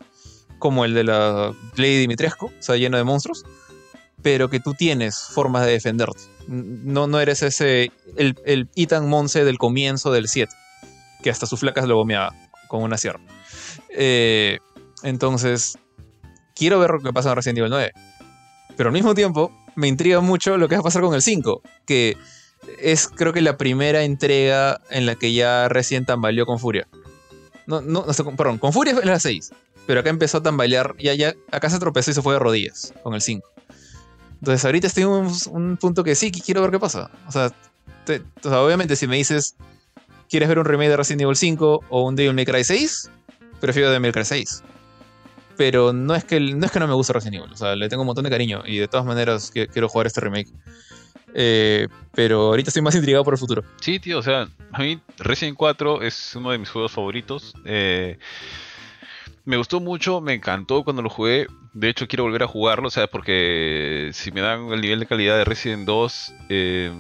como 0.59 0.85
el 0.85 0.95
de 0.95 1.05
la 1.05 1.53
Lady 1.77 1.99
Dimitrescu, 1.99 2.47
o 2.47 2.53
sea, 2.62 2.77
lleno 2.77 2.97
de 2.97 3.05
monstruos, 3.05 3.45
pero 4.23 4.49
que 4.49 4.61
tú 4.61 4.75
tienes 4.75 5.19
formas 5.19 5.67
de 5.67 5.73
defenderte. 5.73 6.21
No, 6.47 7.07
no 7.07 7.20
eres 7.20 7.42
ese, 7.42 7.90
el, 8.16 8.36
el 8.44 8.68
Ethan 8.76 9.09
Monse 9.09 9.44
del 9.44 9.59
comienzo 9.59 10.12
del 10.12 10.28
7, 10.28 10.53
que 11.22 11.30
hasta 11.30 11.47
sus 11.47 11.61
flacas 11.61 11.86
lo 11.86 11.97
gomeaba 11.97 12.34
con 12.68 12.82
una 12.82 12.99
sierra. 12.99 13.20
Eh, 13.90 14.59
entonces, 15.03 15.78
quiero 16.55 16.78
ver 16.78 16.90
lo 16.90 17.01
que 17.01 17.12
pasa 17.12 17.30
en 17.30 17.36
Resident 17.36 17.59
Evil 17.59 17.70
9. 17.70 17.92
Pero 18.76 18.88
al 18.88 18.92
mismo 18.92 19.14
tiempo, 19.14 19.53
me 19.74 19.88
intriga 19.88 20.20
mucho 20.20 20.57
lo 20.57 20.68
que 20.68 20.74
va 20.74 20.80
a 20.80 20.84
pasar 20.84 21.03
con 21.03 21.14
el 21.14 21.22
5, 21.22 21.62
que 21.86 22.16
es 22.80 23.09
creo 23.09 23.32
que 23.32 23.40
la 23.40 23.57
primera 23.57 24.03
entrega 24.03 24.80
en 24.90 25.07
la 25.07 25.14
que 25.14 25.32
ya 25.32 25.68
Resident 25.68 26.07
tambaleó 26.07 26.47
con 26.47 26.59
Furia. 26.59 26.88
No, 27.66 27.80
no, 27.80 28.05
perdón, 28.36 28.59
con 28.59 28.72
Furia 28.72 28.92
es 28.92 29.05
la 29.05 29.18
6, 29.18 29.53
pero 29.86 30.01
acá 30.01 30.11
empezó 30.11 30.38
a 30.38 30.42
tambalear, 30.42 30.94
ya, 30.99 31.14
ya, 31.14 31.34
acá 31.51 31.70
se 31.70 31.78
tropezó 31.78 32.11
y 32.11 32.14
se 32.14 32.22
fue 32.22 32.34
de 32.34 32.38
rodillas 32.38 32.92
con 33.03 33.14
el 33.14 33.22
5. 33.22 33.49
Entonces 34.41 34.64
ahorita 34.64 34.87
estoy 34.87 35.05
en 35.05 35.09
un, 35.11 35.32
un 35.51 35.76
punto 35.76 36.05
que 36.05 36.14
sí, 36.14 36.30
quiero 36.30 36.62
ver 36.62 36.70
qué 36.70 36.78
pasa. 36.78 37.11
O 37.26 37.32
sea, 37.32 37.51
te- 38.05 38.22
obviamente 38.45 38.97
si 38.97 39.07
me 39.07 39.16
dices, 39.16 39.57
¿quieres 40.28 40.49
ver 40.49 40.59
un 40.59 40.64
remake 40.64 40.91
de 40.91 40.97
Resident 40.97 41.22
Evil 41.22 41.37
5 41.37 41.84
o 41.89 42.03
un 42.03 42.16
Devil 42.16 42.34
May 42.34 42.45
Cry 42.47 42.64
6? 42.64 43.11
Prefiero 43.61 43.89
Devil 43.89 44.03
May 44.03 44.12
Cry 44.12 44.24
6 44.24 44.62
pero 45.59 45.95
no 45.95 46.14
es 46.14 46.22
que 46.22 46.39
no 46.39 46.66
es 46.66 46.70
que 46.70 46.78
no 46.78 46.87
me 46.87 46.93
guste 46.93 47.14
Resident 47.14 47.37
Evil, 47.37 47.51
o 47.55 47.57
sea, 47.57 47.74
le 47.74 47.89
tengo 47.89 48.03
un 48.03 48.07
montón 48.09 48.24
de 48.24 48.28
cariño 48.30 48.62
y 48.66 48.76
de 48.76 48.89
todas 48.89 49.07
maneras 49.07 49.51
quiero 49.51 49.89
jugar 49.89 50.07
este 50.07 50.20
remake. 50.20 50.51
Eh, 51.32 51.89
pero 52.14 52.49
ahorita 52.49 52.68
estoy 52.68 52.82
más 52.82 52.95
intrigado 52.95 53.24
por 53.24 53.32
el 53.32 53.39
futuro. 53.39 53.62
Sí, 53.80 53.99
tío, 53.99 54.18
o 54.18 54.22
sea, 54.22 54.49
a 54.72 54.78
mí 54.82 55.01
Resident 55.16 55.57
4 55.57 56.03
es 56.03 56.37
uno 56.37 56.51
de 56.51 56.59
mis 56.59 56.68
juegos 56.68 56.93
favoritos. 56.93 57.55
Eh, 57.64 58.18
me 59.47 59.57
gustó 59.57 59.80
mucho, 59.80 60.20
me 60.20 60.34
encantó 60.34 60.84
cuando 60.84 61.01
lo 61.01 61.09
jugué. 61.09 61.47
De 61.77 61.91
hecho, 61.91 62.09
quiero 62.09 62.24
volver 62.24 62.43
a 62.43 62.47
jugarlo, 62.47 62.89
o 62.89 62.91
sea, 62.91 63.07
porque 63.07 64.09
si 64.14 64.33
me 64.33 64.41
dan 64.41 64.72
el 64.72 64.81
nivel 64.81 64.99
de 64.99 65.05
calidad 65.05 65.37
de 65.37 65.45
Resident 65.45 65.85
2, 65.85 66.35
eh, 66.49 66.91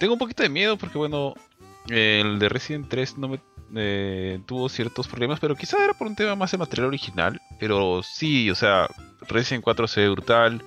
tengo 0.00 0.14
un 0.14 0.18
poquito 0.18 0.42
de 0.42 0.48
miedo 0.48 0.76
porque, 0.76 0.98
bueno, 0.98 1.34
el 1.88 2.40
de 2.40 2.48
Resident 2.48 2.88
3 2.88 3.18
no 3.18 3.28
me 3.28 3.40
eh, 3.76 4.40
tuvo 4.44 4.68
ciertos 4.68 5.06
problemas, 5.06 5.38
pero 5.38 5.54
quizá 5.54 5.76
era 5.84 5.94
por 5.94 6.08
un 6.08 6.16
tema 6.16 6.34
más 6.34 6.50
de 6.50 6.58
material 6.58 6.88
original. 6.88 7.40
Pero 7.60 8.02
sí, 8.02 8.50
o 8.50 8.56
sea, 8.56 8.88
Resident 9.28 9.62
4 9.62 9.86
se 9.86 10.00
ve 10.00 10.08
brutal. 10.08 10.60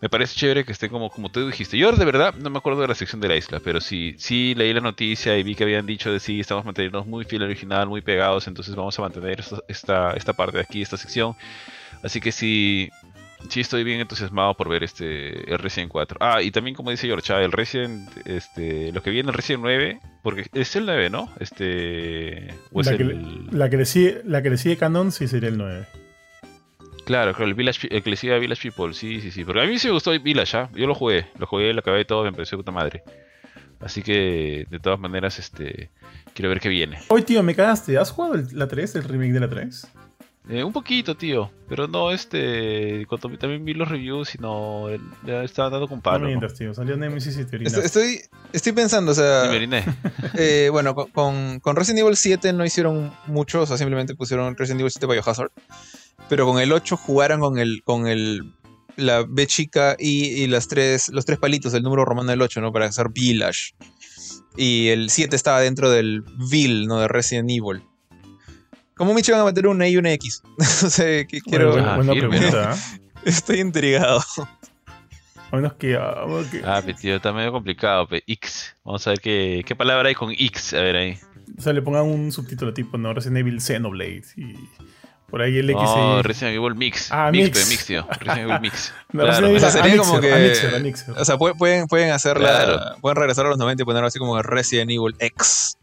Me 0.00 0.08
parece 0.08 0.36
chévere 0.36 0.64
que 0.64 0.70
esté 0.70 0.88
como, 0.88 1.10
como 1.10 1.32
tú 1.32 1.44
dijiste. 1.48 1.76
Yo 1.76 1.90
de 1.90 2.04
verdad 2.04 2.32
no 2.36 2.48
me 2.48 2.58
acuerdo 2.58 2.80
de 2.82 2.86
la 2.86 2.94
sección 2.94 3.20
de 3.20 3.26
la 3.26 3.34
isla, 3.34 3.58
pero 3.58 3.80
sí, 3.80 4.14
sí 4.18 4.54
leí 4.54 4.72
la 4.72 4.80
noticia 4.80 5.36
y 5.36 5.42
vi 5.42 5.56
que 5.56 5.64
habían 5.64 5.84
dicho 5.84 6.12
de 6.12 6.20
sí, 6.20 6.38
estamos 6.38 6.64
manteniéndonos 6.64 7.08
muy 7.08 7.24
fiel 7.24 7.42
al 7.42 7.48
original, 7.48 7.88
muy 7.88 8.02
pegados, 8.02 8.46
entonces 8.46 8.76
vamos 8.76 8.96
a 9.00 9.02
mantener 9.02 9.40
esta, 9.40 9.58
esta, 9.66 10.12
esta 10.12 10.32
parte 10.32 10.58
de 10.58 10.62
aquí, 10.62 10.80
esta 10.80 10.96
sección. 10.96 11.34
Así 12.04 12.20
que 12.20 12.30
sí, 12.32 12.90
sí 13.48 13.60
estoy 13.60 13.82
bien 13.82 13.98
entusiasmado 14.00 14.54
por 14.54 14.68
ver 14.68 14.84
este 14.84 15.50
el 15.50 15.58
Resident 15.58 15.90
4. 15.90 16.18
Ah, 16.20 16.42
y 16.42 16.50
también 16.50 16.76
como 16.76 16.90
dice 16.90 17.06
George, 17.06 17.32
ah, 17.32 17.40
el 17.42 17.50
Resident, 17.50 18.08
este, 18.26 18.92
lo 18.92 19.02
que 19.02 19.10
viene 19.10 19.30
el 19.30 19.34
Resident 19.34 19.62
9, 19.62 20.00
porque 20.22 20.46
es 20.52 20.76
el 20.76 20.86
9, 20.86 21.10
¿no? 21.10 21.30
Este, 21.40 22.54
o 22.72 22.80
es 22.82 22.86
La 22.86 22.96
que, 22.96 23.02
el... 23.02 23.46
la, 23.50 23.70
que 23.70 23.76
le 23.78 23.86
sigue, 23.86 24.20
la 24.24 24.42
que 24.42 24.50
le 24.50 24.58
sigue 24.58 24.76
Canon 24.76 25.12
sí 25.12 25.26
sería 25.26 25.48
el 25.48 25.56
9. 25.58 25.86
Claro, 27.06 27.32
claro, 27.32 27.46
el, 27.46 27.54
Village, 27.54 27.88
el 27.90 28.02
que 28.02 28.10
le 28.10 28.16
sigue 28.16 28.34
a 28.34 28.38
Village 28.38 28.70
People, 28.70 28.94
sí, 28.94 29.20
sí, 29.20 29.30
sí. 29.30 29.44
Porque 29.44 29.60
a 29.60 29.66
mí 29.66 29.78
sí 29.78 29.88
me 29.88 29.92
gustó 29.94 30.18
Village, 30.18 30.56
¿ah? 30.56 30.68
Yo 30.74 30.86
lo 30.86 30.94
jugué, 30.94 31.26
lo 31.38 31.46
jugué, 31.46 31.72
lo 31.74 31.80
acabé 31.80 32.04
todo, 32.04 32.24
me 32.24 32.32
pareció 32.32 32.56
puta 32.56 32.72
madre. 32.72 33.02
Así 33.80 34.02
que, 34.02 34.66
de 34.70 34.78
todas 34.78 34.98
maneras, 34.98 35.38
este 35.38 35.90
quiero 36.34 36.48
ver 36.48 36.60
qué 36.60 36.70
viene. 36.70 36.98
Oye, 37.08 37.24
tío, 37.24 37.42
me 37.42 37.54
cagaste. 37.54 37.98
¿Has 37.98 38.10
jugado 38.10 38.34
el- 38.36 38.48
la 38.52 38.66
3, 38.68 38.94
el 38.96 39.04
remake 39.04 39.32
de 39.32 39.40
la 39.40 39.48
3? 39.48 39.86
Eh, 40.46 40.62
un 40.62 40.74
poquito, 40.74 41.16
tío, 41.16 41.50
pero 41.68 41.88
no 41.88 42.10
este. 42.10 43.06
Cuando 43.08 43.30
también 43.38 43.64
vi 43.64 43.72
los 43.72 43.88
reviews 43.88 44.34
y 44.34 44.38
no. 44.38 44.90
el- 44.90 45.00
Ya 45.26 45.42
estaba 45.42 45.70
dando 45.70 45.88
con 45.88 46.02
palo. 46.02 46.20
¿no? 46.20 46.26
mientas, 46.26 46.52
tío. 46.54 46.74
Salió 46.74 46.96
Nemesis 46.98 47.38
y 47.38 47.46
te 47.46 47.56
Estoy, 47.64 48.20
estoy, 48.52 48.72
pensando, 48.72 49.12
o 49.12 49.14
sea, 49.14 49.44
Sí, 49.44 49.48
me 49.48 49.56
oriné. 49.56 49.84
eh, 50.34 50.68
bueno, 50.70 50.94
con- 50.94 51.10
con, 51.12 51.60
con 51.60 51.76
Resident 51.76 52.00
Evil 52.00 52.16
7 52.16 52.52
no 52.52 52.64
hicieron 52.64 53.10
mucho, 53.26 53.62
o 53.62 53.66
sea, 53.66 53.78
simplemente 53.78 54.14
pusieron 54.14 54.54
Resident 54.56 54.80
Evil 54.80 54.90
7 54.92 55.06
Biohazard. 55.06 55.50
Pero 56.28 56.46
con 56.46 56.60
el 56.60 56.72
8 56.72 56.96
jugaron 56.98 57.40
con 57.40 57.58
el, 57.58 57.82
con 57.82 58.06
el 58.06 58.52
la 58.96 59.24
B 59.26 59.46
chica 59.46 59.96
y, 59.98 60.26
y 60.42 60.46
las 60.46 60.68
tres, 60.68 61.08
los 61.08 61.24
tres 61.24 61.38
palitos 61.38 61.72
del 61.72 61.82
número 61.82 62.04
romano 62.04 62.30
del 62.30 62.42
8, 62.42 62.60
¿no? 62.60 62.70
Para 62.72 62.86
hacer 62.86 63.08
Village. 63.08 63.74
Y 64.56 64.88
el 64.88 65.08
7 65.10 65.34
estaba 65.34 65.60
dentro 65.60 65.90
del 65.90 66.22
Vil, 66.50 66.86
¿no? 66.86 67.00
De 67.00 67.08
Resident 67.08 67.50
Evil. 67.50 67.82
¿Cómo 68.96 69.12
me 69.14 69.22
van 69.22 69.40
a 69.40 69.44
meter 69.44 69.66
una 69.66 69.88
Y 69.88 69.92
y 69.92 69.96
una 69.96 70.12
X? 70.12 70.42
no 70.58 70.64
sé, 70.64 71.26
que 71.28 71.40
quiero. 71.40 71.72
Bueno, 71.72 71.90
Ah, 71.90 71.96
buena 71.96 72.12
firme, 72.12 72.38
pregunta. 72.38 72.72
¿ah? 72.72 72.98
Estoy 73.24 73.60
intrigado. 73.60 74.20
A 75.50 75.56
menos 75.56 75.74
que. 75.74 75.96
ah, 75.96 76.24
que- 76.50 76.62
Ah, 76.64 76.82
pe, 76.84 76.94
tío, 76.94 77.16
está 77.16 77.32
medio 77.32 77.52
complicado, 77.52 78.06
pe. 78.06 78.22
X. 78.26 78.74
Vamos 78.84 79.06
a 79.06 79.10
ver 79.10 79.20
qué, 79.20 79.62
qué 79.66 79.74
palabra 79.76 80.08
hay 80.08 80.14
con 80.14 80.30
X. 80.30 80.74
A 80.74 80.80
ver 80.80 80.96
ahí. 80.96 81.18
O 81.58 81.62
sea, 81.62 81.72
le 81.72 81.82
pongan 81.82 82.04
un 82.04 82.32
subtítulo 82.32 82.72
tipo, 82.74 82.96
¿no? 82.98 83.12
Resident 83.14 83.38
Evil 83.38 83.60
Xenoblade. 83.60 84.24
Y 84.36 84.54
por 85.30 85.42
ahí 85.42 85.58
el 85.58 85.70
X. 85.70 85.82
No, 85.82 86.18
y- 86.18 86.22
Resident 86.22 86.56
Evil 86.56 86.74
Mix. 86.74 87.08
Ah, 87.12 87.30
mix, 87.32 87.44
mix. 87.44 87.58
pe, 87.64 87.70
mix, 87.70 87.86
tío. 87.86 88.06
Resident 88.20 88.50
Evil 88.50 88.60
Mix. 88.60 88.92
No, 89.12 89.22
Claro, 89.24 89.30
Resident 89.30 89.46
Evil 89.50 89.56
O 89.56 89.60
sea, 89.60 89.70
sería 89.82 89.96
como 89.98 90.20
que- 90.20 90.32
Anixer. 90.76 91.14
O 91.16 91.24
sea, 91.24 91.36
pu- 91.36 91.56
pueden, 91.56 91.86
pueden 91.86 92.10
hacerla. 92.12 92.48
Claro. 92.48 92.80
Pueden 93.00 93.16
regresar 93.16 93.46
a 93.46 93.48
los 93.50 93.58
90 93.58 93.82
y 93.82 93.86
ponerlo 93.86 94.08
así 94.08 94.18
como 94.18 94.40
Resident 94.42 94.90
Evil 94.90 95.14
X. 95.18 95.78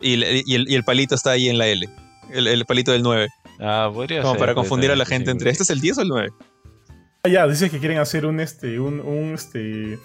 Y, 0.00 0.16
le- 0.16 0.42
y 0.46 0.54
el, 0.54 0.68
y 0.70 0.74
el 0.76 0.84
palito 0.84 1.14
está 1.14 1.32
ahí 1.32 1.48
en 1.48 1.58
la 1.58 1.66
L. 1.66 1.88
El, 2.32 2.46
el 2.46 2.64
palito 2.66 2.92
del 2.92 3.02
9. 3.02 3.28
Ah, 3.60 3.90
podría 3.92 4.22
Como 4.22 4.34
ser, 4.34 4.40
para 4.40 4.54
confundir 4.54 4.88
ser, 4.88 4.94
a 4.94 4.96
la 4.96 5.06
gente 5.06 5.30
entre. 5.30 5.50
¿Este 5.50 5.62
es 5.62 5.70
el 5.70 5.80
10 5.80 5.98
o 5.98 6.02
el 6.02 6.08
9? 6.08 6.30
Ah, 7.22 7.28
ya, 7.28 7.46
dice 7.46 7.70
que 7.70 7.78
quieren 7.78 7.98
hacer 7.98 8.26
un 8.26 8.40
este. 8.40 8.80
Un, 8.80 9.00
un 9.00 9.34
este. 9.34 9.98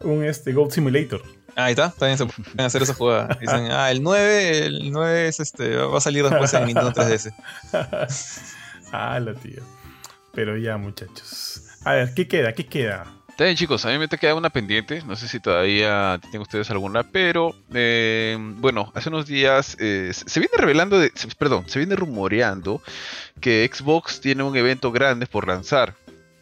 Un 0.00 0.24
este 0.24 0.52
Gold 0.52 0.70
Simulator. 0.70 1.22
Ah, 1.56 1.64
ahí 1.64 1.72
está. 1.72 1.90
También 1.90 2.18
se 2.18 2.26
pueden 2.26 2.60
hacer 2.60 2.82
esa 2.82 2.94
jugada. 2.94 3.36
Dicen, 3.40 3.68
ah, 3.72 3.90
el 3.90 4.02
9, 4.02 4.66
el 4.66 4.92
9 4.92 5.28
es 5.28 5.40
este, 5.40 5.76
va 5.76 5.98
a 5.98 6.00
salir 6.00 6.22
después 6.24 6.54
en 6.54 6.66
Nintendo 6.66 6.92
3DS. 6.92 7.34
ah, 8.92 9.18
la 9.18 9.34
tía. 9.34 9.62
Pero 10.32 10.56
ya, 10.56 10.76
muchachos. 10.76 11.64
A 11.84 11.94
ver, 11.94 12.14
¿qué 12.14 12.28
queda? 12.28 12.52
¿Qué 12.52 12.66
queda? 12.66 13.17
Está 13.38 13.44
bien, 13.44 13.56
chicos, 13.56 13.84
a 13.84 13.90
mí 13.90 13.98
me 13.98 14.08
te 14.08 14.18
queda 14.18 14.34
una 14.34 14.50
pendiente. 14.50 15.00
No 15.06 15.14
sé 15.14 15.28
si 15.28 15.38
todavía 15.38 16.18
tienen 16.22 16.40
ustedes 16.40 16.72
alguna, 16.72 17.04
pero 17.04 17.54
eh, 17.72 18.36
bueno, 18.56 18.90
hace 18.96 19.10
unos 19.10 19.26
días 19.26 19.76
eh, 19.78 20.10
se 20.12 20.40
viene 20.40 20.56
revelando, 20.58 21.00
perdón, 21.38 21.68
se 21.68 21.78
viene 21.78 21.94
rumoreando 21.94 22.82
que 23.40 23.70
Xbox 23.72 24.20
tiene 24.20 24.42
un 24.42 24.56
evento 24.56 24.90
grande 24.90 25.26
por 25.28 25.46
lanzar. 25.46 25.94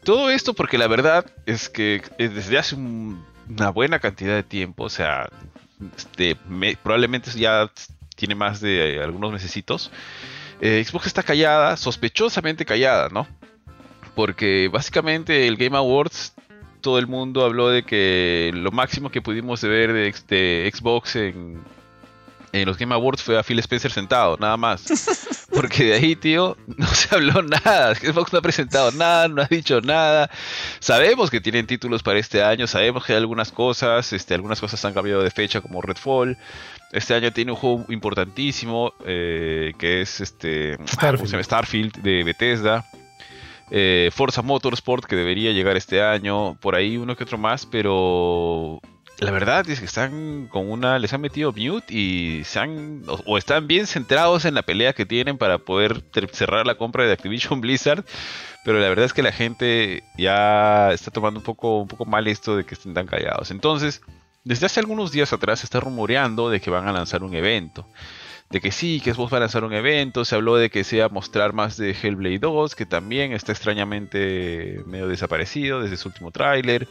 Todo 0.05 0.31
esto 0.31 0.55
porque 0.55 0.79
la 0.79 0.87
verdad 0.87 1.27
es 1.45 1.69
que 1.69 2.01
eh, 2.17 2.29
desde 2.31 2.57
hace 2.57 2.77
un- 2.77 3.23
una 3.47 3.69
buena 3.69 3.99
cantidad 3.99 4.35
de 4.35 4.43
tiempo, 4.43 4.85
o 4.85 4.89
sea, 4.89 5.29
este, 5.99 6.39
me- 6.49 6.77
probablemente 6.77 7.31
ya 7.33 7.71
tiene 8.17 8.35
más 8.35 8.63
de 8.63 9.03
algunos 9.05 9.33
mesecitos, 9.33 9.91
Xbox 10.63 11.07
está 11.09 11.23
callada, 11.23 11.77
sospechosamente 11.77 12.65
callada, 12.65 13.11
¿no? 13.11 13.29
Porque 14.15 14.71
básicamente 14.73 15.47
el 15.47 15.59
Game 15.59 15.77
Awards 15.77 16.33
todo 16.87 17.01
el 17.01 17.09
mundo 17.09 17.45
habló 17.45 17.69
de 17.69 17.83
que 17.83 18.53
lo 18.55 18.71
máximo 18.71 19.11
que 19.11 19.21
pudimos 19.21 19.61
ver 19.61 19.93
de, 19.93 20.15
de 20.29 20.73
Xbox 20.73 21.17
en, 21.17 21.61
en 22.53 22.65
los 22.65 22.79
Game 22.79 22.95
Awards 22.95 23.25
fue 23.25 23.37
a 23.37 23.43
Phil 23.43 23.59
Spencer 23.59 23.91
sentado, 23.91 24.37
nada 24.39 24.57
más. 24.57 24.85
Porque 25.53 25.83
de 25.83 25.95
ahí, 25.95 26.15
tío, 26.15 26.57
no 26.77 26.87
se 26.87 27.13
habló 27.13 27.43
nada. 27.43 27.93
Xbox 27.97 28.33
no 28.33 28.39
ha 28.39 28.43
presentado 28.43 28.93
nada, 28.93 29.27
no 29.27 29.43
ha 29.43 29.47
dicho 29.47 29.81
nada. 29.81 30.31
Sabemos 30.79 31.29
que 31.29 31.41
tienen 31.41 31.67
títulos 31.67 32.05
para 32.05 32.21
este 32.21 32.45
año, 32.45 32.69
sabemos 32.69 33.05
que 33.05 33.15
hay 33.15 33.19
algunas 33.19 33.51
cosas, 33.51 34.13
este, 34.13 34.35
algunas 34.35 34.61
cosas 34.61 34.85
han 34.85 34.95
cambiado 34.95 35.25
de 35.25 35.33
fecha 35.33 35.61
como 35.61 35.83
Redfall. 35.83 36.39
Este 36.93 37.15
año 37.15 37.33
tiene 37.33 37.51
un 37.51 37.57
juego 37.57 37.85
importantísimo 37.89 38.93
eh, 39.05 39.73
que 39.77 40.03
es 40.03 40.21
este 40.21 40.77
¿cómo 40.77 40.87
se 40.87 40.95
Starfield. 40.95 41.43
Starfield 41.43 41.97
de 41.97 42.23
Bethesda. 42.23 42.85
Eh, 43.71 44.11
Forza 44.13 44.43
Motorsport 44.43 45.05
que 45.05 45.17
debería 45.17 45.53
llegar 45.53 45.77
este 45.77 46.03
año, 46.03 46.57
por 46.61 46.77
ahí 46.77 46.97
uno 46.97 47.17
que 47.17 47.25
otro 47.25 47.37
más, 47.37 47.67
pero 47.67 48.81
la 49.19 49.31
verdad 49.31 49.69
es 49.69 49.81
que 49.81 49.87
están 49.87 50.47
con 50.49 50.71
una, 50.71 50.99
les 50.99 51.13
han 51.13 51.21
metido 51.21 51.53
mute 51.53 51.93
y 51.93 52.43
se 52.45 52.61
han, 52.61 53.03
o, 53.09 53.19
o 53.27 53.39
están 53.39 53.67
bien 53.67 53.87
centrados 53.87 54.45
en 54.45 54.55
la 54.55 54.63
pelea 54.63 54.93
que 54.93 55.07
tienen 55.07 55.39
para 55.39 55.59
poder 55.59 56.05
cerrar 56.33 56.67
la 56.67 56.77
compra 56.77 57.05
de 57.05 57.13
Activision 57.13 57.61
Blizzard, 57.63 58.05
pero 58.65 58.79
la 58.79 58.89
verdad 58.89 59.07
es 59.07 59.13
que 59.13 59.23
la 59.23 59.33
gente 59.33 60.05
ya 60.17 60.93
está 60.93 61.11
tomando 61.11 61.41
un 61.41 61.45
poco, 61.45 61.81
un 61.81 61.89
poco 61.89 62.05
mal 62.05 62.29
esto 62.29 62.57
de 62.57 62.65
que 62.65 62.75
estén 62.75 62.95
tan 62.95 63.07
callados. 63.07 63.51
Entonces, 63.51 64.03
desde 64.45 64.67
hace 64.67 64.81
algunos 64.81 65.11
días 65.11 65.33
atrás 65.33 65.61
se 65.61 65.67
está 65.67 65.81
rumoreando 65.81 66.51
de 66.51 66.61
que 66.61 66.71
van 66.71 66.87
a 66.87 66.93
lanzar 66.93 67.25
un 67.25 67.35
evento 67.35 67.87
de 68.51 68.61
que 68.61 68.71
sí, 68.71 69.01
que 69.01 69.13
Xbox 69.13 69.33
va 69.33 69.39
a 69.39 69.41
lanzar 69.41 69.65
un 69.65 69.73
evento, 69.73 70.25
se 70.25 70.35
habló 70.35 70.57
de 70.57 70.71
que 70.71 70.85
se 70.85 70.97
iba 70.97 71.07
a 71.07 71.09
mostrar 71.09 71.53
más 71.53 71.77
de 71.77 71.91
Hellblade 71.91 72.39
2, 72.39 72.75
que 72.77 72.87
también 72.87 73.33
está 73.33 73.53
extrañamente 73.53 74.81
medio 74.87 75.09
desaparecido 75.09 75.83
desde 75.83 75.97
su 75.97 76.09
último 76.09 76.31
tráiler. 76.31 76.87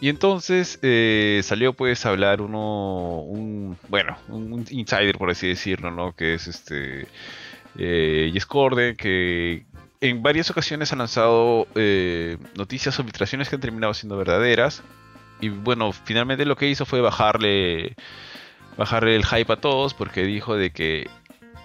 Y 0.00 0.10
entonces 0.10 0.78
eh, 0.82 1.40
salió 1.42 1.72
pues 1.72 2.04
a 2.04 2.10
hablar 2.10 2.42
uno, 2.42 3.20
un, 3.20 3.78
bueno, 3.88 4.18
un 4.28 4.66
insider 4.70 5.16
por 5.16 5.30
así 5.30 5.48
decirlo, 5.48 5.90
¿no? 5.90 6.14
Que 6.14 6.34
es 6.34 6.46
este 6.48 7.06
eh, 7.78 8.32
que 8.98 9.64
en 10.00 10.22
varias 10.22 10.50
ocasiones 10.50 10.92
ha 10.92 10.96
lanzado 10.96 11.66
eh, 11.74 12.36
noticias 12.56 12.98
o 12.98 13.04
filtraciones 13.04 13.48
que 13.48 13.54
han 13.54 13.60
terminado 13.60 13.94
siendo 13.94 14.16
verdaderas. 14.18 14.82
Y 15.40 15.48
bueno, 15.48 15.92
finalmente 15.92 16.44
lo 16.44 16.56
que 16.56 16.68
hizo 16.68 16.84
fue 16.84 17.00
bajarle 17.00 17.94
bajarle 18.76 19.16
el 19.16 19.24
hype 19.24 19.52
a 19.52 19.56
todos 19.56 19.94
porque 19.94 20.22
dijo 20.22 20.56
de 20.56 20.70
que 20.70 21.08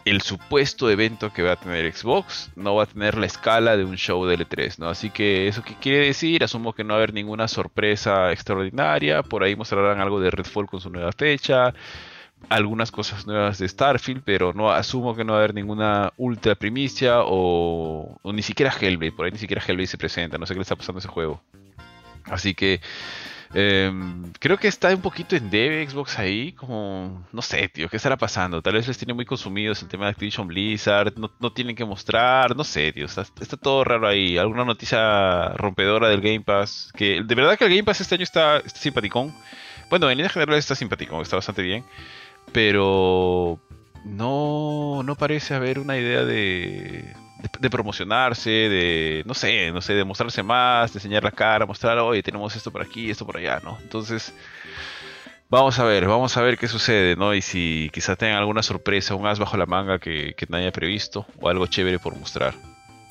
el 0.06 0.22
supuesto 0.22 0.90
evento 0.90 1.32
que 1.32 1.44
va 1.44 1.54
a 1.54 1.56
tener 1.56 1.92
Xbox 1.94 2.52
no 2.56 2.76
va 2.76 2.84
a 2.84 2.88
tener 2.88 3.18
la 3.18 3.26
escala 3.26 3.78
de 3.78 3.86
un 3.86 3.98
show 3.98 4.26
de 4.26 4.38
L3, 4.40 4.80
¿no? 4.80 4.90
Así 4.90 5.10
que 5.10 5.48
eso 5.48 5.64
qué 5.64 5.76
quiere 5.76 6.08
decir, 6.08 6.44
asumo 6.44 6.74
que 6.74 6.84
no 6.84 6.90
va 6.90 6.96
a 6.96 6.98
haber 6.98 7.14
ninguna 7.14 7.48
sorpresa 7.48 8.32
extraordinaria, 8.32 9.22
por 9.24 9.44
ahí 9.44 9.56
mostrarán 9.56 10.00
algo 10.00 10.20
de 10.20 10.32
Redfall 10.32 10.68
con 10.68 10.82
su 10.82 10.90
nueva 10.90 11.12
fecha, 11.12 11.74
algunas 12.50 12.92
cosas 12.92 13.28
nuevas 13.28 13.60
de 13.60 13.68
Starfield, 13.68 14.24
pero 14.26 14.54
no 14.54 14.72
asumo 14.72 15.16
que 15.16 15.24
no 15.24 15.34
va 15.34 15.40
a 15.40 15.42
haber 15.44 15.54
ninguna 15.54 16.12
ultra 16.18 16.56
primicia 16.56 17.22
o, 17.24 18.18
o 18.22 18.34
ni 18.34 18.42
siquiera 18.42 18.74
Hellblade, 18.80 19.12
por 19.12 19.26
ahí 19.26 19.32
ni 19.32 19.38
siquiera 19.38 19.64
Hellblade 19.66 19.88
se 19.88 19.98
presenta, 19.98 20.38
no 20.38 20.46
sé 20.46 20.54
qué 20.54 20.60
le 20.60 20.64
está 20.64 20.76
pasando 20.76 20.98
a 20.98 21.02
ese 21.02 21.08
juego. 21.08 21.44
Así 22.26 22.54
que 22.54 22.82
Em, 23.53 24.32
creo 24.40 24.57
que 24.57 24.69
está 24.69 24.90
un 24.90 25.02
poquito 25.02 25.36
en 25.36 25.49
debe 25.49 25.88
Xbox 25.88 26.18
ahí, 26.18 26.53
como, 26.53 27.28
no 27.34 27.41
sé, 27.41 27.68
tío, 27.68 27.90
¿qué 27.90 27.98
estará 27.98 28.15
pasando? 28.15 28.61
Tal 28.61 28.73
vez 28.73 28.88
les 28.88 28.98
tiene 28.98 29.14
muy 29.14 29.26
consumidos 29.26 29.82
el 29.82 29.90
tema 29.90 30.06
de 30.06 30.11
Activision 30.11 30.48
Blizzard, 30.48 31.14
no, 31.18 31.52
tienen 31.52 31.76
que 31.76 31.84
mostrar, 31.84 32.56
no 32.56 32.64
sé, 32.64 32.94
tío, 32.94 33.06
está, 33.06 33.26
está 33.41 33.57
todo 33.57 33.84
raro 33.84 34.07
ahí. 34.07 34.38
Alguna 34.38 34.64
noticia 34.64 35.49
rompedora 35.49 36.07
del 36.07 36.22
Game 36.22 36.41
Pass, 36.41 36.91
que 36.95 37.23
de 37.23 37.36
verdad 37.36 37.57
que 37.57 37.65
el 37.65 37.72
Game 37.72 37.84
Pass 37.84 38.02
este 38.02 38.15
año 38.15 38.23
está, 38.23 38.57
está 38.57 38.80
simpaticón. 38.80 39.34
Bueno, 39.90 40.10
en 40.10 40.18
línea 40.18 40.30
general 40.30 40.57
está 40.57 40.73
simpaticón, 40.73 41.22
está 41.22 41.36
bastante 41.36 41.61
bien, 41.61 41.84
pero 42.53 43.60
no, 44.06 45.03
no 45.03 45.15
parece 45.15 45.56
haber 45.56 45.80
una 45.80 45.98
idea 45.98 46.23
de, 46.23 47.14
de, 47.41 47.49
de 47.59 47.69
promocionarse, 47.69 48.49
de, 48.49 49.23
no 49.26 49.34
sé, 49.34 49.72
no 49.72 49.81
sé, 49.81 49.93
de 49.93 50.03
mostrarse 50.03 50.43
más, 50.43 50.93
de 50.93 50.97
enseñar 50.97 51.23
la 51.23 51.31
cara, 51.31 51.65
mostrar, 51.65 51.97
oye, 51.99 52.22
tenemos 52.23 52.55
esto 52.55 52.72
por 52.72 52.81
aquí, 52.81 53.09
esto 53.09 53.26
por 53.26 53.38
allá, 53.38 53.59
¿no? 53.63 53.77
Entonces, 53.81 54.34
vamos 55.49 55.77
a 55.80 55.84
ver, 55.84 56.07
vamos 56.07 56.35
a 56.38 56.41
ver 56.41 56.57
qué 56.57 56.68
sucede, 56.68 57.15
¿no? 57.15 57.34
Y 57.34 57.41
si 57.41 57.89
quizá 57.93 58.15
tengan 58.15 58.38
alguna 58.38 58.63
sorpresa, 58.63 59.15
un 59.15 59.27
as 59.27 59.39
bajo 59.39 59.57
la 59.57 59.65
manga 59.65 59.99
que, 59.99 60.34
que 60.35 60.45
nadie 60.49 60.65
haya 60.65 60.72
previsto, 60.72 61.26
o 61.39 61.49
algo 61.49 61.68
chévere 61.68 61.99
por 61.99 62.15
mostrar. 62.15 62.53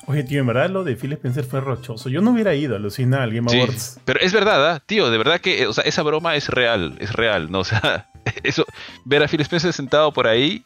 Oye, 0.07 0.23
tío, 0.23 0.39
en 0.41 0.47
verdad 0.47 0.69
lo 0.71 0.83
de 0.83 0.95
Phil 0.95 1.13
Spencer 1.13 1.43
fue 1.43 1.61
rochoso. 1.61 2.09
Yo 2.09 2.21
no 2.21 2.31
hubiera 2.31 2.55
ido, 2.55 2.75
alucina, 2.75 3.21
al 3.21 3.31
Game 3.31 3.47
Sí, 3.49 3.57
Awards. 3.59 3.99
pero 4.03 4.19
es 4.19 4.33
verdad, 4.33 4.71
¿ah? 4.71 4.79
tío, 4.83 5.11
de 5.11 5.17
verdad 5.17 5.39
que, 5.39 5.61
eh, 5.61 5.67
o 5.67 5.73
sea, 5.73 5.83
esa 5.83 6.01
broma 6.01 6.35
es 6.35 6.49
real, 6.49 6.95
es 6.99 7.13
real, 7.13 7.51
¿no? 7.51 7.59
O 7.61 7.63
sea, 7.63 8.09
eso, 8.43 8.65
ver 9.05 9.23
a 9.23 9.27
Phil 9.27 9.41
Spencer 9.41 9.73
sentado 9.73 10.11
por 10.11 10.27
ahí 10.27 10.63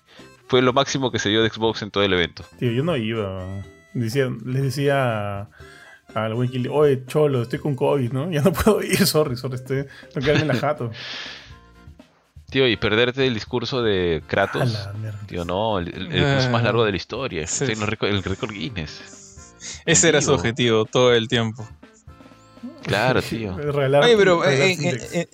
fue 0.48 0.62
lo 0.62 0.74
máximo 0.74 1.12
que 1.12 1.20
se 1.20 1.30
dio 1.30 1.42
de 1.44 1.50
Xbox 1.50 1.82
en 1.82 1.92
todo 1.92 2.04
el 2.04 2.14
evento. 2.14 2.44
Tío, 2.60 2.72
yo 2.72 2.84
no 2.84 2.96
iba. 2.98 3.44
Decía, 3.94 4.30
les 4.46 4.62
decía 4.64 5.48
al 6.14 6.34
Wiki, 6.34 6.68
oye, 6.70 7.04
cholo, 7.08 7.42
estoy 7.42 7.60
con 7.60 7.76
COVID, 7.76 8.12
¿no? 8.12 8.32
Ya 8.32 8.42
no 8.42 8.52
puedo 8.54 8.82
ir, 8.84 9.06
sorry, 9.08 9.36
sorry, 9.38 9.56
estoy, 9.56 9.86
tengo 10.14 10.26
que 10.26 10.32
en 10.34 10.48
la 10.48 10.56
jato. 10.56 10.92
Tío, 12.50 12.68
y 12.68 12.78
perderte 12.78 13.26
el 13.26 13.34
discurso 13.34 13.82
de 13.82 14.24
Kratos. 14.28 14.88
Tío, 15.28 15.44
no, 15.46 15.80
el, 15.80 15.90
el- 15.90 16.08
el 16.08 16.24
discurso 16.24 16.50
más 16.52 16.64
largo 16.64 16.86
de 16.86 16.92
la 16.92 16.98
historia. 16.98 17.48
Sí. 17.48 17.64
Estoy 17.66 17.76
en 17.76 17.82
el 17.82 17.88
récord, 17.88 18.10
el 18.10 18.24
récord 18.24 18.52
Guinness. 18.52 19.82
Ese 19.86 20.10
era 20.10 20.22
su 20.22 20.32
objetivo 20.32 20.86
todo 20.86 21.14
el 21.14 21.28
tiempo. 21.28 21.68
Claro, 22.84 23.22
tío. 23.24 23.56
Oye, 23.56 24.16
pero 24.16 24.48
eh. 24.48 25.28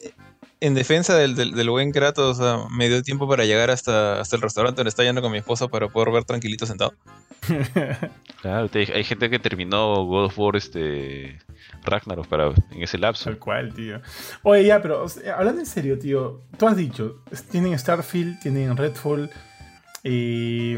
En- 0.62 0.68
en 0.70 0.74
defensa 0.76 1.16
del, 1.18 1.36
del- 1.36 1.52
del 1.54 1.70
buen 1.70 1.92
Kratos, 1.92 2.40
o 2.40 2.42
sea, 2.44 2.70
me 2.70 2.88
dio 2.88 3.02
tiempo 3.04 3.28
para 3.28 3.44
llegar 3.46 3.70
hasta, 3.72 4.22
hasta 4.22 4.36
el 4.36 4.42
restaurante 4.42 4.78
donde 4.78 4.90
está 4.90 5.04
yendo 5.04 5.22
con 5.22 5.32
mi 5.32 5.40
esposa 5.40 5.68
para 5.68 5.88
poder 5.90 6.12
ver 6.12 6.24
tranquilito 6.24 6.66
sentado. 6.66 6.94
Claro, 8.42 8.70
te- 8.70 8.92
hay 8.92 9.04
gente 9.04 9.30
que 9.30 9.38
terminó 9.38 10.04
God 10.06 10.26
of 10.26 10.40
War 10.40 10.56
este 10.56 11.38
Ragnarok 11.84 12.26
para 12.28 12.48
en 12.72 12.82
ese 12.82 12.98
lapso. 12.98 13.26
Tal 13.26 13.38
cual, 13.38 13.72
tío. 13.74 14.02
Oye, 14.42 14.66
ya, 14.66 14.82
pero 14.82 15.04
o 15.04 15.10
sea, 15.10 15.36
hablando 15.38 15.60
en 15.62 15.68
serio, 15.68 16.00
tío, 16.00 16.42
tú 16.58 16.68
has 16.68 16.76
dicho, 16.76 17.22
tienen 17.52 17.78
Starfield, 17.78 18.40
tienen 18.40 18.76
Redfall, 18.78 19.30
y. 20.04 20.78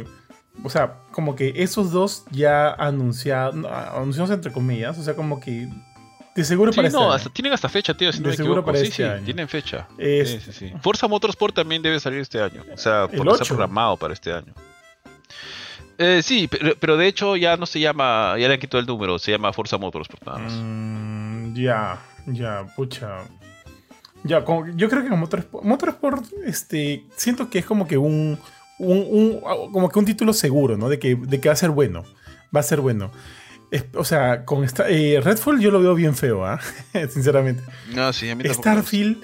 O 0.63 0.69
sea, 0.69 0.97
como 1.13 1.35
que 1.35 1.53
esos 1.55 1.91
dos 1.91 2.25
ya 2.31 2.69
anunciados, 2.73 3.55
anunciados 3.65 4.29
entre 4.29 4.51
comillas, 4.51 4.97
o 4.99 5.03
sea, 5.03 5.15
como 5.15 5.39
que 5.39 5.67
de 6.35 6.43
seguro 6.43 6.71
Sí, 6.71 6.77
para 6.77 6.87
este 6.87 6.97
no, 6.99 7.05
año. 7.05 7.13
hasta- 7.13 7.29
tienen 7.29 7.53
hasta 7.53 7.69
fecha, 7.69 7.93
tío, 7.93 8.11
si 8.11 8.19
no 8.19 8.23
De 8.25 8.29
me 8.31 8.35
seguro 8.37 8.53
equivoco. 8.61 8.65
para 8.67 8.79
Sí, 8.79 8.85
este 8.85 8.95
sí, 8.95 9.03
año. 9.03 9.23
tienen 9.25 9.47
fecha. 9.47 9.87
Es- 9.97 10.29
Sí, 10.29 10.39
sí, 10.39 10.51
sí. 10.53 10.73
Forza 10.81 11.07
Motorsport 11.07 11.53
también 11.55 11.81
debe 11.81 11.99
salir 11.99 12.19
este 12.19 12.41
año. 12.41 12.63
O 12.73 12.77
sea, 12.77 13.07
porque 13.07 13.31
está 13.31 13.43
8. 13.43 13.47
programado 13.55 13.97
para 13.97 14.13
este 14.13 14.33
año. 14.33 14.53
Eh, 15.99 16.21
sí, 16.23 16.47
pero, 16.47 16.73
pero 16.79 16.97
de 16.97 17.07
hecho 17.07 17.35
ya 17.35 17.55
no 17.55 17.65
se 17.65 17.79
llama, 17.79 18.35
ya 18.39 18.47
le 18.47 18.55
han 18.55 18.59
quitado 18.59 18.79
el 18.79 18.87
número, 18.87 19.19
se 19.19 19.31
llama 19.31 19.53
Forza 19.53 19.77
Motorsport 19.77 20.23
nada 20.25 20.39
más. 20.39 20.53
Mm, 20.55 21.53
ya, 21.55 21.99
ya, 22.25 22.65
pucha. 22.75 23.19
Ya, 24.23 24.43
como- 24.43 24.65
yo 24.75 24.89
creo 24.89 25.03
que 25.03 25.09
con 25.09 25.19
Motorsport, 25.19 25.63
Motorsport, 25.65 26.25
este, 26.45 27.05
siento 27.15 27.49
que 27.49 27.59
es 27.59 27.65
como 27.65 27.87
que 27.87 27.97
un, 27.97 28.39
un, 28.79 28.97
un- 29.09 29.39
como 29.71 29.89
que 29.89 29.99
un 29.99 30.05
título 30.05 30.33
seguro, 30.33 30.77
¿no? 30.77 30.89
De 30.89 30.97
que, 30.97 31.15
de 31.15 31.39
que 31.39 31.49
va 31.49 31.53
a 31.53 31.57
ser 31.57 31.69
bueno, 31.69 32.03
va 32.55 32.61
a 32.61 32.63
ser 32.63 32.81
bueno. 32.81 33.11
O 33.95 34.03
sea, 34.03 34.45
con 34.45 34.63
esta, 34.63 34.89
eh, 34.89 35.19
Redfall 35.21 35.59
yo 35.59 35.71
lo 35.71 35.81
veo 35.81 35.95
bien 35.95 36.15
feo, 36.15 36.45
¿ah? 36.45 36.59
Sinceramente. 37.09 37.63
No, 37.93 38.13
sí, 38.13 38.29
a 38.29 38.35
mí. 38.35 38.43
Starfield, 38.47 39.23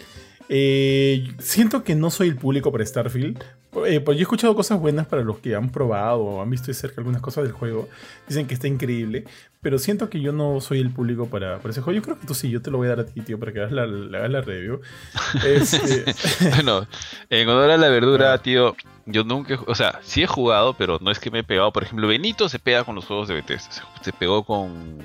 eh, 0.50 1.28
siento 1.40 1.84
que 1.84 1.96
no 1.96 2.10
soy 2.10 2.30
el 2.30 2.36
público 2.36 2.72
para 2.72 2.86
Starfield. 2.86 3.44
Eh, 3.86 4.00
pues 4.00 4.18
yo 4.18 4.22
he 4.22 4.24
escuchado 4.24 4.56
cosas 4.56 4.80
buenas 4.80 5.06
para 5.06 5.22
los 5.24 5.38
que 5.40 5.56
han 5.56 5.70
probado 5.70 6.22
o 6.22 6.42
han 6.42 6.50
visto 6.50 6.68
de 6.68 6.74
cerca 6.74 7.02
algunas 7.02 7.22
cosas 7.22 7.44
del 7.44 7.54
juego. 7.54 7.88
Dicen 8.28 8.48
que 8.48 8.56
está 8.56 8.68
increíble. 8.68 9.26
Pero 9.62 9.78
siento 9.78 10.10
que 10.10 10.22
yo 10.22 10.32
no 10.32 10.62
soy 10.62 10.80
el 10.80 10.90
público 10.90 11.28
para, 11.28 11.58
para 11.58 11.72
ese 11.72 11.82
juego. 11.82 11.98
Yo 11.98 12.02
creo 12.04 12.18
que 12.20 12.26
tú 12.26 12.34
sí, 12.34 12.50
yo 12.50 12.62
te 12.62 12.72
lo 12.72 12.78
voy 12.78 12.88
a 12.88 12.92
dar 12.92 13.02
a 13.02 13.06
ti, 13.06 13.20
tío, 13.22 13.38
para 13.38 13.52
que 13.52 13.60
hagas 13.60 13.72
la, 13.74 13.86
la- 13.86 14.18
hagas 14.20 14.32
la 14.32 14.42
review. 14.42 14.80
Este, 15.46 16.06
Bueno, 16.56 16.88
en 17.30 17.50
honor 17.50 17.70
a 17.72 17.78
la 17.78 17.90
verdura, 17.90 18.34
Ah. 18.34 18.38
tío, 18.42 18.76
yo 19.06 19.24
nunca, 19.24 19.60
o 19.68 19.76
sea, 19.76 20.00
sí 20.02 20.24
he 20.24 20.28
jugado, 20.28 20.74
pero 20.76 20.98
no 21.02 21.12
es 21.12 21.20
que 21.20 21.30
me 21.30 21.40
he 21.40 21.44
pegado. 21.44 21.72
Por 21.74 21.84
ejemplo, 21.84 22.08
Benito 22.08 22.48
se 22.50 22.58
pega 22.60 22.84
con 22.86 22.96
los 22.96 23.06
juegos 23.06 23.28
de 23.28 23.36
Bethesda. 23.36 23.84
Se 24.02 24.14
pegó 24.14 24.46
con, 24.46 24.98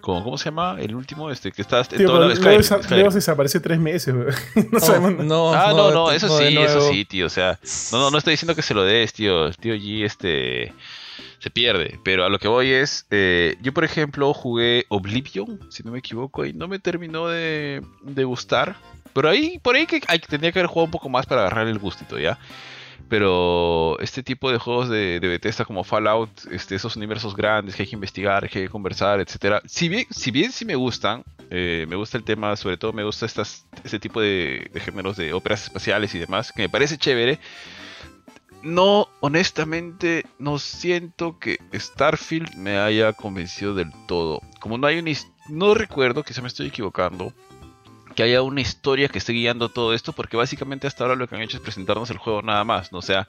con, 0.00 0.22
¿cómo 0.22 0.38
se 0.38 0.46
llama? 0.46 0.76
El 0.78 0.94
último, 0.94 1.30
este, 1.30 1.52
que 1.52 1.62
está 1.62 1.82
en 1.90 2.06
lado, 2.06 2.28
luego, 2.28 2.62
Skyrim, 2.62 3.10
se 3.10 3.18
desaparece 3.18 3.60
tres 3.60 3.78
meses. 3.78 4.14
no, 4.72 4.80
sabemos 4.80 5.12
nada. 5.12 5.24
no, 5.24 5.52
Ah, 5.54 5.72
no, 5.74 5.90
no, 5.90 6.10
eso 6.10 6.38
sí, 6.38 6.56
eso 6.56 6.90
sí, 6.90 7.04
tío. 7.04 7.26
O 7.26 7.30
sea, 7.30 7.58
no, 7.92 7.98
no, 7.98 8.10
no 8.10 8.18
estoy 8.18 8.32
diciendo 8.32 8.54
que 8.54 8.62
se 8.62 8.74
lo 8.74 8.84
des, 8.84 9.12
tío. 9.12 9.46
El 9.46 9.56
tío 9.56 9.74
G, 9.74 10.04
este, 10.04 10.72
se 11.38 11.50
pierde. 11.50 11.98
Pero 12.02 12.24
a 12.24 12.28
lo 12.28 12.38
que 12.38 12.48
voy 12.48 12.70
es, 12.70 13.06
eh, 13.10 13.56
yo 13.60 13.72
por 13.72 13.84
ejemplo 13.84 14.32
jugué 14.34 14.86
Oblivion, 14.88 15.60
si 15.70 15.82
no 15.82 15.92
me 15.92 15.98
equivoco, 15.98 16.44
y 16.44 16.52
no 16.52 16.68
me 16.68 16.78
terminó 16.78 17.28
de, 17.28 17.82
de 18.02 18.24
gustar. 18.24 18.76
Pero 19.12 19.28
ahí, 19.30 19.58
por 19.58 19.74
ahí 19.74 19.86
que 19.86 20.00
hay, 20.06 20.18
tendría 20.18 20.52
que 20.52 20.60
haber 20.60 20.68
jugado 20.68 20.86
un 20.86 20.90
poco 20.90 21.08
más 21.08 21.26
para 21.26 21.42
agarrar 21.42 21.66
el 21.66 21.78
gustito, 21.78 22.18
¿ya? 22.18 22.38
Pero 23.08 23.98
este 24.00 24.22
tipo 24.22 24.50
de 24.52 24.58
juegos 24.58 24.88
de, 24.90 25.18
de 25.20 25.28
Bethesda 25.28 25.64
como 25.64 25.82
Fallout, 25.82 26.30
este, 26.50 26.74
esos 26.74 26.94
universos 26.96 27.34
grandes 27.34 27.74
que 27.74 27.82
hay 27.84 27.88
que 27.88 27.96
investigar, 27.96 28.48
que 28.50 28.58
hay 28.58 28.64
que 28.66 28.70
conversar, 28.70 29.20
etcétera. 29.20 29.62
Si 29.66 29.88
bien, 29.88 30.06
si 30.10 30.30
bien 30.30 30.52
sí 30.52 30.64
me 30.66 30.74
gustan, 30.76 31.24
eh, 31.50 31.86
me 31.88 31.96
gusta 31.96 32.18
el 32.18 32.24
tema, 32.24 32.54
sobre 32.56 32.76
todo 32.76 32.92
me 32.92 33.04
gusta 33.04 33.24
estas, 33.24 33.66
este 33.82 33.98
tipo 33.98 34.20
de, 34.20 34.70
de 34.72 34.80
géneros 34.80 35.16
de 35.16 35.32
óperas 35.32 35.64
espaciales 35.64 36.14
y 36.14 36.18
demás, 36.18 36.52
que 36.52 36.62
me 36.62 36.68
parece 36.68 36.98
chévere. 36.98 37.38
No, 38.62 39.08
honestamente, 39.20 40.26
no 40.38 40.58
siento 40.58 41.38
que 41.38 41.58
Starfield 41.72 42.54
me 42.56 42.78
haya 42.78 43.12
convencido 43.12 43.72
del 43.74 43.92
todo. 44.06 44.40
Como 44.60 44.76
no 44.78 44.86
hay 44.88 44.98
his- 44.98 45.28
no 45.48 45.74
recuerdo, 45.74 46.24
quizá 46.24 46.42
me 46.42 46.48
estoy 46.48 46.66
equivocando, 46.66 47.32
que 48.18 48.24
haya 48.24 48.42
una 48.42 48.60
historia 48.60 49.08
que 49.08 49.18
esté 49.18 49.32
guiando 49.32 49.68
todo 49.68 49.94
esto, 49.94 50.12
porque 50.12 50.36
básicamente 50.36 50.88
hasta 50.88 51.04
ahora 51.04 51.14
lo 51.14 51.28
que 51.28 51.36
han 51.36 51.42
hecho 51.42 51.58
es 51.58 51.62
presentarnos 51.62 52.10
el 52.10 52.18
juego 52.18 52.42
nada 52.42 52.64
más, 52.64 52.90
¿no? 52.90 52.98
O 52.98 53.02
sea, 53.02 53.28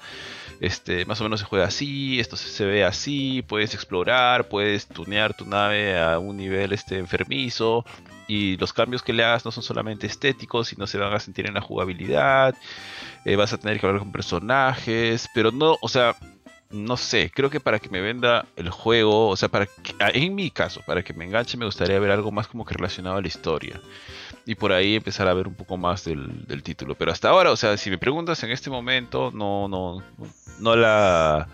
este, 0.61 1.05
más 1.05 1.21
o 1.21 1.25
menos 1.25 1.41
se 1.41 1.45
juega 1.45 1.65
así, 1.65 2.19
esto 2.19 2.35
se, 2.35 2.65
ve 2.65 2.83
así, 2.83 3.43
puedes 3.43 3.75
explorar, 3.75 4.47
puedes 4.49 4.87
tunear 4.87 5.35
tu 5.35 5.45
nave 5.45 5.95
a 5.95 6.17
un 6.17 6.37
nivel 6.37 6.73
este, 6.73 6.97
enfermizo, 6.97 7.85
y 8.27 8.57
los 8.57 8.73
cambios 8.73 9.03
que 9.03 9.13
le 9.13 9.23
hagas 9.23 9.45
no 9.45 9.51
son 9.51 9.61
solamente 9.61 10.07
estéticos, 10.07 10.69
sino 10.69 10.87
se 10.87 10.97
van 10.97 11.13
a 11.13 11.19
sentir 11.19 11.45
en 11.45 11.53
la 11.53 11.61
jugabilidad, 11.61 12.55
eh, 13.25 13.35
vas 13.35 13.53
a 13.53 13.59
tener 13.59 13.79
que 13.79 13.85
hablar 13.85 14.01
con 14.01 14.11
personajes, 14.11 15.29
pero 15.35 15.51
no, 15.51 15.77
o 15.83 15.87
sea, 15.87 16.15
no 16.71 16.97
sé, 16.97 17.31
creo 17.33 17.51
que 17.51 17.59
para 17.59 17.77
que 17.77 17.89
me 17.89 18.01
venda 18.01 18.47
el 18.55 18.69
juego, 18.69 19.27
o 19.27 19.35
sea, 19.35 19.49
para 19.49 19.65
que, 19.65 19.93
en 19.99 20.35
mi 20.35 20.49
caso, 20.49 20.81
para 20.85 21.03
que 21.03 21.13
me 21.13 21.25
enganche, 21.25 21.57
me 21.57 21.65
gustaría 21.65 21.99
ver 21.99 22.09
algo 22.09 22.31
más 22.31 22.47
como 22.47 22.65
que 22.65 22.73
relacionado 22.73 23.17
a 23.17 23.21
la 23.21 23.27
historia. 23.27 23.79
Y 24.45 24.55
por 24.55 24.71
ahí 24.71 24.95
empezar 24.95 25.27
a 25.27 25.33
ver 25.33 25.47
un 25.47 25.53
poco 25.53 25.77
más 25.77 26.05
del, 26.05 26.45
del 26.47 26.63
título. 26.63 26.95
Pero 26.95 27.11
hasta 27.11 27.29
ahora, 27.29 27.51
o 27.51 27.55
sea, 27.55 27.77
si 27.77 27.89
me 27.89 27.97
preguntas 27.97 28.41
en 28.43 28.51
este 28.51 28.69
momento, 28.69 29.31
no, 29.33 29.67
no, 29.67 30.03
no 30.59 30.75
la... 30.75 31.47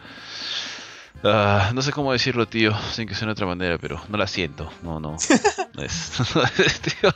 ah, 1.23 1.71
no 1.73 1.81
sé 1.81 1.91
cómo 1.91 2.13
decirlo, 2.13 2.47
tío, 2.47 2.73
sin 2.91 3.07
que 3.07 3.15
sea 3.15 3.25
de 3.25 3.33
otra 3.33 3.47
manera, 3.47 3.77
pero 3.77 4.01
no 4.09 4.17
la 4.17 4.27
siento. 4.27 4.71
No, 4.83 4.99
no. 4.99 5.17
no 5.73 5.83
es, 5.83 6.11
tío. 6.81 7.13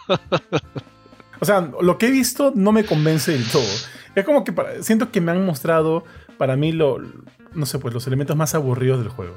O 1.40 1.46
sea, 1.46 1.70
lo 1.82 1.98
que 1.98 2.08
he 2.08 2.12
visto 2.12 2.52
no 2.56 2.72
me 2.72 2.84
convence 2.84 3.32
del 3.32 3.48
todo. 3.50 3.70
Es 4.16 4.26
como 4.26 4.44
que 4.44 4.54
siento 4.82 5.12
que 5.12 5.22
me 5.22 5.32
han 5.32 5.46
mostrado 5.46 6.04
para 6.38 6.56
mí 6.56 6.72
lo, 6.72 7.00
no 7.54 7.66
sé, 7.66 7.80
pues 7.80 7.94
los 7.94 8.06
elementos 8.08 8.36
más 8.36 8.56
aburridos 8.56 9.00
del 9.00 9.10
juego. 9.10 9.36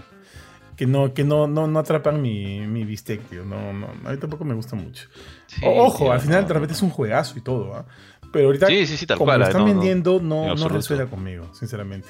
Que 0.82 0.88
no, 0.88 1.14
que 1.14 1.22
no, 1.22 1.46
no, 1.46 1.68
no 1.68 1.78
atrapan 1.78 2.20
mi, 2.20 2.66
mi 2.66 2.84
bistec, 2.84 3.22
tío. 3.28 3.44
No, 3.44 3.72
no, 3.72 3.86
a 4.04 4.10
mí 4.10 4.16
tampoco 4.16 4.44
me 4.44 4.52
gusta 4.52 4.74
mucho. 4.74 5.06
Sí, 5.46 5.60
Ojo, 5.64 5.98
tío, 5.98 6.12
al 6.12 6.18
final 6.20 6.44
de 6.44 6.54
repente 6.54 6.74
es 6.74 6.82
un 6.82 6.90
juegazo 6.90 7.38
y 7.38 7.40
todo, 7.40 7.72
¿ah? 7.76 7.86
Pero 8.32 8.46
ahorita, 8.46 8.66
Sí, 8.66 8.84
sí, 8.88 8.96
sí, 8.96 9.06
tal 9.06 9.16
como 9.16 9.28
cual. 9.28 9.38
lo 9.38 9.46
están 9.46 9.64
vendiendo, 9.64 10.16
en 10.16 10.28
no, 10.28 10.52
no 10.56 10.68
resuena 10.68 11.06
conmigo, 11.06 11.54
sinceramente. 11.54 12.08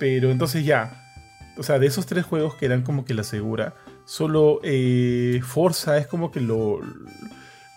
Pero 0.00 0.32
entonces 0.32 0.64
ya, 0.64 1.04
o 1.56 1.62
sea, 1.62 1.78
de 1.78 1.86
esos 1.86 2.06
tres 2.06 2.24
juegos 2.24 2.56
que 2.56 2.66
eran 2.66 2.82
como 2.82 3.04
que 3.04 3.14
la 3.14 3.22
segura, 3.22 3.74
solo 4.06 4.58
eh, 4.64 5.40
Forza 5.44 5.96
es 5.96 6.08
como 6.08 6.32
que 6.32 6.40
lo, 6.40 6.80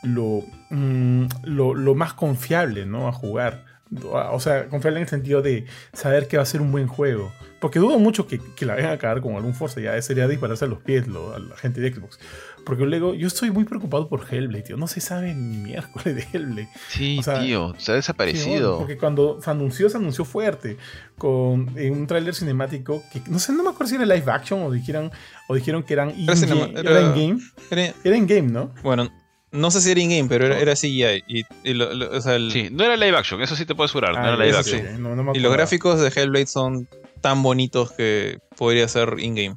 lo, 0.02 0.42
mm, 0.72 1.26
lo, 1.44 1.76
lo 1.76 1.94
más 1.94 2.14
confiable, 2.16 2.88
¿no? 2.88 3.08
A 3.08 3.12
jugar. 3.12 3.66
O 4.02 4.40
sea, 4.40 4.68
confiable 4.70 5.00
en 5.00 5.04
el 5.04 5.10
sentido 5.10 5.42
de 5.42 5.66
saber 5.94 6.28
que 6.28 6.38
va 6.38 6.44
a 6.44 6.46
ser 6.46 6.62
un 6.62 6.72
buen 6.72 6.88
juego. 6.88 7.32
Porque 7.60 7.80
dudo 7.80 7.98
mucho 7.98 8.28
que, 8.28 8.42
que 8.58 8.66
la 8.66 8.76
vayan 8.76 8.92
a 8.92 8.98
cagar 8.98 9.22
con 9.22 9.36
algún 9.36 9.54
Forza. 9.54 9.80
Ya 9.80 10.02
sería 10.02 10.28
dispararse 10.28 10.66
a 10.66 10.68
los 10.68 10.80
pies 10.80 11.08
lo- 11.08 11.34
a 11.34 11.40
la 11.40 11.56
gente 11.56 11.80
de 11.80 11.94
Xbox. 11.94 12.20
Porque 12.66 12.84
luego 12.86 13.14
yo 13.14 13.28
estoy 13.28 13.52
muy 13.52 13.64
preocupado 13.64 14.10
por 14.10 14.26
Hellblade, 14.30 14.64
tío. 14.64 14.78
No 14.78 14.88
se 14.88 15.00
sabe 15.00 15.34
ni 15.34 15.58
miércoles 15.58 16.16
de 16.16 16.26
Hellblade. 16.34 16.68
Sí, 16.90 17.18
o 17.20 17.24
sea, 17.24 17.40
tío, 17.42 17.74
se 17.78 17.92
ha 17.92 17.96
Sí, 17.96 18.00
desaparecido. 18.00 18.50
bueno, 18.72 18.78
porque 18.80 18.98
cuando 18.98 19.42
se 19.42 19.50
anunció, 19.50 19.90
se 19.90 19.96
anunció 19.98 20.26
fuerte. 20.26 20.78
Con 21.18 21.70
un 21.78 22.08
tráiler 22.08 22.34
cinemático 22.36 23.04
que 23.14 23.22
no 23.30 23.40
sé, 23.40 23.54
no 23.54 23.64
me 23.64 23.70
acuerdo 23.70 23.88
si 23.88 23.96
era 23.96 24.06
live 24.06 24.30
action 24.32 24.62
o 24.64 24.72
dijeron, 24.72 25.12
o 25.48 25.56
dijeron 25.56 25.84
que 25.84 25.94
eran 25.94 26.10
in-game. 26.12 26.36
cinema- 26.36 26.70
Era, 26.80 26.92
era- 26.92 27.02
in-game. 27.02 27.42
Era- 27.72 27.94
Era 28.04 28.18
in-game, 28.18 28.52
¿no? 28.52 28.74
bueno, 28.84 29.10
no 29.54 29.72
sé 29.72 29.80
si 29.82 29.92
era 29.92 30.02
in-game, 30.02 30.28
pero 30.28 30.48
era, 30.48 30.60
era 30.60 30.74
CGI. 30.76 31.24
Y, 31.28 31.44
y 31.64 31.74
lo- 31.74 31.94
lo- 31.94 32.12
o 32.18 32.22
sea, 32.22 32.36
el- 32.36 32.52
Sí, 32.52 32.70
no 32.72 32.84
era 32.84 32.98
live 32.98 33.16
action, 33.18 33.42
eso 33.42 33.56
sí 33.56 33.66
te 33.66 33.74
puedo 33.76 33.86
asegurar, 33.86 34.12
no 34.14 34.20
Ah, 34.20 34.34
era 34.34 34.46
live 34.46 34.58
action. 34.58 34.82
sí, 34.82 34.88
no- 35.00 35.16
no 35.16 35.24
me 35.24 35.32
y 35.38 35.40
los 35.40 35.54
gráficos 35.54 36.02
de 36.02 36.10
Hellblade 36.10 36.48
son 36.48 36.88
tan 37.22 37.42
bonitos 37.42 37.92
que 37.94 38.40
podría 38.58 38.88
ser 38.90 39.16
in-game. 39.20 39.56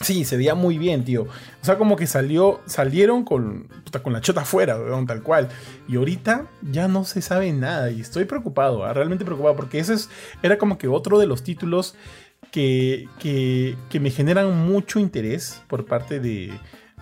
Sí, 0.00 0.24
se 0.24 0.36
veía 0.36 0.54
muy 0.54 0.78
bien, 0.78 1.04
tío. 1.04 1.22
O 1.24 1.64
sea, 1.64 1.76
como 1.76 1.96
que 1.96 2.06
salió, 2.06 2.60
salieron 2.66 3.24
con, 3.24 3.64
puta, 3.84 4.00
con 4.00 4.12
la 4.12 4.20
chota 4.20 4.42
afuera, 4.42 4.76
weón, 4.78 5.06
tal 5.08 5.22
cual. 5.24 5.48
Y 5.88 5.96
ahorita 5.96 6.46
ya 6.70 6.86
no 6.86 7.04
se 7.04 7.20
sabe 7.20 7.52
nada. 7.52 7.90
Y 7.90 8.00
estoy 8.00 8.24
preocupado, 8.24 8.84
ah, 8.84 8.92
realmente 8.94 9.24
preocupado, 9.24 9.56
porque 9.56 9.80
ese 9.80 9.94
es, 9.94 10.08
era 10.40 10.56
como 10.56 10.78
que 10.78 10.86
otro 10.86 11.18
de 11.18 11.26
los 11.26 11.42
títulos 11.42 11.96
que, 12.52 13.08
que, 13.18 13.76
que 13.90 13.98
me 14.00 14.10
generan 14.10 14.56
mucho 14.66 15.00
interés 15.00 15.62
por 15.66 15.84
parte 15.84 16.20
de, 16.20 16.52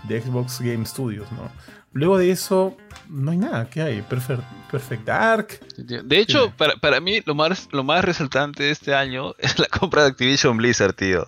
de 0.09 0.21
Xbox 0.23 0.61
Game 0.63 0.87
Studios, 0.87 1.31
¿no? 1.33 1.51
Luego 1.97 2.19
de 2.19 2.31
eso, 2.31 2.77
no 3.09 3.31
hay 3.31 3.39
nada. 3.39 3.71
¿Qué 3.71 3.81
hay? 3.81 4.03
Perfect, 4.03 4.43
Perfect 4.71 5.05
Dark. 5.07 5.61
De 5.79 6.19
hecho, 6.19 6.53
para, 6.57 6.77
para 6.77 7.01
mí 7.01 7.21
lo 7.25 7.35
más, 7.35 7.69
lo 7.73 7.83
más 7.85 8.05
resaltante 8.05 8.65
de 8.65 8.71
este 8.71 8.95
año 8.95 9.35
es 9.39 9.59
la 9.59 9.67
compra 9.67 10.03
de 10.03 10.09
Activision 10.09 10.59
Blizzard, 10.59 10.93
tío. 10.95 11.27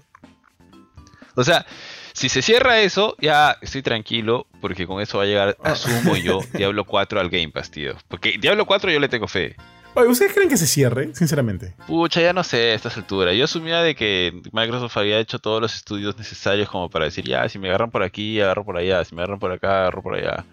O 1.37 1.43
sea, 1.45 1.65
si 2.13 2.29
se 2.29 2.43
cierra 2.43 2.81
eso, 2.81 3.17
ya 3.19 3.57
estoy 3.63 3.81
tranquilo, 3.81 4.47
porque 4.61 4.87
con 4.87 5.01
eso 5.01 5.19
va 5.19 5.25
a 5.25 5.27
llegar, 5.27 5.57
Ah. 5.65 5.71
asumo 5.73 6.17
yo, 6.17 6.41
Diablo 6.53 6.85
4 6.85 7.19
al 7.19 7.31
Game 7.31 7.49
Pass, 7.51 7.71
tío. 7.71 7.95
Porque 8.09 8.37
Diablo 8.39 8.67
4 8.67 8.91
yo 8.91 9.01
le 9.01 9.09
tengo 9.09 9.27
fe. 9.27 9.57
Oye, 9.95 10.09
¿ustedes 10.09 10.35
creen 10.35 10.51
que 10.51 10.59
se 10.59 10.67
cierre, 10.67 11.15
sinceramente? 11.15 11.75
Pucha, 11.87 12.21
ya 12.21 12.33
no 12.35 12.45
sé 12.45 12.73
a 12.73 12.75
estas 12.75 12.97
alturas. 12.99 13.35
Yo 13.35 13.45
asumía 13.47 13.81
de 13.81 13.95
que 13.95 14.43
Microsoft 14.53 14.97
había 14.99 15.19
hecho 15.19 15.39
todos 15.39 15.63
los 15.63 15.75
estudios 15.75 16.17
necesarios 16.19 16.69
como 16.69 16.91
para 16.91 17.07
decir, 17.07 17.25
ya, 17.25 17.49
si 17.49 17.59
me 17.59 17.69
agarran 17.69 17.91
por 17.91 18.03
aquí, 18.03 18.39
agarro 18.41 18.65
por 18.67 18.77
allá, 18.77 19.03
si 19.05 19.15
me 19.15 19.23
agarran 19.23 19.39
por 19.39 19.51
acá, 19.51 19.81
agarro 19.81 20.03
por 20.03 20.15
allá. 20.15 20.45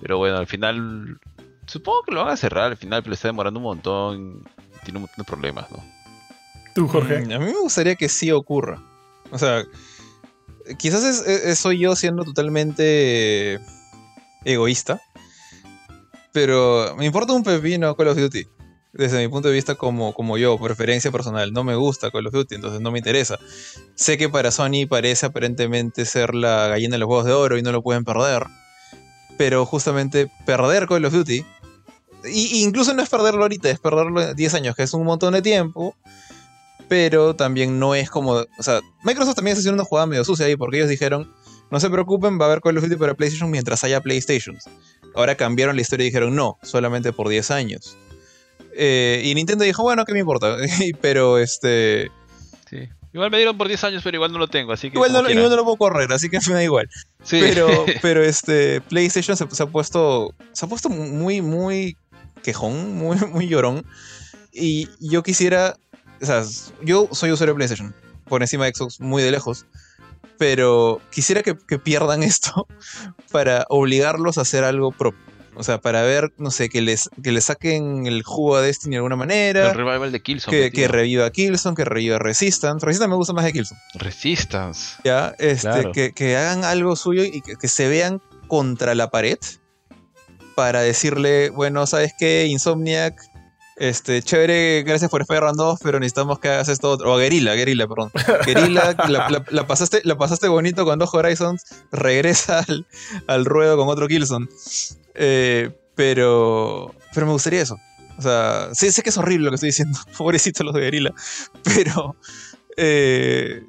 Pero 0.00 0.18
bueno, 0.18 0.36
al 0.38 0.46
final, 0.46 1.18
supongo 1.66 2.02
que 2.04 2.12
lo 2.14 2.24
van 2.24 2.32
a 2.32 2.36
cerrar, 2.36 2.70
al 2.72 2.76
final, 2.76 3.02
pero 3.02 3.14
está 3.14 3.28
demorando 3.28 3.58
un 3.60 3.64
montón, 3.64 4.48
tiene 4.84 4.98
un 4.98 5.02
montón 5.02 5.16
de 5.18 5.24
problemas, 5.24 5.70
¿no? 5.70 5.78
¿Tú, 6.74 6.88
Jorge? 6.88 7.20
Mm, 7.26 7.32
a 7.32 7.38
mí 7.38 7.44
me 7.46 7.60
gustaría 7.60 7.96
que 7.96 8.08
sí 8.08 8.30
ocurra. 8.32 8.82
O 9.30 9.38
sea, 9.38 9.64
quizás 10.78 11.04
es, 11.04 11.26
es- 11.26 11.58
soy 11.58 11.78
yo 11.78 11.94
siendo 11.96 12.24
totalmente 12.24 13.60
egoísta, 14.44 15.00
pero 16.32 16.94
me 16.96 17.06
importa 17.06 17.32
un 17.32 17.42
pepino 17.42 17.94
Call 17.96 18.08
of 18.08 18.16
Duty. 18.18 18.46
Desde 18.92 19.18
mi 19.20 19.28
punto 19.28 19.48
de 19.48 19.54
vista 19.54 19.76
como, 19.76 20.12
como 20.14 20.36
yo, 20.36 20.58
preferencia 20.58 21.12
personal, 21.12 21.52
no 21.52 21.62
me 21.62 21.76
gusta 21.76 22.10
Call 22.10 22.26
of 22.26 22.32
Duty, 22.32 22.56
entonces 22.56 22.80
no 22.80 22.90
me 22.90 22.98
interesa. 22.98 23.38
Sé 23.94 24.18
que 24.18 24.28
para 24.28 24.50
Sony 24.50 24.86
parece 24.88 25.26
aparentemente 25.26 26.04
ser 26.04 26.34
la 26.34 26.66
gallina 26.68 26.94
de 26.94 26.98
los 26.98 27.08
huevos 27.08 27.24
de 27.24 27.32
oro 27.32 27.56
y 27.56 27.62
no 27.62 27.70
lo 27.70 27.82
pueden 27.82 28.04
perder, 28.04 28.46
pero 29.40 29.64
justamente 29.64 30.30
perder 30.44 30.86
Call 30.86 31.06
of 31.06 31.14
Duty, 31.14 31.46
y, 32.26 32.62
incluso 32.62 32.92
no 32.92 33.02
es 33.02 33.08
perderlo 33.08 33.40
ahorita, 33.40 33.70
es 33.70 33.78
perderlo 33.78 34.20
en 34.20 34.36
10 34.36 34.52
años, 34.52 34.76
que 34.76 34.82
es 34.82 34.92
un 34.92 35.02
montón 35.02 35.32
de 35.32 35.40
tiempo, 35.40 35.96
pero 36.90 37.34
también 37.34 37.78
no 37.78 37.94
es 37.94 38.10
como. 38.10 38.32
O 38.32 38.62
sea, 38.62 38.80
Microsoft 39.02 39.36
también 39.36 39.52
está 39.52 39.60
haciendo 39.60 39.80
una 39.80 39.88
jugada 39.88 40.06
medio 40.06 40.26
sucia 40.26 40.44
ahí, 40.44 40.56
porque 40.56 40.76
ellos 40.76 40.90
dijeron: 40.90 41.32
no 41.70 41.80
se 41.80 41.88
preocupen, 41.88 42.38
va 42.38 42.44
a 42.44 42.48
haber 42.48 42.60
Call 42.60 42.76
of 42.76 42.84
Duty 42.84 42.96
para 42.96 43.14
PlayStation 43.14 43.50
mientras 43.50 43.82
haya 43.82 44.02
PlayStations. 44.02 44.68
Ahora 45.14 45.34
cambiaron 45.36 45.74
la 45.74 45.80
historia 45.80 46.04
y 46.04 46.10
dijeron: 46.10 46.36
no, 46.36 46.58
solamente 46.62 47.14
por 47.14 47.30
10 47.30 47.50
años. 47.50 47.96
Eh, 48.74 49.22
y 49.24 49.34
Nintendo 49.34 49.64
dijo: 49.64 49.82
bueno, 49.82 50.04
¿qué 50.04 50.12
me 50.12 50.18
importa? 50.18 50.58
pero 51.00 51.38
este. 51.38 52.10
Igual 53.12 53.30
me 53.30 53.38
dieron 53.38 53.58
por 53.58 53.66
10 53.66 53.84
años, 53.84 54.02
pero 54.04 54.16
igual 54.16 54.32
no 54.32 54.38
lo 54.38 54.48
tengo, 54.48 54.72
así 54.72 54.90
que. 54.90 54.96
Igual 54.96 55.12
no, 55.12 55.28
igual 55.28 55.50
no 55.50 55.56
lo 55.56 55.64
puedo 55.64 55.76
correr, 55.76 56.12
así 56.12 56.28
que 56.28 56.38
me 56.48 56.54
da 56.54 56.62
igual. 56.62 56.88
Sí. 57.24 57.40
Pero, 57.40 57.68
pero 58.02 58.22
este, 58.22 58.80
PlayStation 58.82 59.36
se, 59.36 59.50
se 59.50 59.62
ha 59.62 59.66
puesto. 59.66 60.34
Se 60.52 60.64
ha 60.64 60.68
puesto 60.68 60.88
muy, 60.88 61.42
muy 61.42 61.96
quejón, 62.42 62.94
muy, 62.94 63.16
muy 63.32 63.48
llorón. 63.48 63.84
Y 64.52 64.88
yo 65.00 65.22
quisiera. 65.22 65.76
O 66.20 66.26
sea, 66.26 66.44
yo 66.82 67.08
soy 67.12 67.32
usuario 67.32 67.54
de 67.54 67.56
PlayStation. 67.56 67.94
Por 68.26 68.42
encima 68.42 68.66
de 68.66 68.74
Xbox, 68.74 69.00
muy 69.00 69.22
de 69.22 69.30
lejos. 69.30 69.66
Pero 70.38 71.00
quisiera 71.10 71.42
que, 71.42 71.56
que 71.56 71.78
pierdan 71.78 72.22
esto 72.22 72.66
para 73.32 73.66
obligarlos 73.68 74.38
a 74.38 74.42
hacer 74.42 74.64
algo 74.64 74.92
propio. 74.92 75.29
O 75.60 75.62
sea, 75.62 75.78
para 75.78 76.02
ver, 76.02 76.32
no 76.38 76.50
sé, 76.50 76.68
que 76.70 76.80
les, 76.80 77.10
que 77.22 77.32
les 77.32 77.44
saquen 77.44 78.06
el 78.06 78.22
jugo 78.22 78.56
a 78.56 78.62
Destiny 78.62 78.92
de 78.92 78.96
alguna 78.96 79.16
manera. 79.16 79.68
El 79.68 79.74
revival 79.76 80.10
de 80.10 80.20
Killzone. 80.22 80.56
Que, 80.56 80.72
que 80.72 80.88
reviva 80.88 81.30
Killzone, 81.30 81.76
que 81.76 81.84
reviva 81.84 82.18
Resistance. 82.18 82.84
Resistance 82.84 83.08
me 83.10 83.16
gusta 83.16 83.32
más 83.34 83.44
de 83.44 83.52
Killzone. 83.52 83.80
Resistance. 83.94 84.96
¿ya? 85.04 85.34
Este, 85.38 85.68
Claro. 85.68 85.92
que, 85.92 86.12
que 86.12 86.36
hagan 86.36 86.64
algo 86.64 86.96
suyo 86.96 87.22
y 87.24 87.42
que, 87.42 87.56
que 87.56 87.68
se 87.68 87.88
vean 87.88 88.20
contra 88.48 88.94
la 88.94 89.10
pared 89.10 89.38
para 90.54 90.80
decirle, 90.80 91.50
bueno, 91.50 91.86
¿sabes 91.86 92.12
qué? 92.18 92.46
Insomniac, 92.46 93.20
este, 93.80 94.22
chévere, 94.22 94.82
gracias 94.84 95.10
por 95.10 95.22
Spider-Man 95.22 95.56
2, 95.56 95.80
pero 95.82 95.98
necesitamos 95.98 96.38
que 96.38 96.48
hagas 96.48 96.68
esto 96.68 96.90
otro. 96.90 97.12
O 97.12 97.16
Guerrilla, 97.16 97.54
Guerrilla, 97.54 97.88
perdón. 97.88 98.12
Guerrilla, 98.46 98.94
la, 99.08 99.28
la- 99.30 99.44
la 99.48 99.66
pasaste, 99.66 100.02
la 100.04 100.16
pasaste 100.16 100.46
bonito 100.48 100.84
con 100.84 100.98
dos 100.98 101.12
Horizons, 101.14 101.64
regresa 101.90 102.60
al, 102.68 102.86
al 103.26 103.44
ruedo 103.44 103.76
con 103.76 103.88
otro 103.88 104.06
Killzone. 104.06 104.46
Eh, 105.14 105.70
pero, 105.94 106.94
pero 107.14 107.26
me 107.26 107.32
gustaría 107.32 107.62
eso. 107.62 107.76
O 108.18 108.22
sea, 108.22 108.68
sé, 108.74 108.92
sé 108.92 109.02
que 109.02 109.08
es 109.10 109.16
horrible 109.18 109.46
lo 109.46 109.50
que 109.50 109.54
estoy 109.56 109.70
diciendo, 109.70 109.98
pobrecitos 110.16 110.64
los 110.64 110.74
de 110.74 110.80
Guerrilla, 110.82 111.10
pero 111.74 112.16
eh, 112.76 113.62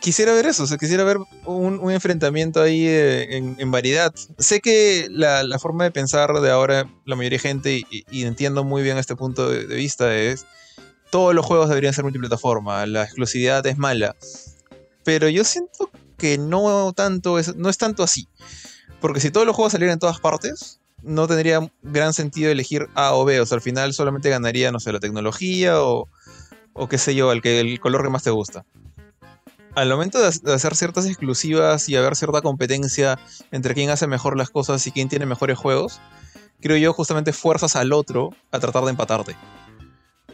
quisiera 0.00 0.32
ver 0.32 0.46
eso, 0.46 0.64
o 0.64 0.78
quisiera 0.78 1.04
ver 1.04 1.18
un, 1.44 1.90
enfrentamiento 1.90 2.62
ahí 2.62 2.86
eh, 2.86 3.36
en, 3.36 3.70
variedad. 3.70 4.12
Sé 4.38 4.60
que 4.60 5.08
la, 5.10 5.58
forma 5.58 5.84
de 5.84 5.90
pensar 5.90 6.32
de 6.32 6.50
ahora, 6.50 6.88
la 7.04 7.16
mayoría 7.16 7.36
de 7.36 7.48
gente, 7.48 7.86
y, 7.90 8.24
entiendo 8.24 8.64
muy 8.64 8.82
bien 8.82 8.98
este 8.98 9.16
punto 9.16 9.48
de, 9.48 9.66
de 9.66 9.76
vista, 9.76 10.14
es 10.14 10.46
todos 11.10 11.34
los 11.34 11.46
juegos 11.46 11.68
deberían 11.68 11.94
ser 11.94 12.04
multiplataforma, 12.04 12.84
la 12.86 13.04
exclusividad 13.04 13.66
es 13.66 13.78
mala. 13.78 14.16
Pero 15.04 15.28
yo 15.28 15.44
siento 15.44 15.90
que 16.16 16.38
no 16.38 16.92
tanto 16.92 17.38
es, 17.38 17.56
no 17.56 17.68
es 17.68 17.78
tanto 17.78 18.02
así. 18.02 18.28
Porque 19.00 19.20
si 19.20 19.30
todos 19.30 19.46
los 19.46 19.54
juegos 19.54 19.72
salieran 19.72 19.94
en 19.94 19.98
todas 19.98 20.20
partes, 20.20 20.80
no 21.02 21.28
tendría 21.28 21.70
gran 21.82 22.12
sentido 22.12 22.50
elegir 22.50 22.88
A 22.94 23.14
o 23.14 23.24
B. 23.24 23.40
O 23.40 23.46
sea, 23.46 23.56
al 23.56 23.62
final 23.62 23.92
solamente 23.94 24.30
ganaría, 24.30 24.72
no 24.72 24.80
sé, 24.80 24.92
la 24.92 25.00
tecnología 25.00 25.80
o, 25.80 26.08
o 26.72 26.88
qué 26.88 26.98
sé 26.98 27.14
yo, 27.14 27.32
el, 27.32 27.42
que, 27.42 27.60
el 27.60 27.78
color 27.80 28.02
que 28.02 28.10
más 28.10 28.22
te 28.22 28.30
gusta. 28.30 28.64
Al 29.76 29.88
momento 29.90 30.18
de, 30.20 30.26
ha- 30.28 30.30
de 30.42 30.52
hacer 30.54 30.74
ciertas 30.74 31.06
exclusivas 31.06 31.88
y 31.88 31.94
haber 31.96 32.16
cierta 32.16 32.40
competencia 32.42 33.18
entre 33.52 33.74
quién 33.74 33.90
hace 33.90 34.06
mejor 34.08 34.36
las 34.36 34.50
cosas 34.50 34.84
y 34.86 34.90
quién 34.90 35.08
tiene 35.08 35.26
mejores 35.26 35.56
juegos, 35.58 36.00
creo 36.60 36.76
yo 36.78 36.92
justamente 36.92 37.32
fuerzas 37.32 37.76
al 37.76 37.92
otro 37.92 38.30
a 38.50 38.58
tratar 38.58 38.82
de 38.84 38.90
empatarte. 38.90 39.36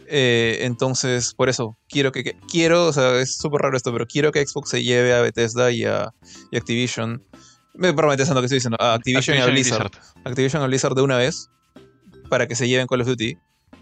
Eh, 0.07 0.59
entonces, 0.61 1.33
por 1.33 1.49
eso, 1.49 1.77
quiero 1.89 2.11
que, 2.11 2.23
que- 2.23 2.35
quiero, 2.49 2.87
o 2.87 2.93
sea, 2.93 3.19
es 3.19 3.35
súper 3.37 3.61
raro 3.61 3.77
esto, 3.77 3.91
pero 3.91 4.05
quiero 4.05 4.31
que 4.31 4.45
Xbox 4.45 4.69
se 4.69 4.83
lleve 4.83 5.13
a 5.13 5.21
Bethesda 5.21 5.71
y 5.71 5.85
a, 5.85 6.13
y 6.51 6.57
Activision. 6.57 7.23
Me 7.73 7.93
prometes 7.93 8.29
lo 8.29 8.35
que 8.35 8.45
estoy 8.45 8.57
diciendo, 8.57 8.77
a 8.79 8.93
Activision, 8.93 9.37
y 9.37 9.39
a 9.41 9.45
Blizzard. 9.51 9.91
Activision 10.25 10.63
y 10.63 10.67
Blizzard 10.67 10.95
de 10.95 11.01
una 11.01 11.17
vez 11.17 11.49
para 12.29 12.47
que 12.47 12.55
se 12.55 12.67
lleven 12.67 12.87
Call 12.87 13.01
of 13.01 13.07
Duty 13.07 13.37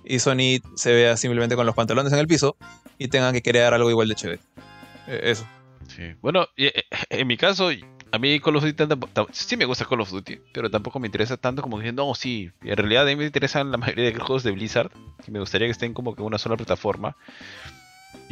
y 0.05 0.19
Sony 0.19 0.59
se 0.75 0.93
vea 0.93 1.17
simplemente 1.17 1.55
con 1.55 1.65
los 1.65 1.75
pantalones 1.75 2.11
en 2.13 2.19
el 2.19 2.27
piso 2.27 2.55
y 2.97 3.09
tengan 3.09 3.33
que 3.33 3.41
crear 3.41 3.73
algo 3.73 3.89
igual 3.89 4.07
de 4.07 4.15
chévere. 4.15 4.39
Eh, 5.07 5.21
eso. 5.23 5.47
Sí. 5.87 6.13
Bueno, 6.21 6.47
eh, 6.57 6.83
en 7.09 7.27
mi 7.27 7.37
caso, 7.37 7.69
a 8.11 8.17
mí 8.17 8.39
Call 8.39 8.55
of 8.57 8.63
Duty 8.63 8.83
sí 9.31 9.57
me 9.57 9.65
gusta 9.65 9.85
Call 9.85 10.01
of 10.01 10.11
Duty, 10.11 10.39
pero 10.53 10.69
tampoco 10.69 10.99
me 10.99 11.07
interesa 11.07 11.37
tanto 11.37 11.61
como 11.61 11.77
diciendo, 11.77 12.05
no, 12.05 12.15
sí, 12.15 12.51
en 12.63 12.77
realidad 12.77 13.03
a 13.03 13.05
mí 13.07 13.15
me 13.15 13.25
interesan 13.25 13.71
la 13.71 13.77
mayoría 13.77 14.05
de 14.05 14.13
los 14.13 14.23
juegos 14.23 14.43
de 14.43 14.51
Blizzard 14.51 14.91
y 15.27 15.31
me 15.31 15.39
gustaría 15.39 15.67
que 15.67 15.71
estén 15.71 15.93
como 15.93 16.15
que 16.15 16.21
en 16.21 16.27
una 16.27 16.37
sola 16.37 16.57
plataforma. 16.57 17.15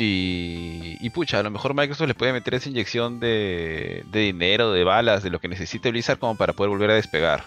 Y, 0.02 1.10
pucha, 1.10 1.40
a 1.40 1.44
lo 1.44 1.52
mejor 1.52 1.74
Microsoft 1.74 2.08
le 2.08 2.14
puede 2.14 2.32
meter 2.32 2.54
esa 2.54 2.70
inyección 2.70 3.20
de, 3.20 4.06
de 4.12 4.20
dinero, 4.22 4.72
de 4.72 4.86
balas, 4.86 5.24
de 5.24 5.30
lo 5.30 5.40
que 5.40 5.50
necesite 5.50 5.92
Blizzard 5.92 6.20
como 6.20 6.38
para 6.38 6.54
poder 6.54 6.70
volver 6.70 6.92
a 6.92 6.96
despegar. 6.96 7.44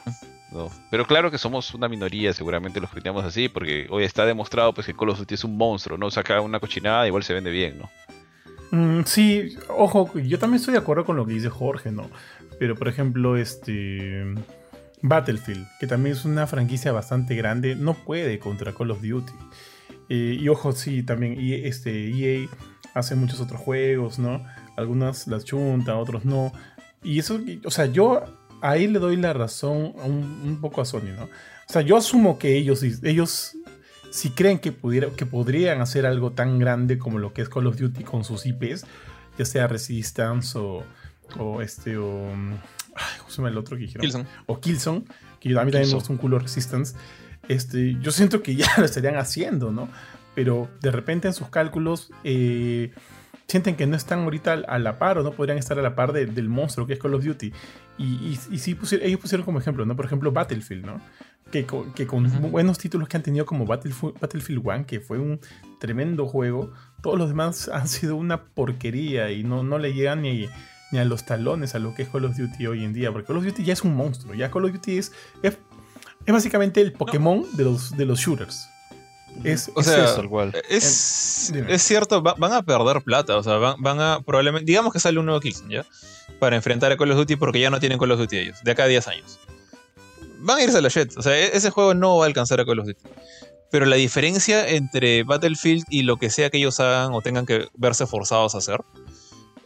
¿no? 0.50 0.70
Pero 0.90 1.06
claro 1.06 1.30
que 1.30 1.38
somos 1.38 1.72
una 1.72 1.88
minoría 1.88 2.34
seguramente 2.34 2.80
los 2.80 2.90
creemos 2.90 3.24
así, 3.24 3.48
porque 3.48 3.86
hoy 3.88 4.04
está 4.04 4.26
demostrado 4.26 4.74
pues 4.74 4.86
que 4.86 4.94
Call 4.94 5.10
of 5.10 5.18
Duty 5.18 5.34
es 5.34 5.44
un 5.44 5.56
monstruo, 5.56 5.96
¿no? 5.96 6.10
Saca 6.10 6.40
una 6.42 6.60
cochinada, 6.60 7.06
igual 7.06 7.22
se 7.24 7.32
vende 7.32 7.50
bien, 7.50 7.78
¿no? 7.78 7.90
Mm, 8.72 9.02
sí, 9.04 9.54
ojo, 9.68 10.10
yo 10.18 10.38
también 10.38 10.58
estoy 10.58 10.72
de 10.72 10.80
acuerdo 10.80 11.04
con 11.04 11.16
lo 11.16 11.26
que 11.26 11.34
dice 11.34 11.50
Jorge, 11.50 11.92
¿no? 11.92 12.10
Pero, 12.58 12.74
por 12.74 12.88
ejemplo, 12.88 13.36
este. 13.36 14.24
Battlefield, 15.02 15.66
que 15.80 15.86
también 15.86 16.16
es 16.16 16.24
una 16.24 16.46
franquicia 16.46 16.92
bastante 16.92 17.34
grande, 17.34 17.74
no 17.74 17.94
puede 17.94 18.38
contra 18.38 18.72
Call 18.72 18.92
of 18.92 19.02
Duty. 19.02 19.32
Eh, 20.08 20.38
y 20.40 20.48
ojo, 20.48 20.72
sí, 20.72 21.02
también 21.02 21.40
y 21.40 21.54
este, 21.54 22.08
EA 22.10 22.48
hace 22.94 23.16
muchos 23.16 23.40
otros 23.40 23.60
juegos, 23.60 24.18
¿no? 24.18 24.44
Algunas 24.76 25.26
las 25.26 25.44
chunta, 25.44 25.96
otros 25.96 26.24
no. 26.24 26.52
Y 27.02 27.18
eso, 27.18 27.40
o 27.64 27.70
sea, 27.70 27.86
yo 27.86 28.22
ahí 28.62 28.86
le 28.86 29.00
doy 29.00 29.16
la 29.16 29.32
razón 29.32 29.92
un, 30.04 30.40
un 30.44 30.60
poco 30.60 30.80
a 30.80 30.84
Sony, 30.84 31.12
¿no? 31.16 31.24
O 31.24 31.72
sea, 31.72 31.82
yo 31.82 31.96
asumo 31.96 32.38
que 32.38 32.56
ellos, 32.56 32.82
ellos 33.02 33.56
si 34.12 34.30
creen 34.30 34.58
que, 34.58 34.72
pudiera, 34.72 35.08
que 35.10 35.24
podrían 35.24 35.80
hacer 35.80 36.04
algo 36.04 36.32
tan 36.32 36.58
grande 36.58 36.98
como 36.98 37.18
lo 37.18 37.32
que 37.32 37.40
es 37.40 37.48
Call 37.48 37.66
of 37.66 37.78
Duty 37.78 38.04
con 38.04 38.24
sus 38.24 38.44
IPs, 38.44 38.84
ya 39.38 39.44
sea 39.46 39.66
Resistance 39.66 40.58
o, 40.58 40.84
o 41.38 41.62
este, 41.62 41.96
o. 41.96 42.28
Ay, 42.94 43.18
¿Cómo 43.18 43.30
se 43.30 43.36
llama 43.38 43.48
el 43.48 43.56
otro 43.56 43.76
que 43.76 43.84
dijeron? 43.84 44.02
Killzone. 44.02 44.26
O 44.44 44.60
Killzone, 44.60 45.04
que 45.40 45.48
a 45.48 45.50
mí 45.50 45.54
también 45.54 45.66
me 45.66 45.80
Killzone. 45.80 45.94
gusta 45.94 46.12
un 46.12 46.18
culo 46.18 46.38
Resistance. 46.38 46.94
Este, 47.48 47.96
yo 48.00 48.12
siento 48.12 48.42
que 48.42 48.54
ya 48.54 48.66
lo 48.76 48.84
estarían 48.84 49.16
haciendo, 49.16 49.72
¿no? 49.72 49.88
Pero 50.34 50.68
de 50.82 50.90
repente 50.90 51.28
en 51.28 51.34
sus 51.34 51.48
cálculos 51.48 52.10
eh, 52.22 52.92
sienten 53.48 53.76
que 53.76 53.86
no 53.86 53.96
están 53.96 54.20
ahorita 54.20 54.52
a 54.66 54.78
la 54.78 54.98
par 54.98 55.18
o 55.18 55.22
no 55.22 55.32
podrían 55.32 55.58
estar 55.58 55.78
a 55.78 55.82
la 55.82 55.94
par 55.94 56.12
de- 56.12 56.26
del 56.26 56.48
monstruo 56.48 56.86
que 56.86 56.94
es 56.94 56.98
Call 56.98 57.14
of 57.14 57.24
Duty. 57.24 57.52
Y, 57.98 58.04
y, 58.04 58.38
y 58.50 58.58
sí 58.58 58.74
pusieron, 58.74 59.06
ellos 59.06 59.20
pusieron 59.20 59.44
como 59.44 59.58
ejemplo, 59.58 59.84
¿no? 59.84 59.94
Por 59.96 60.06
ejemplo, 60.06 60.32
Battlefield, 60.32 60.84
¿no? 60.86 61.00
Que, 61.50 61.66
co- 61.66 61.92
que 61.94 62.06
con 62.06 62.30
buenos 62.50 62.78
títulos 62.78 63.08
que 63.08 63.16
han 63.18 63.22
tenido 63.22 63.44
como 63.44 63.66
Battlefield, 63.66 64.18
Battlefield 64.18 64.62
1, 64.64 64.86
que 64.86 65.00
fue 65.00 65.18
un 65.18 65.38
tremendo 65.80 66.26
juego, 66.26 66.72
todos 67.02 67.18
los 67.18 67.28
demás 67.28 67.68
han 67.72 67.88
sido 67.88 68.16
una 68.16 68.44
porquería 68.44 69.30
y 69.30 69.44
no, 69.44 69.62
no 69.62 69.78
le 69.78 69.92
llegan 69.92 70.22
ni, 70.22 70.48
ni 70.92 70.98
a 70.98 71.04
los 71.04 71.26
talones 71.26 71.74
a 71.74 71.78
lo 71.78 71.94
que 71.94 72.02
es 72.04 72.08
Call 72.08 72.24
of 72.24 72.36
Duty 72.36 72.66
hoy 72.66 72.84
en 72.84 72.94
día, 72.94 73.12
porque 73.12 73.26
Call 73.26 73.36
of 73.36 73.44
Duty 73.44 73.64
ya 73.64 73.74
es 73.74 73.82
un 73.82 73.94
monstruo, 73.94 74.32
ya 74.34 74.50
Call 74.50 74.64
of 74.64 74.72
Duty 74.72 74.96
es, 74.96 75.12
es, 75.42 75.58
es 76.24 76.32
básicamente 76.32 76.80
el 76.80 76.92
Pokémon 76.92 77.44
de, 77.56 77.64
los, 77.64 77.94
de 77.96 78.06
los 78.06 78.18
shooters. 78.20 78.68
Es, 79.44 79.70
O 79.74 79.80
es 79.80 79.86
sea, 79.86 80.04
eso. 80.04 80.16
Tal 80.16 80.28
cual. 80.28 80.52
Es, 80.68 81.52
es 81.68 81.82
cierto, 81.82 82.22
va- 82.22 82.34
van 82.38 82.52
a 82.52 82.62
perder 82.62 83.02
plata, 83.02 83.36
o 83.36 83.42
sea, 83.42 83.56
van, 83.56 83.76
van 83.80 84.00
a 84.00 84.20
probablemente, 84.24 84.66
digamos 84.66 84.92
que 84.92 85.00
sale 85.00 85.18
un 85.18 85.26
nuevo 85.26 85.40
Killzone, 85.40 85.74
¿ya? 85.74 85.86
Para 86.38 86.56
enfrentar 86.56 86.90
a 86.92 86.96
Call 86.96 87.10
of 87.10 87.16
Duty 87.18 87.36
porque 87.36 87.60
ya 87.60 87.70
no 87.70 87.80
tienen 87.80 87.98
Call 87.98 88.10
of 88.12 88.18
Duty 88.20 88.36
ellos, 88.38 88.58
de 88.62 88.70
acá 88.70 88.84
a 88.84 88.88
10 88.88 89.08
años. 89.08 89.38
Van 90.38 90.58
a 90.58 90.62
irse 90.62 90.78
a 90.78 90.80
la 90.80 90.88
shit, 90.88 91.16
o 91.16 91.22
sea, 91.22 91.36
e- 91.38 91.56
ese 91.56 91.70
juego 91.70 91.94
no 91.94 92.16
va 92.18 92.24
a 92.24 92.26
alcanzar 92.28 92.60
a 92.60 92.64
Call 92.64 92.78
of 92.80 92.86
Duty. 92.86 93.00
Pero 93.70 93.86
la 93.86 93.96
diferencia 93.96 94.68
entre 94.68 95.22
Battlefield 95.22 95.84
y 95.88 96.02
lo 96.02 96.16
que 96.18 96.28
sea 96.30 96.50
que 96.50 96.58
ellos 96.58 96.78
hagan 96.80 97.14
o 97.14 97.20
tengan 97.22 97.46
que 97.46 97.68
verse 97.74 98.06
forzados 98.06 98.54
a 98.54 98.58
hacer 98.58 98.80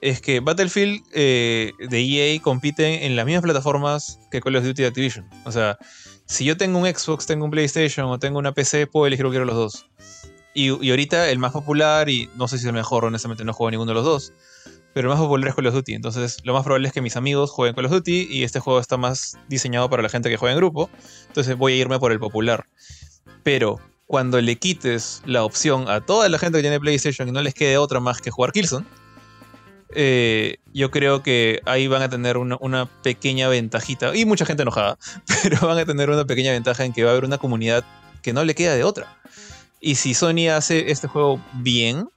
es 0.00 0.20
que 0.20 0.38
Battlefield 0.40 1.02
eh, 1.12 1.72
de 1.88 2.00
EA 2.34 2.40
compite 2.40 3.06
en 3.06 3.16
las 3.16 3.24
mismas 3.26 3.42
plataformas 3.42 4.20
que 4.30 4.40
Call 4.40 4.56
of 4.56 4.64
Duty 4.64 4.82
de 4.82 4.88
Activision. 4.88 5.28
O 5.44 5.50
sea, 5.50 5.76
si 6.26 6.44
yo 6.44 6.56
tengo 6.56 6.78
un 6.78 6.86
Xbox, 6.86 7.26
tengo 7.26 7.44
un 7.44 7.50
PlayStation 7.50 8.06
o 8.06 8.18
tengo 8.18 8.38
una 8.38 8.52
PC, 8.52 8.86
puedo 8.86 9.06
elegir 9.06 9.24
cualquiera 9.24 9.44
de 9.44 9.52
los 9.52 9.56
dos. 9.56 9.86
Y, 10.54 10.84
y 10.84 10.90
ahorita 10.90 11.30
el 11.30 11.38
más 11.38 11.52
popular, 11.52 12.08
y 12.08 12.28
no 12.36 12.48
sé 12.48 12.58
si 12.58 12.64
es 12.64 12.66
el 12.66 12.72
mejor, 12.72 13.04
honestamente 13.04 13.44
no 13.44 13.52
juego 13.52 13.70
ninguno 13.70 13.90
de 13.90 13.94
los 13.94 14.04
dos, 14.04 14.32
pero 14.96 15.08
el 15.08 15.14
más 15.14 15.22
popular 15.22 15.50
es 15.50 15.54
Call 15.54 15.66
of 15.66 15.74
Duty. 15.74 15.92
Entonces, 15.92 16.38
lo 16.44 16.54
más 16.54 16.64
probable 16.64 16.88
es 16.88 16.94
que 16.94 17.02
mis 17.02 17.16
amigos 17.16 17.50
jueguen 17.50 17.74
Call 17.74 17.84
of 17.84 17.92
Duty 17.92 18.28
y 18.30 18.44
este 18.44 18.60
juego 18.60 18.80
está 18.80 18.96
más 18.96 19.38
diseñado 19.46 19.90
para 19.90 20.02
la 20.02 20.08
gente 20.08 20.30
que 20.30 20.38
juega 20.38 20.54
en 20.54 20.58
grupo. 20.58 20.88
Entonces, 21.26 21.54
voy 21.56 21.74
a 21.74 21.76
irme 21.76 21.98
por 21.98 22.12
el 22.12 22.18
popular. 22.18 22.66
Pero 23.42 23.78
cuando 24.06 24.40
le 24.40 24.56
quites 24.56 25.22
la 25.26 25.44
opción 25.44 25.90
a 25.90 26.00
toda 26.00 26.30
la 26.30 26.38
gente 26.38 26.58
que 26.58 26.62
tiene 26.62 26.80
PlayStation 26.80 27.28
y 27.28 27.32
no 27.32 27.42
les 27.42 27.52
quede 27.52 27.76
otra 27.76 28.00
más 28.00 28.22
que 28.22 28.30
jugar 28.30 28.52
Killzone, 28.52 28.86
eh, 29.94 30.56
yo 30.72 30.90
creo 30.90 31.22
que 31.22 31.60
ahí 31.64 31.86
van 31.86 32.02
a 32.02 32.08
tener 32.08 32.36
una, 32.38 32.86
pequeña 33.02 33.48
ventajita, 33.48 34.14
y 34.16 34.24
mucha 34.24 34.44
gente 34.44 34.62
enojada, 34.62 34.98
pero 35.42 35.66
van 35.66 35.78
a 35.78 35.84
tener 35.84 36.10
una 36.10 36.24
pequeña 36.24 36.52
ventaja 36.52 36.84
en 36.84 36.92
que 36.92 37.04
va 37.04 37.10
a 37.10 37.12
haber 37.12 37.24
una 37.24 37.38
comunidad 37.38 37.84
que 38.22 38.32
no 38.32 38.44
le 38.44 38.54
queda 38.54 38.74
de 38.74 38.84
otra. 38.84 39.18
Y 39.80 39.96
si 39.96 40.14
Sony 40.14 40.48
hace 40.50 40.90
este 40.90 41.06
juego 41.06 41.40
bien, 41.54 42.08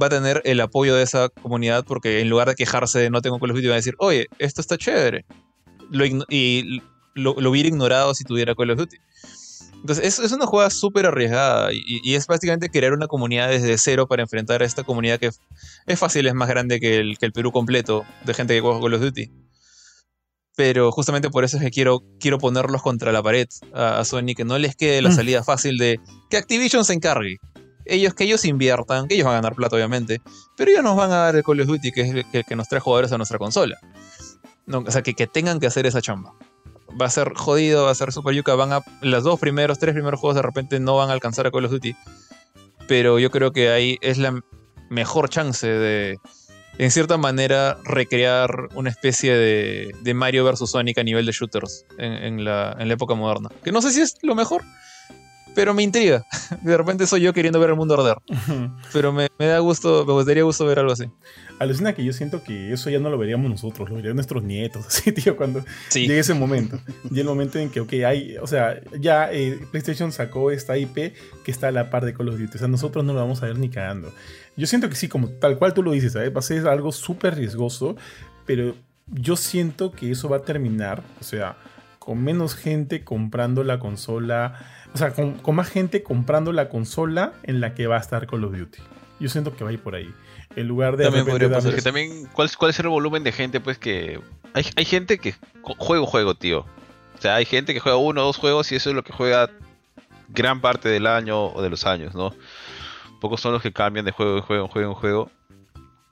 va 0.00 0.06
a 0.06 0.10
tener 0.10 0.42
el 0.44 0.60
apoyo 0.60 0.96
de 0.96 1.02
esa 1.02 1.28
comunidad 1.28 1.84
porque 1.84 2.20
en 2.20 2.28
lugar 2.28 2.48
de 2.48 2.54
quejarse 2.54 2.98
de 2.98 3.10
no 3.10 3.22
tengo 3.22 3.38
Call 3.38 3.50
of 3.50 3.56
Duty, 3.56 3.68
va 3.68 3.74
a 3.74 3.76
decir, 3.76 3.94
oye, 3.98 4.26
esto 4.38 4.60
está 4.60 4.76
chévere. 4.76 5.24
Y 6.28 6.80
lo, 7.14 7.34
lo, 7.38 7.50
hubiera 7.50 7.68
ignorado 7.68 8.14
si 8.14 8.24
tuviera 8.24 8.54
Call 8.54 8.70
of 8.70 8.78
Duty. 8.78 8.96
Entonces, 9.86 10.04
es, 10.04 10.18
es 10.18 10.32
una 10.32 10.46
jugada 10.46 10.68
súper 10.68 11.06
arriesgada 11.06 11.72
y, 11.72 12.00
y, 12.02 12.16
es 12.16 12.26
básicamente 12.26 12.70
crear 12.70 12.92
una 12.92 13.06
comunidad 13.06 13.48
desde 13.48 13.78
cero 13.78 14.08
para 14.08 14.22
enfrentar 14.22 14.60
a 14.60 14.64
esta 14.64 14.82
comunidad 14.82 15.20
que 15.20 15.30
es 15.86 15.98
fácil, 15.98 16.26
es 16.26 16.34
más 16.34 16.48
grande 16.48 16.80
que 16.80 16.96
el, 16.96 17.18
que 17.18 17.26
el 17.26 17.32
Perú 17.32 17.52
completo 17.52 18.04
de 18.24 18.34
gente 18.34 18.52
que 18.52 18.60
juega 18.60 18.80
Call 18.80 18.94
of 18.94 19.00
Duty. 19.00 19.30
Pero 20.56 20.90
justamente 20.90 21.30
por 21.30 21.44
eso 21.44 21.56
es 21.56 21.62
que 21.62 21.70
quiero, 21.70 22.02
quiero 22.18 22.38
ponerlos 22.38 22.82
contra 22.82 23.12
la 23.12 23.22
pared 23.22 23.46
a, 23.72 24.00
a 24.00 24.04
Sony, 24.04 24.34
que 24.36 24.44
no 24.44 24.58
les 24.58 24.74
quede 24.74 25.02
la 25.02 25.12
salida 25.12 25.44
fácil 25.44 25.78
de 25.78 26.00
que 26.30 26.36
Activision 26.36 26.84
se 26.84 26.94
encargue 26.94 27.36
ellos 27.84 28.14
que 28.14 28.24
ellos 28.24 28.44
inviertan, 28.44 29.06
que 29.06 29.14
ellos 29.14 29.26
van 29.26 29.34
a 29.34 29.38
ganar 29.38 29.54
plata 29.54 29.76
obviamente, 29.76 30.20
pero 30.56 30.72
ellos 30.72 30.82
nos 30.82 30.96
van 30.96 31.12
a 31.12 31.16
dar 31.18 31.36
el 31.36 31.44
Call 31.44 31.60
of 31.60 31.68
Duty 31.68 31.92
que 31.92 32.00
es 32.00 32.12
el 32.12 32.30
que, 32.30 32.42
que 32.42 32.56
nos 32.56 32.68
trae 32.68 32.80
jugadores 32.80 33.12
a 33.12 33.18
nuestra 33.18 33.38
consola. 33.38 33.78
No, 34.66 34.78
o 34.78 34.90
sea, 34.90 35.02
que, 35.02 35.14
que, 35.14 35.28
tengan 35.28 35.60
que 35.60 35.68
hacer 35.68 35.86
esa 35.86 36.02
chamba. 36.02 36.34
Va 37.00 37.06
a 37.06 37.10
ser 37.10 37.34
jodido, 37.34 37.84
va 37.84 37.90
a 37.90 37.94
ser 37.94 38.12
super 38.12 38.34
yuca, 38.34 38.54
van 38.54 38.72
a 38.72 38.80
los 39.02 39.24
dos 39.24 39.38
primeros, 39.38 39.78
tres 39.78 39.94
primeros 39.94 40.18
juegos 40.18 40.36
de 40.36 40.42
repente 40.42 40.80
no 40.80 40.96
van 40.96 41.10
a 41.10 41.12
alcanzar 41.12 41.46
a 41.46 41.50
Call 41.50 41.66
of 41.66 41.70
Duty, 41.70 41.94
pero 42.88 43.18
yo 43.18 43.30
creo 43.30 43.52
que 43.52 43.70
ahí 43.70 43.98
es 44.00 44.18
la 44.18 44.40
mejor 44.88 45.28
chance 45.28 45.66
de, 45.66 46.18
en 46.78 46.90
cierta 46.90 47.16
manera, 47.16 47.78
recrear 47.84 48.68
una 48.74 48.90
especie 48.90 49.34
de, 49.34 49.94
de 50.02 50.14
Mario 50.14 50.44
vs 50.44 50.70
Sonic 50.70 50.98
a 50.98 51.02
nivel 51.04 51.24
de 51.24 51.32
shooters 51.32 51.86
en, 51.98 52.12
en, 52.12 52.44
la, 52.44 52.76
en 52.78 52.88
la 52.88 52.94
época 52.94 53.14
moderna. 53.14 53.50
Que 53.64 53.72
no 53.72 53.80
sé 53.80 53.90
si 53.92 54.02
es 54.02 54.16
lo 54.22 54.34
mejor, 54.34 54.62
pero 55.56 55.72
me 55.72 55.82
intriga. 55.82 56.22
De 56.62 56.76
repente 56.76 57.06
soy 57.06 57.22
yo 57.22 57.32
queriendo 57.32 57.58
ver 57.58 57.70
el 57.70 57.76
mundo 57.76 57.94
arder. 57.94 58.18
Pero 58.92 59.10
me, 59.10 59.28
me, 59.38 59.46
da 59.46 59.58
gusto, 59.58 60.04
me 60.06 60.12
gustaría 60.12 60.42
gusto 60.42 60.66
ver 60.66 60.78
algo 60.78 60.92
así. 60.92 61.06
Alucina 61.58 61.94
que 61.94 62.04
yo 62.04 62.12
siento 62.12 62.42
que 62.42 62.74
eso 62.74 62.90
ya 62.90 62.98
no 62.98 63.08
lo 63.08 63.16
veríamos 63.16 63.50
nosotros, 63.50 63.88
lo 63.88 63.96
verían 63.96 64.16
nuestros 64.16 64.42
nietos, 64.42 64.86
así, 64.88 65.12
tío, 65.12 65.34
cuando 65.34 65.64
sí. 65.88 66.02
llegue 66.02 66.18
ese 66.18 66.34
momento. 66.34 66.78
y 67.10 67.18
el 67.18 67.26
momento 67.26 67.58
en 67.58 67.70
que, 67.70 67.80
ok, 67.80 67.92
hay, 68.06 68.36
o 68.36 68.46
sea, 68.46 68.78
ya 69.00 69.32
eh, 69.32 69.58
PlayStation 69.70 70.12
sacó 70.12 70.50
esta 70.50 70.76
IP 70.76 71.14
que 71.42 71.50
está 71.50 71.68
a 71.68 71.72
la 71.72 71.88
par 71.88 72.04
de 72.04 72.12
Call 72.12 72.28
of 72.28 72.38
Duty. 72.38 72.56
O 72.56 72.58
sea, 72.58 72.68
nosotros 72.68 73.02
no 73.02 73.14
lo 73.14 73.20
vamos 73.20 73.42
a 73.42 73.46
ver 73.46 73.58
ni 73.58 73.70
cagando. 73.70 74.12
Yo 74.58 74.66
siento 74.66 74.90
que 74.90 74.94
sí, 74.94 75.08
como 75.08 75.30
tal 75.30 75.56
cual 75.56 75.72
tú 75.72 75.82
lo 75.82 75.92
dices, 75.92 76.12
¿sabes? 76.12 76.34
va 76.34 76.40
a 76.40 76.42
ser 76.42 76.68
algo 76.68 76.92
súper 76.92 77.34
riesgoso, 77.34 77.96
pero 78.44 78.74
yo 79.06 79.36
siento 79.36 79.90
que 79.90 80.10
eso 80.10 80.28
va 80.28 80.36
a 80.36 80.42
terminar, 80.42 81.02
o 81.18 81.24
sea, 81.24 81.56
con 81.98 82.22
menos 82.22 82.54
gente 82.54 83.04
comprando 83.04 83.64
la 83.64 83.78
consola 83.78 84.75
o 84.96 84.98
sea, 84.98 85.12
con, 85.12 85.34
con, 85.34 85.54
más 85.54 85.68
gente 85.68 86.02
comprando 86.02 86.54
la 86.54 86.70
consola 86.70 87.34
en 87.42 87.60
la 87.60 87.74
que 87.74 87.86
va 87.86 87.96
a 87.96 88.00
estar 88.00 88.26
Call 88.26 88.44
of 88.44 88.56
Duty. 88.56 88.78
Yo 89.20 89.28
siento 89.28 89.54
que 89.54 89.62
va 89.62 89.68
a 89.68 89.72
ir 89.74 89.82
por 89.82 89.94
ahí. 89.94 90.10
En 90.56 90.66
lugar 90.66 90.96
de. 90.96 91.04
También 91.04 91.26
podría 91.26 91.50
pasar. 91.50 91.74
Que 91.74 91.82
también, 91.82 92.26
¿cuál, 92.32 92.48
¿cuál 92.56 92.70
es 92.70 92.78
el 92.80 92.88
volumen 92.88 93.22
de 93.22 93.30
gente? 93.30 93.60
Pues 93.60 93.76
que. 93.76 94.18
Hay, 94.54 94.64
hay 94.74 94.84
gente 94.86 95.18
que 95.18 95.34
juego, 95.62 96.06
juego, 96.06 96.34
tío. 96.34 96.60
O 96.60 97.20
sea, 97.20 97.34
hay 97.34 97.44
gente 97.44 97.74
que 97.74 97.80
juega 97.80 97.98
uno 97.98 98.22
o 98.22 98.24
dos 98.24 98.38
juegos 98.38 98.72
y 98.72 98.76
eso 98.76 98.88
es 98.88 98.96
lo 98.96 99.04
que 99.04 99.12
juega 99.12 99.50
gran 100.28 100.62
parte 100.62 100.88
del 100.88 101.06
año 101.06 101.48
o 101.48 101.60
de 101.60 101.68
los 101.68 101.84
años, 101.84 102.14
¿no? 102.14 102.34
Pocos 103.20 103.42
son 103.42 103.52
los 103.52 103.60
que 103.60 103.72
cambian 103.72 104.06
de 104.06 104.12
juego 104.12 104.38
en 104.38 104.42
juego 104.42 104.64
en 104.64 104.70
juego 104.70 104.88
en 104.92 104.94
juego. 104.94 105.30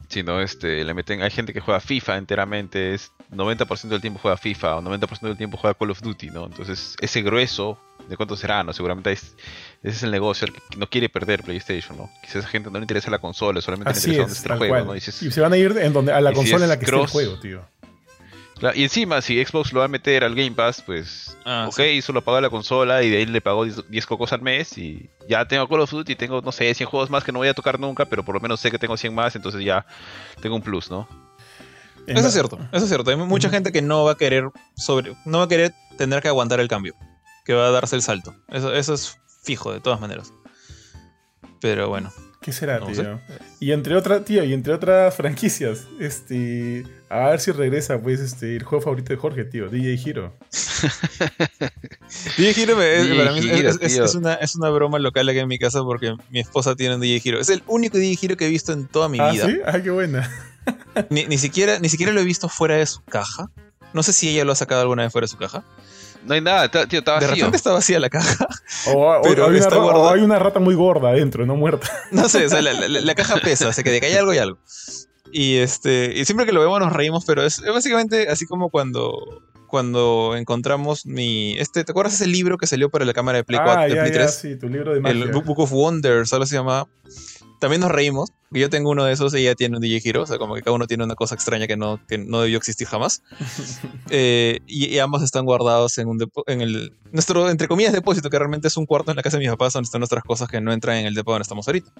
Sino 0.09 0.43
este, 0.43 0.85
le 0.85 0.93
meten. 0.93 1.23
Hay 1.23 1.31
gente 1.31 1.55
que 1.55 1.61
juega 1.61 1.81
FIFA 1.81 2.19
enteramente. 2.19 2.93
Es 2.93 3.13
90% 3.33 3.89
del 3.89 4.03
tiempo 4.03 4.21
juega 4.21 4.37
FIFA 4.37 4.77
o 4.77 4.83
90% 4.83 5.21
del 5.21 5.39
tiempo 5.39 5.57
juega 5.57 5.73
Call 5.73 5.91
of 5.91 6.03
Duty, 6.03 6.29
¿no? 6.29 6.45
Entonces, 6.45 6.97
ese 7.01 7.23
grueso 7.23 7.79
de 8.09 8.17
cuánto 8.17 8.37
será, 8.37 8.63
¿no? 8.63 8.73
Seguramente 8.73 9.13
es, 9.13 9.35
ese 9.83 9.97
es 9.97 10.03
el 10.03 10.11
negocio, 10.11 10.47
el 10.47 10.53
que 10.53 10.61
no 10.77 10.89
quiere 10.89 11.09
perder 11.09 11.43
PlayStation, 11.43 11.97
¿no? 11.97 12.11
Quizás 12.23 12.37
a 12.37 12.39
esa 12.41 12.49
gente 12.49 12.71
no 12.71 12.79
le 12.79 12.85
interesa 12.85 13.11
la 13.11 13.19
consola, 13.19 13.61
solamente 13.61 13.91
Así 13.91 14.09
le 14.09 14.15
interesa 14.15 14.33
es, 14.33 14.43
dónde 14.43 14.55
está 14.55 14.65
el 14.65 14.71
juego, 14.71 14.93
¿no? 14.93 14.97
Y, 14.97 14.99
y, 14.99 15.31
se 15.31 15.41
van 15.41 15.53
a 15.53 15.57
ir 15.57 15.77
en 15.79 15.93
donde, 15.93 16.13
a 16.13 16.21
la 16.21 16.33
consola 16.33 16.59
si 16.59 16.63
en 16.65 16.69
la 16.69 16.79
que 16.79 16.87
cross, 16.87 17.07
esté 17.07 17.19
el 17.19 17.27
juego, 17.29 17.41
tío. 17.41 17.75
Claro, 18.59 18.79
y 18.79 18.85
encima, 18.85 19.21
si 19.21 19.45
Xbox 19.45 19.73
lo 19.73 19.81
va 19.81 19.87
a 19.87 19.89
meter 19.89 20.23
al 20.23 20.35
Game 20.35 20.53
Pass, 20.53 20.81
pues, 20.81 21.37
ah, 21.45 21.67
ok, 21.69 21.77
sí. 21.77 22.03
solo 22.03 22.23
paga 22.23 22.41
la 22.41 22.51
consola 22.51 23.03
y 23.03 23.11
de 23.11 23.19
ahí 23.19 23.27
le 23.27 23.41
pagó 23.41 23.65
10 23.65 24.07
cocos 24.07 24.33
al 24.33 24.43
mes 24.43 24.79
y 24.79 25.11
ya 25.29 25.45
tengo 25.47 25.69
Call 25.69 25.81
of 25.81 25.91
Duty 25.91 26.13
y 26.13 26.17
tengo, 26.17 26.41
no 26.41 26.53
sé, 26.53 26.73
100 26.73 26.89
juegos 26.89 27.11
más 27.11 27.25
que 27.25 27.33
no 27.33 27.41
voy 27.41 27.49
a 27.49 27.55
tocar 27.55 27.81
nunca, 27.81 28.05
pero 28.05 28.25
por 28.25 28.35
lo 28.35 28.41
menos 28.41 28.61
sé 28.61 28.71
que 28.71 28.79
tengo 28.79 28.97
100 28.97 29.13
más, 29.13 29.35
entonces 29.35 29.65
ya 29.65 29.85
tengo 30.41 30.55
un 30.55 30.63
plus, 30.63 30.89
¿no? 30.89 31.09
Eso 32.07 32.29
es 32.29 32.33
cierto, 32.33 32.59
eso 32.71 32.85
es 32.85 32.89
cierto. 32.89 33.11
Hay 33.11 33.17
mucha 33.17 33.49
gente 33.49 33.73
que 33.73 33.83
no 33.83 34.05
va 34.05 34.13
a 34.13 34.17
querer 34.17 34.51
sobre, 34.77 35.17
no 35.25 35.39
va 35.39 35.45
a 35.45 35.49
querer 35.49 35.73
tener 35.97 36.23
que 36.23 36.29
aguantar 36.29 36.61
el 36.61 36.69
cambio, 36.69 36.95
que 37.45 37.55
va 37.55 37.69
a 37.69 37.71
darse 37.71 37.97
el 37.97 38.03
salto. 38.03 38.35
Eso, 38.49 38.73
eso 38.73 38.95
es 38.95 39.19
fijo, 39.43 39.73
de 39.73 39.81
todas 39.81 40.01
maneras. 40.01 40.33
Pero 41.61 41.89
bueno. 41.89 42.13
¿Qué 42.41 42.53
será, 42.53 42.79
no 42.79 42.87
tío? 42.87 42.97
Sé. 42.97 43.17
Y 43.59 43.73
entre 43.73 43.97
otras, 43.97 44.23
tío, 44.27 44.45
y 44.45 44.53
entre 44.53 44.75
otras 44.75 45.15
franquicias, 45.17 45.87
este, 45.99 46.85
a 47.09 47.31
ver 47.31 47.41
si 47.41 47.53
regresa, 47.53 48.03
pues, 48.03 48.21
este, 48.21 48.55
el 48.55 48.65
juego 48.65 48.85
favorito 48.85 49.15
de 49.15 49.17
Jorge, 49.17 49.45
tío, 49.45 49.71
DJ 49.71 49.99
Hero. 50.05 50.37
DJ 52.37 52.63
Hero, 52.63 52.77
me, 52.77 52.85
DJ 52.85 53.17
para 53.17 53.33
mí 53.33 53.41
Hero, 53.49 53.71
es, 53.71 53.79
es, 53.81 53.97
es, 53.97 54.15
una, 54.15 54.35
es 54.35 54.57
una 54.57 54.69
broma 54.69 54.99
local 54.99 55.27
aquí 55.31 55.39
en 55.39 55.49
mi 55.49 55.59
casa 55.59 55.83
porque 55.83 56.15
mi 56.29 56.41
esposa 56.41 56.77
tiene 56.77 56.97
un 56.97 57.01
DJ 57.01 57.23
Hero. 57.25 57.41
Es 57.41 57.49
el 57.49 57.63
único 57.67 57.97
DJ 57.97 58.19
Hero 58.21 58.37
que 58.37 58.45
he 58.45 58.51
visto 58.51 58.75
en 58.75 58.89
toda 58.89 59.09
mi 59.09 59.19
¿Ah, 59.21 59.31
vida. 59.31 59.47
¿sí? 59.47 59.61
Ah, 59.65 59.81
qué 59.81 59.91
buena. 59.91 60.31
ni, 61.09 61.25
ni, 61.25 61.39
siquiera, 61.39 61.79
ni 61.79 61.89
siquiera 61.89 62.13
lo 62.13 62.21
he 62.21 62.25
visto 62.25 62.51
fuera 62.51 62.77
de 62.77 62.85
su 62.85 63.03
caja. 63.05 63.51
No 63.95 64.03
sé 64.03 64.13
si 64.13 64.29
ella 64.29 64.45
lo 64.45 64.53
ha 64.53 64.57
sacado 64.57 64.83
alguna 64.83 65.05
vez 65.05 65.13
fuera 65.13 65.25
de 65.25 65.31
su 65.31 65.39
caja. 65.39 65.65
No 66.25 66.35
hay 66.35 66.41
nada, 66.41 66.71
tío, 66.71 66.99
está 66.99 67.15
vacío. 67.15 67.29
De 67.29 67.35
repente 67.35 67.57
está 67.57 67.73
vacía 67.73 68.01
la 68.01 68.11
caja. 68.11 68.49
O, 68.87 69.11
o, 69.11 69.23
pero 69.23 69.47
hay, 69.47 69.57
una, 69.57 69.69
o 69.79 70.09
hay, 70.11 70.21
una, 70.21 70.39
rata 70.39 70.61
muy 70.61 70.75
gorda 70.75 71.11
adentro, 71.11 71.47
no 71.47 71.57
muerta. 71.57 71.89
No 72.11 72.29
sé, 72.29 72.47
o 72.47 72.49
sea, 72.49 72.63
la, 72.63 72.73
la, 72.73 72.89
la, 72.89 73.15
caja 73.15 73.37
pesa, 73.37 73.69
o 73.69 73.73
sea, 73.73 73.85
que 73.85 73.91
de 73.91 74.01
que 74.01 74.07
hay 74.07 74.15
algo 74.15 74.33
y 74.35 74.39
algo. 74.39 74.59
Y, 75.33 75.57
este, 75.57 76.13
y 76.15 76.25
siempre 76.25 76.47
que 76.47 76.53
lo 76.53 76.61
vemos 76.61 76.81
nos 76.81 76.93
reímos, 76.93 77.25
pero 77.25 77.45
es, 77.45 77.59
es 77.59 77.73
básicamente 77.73 78.29
así 78.29 78.47
como 78.47 78.71
cuando, 78.71 79.43
cuando 79.67 80.37
encontramos 80.37 81.07
mi... 81.07 81.59
Este, 81.59 81.83
¿Te 81.85 81.93
acuerdas 81.93 82.15
ese 82.15 82.27
libro 82.27 82.57
que 82.57 82.67
salió 82.67 82.89
para 82.89 83.05
la 83.05 83.13
cámara 83.13 83.39
de 83.39 83.45
Play 83.45 83.61
4? 83.63 83.81
Ah, 83.81 83.85
de 83.85 83.95
ya, 83.95 84.03
Play 84.03 84.13
ya, 84.13 84.19
3? 84.19 84.35
sí, 84.35 84.57
tu 84.57 84.69
libro 84.69 84.95
de 84.95 85.01
magia. 85.01 85.25
El 85.25 85.33
Book 85.33 85.59
of 85.59 85.73
Wonders, 85.73 86.33
algo 86.33 86.47
se 86.47 86.55
llama. 86.55 86.87
También 87.65 87.81
nos 87.81 87.91
reímos. 87.91 88.31
Yo 88.51 88.69
tengo 88.69 88.91
uno 88.91 89.07
de 89.07 89.15
esos 89.15 89.33
y 89.33 89.39
ella 89.39 89.55
tiene 89.55 89.77
un 89.77 89.81
DJ 89.81 90.03
Hero. 90.05 90.25
O 90.25 90.27
sea, 90.27 90.37
como 90.37 90.55
que 90.55 90.61
cada 90.61 90.77
uno 90.77 90.87
tiene 90.87 91.03
una 91.03 91.15
cosa 91.15 91.35
extraña 91.35 91.67
que 91.67 91.79
no, 91.79 91.99
que 92.07 92.19
no 92.19 92.43
debió 92.43 92.59
existir 92.59 92.87
jamás. 92.87 93.23
eh, 94.11 94.59
y, 94.67 94.95
y, 94.95 94.99
ambos 94.99 95.23
están 95.23 95.47
guardados 95.47 95.97
en, 95.97 96.09
un 96.09 96.31
en 96.47 96.61
el 96.61 96.93
nuestro, 97.11 97.49
entre 97.49 97.67
comillas, 97.67 97.95
depósito, 97.95 98.29
que 98.29 98.39
realmente 98.39 98.69
es 98.69 98.77
un 98.77 98.85
cuarto 98.85 99.13
en 99.13 99.17
la 99.17 99.23
casa 99.23 99.39
de 99.39 99.45
mis 99.45 99.49
papás 99.49 99.73
donde 99.73 99.87
están 99.87 100.01
nuestras 100.01 100.23
cosas 100.25 100.47
que 100.47 100.61
no 100.61 100.75
entran 100.75 100.99
en 100.99 101.07
el 101.07 101.15
depósito 101.15 101.33
donde 101.33 101.43
estamos 101.45 101.67
ahorita. 101.67 101.91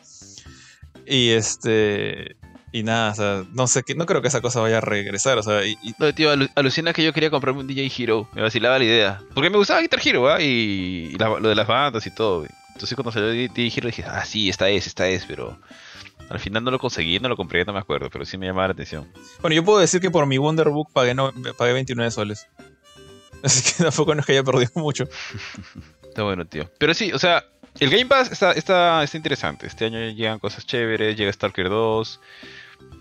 Y 1.07 1.31
este. 1.31 2.37
Y 2.73 2.83
nada, 2.83 3.13
o 3.13 3.15
sea, 3.15 3.45
no 3.55 3.67
sé, 3.67 3.83
no 3.97 4.05
creo 4.05 4.21
que 4.21 4.29
esa 4.29 4.43
cosa 4.43 4.61
vaya 4.61 4.77
a 4.77 4.83
regresar, 4.83 5.39
o 5.39 5.43
sea, 5.43 5.65
y, 5.65 5.79
y... 5.83 5.95
No, 5.97 6.13
tío, 6.13 6.31
alucina 6.57 6.93
que 6.93 7.05
yo 7.05 7.15
quería 7.15 7.31
comprarme 7.31 7.61
un 7.61 7.69
DJ 7.69 7.91
Hero, 7.97 8.29
me 8.35 8.43
vacilaba 8.43 8.79
la 8.79 8.85
idea. 8.85 9.23
Porque 9.33 9.49
me 9.49 9.57
gustaba 9.57 9.81
Guitar 9.81 10.01
Hero, 10.05 10.29
¿ah? 10.29 10.43
Y, 10.43 11.13
y 11.13 11.17
la, 11.17 11.39
lo 11.41 11.49
de 11.49 11.55
las 11.55 11.67
bandas 11.67 12.07
y 12.07 12.11
todo. 12.11 12.45
Entonces 12.75 12.95
cuando 12.95 13.11
salió 13.13 13.29
DJ 13.31 13.73
Hero 13.77 13.87
dije, 13.87 14.05
ah, 14.07 14.25
sí, 14.25 14.49
esta 14.49 14.69
es, 14.69 14.87
esta 14.87 15.09
es, 15.09 15.25
pero... 15.27 15.59
Al 16.31 16.41
final 16.41 16.65
no 16.65 16.71
lo 16.71 16.79
conseguí, 16.79 17.19
no 17.19 17.29
lo 17.29 17.37
compré, 17.37 17.65
no 17.65 17.75
me 17.75 17.79
acuerdo, 17.79 18.09
pero 18.09 18.25
sí 18.25 18.39
me 18.39 18.47
llamaba 18.47 18.69
la 18.69 18.73
atención. 18.73 19.07
Bueno, 19.43 19.55
yo 19.55 19.65
puedo 19.65 19.79
decir 19.79 20.01
que 20.01 20.11
por 20.11 20.25
mi 20.27 20.39
Wonderbook 20.39 20.91
pagué, 20.91 21.15
no, 21.15 21.33
pagué 21.59 21.75
29 21.75 22.11
soles. 22.11 22.49
Así 23.43 23.63
que 23.63 23.83
tampoco 23.83 24.15
no 24.15 24.21
es 24.21 24.27
que 24.27 24.33
haya 24.33 24.43
perdido 24.43 24.71
mucho. 24.77 25.05
Está 26.03 26.23
bueno, 26.23 26.47
tío. 26.47 26.71
Pero 26.79 26.95
sí, 26.95 27.13
o 27.13 27.19
sea, 27.19 27.45
el 27.79 27.91
Game 27.91 28.07
Pass 28.07 28.31
está, 28.31 28.53
está, 28.53 29.03
está 29.03 29.17
interesante. 29.17 29.67
Este 29.67 29.85
año 29.85 29.99
llegan 30.11 30.39
cosas 30.39 30.65
chéveres, 30.65 31.17
llega 31.17 31.33
Stalker 31.33 31.69
2 31.69 32.21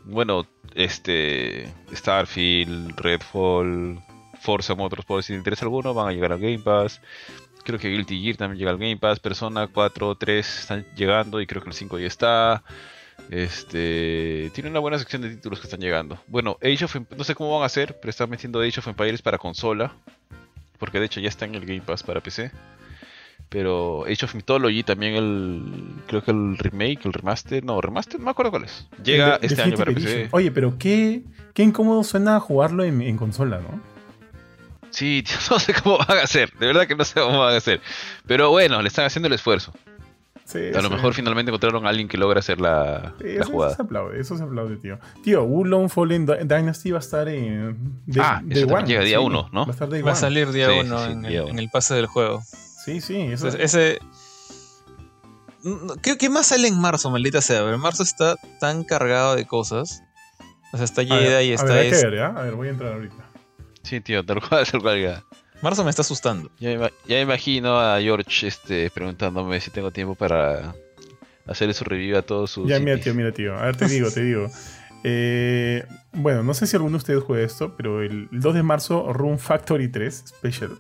bueno, 0.06 0.46
este 0.76 1.72
Starfield, 1.94 2.98
Redfall, 2.98 4.02
Forza 4.42 4.76
Motorsport, 4.76 5.24
si 5.24 5.34
te 5.34 5.38
interesa 5.38 5.66
alguno, 5.66 5.94
van 5.94 6.10
a 6.10 6.12
llegar 6.12 6.34
al 6.34 6.40
Game 6.40 6.60
Pass. 6.60 7.02
Creo 7.64 7.80
que 7.80 7.90
Guilty 7.90 8.22
Gear 8.22 8.36
también 8.38 8.60
llega 8.60 8.72
al 8.72 8.78
Game 8.78 8.98
Pass. 8.98 9.20
Persona 9.20 9.68
4, 9.68 10.16
3 10.16 10.60
están 10.60 10.86
llegando 10.96 11.40
y 11.42 11.48
creo 11.48 11.62
que 11.64 11.70
el 11.70 11.76
5 11.76 11.98
ya 12.00 12.08
está. 12.08 12.64
Este 13.30 14.52
tiene 14.54 14.70
una 14.70 14.80
buena 14.80 14.98
sección 15.00 15.22
de 15.22 15.30
títulos 15.30 15.60
que 15.60 15.68
están 15.68 15.80
llegando. 15.80 16.20
Bueno, 16.28 16.58
Age 16.62 16.86
of 16.86 16.96
Emp- 16.96 17.16
no 17.16 17.24
sé 17.24 17.36
cómo 17.36 17.52
van 17.54 17.64
a 17.64 17.68
hacer, 17.68 17.98
pero 18.00 18.10
están 18.10 18.30
metiendo 18.30 18.60
Age 18.62 18.80
of 18.80 18.88
Empires 18.88 19.22
para 19.22 19.38
consola. 19.38 19.94
Porque 20.78 21.00
de 21.00 21.06
hecho 21.06 21.20
ya 21.22 21.30
está 21.30 21.46
en 21.46 21.56
el 21.56 21.66
Game 21.66 21.82
Pass 21.82 22.04
para 22.04 22.22
PC. 22.22 22.52
Pero 23.50 24.06
Age 24.06 24.26
of 24.26 24.36
Mythology 24.36 24.84
también 24.84 25.16
el. 25.16 25.64
Creo 26.08 26.24
que 26.24 26.32
el 26.32 26.58
remake, 26.58 27.06
el 27.06 27.14
remaster. 27.14 27.64
No, 27.64 27.80
remaster, 27.82 28.20
no 28.20 28.26
me 28.26 28.32
acuerdo 28.32 28.52
cuál 28.52 28.66
es. 28.66 28.88
Llega 29.04 29.38
de- 29.38 29.48
este 29.48 29.62
año 29.62 29.78
para 29.78 29.92
PC. 29.94 30.28
Oye, 30.32 30.52
pero 30.52 30.78
qué, 30.78 31.22
qué 31.54 31.64
incómodo 31.64 32.04
suena 32.04 32.40
jugarlo 32.40 32.84
en, 32.84 33.02
en 33.02 33.16
consola, 33.16 33.60
¿no? 33.60 33.93
Sí, 34.94 35.24
tío, 35.28 35.36
no 35.52 35.60
sé 35.60 35.74
cómo 35.74 35.98
van 35.98 36.18
a 36.20 36.22
hacer. 36.24 36.52
De 36.58 36.68
verdad 36.68 36.88
que 36.88 36.96
no 36.96 37.04
sé 37.04 37.20
cómo 37.20 37.40
van 37.40 37.54
a 37.56 37.58
hacer. 37.58 37.82
Pero 38.28 38.50
bueno, 38.52 38.82
le 38.82 38.88
están 38.88 39.06
haciendo 39.06 39.28
el 39.28 39.34
esfuerzo. 39.34 39.74
Sí, 40.46 40.60
A 40.76 40.82
lo 40.82 40.90
sí. 40.90 40.96
mejor 40.96 41.14
finalmente 41.14 41.50
encontraron 41.52 41.86
a 41.86 41.90
alguien 41.90 42.08
que 42.10 42.18
logra 42.18 42.40
hacer 42.40 42.60
la, 42.60 43.14
Sí, 43.18 43.24
la 43.24 43.30
eso, 43.32 43.42
eso 43.44 43.52
jugada. 43.52 43.76
se 43.76 43.82
aplaude, 43.82 44.20
eso 44.20 44.38
se 44.38 44.44
aplaude, 44.44 44.76
tío. 44.76 45.00
Tío, 45.24 45.44
Wulong 45.46 45.90
Fallen 45.90 46.26
Dy- 46.28 46.40
Dynasty 46.44 46.92
va 46.92 46.98
a 46.98 47.00
estar 47.00 47.30
en. 47.30 48.02
de- 48.06 48.22
Ah, 48.22 48.42
eso 48.50 48.68
one, 48.68 48.86
llega 48.86 49.04
día 49.04 49.20
sí, 49.20 49.24
uno, 49.26 49.50
¿no? 49.54 49.62
Va 49.66 49.70
a 49.70 49.72
estar 49.72 49.90
Va 50.06 50.12
a 50.12 50.16
salir 50.16 50.52
día 50.52 50.68
Sí, 50.70 50.80
1 50.82 51.00
sí, 51.00 51.06
sí, 51.06 51.12
en, 51.14 51.22
día 51.22 51.30
el- 51.38 51.42
uno. 51.44 51.52
en 51.54 51.60
el 51.60 51.70
pase 51.70 51.94
del 51.96 52.08
juego. 52.08 52.42
Sí, 52.84 53.00
sí, 53.00 53.16
eso 53.22 53.48
Entonces, 53.48 53.62
ese. 53.62 54.00
¿Qué, 56.02 56.18
qué 56.18 56.30
más 56.30 56.48
sale 56.48 56.68
en 56.68 56.78
marzo, 56.78 57.10
maldita 57.10 57.42
sea? 57.42 57.64
Pero 57.64 57.78
marzo 57.78 58.04
está 58.04 58.36
tan 58.60 58.84
cargado 58.84 59.36
de 59.38 59.46
cosas. 59.46 60.04
O 60.74 60.76
sea, 60.78 60.84
está 60.84 61.06
Jedi 61.06 61.48
y 61.48 61.52
a 61.52 61.56
está 61.56 61.68
ver, 61.68 61.78
hay 61.84 61.90
que 61.90 61.96
es- 61.96 62.04
ver, 62.04 62.16
¿ya? 62.18 62.28
A 62.28 62.42
ver, 62.42 62.56
voy 62.56 62.68
a 62.68 62.72
entrar 62.72 62.92
ahorita. 62.94 63.16
Sí, 63.84 64.00
tío, 64.02 64.26
tal 64.26 64.42
cual, 64.48 64.66
tal 64.72 64.82
cual 64.82 65.02
ya. 65.02 65.24
Marzo 65.62 65.84
me 65.84 65.90
está 65.90 66.02
asustando. 66.02 66.50
Ya, 66.60 66.72
ima- 66.72 66.92
imagino 67.08 67.80
a 67.80 68.00
George 68.02 68.48
este, 68.48 68.90
preguntándome 68.90 69.60
si 69.62 69.72
tengo 69.72 69.92
tiempo 69.92 70.16
para 70.16 70.74
hacer 71.48 71.74
su 71.74 71.84
review 71.86 72.18
a 72.18 72.22
todos 72.22 72.52
sus. 72.52 72.68
Ya, 72.70 72.80
mira, 72.80 72.98
tío, 73.00 73.14
mira, 73.14 73.32
tío. 73.32 73.56
A 73.58 73.66
ver, 73.66 73.76
te 73.78 73.88
digo, 73.88 74.10
te 74.12 74.24
digo. 74.24 74.50
Eh, 75.06 75.86
bueno, 76.14 76.44
no 76.44 76.54
sé 76.54 76.66
si 76.68 76.76
alguno 76.76 76.94
de 76.94 76.98
ustedes 76.98 77.24
juega 77.24 77.46
esto, 77.46 77.76
pero 77.76 78.02
el 78.02 78.28
2 78.32 78.54
de 78.54 78.64
marzo, 78.64 79.12
Room 79.14 79.38
Factory 79.38 79.90
3 79.90 80.24
Special. 80.28 80.78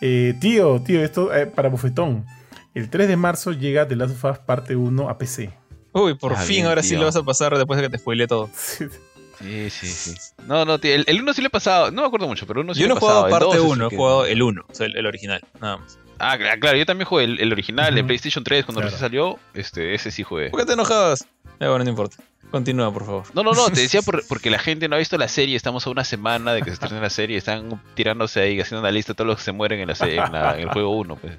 Eh, 0.00 0.34
tío, 0.40 0.80
tío, 0.84 1.02
esto 1.02 1.32
eh, 1.34 1.46
para 1.46 1.68
bufetón. 1.68 2.26
El 2.74 2.90
3 2.90 3.06
de 3.08 3.16
marzo 3.16 3.52
llega 3.52 3.86
The 3.86 3.94
Last 3.96 4.24
of 4.24 4.32
Us 4.32 4.38
parte 4.40 4.74
1 4.76 5.08
a 5.08 5.18
PC. 5.18 5.50
Uy, 5.92 6.14
por 6.14 6.32
Ah, 6.32 6.36
fin, 6.36 6.56
bien, 6.56 6.66
ahora 6.66 6.82
sí 6.82 6.96
lo 6.96 7.04
vas 7.04 7.14
a 7.16 7.22
pasar 7.22 7.56
después 7.56 7.76
de 7.80 7.84
que 7.84 7.90
te 7.90 7.98
spoile 7.98 8.26
todo. 8.26 8.50
Sí, 9.44 9.68
sí, 9.70 9.86
sí. 9.88 10.14
No, 10.46 10.64
no, 10.64 10.78
tío, 10.78 10.94
el, 10.94 11.04
el 11.06 11.20
uno 11.22 11.34
sí 11.34 11.42
le 11.42 11.48
he 11.48 11.50
pasado. 11.50 11.90
No 11.90 12.00
me 12.02 12.06
acuerdo 12.08 12.26
mucho, 12.26 12.46
pero 12.46 12.60
el 12.60 12.64
uno 12.64 12.74
sí 12.74 12.80
yo 12.80 12.86
le 12.86 12.88
no 12.88 12.94
he 12.94 12.98
he 12.98 13.00
pasado. 13.00 13.22
jugado 13.24 13.26
el 13.26 13.30
parte 13.30 13.44
dos 13.58 13.66
es 13.66 13.72
1, 13.78 13.88
he 13.92 13.96
jugado 13.96 14.24
el 14.26 14.42
1, 14.42 14.64
o 14.68 14.74
sea, 14.74 14.86
el, 14.86 14.96
el 14.96 15.06
original, 15.06 15.40
nada 15.60 15.76
más. 15.78 15.98
Ah, 16.18 16.36
cl- 16.38 16.58
claro, 16.60 16.78
yo 16.78 16.86
también 16.86 17.06
jugué 17.06 17.24
el, 17.24 17.40
el 17.40 17.52
original, 17.52 17.88
el 17.92 17.98
Ujú. 18.00 18.06
PlayStation 18.06 18.42
3 18.44 18.64
cuando 18.64 18.80
Claro. 18.80 18.90
recién 18.92 19.00
salió. 19.00 19.38
Este, 19.52 19.94
ese 19.94 20.10
sí 20.10 20.22
jugué. 20.22 20.48
¿Por 20.50 20.60
qué 20.60 20.66
te 20.66 20.72
enojabas? 20.72 21.22
Eh, 21.60 21.68
bueno, 21.68 21.84
no 21.84 21.90
importa. 21.90 22.16
Continúa, 22.50 22.92
por 22.92 23.04
favor. 23.04 23.24
No, 23.34 23.42
no, 23.42 23.52
no, 23.52 23.68
te 23.68 23.80
decía 23.80 24.00
por- 24.00 24.24
porque 24.28 24.48
la 24.48 24.58
gente 24.60 24.88
no 24.88 24.94
ha 24.96 24.98
visto 25.00 25.18
la 25.18 25.28
serie, 25.28 25.56
estamos 25.56 25.86
a 25.86 25.90
una 25.90 26.04
semana 26.04 26.54
de 26.54 26.60
que 26.62 26.70
se 26.70 26.74
estrene 26.74 27.00
la 27.00 27.10
serie, 27.10 27.36
están 27.36 27.82
tirándose 27.94 28.40
ahí, 28.40 28.60
haciendo 28.60 28.80
una 28.80 28.92
lista 28.92 29.12
de 29.12 29.16
todos 29.16 29.26
los 29.28 29.36
que 29.38 29.42
se 29.44 29.52
mueren 29.52 29.80
en, 29.80 29.88
la, 29.88 29.94
en, 30.06 30.32
la- 30.32 30.54
en 30.54 30.60
el 30.60 30.68
juego 30.70 30.96
1. 30.96 31.16
Pues. 31.16 31.32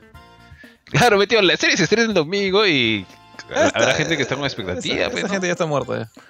Claro, 0.85 1.17
metió, 1.17 1.41
la 1.41 1.55
serie 1.57 1.75
se 1.77 1.83
estrena 1.83 2.07
el 2.09 2.13
domingo 2.13 2.67
y 2.67 3.05
habrá 3.73 3.93
gente 3.95 4.15
que 4.17 4.23
está 4.23 4.35
con 4.35 4.43
expectativa. 4.45 4.95
Esa, 4.95 5.05
pues, 5.09 5.19
esa 5.19 5.27
¿no? 5.27 5.33
gente 5.33 5.47
ya 5.47 5.53
está 5.53 5.65
muerta. 5.65 5.97
ya. 5.99 6.21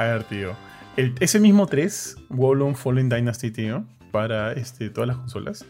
A 0.00 0.04
ver, 0.04 0.24
tío. 0.24 0.56
El- 0.96 1.14
ese 1.20 1.40
mismo 1.40 1.66
3, 1.66 2.16
Wolong 2.28 2.74
Fallen 2.76 3.08
Dynasty, 3.08 3.50
tío, 3.50 3.84
para 4.10 4.52
este, 4.52 4.90
todas 4.90 5.08
las 5.08 5.16
consolas. 5.16 5.64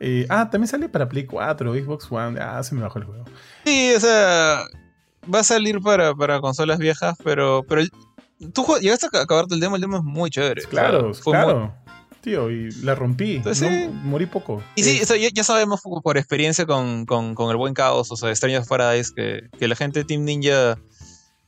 Eh, 0.00 0.26
ah, 0.28 0.48
también 0.50 0.68
sale 0.68 0.88
para 0.88 1.08
Play 1.08 1.24
4, 1.26 1.72
Xbox 1.74 2.10
One. 2.10 2.40
Ah, 2.40 2.62
se 2.62 2.74
me 2.74 2.82
bajó 2.82 2.98
el 2.98 3.04
juego. 3.04 3.24
Sí, 3.64 3.92
o 3.96 4.00
sea, 4.00 4.62
va 5.32 5.40
a 5.40 5.44
salir 5.44 5.80
para, 5.80 6.14
para 6.14 6.40
consolas 6.40 6.78
viejas, 6.78 7.16
pero, 7.22 7.64
pero 7.68 7.82
tú 8.52 8.66
llegaste 8.80 9.06
a 9.12 9.20
acabarte 9.22 9.54
el 9.54 9.60
demo, 9.60 9.76
el 9.76 9.82
demo 9.82 9.98
es 9.98 10.02
muy 10.02 10.30
chévere. 10.30 10.60
o 10.60 10.62
sea, 10.62 10.70
Claro, 10.70 11.02
muy- 11.08 11.14
claro. 11.22 11.74
Tío, 12.22 12.50
y 12.50 12.70
la 12.82 12.94
rompí. 12.94 13.42
No, 13.44 13.54
sí. 13.54 13.66
morí 14.02 14.24
poco. 14.24 14.62
Y 14.76 14.82
sí, 14.82 14.96
Eh, 14.98 15.02
o 15.02 15.06
sea, 15.06 15.16
ya, 15.18 15.28
ya 15.30 15.44
sabemos 15.44 15.82
por 16.02 16.16
experiencia 16.16 16.64
con, 16.64 17.04
con- 17.04 17.34
con 17.34 17.50
el 17.50 17.56
buen 17.58 17.74
caos, 17.74 18.10
o 18.10 18.16
sea, 18.16 18.30
of 18.32 18.66
Paradise, 18.68 19.12
que, 19.14 19.50
que 19.58 19.68
la 19.68 19.76
gente 19.76 19.98
de 20.00 20.04
Team 20.06 20.24
Ninja 20.24 20.78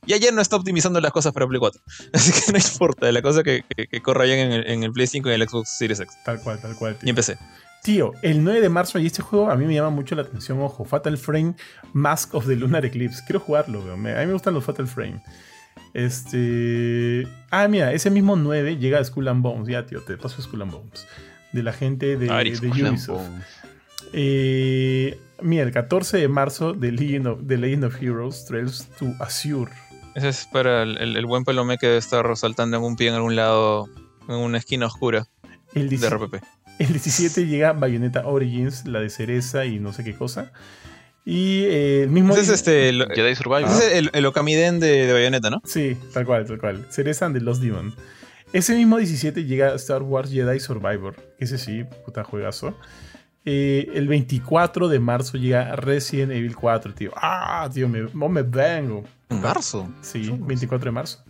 ya, 0.07 0.17
ya 0.17 0.31
no 0.31 0.41
está 0.41 0.55
optimizando 0.55 0.99
las 1.01 1.11
cosas 1.11 1.33
para 1.33 1.47
Play 1.47 1.59
4. 1.59 1.81
Así 2.13 2.31
que 2.31 2.51
no 2.51 2.57
importa, 2.57 3.11
la 3.11 3.21
cosa 3.21 3.43
que, 3.43 3.63
que, 3.75 3.87
que 3.87 4.01
corra 4.01 4.23
bien 4.25 4.39
en 4.39 4.51
el, 4.51 4.67
en 4.67 4.83
el 4.83 4.91
Play 4.91 5.07
5 5.07 5.29
y 5.29 5.33
en 5.33 5.41
el 5.41 5.47
Xbox 5.49 5.69
Series 5.77 5.99
X. 5.99 6.15
Tal 6.25 6.39
cual, 6.41 6.59
tal 6.61 6.75
cual. 6.75 6.97
Y 7.01 7.05
Tío. 7.05 7.15
PC. 7.15 7.37
Tío, 7.83 8.11
el 8.23 8.43
9 8.43 8.59
de 8.61 8.69
marzo 8.69 8.99
y 8.99 9.05
este 9.05 9.21
juego 9.21 9.49
a 9.51 9.55
mí 9.55 9.65
me 9.65 9.73
llama 9.73 9.91
mucho 9.91 10.15
la 10.15 10.23
atención, 10.23 10.59
ojo, 10.61 10.83
Fatal 10.83 11.17
Frame 11.17 11.55
Mask 11.93 12.33
of 12.35 12.45
the 12.47 12.55
Lunar 12.55 12.85
Eclipse. 12.85 13.21
Quiero 13.25 13.39
jugarlo. 13.39 13.81
Me- 13.95 14.11
A 14.17 14.19
mí 14.21 14.25
me 14.27 14.33
gustan 14.33 14.53
los 14.55 14.63
Fatal 14.65 14.87
Frame. 14.87 15.21
Este... 15.93 17.27
Ah, 17.49 17.67
mira, 17.67 17.93
ese 17.93 18.09
mismo 18.09 18.35
9 18.35 18.77
llega 18.77 18.99
a 18.99 19.03
Skull 19.03 19.27
and 19.27 19.41
Bones. 19.41 19.67
Ya, 19.69 19.85
tío, 19.85 20.01
te 20.01 20.17
paso 20.17 20.41
Skull 20.41 20.61
and 20.63 20.71
Bones. 20.71 21.07
De 21.53 21.63
la 21.63 21.71
gente 21.71 22.17
de, 22.17 22.27
de 22.27 22.55
Skull 22.55 22.85
and 22.85 22.87
Ubisoft. 22.97 23.23
Eh, 24.13 25.17
mira, 25.41 25.63
el 25.63 25.71
14 25.71 26.17
de 26.17 26.27
marzo 26.27 26.73
de 26.73 26.91
Legend 26.91 27.27
of, 27.27 27.39
The 27.47 27.57
Legend 27.57 27.83
of 27.85 28.01
Heroes 28.01 28.45
Trails 28.45 28.87
to 28.99 29.07
Azure. 29.19 29.71
Ese 30.17 30.29
es 30.29 30.45
para 30.51 30.83
el, 30.83 30.97
el- 30.97 31.15
el 31.17 31.25
buen 31.25 31.43
pelomé 31.45 31.77
que 31.77 31.85
debe 31.87 31.99
estar 31.99 32.25
saltando 32.35 32.77
en 32.77 32.83
un 32.83 32.95
pie 32.95 33.09
en 33.09 33.13
algún 33.15 33.35
lado, 33.35 33.87
en 34.27 34.35
una 34.35 34.57
esquina 34.57 34.87
oscura 34.87 35.27
El, 35.73 35.83
de 35.89 35.97
17 35.97 36.15
RPP. 36.15 36.43
el 36.79 36.87
17 36.87 37.45
llega 37.45 37.73
Bayonetta 37.73 38.25
Origins, 38.27 38.85
la 38.87 38.99
de 38.99 39.09
cereza 39.09 39.65
y 39.65 39.79
no 39.79 39.93
sé 39.93 40.03
qué 40.03 40.15
cosa. 40.15 40.51
Y 41.23 41.63
eh, 41.65 42.03
el 42.03 42.09
mismo... 42.09 42.33
Ese 42.33 42.41
es 42.43 42.49
este, 42.49 42.89
el, 42.89 43.05
Jedi 43.13 43.35
Survivor. 43.35 43.63
ese 43.69 43.87
es 43.87 43.93
el, 43.93 44.09
el 44.13 44.25
Okamiden 44.25 44.79
de, 44.79 45.05
de 45.07 45.13
Bayonetta, 45.13 45.49
¿no? 45.49 45.61
Sí, 45.65 45.97
tal 46.13 46.25
cual, 46.25 46.45
tal 46.47 46.57
cual. 46.59 46.85
Cereza 46.89 47.25
and 47.25 47.37
the 47.37 47.41
Lost 47.43 47.61
Demon. 47.61 47.93
Ese 48.53 48.75
mismo 48.75 48.97
17 48.97 49.43
llega 49.43 49.75
Star 49.75 50.01
Wars 50.03 50.31
Jedi 50.31 50.59
Survivor. 50.61 51.15
Ese 51.37 51.57
sí, 51.57 51.83
puta 52.05 52.23
juegazo. 52.23 52.77
Eh, 53.49 53.91
el 53.93 54.09
24 54.09 54.89
de 54.89 54.99
marzo 54.99 55.37
llega 55.37 55.73
Resident 55.77 56.33
Evil 56.33 56.53
4, 56.53 56.93
tío. 56.93 57.11
Ah, 57.15 57.69
tío, 57.73 57.87
me, 57.87 58.03
me 58.13 58.41
vengo. 58.43 59.05
En 59.29 59.41
marzo. 59.41 59.87
Sí, 60.01 60.29
24 60.37 60.83
de 60.85 60.91
marzo. 60.91 61.23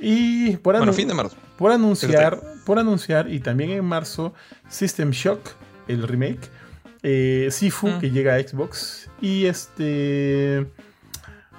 Y 0.00 0.56
por, 0.56 0.74
Bueno, 0.76 0.92
fin 0.94 1.06
de 1.06 1.12
marzo. 1.12 1.36
por 1.58 1.70
anunciar, 1.70 2.40
por 2.64 2.78
anunciar, 2.78 3.30
y 3.30 3.40
también 3.40 3.70
en 3.72 3.84
marzo, 3.84 4.32
System 4.70 5.10
Shock, 5.10 5.40
el 5.86 6.08
remake. 6.08 6.48
Eh, 7.02 7.48
Sifu, 7.50 7.88
Mm. 7.88 7.98
que 8.00 8.10
llega 8.10 8.34
a 8.36 8.40
Xbox. 8.40 9.10
Y 9.20 9.44
este. 9.44 10.66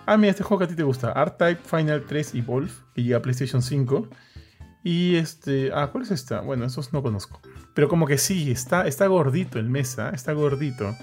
Ah, 0.07 0.18
mira, 0.18 0.32
este 0.32 0.44
juego 0.44 0.60
que 0.60 0.66
a 0.66 0.68
ti 0.68 0.76
te 0.76 0.82
gusta. 0.84 1.12
R-Type 1.12 1.62
Final 1.64 2.03
3 2.07 2.34
Evolve, 2.34 2.72
que 2.95 3.03
llega 3.03 3.18
a 3.18 3.22
PlayStation 3.22 3.62
5. 3.62 4.10
Y 4.84 5.16
este. 5.16 5.70
Ah, 5.74 5.90
¿cuál 5.91 6.03
es 6.06 6.12
esta? 6.12 6.41
Bueno, 6.41 6.66
esos 6.66 6.91
no 6.91 7.03
conozco. 7.03 7.40
Pero 7.76 7.88
como 7.88 8.08
que 8.08 8.18
sí, 8.18 8.50
está, 8.52 8.88
está 8.88 9.06
gordito 9.06 9.60
el 9.60 9.70
mes, 9.70 10.00
¿ah? 10.00 10.10
Está 10.14 10.34
gordito. 10.34 10.96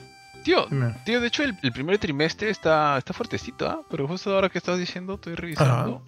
Tío, 0.43 0.66
tío, 1.05 1.20
de 1.20 1.28
hecho 1.28 1.44
el, 1.44 1.57
el 1.62 1.70
primer 1.70 1.99
trimestre 1.99 2.51
está, 2.51 2.99
está 2.99 3.12
fuertecito, 3.12 3.69
¿ah? 3.69 3.82
Pero 3.89 4.09
justo 4.09 4.35
ahora 4.35 4.49
que 4.49 4.59
estás 4.59 4.77
diciendo, 4.78 5.15
estoy 5.15 5.36
revisando. 5.36 6.03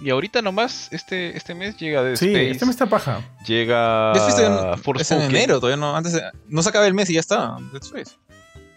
Y 0.00 0.10
ahorita 0.10 0.40
nomás, 0.42 0.88
este, 0.92 1.36
este 1.36 1.54
mes 1.54 1.76
llega 1.78 2.02
Dead 2.02 2.16
Sí, 2.16 2.26
Space, 2.26 2.50
este 2.50 2.66
mes 2.66 2.74
está 2.74 2.86
paja. 2.86 3.20
llega 3.46 4.12
Ya 4.14 4.20
fuiste 4.20 4.44
en, 4.46 5.00
es 5.00 5.10
en 5.10 5.22
enero, 5.22 5.58
todavía 5.58 5.76
no. 5.78 5.96
Antes 5.96 6.12
de- 6.12 6.22
no 6.48 6.62
se 6.62 6.68
acaba 6.68 6.86
el 6.86 6.94
mes 6.94 7.08
y 7.10 7.14
ya 7.14 7.20
está. 7.20 7.56
Dead 7.72 7.82
Space. 7.82 8.12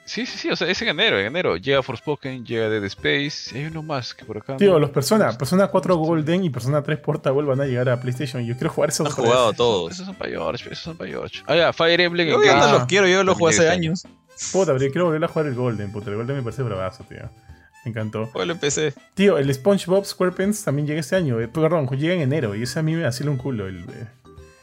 Sí, 0.09 0.25
sí, 0.25 0.37
sí, 0.39 0.49
o 0.49 0.55
sea, 0.55 0.67
es 0.67 0.81
en 0.81 0.87
enero, 0.87 1.19
en 1.19 1.27
enero. 1.27 1.55
Llega 1.57 1.83
Forspoken, 1.83 2.43
llega 2.43 2.67
Dead 2.67 2.83
Space, 2.85 3.55
y 3.55 3.59
hay 3.61 3.65
uno 3.67 3.83
más 3.83 4.13
que 4.15 4.25
por 4.25 4.37
acá. 4.39 4.57
Tío, 4.57 4.71
no- 4.73 4.79
los 4.79 4.89
Persona, 4.89 5.37
Persona 5.37 5.67
4 5.67 5.95
Golden 5.97 6.43
y 6.43 6.49
Persona 6.49 6.81
3 6.81 6.97
Portable 6.97 7.43
van 7.47 7.61
a 7.61 7.65
llegar 7.65 7.89
a 7.89 7.99
PlayStation. 8.01 8.43
Yo 8.43 8.55
quiero 8.55 8.71
jugar 8.73 8.89
esos 8.89 9.05
tres. 9.13 9.25
jugado 9.27 9.53
todos. 9.53 9.91
Esos 9.93 10.07
son 10.07 10.15
para 10.15 10.31
George, 10.31 10.65
esos 10.65 10.79
son 10.83 10.97
para 10.97 11.09
George. 11.11 11.43
Ah, 11.45 11.55
ya, 11.55 11.73
Fire 11.73 12.01
Emblem 12.01 12.27
Yo 12.27 12.39
no 12.39 12.51
Ah, 12.63 12.71
los 12.73 12.85
quiero, 12.85 13.07
yo 13.07 13.23
los 13.23 13.37
jugué 13.37 13.51
hace 13.53 13.69
años. 13.69 14.07
Puta, 14.51 14.73
pero 14.73 14.83
yo 14.85 14.91
quiero 14.91 15.05
volver 15.05 15.23
a 15.23 15.27
jugar 15.27 15.45
el 15.47 15.53
Golden. 15.53 15.91
Puta, 15.91 16.09
el 16.09 16.15
Golden 16.15 16.37
me 16.37 16.41
parece 16.43 16.63
bravazo, 16.63 17.03
tío. 17.03 17.29
Me 17.85 17.91
encantó. 17.91 18.25
Juego 18.25 18.51
en 18.51 18.57
PC. 18.57 18.93
Tío, 19.13 19.37
el 19.37 19.53
SpongeBob 19.53 20.05
SquarePants 20.05 20.63
también 20.63 20.87
llega 20.87 20.99
este 20.99 21.15
año. 21.15 21.39
eh, 21.39 21.47
perdón, 21.47 21.87
llega 21.89 22.13
en 22.15 22.21
enero. 22.21 22.55
Y 22.55 22.63
ese 22.63 22.79
a 22.79 22.81
mí 22.83 22.95
me 22.95 23.05
hacía 23.05 23.29
un 23.29 23.37
culo. 23.37 23.67
El, 23.67 23.79
eh, 23.89 24.07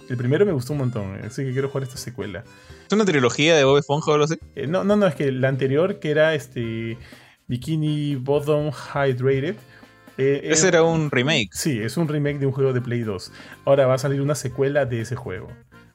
el 0.08 0.16
primero 0.16 0.44
me 0.46 0.52
gustó 0.52 0.72
un 0.72 0.80
montón. 0.80 1.16
eh, 1.16 1.22
Así 1.26 1.44
que 1.44 1.52
quiero 1.52 1.68
jugar 1.68 1.84
esta 1.84 1.96
secuela. 1.96 2.44
¿Es 2.86 2.92
una 2.92 3.04
trilogía 3.04 3.56
de 3.56 3.64
Bob 3.64 3.78
Esponja 3.78 4.10
o 4.10 4.14
algo 4.14 4.24
así? 4.26 4.38
Eh, 4.54 4.66
no, 4.66 4.84
no, 4.84 4.96
no, 4.96 5.06
es 5.06 5.14
que 5.14 5.32
la 5.32 5.48
anterior, 5.48 5.98
que 5.98 6.10
era 6.10 6.34
este 6.34 6.96
Bikini 7.48 8.16
Bottom 8.16 8.70
Hydrated. 8.72 9.56
eh, 10.18 10.40
Ese 10.44 10.68
era 10.68 10.82
un 10.82 11.10
remake. 11.10 11.48
Sí, 11.52 11.80
es 11.80 11.96
un 11.96 12.08
remake 12.08 12.38
de 12.38 12.46
un 12.46 12.52
juego 12.52 12.72
de 12.72 12.80
Play 12.80 13.00
2. 13.02 13.32
Ahora 13.64 13.86
va 13.86 13.94
a 13.94 13.98
salir 13.98 14.20
una 14.20 14.34
secuela 14.34 14.84
de 14.86 15.00
ese 15.02 15.16
juego. 15.16 15.48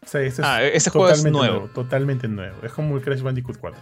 O 0.04 0.08
sea, 0.08 0.22
este 0.22 0.42
es 0.42 0.48
Ah, 0.48 0.64
ese 0.64 0.90
juego 0.90 1.10
es 1.10 1.24
nuevo. 1.26 1.70
Totalmente 1.74 2.28
nuevo. 2.28 2.58
Es 2.64 2.72
como 2.74 2.96
el 2.98 3.04
Crash 3.04 3.22
Bandicoot 3.22 3.58
4. 3.58 3.80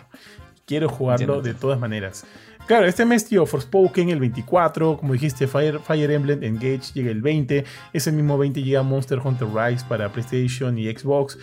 Quiero 0.66 0.88
jugarlo 0.90 1.36
Entiendo. 1.38 1.42
de 1.42 1.54
todas 1.60 1.80
maneras. 1.80 2.26
Claro, 2.68 2.86
este 2.86 3.04
mes, 3.04 3.26
tío, 3.26 3.46
Forspoken 3.48 4.10
el 4.10 4.20
24. 4.20 4.98
Como 4.98 5.14
dijiste, 5.14 5.48
Fire, 5.48 5.80
Fire 5.80 6.12
Emblem 6.12 6.44
Engage 6.44 6.94
llega 6.94 7.10
el 7.10 7.22
20. 7.22 7.64
Ese 7.94 8.12
mismo 8.12 8.38
20 8.38 8.62
llega 8.62 8.84
Monster 8.84 9.20
Hunter 9.24 9.48
Rise 9.48 9.84
para 9.90 10.12
PlayStation 10.12 10.78
y 10.78 10.86
Xbox. 10.92 11.38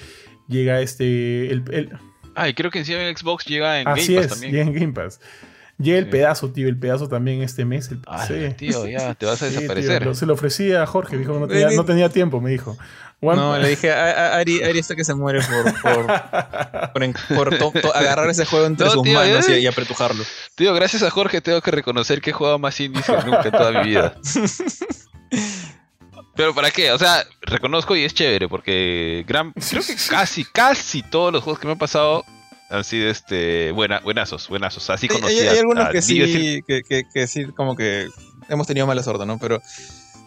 Llega 0.48 0.80
este. 0.80 1.50
El, 1.50 1.64
el- 1.72 1.90
Ah, 2.38 2.48
y 2.50 2.54
creo 2.54 2.70
que 2.70 2.78
encima 2.80 3.00
en 3.02 3.16
Xbox 3.16 3.46
llega 3.46 3.80
en 3.80 3.88
Así 3.88 4.14
Game 4.14 4.26
Pass 4.26 4.26
es, 4.26 4.40
también. 4.40 4.52
llega 4.52 4.64
en 4.66 4.74
Game 4.80 4.92
Pass. 4.92 5.20
Llega 5.78 5.98
el 5.98 6.08
pedazo, 6.08 6.52
tío, 6.52 6.68
el 6.68 6.78
pedazo 6.78 7.08
también 7.08 7.42
este 7.42 7.64
mes. 7.64 7.90
El 7.90 8.00
Ah, 8.06 8.26
sí. 8.26 8.34
tío, 8.56 8.86
ya 8.86 9.14
te 9.14 9.26
vas 9.26 9.42
a 9.42 9.46
Sí, 9.46 9.52
tío, 9.52 9.60
desaparecer. 9.62 10.04
lo- 10.06 10.14
se 10.14 10.26
lo 10.26 10.34
ofrecí 10.34 10.72
a 10.72 10.86
Jorge, 10.86 11.18
dijo 11.18 11.32
que 11.34 11.40
no 11.40 11.48
tenía, 11.48 11.70
no 11.70 11.84
tenía 11.84 12.08
tiempo, 12.08 12.40
me 12.40 12.50
dijo. 12.50 12.76
One- 13.20 13.36
No, 13.36 13.58
le 13.58 13.68
dije, 13.70 13.90
a, 13.92 14.04
a- 14.34 14.36
Ari, 14.36 14.62
Ari 14.62 14.78
está 14.78 14.94
que 14.94 15.02
se 15.04 15.14
muere 15.14 15.40
por, 15.40 15.80
por, 15.80 16.92
por 16.92 17.02
en- 17.02 17.14
por 17.34 17.56
to- 17.58 17.72
to- 17.80 17.94
agarrar 17.96 18.28
ese 18.28 18.44
juego 18.44 18.66
entre 18.66 18.86
No, 18.86 18.92
sus 18.92 19.02
tío, 19.02 19.14
manos 19.14 19.48
eh. 19.48 19.58
y, 19.58 19.62
y 19.62 19.66
apretujarlo. 19.66 20.22
Tío, 20.54 20.74
gracias 20.74 21.02
a 21.02 21.10
Jorge 21.10 21.40
tengo 21.40 21.60
que 21.62 21.70
reconocer 21.70 22.20
que 22.20 22.30
he 22.30 22.32
jugado 22.34 22.58
más 22.58 22.78
indies 22.78 23.06
que 23.06 23.12
nunca 23.24 23.42
en 23.44 23.50
toda 23.52 23.70
mi 23.82 23.88
vida. 23.88 24.14
Pero 26.34 26.54
¿para 26.54 26.70
qué? 26.70 26.92
O 26.92 26.98
sea, 26.98 27.24
reconozco 27.40 27.96
y 27.96 28.04
es 28.04 28.12
chévere 28.12 28.46
porque 28.48 29.24
gran, 29.26 29.52
creo 29.52 29.82
que 29.82 29.96
casi, 30.10 30.44
casi 30.44 31.02
todos 31.02 31.32
los 31.32 31.42
juegos 31.42 31.58
que 31.58 31.66
me 31.66 31.72
han 31.72 31.78
pasado 31.78 32.24
han 32.68 32.84
sido 32.84 33.08
este 33.08 33.70
buena, 33.72 34.00
buenazos, 34.00 34.46
buenazos. 34.48 34.90
Así 34.90 35.08
conocí 35.08 35.38
hay- 35.38 35.46
a- 35.48 35.52
hay 35.52 35.58
algunos 35.58 35.86
a 35.86 35.90
que 35.90 36.00
Digo, 36.02 36.26
sí, 36.26 36.60
que, 36.66 36.82
que, 36.82 37.04
que 37.12 37.26
sí, 37.26 37.46
como 37.46 37.74
que 37.74 38.08
hemos 38.50 38.66
tenido 38.66 38.86
mala 38.86 39.02
suerte, 39.02 39.24
¿no? 39.24 39.38
Pero 39.38 39.62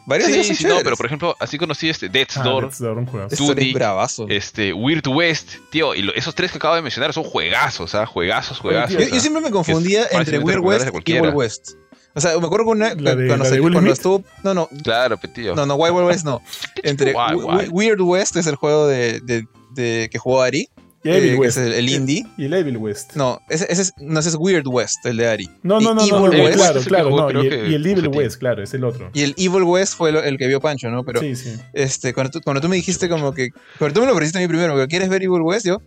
varios 0.09 0.29
de 0.29 0.43
Sí, 0.43 0.55
sí, 0.55 0.63
no, 0.65 0.79
pero 0.83 0.97
por 0.97 1.05
ejemplo, 1.05 1.35
así 1.39 1.57
conocí 1.57 1.87
este 1.89 2.09
Death's 2.09 2.35
Ah, 2.37 2.43
Door, 2.43 2.63
Death's 2.65 2.79
Door, 2.79 2.97
un 2.97 3.73
bravazo. 3.73 4.25
este 4.27 4.73
Weird 4.73 5.07
West, 5.07 5.51
tío, 5.69 5.95
y 5.95 6.01
lo- 6.01 6.13
esos 6.15 6.35
tres 6.35 6.51
que 6.51 6.57
acabo 6.57 6.75
de 6.75 6.81
mencionar 6.81 7.13
son 7.13 7.23
juegazos, 7.23 7.95
¿ah? 7.95 8.05
Juegazos, 8.05 8.59
juegazos. 8.59 8.97
Yo, 8.97 9.07
yo 9.07 9.19
siempre 9.21 9.41
me 9.41 9.51
confundía 9.51 10.05
entre 10.11 10.39
Weird 10.39 10.59
West 10.59 10.87
y. 11.05 11.11
Evil 11.13 11.29
West. 11.33 11.71
O 12.15 12.19
sea, 12.21 12.37
me 12.39 12.45
acuerdo 12.47 12.65
que 12.65 12.71
una, 12.71 12.95
La 12.95 13.15
de- 13.15 13.27
cuando, 13.27 13.45
la 13.45 13.71
cuando 13.71 13.93
estuvo... 13.93 14.23
No, 14.43 14.53
no, 14.55 14.67
Claro, 14.83 15.17
pe, 15.17 15.27
tío. 15.27 15.55
no, 15.55 15.65
no, 15.67 15.75
Wild 15.75 15.95
Wild 15.95 16.07
West 16.07 16.25
no. 16.25 16.41
Entre 16.83 17.13
Wild 17.13 17.35
We- 17.35 17.45
Wild. 17.45 17.69
Weird 17.71 18.01
West 18.01 18.35
es 18.35 18.47
el 18.47 18.55
juego 18.55 18.87
de, 18.87 19.19
de, 19.21 19.45
de- 19.71 20.09
que 20.11 20.17
jugó 20.17 20.41
Ari, 20.41 20.69
Y 21.01 21.09
Evil 21.09 21.29
eh, 21.31 21.35
West. 21.37 21.57
es 21.57 21.65
el, 21.67 21.73
el 21.73 21.89
indie. 21.89 22.25
Y 22.37 22.45
el 22.45 22.53
Evil 22.53 22.75
West. 22.77 23.15
No, 23.15 23.39
ese, 23.49 23.65
ese 23.71 23.83
es, 23.83 23.93
no, 23.99 24.19
ese 24.19 24.29
es 24.29 24.35
Weird 24.35 24.67
West, 24.67 25.05
el 25.05 25.15
de 25.15 25.27
Ari. 25.27 25.49
No, 25.63 25.79
no, 25.79 25.93
no, 25.93 26.05
no, 26.05 26.23
West 26.23 26.57
claro, 26.57 26.81
claro, 26.81 27.31
no. 27.31 27.43
Y, 27.43 27.47
el- 27.47 27.49
que 27.49 27.69
y 27.69 27.73
el 27.75 27.85
Evil. 27.87 28.07
West, 28.09 28.37
claro, 28.37 28.61
es 28.63 28.73
el 28.73 28.83
otro. 28.83 29.09
Y 29.13 29.21
el 29.21 29.33
Evil 29.37 29.63
West 29.63 29.95
fue 29.95 30.11
lo- 30.11 30.21
el 30.21 30.37
que 30.37 30.47
vio 30.47 30.59
Pancho, 30.59 30.89
¿no? 30.89 31.03
Pero 31.05 31.21
sí, 31.21 31.35
sí. 31.37 31.55
este, 31.73 32.13
cuando 32.13 32.31
tú, 32.31 32.41
cuando 32.41 32.59
tú 32.59 32.67
me 32.67 32.75
dijiste 32.75 33.07
como 33.07 33.33
que... 33.33 33.51
Cuando 33.77 33.93
tú 33.93 34.01
me 34.01 34.07
lo 34.07 34.13
ofreciste 34.13 34.39
a 34.39 34.41
mí 34.41 34.47
primero, 34.49 34.75
que 34.75 34.87
¿quieres 34.87 35.07
ver 35.07 35.23
Evil 35.23 35.41
West? 35.41 35.65
Yo, 35.65 35.81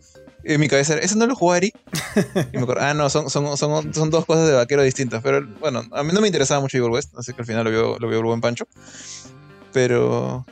en 0.44 0.58
mi 0.58 0.68
cabeza 0.68 0.94
era, 0.94 1.02
¿ese 1.02 1.16
no 1.16 1.26
lo 1.26 1.34
jugó 1.36 1.52
Ari? 1.52 1.72
Y 2.52 2.56
me 2.56 2.62
acuerdo, 2.62 2.82
ah, 2.82 2.94
no, 2.94 3.10
son, 3.10 3.28
son, 3.28 3.54
son, 3.58 3.92
son 3.92 4.10
dos 4.10 4.24
cosas 4.24 4.46
de 4.48 4.54
vaquero 4.54 4.82
distintas. 4.82 5.22
Pero 5.22 5.46
bueno, 5.60 5.82
a 5.92 6.02
mí 6.02 6.10
no 6.14 6.22
me 6.22 6.26
interesaba 6.28 6.60
mucho 6.62 6.78
Evil 6.78 6.90
West, 6.90 7.12
así 7.18 7.34
que 7.34 7.42
al 7.42 7.46
final 7.46 7.64
lo 7.64 7.70
vio, 7.70 7.98
lo 7.98 8.08
vio 8.08 8.18
el 8.18 8.24
buen 8.24 8.40
Pancho. 8.40 8.66
Pero... 9.74 10.46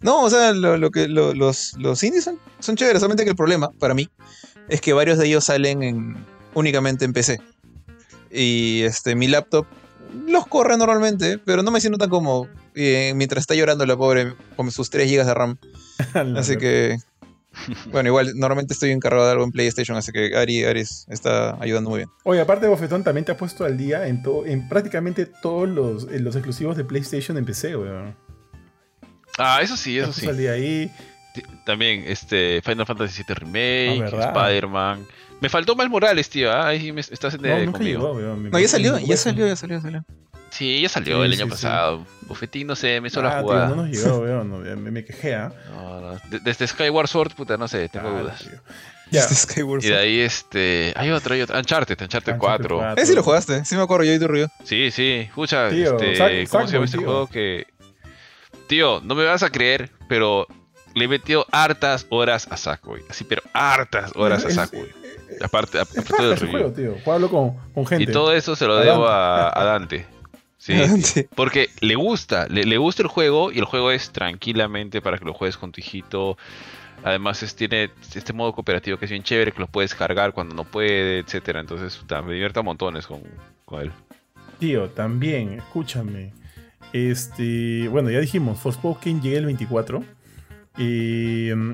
No, 0.00 0.22
o 0.22 0.30
sea, 0.30 0.52
lo, 0.52 0.76
lo 0.76 0.90
que, 0.90 1.08
lo- 1.08 1.34
los, 1.34 1.74
los 1.78 2.02
indies 2.04 2.24
son, 2.24 2.38
son 2.60 2.76
chéveres, 2.76 3.00
solamente 3.00 3.24
que 3.24 3.30
el 3.30 3.36
problema, 3.36 3.70
para 3.78 3.94
mí, 3.94 4.08
es 4.68 4.80
que 4.80 4.92
varios 4.92 5.18
de 5.18 5.26
ellos 5.26 5.44
salen 5.44 5.82
en, 5.82 6.16
únicamente 6.54 7.04
en 7.04 7.12
PC. 7.12 7.40
Y 8.30 8.82
este, 8.82 9.14
mi 9.14 9.28
laptop 9.28 9.66
los 10.26 10.46
corre 10.46 10.76
normalmente, 10.76 11.38
pero 11.38 11.62
no 11.62 11.70
me 11.70 11.80
siento 11.80 11.98
tan 11.98 12.10
como 12.10 12.48
mientras 12.74 13.42
está 13.42 13.54
llorando 13.54 13.86
la 13.86 13.96
pobre 13.96 14.34
con 14.56 14.70
sus 14.70 14.90
3 14.90 15.10
GB 15.10 15.24
de 15.24 15.34
RAM. 15.34 15.58
Así 16.36 16.56
que, 16.58 16.98
bueno, 17.90 18.08
igual 18.10 18.32
normalmente 18.36 18.74
estoy 18.74 18.90
encargado 18.90 19.24
de 19.26 19.32
algo 19.32 19.44
en 19.44 19.50
PlayStation, 19.50 19.96
así 19.96 20.12
que 20.12 20.36
Ari, 20.36 20.64
Ari 20.64 20.82
está 21.08 21.56
ayudando 21.58 21.88
muy 21.88 22.00
bien. 22.00 22.10
Oye, 22.24 22.40
aparte 22.42 22.66
Bofetón 22.66 23.02
también 23.02 23.24
te 23.24 23.32
ha 23.32 23.36
puesto 23.38 23.64
al 23.64 23.78
día 23.78 24.06
en, 24.08 24.22
en 24.44 24.68
prácticamente 24.68 25.24
todos 25.24 25.66
los, 25.66 26.04
en 26.12 26.22
los 26.22 26.36
exclusivos 26.36 26.76
de 26.76 26.84
PlayStation 26.84 27.38
en 27.38 27.46
PC, 27.46 27.74
weón. 27.76 28.14
Ah, 29.38 29.60
eso 29.62 29.76
sí, 29.76 29.98
eso 29.98 30.12
sí. 30.12 30.26
ahí. 30.48 30.90
También 31.64 32.04
este 32.06 32.62
Final 32.64 32.86
Fantasy 32.86 33.22
VII 33.26 33.34
Remake, 33.34 34.14
Ah. 34.16 34.32
Spider-Man. 34.34 35.06
Me 35.40 35.48
faltó 35.50 35.74
Miles 35.76 35.90
Morales, 35.90 36.30
tío. 36.30 36.50
ah, 36.50 36.68
Ahí 36.68 36.80
sí 36.80 36.92
me 36.92 37.02
estás 37.02 37.34
en 37.34 37.42
No, 37.42 37.72
conmigo. 37.72 38.18
llegó, 38.18 38.36
No, 38.36 38.58
ya 38.58 38.68
salió, 38.68 38.98
ya 38.98 39.16
salió, 39.18 39.46
ya 39.46 39.56
salió, 39.56 39.76
ya 39.76 39.82
salió. 39.82 40.04
Sí, 40.48 40.80
ya 40.80 40.88
salió 40.88 41.18
Sí, 41.18 41.24
el 41.26 41.34
sí, 41.34 41.42
año 41.42 41.44
sí. 41.46 41.50
pasado. 41.50 42.06
Bufetín, 42.22 42.66
no 42.66 42.74
sé, 42.76 43.00
me 43.02 43.08
hizo 43.08 43.20
Ah, 43.20 43.24
la 43.24 43.30
tío, 43.32 43.42
jugada. 43.42 43.68
no 43.68 43.76
nos 43.76 43.90
llegó, 43.90 44.18
weón. 44.20 44.48
no, 44.48 44.58
me, 44.58 44.90
me 44.90 45.04
quejé, 45.04 45.34
¿ah? 45.34 45.52
No, 45.70 46.00
no. 46.00 46.12
De- 46.30 46.38
Desde 46.40 46.66
Skyward 46.66 47.08
Sword, 47.08 47.34
puta, 47.34 47.58
no 47.58 47.68
sé, 47.68 47.88
tengo 47.90 48.08
Ah, 48.08 48.20
dudas. 48.22 48.48
Ya. 49.10 49.20
Este 49.20 49.34
Skyward 49.34 49.82
Y 49.84 49.88
de 49.88 49.92
Sword. 49.92 50.00
ahí, 50.00 50.20
este. 50.20 50.92
Hay 50.96 51.10
otro, 51.10 51.34
hay 51.34 51.42
otro. 51.42 51.58
Uncharted, 51.58 52.00
Uncharted 52.00 52.32
Uncharted 52.32 52.38
4. 52.38 52.76
4. 52.78 53.02
Eh, 53.02 53.06
sí 53.06 53.14
lo 53.14 53.22
jugaste, 53.22 53.64
sí 53.66 53.76
me 53.76 53.82
acuerdo, 53.82 54.04
yo 54.04 54.14
y 54.14 54.18
tu 54.18 54.26
río. 54.28 54.48
Sí, 54.64 54.90
sí. 54.90 55.26
Escucha, 55.28 55.68
este. 55.68 56.46
¿Cómo 56.48 56.66
se 56.66 56.72
llama 56.72 56.84
este 56.86 56.96
juego 56.96 57.26
que. 57.26 57.66
Tío, 58.66 59.00
no 59.04 59.14
me 59.14 59.24
vas 59.24 59.42
a 59.42 59.50
creer, 59.50 59.90
pero 60.08 60.46
le 60.94 61.04
he 61.04 61.08
metido 61.08 61.46
hartas 61.52 62.06
horas 62.10 62.48
a 62.50 62.56
Sackboy. 62.56 63.02
Así, 63.08 63.24
pero 63.24 63.42
hartas 63.52 64.12
horas 64.16 64.44
a 64.44 64.50
Sackboy. 64.50 64.88
Aparte, 65.42 65.78
aparte 65.80 66.22
del 66.22 66.36
review. 66.36 66.50
juego, 66.50 66.72
tío. 66.72 66.94
Jugarlo 67.04 67.28
con, 67.28 67.56
con 67.74 67.86
gente. 67.86 68.04
Y 68.04 68.06
todo 68.12 68.32
eso 68.32 68.56
se 68.56 68.66
lo 68.66 68.74
A 68.76 68.80
debo 68.84 69.04
Dante. 69.06 69.12
a, 69.12 69.60
a 69.60 69.64
Dante. 69.64 70.06
Sí, 70.58 70.74
Sí. 71.02 71.26
porque 71.34 71.68
le 71.80 71.94
gusta, 71.94 72.46
le, 72.48 72.64
le 72.64 72.76
gusta 72.78 73.02
el 73.02 73.08
juego 73.08 73.52
y 73.52 73.58
el 73.58 73.64
juego 73.66 73.90
es 73.90 74.10
tranquilamente 74.10 75.00
para 75.02 75.18
que 75.18 75.24
lo 75.24 75.34
juegues 75.34 75.56
con 75.56 75.70
tu 75.72 75.80
hijito. 75.80 76.36
Además 77.04 77.42
es, 77.42 77.54
tiene 77.54 77.90
este 78.14 78.32
modo 78.32 78.52
cooperativo 78.52 78.96
que 78.98 79.04
es 79.04 79.10
bien 79.10 79.22
chévere, 79.22 79.52
que 79.52 79.60
lo 79.60 79.66
puedes 79.68 79.94
cargar 79.94 80.32
cuando 80.32 80.54
no 80.56 80.64
puede, 80.64 81.18
etcétera. 81.18 81.60
Entonces 81.60 82.02
me 82.24 82.32
divierto 82.32 82.62
montones 82.64 83.06
con, 83.06 83.20
con 83.64 83.82
él. 83.82 83.92
Tío, 84.58 84.88
también, 84.88 85.52
escúchame. 85.52 86.32
Este, 87.10 87.88
bueno, 87.88 88.10
ya 88.10 88.20
dijimos, 88.20 88.58
Forspoken 88.58 89.20
llega 89.20 89.38
el 89.38 89.44
24. 89.46 90.02
Y 90.78 91.50
mm, 91.54 91.72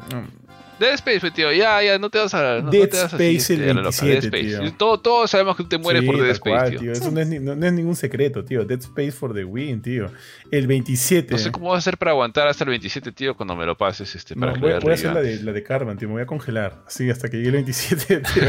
Dead 0.78 0.94
Space, 0.94 1.30
tío, 1.32 1.52
ya, 1.52 1.80
ya, 1.82 1.98
no 1.98 2.10
te 2.10 2.18
vas 2.18 2.34
a. 2.34 2.56
No, 2.58 2.62
no 2.64 2.70
Dead 2.70 2.88
te 2.88 2.96
vas 2.96 3.14
así, 3.14 3.36
Space 3.36 3.54
el 3.54 3.60
este, 3.60 3.70
a 3.70 3.74
la 3.74 3.82
loca. 3.82 3.96
27, 4.02 4.06
Dead 4.06 4.24
Space. 4.46 4.64
tío. 4.70 4.76
Todo- 4.78 4.98
todos 5.00 5.30
sabemos 5.30 5.56
que 5.56 5.62
tú 5.64 5.68
te 5.68 5.78
mueres 5.78 6.00
sí, 6.02 6.06
por 6.06 6.16
Dead 6.16 6.30
Space, 6.30 6.40
cual, 6.56 6.70
tío. 6.70 6.80
tío. 6.80 6.92
Eso 6.92 7.10
no 7.10 7.20
es, 7.20 7.26
ni- 7.28 7.38
no- 7.38 7.54
no 7.54 7.66
es 7.66 7.72
ningún 7.72 7.94
secreto, 7.96 8.44
tío. 8.44 8.64
Dead 8.64 8.80
Space 8.80 9.12
for 9.12 9.32
the 9.34 9.44
win, 9.44 9.80
tío. 9.82 10.10
El 10.50 10.66
27. 10.66 11.32
No 11.32 11.38
sé 11.38 11.52
cómo 11.52 11.68
vas 11.70 11.76
a 11.76 11.78
hacer 11.78 11.98
para 11.98 12.10
aguantar 12.12 12.48
hasta 12.48 12.64
el 12.64 12.70
27, 12.70 13.12
tío, 13.12 13.36
cuando 13.36 13.54
me 13.54 13.64
lo 13.66 13.76
pases, 13.76 14.14
este, 14.16 14.34
para 14.34 14.52
voy, 14.52 14.72
voy 14.80 14.90
a 14.90 14.94
hacer 14.94 15.12
la 15.12 15.20
de, 15.22 15.42
la 15.42 15.52
de 15.52 15.62
Carmen, 15.62 15.96
tío. 15.98 16.08
Me 16.08 16.14
voy 16.14 16.22
a 16.22 16.26
congelar. 16.26 16.82
Así 16.86 17.08
hasta 17.10 17.28
que 17.28 17.36
llegue 17.36 17.48
el 17.48 17.54
27, 17.64 18.18
tío. 18.34 18.42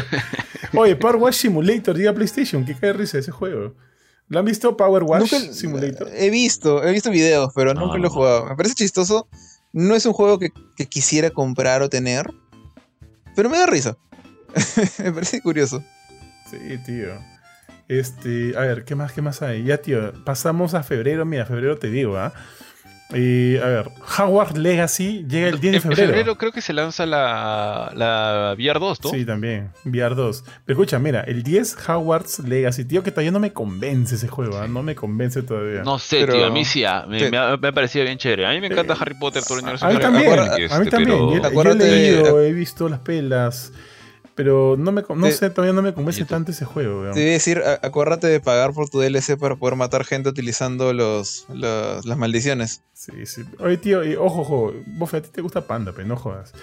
Oye, 0.79 0.95
Power 0.95 1.17
Wash 1.17 1.35
Simulator 1.35 1.95
llega 1.95 2.11
a 2.11 2.13
PlayStation. 2.15 2.65
Qué 2.65 2.73
cae 2.73 2.93
de 2.93 2.97
risa 2.99 3.17
ese 3.19 3.31
juego. 3.31 3.75
¿Lo 4.29 4.39
han 4.39 4.45
visto? 4.45 4.75
Power 4.77 5.03
Wash 5.03 5.31
Nunca- 5.31 5.53
Simulator. 5.53 6.09
He 6.13 6.29
visto, 6.29 6.83
he 6.83 6.91
visto 6.91 7.11
videos, 7.11 7.51
pero 7.53 7.73
nunca 7.73 7.95
Ah. 7.95 7.97
lo 7.99 8.07
he 8.07 8.09
jugado. 8.09 8.45
Me 8.47 8.55
parece 8.55 8.75
chistoso. 8.75 9.27
No 9.73 9.95
es 9.95 10.05
un 10.05 10.13
juego 10.13 10.39
que, 10.39 10.51
que 10.75 10.85
quisiera 10.87 11.29
comprar 11.31 11.81
o 11.81 11.89
tener, 11.89 12.29
pero 13.35 13.49
me 13.49 13.57
da 13.57 13.65
risa. 13.65 13.97
me 14.99 15.11
parece 15.11 15.41
curioso. 15.41 15.83
Sí, 16.49 16.77
tío. 16.85 17.07
Este, 17.87 18.55
a 18.57 18.61
ver, 18.61 18.85
¿qué 18.85 18.95
más, 18.95 19.11
qué 19.11 19.21
más 19.21 19.41
hay? 19.41 19.63
Ya, 19.63 19.77
tío, 19.77 20.13
pasamos 20.23 20.73
a 20.73 20.83
febrero. 20.83 21.25
Mira, 21.25 21.45
febrero 21.45 21.77
te 21.77 21.89
digo, 21.89 22.17
¿ah? 22.17 22.33
Y, 23.15 23.57
a 23.57 23.65
ver, 23.65 23.90
Howard 24.19 24.57
Legacy 24.57 25.26
llega 25.27 25.48
el 25.49 25.60
10 25.60 25.72
de 25.72 25.77
En 25.77 25.81
febrero. 25.81 26.07
febrero 26.07 26.38
creo 26.38 26.52
que 26.52 26.61
se 26.61 26.73
lanza 26.73 27.06
la, 27.06 27.91
la 27.95 28.53
VR 28.57 28.80
2, 28.80 29.03
¿no? 29.03 29.10
Sí, 29.11 29.26
también. 29.26 29.72
VR 29.85 30.15
2. 30.15 30.44
Pero 30.65 30.80
escucha, 30.80 30.99
mira, 30.99 31.22
el 31.22 31.44
10 31.44 31.77
Howard's 31.88 32.40
Legacy, 32.40 32.85
tío, 32.85 33.03
que 33.03 33.11
todavía 33.11 33.31
no 33.31 33.40
me 33.40 33.53
convence 33.53 34.15
ese 34.15 34.27
juego, 34.27 34.57
¿ah? 34.57 34.68
No 34.68 34.84
me 34.84 34.95
convence 34.95 35.41
todavía. 35.44 35.84
No 35.84 35.99
sé, 35.99 36.22
Pero- 36.22 36.34
tío, 36.34 36.45
a 36.45 36.49
mí 36.49 36.65
sí, 36.65 36.84
ah, 36.85 37.06
me, 37.07 37.19
Te- 37.19 37.31
me 37.31 37.38
ha, 37.38 37.57
me 37.57 37.68
ha 37.68 37.72
parecido 37.72 38.06
bien 38.06 38.18
chévere. 38.18 38.45
A 38.45 38.52
mí 38.52 38.61
me 38.61 38.68
encanta 38.68 38.94
Eh, 38.94 38.98
Harry 38.99 39.15
Potter, 39.19 39.44
todo 39.44 39.57
el 39.57 39.64
universo 39.64 39.85
a 39.85 39.90
mí 39.90 39.95
Harry 39.95 40.03
también, 40.03 40.40
a 40.40 40.44
mí 40.56 40.64
este, 40.64 40.90
también. 40.90 41.18
pero- 41.41 41.52
Yo, 41.53 41.64
yo 41.64 41.72
he 41.72 41.76
leído, 41.76 42.41
he 42.41 42.53
visto 42.53 42.90
las 42.90 42.99
pelas, 42.99 43.72
pero 44.35 44.76
no, 44.77 44.91
me, 44.91 45.03
no 45.07 45.27
Te- 45.27 45.31
sé, 45.31 45.49
todavía 45.49 45.73
no 45.73 45.81
me 45.81 45.93
convence 45.93 46.26
tanto 46.26 46.51
ese 46.51 46.65
juego, 46.65 47.01
weón. 47.01 47.14
Te 47.14 47.19
voy 47.22 47.30
a 47.30 47.34
decir, 47.34 47.61
acuérdate 47.81 48.27
de 48.27 48.39
pagar 48.39 48.73
por 48.73 48.89
tu 48.89 48.99
DLC 48.99 49.38
para 49.38 49.55
poder 49.55 49.76
matar 49.76 50.03
gente 50.05 50.30
utilizando 50.30 50.91
los, 50.93 51.45
los- 51.49 52.05
las 52.05 52.18
maldiciones. 52.18 52.81
Sí, 52.93 53.26
sí. 53.26 53.43
Oye, 53.60 53.77
tío, 53.77 54.03
y, 54.03 54.15
ojo, 54.15 54.41
ojo, 54.41 54.73
Bofe, 54.88 55.18
a 55.18 55.22
ti 55.22 55.30
te 55.31 55.41
gusta 55.41 55.68
Panda, 55.68 55.91
pero 55.95 56.07
no 56.07 56.15
jodas. 56.15 56.53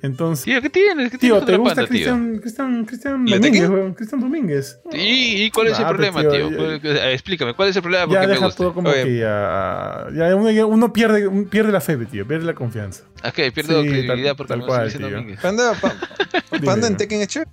Entonces, 0.00 0.44
Tío, 0.44 0.62
¿qué 0.62 0.70
tienes? 0.70 1.10
¿Qué 1.10 1.18
tío, 1.18 1.34
tienes 1.44 1.46
¿te 1.46 1.56
gusta 1.56 1.74
Panda, 1.74 1.88
tío? 1.88 1.88
Cristian, 1.88 2.38
Cristian, 2.38 2.84
Cristian 2.84 3.24
¿Le 3.26 3.36
Domínguez, 3.38 3.68
weón? 3.68 3.94
Cristian 3.94 4.20
Domínguez. 4.20 4.80
¿Y, 4.92 5.42
y 5.44 5.50
cuál 5.50 5.66
es 5.68 5.78
el 5.78 5.84
Ah, 5.84 5.88
pero, 5.88 5.96
problema, 6.12 6.20
tío, 6.20 6.30
tío? 6.30 6.50
ya- 6.50 6.56
¿Cuál- 6.56 6.80
eh, 6.96 7.12
explícame, 7.14 7.54
¿cuál 7.54 7.68
es 7.70 7.76
el 7.76 7.82
problema? 7.82 8.04
¿Por 8.06 8.14
Ya 8.14 8.20
me 8.20 8.26
deja 8.28 8.44
gusta? 8.44 8.56
todo 8.58 8.74
como 8.74 8.90
Oye. 8.90 9.02
que 9.04 9.18
ya, 9.18 10.06
ya 10.14 10.36
uno, 10.36 10.50
ya 10.52 10.66
uno 10.66 10.92
pierde, 10.92 11.26
un- 11.26 11.46
pierde 11.46 11.72
la 11.72 11.80
fe, 11.80 11.96
tío, 12.06 12.26
pierde 12.28 12.44
la 12.46 12.54
confianza. 12.54 13.02
Es 13.24 13.32
que 13.32 13.50
pierdo 13.50 13.82
Sí, 13.82 13.88
credibilidad 13.88 14.28
tal- 14.30 14.36
porque 14.36 14.48
tal 14.50 14.58
me 14.60 14.66
cual, 14.66 14.92
tío. 14.92 15.10
Domínguez. 15.10 15.40
Panda, 15.40 15.72
pa- 15.74 15.94
Panda 16.64 16.86
en. 16.86 16.96
Tekken 16.96 17.20
es 17.22 17.28
chévere. 17.28 17.50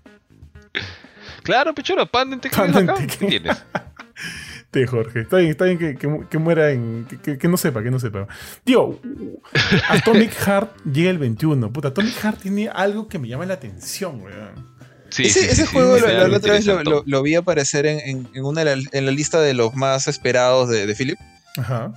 Claro, 1.44 1.74
pechoro, 1.74 2.06
Panda 2.06 2.36
en. 2.36 2.42
Tekken. 2.42 3.08
¿Qué 3.08 3.28
tienes? 3.28 3.64
Te, 4.76 4.86
Jorge. 4.88 5.22
Está 5.22 5.38
bien, 5.38 5.52
está 5.52 5.64
bien 5.66 5.78
que, 5.78 5.96
que- 5.96 6.26
que 6.30 6.38
muera 6.38 6.70
en. 6.72 7.08
Que, 7.40 7.48
no 7.48 7.56
sepa, 7.56 7.82
que 7.82 7.90
no 7.92 7.98
sepa. 8.00 8.28
Tío, 8.66 9.00
Atomic 9.90 10.34
Heart 10.46 10.70
llega 10.92 11.10
el 11.12 11.18
21. 11.18 11.72
Puta, 11.72 11.88
Atomic 11.90 12.14
Heart 12.22 12.42
tiene 12.42 12.68
algo 12.68 13.08
que 13.08 13.18
me 13.18 13.28
llama 13.30 13.46
la 13.46 13.54
atención, 13.54 14.22
weón. 14.22 14.76
Sí, 15.10 15.24
ese 15.24 15.40
sí, 15.40 15.46
sí, 15.46 15.52
ese 15.52 15.66
sí, 15.68 15.72
juego 15.72 15.96
sí, 15.96 16.02
la, 16.02 16.08
otra 16.08 16.24
vez 16.24 16.30
lo, 16.32 16.38
interesante. 16.74 16.90
lo- 16.90 17.04
lo 17.06 17.22
vi 17.24 17.36
aparecer 17.36 17.86
en, 17.86 18.00
en- 18.02 18.28
en 18.34 18.44
una 18.44 18.64
en 18.64 19.06
la 19.06 19.12
lista 19.12 19.40
de 19.40 19.54
los 19.54 19.74
más 19.76 20.08
esperados 20.10 20.68
de, 20.70 20.86
de 20.86 20.94
Philip. 20.96 21.18
Ajá. 21.56 21.94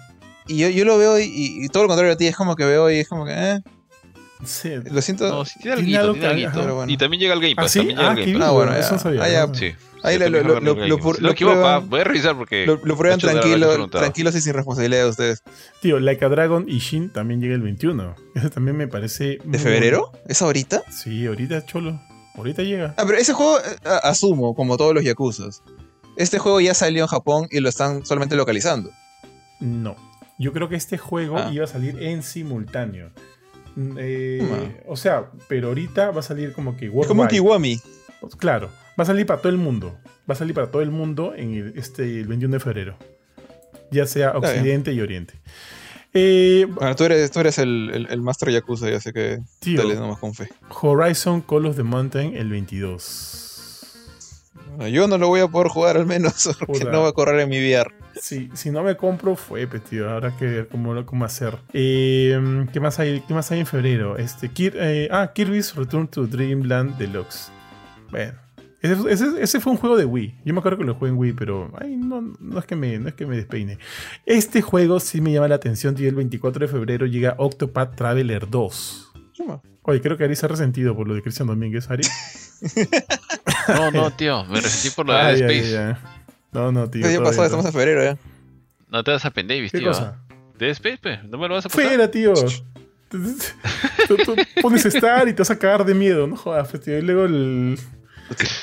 Y 0.46 0.58
yo, 0.58 0.68
yo 0.68 0.84
lo 0.84 0.98
veo 0.98 1.18
y, 1.18 1.24
y- 1.24 1.64
y 1.64 1.68
todo 1.68 1.82
lo 1.82 1.88
contrario 1.88 2.12
a 2.12 2.16
ti, 2.16 2.28
es 2.28 2.36
como 2.36 2.54
que 2.54 2.64
veo 2.64 2.90
y 2.92 2.98
es 3.00 3.08
como 3.08 3.24
que, 3.26 3.32
eh. 3.32 3.60
Sí. 4.44 4.70
Lo 4.88 5.02
siento. 5.02 5.28
No, 5.28 5.44
sí, 5.44 5.58
tiene 5.60 5.78
Tiene 5.82 5.96
alguito. 5.98 6.74
bueno. 6.76 6.92
Y 6.92 6.96
también 6.96 7.20
llega 7.20 7.34
el 7.34 7.40
Game 7.40 7.54
¿Ah, 7.56 7.62
Pass. 7.62 7.72
sí? 7.72 7.78
también 7.80 7.96
llega 7.98 8.08
Ah, 8.10 8.12
el 8.14 8.20
Game. 8.24 8.38
Pass. 8.38 8.48
Ah, 8.48 8.52
bueno, 8.52 8.74
eso 8.76 8.90
no 8.92 8.96
eh, 8.96 9.00
sabía. 9.00 9.22
ah, 9.24 9.28
ya. 9.28 9.46
no 9.48 9.54
sabía. 9.54 9.70
Sí. 9.72 9.76
Ahí 10.02 10.18
lo- 10.18 10.28
lo- 10.28 10.42
lo- 10.42 10.60
lo 10.60 10.84
equivoco, 10.84 11.12
prueban- 11.54 11.64
ah, 11.64 11.78
voy 11.86 12.00
a 12.00 12.04
revisar 12.04 12.36
porque. 12.36 12.66
Lo, 12.66 12.76
lo 12.84 12.96
prueban 12.96 13.18
tranquilo, 13.18 13.88
tranquilos 13.88 14.34
y 14.36 14.40
sin 14.40 14.54
responsabilidad 14.54 15.04
de 15.04 15.10
ustedes. 15.10 15.42
Tío, 15.80 15.98
Like 16.00 16.24
a 16.24 16.28
Dragon 16.28 16.64
y 16.68 16.78
Shin 16.78 17.10
también 17.12 17.40
llega 17.40 17.54
el 17.54 17.62
21. 17.62 18.14
Eso 18.34 18.50
también 18.50 18.76
me 18.76 18.86
parece. 18.88 19.38
¿De 19.44 19.58
febrero? 19.58 20.12
¿Es 20.26 20.40
ahorita? 20.42 20.82
Sí, 20.90 21.26
ahorita, 21.26 21.64
cholo. 21.66 22.00
Ahorita 22.36 22.62
llega. 22.62 22.94
Ah, 22.96 23.04
pero 23.06 23.18
ese 23.18 23.32
juego, 23.32 23.58
eh, 23.58 23.62
asumo, 24.04 24.54
como 24.54 24.76
todos 24.76 24.94
los 24.94 25.02
Yakuzas. 25.04 25.62
Este 26.16 26.38
juego 26.38 26.60
ya 26.60 26.74
salió 26.74 27.02
en 27.02 27.08
Japón 27.08 27.46
y 27.50 27.60
lo 27.60 27.68
están 27.68 28.04
solamente 28.06 28.36
localizando. 28.36 28.90
No. 29.60 29.96
Yo 30.38 30.52
creo 30.52 30.68
que 30.68 30.76
este 30.76 30.98
juego 30.98 31.36
Ah. 31.38 31.50
iba 31.52 31.64
a 31.64 31.68
salir 31.68 32.00
en 32.00 32.22
simultáneo. 32.22 33.10
Mm, 33.74 33.96
eh, 33.98 34.38
Hmm. 34.42 34.90
O 34.90 34.96
sea, 34.96 35.30
pero 35.48 35.68
ahorita 35.68 36.10
va 36.12 36.20
a 36.20 36.22
salir 36.22 36.52
como 36.52 36.76
que 36.76 36.86
Es 36.86 37.06
como 37.06 37.22
un. 37.22 37.28
Kiwami. 37.28 37.80
Claro, 38.38 38.70
va 38.98 39.02
a 39.02 39.06
salir 39.06 39.26
para 39.26 39.40
todo 39.40 39.50
el 39.52 39.58
mundo. 39.58 39.98
Va 40.28 40.34
a 40.34 40.36
salir 40.36 40.54
para 40.54 40.70
todo 40.70 40.82
el 40.82 40.90
mundo 40.90 41.34
en 41.36 41.54
el, 41.54 41.72
este, 41.76 42.02
el 42.20 42.26
21 42.26 42.54
de 42.54 42.60
febrero. 42.60 42.96
Ya 43.90 44.06
sea. 44.06 44.32
Occidente 44.36 44.92
y 44.92 45.00
Oriente. 45.00 45.34
Eh, 46.14 46.66
Bueno, 46.68 46.96
tú 46.96 47.04
eres, 47.04 47.30
tú 47.30 47.40
eres 47.40 47.58
el, 47.58 47.90
el, 47.94 48.06
el 48.10 48.20
Master 48.22 48.50
Yakuza, 48.50 48.90
ya 48.90 48.98
sé 49.00 49.12
que 49.12 49.40
tío, 49.60 49.78
dale 49.82 49.94
nomás 49.94 50.18
con 50.18 50.34
fe. 50.34 50.48
Horizon 50.80 51.42
Call 51.42 51.66
of 51.66 51.76
the 51.76 51.82
Mountain 51.82 52.34
el 52.36 52.48
22. 52.50 53.44
Yo 54.92 55.08
no 55.08 55.18
lo 55.18 55.28
voy 55.28 55.40
a 55.40 55.48
poder 55.48 55.68
jugar 55.68 55.96
al 55.96 56.06
menos, 56.06 56.48
porque 56.58 56.80
Puta. 56.84 56.92
no 56.92 57.02
va 57.02 57.08
a 57.08 57.12
correr 57.12 57.40
en 57.40 57.48
mi 57.48 57.58
VR. 57.58 57.92
Sí, 58.20 58.48
si 58.54 58.70
no 58.70 58.82
me 58.82 58.96
compro, 58.96 59.36
fue, 59.36 59.66
pues, 59.66 59.84
tío. 59.84 60.08
Habrá 60.08 60.36
que 60.36 60.44
ver 60.46 60.68
cómo, 60.68 61.04
cómo 61.04 61.24
hacer. 61.24 61.56
Eh, 61.72 62.66
¿qué, 62.72 62.80
más 62.80 62.98
hay, 62.98 63.20
¿Qué 63.26 63.34
más 63.34 63.50
hay 63.50 63.60
en 63.60 63.66
febrero? 63.66 64.16
Este, 64.16 64.50
Kir- 64.50 64.76
eh, 64.76 65.08
ah, 65.10 65.32
Kirby's 65.34 65.74
Return 65.74 66.08
to 66.08 66.26
Dreamland 66.26 66.96
Deluxe. 66.96 67.50
Bueno. 68.10 68.32
Ese, 68.80 68.96
ese- 69.10 69.42
ese 69.42 69.60
fue 69.60 69.72
un 69.72 69.78
juego 69.78 69.96
de 69.96 70.04
Wii. 70.04 70.36
Yo 70.44 70.54
me 70.54 70.60
acuerdo 70.60 70.78
que 70.78 70.84
lo 70.84 70.94
jugué 70.94 71.10
en 71.10 71.16
Wii, 71.18 71.32
pero 71.32 71.72
ay, 71.80 71.96
no, 71.96 72.20
no, 72.38 72.58
es 72.58 72.64
que 72.64 72.76
me, 72.76 72.98
no 72.98 73.08
es 73.08 73.14
que 73.14 73.26
me 73.26 73.36
despeine. 73.36 73.78
Este 74.24 74.62
juego 74.62 75.00
sí 75.00 75.20
me 75.20 75.32
llama 75.32 75.48
la 75.48 75.56
atención, 75.56 75.94
tío. 75.96 76.08
El 76.08 76.14
24 76.14 76.66
de 76.66 76.72
febrero 76.72 77.06
llega 77.06 77.34
Octopath 77.38 77.96
Traveler 77.96 78.48
2. 78.48 79.12
Chuma. 79.32 79.60
Oye, 79.82 80.00
creo 80.00 80.16
que 80.16 80.24
Ari 80.24 80.36
se 80.36 80.46
ha 80.46 80.48
resentido 80.48 80.94
por 80.94 81.08
lo 81.08 81.14
de 81.14 81.22
Cristian 81.22 81.48
Domínguez, 81.48 81.90
Ari. 81.90 82.02
No, 83.68 83.90
no, 83.90 84.10
tío. 84.10 84.44
Me 84.46 84.60
resistí 84.60 84.90
por 84.90 85.06
lo 85.06 85.12
de 85.12 85.18
Ay, 85.18 85.40
Space. 85.40 85.78
ay. 85.78 85.94
No, 86.52 86.72
no, 86.72 86.88
tío. 86.88 87.08
Ya 87.10 87.20
pasó, 87.20 87.44
estamos 87.44 87.66
en 87.66 87.72
febrero 87.72 88.02
ya. 88.02 88.18
No 88.90 89.04
te 89.04 89.10
vas 89.10 89.24
a 89.24 89.30
Pen 89.30 89.46
Davis, 89.48 89.70
¿Qué 89.72 89.78
tío. 89.78 89.88
cosa? 89.88 90.16
Dead 90.58 90.70
Space, 90.70 90.98
pe. 90.98 91.18
No 91.28 91.36
me 91.38 91.48
lo 91.48 91.54
vas 91.54 91.66
a 91.66 91.68
pasar. 91.68 91.84
Fuera, 91.84 92.10
tío. 92.10 92.32
Tú, 93.10 94.16
tú 94.24 94.34
pones 94.62 94.84
Star 94.86 95.28
y 95.28 95.32
te 95.32 95.38
vas 95.42 95.50
a 95.50 95.58
cagar 95.58 95.84
de 95.84 95.94
miedo, 95.94 96.26
no 96.26 96.36
jodas, 96.36 96.68
pues, 96.70 96.82
tío. 96.82 96.98
Y 96.98 97.02
luego 97.02 97.24
el. 97.26 97.78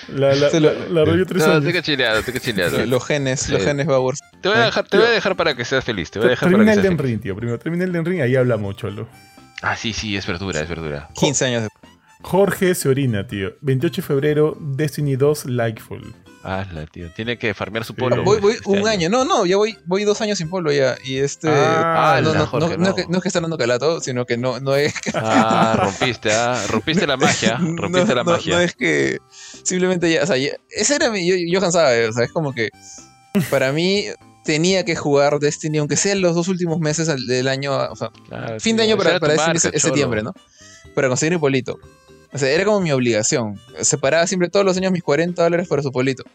La, 0.09 0.35
la, 0.35 0.49
Se 0.49 0.59
lo- 0.59 0.71
la, 0.73 0.87
la 0.89 1.05
rollo 1.05 1.25
tres 1.25 1.45
No, 1.47 1.61
que 1.61 1.81
chileado, 1.81 2.21
te 2.23 2.31
que 2.33 2.39
chileado. 2.39 2.77
Lo- 2.79 2.85
Los 2.85 3.05
genes, 3.05 3.49
los 3.49 3.63
genes 3.63 3.85
Bowers. 3.85 4.19
Te 4.41 4.49
voy 4.49 4.57
a 4.57 4.65
dejar, 4.65 4.87
te 4.87 4.97
voy 4.97 5.07
a 5.07 5.09
dejar 5.11 5.35
para 5.35 5.55
que 5.55 5.65
seas 5.65 5.83
feliz. 5.83 6.11
Te 6.11 6.19
voy 6.19 6.27
a 6.27 6.29
dejar 6.31 6.47
para 6.47 6.51
Termina 6.57 6.71
que 6.73 6.77
el 6.79 6.83
seas 6.83 6.95
feliz. 6.97 7.11
Ring, 7.11 7.21
tío. 7.21 7.35
Primero 7.35 7.59
termina 7.59 7.83
el 7.83 7.91
Den 7.91 8.05
Ring, 8.05 8.21
ahí 8.21 8.35
hablamos, 8.35 8.75
cholo. 8.77 9.07
Ah, 9.61 9.75
sí, 9.75 9.93
sí, 9.93 10.15
es 10.15 10.27
verdura, 10.27 10.61
es 10.61 10.69
verdura. 10.69 11.09
15 11.15 11.45
años 11.45 11.63
después. 11.63 11.93
Jorge 12.21 12.75
se 12.75 12.89
orina, 12.89 13.27
tío. 13.27 13.53
28 13.61 14.01
de 14.01 14.07
febrero, 14.07 14.57
Destiny 14.59 15.15
2, 15.15 15.45
Likeful. 15.45 16.13
Hazla, 16.45 16.85
tío. 16.85 17.11
Tiene 17.11 17.37
que 17.39 17.53
farmear 17.55 17.83
su 17.85 17.95
polo. 17.95 18.23
Voy, 18.23 18.39
voy 18.39 18.53
este 18.53 18.69
un 18.69 18.87
año. 18.87 19.09
No, 19.09 19.25
no, 19.25 19.45
ya 19.47 19.57
voy, 19.57 19.75
voy 19.85 20.03
dos 20.03 20.21
años 20.21 20.37
sin 20.37 20.47
polo 20.49 20.71
ya. 20.71 20.95
Y 21.03 21.17
este. 21.17 21.49
Ah, 21.49 22.19
no, 22.21 22.29
ala, 22.29 22.39
no, 22.39 22.45
Jorge, 22.47 22.69
no, 22.69 22.77
no 22.77 22.83
es 22.83 22.89
no. 22.89 22.95
que, 22.95 23.05
no 23.07 23.17
es 23.17 23.21
que 23.23 23.29
esté 23.29 23.41
dando 23.41 23.57
calato, 23.57 23.99
sino 23.99 24.25
que 24.25 24.37
no, 24.37 24.59
no 24.59 24.75
es 24.75 24.93
que. 25.01 25.11
Ah, 25.15 25.75
rompiste, 25.81 26.31
ah. 26.31 26.61
Rompiste 26.69 27.07
la 27.07 27.17
magia. 27.17 27.57
Rompiste 27.59 28.09
no, 28.09 28.15
la 28.15 28.23
no- 28.23 28.31
magia. 28.31 28.55
no 28.55 28.61
es 28.61 28.75
que 28.75 29.17
simplemente 29.63 30.11
ya, 30.11 30.21
o 30.23 30.27
sea, 30.27 30.37
ya- 30.37 30.55
ese 30.69 30.95
era 30.95 31.09
mi, 31.09 31.25
yo, 31.27 31.59
Johan 31.59 31.71
sabe, 31.71 32.07
o 32.07 32.13
sea, 32.13 32.25
es 32.25 32.31
como 32.31 32.53
que 32.53 32.69
para 33.49 33.71
mí 33.71 34.05
tenía 34.43 34.85
que 34.85 34.95
jugar 34.95 35.39
Destiny, 35.39 35.79
aunque 35.79 35.97
sea 35.97 36.11
en 36.11 36.21
los 36.21 36.35
dos 36.35 36.47
últimos 36.47 36.79
meses 36.79 37.07
del 37.27 37.47
año, 37.47 37.75
o 37.75 37.95
sea, 37.95 38.11
Claro, 38.29 38.59
fin 38.59 38.77
de 38.77 38.83
año 38.83 38.97
para, 38.97 39.19
para 39.19 39.33
Destiny 39.33 39.71
es- 39.73 39.81
septiembre, 39.81 40.21
¿no? 40.21 40.33
Para 40.93 41.07
conseguir 41.09 41.33
mi 41.33 41.39
polito. 41.39 41.79
O 42.35 42.37
sea, 42.37 42.49
era 42.49 42.65
como 42.65 42.81
mi 42.81 42.91
obligación. 42.91 43.57
Separaba 43.81 44.27
siempre 44.27 44.49
todos 44.49 44.65
los 44.65 44.75
años 44.75 44.91
mis 44.91 45.01
40 45.03 45.41
dólares 45.41 45.69
para 45.69 45.81
su 45.81 45.89
polito. 45.93 46.25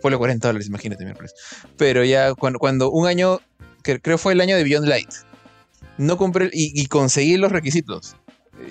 Polo 0.00 0.16
40 0.18 0.48
dólares, 0.48 0.66
imagínate, 0.66 1.04
miércoles. 1.04 1.34
Pero 1.76 2.02
ya 2.04 2.32
cuando, 2.32 2.58
cuando 2.58 2.90
un 2.90 3.06
año, 3.06 3.38
que 3.84 4.00
creo 4.00 4.16
fue 4.16 4.32
el 4.32 4.40
año 4.40 4.56
de 4.56 4.64
Beyond 4.64 4.88
Light, 4.88 5.10
no 5.98 6.16
compré 6.16 6.48
y, 6.54 6.86
conseguí 6.86 7.36
los 7.36 7.52
requisitos 7.52 8.16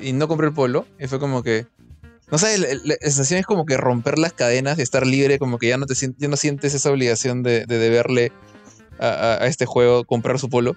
y 0.01 0.13
no 0.13 0.27
compré 0.27 0.47
el 0.47 0.53
polo, 0.53 0.87
y 0.99 1.05
fue 1.05 1.19
como 1.19 1.43
que. 1.43 1.67
No 2.31 2.39
sé, 2.39 2.57
la, 2.57 2.95
sensación 3.01 3.39
es 3.39 3.45
como 3.45 3.65
que 3.67 3.77
romper 3.77 4.17
las 4.17 4.33
cadenas 4.33 4.79
y 4.79 4.81
estar 4.81 5.05
libre, 5.05 5.37
como 5.37 5.59
que 5.59 5.67
ya 5.67 5.77
no 5.77 5.85
te 5.85 5.93
ya 6.17 6.27
no 6.29 6.35
sientes 6.35 6.73
esa 6.73 6.89
obligación 6.89 7.43
de, 7.43 7.67
de 7.67 7.77
deberle 7.77 8.31
a, 8.99 9.07
a- 9.09 9.43
a 9.43 9.47
este 9.47 9.67
juego 9.67 10.03
comprar 10.03 10.39
su 10.39 10.49
polo. 10.49 10.75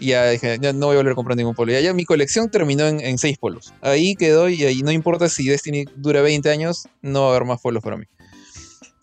Y 0.00 0.08
ya 0.08 0.28
dije, 0.30 0.58
ya 0.60 0.72
no 0.72 0.86
voy 0.86 0.94
a 0.94 0.98
volver 0.98 1.12
a 1.12 1.14
comprar 1.14 1.36
ningún 1.36 1.54
polo. 1.54 1.70
Ya, 1.72 1.80
ya 1.80 1.92
mi 1.92 2.04
colección 2.04 2.50
terminó 2.50 2.86
en, 2.86 3.00
en 3.00 3.18
seis 3.18 3.36
polos. 3.38 3.72
Ahí 3.82 4.14
quedó 4.16 4.48
y 4.48 4.64
ahí 4.64 4.80
no 4.82 4.90
importa 4.90 5.28
si 5.28 5.46
Destiny 5.46 5.84
dura 5.96 6.22
20 6.22 6.50
años, 6.50 6.88
no 7.02 7.22
va 7.22 7.26
a 7.28 7.30
haber 7.36 7.44
más 7.46 7.60
polos 7.60 7.82
para 7.82 7.96
mí. 7.98 8.06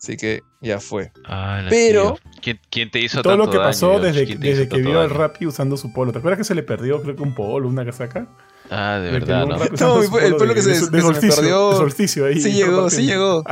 Así 0.00 0.16
que 0.16 0.42
ya 0.60 0.80
fue. 0.80 1.12
Ah, 1.24 1.64
Pero-. 1.68 2.18
¿Quién, 2.40 2.60
quién 2.70 2.90
te 2.90 3.00
hizo 3.00 3.20
Todo 3.22 3.36
lo 3.36 3.50
que 3.50 3.56
daño, 3.56 3.68
pasó 3.68 3.90
Dios? 3.90 4.02
desde, 4.02 4.26
¿Quién 4.26 4.40
te 4.40 4.48
desde 4.48 4.68
que 4.68 4.80
vio 4.80 5.00
al? 5.00 5.10
Rappi 5.10 5.46
usando 5.46 5.76
su 5.76 5.92
polo. 5.92 6.12
¿Te 6.12 6.18
acuerdas 6.18 6.38
que 6.38 6.44
se 6.44 6.54
le 6.54 6.62
perdió, 6.62 7.02
creo 7.02 7.16
que 7.16 7.22
un 7.22 7.34
polo, 7.34 7.68
una 7.68 7.84
casaca? 7.84 8.28
Ah, 8.70 8.98
de 9.02 9.10
verdad, 9.10 9.46
¿no? 9.46 9.56
el 9.62 9.70
polo- 9.70 10.18
el 10.20 10.36
polo 10.36 10.48
de- 10.50 10.54
que 10.54 10.62
se- 10.62 10.68
de- 10.68 10.74
de 10.74 10.80
que 10.80 10.86
se 10.86 10.90
me 10.96 11.00
solsticio, 11.02 11.36
perdió. 11.36 11.70
de 11.70 11.76
solsticio 11.76 12.24
ahí. 12.26 12.40
Sí 12.40 12.52
llegó, 12.52 12.90
sí 12.90 13.02
llegó. 13.06 13.42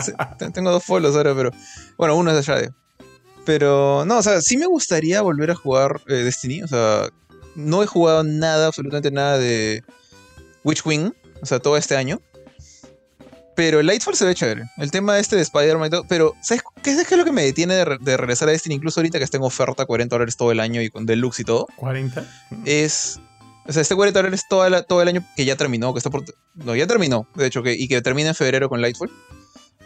Tengo 0.55 0.70
dos 0.70 0.85
polos 0.85 1.16
ahora, 1.16 1.35
pero. 1.35 1.51
Bueno, 1.98 2.16
uno 2.16 2.31
es 2.31 2.36
de 2.36 2.43
Shade. 2.43 2.70
Pero 3.44 4.05
no, 4.06 4.18
o 4.18 4.23
sea, 4.23 4.40
sí 4.40 4.56
me 4.56 4.66
gustaría 4.66 5.23
volver 5.23 5.51
a 5.51 5.55
jugar 5.55 6.01
eh, 6.09 6.14
Destiny. 6.14 6.62
O 6.62 6.68
sea, 6.68 7.09
no 7.57 7.83
he 7.83 7.87
jugado 7.87 8.23
nada, 8.23 8.66
absolutamente 8.69 9.11
nada 9.11 9.39
de 9.39 9.83
Witchwing. 10.65 11.12
O 11.43 11.47
sea, 11.47 11.59
todo 11.59 11.77
este 11.77 11.97
año. 11.97 12.20
Pero 13.55 13.83
Lightfall 13.83 14.15
se 14.15 14.27
ve 14.27 14.35
chévere. 14.35 14.65
El 14.77 14.91
tema 14.91 15.19
este 15.19 15.35
de 15.37 15.43
Spider-Man 15.43 15.87
y 15.89 15.91
todo. 15.91 16.05
Pero, 16.09 16.35
¿sabes 16.43 16.62
qué 16.83 16.91
es, 16.91 17.07
qué 17.07 17.15
es 17.15 17.19
lo 17.19 17.24
que 17.24 17.33
me 17.33 17.43
detiene 17.43 17.74
de, 17.74 17.85
re- 17.87 17.99
de 18.01 18.16
regresar 18.19 18.49
a 18.49 18.53
Destiny? 18.53 18.74
Incluso 18.74 19.01
ahorita 19.01 19.16
que 19.19 19.24
está 19.24 19.39
en 19.39 19.45
oferta 19.45 19.87
40 19.87 20.15
dólares 20.15 20.37
todo 20.37 20.53
el 20.53 20.61
año 20.61 20.83
y 20.83 20.91
con 20.91 21.07
Deluxe 21.07 21.41
y 21.41 21.45
todo. 21.45 21.66
40. 21.77 22.24
Es. 22.66 23.19
O 23.66 23.73
sea, 23.73 23.81
este 23.83 23.95
40 23.97 24.19
dólares 24.19 24.43
toda 24.49 24.69
la- 24.69 24.83
todo 24.83 25.01
el 25.01 25.09
año 25.09 25.24
que 25.37 25.45
ya 25.47 25.57
terminó, 25.57 25.93
que 25.95 25.99
está 25.99 26.11
por. 26.11 26.24
No, 26.55 26.77
ya 26.77 26.87
terminó, 26.87 27.27
de 27.35 27.47
hecho, 27.47 27.62
que, 27.62 27.73
y 27.73 27.89
que 27.89 28.03
termina 28.03 28.28
en 28.31 28.35
febrero 28.35 28.69
con 28.69 28.81
Lightfall. 28.83 29.11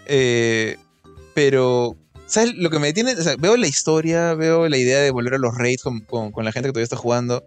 Eh, 0.07 0.77
pero. 1.35 1.97
¿Sabes 2.31 2.55
lo 2.55 2.71
que 2.71 2.79
me 2.79 2.87
detiene? 2.87 3.17
Veo 3.41 3.57
la 3.57 3.67
historia, 3.67 4.35
veo 4.35 4.69
la 4.69 4.77
idea 4.77 5.01
de 5.01 5.11
volver 5.11 5.35
a 5.35 5.39
los 5.39 5.53
raids 5.57 5.83
con 5.83 6.45
la 6.45 6.53
gente 6.53 6.69
que 6.69 6.73
todavía 6.73 6.85
está 6.85 6.97
jugando. 6.97 7.43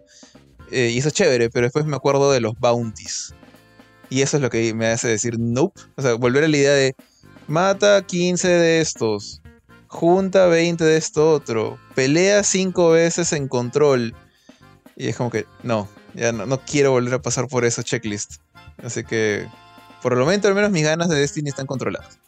eh, 0.70 0.90
y 0.92 0.98
eso 0.98 1.08
es 1.08 1.14
chévere, 1.14 1.48
pero 1.48 1.64
después 1.64 1.86
me 1.86 1.96
acuerdo 1.96 2.30
de 2.30 2.40
los 2.40 2.52
bounties. 2.58 3.34
Y 4.10 4.20
eso 4.20 4.36
es 4.36 4.42
lo 4.42 4.50
que 4.50 4.74
me 4.74 4.88
hace 4.88 5.08
decir 5.08 5.38
nope. 5.38 5.80
O 5.96 6.02
sea, 6.02 6.14
volver 6.14 6.44
a 6.44 6.48
la 6.48 6.56
idea 6.58 6.72
de 6.74 6.94
mata 7.48 8.04
15 8.04 8.46
de 8.46 8.80
estos, 8.82 9.40
junta 9.86 10.46
20 10.48 10.84
de 10.84 10.98
esto 10.98 11.30
otro, 11.30 11.78
pelea 11.94 12.44
5 12.44 12.90
veces 12.90 13.32
en 13.32 13.48
control. 13.48 14.14
Y 14.96 15.08
es 15.08 15.16
como 15.16 15.30
que 15.30 15.46
no, 15.62 15.88
ya 16.14 16.32
no, 16.32 16.44
no 16.44 16.60
quiero 16.60 16.90
volver 16.90 17.14
a 17.14 17.22
pasar 17.22 17.48
por 17.48 17.64
esa 17.64 17.82
checklist. 17.82 18.34
Así 18.82 19.02
que, 19.02 19.46
por 20.02 20.12
el 20.12 20.18
momento, 20.18 20.46
al 20.48 20.54
menos 20.54 20.70
mis 20.70 20.84
ganas 20.84 21.08
de 21.08 21.16
Destiny 21.16 21.48
están 21.48 21.66
controladas. 21.66 22.18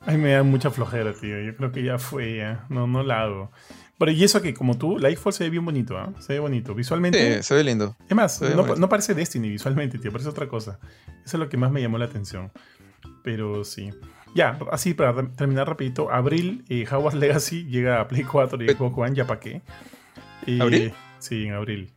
Ay, 0.00 0.16
me 0.16 0.32
da 0.32 0.42
mucha 0.42 0.70
flojera, 0.70 1.12
tío. 1.12 1.40
Yo 1.40 1.56
creo 1.56 1.72
que 1.72 1.82
ya 1.82 1.98
fue, 1.98 2.36
ya. 2.36 2.64
No, 2.68 2.86
no 2.86 3.02
la 3.02 3.22
hago. 3.22 3.50
Pero 3.98 4.12
y 4.12 4.22
eso 4.22 4.40
que 4.40 4.54
como 4.54 4.78
tú, 4.78 4.98
Lightfall 4.98 5.32
se 5.32 5.44
ve 5.44 5.50
bien 5.50 5.64
bonito, 5.64 5.98
¿ah? 5.98 6.12
Se 6.20 6.34
ve 6.34 6.38
bonito. 6.38 6.74
Visualmente. 6.74 7.38
Sí, 7.38 7.42
se 7.42 7.54
ve 7.54 7.64
lindo. 7.64 7.96
Es 8.08 8.14
más, 8.14 8.40
no, 8.40 8.88
parece 8.88 9.14
Destiny 9.14 9.48
visualmente, 9.50 9.98
tío. 9.98 10.12
Parece 10.12 10.30
otra 10.30 10.48
cosa. 10.48 10.78
Eso 11.24 11.36
es 11.36 11.40
lo 11.40 11.48
que 11.48 11.56
más 11.56 11.72
me 11.72 11.82
llamó 11.82 11.98
la 11.98 12.04
atención. 12.04 12.52
Pero 13.24 13.64
sí. 13.64 13.90
Ya, 14.34 14.58
así 14.70 14.94
para 14.94 15.28
terminar 15.32 15.66
rapidito. 15.66 16.12
Abril, 16.12 16.64
eh, 16.68 16.86
Hogwarts 16.88 17.18
Legacy 17.18 17.64
llega 17.64 18.00
a 18.00 18.06
Play 18.06 18.22
4 18.22 18.62
y 18.62 18.68
Xbox 18.68 18.96
One, 18.96 19.14
ya 19.16 19.26
pa' 19.26 19.40
qué. 19.40 19.62
Eh, 20.46 20.58
¿Abril? 20.60 20.92
Sí, 21.18 21.46
en 21.46 21.54
abril. 21.54 21.92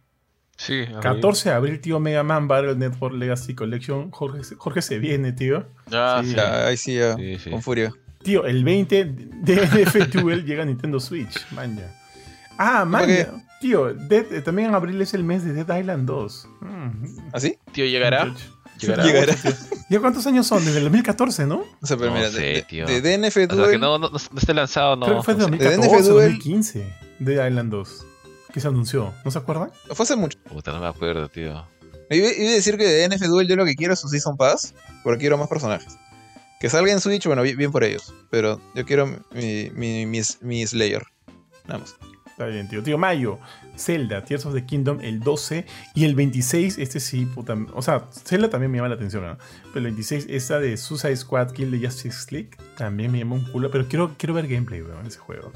Sí, 0.64 0.82
a 0.90 0.92
ver. 0.94 1.00
14 1.00 1.50
de 1.50 1.56
abril, 1.56 1.80
tío, 1.82 2.00
Mega 2.00 2.22
Man 2.24 2.48
Battle 2.48 2.76
Network 2.76 3.16
Legacy 3.16 3.56
Collection. 3.56 4.12
Jorge, 4.12 4.44
se- 4.44 4.56
Jorge 4.56 4.82
se 4.84 5.00
viene, 5.00 5.32
tío. 5.32 5.66
Ah, 5.92 6.20
Sí. 6.24 6.30
sí. 6.30 6.36
Ya, 6.36 6.68
ahí 6.68 6.78
sí, 6.78 6.96
ya, 6.96 7.16
Sí, 7.16 7.38
sí. 7.40 7.50
con 7.50 7.62
furia. 7.64 7.92
Tío, 8.24 8.46
el 8.46 8.64
20 8.64 9.06
de 9.06 9.54
NF 9.64 9.96
Duel 10.12 10.46
llega 10.46 10.62
a 10.62 10.66
Nintendo 10.66 11.00
Switch. 11.00 11.50
Man, 11.52 11.78
ya. 11.78 11.92
Ah, 12.58 12.86
man. 12.86 13.08
qué? 13.08 13.28
ya. 13.32 13.48
Tío, 13.60 13.94
Dead- 13.94 14.32
eh, 14.34 14.42
también 14.42 14.70
en 14.70 14.76
abril 14.76 15.02
es 15.02 15.14
el 15.16 15.24
mes 15.24 15.44
de 15.44 15.54
Dead 15.54 15.80
Island 15.80 16.06
2. 16.08 16.48
Mm. 16.62 17.30
¿Así? 17.34 17.58
Tío, 17.72 17.86
¿llegará? 17.86 18.34
¿Llegará? 18.80 19.04
Llegará. 19.04 19.34
¿Ya 19.90 20.00
cuántos 20.00 20.26
años 20.28 20.48
son? 20.48 20.64
Desde 20.66 20.78
el 20.80 20.84
2014, 20.86 21.46
¿no? 21.46 21.64
O 21.82 21.86
sea, 21.86 21.98
pero 21.98 22.10
No 22.12 22.16
mira, 22.18 22.30
sé, 22.32 22.42
de, 22.42 22.62
tío. 22.64 22.86
de 22.88 23.02
DNF 23.02 23.28
O 23.30 23.32
sea, 23.32 23.48
Duel, 23.48 23.72
que 23.72 23.78
no, 23.78 23.98
no, 24.00 24.10
no 24.10 24.18
esté 24.18 24.54
lanzado, 24.54 24.96
no. 24.96 25.06
Creo 25.06 25.18
que 25.18 25.24
fue 25.24 25.34
de 25.36 25.42
sé. 25.44 25.50
2014 25.50 25.88
DNF 25.88 25.94
o 26.10 26.14
Duel. 26.14 26.28
2015. 26.34 26.94
Dead 27.20 27.48
Island 27.48 27.72
2. 27.72 28.06
Que 28.54 28.60
se 28.60 28.68
anunció. 28.68 29.14
¿No 29.24 29.32
se 29.32 29.38
acuerdan? 29.38 29.72
fue 29.94 30.04
hace 30.04 30.16
mucho. 30.16 30.38
Puta, 30.44 30.72
no 30.72 30.80
me 30.80 30.88
acuerdo, 30.88 31.30
tío. 31.30 31.66
Iba 32.10 32.28
iba 32.34 32.50
a 32.50 32.54
decir 32.54 32.78
que 32.78 32.86
de 32.86 33.08
NF 33.08 33.22
Duel 33.28 33.48
yo 33.48 33.56
lo 33.56 33.66
que 33.66 33.76
quiero 33.76 33.94
es 33.94 34.00
su 34.00 34.10
Season 34.10 34.36
Pass, 34.36 34.74
porque 35.04 35.22
quiero 35.22 35.38
más 35.38 35.48
personajes. 35.48 35.98
Que 36.60 36.70
salga 36.70 36.92
en 36.92 37.00
Switch, 37.00 37.26
bueno, 37.26 37.42
bien, 37.42 37.58
bien 37.58 37.72
por 37.72 37.84
ellos. 37.84 38.14
Pero 38.30 38.60
yo 38.76 38.86
quiero 38.86 39.08
mi, 39.32 39.72
mi, 39.74 40.06
mi, 40.06 40.22
mi 40.42 40.68
Slayer. 40.68 41.04
Nada 41.66 41.80
más. 41.80 41.96
Está 42.42 42.46
bien, 42.46 42.68
tío. 42.68 42.82
Tío, 42.82 42.98
Mayo, 42.98 43.40
Zelda, 43.78 44.24
Tears 44.24 44.46
of 44.46 44.54
the 44.54 44.66
Kingdom, 44.66 45.00
el 45.02 45.20
12 45.20 45.66
y 45.94 46.06
el 46.06 46.16
26, 46.16 46.80
este 46.80 47.00
sí, 47.00 47.26
puta. 47.26 47.56
O 47.74 47.82
sea, 47.82 48.08
Zelda 48.12 48.50
también 48.50 48.72
me 48.72 48.78
llama 48.78 48.90
la 48.90 48.96
atención, 48.96 49.24
¿no? 49.24 49.38
Pero 49.74 49.78
el 49.78 49.84
26, 49.84 50.28
esta 50.30 50.60
de 50.60 50.76
Suicide 50.78 51.16
Squad 51.16 51.52
Kill 51.52 51.72
de 51.72 51.86
Justice 51.86 52.28
League, 52.32 52.52
también 52.78 53.12
me 53.12 53.20
llama 53.20 53.36
un 53.36 53.46
culo. 53.46 53.70
Pero 53.70 53.88
quiero, 53.88 54.16
quiero 54.18 54.34
ver 54.34 54.48
gameplay, 54.48 54.82
weón, 54.82 55.02
en 55.02 55.08
ese 55.08 55.20
juego. 55.20 55.52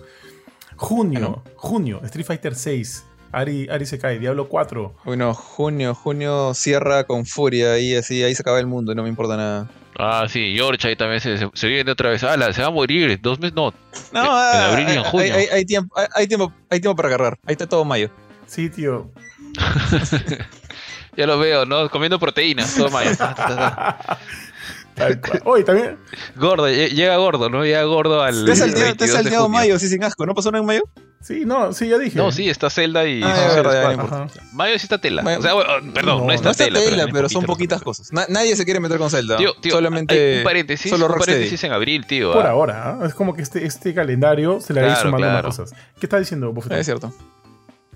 Junio, 0.78 1.44
junio, 1.56 2.02
Street 2.04 2.26
Fighter 2.26 2.56
6, 2.56 3.06
Ari, 3.32 3.68
Ari 3.70 3.86
se 3.86 3.98
cae, 4.00 4.20
Diablo 4.20 4.48
4. 4.50 4.96
Bueno, 5.06 5.34
junio, 5.34 5.94
junio 5.96 6.54
cierra 6.54 7.04
con 7.06 7.26
furia 7.26 7.78
y 7.80 7.96
así, 7.96 8.24
ahí 8.24 8.36
se 8.36 8.42
acaba 8.42 8.60
el 8.60 8.68
mundo 8.68 8.92
y 8.92 8.96
no 8.96 9.04
me 9.04 9.10
importa 9.10 9.38
nada. 9.38 9.70
Ah, 9.98 10.26
sí, 10.28 10.54
George 10.56 10.88
ahí 10.90 10.96
también 10.98 11.22
se, 11.22 11.38
se, 11.38 11.50
se 11.54 11.68
viene 11.68 11.90
otra 11.92 12.10
vez. 12.10 12.22
Ah, 12.24 12.52
se 12.52 12.62
va 12.62 12.68
a 12.68 12.72
morir. 12.72 13.18
Dos 13.22 13.40
meses, 13.40 13.56
no. 13.56 13.74
No, 14.12 14.22
En 14.22 14.28
ah, 14.30 14.70
abril 14.72 14.88
y 14.90 14.92
en 14.92 14.98
hay- 14.98 15.04
junio. 15.06 15.34
Hay, 15.36 15.46
hay 15.46 15.66
tiempo, 15.66 15.98
hay, 15.98 16.08
hay 16.14 16.28
tiempo, 16.28 16.54
hay 16.70 16.80
tiempo 16.82 16.96
para 16.98 17.08
agarrar. 17.08 17.40
Ahí 17.46 17.54
está 17.54 17.66
todo 17.68 17.86
mayo. 17.86 18.10
Sí, 18.46 18.70
tío. 18.70 19.10
Ya 21.18 21.26
lo 21.26 21.40
veo, 21.40 21.66
¿no? 21.66 21.90
Comiendo 21.90 22.20
proteínas. 22.20 22.76
Todo 22.76 22.90
mayo. 22.90 23.12
Tal 24.96 25.20
cual. 25.22 25.42
Oye, 25.46 25.64
también. 25.64 25.98
gordo, 26.36 26.68
lle- 26.70 26.90
llega 26.90 27.18
gordo, 27.18 27.50
¿no? 27.50 27.64
Llega 27.64 27.84
gordo 27.84 28.22
al. 28.24 28.46
Te 28.46 28.52
has 28.54 28.60
salteado, 28.60 28.80
te 28.96 29.06
22 29.06 29.10
has 29.10 29.24
salteado 29.24 29.50
mayo, 29.50 29.78
sí, 29.80 29.88
sin 29.90 30.04
asco. 30.04 30.26
¿No 30.26 30.34
pasó 30.34 30.52
nada 30.52 30.62
en 30.62 30.68
mayo? 30.68 30.84
Sí, 31.22 31.44
no, 31.44 31.74
sí, 31.74 31.88
ya 31.90 31.98
dije. 31.98 32.18
No, 32.18 32.32
sí, 32.32 32.48
está 32.50 32.70
Zelda 32.70 33.08
y. 33.08 33.22
Ah, 33.24 33.52
verdad. 33.56 34.30
Mayo 34.54 34.78
sí 34.78 34.86
está 34.86 35.00
tela. 35.00 35.24
Mayo- 35.24 35.40
O 35.40 35.42
sea, 35.42 35.54
bueno, 35.54 35.70
perdón, 35.94 36.20
no, 36.20 36.26
No, 36.28 36.32
está 36.32 36.46
No 36.46 36.52
está 36.52 36.66
tela. 36.66 36.80
tela, 36.80 37.08
pero 37.12 37.30
son 37.30 37.44
poquitas 37.46 37.82
cosas. 37.82 38.14
Na- 38.14 38.28
nadie 38.30 38.56
se 38.56 38.64
quiere 38.64 38.80
meter 38.80 38.98
con 39.00 39.10
Zelda. 39.10 39.36
Tío, 39.38 39.54
tío, 39.60 39.72
Solamente. 39.74 40.14
hay 40.34 40.38
un 40.40 40.44
paréntesis, 40.44 40.92
solo 40.92 41.08
un 41.08 41.16
paréntesis 41.16 41.64
en 41.64 41.72
abril, 41.72 42.06
tío. 42.06 42.32
Por 42.32 42.46
¿ah? 42.46 42.52
ahora, 42.52 42.98
¿ah? 43.02 43.06
es 43.08 43.14
como 43.16 43.34
que 43.36 43.42
este, 43.42 43.66
este 43.66 43.94
calendario 43.96 44.62
se 44.62 44.74
le 44.74 44.82
va 44.82 44.88
a 44.88 44.90
ir 44.92 44.96
Claro, 44.98 45.10
sumando 45.10 45.28
más 45.34 45.44
cosas. 45.58 45.72
¿Qué 46.00 46.06
está 46.06 46.20
diciendo, 46.20 46.54
Bofetón? 46.54 46.78
Es 46.78 46.86
cierto. 46.86 47.12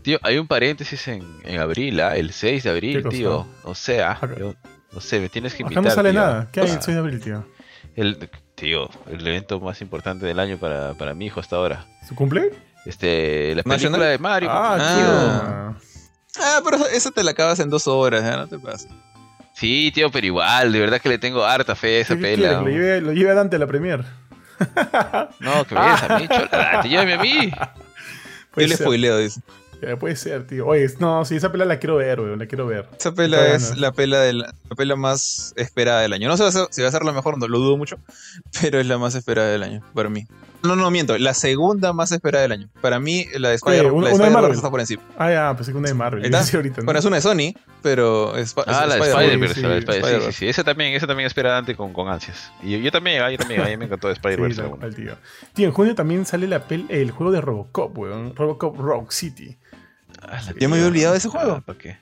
Tío, 0.02 0.18
hay 0.24 0.38
un 0.38 0.48
paréntesis 0.48 1.08
en, 1.10 1.24
en 1.44 1.60
abril, 1.60 2.00
¿ah? 2.00 2.16
el 2.16 2.32
6 2.32 2.64
de 2.64 2.70
abril, 2.72 3.04
tío. 3.10 3.46
O 3.64 3.76
sea, 3.76 4.20
yo- 4.40 4.56
no 4.92 5.02
sé, 5.02 5.20
me 5.20 5.30
tienes 5.30 5.54
que 5.54 5.64
Acá 5.64 5.74
invitar. 5.74 5.84
no 5.84 5.90
sale 5.92 6.12
tío. 6.12 6.20
nada. 6.20 6.48
¿Qué 6.52 6.62
hay 6.62 6.68
el 6.70 6.78
Ah, 6.78 6.82
6 6.82 6.96
de 6.96 7.00
abril, 7.00 7.20
tío? 7.22 7.46
El, 7.96 8.30
tío, 8.56 8.90
el 9.12 9.26
evento 9.28 9.60
más 9.60 9.82
importante 9.82 10.26
del 10.26 10.40
año 10.40 10.58
para, 10.58 10.94
para 10.94 11.14
mi 11.14 11.26
hijo 11.28 11.40
hasta 11.40 11.56
ahora. 11.56 11.86
¿Su 12.08 12.16
cumple? 12.16 12.52
Este, 12.86 13.56
la 13.56 13.64
película 13.64 13.76
¿National? 13.76 14.02
de 14.12 14.18
Mario. 14.20 14.50
Ah, 14.52 14.78
Ah. 14.80 15.74
tío. 15.76 15.90
Ah, 16.42 16.62
pero 16.64 16.78
eso- 16.78 16.88
eso 16.90 17.12
te 17.12 17.24
la 17.24 17.32
acabas 17.32 17.60
en 17.60 17.70
dos 17.70 17.88
horas, 17.88 18.24
ya 18.24 18.38
no 18.38 18.48
te 18.48 18.58
pases. 18.60 18.90
Sí, 19.54 19.92
tío, 19.94 20.10
pero 20.12 20.26
igual, 20.26 20.72
de 20.72 20.80
verdad 20.80 21.02
que 21.02 21.10
le 21.10 21.18
tengo 21.18 21.44
harta 21.44 21.76
fe 21.76 21.98
a 21.98 22.02
esa 22.02 22.16
¿Qué 22.16 22.22
pela. 22.22 22.62
Lo 22.62 22.68
lleve, 22.70 23.02
lo 23.02 23.12
lleve 23.12 23.32
a 23.32 23.34
Dante 23.34 23.58
a 23.58 23.60
la 23.60 23.68
premier. 23.68 24.06
No, 25.40 25.66
que 25.66 25.76
me 25.76 25.82
vienes 25.82 26.04
a 26.04 26.20
mí, 26.20 26.28
chola, 26.30 26.80
te 26.82 26.90
llévame 26.90 27.14
a 27.14 27.18
mí. 27.18 27.52
Puede 28.54 28.68
Yo 28.68 28.72
le 28.72 28.78
ser. 28.78 28.86
spoileo, 28.86 29.18
dice. 29.18 29.42
Ya, 29.82 29.96
puede 29.98 30.16
ser, 30.18 30.46
tío. 30.46 30.66
Oye, 30.68 30.88
no, 31.00 31.24
sí, 31.24 31.36
esa 31.38 31.52
pela 31.52 31.64
la 31.66 31.80
quiero 31.80 31.96
ver, 31.96 32.20
weón, 32.20 32.38
la 32.40 32.46
quiero 32.48 32.68
ver. 32.68 32.88
Esa 32.98 33.14
pela 33.14 33.38
Está 33.54 33.56
es 33.56 33.78
la 33.78 33.92
pela, 33.94 34.20
de 34.20 34.34
la, 34.34 34.54
la 34.70 34.76
pela 34.76 34.96
más 34.98 35.54
esperada 35.56 36.02
del 36.02 36.12
año. 36.14 36.28
No 36.28 36.36
sé 36.38 36.52
si 36.72 36.82
va 36.82 36.88
a 36.90 36.92
ser- 36.92 37.06
la 37.06 37.14
mejor, 37.14 37.38
no 37.38 37.48
lo 37.48 37.60
dudo 37.60 37.78
mucho, 37.78 37.98
pero 38.62 38.80
es 38.80 38.86
la 38.88 38.98
más 38.98 39.16
esperada 39.16 39.50
del 39.50 39.64
año, 39.64 39.82
para 39.94 40.10
mí. 40.10 40.28
No, 40.62 40.76
no, 40.76 40.92
miento, 40.92 41.18
la 41.18 41.34
segunda 41.34 41.94
más 41.94 42.12
esperada 42.12 42.42
del 42.42 42.52
año. 42.52 42.68
Para 42.82 43.00
mí, 43.00 43.26
la 43.38 43.48
de 43.48 43.56
Spider- 43.56 43.86
¿una- 43.86 43.86
la 43.86 43.90
de 43.90 43.94
una 43.94 44.08
de 44.08 44.12
Spider-Verse 44.12 44.34
Marvel? 44.34 44.56
está 44.58 44.70
por 44.70 44.80
encima. 44.82 45.02
Ah, 45.18 45.32
ya, 45.32 45.56
pensé 45.56 45.72
que 45.72 45.78
una 45.78 45.88
de 45.88 45.94
Marvel. 45.94 46.26
¿Está? 46.26 46.84
Bueno, 46.84 47.00
es 47.00 47.06
una 47.06 47.16
de 47.16 47.22
Sony, 47.22 47.54
pero 47.82 48.36
es, 48.36 48.54
Ah, 48.68 48.86
la 48.86 48.96
de 48.96 49.00
Spider-Man. 49.00 49.22
Spider-Verse, 49.24 49.56
sí, 49.56 49.62
la 49.62 49.70
de 49.70 49.78
Spider- 49.80 49.94
sí, 49.96 50.02
sí, 50.02 50.06
Spider-Verse. 50.06 50.40
sí. 50.40 50.48
Esa 50.50 50.64
también, 50.66 50.94
esa 50.96 51.08
también 51.08 51.28
espera 51.28 51.52
Dante 51.52 51.78
con, 51.78 51.94
con 51.94 52.10
ansias. 52.10 52.52
Y 52.62 52.72
yo, 52.72 52.78
yo 52.80 52.92
también, 52.92 53.22
ah, 53.22 53.32
yo 53.32 53.38
también, 53.38 53.62
a 53.62 53.68
mí 53.68 53.78
me 53.78 53.86
encantó 53.86 54.10
de 54.10 54.16
Sí, 54.16 54.18
Spider-Verse. 54.22 54.62
tío. 54.98 55.16
Tío, 55.54 55.68
en 55.68 55.72
junio 55.74 55.96
también 55.96 56.26
sale 56.26 56.46
la 56.46 56.68
pel- 56.68 56.88
el 56.90 57.12
juego 57.12 57.32
de 57.32 57.40
Robocop, 57.40 57.98
weón. 57.98 58.36
Robocop 58.36 58.78
Rock 58.78 59.12
City. 59.12 59.56
Ah, 60.22 60.42
Ya 60.60 60.68
me 60.68 60.76
había 60.76 60.88
olvidado 60.88 61.14
de 61.14 61.18
ese 61.20 61.28
Ah, 61.28 61.32
juego. 61.32 61.62
¿Para 61.66 61.78
qué? 61.80 61.98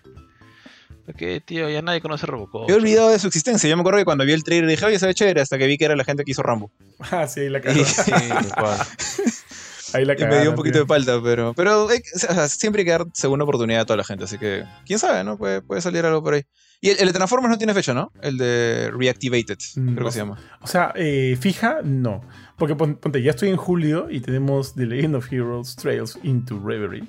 ¿Para 1.06 1.18
qué, 1.18 1.40
tío? 1.42 1.70
Ya 1.70 1.82
nadie 1.82 2.02
conoce 2.02 2.26
Robocop. 2.26 2.68
Me 2.68 2.74
he 2.74 2.78
olvidado 2.78 3.10
de 3.12 3.20
su 3.20 3.28
existencia. 3.28 3.70
Yo 3.70 3.78
me 3.78 3.82
acuerdo 3.82 4.00
que 4.00 4.06
cuando 4.06 4.26
vi 4.26 4.34
el 4.34 4.44
trailer 4.44 4.70
dije, 4.70 4.86
oye, 4.86 5.00
se 5.00 5.08
ve 5.08 5.14
chévere, 5.14 5.40
hasta 5.42 5.58
que 5.58 5.68
vi 5.68 5.78
que 5.78 5.86
era 5.86 5.96
la 5.96 6.04
gente 6.04 6.24
que 6.26 6.32
hizo 6.32 6.44
Rambo. 6.44 6.72
Ah, 7.12 7.28
sí, 7.28 7.42
ahí 7.42 7.50
la 7.50 7.62
cagó. 7.62 7.80
Ahí 9.94 10.04
la 10.04 10.14
y 10.14 10.18
cagó. 10.18 10.36
me 10.36 10.42
dio 10.42 10.50
un 10.50 10.56
poquito 10.58 10.80
de 10.80 10.86
falta, 10.86 11.22
pero, 11.24 11.54
pero 11.54 11.88
hay 11.88 12.00
que- 12.02 12.10
o 12.14 12.20
sea, 12.20 12.48
siempre 12.50 12.82
hay 12.82 12.86
que 12.86 12.92
dar 12.92 13.06
segunda 13.14 13.44
oportunidad 13.46 13.82
a 13.82 13.86
toda 13.86 13.96
la 13.98 14.04
gente, 14.04 14.26
así 14.26 14.38
que 14.38 14.66
quién 14.86 15.00
sabe, 15.00 15.24
¿no? 15.24 15.38
Puede, 15.38 15.62
puede 15.62 15.80
salir 15.82 16.06
algo 16.06 16.22
por 16.22 16.34
ahí. 16.34 16.44
Y 16.82 16.90
el, 16.90 17.00
el 17.00 17.08
de 17.08 17.14
Transformers 17.14 17.52
no 17.52 17.58
tiene 17.58 17.74
fecha, 17.74 17.94
¿no? 17.94 18.12
El 18.22 18.38
de 18.38 18.92
Reactivated, 18.94 19.58
Mm, 19.78 19.94
creo 19.94 20.00
no 20.02 20.06
que 20.06 20.12
se 20.12 20.20
llama. 20.20 20.38
O 20.62 20.68
sea, 20.68 20.92
eh, 20.96 21.38
fija, 21.40 21.78
no. 21.84 22.22
Porque 22.58 22.76
pon- 22.76 22.96
ponte, 22.98 23.22
ya 23.24 23.32
estoy 23.32 23.50
en 23.50 23.56
julio 23.58 24.08
y 24.12 24.20
tenemos 24.20 24.76
The 24.76 24.86
Legend 24.88 25.16
of 25.16 25.32
Heroes 25.32 25.76
Trails 25.78 26.20
into 26.22 26.60
Reverie. 26.62 27.06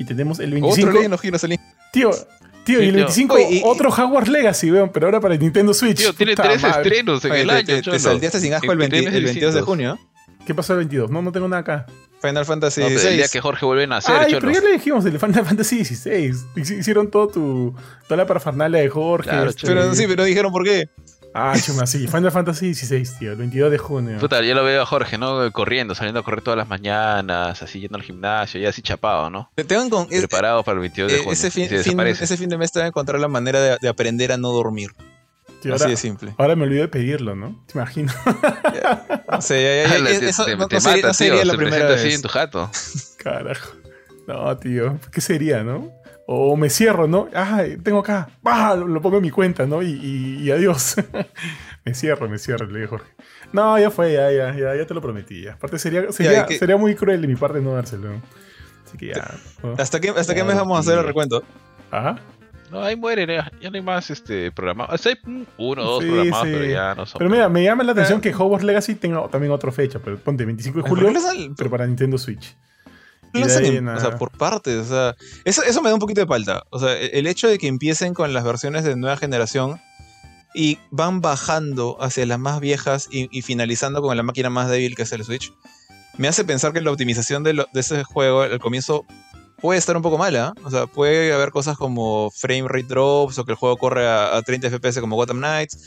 Y 0.00 0.04
tenemos 0.04 0.40
el 0.40 0.50
25. 0.50 0.80
Otro 0.88 0.92
Legend 0.94 1.14
of 1.14 1.24
Heroes 1.24 1.44
el- 1.44 1.60
Tío, 1.92 2.10
tío, 2.64 2.78
Sí, 2.78 2.84
y 2.84 2.88
el 2.88 2.94
tío. 2.94 3.04
25 3.04 3.34
Oye, 3.34 3.48
y- 3.50 3.62
otro 3.64 3.90
Hogwarts 3.90 4.30
Legacy, 4.30 4.72
weón, 4.72 4.90
pero 4.92 5.06
ahora 5.06 5.20
para 5.20 5.36
Nintendo 5.36 5.74
Switch. 5.74 5.98
Tío, 5.98 6.12
tiene 6.14 6.34
tres 6.34 6.62
madre. 6.62 6.82
estrenos 6.82 7.24
en 7.24 7.32
Oye, 7.32 7.40
el 7.42 7.48
te, 7.48 7.54
año, 7.54 7.66
te- 7.82 7.90
te 7.90 7.98
salteaste 7.98 8.40
sin 8.40 8.54
asco 8.54 8.72
el, 8.72 8.78
20 8.78 8.96
Estrenos 8.96 9.18
el 9.18 9.24
22 9.24 9.54
de 9.54 9.60
junio. 9.60 9.98
¿Qué 10.46 10.54
pasó 10.54 10.72
el 10.72 10.78
22? 10.78 11.10
No, 11.10 11.20
no 11.20 11.30
tengo 11.32 11.46
nada 11.48 11.60
acá. 11.60 11.86
Final 12.22 12.44
Fantasy 12.44 12.80
No, 12.80 12.86
pero 12.88 13.00
el 13.00 13.16
día 13.16 13.26
XVI. 13.26 13.32
que 13.32 13.40
Jorge 13.40 13.66
vuelve 13.66 13.84
a 13.84 13.86
nacer, 13.86 14.14
Ay, 14.18 14.32
pero 14.34 14.50
ya 14.50 14.60
le 14.60 14.72
dijimos 14.72 15.04
el 15.06 15.18
Final 15.18 15.44
Fantasy 15.44 15.84
XVI. 15.84 16.32
Hici- 16.56 16.78
Hicieron 16.80 17.10
todo 17.10 17.28
tu, 17.28 17.74
toda 18.08 18.16
la 18.16 18.26
parafernalia 18.26 18.80
de 18.80 18.88
Jorge. 18.88 19.28
Claro, 19.30 19.50
este- 19.50 19.66
Pero 19.66 19.94
sí, 19.94 20.04
pero 20.06 20.16
no 20.16 20.24
dijeron 20.24 20.50
por 20.52 20.64
qué. 20.64 20.88
Ah, 21.32 21.54
chuma, 21.64 21.86
sí. 21.86 22.08
Final 22.08 22.32
Fantasy 22.32 22.74
XVI, 22.74 23.04
tío. 23.18 23.30
El 23.32 23.36
22 23.36 23.70
de 23.70 23.78
junio. 23.78 24.18
Puta, 24.18 24.42
yo 24.42 24.52
lo 24.54 24.64
veo 24.64 24.82
a 24.82 24.86
Jorge, 24.86 25.16
¿no? 25.16 25.50
Corriendo, 25.52 25.94
saliendo 25.94 26.20
a 26.20 26.22
correr 26.24 26.42
todas 26.42 26.56
las 26.58 26.66
mañanas, 26.68 27.62
así 27.62 27.78
yendo 27.80 27.96
al 27.98 28.02
gimnasio, 28.02 28.60
ya 28.60 28.70
así 28.70 28.82
chapado, 28.82 29.30
¿no? 29.30 29.48
Te 29.54 29.62
tengan 29.64 29.88
con, 29.90 30.08
es- 30.10 30.18
Preparado 30.20 30.64
para 30.64 30.74
el 30.74 30.80
22 30.80 31.10
de 31.12 31.16
eh, 31.16 31.20
junio. 31.20 31.32
ese, 31.32 31.50
fin, 31.52 31.64
ese 31.64 31.74
de 32.46 32.58
mes 32.58 32.72
te 32.72 32.78
van 32.80 32.86
a 32.86 32.88
encontrar 32.88 33.20
la 33.20 33.28
manera 33.28 33.60
de, 33.60 33.78
de 33.80 33.88
aprender 33.88 34.32
a 34.32 34.36
no 34.38 34.50
dormir. 34.50 34.90
Tío, 35.62 35.74
Así 35.74 35.82
ahora, 35.84 35.90
de 35.90 35.96
simple. 35.96 36.34
ahora 36.38 36.56
me 36.56 36.64
olvidé 36.64 36.80
de 36.80 36.88
pedirlo, 36.88 37.36
¿no? 37.36 37.62
Te 37.66 37.78
imagino. 37.78 38.12
No 39.30 39.40
sé, 39.42 39.62
ya- 39.86 39.88
ya- 39.88 39.98
ya- 39.98 40.04
te- 40.20 40.28
eso 40.30 40.44
te- 40.46 40.56
no, 40.56 40.66
te 40.68 40.76
no 40.76 40.80
sería, 40.80 40.96
mata, 40.96 41.08
no 41.08 41.14
sería 41.14 41.32
tío, 41.34 41.44
la 41.44 41.52
se 41.52 41.56
primera 41.58 41.94
así 41.94 42.12
en 42.12 42.22
tu 42.22 42.28
jato. 42.28 42.70
Carajo. 43.22 43.70
No, 44.26 44.56
tío. 44.56 44.98
¿Qué 45.12 45.20
sería, 45.20 45.62
no? 45.62 45.92
O 46.32 46.56
me 46.56 46.70
cierro, 46.70 47.08
¿no? 47.08 47.28
Ah, 47.34 47.64
tengo 47.82 47.98
acá. 47.98 48.28
Ah, 48.44 48.76
lo, 48.78 48.86
lo 48.86 49.02
pongo 49.02 49.16
en 49.16 49.22
mi 49.22 49.30
cuenta, 49.30 49.66
¿no? 49.66 49.82
Y, 49.82 49.88
y- 49.90 50.42
y 50.44 50.50
adiós. 50.52 50.94
me 51.84 51.92
cierro, 51.92 52.28
me 52.28 52.38
cierro, 52.38 52.66
le 52.66 52.74
dije 52.78 52.86
Jorge. 52.88 53.10
No, 53.52 53.76
ya 53.80 53.90
fue, 53.90 54.12
ya, 54.12 54.30
ya, 54.30 54.54
ya, 54.54 54.76
ya 54.76 54.86
te 54.86 54.94
lo 54.94 55.00
prometí. 55.00 55.42
ya. 55.42 55.54
Aparte 55.54 55.80
sería, 55.80 56.12
sería, 56.12 56.46
que- 56.46 56.56
sería 56.56 56.76
muy 56.76 56.94
cruel 56.94 57.20
de 57.20 57.26
mi 57.26 57.34
parte 57.34 57.60
no 57.60 57.72
dárselo. 57.74 58.10
Así 58.86 58.96
que 58.96 59.08
ya. 59.08 59.28
¿no? 59.64 59.74
¿Hasta 59.76 60.00
qué, 60.00 60.10
hasta 60.10 60.32
qué 60.32 60.44
mes 60.44 60.54
vamos 60.54 60.76
a 60.76 60.80
hacer 60.80 60.98
el 61.00 61.04
recuento? 61.04 61.42
Ajá. 61.90 62.20
No, 62.70 62.80
ahí 62.80 62.94
muere, 62.94 63.26
ya, 63.26 63.50
no 63.68 63.74
hay 63.76 63.82
más 63.82 64.08
este 64.10 64.52
programados. 64.52 64.94
Hasta 64.94 65.08
hay 65.08 65.16
uno 65.58 65.82
o 65.82 65.84
dos 65.94 66.04
Sí, 66.04 66.10
programados, 66.10 66.46
sí. 66.46 66.52
pero 66.52 66.64
ya 66.66 66.94
no 66.94 67.06
son. 67.06 67.18
Pero 67.18 67.28
mira, 67.28 67.48
me 67.48 67.64
llama 67.64 67.82
la 67.82 67.90
atención 67.90 68.20
que 68.20 68.32
Hogwarts 68.32 68.64
Legacy 68.64 68.94
tenga 68.94 69.26
también 69.28 69.52
otra 69.52 69.72
fecha, 69.72 69.98
pero 69.98 70.16
ponte 70.16 70.44
25 70.44 70.76
de 70.78 70.82
¿Por 70.88 70.96
qué 71.00 71.04
julio, 71.06 71.54
pero 71.56 71.70
para 71.70 71.88
Nintendo 71.88 72.16
Switch. 72.18 72.56
Lo 73.32 73.46
hacen 73.46 73.64
o 73.96 74.00
sea, 74.00 74.10
por 74.18 74.30
partes, 74.36 74.76
o 74.78 74.84
sea, 74.88 75.14
eso, 75.44 75.62
eso 75.62 75.82
me 75.82 75.88
da 75.88 75.94
un 75.94 76.00
poquito 76.00 76.20
de 76.20 76.26
palta. 76.26 76.62
O 76.70 76.78
sea, 76.78 76.92
el 76.96 77.10
el 77.14 77.26
hecho 77.26 77.48
de 77.48 77.58
que 77.58 77.66
empiecen 77.68 78.14
con 78.14 78.32
las 78.32 78.44
versiones 78.44 78.84
de 78.84 78.96
nueva 78.96 79.16
generación 79.16 79.80
y 80.54 80.78
van 80.90 81.20
bajando 81.20 81.96
hacia 82.02 82.26
las 82.26 82.38
más 82.38 82.58
viejas 82.60 83.08
y, 83.10 83.28
y 83.36 83.42
finalizando 83.42 84.02
con 84.02 84.16
la 84.16 84.22
máquina 84.22 84.50
más 84.50 84.68
débil 84.68 84.96
que 84.96 85.02
es 85.02 85.12
el 85.12 85.24
Switch, 85.24 85.52
me 86.18 86.26
hace 86.28 86.44
pensar 86.44 86.72
que 86.72 86.80
la 86.80 86.90
optimización 86.90 87.44
de, 87.44 87.52
lo- 87.52 87.66
de 87.72 87.80
ese 87.80 88.02
juego 88.04 88.42
al 88.42 88.58
comienzo 88.58 89.04
puede 89.60 89.78
estar 89.78 89.96
un 89.96 90.02
poco 90.02 90.18
mala. 90.18 90.52
O 90.64 90.70
sea, 90.70 90.86
puede 90.86 91.32
haber 91.32 91.50
cosas 91.50 91.76
como 91.76 92.30
frame 92.34 92.66
rate 92.66 92.84
drops 92.88 93.38
o 93.38 93.44
que 93.44 93.52
el 93.52 93.56
juego 93.58 93.76
corre 93.76 94.08
a, 94.08 94.36
a 94.36 94.42
30 94.42 94.68
FPS 94.70 95.00
como 95.00 95.14
Gotham 95.16 95.38
Knights. 95.38 95.78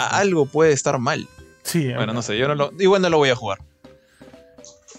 Ah, 0.00 0.18
algo 0.18 0.46
puede 0.46 0.72
estar 0.72 0.98
mal. 0.98 1.28
sí, 1.62 1.92
Bueno, 1.94 2.12
no 2.12 2.22
sé, 2.22 2.36
yo 2.36 2.48
no 2.48 2.54
lo, 2.56 2.72
igual 2.80 3.00
no 3.02 3.10
lo 3.10 3.18
voy 3.18 3.28
a 3.30 3.36
jugar. 3.36 3.58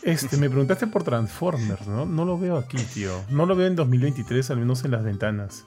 Este, 0.05 0.37
me 0.37 0.49
preguntaste 0.49 0.87
por 0.87 1.03
Transformers, 1.03 1.87
¿no? 1.87 2.05
No 2.05 2.25
lo 2.25 2.37
veo 2.37 2.57
aquí, 2.57 2.77
tío. 2.93 3.23
No 3.29 3.45
lo 3.45 3.55
veo 3.55 3.67
en 3.67 3.75
2023, 3.75 4.51
al 4.51 4.57
menos 4.57 4.85
en 4.85 4.91
las 4.91 5.03
ventanas. 5.03 5.65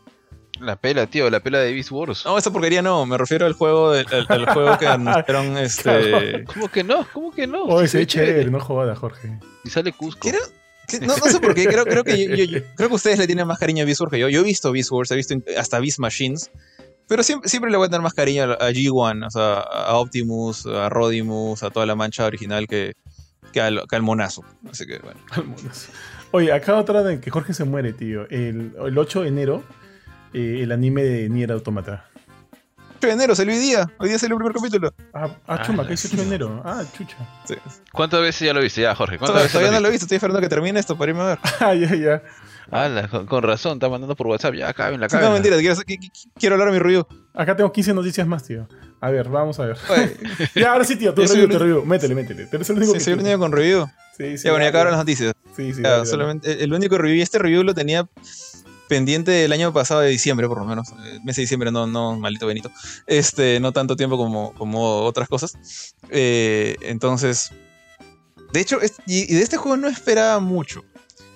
La 0.61 0.77
pela, 0.77 1.07
tío, 1.07 1.29
la 1.31 1.41
pela 1.41 1.59
de 1.59 1.73
Beast 1.73 1.91
Wars. 1.93 2.25
No, 2.25 2.39
esa 2.39 2.53
porquería 2.53 2.81
no, 2.83 3.05
me 3.07 3.17
refiero 3.19 3.47
al 3.47 3.53
juego, 3.53 3.93
del- 3.93 4.07
al, 4.13 4.27
al 4.29 4.47
juego 4.53 4.79
que 4.79 4.87
anunciaron 4.89 5.57
este... 5.59 6.45
¿Cómo 6.45 6.69
que 6.69 6.83
no? 6.85 7.07
¿Cómo 7.13 7.33
que 7.33 7.47
no? 7.47 7.63
Oh, 7.65 7.81
ese 7.83 7.99
se 7.99 8.03
es 8.03 8.07
chévere, 8.09 8.51
no 8.51 8.59
joda, 8.61 8.95
Jorge. 8.97 9.39
Y 9.65 9.71
sale 9.71 9.93
Cusco. 9.93 10.29
No, 11.01 11.07
no 11.17 11.27
sé 11.27 11.39
por 11.41 11.55
qué, 11.55 11.67
creo, 11.67 11.85
creo 11.85 12.03
que 12.03 12.17
yo, 12.29 12.35
yo- 12.35 12.45
yo- 12.45 12.61
creo 12.75 12.89
que 12.89 12.95
ustedes 12.95 13.19
le 13.19 13.27
tienen 13.27 13.47
más 13.47 13.59
cariño 13.59 13.83
a 13.83 13.87
Beast 13.87 14.01
Wars 14.01 14.11
que 14.13 14.19
yo. 14.19 14.29
Yo 14.29 14.41
he 14.41 14.45
visto 14.45 14.73
Beast 14.73 14.91
Wars, 14.91 15.11
he 15.11 15.17
visto 15.17 15.35
hasta 15.59 15.79
Beast 15.81 15.99
Machines, 15.99 16.51
pero 17.07 17.23
siempre, 17.23 17.49
siempre 17.49 17.71
le 17.71 17.77
voy 17.77 17.87
a 17.87 17.91
tener 17.91 18.03
más 18.03 18.15
cariño 18.15 18.45
a, 18.45 18.55
a 18.55 18.71
G1, 18.71 19.27
o 19.27 19.31
sea, 19.31 19.55
a 19.61 19.97
Optimus, 19.97 20.67
a 20.67 20.89
Rodimus, 20.89 21.63
a 21.63 21.71
toda 21.71 21.87
la 21.87 21.95
mancha 21.95 22.25
original 22.25 22.67
que, 22.67 22.95
que, 23.53 23.61
al, 23.61 23.83
que 23.89 23.97
al 23.97 24.03
monazo. 24.03 24.45
Así 24.71 24.87
que 24.87 24.99
bueno. 24.99 25.21
Oye, 26.31 26.53
acá 26.53 26.77
otra 26.77 27.03
de 27.03 27.21
que 27.21 27.31
Jorge 27.31 27.55
se 27.55 27.65
muere, 27.65 27.93
tío. 27.93 28.29
El, 28.29 28.75
el 28.85 28.99
8 28.99 29.23
de 29.23 29.29
enero 29.29 29.65
eh, 30.35 30.61
el 30.63 30.73
anime 30.73 31.03
de 31.03 31.29
Nier 31.29 31.53
Automata. 31.53 32.05
8 32.99 33.07
de 33.07 33.13
enero, 33.13 33.35
salió 33.35 33.55
hoy 33.55 33.61
día. 33.61 33.87
Hoy 33.99 34.09
día 34.11 34.19
salió 34.19 34.35
el 34.37 34.43
primer 34.43 34.55
capítulo. 34.57 34.93
Ah, 35.15 35.29
ah 35.47 35.57
Ah, 35.61 35.63
chuma, 35.63 35.83
la 35.85 35.89
que 35.89 35.95
es 35.95 36.05
8 36.05 36.17
de 36.17 36.23
enero. 36.25 36.63
Ah, 36.65 36.83
chucha. 36.97 37.17
Sí. 37.45 37.55
¿Cuántas 37.93 38.21
veces 38.21 38.47
ya 38.47 38.53
lo 38.53 38.61
viste? 38.61 38.83
Ya, 38.83 38.95
Jorge. 38.95 39.17
¿Cuántas 39.19 39.29
Todavía, 39.29 39.43
veces 39.45 39.53
todavía 39.53 39.71
lo 39.71 39.77
no 39.77 39.81
lo 39.83 39.89
he 39.89 39.93
visto, 39.93 40.05
estoy 40.05 40.17
esperando 40.17 40.41
que 40.41 40.49
termine 40.49 40.81
esto 40.81 40.99
para 40.99 41.11
irme 41.11 41.23
a 41.23 41.27
ver. 41.27 41.39
Ah, 41.61 41.75
ya, 41.75 41.95
ya. 41.95 42.23
Ala, 42.71 43.09
con, 43.09 43.25
con 43.27 43.43
razón, 43.43 43.75
está 43.75 43.89
mandando 43.89 44.15
por 44.15 44.27
WhatsApp. 44.27 44.53
Ya, 44.55 44.75
caben 44.75 45.01
la 45.01 45.09
Sí, 45.09 45.17
no, 45.19 45.31
mentira, 45.31 45.57
quiero, 45.57 45.75
qui- 45.77 45.99
qui- 45.99 46.31
quiero 46.39 46.57
hablar 46.57 46.69
a 46.69 46.73
mi 46.73 46.79
review. 46.79 47.07
Acá 47.33 47.57
tengo 47.57 47.73
15 47.73 47.95
noticias 47.95 48.27
más, 48.27 48.43
tío. 48.45 48.69
A 49.01 49.11
ver, 49.11 49.29
vamos 49.29 49.59
a 49.61 49.67
ver. 49.67 49.77
Ya, 50.55 50.73
ahora 50.73 50.85
sí, 50.85 50.97
tío, 50.97 51.15
tu 51.15 51.23
review, 51.23 51.45
el 51.45 51.51
tu 51.51 51.59
review. 51.59 51.85
Métele, 51.85 52.15
métele. 52.15 52.49
Que 52.51 52.65
soy 52.65 53.13
el 53.13 53.21
único 53.21 53.39
con 53.39 53.53
review. 53.53 53.87
Sí, 54.17 54.37
sí. 54.39 54.45
Ya, 54.45 54.51
bueno, 54.51 54.65
ya 54.65 54.71
acabaron 54.71 54.93
las 54.93 55.01
noticias. 55.01 55.33
Sí, 55.57 55.73
sí. 55.73 55.83
Solamente, 56.05 56.63
el 56.65 56.73
único 56.73 56.99
review, 56.99 57.23
este 57.23 57.39
review 57.39 57.63
lo 57.63 57.75
tenía 57.75 58.09
pendiente 58.89 59.45
el 59.45 59.53
año 59.53 59.73
pasado 59.73 60.01
de 60.01 60.09
diciembre, 60.09 60.49
por 60.49 60.59
lo 60.59 60.65
menos. 60.65 60.89
El 61.13 61.23
mes 61.23 61.37
de 61.37 61.43
diciembre, 61.43 61.71
no, 61.71 61.87
no, 61.87 62.19
maldito 62.19 62.47
Benito. 62.47 62.71
Este, 63.07 63.61
no 63.61 63.73
tanto 63.73 63.95
tiempo 63.97 64.17
como, 64.17 64.55
como 64.55 65.03
otras 65.05 65.29
cosas. 65.29 65.95
Eh, 66.11 66.77
entonces, 66.81 67.53
de 68.53 68.61
hecho, 68.61 68.81
es- 68.81 68.95
y, 69.07 69.31
y 69.33 69.37
de 69.37 69.43
este 69.43 69.57
juego 69.59 69.77
no 69.77 69.89
esperaba 69.89 70.41
mucho. 70.41 70.83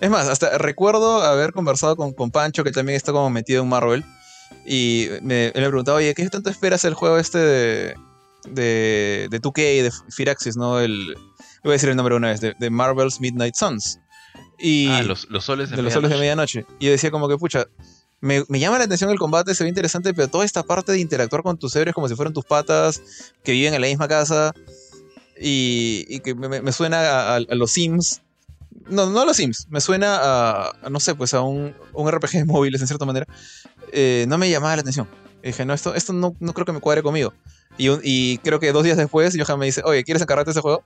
Es 0.00 0.10
más, 0.10 0.26
hasta 0.28 0.58
recuerdo 0.58 1.22
haber 1.22 1.52
conversado 1.52 1.94
con, 1.94 2.12
con 2.12 2.30
Pancho, 2.32 2.64
que 2.64 2.72
también 2.72 2.96
está 2.96 3.12
como 3.12 3.30
metido 3.30 3.62
en 3.62 3.68
Marvel. 3.68 4.04
Y 4.66 5.08
me, 5.22 5.52
me 5.54 5.68
preguntaba, 5.68 5.98
oye, 5.98 6.14
¿qué 6.14 6.28
tanto 6.28 6.50
esperas 6.50 6.84
el 6.84 6.94
juego 6.94 7.18
este 7.18 7.38
de, 7.38 7.94
de, 8.48 9.28
de 9.30 9.40
2K, 9.40 9.82
de 9.82 9.90
Firaxis, 10.10 10.56
¿no? 10.56 10.78
El, 10.80 11.14
voy 11.64 11.70
a 11.70 11.72
decir 11.72 11.88
el 11.88 11.96
nombre 11.96 12.14
una 12.14 12.28
vez, 12.28 12.40
de, 12.40 12.54
de 12.58 12.70
Marvel's 12.70 13.20
Midnight 13.20 13.54
Suns. 13.56 13.98
Y 14.58 14.88
Ah, 14.88 15.02
los, 15.02 15.28
los 15.30 15.44
soles 15.44 15.70
de, 15.70 15.76
de 15.76 15.82
los 15.82 15.92
soles 15.94 16.10
de 16.10 16.16
medianoche. 16.20 16.64
Y 16.78 16.86
yo 16.86 16.92
decía 16.92 17.10
como 17.10 17.28
que, 17.28 17.36
pucha, 17.38 17.66
me, 18.20 18.44
me 18.48 18.60
llama 18.60 18.78
la 18.78 18.84
atención 18.84 19.10
el 19.10 19.18
combate, 19.18 19.54
se 19.54 19.64
ve 19.64 19.68
interesante, 19.68 20.14
pero 20.14 20.28
toda 20.28 20.44
esta 20.44 20.62
parte 20.62 20.92
de 20.92 21.00
interactuar 21.00 21.42
con 21.42 21.58
tus 21.58 21.74
héroes 21.74 21.94
como 21.94 22.08
si 22.08 22.14
fueran 22.14 22.32
tus 22.32 22.44
patas, 22.44 23.02
que 23.42 23.50
viven 23.52 23.74
en 23.74 23.80
la 23.80 23.88
misma 23.88 24.06
casa, 24.06 24.52
y, 25.40 26.04
y 26.08 26.20
que 26.20 26.34
me, 26.34 26.48
me- 26.48 26.62
me 26.62 26.70
suena 26.72 27.00
a, 27.00 27.34
a- 27.34 27.36
a 27.36 27.54
los 27.56 27.72
Sims. 27.72 28.20
No, 28.88 29.08
no 29.10 29.20
a 29.20 29.24
los 29.24 29.36
Sims, 29.36 29.66
me 29.70 29.80
suena 29.80 30.16
a, 30.16 30.70
a, 30.82 30.90
no 30.90 31.00
sé, 31.00 31.14
pues 31.14 31.34
a 31.34 31.40
un, 31.42 31.74
un 31.92 32.10
RPG 32.10 32.30
de 32.32 32.44
móviles 32.46 32.80
en 32.80 32.86
cierta 32.86 33.04
manera. 33.04 33.26
Eh, 33.92 34.24
no 34.28 34.38
me 34.38 34.50
llamaba 34.50 34.74
la 34.76 34.80
atención. 34.82 35.08
Y 35.42 35.48
dije, 35.48 35.64
no, 35.64 35.74
esto, 35.74 35.94
esto 35.94 36.12
no, 36.12 36.34
no 36.40 36.52
creo 36.54 36.64
que 36.66 36.72
me 36.72 36.80
cuadre 36.80 37.02
conmigo. 37.02 37.32
Y, 37.78 37.88
un- 37.88 38.00
y 38.02 38.38
creo 38.38 38.60
que 38.60 38.72
dos 38.72 38.84
días 38.84 38.96
después, 38.96 39.36
Johan 39.38 39.58
me 39.58 39.66
dice, 39.66 39.82
oye, 39.84 40.04
¿quieres 40.04 40.22
encargarte 40.22 40.48
de 40.50 40.52
ese 40.52 40.60
juego? 40.60 40.84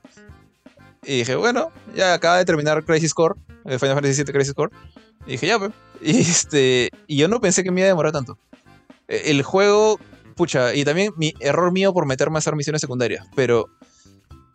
Y 1.04 1.18
dije, 1.18 1.36
bueno, 1.36 1.70
ya 1.94 2.14
acaba 2.14 2.38
de 2.38 2.44
terminar 2.44 2.84
Crisis 2.84 3.14
Core, 3.14 3.34
eh, 3.64 3.78
Final 3.78 3.94
Fantasy 3.96 4.22
VII 4.24 4.32
Crisis 4.32 4.54
Core. 4.54 4.72
Y 5.26 5.32
dije, 5.32 5.46
ya, 5.46 5.58
pues. 5.58 5.72
Y, 6.00 6.18
este, 6.20 6.90
y 7.06 7.16
yo 7.16 7.28
no 7.28 7.40
pensé 7.40 7.62
que 7.64 7.70
me 7.70 7.80
iba 7.80 7.86
a 7.86 7.88
demorar 7.88 8.12
tanto. 8.12 8.38
Eh, 9.08 9.22
El 9.26 9.42
juego, 9.42 9.98
pucha, 10.34 10.74
y 10.74 10.84
también 10.84 11.12
mi 11.16 11.34
error 11.40 11.70
mío 11.72 11.92
por 11.92 12.06
meterme 12.06 12.36
a 12.36 12.40
hacer 12.40 12.56
misiones 12.56 12.80
secundarias, 12.80 13.26
pero 13.36 13.68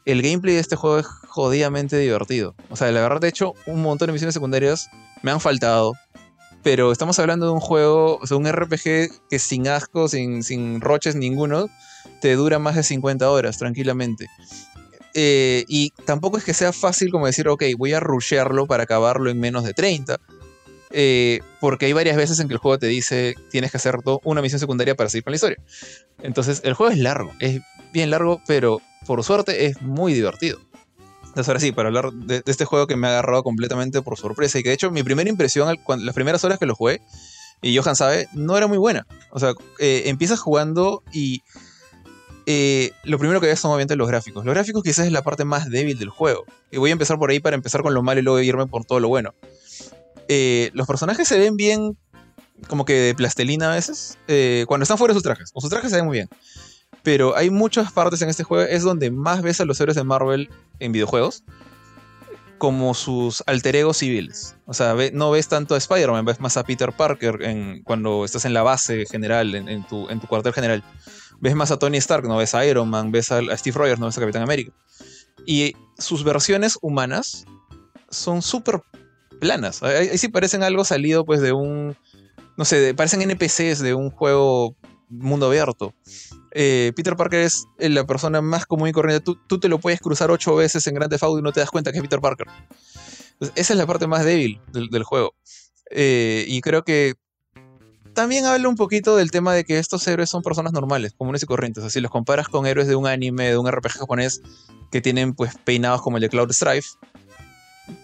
el 0.06 0.22
gameplay 0.22 0.56
de 0.56 0.62
este 0.62 0.76
juego 0.76 1.00
es 1.00 1.06
jodidamente 1.06 1.98
divertido. 1.98 2.56
O 2.70 2.76
sea, 2.76 2.92
la 2.92 3.02
verdad, 3.02 3.22
de 3.22 3.28
hecho, 3.30 3.54
un 3.66 3.82
montón 3.82 4.08
de 4.08 4.14
misiones 4.14 4.34
secundarias 4.34 4.90
me 5.22 5.32
han 5.32 5.40
faltado, 5.40 5.94
pero 6.64 6.92
estamos 6.92 7.18
hablando 7.20 7.46
de 7.48 7.52
un 7.54 7.60
juego, 7.60 8.18
o 8.22 8.28
sea, 8.28 8.38
un 8.38 8.52
RPG 8.52 9.10
que 9.30 9.40
sin 9.40 9.68
asco, 9.68 10.08
sin, 10.08 10.44
sin 10.44 10.82
roches 10.82 11.16
ninguno, 11.16 11.70
te 12.20 12.36
dura 12.36 12.60
más 12.60 12.76
de 12.76 12.84
50 12.84 13.30
horas 13.30 13.58
tranquilamente. 13.58 14.28
Eh, 15.14 15.66
y 15.68 15.92
tampoco 16.06 16.38
es 16.38 16.44
que 16.44 16.54
sea 16.54 16.72
fácil 16.72 17.12
como 17.12 17.26
decir, 17.26 17.48
ok, 17.48 17.64
voy 17.78 17.94
a 17.94 18.00
rushearlo 18.00 18.66
para 18.66 18.84
acabarlo 18.84 19.30
en 19.30 19.40
menos 19.40 19.64
de 19.64 19.74
30. 19.74 20.18
eh, 20.94 21.40
porque 21.60 21.86
hay 21.86 21.94
varias 21.94 22.18
veces 22.18 22.40
en 22.40 22.48
que 22.48 22.54
el 22.54 22.60
juego 22.60 22.78
te 22.78 22.88
dice 22.88 23.36
tienes 23.50 23.72
que 23.72 23.78
hacer 23.78 23.98
una 24.24 24.42
misión 24.42 24.60
secundaria 24.60 24.96
para 24.96 25.10
seguir 25.10 25.24
con 25.24 25.32
la 25.32 25.36
historia. 25.36 25.58
Entonces 26.22 26.62
el 26.64 26.74
juego 26.74 26.92
es 26.92 27.00
largo, 27.00 27.32
es 27.40 27.62
bien 27.92 28.10
largo, 28.10 28.42
pero 28.48 28.82
por 29.06 29.24
suerte 29.24 29.66
es 29.66 29.82
muy 29.82 30.14
divertido. 30.14 30.60
Entonces 31.32 31.48
ahora 31.48 31.60
sí, 31.62 31.72
para 31.72 31.88
hablar 31.88 32.12
de, 32.12 32.44
este 32.46 32.66
juego 32.66 32.88
que 32.88 32.98
me 32.98 33.08
ha 33.08 33.12
agarrado 33.12 33.42
completamente 33.44 34.02
por 34.02 34.18
sorpresa 34.18 34.60
y 34.60 34.64
que 34.64 34.70
de 34.70 34.76
hecho 34.76 34.92
mi 34.92 35.02
primera 35.02 35.30
impresión, 35.30 35.78
las 36.00 36.14
primeras 36.16 36.44
horas 36.44 36.60
que 36.60 36.66
lo 36.66 36.76
jugué, 36.76 37.02
y 37.62 37.78
Johan 37.78 37.96
sabe, 37.96 38.28
no 38.34 38.58
era 38.58 38.68
muy 38.68 38.78
buena. 38.78 39.06
O 39.30 39.40
sea, 39.40 39.54
eh, 39.80 40.04
empiezas 40.08 40.40
jugando 40.40 41.04
y 41.14 41.42
eh, 42.48 42.92
lo 43.04 43.20
primero 43.20 43.40
que 43.40 43.48
ves 43.48 43.60
son 43.60 43.72
obviamente 43.72 43.96
los 43.96 44.08
gráficos. 44.08 44.44
Los 44.44 44.54
gráficos 44.54 44.84
quizás 44.84 45.06
es 45.06 45.12
la 45.12 45.22
parte 45.22 45.46
más 45.46 45.70
débil 45.70 45.98
del 45.98 46.10
juego. 46.10 46.44
Y 46.72 46.78
voy 46.78 46.90
a 46.90 46.94
empezar 46.94 47.20
por 47.20 47.30
ahí 47.30 47.40
para 47.40 47.56
empezar 47.56 47.84
con 47.84 47.94
lo 47.94 48.02
malo 48.02 48.20
y 48.20 48.24
luego 48.24 48.40
irme 48.42 48.66
por 48.66 48.84
todo 48.84 49.00
lo 49.00 49.08
bueno. 49.08 49.34
Eh, 50.28 50.72
los 50.74 50.88
personajes 50.88 51.28
se 51.28 51.38
ven 51.38 51.56
bien 51.56 51.98
como 52.68 52.84
que 52.84 52.94
de 52.94 53.16
plastelina 53.16 53.72
a 53.72 53.76
veces. 53.76 54.18
cuando 54.68 54.84
están 54.84 54.98
fuera 54.98 55.14
de 55.14 55.18
sus 55.18 55.24
trajes. 55.24 55.52
Con 55.52 55.62
sus 55.62 55.70
trajes 55.70 55.92
se 55.92 55.98
ven 55.98 56.06
muy 56.06 56.18
bien. 56.18 56.30
Pero 57.04 57.36
hay 57.36 57.50
muchas 57.50 57.92
partes 57.92 58.22
en 58.22 58.30
este 58.30 58.44
juego. 58.44 58.68
Es 58.68 58.84
donde 58.84 59.12
más 59.12 59.42
ves 59.42 59.60
a 59.62 59.66
los 59.66 59.80
héroes 59.80 59.96
de 59.96 60.04
Marvel 60.04 60.50
en 60.80 60.92
videojuegos. 60.92 61.44
Como 62.58 62.94
sus 62.94 63.44
alter 63.48 63.76
egos 63.76 63.98
civiles. 63.98 64.56
O 64.68 64.74
sea, 64.74 64.96
no 65.14 65.32
ves 65.32 65.48
tanto 65.48 65.74
a 65.74 65.80
Spider-Man, 65.80 66.26
ves 66.26 66.40
más 66.40 66.58
a 66.58 66.64
Peter 66.64 66.94
Parker 66.94 67.42
en, 67.42 67.82
cuando 67.82 68.24
estás 68.24 68.46
en 68.46 68.54
la 68.54 68.62
base 68.62 69.06
general, 69.08 69.56
en, 69.56 69.68
en 69.68 69.84
tu, 69.88 70.08
cuartel 70.28 70.54
general 70.54 70.84
ves 71.42 71.56
más 71.56 71.72
a 71.72 71.80
Tony 71.80 71.98
Stark, 71.98 72.26
no 72.28 72.38
ves 72.38 72.56
a 72.56 72.66
Iron 72.66 72.90
Man, 72.90 73.12
ves 73.12 73.32
a, 73.32 73.42
Steve 73.58 73.78
Rogers, 73.78 74.00
no 74.00 74.06
ves 74.06 74.18
a 74.18 74.22
Capitán 74.22 74.44
América. 74.44 74.72
Y 75.46 75.76
sus 75.98 76.24
versiones 76.24 76.78
humanas 76.82 77.46
son 78.10 78.42
súper 78.42 78.82
planas. 79.40 79.82
Ahí, 79.84 80.18
sí 80.18 80.28
parecen 80.28 80.64
algo 80.64 80.86
salido 80.86 81.26
pues 81.26 81.42
de 81.42 81.52
un, 81.52 81.98
no 82.58 82.64
sé, 82.64 82.94
parecen 82.94 83.24
NPCs 83.24 83.80
de 83.80 83.96
un 83.96 84.12
juego 84.12 84.76
mundo 85.12 85.48
abierto. 85.48 85.94
Eh, 86.52 86.92
Peter 86.96 87.16
Parker 87.16 87.42
es 87.42 87.68
eh, 87.80 87.90
la 87.90 88.06
persona 88.06 88.42
más 88.42 88.66
común 88.66 88.90
y 88.90 88.92
corriente. 88.92 89.24
Tú, 89.48 89.60
te 89.60 89.70
lo 89.70 89.80
puedes 89.80 90.00
cruzar 90.00 90.32
ocho 90.32 90.56
veces 90.56 90.86
en 90.88 90.96
Grand 90.96 91.12
Theft 91.12 91.24
Auto 91.24 91.40
y 91.40 91.42
no 91.42 91.52
te 91.52 91.60
das 91.60 91.70
cuenta 91.70 91.92
que 91.92 91.98
es 91.98 92.02
Peter 92.02 92.20
Parker. 92.20 92.48
Esa 93.56 93.74
es 93.74 93.78
la 93.78 93.88
parte 93.88 94.08
más 94.08 94.24
débil 94.24 94.62
del, 94.72 95.04
juego. 95.04 95.34
Eh, 95.90 96.46
y 96.48 96.62
creo 96.62 96.84
que 96.84 97.16
también 98.14 98.46
habla 98.46 98.70
un 98.70 98.76
poquito 98.76 99.16
del 99.16 99.32
tema 99.32 99.54
de 99.54 99.64
que 99.64 99.80
estos 99.80 100.08
héroes 100.08 100.30
son 100.30 100.44
personas 100.44 100.74
normales, 100.74 101.14
comunes 101.18 101.42
y 101.44 101.46
corrientes. 101.46 101.84
Así 101.84 102.00
los 102.02 102.12
comparas 102.12 102.48
con 102.48 102.68
héroes 102.68 102.88
de 102.88 102.96
un 102.96 103.08
anime, 103.08 103.50
de 103.50 103.58
un 103.58 103.70
RPG 103.70 104.00
japonés, 104.00 104.42
que 104.92 105.02
tienen 105.02 105.34
pues 105.34 105.56
peinados 105.64 106.02
como 106.02 106.18
el 106.18 106.22
de 106.22 106.30
Cloud 106.30 106.52
Strife, 106.52 106.90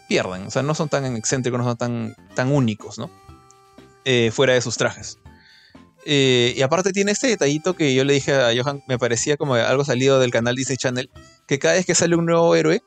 pierden. 0.07 0.47
O 0.47 0.51
sea, 0.51 0.63
no 0.63 0.73
son 0.73 0.89
tan 0.89 1.15
excéntricos, 1.15 1.59
no 1.59 1.65
son 1.65 1.77
tan, 1.77 2.15
tan 2.33 2.51
únicos, 2.51 2.97
¿no? 2.97 3.11
Fuera 4.31 4.53
de 4.53 4.61
sus 4.61 4.77
trajes. 4.77 5.19
Eh, 6.05 6.53
y 6.55 6.61
aparte 6.61 6.93
tiene 6.93 7.11
este 7.11 7.27
detallito 7.27 7.75
que 7.75 7.93
yo 7.93 8.05
le 8.05 8.13
dije 8.13 8.33
a 8.33 8.51
Johan, 8.55 8.83
me 8.87 8.97
parecía 8.97 9.35
como 9.35 9.55
algo 9.55 9.83
salido 9.83 10.19
del 10.19 10.31
canal 10.31 10.55
Disney 10.55 10.77
Channel, 10.77 11.09
que 11.47 11.59
cada 11.59 11.73
vez 11.75 11.85
que 11.85 11.95
sale 11.95 12.15
un 12.15 12.25
nuevo 12.25 12.55
héroe, 12.55 12.81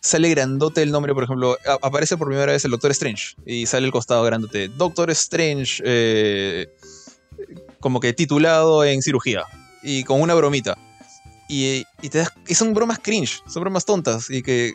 sale 0.00 0.28
grandote 0.30 0.82
el 0.82 0.90
nombre, 0.90 1.14
por 1.14 1.24
ejemplo, 1.24 1.58
aparece 1.82 2.16
por 2.16 2.28
primera 2.28 2.52
vez 2.52 2.64
el 2.64 2.70
Doctor 2.70 2.90
Strange 2.92 3.36
y 3.46 3.66
sale 3.66 3.86
el 3.86 3.92
costado 3.92 4.22
grandote. 4.22 4.68
Doctor 4.68 5.10
Strange, 5.10 5.82
eh, 5.84 6.68
como 7.80 8.00
que 8.00 8.12
titulado 8.12 8.84
en 8.84 9.02
cirugía 9.02 9.44
y 9.82 10.04
con 10.04 10.20
una 10.20 10.34
bromita. 10.34 10.78
Y, 11.48 11.84
y 12.00 12.54
son 12.54 12.72
bromas 12.72 12.98
cringe, 12.98 13.42
son 13.46 13.62
bromas 13.62 13.84
tontas 13.84 14.30
y 14.30 14.42
que 14.42 14.72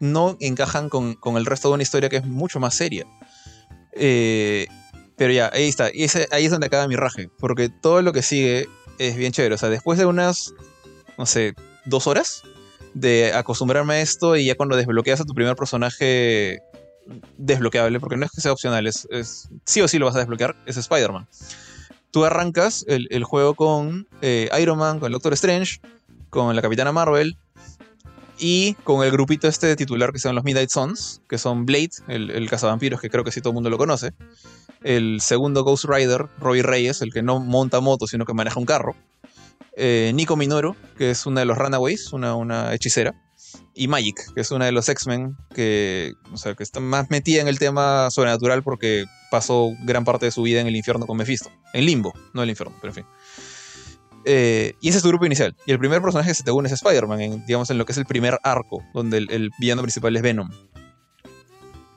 no 0.00 0.36
encajan 0.40 0.88
con, 0.88 1.14
con 1.14 1.36
el 1.36 1.46
resto 1.46 1.68
de 1.68 1.74
una 1.74 1.82
historia 1.82 2.08
que 2.08 2.16
es 2.16 2.24
mucho 2.24 2.60
más 2.60 2.74
seria. 2.74 3.06
Eh, 3.92 4.66
pero 5.18 5.32
ya, 5.32 5.50
ahí 5.52 5.68
está. 5.68 5.90
Y 5.92 6.04
ese- 6.04 6.28
ahí 6.30 6.44
es 6.46 6.50
donde 6.50 6.66
acaba 6.68 6.88
mi 6.88 6.96
raje, 6.96 7.28
porque 7.38 7.68
todo 7.68 8.00
lo 8.02 8.12
que 8.12 8.22
sigue 8.22 8.68
es 8.98 9.16
bien 9.16 9.32
chévere. 9.32 9.54
O 9.54 9.58
sea, 9.58 9.68
después 9.68 9.98
de 9.98 10.06
unas, 10.06 10.54
no 11.18 11.26
sé, 11.26 11.54
dos 11.84 12.06
horas 12.06 12.42
de 12.94 13.32
acostumbrarme 13.34 13.94
a 13.94 14.00
esto 14.00 14.36
y 14.36 14.46
ya 14.46 14.54
cuando 14.54 14.76
desbloqueas 14.76 15.20
a 15.20 15.24
tu 15.24 15.34
primer 15.34 15.54
personaje 15.56 16.60
desbloqueable, 17.36 18.00
porque 18.00 18.16
no 18.16 18.26
es 18.26 18.32
que 18.32 18.40
sea 18.40 18.52
opcional, 18.52 18.86
es, 18.86 19.06
es- 19.10 19.48
sí 19.64 19.80
o 19.80 19.88
sí 19.88 19.98
lo 19.98 20.06
vas 20.06 20.14
a 20.16 20.20
desbloquear, 20.20 20.56
es 20.66 20.76
Spider-Man. 20.76 21.26
Tú 22.10 22.24
arrancas 22.24 22.84
el, 22.88 23.06
el 23.10 23.24
juego 23.24 23.54
con 23.54 24.06
eh, 24.22 24.48
Iron 24.60 24.78
Man, 24.78 24.98
con 24.98 25.06
el 25.06 25.12
Doctor 25.12 25.32
Strange, 25.34 25.80
con 26.30 26.54
la 26.56 26.62
Capitana 26.62 26.92
Marvel 26.92 27.36
y 28.38 28.74
con 28.84 29.04
el 29.04 29.10
grupito 29.10 29.48
este 29.48 29.74
titular 29.76 30.12
que 30.12 30.18
son 30.18 30.34
los 30.34 30.44
Midnight 30.44 30.70
Suns, 30.70 31.22
que 31.28 31.38
son 31.38 31.66
Blade, 31.66 31.90
el, 32.08 32.30
el 32.30 32.48
cazavampiros, 32.48 33.00
que 33.00 33.10
creo 33.10 33.24
que 33.24 33.32
sí 33.32 33.40
todo 33.40 33.50
el 33.50 33.54
mundo 33.54 33.70
lo 33.70 33.78
conoce. 33.78 34.12
El 34.82 35.20
segundo 35.20 35.64
Ghost 35.64 35.86
Rider, 35.86 36.26
Robbie 36.38 36.62
Reyes, 36.62 37.02
el 37.02 37.12
que 37.12 37.22
no 37.22 37.40
monta 37.40 37.80
moto, 37.80 38.06
sino 38.06 38.24
que 38.24 38.34
maneja 38.34 38.60
un 38.60 38.66
carro. 38.66 38.94
Eh, 39.76 40.12
Nico 40.14 40.36
Minoru, 40.36 40.74
que 40.96 41.10
es 41.10 41.24
una 41.26 41.40
de 41.40 41.46
los 41.46 41.56
Runaways, 41.56 42.12
una, 42.12 42.34
una 42.34 42.74
hechicera. 42.74 43.14
Y 43.74 43.86
Magic, 43.86 44.34
que 44.34 44.40
es 44.40 44.50
una 44.50 44.66
de 44.66 44.72
los 44.72 44.88
X-Men 44.88 45.36
que, 45.54 46.14
o 46.32 46.36
sea, 46.36 46.54
que 46.54 46.64
está 46.64 46.80
más 46.80 47.10
metida 47.10 47.40
en 47.40 47.46
el 47.48 47.60
tema 47.60 48.10
sobrenatural 48.10 48.64
porque 48.64 49.04
pasó 49.30 49.70
gran 49.84 50.04
parte 50.04 50.26
de 50.26 50.32
su 50.32 50.42
vida 50.42 50.60
en 50.60 50.66
el 50.66 50.74
infierno 50.74 51.06
con 51.06 51.16
Mephisto. 51.16 51.50
En 51.72 51.86
Limbo, 51.86 52.12
no 52.34 52.42
el 52.42 52.50
infierno, 52.50 52.74
pero 52.80 52.90
en 52.90 52.94
fin. 52.96 53.06
Eh, 54.30 54.74
y 54.82 54.90
ese 54.90 54.98
es 54.98 55.02
tu 55.02 55.08
grupo 55.08 55.24
inicial. 55.24 55.56
Y 55.64 55.72
el 55.72 55.78
primer 55.78 56.02
personaje 56.02 56.28
que 56.28 56.34
se 56.34 56.42
te 56.42 56.50
une 56.50 56.66
es 56.66 56.74
Spider-Man, 56.74 57.20
en, 57.22 57.46
digamos 57.46 57.70
en 57.70 57.78
lo 57.78 57.86
que 57.86 57.92
es 57.92 57.98
el 57.98 58.04
primer 58.04 58.38
arco, 58.42 58.84
donde 58.92 59.16
el, 59.16 59.50
villano 59.58 59.80
principal 59.80 60.14
es 60.16 60.22
Venom. 60.22 60.50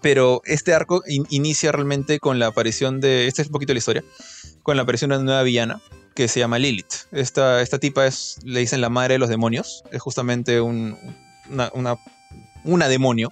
pero 0.02 0.42
este 0.46 0.74
arco 0.74 1.04
inicia 1.08 1.74
realmente 1.74 2.20
con 2.20 2.40
la 2.40 2.48
aparición 2.48 3.02
de. 3.02 3.28
Esta 3.28 3.42
es 3.42 3.50
un 3.50 3.52
poquito 3.52 3.74
la 3.74 3.80
historia. 3.80 4.04
Con 4.64 4.78
la 4.78 4.84
aparición 4.84 5.10
de 5.10 5.18
una 5.18 5.26
nueva 5.26 5.44
villana 5.44 5.82
que 6.16 6.30
se 6.30 6.40
llama 6.40 6.58
Lilith. 6.58 6.94
Esta, 7.12 7.62
esta 7.62 7.80
tipa 7.80 8.08
es, 8.08 8.38
le 8.46 8.62
dicen 8.62 8.80
la 8.80 8.90
madre 8.90 9.16
de 9.16 9.20
los 9.20 9.28
demonios. 9.28 9.84
Es 9.92 10.02
justamente 10.02 10.62
un, 10.62 10.98
una, 11.50 11.98
una, 12.64 12.88
demonio 12.88 13.28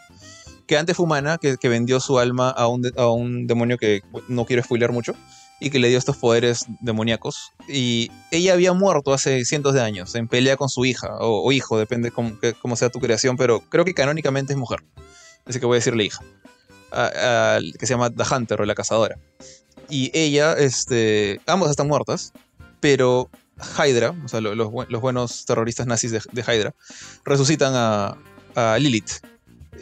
que 0.68 0.78
antes 0.78 0.98
fue 0.98 1.06
humana, 1.06 1.38
que, 1.38 1.70
vendió 1.70 2.02
su 2.02 2.20
alma 2.20 2.50
a 2.50 2.68
un, 2.68 2.92
a 2.98 3.08
un 3.08 3.48
demonio 3.48 3.78
que 3.78 4.02
no 4.28 4.44
quiero 4.46 4.62
spoiler 4.62 4.92
mucho 4.92 5.16
y 5.60 5.70
que 5.70 5.80
le 5.80 5.90
dio 5.90 5.98
estos 5.98 6.18
poderes 6.18 6.66
demoníacos. 6.80 7.54
Y 7.68 8.12
ella 8.32 8.54
había 8.54 8.74
muerto 8.74 9.14
hace 9.14 9.44
cientos 9.46 9.74
de 9.74 9.82
años 9.82 10.16
en 10.16 10.28
pelea 10.28 10.58
con 10.58 10.70
su 10.70 10.86
hija 10.86 11.18
o, 11.20 11.52
hijo, 11.52 11.78
depende 11.78 12.12
cómo, 12.12 12.76
sea 12.76 12.90
tu 12.90 13.00
creación, 13.00 13.38
pero 13.38 13.62
creo 13.62 13.86
que 13.86 13.94
canónicamente 13.94 14.54
es 14.54 14.60
mujer. 14.60 14.84
Así 15.46 15.60
que 15.60 15.66
voy 15.66 15.76
a 15.76 15.80
decirle 15.80 16.06
hija. 16.06 16.24
que 17.78 17.86
se 17.86 17.94
llama 17.94 18.10
The 18.10 18.24
Hunter 18.34 18.62
o 18.62 18.66
la 18.66 18.76
cazadora. 18.76 19.18
Y 19.90 20.12
ella, 20.14 20.54
este, 20.54 21.42
ambos 21.48 21.70
están 21.70 21.88
muertas, 21.88 22.32
pero 22.80 23.30
Hydra, 23.78 24.16
o 24.24 24.28
sea, 24.28 24.40
los, 24.40 24.72
buenos 24.72 25.46
terroristas 25.46 25.88
nazis 25.88 26.12
de, 26.12 26.42
Hydra, 26.42 26.74
resucitan 27.26 27.74
a, 27.76 28.18
a 28.56 28.78
Lilith 28.78 29.12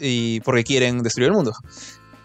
y 0.00 0.40
porque 0.40 0.64
quieren 0.64 1.02
destruir 1.02 1.28
el 1.28 1.34
mundo 1.34 1.52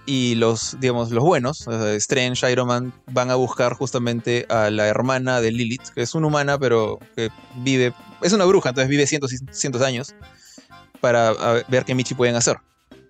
y 0.05 0.35
los, 0.35 0.77
digamos, 0.79 1.11
los 1.11 1.23
buenos, 1.23 1.65
Strange, 1.67 2.51
Iron 2.51 2.67
Man, 2.67 2.93
van 3.11 3.31
a 3.31 3.35
buscar 3.35 3.73
justamente 3.73 4.45
a 4.49 4.69
la 4.69 4.87
hermana 4.87 5.39
de 5.39 5.51
Lilith, 5.51 5.89
que 5.95 6.01
es 6.01 6.13
una 6.13 6.27
humana, 6.27 6.57
pero 6.59 6.99
que 7.15 7.29
vive, 7.57 7.93
es 8.21 8.33
una 8.33 8.45
bruja, 8.45 8.69
entonces 8.69 8.89
vive 8.89 9.07
cientos 9.07 9.33
cientos 9.51 9.81
años, 9.81 10.13
para 10.99 11.63
ver 11.67 11.85
qué 11.85 11.95
Michi 11.95 12.15
pueden 12.15 12.35
hacer. 12.35 12.57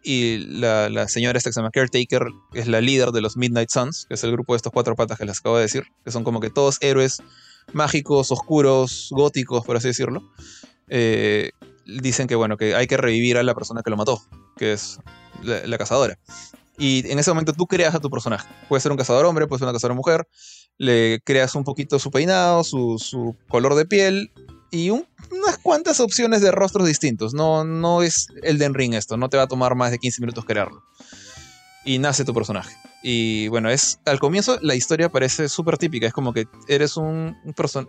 Y 0.03 0.39
la, 0.39 1.07
señora 1.07 1.37
esta 1.37 1.49
que 1.49 1.53
se 1.53 1.61
llama 1.61 1.71
Caretaker 1.71 2.27
es 2.53 2.67
la 2.67 2.81
líder 2.81 3.11
de 3.11 3.21
los 3.21 3.37
Midnight 3.37 3.69
Suns, 3.69 4.05
que 4.07 4.15
es 4.15 4.23
el 4.23 4.31
grupo 4.31 4.53
de 4.53 4.57
estos 4.57 4.73
cuatro 4.73 4.95
patas 4.95 5.17
que 5.17 5.25
les 5.25 5.39
acabo 5.39 5.55
de 5.55 5.63
decir, 5.63 5.83
que 6.03 6.11
son 6.11 6.23
como 6.23 6.41
que 6.41 6.49
todos 6.49 6.77
héroes 6.81 7.23
mágicos, 7.71 8.31
oscuros, 8.31 9.07
góticos, 9.11 9.65
por 9.65 9.77
así 9.77 9.87
decirlo. 9.87 10.21
Eh, 10.89 11.51
dicen 11.85 12.27
que 12.27 12.35
bueno, 12.35 12.57
que 12.57 12.75
hay 12.75 12.85
que 12.85 12.97
revivir 12.97 13.37
a 13.37 13.43
la 13.43 13.55
persona 13.55 13.81
que 13.81 13.89
lo 13.89 13.97
mató, 13.97 14.21
que 14.57 14.73
es 14.73 14.99
la 15.41 15.77
cazadora. 15.77 16.19
Y 16.77 17.09
en 17.11 17.19
ese 17.19 17.31
momento 17.31 17.53
tú 17.53 17.67
creas 17.67 17.93
a 17.93 17.99
tu 17.99 18.09
personaje. 18.09 18.47
Puede 18.67 18.81
ser 18.81 18.91
un 18.91 18.97
cazador 18.97 19.25
hombre, 19.25 19.47
puede 19.47 19.59
ser 19.59 19.67
una 19.67 19.73
cazadora 19.73 19.95
mujer. 19.95 20.27
Le 20.77 21.19
creas 21.23 21.55
un 21.55 21.63
poquito 21.63 21.99
su 21.99 22.09
peinado, 22.09 22.63
su, 22.63 23.35
color 23.47 23.75
de 23.75 23.85
piel 23.85 24.31
y 24.71 24.89
unas 24.89 25.59
cuantas 25.61 25.99
opciones 25.99 26.41
de 26.41 26.51
rostros 26.51 26.87
distintos. 26.87 27.33
No, 27.33 27.63
no 27.63 28.01
es 28.01 28.27
el 28.41 28.57
Den 28.57 28.73
Ring 28.73 28.95
esto, 28.95 29.17
no 29.17 29.29
te 29.29 29.37
va 29.37 29.43
a 29.43 29.47
tomar 29.47 29.75
más 29.75 29.91
de 29.91 29.99
15 29.99 30.21
minutos 30.21 30.45
crearlo. 30.45 30.83
Y 31.85 31.99
nace 31.99 32.25
tu 32.25 32.33
personaje. 32.33 32.75
Y 33.03 33.49
bueno, 33.49 33.69
es 33.69 33.99
al 34.05 34.19
comienzo 34.19 34.57
la 34.61 34.73
historia 34.73 35.09
parece 35.09 35.49
súper 35.49 35.77
típica. 35.77 36.07
Es 36.07 36.13
como 36.13 36.33
que 36.33 36.47
eres 36.67 36.97
un, 36.97 37.35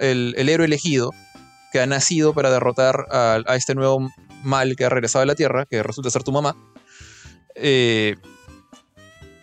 el, 0.00 0.34
el, 0.36 0.48
héroe 0.48 0.66
elegido 0.66 1.10
que 1.72 1.80
ha 1.80 1.86
nacido 1.86 2.34
para 2.34 2.50
derrotar 2.50 3.06
a, 3.10 3.42
este 3.56 3.74
nuevo 3.74 4.10
mal 4.42 4.76
que 4.76 4.84
ha 4.84 4.88
regresado 4.88 5.22
a 5.22 5.26
la 5.26 5.34
Tierra, 5.36 5.66
que 5.66 5.82
resulta 5.82 6.10
ser 6.10 6.22
tu 6.22 6.32
mamá. 6.32 6.56
Eh, 7.54 8.16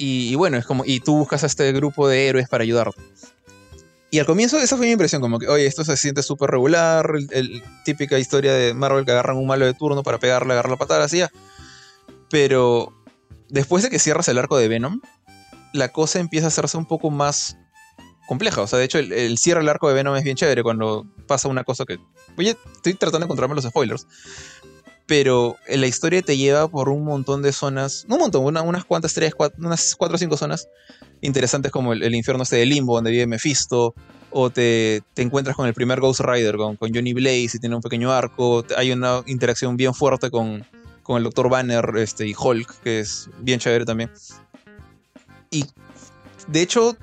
y, 0.03 0.33
bueno, 0.35 0.57
es 0.57 0.65
como, 0.65 0.83
y 0.83 0.99
tú 0.99 1.15
buscas 1.15 1.43
a 1.43 1.45
este 1.45 1.71
grupo 1.73 2.07
de 2.07 2.27
héroes 2.27 2.49
para 2.49 2.63
ayudarte. 2.63 2.99
Y 4.09 4.17
al 4.19 4.25
comienzo 4.25 4.57
esa 4.57 4.75
fue 4.75 4.87
mi 4.87 4.91
impresión, 4.91 5.21
como 5.21 5.37
que, 5.37 5.47
oye, 5.47 5.67
esto 5.67 5.85
se 5.85 5.95
siente 5.95 6.23
súper 6.23 6.49
regular, 6.49 7.13
el, 7.29 7.63
típica 7.85 8.17
historia 8.17 8.51
de 8.51 8.73
Marvel 8.73 9.05
que 9.05 9.11
agarran 9.11 9.37
un 9.37 9.45
malo 9.45 9.65
de 9.65 9.73
turno 9.75 10.01
para 10.01 10.17
pegarle, 10.17 10.53
agarrar 10.53 10.71
la 10.71 10.77
patada, 10.77 11.05
así 11.05 11.19
ya. 11.19 11.31
Pero 12.31 12.91
después 13.47 13.83
de 13.83 13.91
que 13.91 13.99
cierras 13.99 14.27
el 14.27 14.39
arco 14.39 14.57
de 14.57 14.67
Venom, 14.67 15.01
la 15.71 15.89
cosa 15.89 16.19
empieza 16.19 16.47
a 16.47 16.49
hacerse 16.49 16.77
un 16.77 16.87
poco 16.87 17.11
más 17.11 17.57
compleja. 18.27 18.61
O 18.61 18.67
sea, 18.67 18.79
de 18.79 18.85
hecho, 18.85 18.97
el, 18.97 19.13
el 19.13 19.37
cierre 19.37 19.59
del 19.59 19.69
arco 19.69 19.87
de 19.87 19.93
Venom 19.93 20.15
es 20.15 20.23
bien 20.23 20.35
chévere 20.35 20.63
cuando 20.63 21.05
pasa 21.27 21.47
una 21.47 21.63
cosa 21.63 21.85
que... 21.85 21.99
Oye, 22.37 22.57
estoy 22.73 22.95
tratando 22.95 23.19
de 23.19 23.25
encontrarme 23.25 23.55
los 23.55 23.65
spoilers 23.65 24.07
pero 25.05 25.57
la 25.67 25.87
historia 25.87 26.21
te 26.21 26.37
lleva 26.37 26.67
por 26.67 26.89
un 26.89 27.03
montón 27.03 27.41
de 27.41 27.51
zonas, 27.51 28.05
no 28.07 28.15
un 28.15 28.21
montón, 28.21 28.45
unas 28.45 28.85
cuantas, 28.85 29.13
tres, 29.13 29.33
unas 29.57 29.95
cuatro 29.95 30.15
o 30.15 30.17
cinco 30.17 30.37
zonas 30.37 30.67
interesantes 31.21 31.71
como 31.71 31.93
el, 31.93 32.15
infierno 32.15 32.43
este 32.43 32.57
de 32.57 32.65
Limbo, 32.65 32.95
donde 32.95 33.11
vive 33.11 33.27
Mephisto, 33.27 33.93
o 34.31 34.49
te, 34.49 35.03
encuentras 35.15 35.55
con 35.55 35.67
el 35.67 35.73
primer 35.73 35.99
Ghost 35.99 36.21
Rider, 36.21 36.55
con, 36.55 36.77
Johnny 36.79 37.13
Blaze, 37.13 37.57
y 37.57 37.59
tiene 37.59 37.75
un 37.75 37.81
pequeño 37.81 38.11
arco, 38.11 38.65
hay 38.77 38.91
una 38.91 39.21
interacción 39.25 39.77
bien 39.77 39.93
fuerte 39.93 40.31
con, 40.31 40.65
el 41.07 41.23
Dr. 41.23 41.49
Banner 41.49 41.91
este, 41.97 42.25
y 42.25 42.33
Hulk, 42.33 42.83
que 42.83 43.01
es 43.01 43.29
bien 43.39 43.59
chévere 43.59 43.83
también. 43.83 44.09
Y 45.49 45.65
de 46.47 46.61
hecho, 46.61 46.95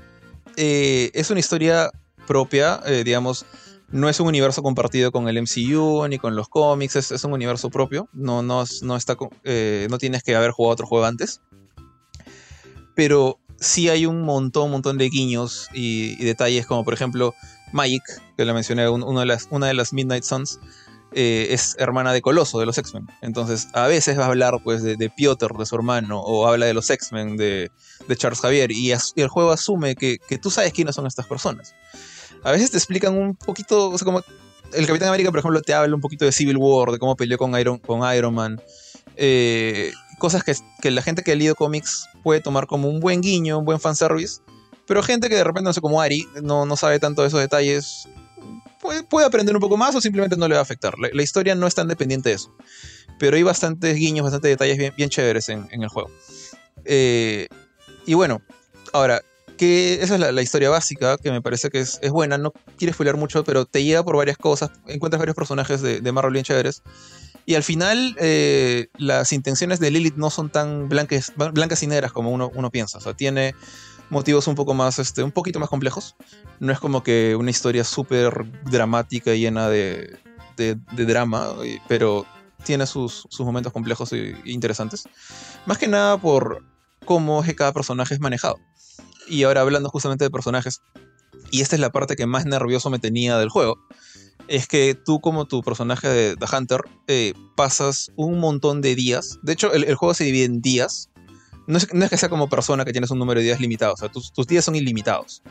eh, 0.56 1.10
es 1.12 1.30
una 1.30 1.40
historia 1.40 1.90
propia, 2.26 2.80
eh, 2.86 3.04
digamos, 3.04 3.44
no 3.90 4.08
es 4.08 4.20
un 4.20 4.26
universo 4.26 4.62
compartido 4.62 5.12
con 5.12 5.28
el 5.28 5.40
MCU 5.40 6.06
ni 6.08 6.18
con 6.18 6.36
los 6.36 6.48
cómics, 6.48 6.96
es, 6.96 7.24
un 7.24 7.32
universo 7.32 7.70
propio. 7.70 8.08
No, 8.12 8.42
no, 8.42 8.64
no, 8.82 8.96
está, 8.96 9.16
eh, 9.44 9.86
no 9.90 9.98
tienes 9.98 10.22
que 10.22 10.36
haber 10.36 10.50
jugado 10.50 10.74
otro 10.74 10.86
juego 10.86 11.06
antes. 11.06 11.40
Pero 12.94 13.38
sí 13.58 13.88
hay 13.88 14.06
un 14.06 14.22
montón, 14.22 14.66
un 14.66 14.72
montón 14.72 14.98
de 14.98 15.08
guiños 15.08 15.68
y, 15.72 16.22
detalles, 16.24 16.66
como 16.66 16.84
por 16.84 16.94
ejemplo 16.94 17.34
Mike, 17.72 18.04
que 18.36 18.44
le 18.44 18.52
mencioné, 18.52 18.82
de 18.82 19.26
las, 19.26 19.48
una 19.50 19.66
de 19.66 19.74
las 19.74 19.92
Midnight 19.92 20.24
Suns, 20.24 20.60
eh, 21.12 21.48
es 21.50 21.74
hermana 21.78 22.12
de 22.12 22.20
Coloso, 22.20 22.60
de 22.60 22.66
los 22.66 22.76
X-Men. 22.76 23.06
Entonces, 23.22 23.68
a 23.72 23.86
veces 23.86 24.18
va 24.18 24.24
a 24.24 24.28
hablar 24.28 24.60
pues, 24.62 24.82
de, 24.82 25.10
Piotr, 25.10 25.56
de 25.56 25.64
su 25.64 25.74
hermano, 25.74 26.20
o 26.20 26.46
habla 26.46 26.66
de 26.66 26.74
los 26.74 26.90
X-Men, 26.90 27.38
de, 27.38 27.70
Charles 28.16 28.40
Javier, 28.40 28.70
y, 28.70 28.92
el 28.92 29.28
juego 29.28 29.52
asume 29.52 29.96
que, 29.96 30.18
que, 30.18 30.36
tú 30.36 30.50
sabes 30.50 30.74
quiénes 30.74 30.94
son 30.94 31.06
estas 31.06 31.26
personas 31.26 31.74
a 32.48 32.52
veces 32.52 32.70
te 32.70 32.78
explican 32.78 33.14
un 33.14 33.34
poquito, 33.34 33.90
o 33.90 33.98
sea, 33.98 34.06
como 34.06 34.22
el 34.72 34.86
Capitán 34.86 35.08
América, 35.08 35.30
por 35.30 35.40
ejemplo, 35.40 35.60
te 35.60 35.74
habla 35.74 35.94
un 35.94 36.00
poquito 36.00 36.24
de 36.24 36.32
Civil 36.32 36.56
War, 36.56 36.90
de 36.90 36.98
cómo 36.98 37.14
peleó 37.14 37.36
con 37.36 37.58
Iron, 37.58 37.78
con 37.78 38.00
Iron 38.14 38.34
Man. 38.34 38.60
Eh, 39.16 39.92
cosas 40.18 40.42
que, 40.44 40.90
la 40.90 41.02
gente 41.02 41.22
que 41.22 41.32
ha 41.32 41.36
leído 41.36 41.54
cómics 41.54 42.06
puede 42.22 42.40
tomar 42.40 42.66
como 42.66 42.88
un 42.88 43.00
buen 43.00 43.20
guiño, 43.20 43.58
un 43.58 43.66
buen 43.66 43.80
fanservice. 43.80 44.40
Pero 44.86 45.02
gente 45.02 45.28
que 45.28 45.36
de 45.36 45.44
repente, 45.44 45.64
no 45.64 45.72
sé, 45.74 45.82
como 45.82 46.00
Ari, 46.00 46.26
no, 46.42 46.64
no 46.64 46.76
sabe 46.76 46.98
tanto 46.98 47.20
de 47.20 47.28
esos 47.28 47.40
detalles, 47.40 48.08
puede, 48.80 49.02
puede, 49.02 49.26
aprender 49.26 49.54
un 49.54 49.60
poco 49.60 49.76
más 49.76 49.94
o 49.94 50.00
simplemente 50.00 50.36
no 50.36 50.48
le 50.48 50.54
va 50.54 50.60
a 50.60 50.62
afectar. 50.62 50.94
La, 50.98 51.22
historia 51.22 51.54
no 51.54 51.66
es 51.66 51.74
tan 51.74 51.88
dependiente 51.88 52.30
de 52.30 52.36
eso. 52.36 52.54
Pero 53.18 53.36
hay 53.36 53.42
bastantes 53.42 53.94
guiños, 53.96 54.24
bastantes 54.24 54.50
detalles 54.50 54.94
bien, 54.96 55.10
chéveres 55.10 55.50
en, 55.50 55.68
el 55.70 55.88
juego. 55.88 56.10
Eh, 56.86 57.48
y 58.06 58.14
bueno, 58.14 58.40
ahora, 58.94 59.20
que 59.58 60.02
esa 60.02 60.14
es 60.14 60.20
la, 60.20 60.42
historia 60.42 60.70
básica, 60.70 61.18
que 61.18 61.30
me 61.30 61.42
parece 61.42 61.68
que 61.68 61.80
es, 61.80 62.00
buena, 62.10 62.38
no 62.38 62.52
quiere 62.78 62.94
spoiler 62.94 63.16
mucho, 63.16 63.44
pero 63.44 63.66
te 63.66 63.84
lleva 63.84 64.02
por 64.02 64.16
varias 64.16 64.38
cosas, 64.38 64.70
encuentras 64.86 65.18
varios 65.18 65.36
personajes 65.36 65.82
de, 65.82 66.00
de 66.00 66.12
Marvel 66.12 66.32
bien 66.32 66.44
y 67.48 67.54
al 67.54 67.62
final 67.62 68.14
eh, 68.20 68.88
las 68.98 69.32
intenciones 69.32 69.80
de 69.80 69.90
Lilith 69.90 70.16
no 70.16 70.28
son 70.28 70.50
tan 70.50 70.88
blancas, 70.90 71.32
blancas 71.34 71.82
y 71.82 71.86
negras 71.86 72.12
como 72.12 72.30
uno, 72.30 72.50
uno 72.54 72.70
piensa, 72.70 72.98
o 72.98 73.00
sea, 73.00 73.14
tiene 73.14 73.54
motivos 74.10 74.46
un 74.48 74.54
poco 74.54 74.74
más, 74.74 74.98
este, 74.98 75.22
un 75.22 75.32
poquito 75.32 75.58
más 75.58 75.70
complejos, 75.70 76.14
no 76.60 76.72
es 76.72 76.78
como 76.78 77.02
que 77.02 77.36
una 77.36 77.48
historia 77.50 77.84
súper 77.84 78.44
dramática 78.64 79.34
y 79.34 79.40
llena 79.40 79.70
de, 79.70 80.18
de, 80.58 80.76
drama, 81.06 81.54
pero 81.88 82.26
tiene 82.64 82.86
sus, 82.86 83.26
sus 83.30 83.46
momentos 83.46 83.72
complejos 83.72 84.12
e 84.12 84.36
interesantes, 84.44 85.04
más 85.64 85.78
que 85.78 85.88
nada 85.88 86.18
por 86.18 86.62
cómo 87.06 87.40
es 87.40 87.46
que 87.46 87.56
cada 87.56 87.72
personaje 87.72 88.12
es 88.12 88.20
manejado. 88.20 88.58
Y 89.28 89.42
ahora 89.44 89.60
hablando 89.60 89.88
justamente 89.90 90.24
de 90.24 90.30
personajes, 90.30 90.80
y 91.50 91.60
esta 91.60 91.76
es 91.76 91.80
la 91.80 91.90
parte 91.90 92.16
que 92.16 92.26
más 92.26 92.46
nervioso 92.46 92.90
me 92.90 92.98
tenía 92.98 93.38
del 93.38 93.48
juego, 93.48 93.78
es 94.48 94.66
que 94.66 94.94
tú 94.94 95.20
como 95.20 95.46
tu 95.46 95.62
personaje 95.62 96.08
de 96.08 96.36
The 96.36 96.56
Hunter 96.56 96.80
eh, 97.06 97.34
pasas 97.56 98.10
un 98.16 98.40
montón 98.40 98.80
de 98.80 98.94
días, 98.94 99.38
de 99.42 99.52
hecho 99.52 99.72
el, 99.72 99.94
juego 99.94 100.14
se 100.14 100.24
divide 100.24 100.44
en 100.44 100.60
días, 100.60 101.10
no 101.66 101.76
es, 101.76 101.86
que 101.86 102.16
sea 102.16 102.30
como 102.30 102.48
persona 102.48 102.84
que 102.84 102.92
tienes 102.92 103.10
un 103.10 103.18
número 103.18 103.40
de 103.40 103.46
días 103.46 103.60
limitado, 103.60 103.92
o 103.92 103.96
sea, 103.96 104.08
tus, 104.08 104.32
días 104.46 104.64
son 104.64 104.74
ilimitados, 104.74 105.42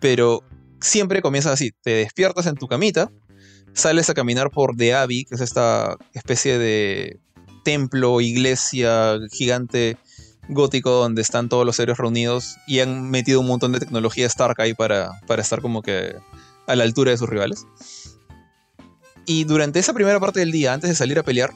pero 0.00 0.44
siempre 0.80 1.22
comienzas 1.22 1.52
así, 1.52 1.72
te 1.82 1.90
despiertas 1.90 2.46
en 2.46 2.54
tu 2.54 2.68
camita, 2.68 3.10
sales 3.72 4.08
a 4.10 4.14
caminar 4.14 4.50
por 4.50 4.76
The 4.76 4.94
Abbey, 4.94 5.24
que 5.24 5.34
es 5.34 5.40
esta 5.40 5.96
especie 6.14 6.58
de 6.58 7.18
templo, 7.64 8.20
iglesia 8.20 9.18
gigante 9.32 9.96
gótico 10.50 10.90
donde 10.90 11.22
están 11.22 11.48
todos 11.48 11.64
los 11.64 11.78
héroes 11.78 11.98
reunidos 11.98 12.56
y 12.66 12.80
han 12.80 13.10
metido 13.10 13.40
un 13.40 13.46
montón 13.46 13.72
de 13.72 13.80
tecnología 13.80 14.26
Stark 14.26 14.60
ahí 14.60 14.74
para, 14.74 15.20
para 15.26 15.42
estar 15.42 15.60
como 15.60 15.82
que 15.82 16.16
a 16.66 16.76
la 16.76 16.84
altura 16.84 17.12
de 17.12 17.18
sus 17.18 17.28
rivales. 17.28 17.66
Y 19.26 19.44
durante 19.44 19.78
esa 19.78 19.92
primera 19.92 20.18
parte 20.18 20.40
del 20.40 20.52
día, 20.52 20.72
antes 20.72 20.90
de 20.90 20.96
salir 20.96 21.18
a 21.18 21.22
pelear, 21.22 21.52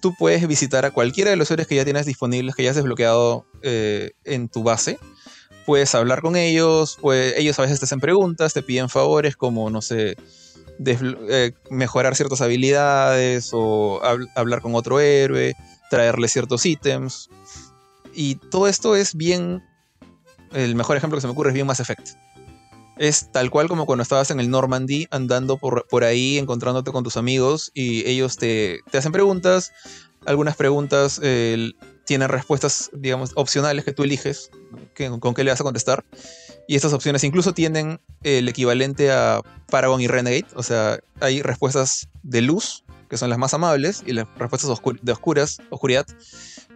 tú 0.00 0.14
puedes 0.18 0.46
visitar 0.46 0.84
a 0.84 0.90
cualquiera 0.90 1.30
de 1.30 1.36
los 1.36 1.50
héroes 1.50 1.68
que 1.68 1.76
ya 1.76 1.84
tienes 1.84 2.06
disponibles, 2.06 2.54
que 2.54 2.64
ya 2.64 2.70
has 2.70 2.76
desbloqueado 2.76 3.46
eh, 3.62 4.12
en 4.24 4.48
tu 4.48 4.62
base. 4.62 4.98
Puedes 5.64 5.94
hablar 5.94 6.22
con 6.22 6.36
ellos, 6.36 6.98
pues, 7.00 7.34
ellos 7.36 7.58
a 7.58 7.62
veces 7.62 7.78
te 7.78 7.84
hacen 7.84 8.00
preguntas, 8.00 8.52
te 8.52 8.62
piden 8.62 8.88
favores 8.88 9.36
como, 9.36 9.70
no 9.70 9.80
sé, 9.80 10.16
eh, 10.84 11.52
mejorar 11.70 12.16
ciertas 12.16 12.40
habilidades 12.40 13.50
o 13.52 14.00
hablar 14.34 14.60
con 14.60 14.74
otro 14.74 14.98
héroe, 14.98 15.54
traerle 15.88 16.26
ciertos 16.26 16.66
ítems 16.66 17.30
Y 18.14 18.36
todo 18.36 18.68
esto 18.68 18.96
es 18.96 19.14
bien. 19.14 19.62
El 20.52 20.74
mejor 20.74 20.96
ejemplo 20.96 21.16
que 21.16 21.22
se 21.22 21.26
me 21.26 21.32
ocurre 21.32 21.50
es 21.50 21.54
bien 21.54 21.66
Mass 21.66 21.80
Effect. 21.80 22.10
Es 22.98 23.32
tal 23.32 23.50
cual 23.50 23.68
como 23.68 23.86
cuando 23.86 24.02
estabas 24.02 24.30
en 24.30 24.38
el 24.38 24.50
Normandy 24.50 25.08
andando 25.10 25.56
por, 25.56 25.86
por 25.88 26.04
ahí, 26.04 26.38
encontrándote 26.38 26.92
con 26.92 27.04
tus 27.04 27.16
amigos 27.16 27.70
y 27.74 28.06
ellos 28.06 28.36
te, 28.36 28.80
te 28.90 28.98
hacen 28.98 29.12
preguntas. 29.12 29.72
Algunas 30.26 30.56
preguntas 30.56 31.20
tienen 32.04 32.28
respuestas, 32.28 32.90
digamos, 32.92 33.32
opcionales 33.34 33.84
que 33.84 33.92
tú 33.92 34.04
eliges 34.04 34.50
con 35.20 35.34
qué 35.34 35.44
le 35.44 35.50
vas 35.50 35.60
a 35.60 35.64
contestar. 35.64 36.04
Y 36.68 36.76
estas 36.76 36.92
opciones 36.92 37.24
incluso 37.24 37.54
tienen 37.54 38.00
el 38.22 38.48
equivalente 38.48 39.10
a 39.10 39.40
Paragon 39.68 40.00
y 40.00 40.06
Renegade. 40.06 40.46
O 40.54 40.62
sea, 40.62 41.00
hay 41.20 41.42
respuestas 41.42 42.08
de 42.22 42.40
luz, 42.42 42.84
que 43.12 43.18
son 43.18 43.28
las 43.28 43.38
más 43.38 43.52
amables, 43.52 44.02
y 44.06 44.14
las 44.14 44.26
respuestas 44.38 44.70
oscu- 44.70 44.98
de 45.02 45.12
oscuras, 45.12 45.58
oscuridad, 45.68 46.06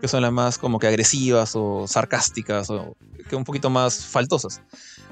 que 0.02 0.06
son 0.06 0.20
las 0.20 0.30
más 0.30 0.58
como 0.58 0.78
que 0.78 0.86
agresivas 0.86 1.52
o 1.54 1.86
sarcásticas 1.88 2.68
o 2.68 2.94
que 3.26 3.36
un 3.36 3.44
poquito 3.44 3.70
más 3.70 4.04
faltosas. 4.04 4.60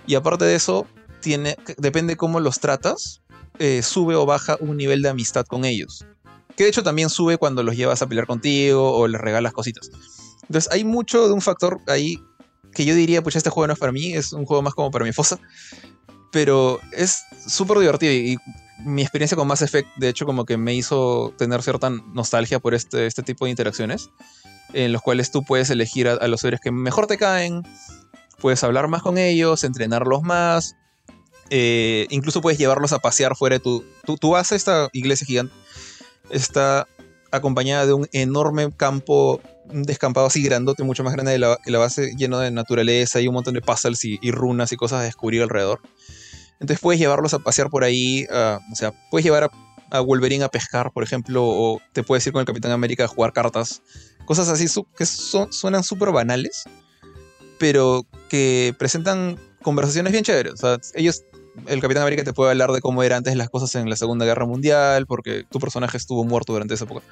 Y 0.06 0.16
aparte 0.16 0.44
de 0.44 0.54
eso, 0.54 0.86
tiene, 1.22 1.56
depende 1.78 2.18
cómo 2.18 2.40
los 2.40 2.60
tratas, 2.60 3.22
eh, 3.58 3.80
sube 3.82 4.16
o 4.16 4.26
baja 4.26 4.58
un 4.60 4.76
nivel 4.76 5.00
de 5.00 5.08
amistad 5.08 5.46
con 5.46 5.64
ellos. 5.64 6.04
Que 6.56 6.64
de 6.64 6.68
hecho 6.68 6.82
también 6.82 7.08
sube 7.08 7.38
cuando 7.38 7.62
los 7.62 7.74
llevas 7.74 8.02
a 8.02 8.06
pelear 8.06 8.26
contigo 8.26 8.92
o 8.92 9.08
les 9.08 9.18
regalas 9.18 9.54
cositas. 9.54 9.90
Entonces 10.42 10.70
hay 10.70 10.84
mucho 10.84 11.26
de 11.26 11.32
un 11.32 11.40
factor 11.40 11.80
ahí 11.86 12.18
que 12.74 12.84
yo 12.84 12.94
diría, 12.94 13.22
pues 13.22 13.34
este 13.36 13.48
juego 13.48 13.66
no 13.68 13.72
es 13.72 13.78
para 13.78 13.92
mí, 13.92 14.12
es 14.12 14.34
un 14.34 14.44
juego 14.44 14.60
más 14.60 14.74
como 14.74 14.90
para 14.90 15.06
mi 15.06 15.12
fosa. 15.14 15.38
Pero 16.32 16.80
es 16.92 17.22
súper 17.48 17.78
divertido 17.78 18.12
y, 18.12 18.32
y 18.34 18.36
mi 18.78 19.02
experiencia 19.02 19.36
con 19.36 19.46
Mass 19.46 19.62
Effect, 19.62 19.88
de 19.96 20.08
hecho, 20.08 20.26
como 20.26 20.44
que 20.44 20.56
me 20.56 20.74
hizo 20.74 21.32
tener 21.38 21.62
cierta 21.62 21.90
nostalgia 21.90 22.58
por 22.58 22.74
este, 22.74 23.06
este 23.06 23.22
tipo 23.22 23.44
de 23.44 23.50
interacciones, 23.50 24.10
en 24.72 24.92
los 24.92 25.02
cuales 25.02 25.30
tú 25.30 25.44
puedes 25.44 25.70
elegir 25.70 26.08
a, 26.08 26.26
los 26.26 26.42
héroes 26.44 26.60
que 26.60 26.72
mejor 26.72 27.06
te 27.06 27.16
caen, 27.16 27.62
puedes 28.40 28.62
hablar 28.64 28.88
más 28.88 29.02
con 29.02 29.18
ellos, 29.18 29.64
entrenarlos 29.64 30.22
más, 30.22 30.76
eh, 31.50 32.06
incluso 32.10 32.40
puedes 32.40 32.58
llevarlos 32.58 32.92
a 32.92 32.98
pasear 32.98 33.36
fuera 33.36 33.56
de 33.56 33.60
tu... 33.60 33.84
Tu 34.04 34.30
base, 34.30 34.56
esta 34.56 34.88
iglesia 34.92 35.26
gigante, 35.26 35.54
está 36.30 36.88
acompañada 37.30 37.86
de 37.86 37.92
un 37.92 38.08
enorme 38.12 38.70
campo, 38.76 39.40
descampado 39.66 40.26
así 40.26 40.42
grandote, 40.42 40.82
mucho 40.84 41.04
más 41.04 41.12
grande 41.12 41.32
de 41.32 41.38
la, 41.38 41.58
que 41.62 41.70
la 41.70 41.78
base, 41.78 42.14
lleno 42.16 42.38
de 42.38 42.50
naturaleza 42.50 43.20
y 43.20 43.28
un 43.28 43.34
montón 43.34 43.54
de 43.54 43.60
puzzles 43.60 44.04
y, 44.04 44.18
y 44.20 44.30
runas 44.30 44.72
y 44.72 44.76
cosas 44.76 45.00
a 45.00 45.04
descubrir 45.04 45.42
alrededor. 45.42 45.80
Entonces 46.60 46.80
puedes 46.80 47.00
llevarlos 47.00 47.34
a 47.34 47.38
pasear 47.40 47.68
por 47.68 47.84
ahí, 47.84 48.26
ah, 48.30 48.60
o 48.72 48.74
sea, 48.76 48.92
puedes 49.10 49.24
llevar 49.24 49.50
a, 49.90 50.00
Wolverine 50.00 50.44
a 50.44 50.48
pescar, 50.48 50.90
por 50.92 51.04
ejemplo, 51.04 51.44
o 51.44 51.80
te 51.92 52.02
puedes 52.02 52.26
ir 52.26 52.32
con 52.32 52.40
el 52.40 52.46
Capitán 52.46 52.72
América 52.72 53.04
a 53.04 53.08
jugar 53.08 53.32
cartas. 53.32 53.80
Cosas 54.24 54.48
así 54.48 54.66
que 54.96 55.06
son- 55.06 55.52
suenan 55.52 55.84
súper 55.84 56.10
banales, 56.10 56.64
pero 57.58 58.04
que 58.28 58.74
presentan 58.76 59.38
conversaciones 59.62 60.12
bien 60.12 60.24
chéveres. 60.24 60.54
O 60.54 60.56
sea, 60.56 60.78
ellos, 60.94 61.22
el 61.66 61.80
Capitán 61.80 62.02
América 62.02 62.24
te 62.24 62.32
puede 62.32 62.50
hablar 62.50 62.72
de 62.72 62.80
cómo 62.80 63.04
eran 63.04 63.18
antes 63.18 63.36
las 63.36 63.50
cosas 63.50 63.72
en 63.76 63.88
la 63.88 63.94
Segunda 63.94 64.24
Guerra 64.24 64.46
Mundial, 64.46 65.06
porque 65.06 65.44
tu 65.48 65.60
personaje 65.60 65.96
estuvo 65.96 66.24
muerto 66.24 66.54
durante 66.54 66.74
esa 66.74 66.84
época. 66.84 67.02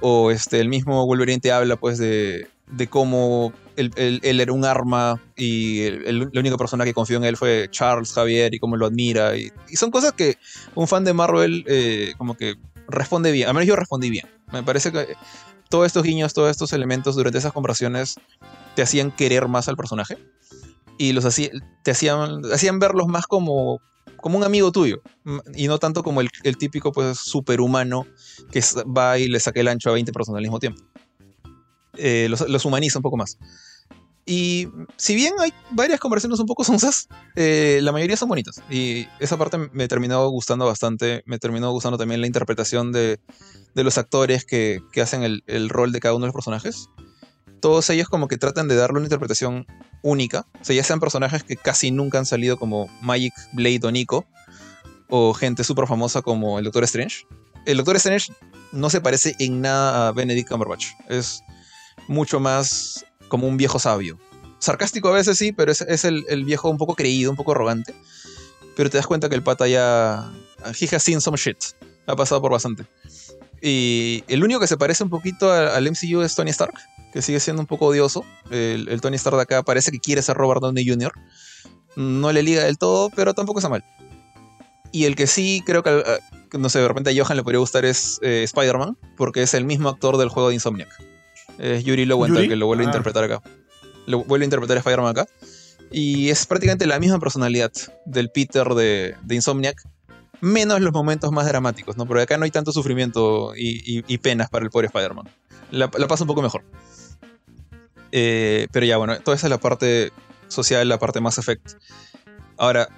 O 0.00 0.32
este, 0.32 0.58
el 0.58 0.68
mismo 0.68 1.06
Wolverine 1.06 1.40
te 1.40 1.52
habla 1.52 1.76
pues 1.76 1.98
de 1.98 2.48
cómo 2.90 3.52
él, 3.76 4.20
él- 4.22 4.40
era 4.40 4.52
un 4.52 4.64
arma 4.64 5.20
y 5.36 5.90
la 5.90 6.40
única 6.40 6.56
persona 6.56 6.84
que 6.84 6.94
confió 6.94 7.16
en 7.16 7.24
él 7.24 7.36
fue 7.36 7.68
Charles 7.70 8.12
Javier 8.12 8.54
y 8.54 8.58
cómo 8.58 8.76
lo 8.76 8.86
admira. 8.86 9.36
Y, 9.36 9.50
son 9.74 9.90
cosas 9.90 10.12
que 10.12 10.36
un 10.74 10.88
fan 10.88 11.04
de 11.04 11.12
Marvel 11.12 11.64
eh, 11.66 12.12
como 12.16 12.36
que 12.36 12.54
responde 12.88 13.32
bien. 13.32 13.48
Al 13.48 13.54
menos 13.54 13.66
yo 13.66 13.76
respondí 13.76 14.10
bien. 14.10 14.26
Me 14.52 14.62
parece 14.62 14.92
que 14.92 15.16
todos 15.68 15.86
estos 15.86 16.02
guiños, 16.02 16.34
todos 16.34 16.50
estos 16.50 16.72
elementos 16.72 17.16
durante 17.16 17.38
esas 17.38 17.52
conversaciones 17.52 18.16
te 18.74 18.82
hacían 18.82 19.10
querer 19.10 19.48
más 19.48 19.68
al 19.68 19.76
personaje 19.76 20.18
y 20.98 21.12
los 21.12 21.24
hacía, 21.24 21.50
te 21.82 21.90
hacían, 21.90 22.42
hacían 22.52 22.78
verlos 22.78 23.08
más 23.08 23.26
como, 23.26 23.80
como 24.20 24.38
un 24.38 24.44
amigo 24.44 24.70
tuyo 24.72 25.02
y 25.54 25.66
no 25.68 25.78
tanto 25.78 26.02
como 26.02 26.20
el, 26.20 26.28
el 26.44 26.56
típico 26.56 26.92
pues 26.92 27.18
superhumano 27.18 28.06
que 28.52 28.62
va 28.84 29.18
y 29.18 29.28
le 29.28 29.40
saca 29.40 29.60
el 29.60 29.68
ancho 29.68 29.90
a 29.90 29.94
20 29.94 30.12
personas 30.12 30.38
al 30.38 30.42
mismo 30.42 30.60
tiempo. 30.60 30.82
Eh, 31.96 32.28
los, 32.28 32.64
humaniza 32.64 32.98
un 32.98 33.02
poco 33.02 33.16
más. 33.16 33.38
Y 34.26 34.68
si 34.96 35.14
bien 35.14 35.34
hay 35.38 35.52
varias 35.70 36.00
conversaciones 36.00 36.40
un 36.40 36.46
poco 36.46 36.64
sonsas, 36.64 37.08
eh, 37.36 37.80
la 37.82 37.92
mayoría 37.92 38.16
son 38.16 38.30
bonitas. 38.30 38.62
Y 38.70 39.06
esa 39.20 39.36
parte 39.36 39.58
me 39.72 39.86
terminó 39.86 40.26
gustando 40.28 40.64
bastante. 40.64 41.22
Me 41.26 41.38
terminó 41.38 41.70
gustando 41.72 41.98
también 41.98 42.20
la 42.22 42.26
interpretación 42.26 42.90
de, 42.90 43.20
de 43.74 43.84
los 43.84 43.98
actores 43.98 44.46
que, 44.46 44.80
que 44.92 45.02
hacen 45.02 45.22
el, 45.22 45.44
el 45.46 45.68
rol 45.68 45.92
de 45.92 46.00
cada 46.00 46.14
uno 46.14 46.24
de 46.24 46.28
los 46.28 46.34
personajes. 46.34 46.88
Todos 47.60 47.88
ellos 47.90 48.08
como 48.08 48.28
que 48.28 48.38
tratan 48.38 48.66
de 48.66 48.76
darle 48.76 48.96
una 48.96 49.06
interpretación 49.06 49.66
única. 50.02 50.46
O 50.60 50.64
sea, 50.64 50.74
ya 50.74 50.84
sean 50.84 51.00
personajes 51.00 51.44
que 51.44 51.56
casi 51.56 51.90
nunca 51.90 52.18
han 52.18 52.26
salido 52.26 52.58
como 52.58 52.88
Magic, 53.02 53.34
Blade 53.52 53.80
o 53.82 53.90
Nico. 53.90 54.26
O 55.08 55.34
gente 55.34 55.64
súper 55.64 55.86
famosa 55.86 56.22
como 56.22 56.58
el 56.58 56.64
Doctor 56.64 56.84
Strange. 56.84 57.26
El 57.66 57.76
Doctor 57.76 57.96
Strange 57.96 58.32
no 58.72 58.90
se 58.90 59.00
parece 59.00 59.34
en 59.38 59.60
nada 59.60 60.08
a 60.08 60.12
Benedict 60.12 60.48
Cumberbatch. 60.48 60.86
Es 61.08 61.42
mucho 62.08 62.40
más 62.40 63.04
como 63.28 63.46
un 63.46 63.56
viejo 63.56 63.78
sabio. 63.78 64.18
Sarcástico 64.58 65.08
a 65.08 65.12
veces 65.12 65.36
sí, 65.36 65.52
pero 65.52 65.72
es, 65.72 66.04
el, 66.04 66.44
viejo 66.44 66.70
un 66.70 66.78
poco 66.78 66.94
creído, 66.94 67.30
un 67.30 67.36
poco 67.36 67.52
arrogante. 67.52 67.94
Pero 68.76 68.90
te 68.90 68.96
das 68.96 69.06
cuenta 69.06 69.28
que 69.28 69.34
el 69.34 69.42
pata 69.42 69.68
ya... 69.68 70.32
He 70.80 70.94
has 70.94 71.02
seen 71.02 71.20
some 71.20 71.36
shit. 71.36 71.58
Ha 72.06 72.16
pasado 72.16 72.40
por 72.40 72.50
bastante. 72.50 72.86
Y 73.60 74.24
el 74.28 74.42
único 74.42 74.60
que 74.60 74.66
se 74.66 74.76
parece 74.76 75.04
un 75.04 75.10
poquito 75.10 75.52
al 75.52 75.90
MCU 75.90 76.22
es 76.22 76.34
Tony 76.34 76.50
Stark, 76.50 76.74
que 77.12 77.22
sigue 77.22 77.40
siendo 77.40 77.60
un 77.60 77.66
poco 77.66 77.86
odioso. 77.86 78.24
El, 78.50 79.00
Tony 79.00 79.16
Stark 79.16 79.36
de 79.36 79.42
acá 79.42 79.62
parece 79.62 79.90
que 79.90 80.00
quiere 80.00 80.22
ser 80.22 80.36
Robert 80.36 80.60
Downey 80.60 80.86
Jr. 80.88 81.12
No 81.96 82.32
le 82.32 82.42
liga 82.42 82.64
del 82.64 82.78
todo, 82.78 83.10
pero 83.10 83.34
tampoco 83.34 83.58
está 83.58 83.68
mal. 83.68 83.84
Y 84.92 85.04
el 85.04 85.16
que 85.16 85.26
sí 85.26 85.62
creo 85.64 85.82
que, 85.82 86.02
que, 86.50 86.58
no 86.58 86.68
sé, 86.68 86.78
de 86.78 86.88
repente 86.88 87.10
a 87.10 87.24
Johan 87.24 87.36
le 87.36 87.42
podría 87.42 87.58
gustar 87.58 87.84
es 87.84 88.18
eh, 88.22 88.42
Spider-Man, 88.44 88.96
porque 89.16 89.42
es 89.42 89.54
el 89.54 89.64
mismo 89.64 89.88
actor 89.88 90.16
del 90.16 90.28
juego 90.28 90.48
de 90.48 90.54
Insomniac. 90.54 91.13
Es 91.58 91.84
Yuri 91.84 92.04
Lowenthal 92.06 92.38
¿Yuri? 92.38 92.48
que 92.48 92.56
lo 92.56 92.66
vuelve 92.66 92.84
a 92.84 92.86
Ah. 92.86 92.90
interpretar 92.90 93.24
acá. 93.24 93.42
Lo 94.06 94.24
vuelve 94.24 94.44
a 94.44 94.46
interpretar 94.46 94.76
a 94.76 94.80
Spider-Man 94.80 95.10
acá. 95.10 95.26
Y 95.90 96.30
es 96.30 96.46
prácticamente 96.46 96.86
la 96.86 96.98
misma 96.98 97.18
personalidad 97.20 97.70
del 98.04 98.30
Peter 98.30 98.66
de, 98.74 99.14
de 99.22 99.34
Insomniac, 99.34 99.80
menos 100.40 100.80
los 100.80 100.92
momentos 100.92 101.30
más 101.30 101.46
dramáticos, 101.46 101.96
¿no? 101.96 102.04
Porque 102.06 102.22
acá 102.22 102.36
no 102.36 102.44
hay 102.44 102.50
tanto 102.50 102.72
sufrimiento 102.72 103.54
y, 103.56 103.98
y- 103.98 104.04
y 104.06 104.18
penas 104.18 104.50
para 104.50 104.64
el 104.64 104.70
pobre 104.70 104.88
Spider-Man. 104.88 105.26
La, 105.70 105.90
la 105.96 106.06
pasa 106.08 106.24
un 106.24 106.28
poco 106.28 106.42
mejor. 106.42 106.64
Eh, 108.12 108.68
pero 108.72 108.86
ya, 108.86 108.96
bueno, 108.96 109.18
toda 109.20 109.36
esa 109.36 109.46
es 109.46 109.50
la 109.50 109.58
parte 109.58 110.12
social, 110.48 110.88
la 110.88 110.98
parte 110.98 111.20
más 111.20 111.38
effect. 111.38 111.72
Ahora, 112.56 112.88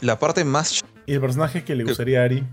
la 0.00 0.18
parte 0.18 0.44
más... 0.44 0.82
Y 1.06 1.14
el 1.14 1.20
personaje 1.20 1.64
que 1.64 1.74
le 1.74 1.84
gustaría 1.84 2.20
a 2.22 2.24
Ari, 2.24 2.44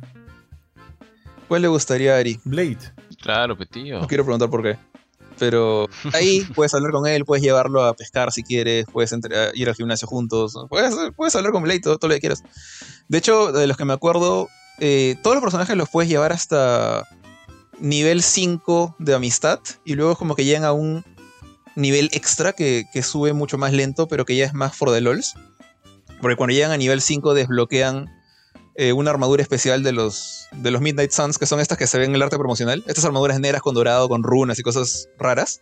¿Cuál 1.48 1.64
le 1.64 1.68
gustaría 1.68 2.16
a 2.16 2.20
Ari? 2.20 2.40
Blade. 2.44 2.78
Claro, 3.22 3.58
petío. 3.58 4.00
No 4.02 4.08
quiero 4.08 4.24
preguntar 4.24 4.50
por 4.50 4.62
qué. 4.64 4.78
Pero 5.40 5.88
ahí 6.14 6.42
puedes 6.56 6.74
hablar 6.74 6.92
con 6.92 7.08
él, 7.08 7.26
puedes 7.26 7.44
llevarlo 7.44 7.84
a 7.84 7.94
pescar 7.94 8.32
si 8.32 8.44
quieres, 8.44 8.86
puedes 8.92 9.14
ir 9.54 9.70
al 9.70 9.76
gimnasio 9.76 10.08
juntos, 10.08 10.54
puedes, 10.70 10.94
puedes 11.16 11.36
hablar 11.36 11.52
con 11.52 11.64
Blade 11.64 11.80
todo, 11.80 11.98
todo 11.98 12.10
lo 12.10 12.16
que 12.16 12.22
quieras. 12.22 12.44
De 13.08 13.18
hecho, 13.18 13.52
de 13.52 13.68
los 13.68 13.78
que 13.78 13.86
me 13.86 13.94
acuerdo, 13.94 14.50
eh, 14.80 15.16
todos 15.24 15.36
los 15.36 15.42
personajes 15.42 15.76
los 15.76 15.90
puedes 15.90 16.10
llevar 16.10 16.32
hasta 16.32 17.08
nivel 17.80 18.22
5 18.22 18.98
de 19.00 19.16
amistad 19.16 19.60
y 19.86 19.96
luego 19.96 20.16
como 20.16 20.36
que 20.36 20.46
llegan 20.46 20.66
a 20.66 20.74
un 20.74 21.04
nivel 21.76 22.10
extra 22.12 22.54
que, 22.54 22.86
que 22.92 23.04
sube 23.04 23.34
mucho 23.34 23.58
más 23.58 23.74
lento, 23.74 24.08
pero 24.08 24.26
que 24.26 24.36
ya 24.36 24.46
es 24.46 24.54
más 24.54 24.76
for 24.76 24.92
the 24.92 25.02
lols. 25.02 25.34
Porque 26.22 26.36
cuando 26.36 26.54
llegan 26.54 26.72
a 26.72 26.78
nivel 26.78 27.02
5 27.02 27.34
desbloquean 27.34 28.10
eh, 28.82 28.94
una 28.94 29.12
armadura 29.12 29.42
especial 29.44 29.84
de 29.84 29.92
los, 29.92 30.48
de 30.54 30.72
los 30.72 30.80
Midnight 30.80 31.12
Suns, 31.12 31.38
que 31.38 31.46
son 31.46 31.60
estas 31.60 31.78
que 31.78 31.86
se 31.86 31.98
ven 31.98 32.12
en 32.12 32.16
el 32.16 32.22
arte 32.22 32.38
promocional. 32.38 32.82
Estas 32.88 33.04
armaduras 33.04 33.38
negras 33.38 33.62
con 33.62 33.76
dorado, 33.76 34.08
con 34.08 34.24
runas 34.24 34.58
y 34.58 34.64
cosas 34.64 35.10
raras. 35.18 35.62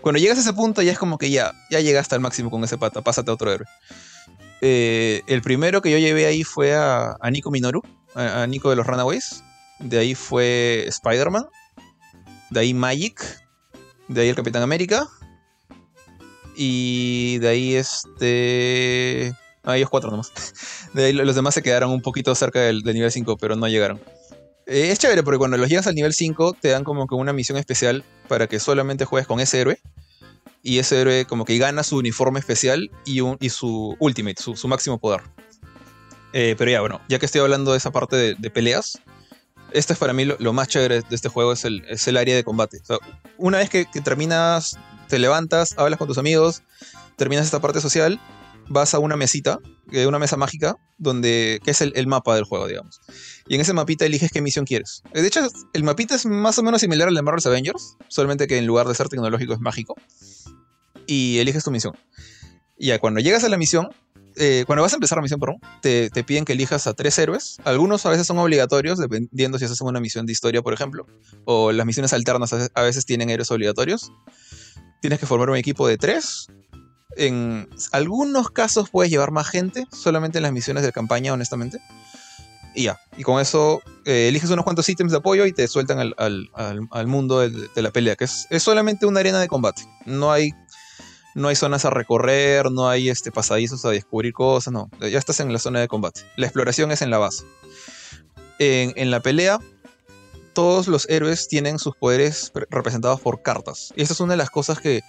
Cuando 0.00 0.18
llegas 0.18 0.38
a 0.38 0.40
ese 0.40 0.52
punto 0.52 0.82
ya 0.82 0.90
es 0.90 0.98
como 0.98 1.16
que 1.16 1.30
ya, 1.30 1.52
ya 1.70 1.78
llegaste 1.78 2.16
al 2.16 2.20
máximo 2.20 2.50
con 2.50 2.64
ese 2.64 2.76
pata, 2.76 3.02
pásate 3.02 3.30
a 3.30 3.34
otro 3.34 3.52
héroe. 3.52 3.68
Eh, 4.62 5.22
el 5.28 5.42
primero 5.42 5.80
que 5.80 5.92
yo 5.92 5.98
llevé 5.98 6.26
ahí 6.26 6.42
fue 6.42 6.74
a, 6.74 7.16
Nico 7.30 7.52
Minoru, 7.52 7.82
a, 8.16 8.42
a 8.42 8.46
Nico 8.48 8.68
de 8.68 8.74
los 8.74 8.86
Runaways. 8.88 9.44
De 9.78 9.98
ahí 9.98 10.16
fue 10.16 10.86
Spider-Man. 10.88 11.46
De 12.50 12.58
ahí 12.58 12.74
Magic. 12.74 13.22
De 14.08 14.22
ahí 14.22 14.28
el 14.28 14.34
Capitán 14.34 14.64
América. 14.64 15.06
Y 16.56 17.38
de 17.38 17.48
ahí 17.48 17.74
este... 17.76 19.36
Ah, 19.64 19.76
ellos 19.76 19.90
cuatro 19.90 20.10
nomás. 20.10 20.32
De 20.92 21.06
ahí 21.06 21.12
lo- 21.12 21.24
los 21.24 21.34
demás 21.34 21.54
se 21.54 21.62
quedaron 21.62 21.90
un 21.90 22.02
poquito 22.02 22.34
cerca 22.34 22.60
del, 22.60 22.82
nivel 22.84 23.10
5, 23.10 23.36
pero 23.38 23.56
no 23.56 23.66
llegaron. 23.66 24.00
Eh, 24.66 24.90
es 24.90 24.98
chévere 24.98 25.22
porque 25.22 25.38
cuando 25.38 25.56
los 25.56 25.68
llegas 25.68 25.86
al 25.86 25.94
nivel 25.94 26.12
5 26.14 26.56
te 26.58 26.68
dan 26.68 26.84
como 26.84 27.06
que 27.06 27.14
una 27.14 27.32
misión 27.32 27.58
especial 27.58 28.04
para 28.28 28.46
que 28.46 28.58
solamente 28.60 29.04
juegues 29.04 29.26
con 29.26 29.40
ese 29.40 29.60
héroe. 29.60 29.80
Y 30.62 30.78
ese 30.78 31.00
héroe 31.00 31.26
como 31.26 31.44
que 31.44 31.58
gana 31.58 31.82
su 31.82 31.98
uniforme 31.98 32.40
especial 32.40 32.90
y, 33.04 33.20
su 33.50 33.96
ultimate, 33.98 34.40
su, 34.40 34.68
máximo 34.68 34.98
poder. 34.98 35.20
Eh, 36.32 36.54
pero 36.56 36.70
ya, 36.70 36.80
bueno, 36.80 37.02
ya 37.08 37.18
que 37.18 37.26
estoy 37.26 37.42
hablando 37.42 37.72
de 37.72 37.78
esa 37.78 37.90
parte 37.90 38.34
de, 38.34 38.50
peleas, 38.50 38.98
esto 39.72 39.92
es 39.92 39.98
para 39.98 40.14
mí 40.14 40.24
lo, 40.24 40.52
más 40.54 40.68
chévere 40.68 41.02
de 41.02 41.14
este 41.14 41.28
juego, 41.28 41.52
es 41.52 41.64
el, 41.66 42.16
área 42.16 42.34
de 42.34 42.44
combate. 42.44 42.80
Una 43.36 43.58
vez 43.58 43.68
que 43.68 43.84
terminas 44.02 44.78
te 45.08 45.18
levantas, 45.18 45.74
hablas 45.76 45.98
con 45.98 46.08
tus 46.08 46.16
amigos, 46.16 46.62
terminas 47.16 47.44
esta 47.44 47.60
parte 47.60 47.82
social, 47.82 48.18
vas 48.68 48.94
a 48.94 48.98
una 48.98 49.16
mesita, 49.16 49.58
eh, 49.92 50.06
una 50.06 50.18
mesa 50.18 50.36
mágica, 50.36 50.76
donde, 50.98 51.60
que 51.64 51.70
es 51.70 51.80
el, 51.80 52.06
mapa 52.06 52.34
del 52.34 52.44
juego, 52.44 52.66
digamos. 52.66 53.00
Y 53.46 53.54
en 53.54 53.60
ese 53.60 53.72
mapita 53.72 54.06
eliges 54.06 54.30
qué 54.30 54.40
misión 54.40 54.64
quieres. 54.64 55.02
Eh, 55.12 55.22
De 55.22 55.28
hecho, 55.28 55.46
el 55.72 55.84
mapita 55.84 56.14
es 56.14 56.26
más 56.26 56.58
o 56.58 56.62
menos 56.62 56.80
similar 56.80 57.08
al 57.08 57.14
de 57.14 57.22
Marvel's 57.22 57.46
Avengers, 57.46 57.96
solamente 58.08 58.46
que 58.46 58.58
en 58.58 58.66
lugar 58.66 58.86
de 58.88 58.94
ser 58.94 59.08
tecnológico 59.08 59.52
es 59.52 59.60
mágico. 59.60 59.96
Y 61.06 61.38
eliges 61.38 61.64
tu 61.64 61.70
misión. 61.70 61.94
Ya 62.78 62.98
cuando 62.98 63.20
llegas 63.20 63.44
a 63.44 63.48
la 63.48 63.56
misión, 63.56 63.88
eh, 64.36 64.64
cuando 64.66 64.82
vas 64.82 64.92
a 64.92 64.96
empezar 64.96 65.16
la 65.16 65.22
misión, 65.22 65.38
perdón, 65.38 65.58
te, 65.80 66.10
te 66.10 66.24
piden 66.24 66.44
que 66.44 66.54
elijas 66.54 66.86
a 66.86 66.94
tres 66.94 67.18
héroes. 67.18 67.58
Algunos 67.64 68.04
a 68.06 68.10
veces 68.10 68.26
son 68.26 68.38
obligatorios, 68.38 68.98
dependiendo 68.98 69.58
si 69.58 69.66
haces 69.66 69.80
una 69.80 70.00
misión 70.00 70.26
de 70.26 70.32
historia, 70.32 70.62
por 70.62 70.72
ejemplo. 70.72 71.06
O 71.44 71.72
las 71.72 71.86
misiones 71.86 72.12
alternas 72.12 72.52
a 72.52 72.82
veces 72.82 73.04
tienen 73.04 73.30
héroes 73.30 73.50
obligatorios. 73.50 74.10
Tienes 75.00 75.20
que 75.20 75.26
formar 75.26 75.50
un 75.50 75.56
equipo 75.56 75.86
de 75.86 75.98
tres. 75.98 76.48
En 77.16 77.68
algunos 77.92 78.50
casos 78.50 78.90
puedes 78.90 79.10
llevar 79.10 79.30
más 79.30 79.48
gente, 79.48 79.86
solamente 79.92 80.38
en 80.38 80.42
las 80.42 80.52
misiones 80.52 80.82
de 80.82 80.92
campaña, 80.92 81.32
honestamente. 81.32 81.78
Y 82.74 82.84
ya. 82.84 83.00
Y 83.16 83.22
con 83.22 83.40
eso 83.40 83.82
eh, 84.04 84.26
eliges 84.28 84.50
unos 84.50 84.64
cuantos 84.64 84.88
ítems 84.88 85.12
de 85.12 85.18
apoyo 85.18 85.46
y 85.46 85.52
te 85.52 85.68
sueltan 85.68 86.00
al, 86.00 86.14
al- 86.18 86.50
al- 86.90 87.06
mundo 87.06 87.38
de, 87.38 87.82
la 87.82 87.90
pelea, 87.92 88.16
que 88.16 88.24
es, 88.24 88.46
es 88.50 88.62
solamente 88.62 89.06
una 89.06 89.20
arena 89.20 89.40
de 89.40 89.46
combate. 89.46 89.82
No 90.06 90.32
hay, 90.32 90.50
no 91.36 91.46
hay 91.48 91.54
zonas 91.54 91.84
a 91.84 91.90
recorrer, 91.90 92.72
no 92.72 92.88
hay 92.88 93.10
este, 93.10 93.30
pasadizos 93.30 93.84
a 93.84 93.90
descubrir 93.90 94.32
cosas, 94.32 94.72
no. 94.72 94.90
Ya 95.00 95.18
estás 95.18 95.38
en 95.38 95.52
la 95.52 95.60
zona 95.60 95.80
de 95.80 95.86
combate. 95.88 96.22
La 96.36 96.46
exploración 96.46 96.90
es 96.90 97.00
en 97.02 97.10
la 97.10 97.18
base. 97.18 97.44
En, 98.58 98.92
en 98.96 99.10
la 99.12 99.20
pelea, 99.20 99.60
todos 100.52 100.88
los 100.88 101.08
héroes 101.08 101.46
tienen 101.48 101.78
sus 101.78 101.94
poderes 101.96 102.50
pre- 102.50 102.66
representados 102.70 103.20
por 103.20 103.42
cartas. 103.42 103.92
Y 103.96 104.02
esta 104.02 104.14
es 104.14 104.20
una 104.20 104.32
de 104.32 104.38
las 104.38 104.50
cosas 104.50 104.80
que 104.80 105.02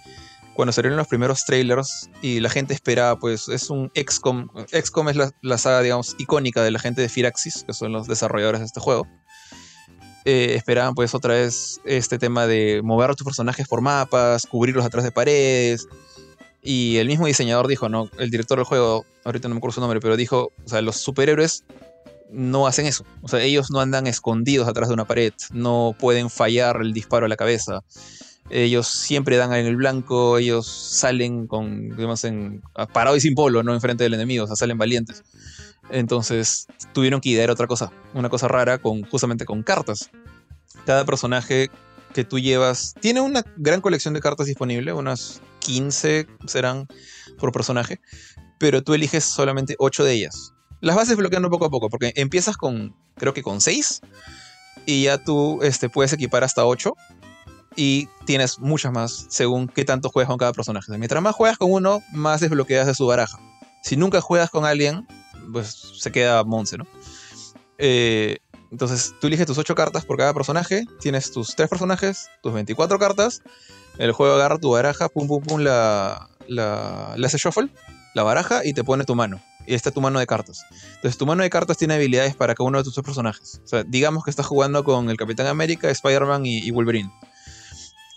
cuando 0.56 0.72
salieron 0.72 0.96
los 0.96 1.06
primeros 1.06 1.44
trailers 1.44 2.10
y 2.22 2.40
la 2.40 2.48
gente 2.48 2.72
esperaba, 2.74 3.18
pues 3.18 3.48
es 3.48 3.68
un 3.70 3.92
XCOM. 3.94 4.48
XCOM 4.72 5.10
es 5.10 5.16
la, 5.16 5.30
la 5.42 5.58
saga, 5.58 5.82
digamos, 5.82 6.16
icónica 6.18 6.62
de 6.64 6.70
la 6.70 6.78
gente 6.78 7.02
de 7.02 7.08
Firaxis, 7.08 7.64
que 7.64 7.74
son 7.74 7.92
los 7.92 8.08
desarrolladores 8.08 8.60
de 8.60 8.66
este 8.66 8.80
juego. 8.80 9.06
Eh, 10.24 10.56
esperaban 10.56 10.94
pues 10.94 11.14
otra 11.14 11.34
vez 11.34 11.80
este 11.84 12.18
tema 12.18 12.48
de 12.48 12.80
mover 12.82 13.10
a 13.10 13.14
tus 13.14 13.24
personajes 13.24 13.68
por 13.68 13.80
mapas, 13.80 14.46
cubrirlos 14.46 14.84
atrás 14.84 15.04
de 15.04 15.12
paredes. 15.12 15.86
Y 16.62 16.96
el 16.96 17.06
mismo 17.06 17.26
diseñador 17.26 17.68
dijo, 17.68 17.88
¿no? 17.88 18.10
El 18.18 18.30
director 18.30 18.58
del 18.58 18.64
juego, 18.64 19.04
ahorita 19.24 19.48
no 19.48 19.54
me 19.54 19.58
acuerdo 19.58 19.74
su 19.74 19.80
nombre, 19.80 20.00
pero 20.00 20.16
dijo, 20.16 20.50
o 20.64 20.68
sea, 20.68 20.80
los 20.82 20.96
superhéroes 20.96 21.64
no 22.30 22.66
hacen 22.66 22.86
eso. 22.86 23.04
O 23.22 23.28
sea, 23.28 23.40
ellos 23.40 23.70
no 23.70 23.78
andan 23.78 24.06
escondidos 24.06 24.66
atrás 24.66 24.88
de 24.88 24.94
una 24.94 25.04
pared, 25.04 25.32
no 25.52 25.94
pueden 25.96 26.30
fallar 26.30 26.80
el 26.80 26.92
disparo 26.92 27.26
a 27.26 27.28
la 27.28 27.36
cabeza. 27.36 27.84
Ellos 28.48 28.86
siempre 28.86 29.36
dan 29.36 29.52
en 29.54 29.66
el 29.66 29.76
blanco, 29.76 30.38
ellos 30.38 30.66
salen 30.66 31.46
con, 31.46 31.90
digamos, 31.90 32.24
en, 32.24 32.62
parado 32.92 33.16
y 33.16 33.20
sin 33.20 33.34
polo, 33.34 33.62
no 33.62 33.74
enfrente 33.74 34.04
del 34.04 34.14
enemigo, 34.14 34.44
o 34.44 34.46
sea, 34.46 34.56
salen 34.56 34.78
valientes. 34.78 35.24
Entonces 35.90 36.66
tuvieron 36.92 37.20
que 37.20 37.30
idear 37.30 37.50
otra 37.50 37.66
cosa, 37.66 37.92
una 38.14 38.28
cosa 38.28 38.48
rara 38.48 38.78
con 38.78 39.02
justamente 39.02 39.44
con 39.44 39.62
cartas. 39.62 40.10
Cada 40.84 41.04
personaje 41.04 41.70
que 42.14 42.24
tú 42.24 42.38
llevas 42.38 42.94
tiene 43.00 43.20
una 43.20 43.44
gran 43.56 43.80
colección 43.80 44.14
de 44.14 44.20
cartas 44.20 44.46
disponible, 44.46 44.92
unas 44.92 45.42
15 45.60 46.26
serán 46.46 46.86
por 47.38 47.52
personaje, 47.52 48.00
pero 48.58 48.82
tú 48.82 48.94
eliges 48.94 49.24
solamente 49.24 49.76
8 49.78 50.04
de 50.04 50.12
ellas. 50.12 50.52
Las 50.80 50.96
vas 50.96 51.08
desbloqueando 51.08 51.50
poco 51.50 51.66
a 51.66 51.70
poco, 51.70 51.88
porque 51.88 52.12
empiezas 52.16 52.56
con, 52.56 52.94
creo 53.16 53.34
que 53.34 53.42
con 53.42 53.60
6, 53.60 54.00
y 54.86 55.04
ya 55.04 55.18
tú 55.18 55.60
este, 55.62 55.88
puedes 55.88 56.12
equipar 56.12 56.44
hasta 56.44 56.64
8, 56.64 56.94
y 57.76 58.08
tienes 58.24 58.58
muchas 58.58 58.92
más 58.92 59.26
según 59.28 59.68
qué 59.68 59.84
tanto 59.84 60.08
juegas 60.08 60.28
con 60.28 60.38
cada 60.38 60.52
personaje. 60.52 60.96
Mientras 60.98 61.22
más 61.22 61.34
juegas 61.34 61.58
con 61.58 61.70
uno, 61.70 62.02
más 62.12 62.40
desbloqueas 62.40 62.86
de 62.86 62.94
su 62.94 63.06
baraja. 63.06 63.38
Si 63.82 63.96
nunca 63.96 64.20
juegas 64.20 64.50
con 64.50 64.64
alguien, 64.64 65.06
pues 65.52 65.92
se 65.98 66.10
queda 66.10 66.42
Monse, 66.42 66.78
¿no? 66.78 66.86
Eh, 67.78 68.38
entonces 68.72 69.14
tú 69.20 69.26
eliges 69.28 69.46
tus 69.46 69.58
8 69.58 69.74
cartas 69.74 70.04
por 70.04 70.16
cada 70.16 70.34
personaje, 70.34 70.84
tienes 71.00 71.30
tus 71.30 71.54
3 71.54 71.68
personajes, 71.68 72.28
tus 72.42 72.52
24 72.52 72.98
cartas, 72.98 73.42
el 73.98 74.12
juego 74.12 74.34
agarra 74.34 74.58
tu 74.58 74.70
baraja, 74.70 75.08
pum 75.08 75.28
pum 75.28 75.42
pum, 75.42 75.60
la, 75.60 76.28
la, 76.48 77.14
la 77.16 77.26
hace 77.26 77.38
shuffle, 77.38 77.68
la 78.14 78.22
baraja 78.22 78.64
y 78.64 78.72
te 78.72 78.82
pone 78.82 79.04
tu 79.04 79.14
mano. 79.14 79.40
Y 79.68 79.74
está 79.74 79.90
tu 79.90 80.00
mano 80.00 80.20
de 80.20 80.26
cartas. 80.26 80.64
Entonces 80.94 81.18
tu 81.18 81.26
mano 81.26 81.42
de 81.42 81.50
cartas 81.50 81.76
tiene 81.76 81.94
habilidades 81.94 82.36
para 82.36 82.54
cada 82.54 82.68
uno 82.68 82.78
de 82.78 82.84
tus 82.84 82.94
personajes. 82.94 83.60
O 83.64 83.66
sea, 83.66 83.82
digamos 83.82 84.24
que 84.24 84.30
estás 84.30 84.46
jugando 84.46 84.84
con 84.84 85.10
el 85.10 85.16
Capitán 85.16 85.48
América, 85.48 85.90
Spider-Man 85.90 86.46
y 86.46 86.70
Wolverine. 86.70 87.10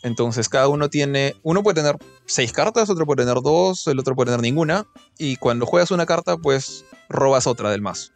Entonces 0.01 0.47
cada 0.47 0.67
uno 0.67 0.89
tiene, 0.89 1.35
uno 1.43 1.61
puede 1.61 1.81
tener 1.81 1.97
seis 2.25 2.53
cartas, 2.53 2.89
otro 2.89 3.05
puede 3.05 3.25
tener 3.25 3.41
dos, 3.41 3.87
el 3.87 3.99
otro 3.99 4.15
puede 4.15 4.27
tener 4.27 4.41
ninguna. 4.41 4.85
Y 5.17 5.35
cuando 5.37 5.65
juegas 5.65 5.91
una 5.91 6.05
carta, 6.05 6.37
pues 6.37 6.85
robas 7.09 7.47
otra 7.47 7.69
del 7.71 7.81
mazo. 7.81 8.11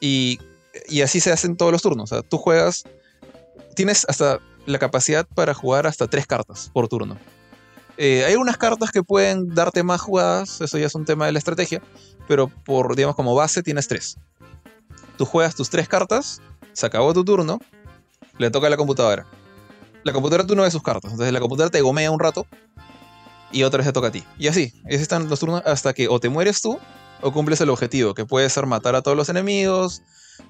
Y, 0.00 0.38
así 1.02 1.20
se 1.20 1.32
hacen 1.32 1.56
todos 1.56 1.72
los 1.72 1.82
turnos. 1.82 2.12
O 2.12 2.14
sea, 2.14 2.22
tú 2.22 2.38
juegas, 2.38 2.84
tienes 3.74 4.04
hasta 4.08 4.40
la 4.66 4.78
capacidad 4.78 5.26
para 5.34 5.54
jugar 5.54 5.86
hasta 5.86 6.06
tres 6.06 6.26
cartas 6.26 6.70
por 6.72 6.88
turno. 6.88 7.16
Eh, 7.96 8.24
hay 8.24 8.34
unas 8.34 8.56
cartas 8.56 8.90
que 8.90 9.02
pueden 9.02 9.54
darte 9.54 9.82
más 9.82 10.00
jugadas, 10.00 10.60
eso 10.60 10.78
ya 10.78 10.86
es 10.86 10.94
un 10.94 11.04
tema 11.04 11.26
de 11.26 11.32
la 11.32 11.38
estrategia, 11.38 11.82
pero 12.26 12.48
por, 12.48 12.96
digamos, 12.96 13.16
como 13.16 13.34
base 13.34 13.62
tienes 13.62 13.88
tres. 13.88 14.16
Tú 15.18 15.26
juegas 15.26 15.54
tus 15.54 15.68
tres 15.68 15.86
cartas, 15.86 16.40
se 16.72 16.86
acabó 16.86 17.12
tu 17.12 17.24
turno, 17.24 17.58
le 18.38 18.50
toca 18.50 18.68
a 18.68 18.70
la 18.70 18.78
computadora. 18.78 19.26
La 20.04 20.12
computadora 20.12 20.46
tú 20.46 20.56
no 20.56 20.62
ves 20.62 20.72
sus 20.72 20.82
cartas, 20.82 21.12
entonces 21.12 21.32
la 21.32 21.40
computadora 21.40 21.70
te 21.70 21.80
gomea 21.80 22.10
un 22.10 22.20
rato 22.20 22.46
y 23.52 23.62
otra 23.64 23.78
vez 23.78 23.86
te 23.86 23.92
toca 23.92 24.08
a 24.08 24.12
ti. 24.12 24.24
Y 24.38 24.48
así, 24.48 24.72
así 24.86 24.96
están 24.96 25.28
los 25.28 25.40
turnos 25.40 25.62
hasta 25.64 25.92
que 25.92 26.08
o 26.08 26.20
te 26.20 26.28
mueres 26.28 26.62
tú 26.62 26.78
o 27.22 27.32
cumples 27.32 27.60
el 27.60 27.70
objetivo, 27.70 28.14
que 28.14 28.24
puede 28.24 28.48
ser 28.48 28.66
matar 28.66 28.94
a 28.94 29.02
todos 29.02 29.16
los 29.16 29.28
enemigos, 29.28 30.02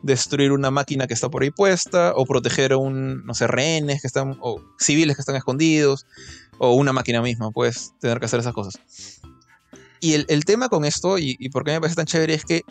destruir 0.02 0.52
una 0.52 0.70
máquina 0.70 1.06
que 1.06 1.14
está 1.14 1.28
por 1.28 1.42
ahí 1.42 1.50
puesta, 1.50 2.12
o 2.14 2.24
proteger 2.24 2.72
a 2.72 2.76
un, 2.76 3.24
no 3.24 3.34
sé, 3.34 3.46
rehenes 3.46 4.00
que 4.00 4.06
están, 4.06 4.38
o 4.40 4.62
civiles 4.78 5.16
que 5.16 5.22
están 5.22 5.36
escondidos, 5.36 6.06
o 6.58 6.74
una 6.74 6.92
máquina 6.92 7.22
misma, 7.22 7.50
puedes 7.50 7.92
tener 8.00 8.20
que 8.20 8.26
hacer 8.26 8.40
esas 8.40 8.54
cosas. 8.54 8.80
Y 10.00 10.14
el, 10.14 10.44
tema 10.44 10.68
con 10.68 10.84
esto, 10.84 11.18
y, 11.18 11.36
y 11.38 11.50
por 11.50 11.64
qué 11.64 11.72
me 11.72 11.80
parece 11.80 11.96
tan 11.96 12.06
chévere, 12.06 12.34
es 12.34 12.44
que 12.44 12.62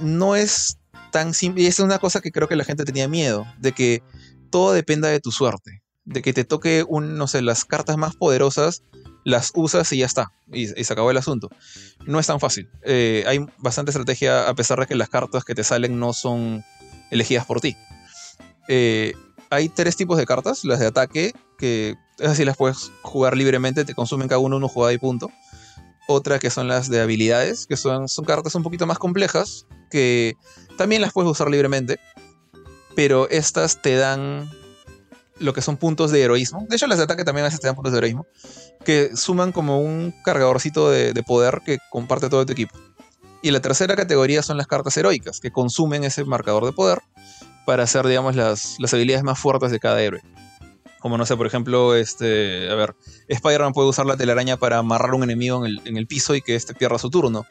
no 0.00 0.36
es 0.36 0.78
tan 1.10 1.34
simple, 1.34 1.62
y 1.62 1.66
es 1.66 1.80
una 1.80 1.98
cosa 1.98 2.20
que 2.20 2.30
creo 2.30 2.48
que 2.48 2.56
la 2.56 2.64
gente 2.64 2.84
tenía 2.84 3.08
miedo, 3.08 3.46
de 3.58 3.72
que 3.72 4.02
todo 4.50 4.72
dependa 4.72 5.08
de 5.08 5.20
tu 5.20 5.32
suerte, 5.32 5.82
de 6.04 6.22
que 6.22 6.32
te 6.32 6.44
toque, 6.44 6.84
un, 6.86 7.16
no 7.16 7.26
sé, 7.26 7.42
las 7.42 7.64
cartas 7.64 7.96
más 7.96 8.14
poderosas, 8.16 8.82
las 9.24 9.52
usas 9.54 9.90
y 9.92 9.98
ya 9.98 10.06
está, 10.06 10.32
y, 10.52 10.66
se 10.66 10.92
acabó 10.92 11.10
el 11.10 11.16
asunto. 11.16 11.48
No 12.06 12.20
es 12.20 12.26
tan 12.26 12.40
fácil. 12.40 12.68
Eh, 12.82 13.24
hay 13.26 13.44
bastante 13.58 13.90
estrategia 13.90 14.48
a 14.48 14.54
pesar 14.54 14.78
de 14.80 14.86
que 14.86 14.94
las 14.94 15.08
cartas 15.08 15.44
que 15.44 15.54
te 15.54 15.64
salen 15.64 15.98
no 15.98 16.12
son 16.12 16.62
elegidas 17.10 17.46
por 17.46 17.60
ti. 17.60 17.76
Eh, 18.68 19.14
hay 19.50 19.68
tres 19.68 19.96
tipos 19.96 20.18
de 20.18 20.26
cartas, 20.26 20.64
las 20.64 20.78
de 20.78 20.86
ataque, 20.86 21.32
que 21.58 21.96
es 22.18 22.28
así, 22.28 22.44
las 22.44 22.56
puedes 22.56 22.92
jugar 23.02 23.36
libremente, 23.36 23.84
te 23.84 23.94
consumen 23.94 24.28
cada 24.28 24.38
uno 24.38 24.56
una 24.56 24.68
jugada 24.68 24.92
y 24.92 24.98
punto. 24.98 25.30
Otra 26.06 26.38
que 26.38 26.50
son 26.50 26.68
las 26.68 26.90
de 26.90 27.00
habilidades, 27.00 27.66
que 27.66 27.76
son, 27.76 28.08
son 28.08 28.26
cartas 28.26 28.54
un 28.54 28.62
poquito 28.62 28.86
más 28.86 28.98
complejas, 28.98 29.66
que 29.90 30.34
también 30.76 31.00
las 31.00 31.12
puedes 31.12 31.30
usar 31.30 31.48
libremente, 31.48 31.98
pero 32.94 33.28
estas 33.30 33.80
te 33.80 33.96
dan 33.96 34.50
lo 35.38 35.52
que 35.52 35.62
son 35.62 35.76
puntos 35.76 36.10
de 36.10 36.22
heroísmo. 36.22 36.66
De 36.68 36.76
hecho, 36.76 36.86
las 36.86 36.98
de 36.98 37.04
ataque 37.04 37.24
también 37.24 37.44
a 37.44 37.48
veces 37.48 37.60
te 37.60 37.66
dan 37.66 37.74
puntos 37.74 37.92
de 37.92 37.98
heroísmo, 37.98 38.26
que 38.84 39.16
suman 39.16 39.52
como 39.52 39.80
un 39.80 40.14
cargadorcito 40.24 40.90
de, 40.90 41.12
de 41.12 41.22
poder 41.22 41.62
que 41.64 41.78
comparte 41.90 42.28
todo 42.28 42.46
tu 42.46 42.52
equipo. 42.52 42.76
Y 43.42 43.50
la 43.50 43.60
tercera 43.60 43.94
categoría 43.94 44.42
son 44.42 44.56
las 44.56 44.66
cartas 44.66 44.96
heroicas, 44.96 45.38
que 45.38 45.50
consumen 45.50 46.02
ese 46.04 46.24
marcador 46.24 46.64
de 46.64 46.72
poder 46.72 47.02
para 47.66 47.82
hacer, 47.82 48.06
digamos, 48.06 48.36
las, 48.36 48.76
las 48.78 48.94
habilidades 48.94 49.24
más 49.24 49.38
fuertes 49.38 49.70
de 49.70 49.80
cada 49.80 50.00
héroe. 50.02 50.22
Como 50.98 51.18
no 51.18 51.26
sé, 51.26 51.36
por 51.36 51.46
ejemplo, 51.46 51.94
este. 51.94 52.70
A 52.70 52.74
ver, 52.74 52.96
Spider-Man 53.28 53.74
puede 53.74 53.90
usar 53.90 54.06
la 54.06 54.16
telaraña 54.16 54.56
para 54.56 54.78
amarrar 54.78 55.12
un 55.14 55.22
enemigo 55.22 55.58
en 55.58 55.72
el, 55.72 55.82
en 55.84 55.98
el 55.98 56.06
piso 56.06 56.34
y 56.34 56.40
que 56.40 56.54
este 56.54 56.72
pierda 56.72 56.98
su 56.98 57.10
turno. 57.10 57.44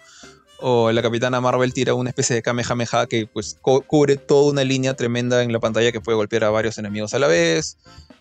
O 0.65 0.93
la 0.93 1.01
capitana 1.01 1.41
Marvel 1.41 1.73
tira 1.73 1.93
una 1.93 2.09
especie 2.09 2.37
de 2.37 2.41
Kamehameha 2.41 3.05
que 3.07 3.27
pues 3.27 3.57
cu- 3.61 3.81
cubre 3.85 4.15
toda 4.15 4.49
una 4.49 4.63
línea 4.63 4.93
tremenda 4.95 5.43
en 5.43 5.51
la 5.51 5.59
pantalla 5.59 5.91
que 5.91 5.99
puede 5.99 6.15
golpear 6.15 6.45
a 6.45 6.51
varios 6.51 6.77
enemigos 6.77 7.13
a 7.13 7.19
la 7.19 7.27
vez. 7.27 7.77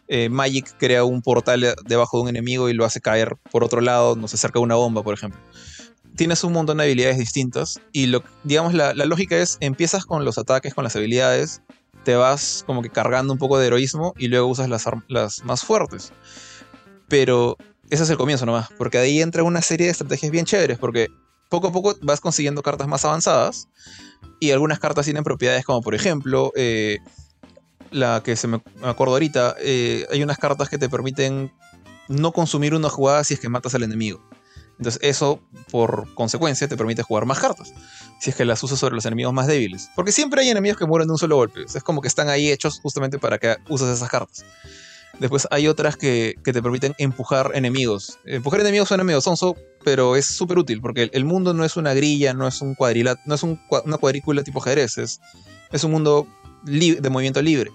Eh, 0.08 0.28
Magic 0.28 0.74
crea 0.76 1.04
un 1.04 1.22
portal 1.22 1.76
debajo 1.86 2.16
de 2.16 2.22
un 2.24 2.28
enemigo 2.30 2.68
y 2.68 2.72
lo 2.74 2.84
hace 2.84 3.00
caer 3.00 3.36
por 3.52 3.62
otro 3.62 3.80
lado, 3.80 4.16
nos 4.16 4.34
acerca 4.34 4.58
una 4.58 4.74
bomba, 4.74 5.04
por 5.04 5.14
ejemplo. 5.14 5.40
Tienes 6.16 6.42
un 6.42 6.52
montón 6.52 6.78
de 6.78 6.82
habilidades 6.82 7.16
distintas 7.18 7.80
y 7.92 8.06
lo, 8.06 8.24
digamos 8.42 8.74
la, 8.74 8.92
lógica 8.92 9.36
es 9.36 9.56
empiezas 9.60 10.04
con 10.04 10.24
los 10.24 10.36
ataques, 10.36 10.74
con 10.74 10.82
las 10.82 10.96
habilidades, 10.96 11.62
te 12.02 12.16
vas 12.16 12.64
como 12.66 12.82
que 12.82 12.90
cargando 12.90 13.32
un 13.32 13.38
poco 13.38 13.56
de 13.60 13.68
heroísmo 13.68 14.14
y 14.18 14.26
luego 14.26 14.48
usas 14.48 14.68
las, 14.68 14.84
las 15.06 15.44
más 15.44 15.62
fuertes. 15.62 16.12
Pero 17.08 17.56
ese 17.88 18.02
es 18.02 18.10
el 18.10 18.16
comienzo 18.16 18.46
nomás, 18.46 18.68
porque 18.76 18.98
ahí 18.98 19.22
entra 19.22 19.44
una 19.44 19.62
serie 19.62 19.86
de 19.86 19.92
estrategias 19.92 20.32
bien 20.32 20.44
chéveres, 20.44 20.78
porque 20.78 21.06
poco 21.52 21.68
a 21.68 21.72
poco 21.72 21.94
vas 22.00 22.18
consiguiendo 22.18 22.62
cartas 22.62 22.88
más 22.88 23.04
avanzadas 23.04 23.68
y 24.40 24.52
algunas 24.52 24.78
cartas 24.78 25.04
tienen 25.04 25.22
propiedades 25.22 25.66
como 25.66 25.82
por 25.82 25.94
ejemplo, 25.94 26.50
eh, 26.56 26.98
la 27.90 28.22
que 28.24 28.36
se 28.36 28.48
me, 28.48 28.62
acuerdo 28.82 29.12
ahorita, 29.12 29.56
eh, 29.60 30.06
hay 30.10 30.22
unas 30.22 30.38
cartas 30.38 30.70
que 30.70 30.78
te 30.78 30.88
permiten 30.88 31.52
no 32.08 32.32
consumir 32.32 32.74
una 32.74 32.88
jugada 32.88 33.22
si 33.22 33.34
es 33.34 33.40
que 33.40 33.50
matas 33.50 33.74
al 33.74 33.82
enemigo. 33.82 34.26
Entonces 34.78 34.98
eso, 35.04 35.40
por 35.70 36.12
consecuencia, 36.14 36.66
te 36.68 36.76
permite 36.78 37.02
jugar 37.02 37.26
más 37.26 37.38
cartas, 37.38 37.74
si 38.18 38.30
es 38.30 38.36
que 38.36 38.46
las 38.46 38.62
usas 38.62 38.78
sobre 38.78 38.94
los 38.94 39.04
enemigos 39.04 39.34
más 39.34 39.46
débiles. 39.46 39.90
Porque 39.94 40.10
siempre 40.10 40.40
hay 40.40 40.48
enemigos 40.48 40.78
que 40.78 40.86
mueren 40.86 41.06
de 41.06 41.12
un 41.12 41.18
solo 41.18 41.36
golpe. 41.36 41.64
Es 41.64 41.82
como 41.82 42.00
que 42.00 42.08
están 42.08 42.30
ahí 42.30 42.50
hechos 42.50 42.80
justamente 42.80 43.18
para 43.18 43.36
que 43.36 43.58
uses 43.68 43.88
esas 43.88 44.08
cartas. 44.08 44.42
Después 45.18 45.46
hay 45.50 45.68
otras 45.68 45.96
que, 45.96 46.34
te 46.42 46.62
permiten 46.62 46.94
empujar 46.98 47.52
enemigos. 47.54 48.18
Empujar 48.24 48.60
enemigos 48.60 48.90
medio 49.04 49.20
sonso, 49.20 49.56
pero 49.84 50.16
es 50.16 50.26
súper 50.26 50.58
útil 50.58 50.80
porque 50.80 51.10
el, 51.12 51.24
mundo 51.24 51.54
no 51.54 51.64
es 51.64 51.76
una 51.76 51.94
grilla, 51.94 52.34
no 52.34 52.46
es 52.46 52.60
un 52.60 52.76
no 53.26 53.34
es 53.34 53.42
una 53.42 53.98
cuadrícula 53.98 54.42
tipo 54.42 54.60
ajedrez, 54.60 54.98
es, 54.98 55.20
es 55.70 55.84
un 55.84 55.92
mundo 55.92 56.26
de 56.64 57.10
movimiento 57.10 57.42
libre. 57.42 57.70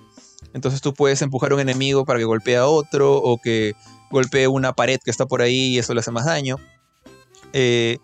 Entonces 0.54 0.82
tú 0.82 0.94
puedes 0.94 1.22
empujar 1.22 1.52
a 1.52 1.56
un 1.56 1.62
enemigo 1.62 2.06
para 2.06 2.20
que 2.20 2.26
golpee 2.26 2.58
a 2.58 2.68
otro 2.68 3.16
o 3.16 3.40
que 3.40 3.76
golpee 4.10 4.48
una 4.48 4.74
pared 4.74 5.00
que 5.04 5.12
está 5.12 5.26
por 5.26 5.42
ahí 5.42 5.76
y 5.76 5.80
eso 5.80 5.94
le 5.94 6.00
hace 6.00 6.12
más 6.12 6.26
daño. 6.26 6.58
e 7.54 8.00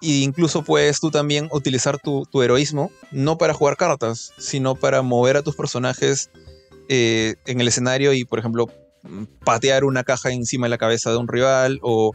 incluso 0.00 0.64
puedes 0.64 0.98
tú 0.98 1.10
también 1.10 1.48
utilizar 1.52 1.98
tu, 2.00 2.26
tu, 2.26 2.42
heroísmo, 2.42 2.90
no 3.12 3.38
para 3.38 3.54
jugar 3.54 3.76
cartas, 3.76 4.32
sino 4.36 4.74
para 4.74 5.02
mover 5.02 5.36
a 5.36 5.42
tus 5.42 5.54
personajes 5.54 6.30
eh, 6.88 7.34
en 7.46 7.60
el 7.60 7.68
escenario 7.68 8.12
y, 8.12 8.24
por 8.24 8.38
ejemplo, 8.38 8.66
patear 9.44 9.84
una 9.84 10.04
caja 10.04 10.30
encima 10.30 10.66
de 10.66 10.70
la 10.70 10.78
cabeza 10.78 11.10
de 11.10 11.16
un 11.16 11.28
rival 11.28 11.78
o 11.82 12.12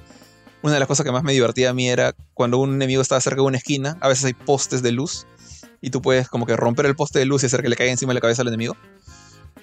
una 0.61 0.73
de 0.73 0.80
las 0.80 0.88
cosas 0.88 1.06
que 1.06 1.11
más 1.11 1.23
me 1.23 1.34
divertía 1.34 1.69
a 1.69 1.73
mí 1.73 1.89
era 1.89 2.15
cuando 2.34 2.57
un 2.57 2.73
enemigo 2.73 3.02
estaba 3.02 3.22
cerca 3.22 3.41
de 3.41 3.48
una 3.48 3.57
esquina, 3.57 3.98
a 4.02 4.07
veces 4.07 4.26
hay 4.26 4.34
postes 4.34 4.81
de 4.81 4.91
luz 4.91 5.27
y 5.81 5.89
tú 5.89 6.02
puedes 6.02 6.30
como 6.30 6.45
que 6.45 6.56
romper 6.56 6.85
el 6.85 6.95
poste 6.95 7.19
de 7.19 7.26
luz 7.26 7.44
y 7.44 7.45
hacer 7.45 7.61
que 7.61 7.69
le 7.69 7.76
caiga 7.76 7.91
encima 7.91 8.11
de 8.11 8.15
la 8.15 8.22
cabeza 8.22 8.41
al 8.41 8.48
enemigo. 8.48 8.76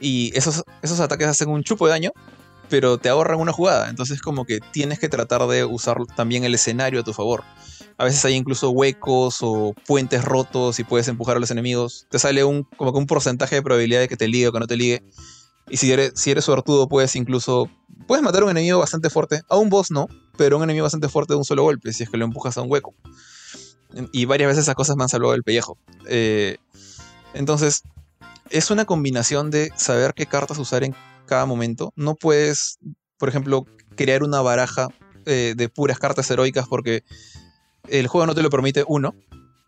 Y 0.01 0.37
esos, 0.37 0.65
esos 0.83 1.01
ataques 1.01 1.27
hacen 1.27 1.49
un 1.49 1.63
chupo 1.63 1.87
de 1.87 1.93
daño, 1.93 2.13
pero 2.69 2.99
te 2.99 3.09
ahorran 3.09 3.41
una 3.41 3.53
jugada. 3.53 3.89
Entonces 3.89 4.21
como 4.21 4.45
que 4.45 4.61
tienes 4.61 4.99
que 4.99 5.09
tratar 5.09 5.47
de 5.47 5.65
usar 5.65 5.99
también 6.17 6.45
el 6.45 6.55
escenario 6.55 7.01
a 7.01 7.05
tu 7.05 7.13
favor. 7.13 7.43
A 7.97 8.05
veces 8.05 8.25
hay 8.25 8.35
incluso 8.35 8.71
huecos 8.71 9.39
o 9.41 9.75
puentes 9.87 10.25
rotos 10.25 10.79
y 10.81 10.85
puedes 10.85 11.07
empujar 11.09 11.37
a 11.37 11.41
los 11.41 11.51
enemigos. 11.51 12.07
Te 12.11 12.19
sale 12.19 12.43
un, 12.45 12.65
como 12.77 12.93
que 12.93 12.99
un 12.99 13.07
porcentaje 13.07 13.57
de 13.57 13.63
probabilidad 13.63 14.01
de 14.01 14.09
que 14.09 14.17
te 14.17 14.27
ligue 14.27 14.49
o 14.49 14.53
que 14.53 14.61
no 14.61 14.67
te 14.67 14.77
ligue. 14.77 15.05
Y 15.69 15.77
si 15.77 15.93
eres, 15.93 16.13
si 16.17 16.31
eres 16.31 16.45
suertudo, 16.45 16.89
puedes 16.89 17.15
incluso. 17.17 17.71
Puedes 18.07 18.23
matar 18.23 18.43
a 18.43 18.45
un 18.47 18.51
enemigo 18.51 18.79
bastante 18.79 19.11
fuerte. 19.11 19.43
A 19.49 19.57
un 19.57 19.71
boss 19.71 19.91
no, 19.91 20.09
pero 20.37 20.57
un 20.57 20.65
enemigo 20.65 20.83
bastante 20.83 21.09
fuerte 21.09 21.35
de 21.35 21.39
un 21.39 21.45
solo 21.45 21.63
golpe, 21.63 21.93
si 21.93 22.03
es 22.03 22.11
que 22.11 22.17
lo 22.17 22.25
empujas 22.25 22.59
a 22.59 22.63
un 22.63 22.71
hueco. 22.71 22.95
Y 24.13 24.25
varias 24.25 24.49
veces 24.49 24.65
esas 24.65 24.75
cosas 24.75 24.97
me 24.97 25.05
han 25.05 25.09
salvado 25.09 25.35
el 25.35 25.45
pellejo. 25.45 25.79
Eh, 26.07 26.57
entonces, 27.33 27.83
es 28.51 28.71
una 28.71 28.85
combinación 28.85 29.51
de 29.51 29.71
saber 29.77 30.15
qué 30.15 30.27
cartas 30.27 30.59
usar 30.59 30.85
en 30.85 30.95
cada 31.27 31.47
momento. 31.47 31.93
No 31.97 32.17
puedes, 32.17 32.79
por 33.19 33.29
ejemplo, 33.29 33.67
crear 33.97 34.23
una 34.23 34.41
baraja 34.41 34.89
eh, 35.27 35.55
de 35.57 35.69
puras 35.69 35.99
cartas 35.99 36.31
heroicas 36.31 36.69
porque 36.69 37.05
el 37.89 38.07
juego 38.09 38.27
no 38.27 38.35
te 38.35 38.43
lo 38.43 38.51
permite, 38.51 38.85
uno. 38.87 39.15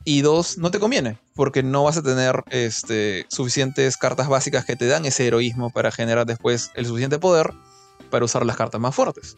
Y 0.05 0.21
dos, 0.21 0.57
no 0.59 0.71
te 0.71 0.79
conviene, 0.79 1.19
porque 1.35 1.65
no 1.65 1.83
vas 1.83 1.97
a 1.97 2.03
tener 2.03 2.45
este, 2.51 3.27
suficientes 3.29 3.97
cartas 3.97 4.29
básicas 4.29 4.65
que 4.65 4.77
te 4.77 4.87
dan 4.87 5.05
ese 5.05 5.27
heroísmo 5.27 5.71
para 5.71 5.91
generar 5.91 6.27
después 6.27 6.71
el 6.75 6.87
suficiente 6.87 7.19
poder 7.19 7.53
para 8.09 8.25
usar 8.25 8.47
las 8.47 8.57
cartas 8.57 8.81
más 8.81 8.95
fuertes. 8.95 9.37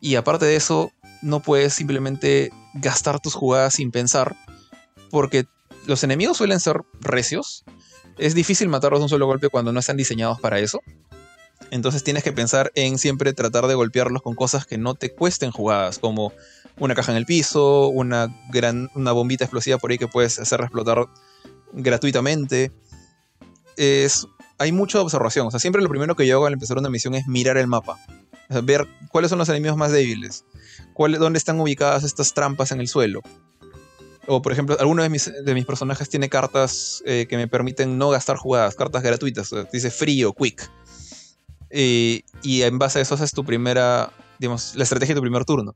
Y 0.00 0.14
aparte 0.14 0.46
de 0.46 0.54
eso, 0.54 0.92
no 1.22 1.40
puedes 1.40 1.74
simplemente 1.74 2.52
gastar 2.74 3.18
tus 3.18 3.34
jugadas 3.34 3.74
sin 3.74 3.90
pensar, 3.90 4.36
porque 5.10 5.46
los 5.86 6.04
enemigos 6.04 6.36
suelen 6.36 6.60
ser 6.60 6.82
recios. 7.00 7.64
Es 8.16 8.34
difícil 8.34 8.68
matarlos 8.68 9.00
de 9.00 9.04
un 9.04 9.08
solo 9.08 9.26
golpe 9.26 9.48
cuando 9.48 9.72
no 9.72 9.80
están 9.80 9.96
diseñados 9.96 10.40
para 10.40 10.60
eso. 10.60 10.80
Entonces 11.70 12.02
tienes 12.02 12.24
que 12.24 12.32
pensar 12.32 12.72
en 12.74 12.98
siempre 12.98 13.32
tratar 13.32 13.66
de 13.66 13.74
golpearlos 13.74 14.22
con 14.22 14.34
cosas 14.34 14.66
que 14.66 14.78
no 14.78 14.94
te 14.94 15.14
cuesten 15.14 15.50
jugadas, 15.50 15.98
como 15.98 16.32
una 16.80 16.94
caja 16.94 17.12
en 17.12 17.18
el 17.18 17.26
piso, 17.26 17.88
una, 17.88 18.34
gran, 18.50 18.90
una 18.94 19.12
bombita 19.12 19.44
explosiva 19.44 19.78
por 19.78 19.90
ahí 19.90 19.98
que 19.98 20.08
puedes 20.08 20.38
hacer 20.38 20.60
explotar 20.62 21.06
gratuitamente. 21.72 22.72
Es, 23.76 24.26
hay 24.58 24.72
mucha 24.72 25.00
observación. 25.00 25.46
O 25.46 25.50
sea, 25.50 25.60
siempre 25.60 25.82
lo 25.82 25.88
primero 25.88 26.16
que 26.16 26.26
yo 26.26 26.36
hago 26.36 26.46
al 26.46 26.54
empezar 26.54 26.78
una 26.78 26.88
misión 26.88 27.14
es 27.14 27.26
mirar 27.28 27.58
el 27.58 27.66
mapa. 27.66 27.98
ver 28.62 28.88
cuáles 29.10 29.28
son 29.28 29.38
los 29.38 29.48
enemigos 29.50 29.76
más 29.76 29.92
débiles. 29.92 30.44
Cuál, 30.94 31.12
dónde 31.18 31.38
están 31.38 31.60
ubicadas 31.60 32.02
estas 32.02 32.32
trampas 32.32 32.72
en 32.72 32.80
el 32.80 32.88
suelo. 32.88 33.20
O, 34.26 34.40
por 34.40 34.52
ejemplo, 34.52 34.76
alguno 34.80 35.02
de 35.02 35.10
mis, 35.10 35.30
de 35.44 35.54
mis 35.54 35.66
personajes 35.66 36.08
tiene 36.08 36.28
cartas 36.30 37.02
eh, 37.04 37.26
que 37.28 37.36
me 37.36 37.46
permiten 37.46 37.98
no 37.98 38.10
gastar 38.10 38.36
jugadas, 38.36 38.74
cartas 38.74 39.02
gratuitas. 39.02 39.50
dice 39.70 39.90
frío, 39.90 40.32
quick. 40.32 40.70
y 41.70 42.22
en 42.62 42.78
base 42.78 43.00
a 43.00 43.02
eso 43.02 43.14
haces 43.16 43.32
tu 43.32 43.44
primera, 43.44 44.12
digamos, 44.38 44.74
la 44.76 44.84
estrategia 44.84 45.14
de 45.14 45.18
tu 45.18 45.22
primer 45.22 45.44
turno. 45.44 45.74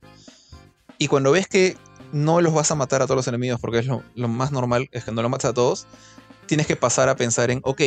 Y 1.05 1.07
cuando 1.07 1.33
ves 1.33 1.47
que 1.47 1.77
no 2.13 2.41
los 2.41 2.55
vas 2.55 2.71
a 2.71 2.75
matar 2.75 3.03
a 3.03 3.05
todos 3.05 3.17
los 3.17 3.29
enemigos, 3.29 3.61
porque 3.61 3.81
es 3.81 3.87
lo, 3.87 4.03
más 4.27 4.53
normal, 4.53 4.89
es 4.91 5.05
que 5.05 5.13
no 5.13 5.21
los 5.21 5.31
mates 5.31 5.51
a 5.51 5.53
todos, 5.53 5.87
tienes 6.47 6.67
que 6.67 6.77
pasar 6.77 7.11
a 7.11 7.15
pensar 7.15 7.51
en, 7.51 7.61
ok, 7.63 7.83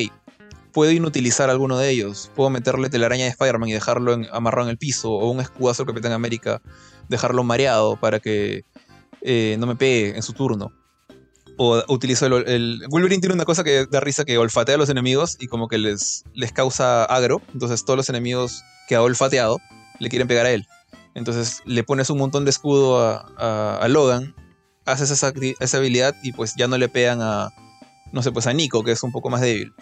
puedo 0.71 0.91
inutilizar 0.91 1.49
alguno 1.49 1.79
de 1.79 1.89
ellos, 1.89 2.29
puedo 2.35 2.51
meterle 2.51 2.91
telaraña 2.91 3.23
de 3.23 3.31
Spider-Man 3.31 3.69
y 3.69 3.73
dejarlo 3.73 4.19
amarrado 4.31 4.67
en 4.67 4.69
el 4.69 4.77
piso, 4.77 5.13
o 5.13 5.31
un 5.31 5.39
escudazo 5.39 5.83
del 5.83 5.95
Capitán 5.95 6.11
América, 6.11 6.61
dejarlo 7.09 7.43
mareado 7.43 7.99
para 7.99 8.19
que 8.19 8.65
eh, 9.21 9.55
no 9.57 9.65
me 9.65 9.75
pegue 9.75 10.15
en 10.15 10.21
su 10.21 10.33
turno. 10.33 10.71
O 11.57 11.83
utilizo 11.87 12.27
el, 12.27 12.47
el, 12.47 12.83
Wolverine 12.91 13.19
tiene 13.19 13.33
una 13.33 13.45
cosa 13.45 13.63
que 13.63 13.87
da 13.89 13.99
risa 13.99 14.25
que 14.25 14.37
olfatea 14.37 14.75
a 14.75 14.77
los 14.77 14.89
enemigos 14.89 15.37
y 15.39 15.47
como 15.47 15.67
que 15.67 15.79
les, 15.79 16.23
les 16.35 16.51
causa 16.51 17.03
agro. 17.05 17.41
Entonces 17.51 17.83
todos 17.83 17.97
los 17.97 18.09
enemigos 18.09 18.61
que 18.87 18.93
ha 18.93 19.01
olfateado 19.01 19.57
le 19.97 20.09
quieren 20.09 20.27
pegar 20.27 20.45
a 20.45 20.51
él. 20.51 20.67
Entonces 21.17 21.63
le 21.65 21.83
pones 21.83 22.11
un 22.11 22.19
montón 22.19 22.45
de 22.45 22.51
escudo 22.51 22.99
a, 22.99 23.87
Logan, 23.89 24.35
haces 24.85 25.09
esa, 25.09 25.33
habilidad 25.77 26.15
y 26.21 26.31
pues 26.31 26.53
ya 26.55 26.67
no 26.67 26.77
le 26.77 26.89
pegan 26.89 27.23
a, 27.23 27.49
no 28.11 28.21
sé, 28.21 28.31
pues 28.31 28.45
a 28.45 28.53
Nico, 28.53 28.83
que 28.83 28.91
es 28.91 29.01
un 29.01 29.11
poco 29.11 29.31
más 29.31 29.41
débil. 29.41 29.73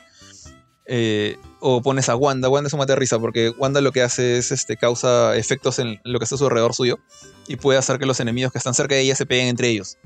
Eh, 0.88 1.36
o 1.60 1.82
pones 1.82 2.08
a 2.08 2.16
Wanda, 2.16 2.48
Wanda 2.48 2.68
es 2.68 2.74
un 2.74 2.80
mate 2.80 2.96
risa 2.96 3.20
porque 3.20 3.50
Wanda 3.50 3.82
lo 3.82 3.92
que 3.92 4.02
hace 4.02 4.38
es 4.38 4.54
este, 4.54 4.78
causa 4.78 5.36
efectos 5.36 5.80
en 5.80 6.00
lo 6.06 6.20
que 6.20 6.24
está 6.24 6.36
a 6.36 6.38
su 6.38 6.46
alrededor 6.46 6.74
suyo 6.74 7.00
y 7.48 7.58
puede 7.58 7.80
hacer 7.80 8.00
que 8.00 8.06
los 8.06 8.22
enemigos 8.22 8.54
que 8.54 8.58
están 8.58 8.74
cerca 8.74 8.96
de 8.96 9.02
ella 9.02 9.16
se 9.18 9.26
peguen 9.26 9.48
entre 9.48 9.68
ellos. 9.68 9.98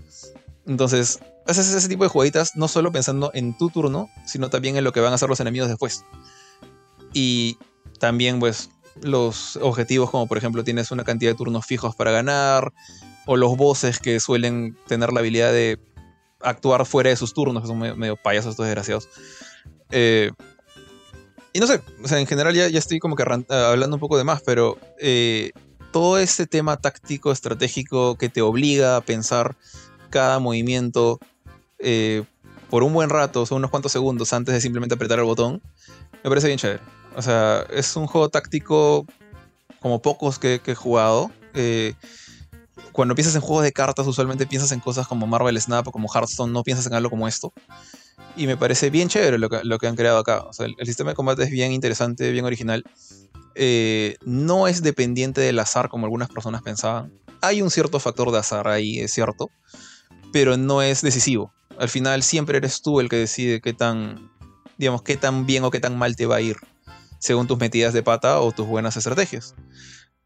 Entonces, 0.65 1.19
haces 1.45 1.71
ese 1.71 1.89
tipo 1.89 2.05
de 2.05 2.09
jugaditas 2.09 2.55
no 2.55 2.67
solo 2.67 2.91
pensando 2.91 3.29
en 3.35 3.55
tu 3.55 3.69
turno, 3.69 4.09
sino 4.25 4.49
también 4.49 4.77
en 4.77 4.83
lo 4.83 4.93
que 4.93 4.99
van 4.99 5.11
a 5.11 5.15
hacer 5.15 5.29
los 5.29 5.39
enemigos 5.39 5.69
después. 5.69 6.03
Y 7.13 7.59
también, 7.99 8.39
pues, 8.39 8.71
los 9.01 9.57
objetivos 9.57 10.09
como 10.09 10.27
por 10.27 10.37
ejemplo 10.37 10.63
tienes 10.63 10.91
una 10.91 11.03
cantidad 11.03 11.31
de 11.31 11.37
turnos 11.37 11.65
fijos 11.65 11.95
para 11.95 12.11
ganar, 12.11 12.73
o 13.25 13.37
los 13.37 13.55
bosses 13.57 13.99
que 13.99 14.19
suelen 14.19 14.77
tener 14.87 15.13
la 15.13 15.19
habilidad 15.19 15.51
de 15.51 15.79
actuar 16.41 16.85
fuera 16.85 17.09
de 17.09 17.15
sus 17.15 17.33
turnos, 17.33 17.61
que 17.61 17.67
son 17.67 17.77
medio, 17.77 18.15
payasos 18.15 18.51
estos 18.51 18.65
desgraciados. 18.65 19.09
Eh, 19.91 20.31
y 21.53 21.59
no 21.59 21.67
sé, 21.67 21.81
o 22.03 22.07
sea, 22.07 22.19
en 22.19 22.27
general 22.27 22.53
ya, 22.53 22.67
ya 22.67 22.79
estoy 22.79 22.99
como 22.99 23.15
que 23.15 23.23
hablando 23.23 23.95
un 23.95 23.99
poco 23.99 24.17
de 24.17 24.23
más, 24.23 24.41
pero 24.41 24.77
eh, 24.99 25.51
todo 25.91 26.19
este 26.19 26.47
tema 26.47 26.77
táctico, 26.77 27.31
estratégico 27.31 28.15
que 28.15 28.29
te 28.29 28.41
obliga 28.41 28.95
a 28.95 29.01
pensar 29.01 29.55
cada 30.09 30.39
movimiento 30.39 31.19
eh, 31.79 32.23
por 32.69 32.83
un 32.83 32.93
buen 32.93 33.09
rato, 33.09 33.41
o 33.41 33.45
sea, 33.45 33.57
unos 33.57 33.71
cuantos 33.71 33.91
segundos 33.91 34.31
antes 34.33 34.53
de 34.53 34.61
simplemente 34.61 34.95
apretar 34.95 35.19
el 35.19 35.25
botón, 35.25 35.61
me 36.23 36.29
parece 36.29 36.47
bien 36.47 36.59
chévere. 36.59 36.98
O 37.19 37.21
sea, 37.21 37.65
es 37.69 37.97
un 37.97 38.07
juego 38.07 38.29
táctico 38.29 39.05
como 39.81 40.01
pocos 40.01 40.39
que, 40.39 40.61
he 40.65 40.73
jugado. 40.73 41.29
Eh, 41.53 41.93
cuando 42.93 43.13
piensas 43.13 43.35
en 43.35 43.41
juegos 43.41 43.65
de 43.65 43.73
cartas, 43.73 44.07
usualmente 44.07 44.47
piensas 44.47 44.71
en 44.71 44.79
cosas 44.79 45.05
como 45.05 45.27
Marvel 45.27 45.59
Snap 45.59 45.85
o 45.85 45.91
como 45.91 46.07
Hearthstone, 46.07 46.53
no 46.53 46.63
piensas 46.63 46.87
en 46.87 46.93
algo 46.93 47.09
como 47.09 47.27
esto. 47.27 47.51
Y 48.37 48.47
me 48.47 48.55
parece 48.55 48.89
bien 48.89 49.09
chévere 49.09 49.37
lo 49.37 49.49
que, 49.49 49.87
han 49.87 49.97
creado 49.97 50.17
acá. 50.17 50.43
O 50.43 50.53
sea, 50.53 50.65
el, 50.65 50.85
sistema 50.85 51.09
de 51.09 51.17
combate 51.17 51.43
es 51.43 51.51
bien 51.51 51.73
interesante, 51.73 52.31
bien 52.31 52.45
original. 52.45 52.85
Eh, 53.53 54.15
no 54.23 54.69
es 54.69 54.81
dependiente 54.81 55.41
del 55.41 55.59
azar 55.59 55.89
como 55.89 56.05
algunas 56.05 56.29
personas 56.29 56.61
pensaban. 56.61 57.11
Hay 57.41 57.61
un 57.61 57.69
cierto 57.69 57.99
factor 57.99 58.31
de 58.31 58.37
azar 58.37 58.69
ahí, 58.69 59.01
es 59.01 59.11
cierto, 59.11 59.49
pero 60.31 60.55
no 60.55 60.81
es 60.81 61.01
decisivo. 61.01 61.51
Al 61.77 61.89
final 61.89 62.23
siempre 62.23 62.59
eres 62.59 62.81
tú 62.81 63.01
el 63.01 63.09
que 63.09 63.17
decide 63.17 63.59
qué 63.59 63.73
tan, 63.73 64.31
digamos, 64.77 65.01
qué 65.01 65.17
tan 65.17 65.45
bien 65.45 65.65
o 65.65 65.69
qué 65.69 65.81
tan 65.81 65.97
mal 65.97 66.15
te 66.15 66.25
va 66.25 66.37
a 66.37 66.41
ir 66.41 66.55
según 67.19 67.47
tus 67.47 67.59
metidas 67.59 67.93
de 67.93 68.01
pata 68.01 68.39
o 68.39 68.51
tus 68.51 68.65
buenas 68.65 68.97
estrategias. 68.97 69.53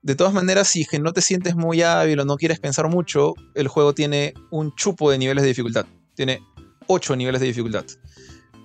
De 0.02 0.15
todas 0.15 0.34
maneras, 0.34 0.68
si 0.68 0.82
es 0.82 0.90
que 0.90 0.99
no 0.99 1.14
te 1.14 1.22
sientes 1.22 1.56
muy 1.56 1.82
hábil 1.82 2.20
o 2.20 2.26
no 2.26 2.36
quieres 2.38 2.60
pensar 2.60 2.90
mucho, 2.90 3.34
el 3.56 3.68
juego 3.68 3.94
tiene 3.94 4.34
un 4.52 4.76
chupo 4.76 5.10
de 5.10 5.18
niveles 5.18 5.44
de 5.44 5.48
dificultad. 5.48 5.86
Tiene 6.14 6.41
8 6.88 7.15
niveles 7.15 7.40
de 7.40 7.48
dificultad. 7.48 7.86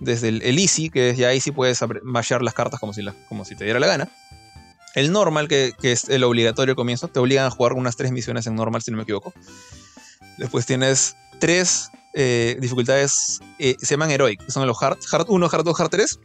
Desde 0.00 0.28
el, 0.28 0.58
easy, 0.58 0.90
que 0.90 1.14
ya 1.14 1.28
ahí 1.28 1.40
sí 1.40 1.52
puedes 1.52 1.80
mashear 2.02 2.42
las 2.42 2.54
cartas 2.54 2.80
como 2.80 2.92
si, 2.92 3.02
como 3.28 3.44
si 3.44 3.56
te 3.56 3.64
diera 3.64 3.78
la 3.78 3.86
gana. 3.86 4.08
El 4.94 5.12
normal, 5.12 5.46
que, 5.46 5.74
es 5.82 6.08
el 6.08 6.24
obligatorio 6.24 6.74
comienzo, 6.74 7.06
te 7.06 7.20
obligan 7.20 7.46
a 7.46 7.50
jugar 7.50 7.72
unas 7.74 7.96
3 7.96 8.10
misiones 8.10 8.46
en 8.48 8.56
normal, 8.56 8.82
si 8.82 8.90
no 8.90 8.96
me 8.96 9.04
equivoco. 9.04 9.32
Después 10.38 10.66
tienes 10.66 11.16
3 11.38 11.90
eh, 12.14 12.56
dificultades, 12.60 13.38
eh, 13.60 13.76
se 13.78 13.86
llaman 13.86 14.10
heroic, 14.10 14.40
son 14.48 14.66
los 14.66 14.82
hard, 14.82 14.98
hard 15.12 15.26
1, 15.28 15.48
hard 15.52 15.64
2, 15.64 15.80
hard 15.80 15.90
3 15.90 16.18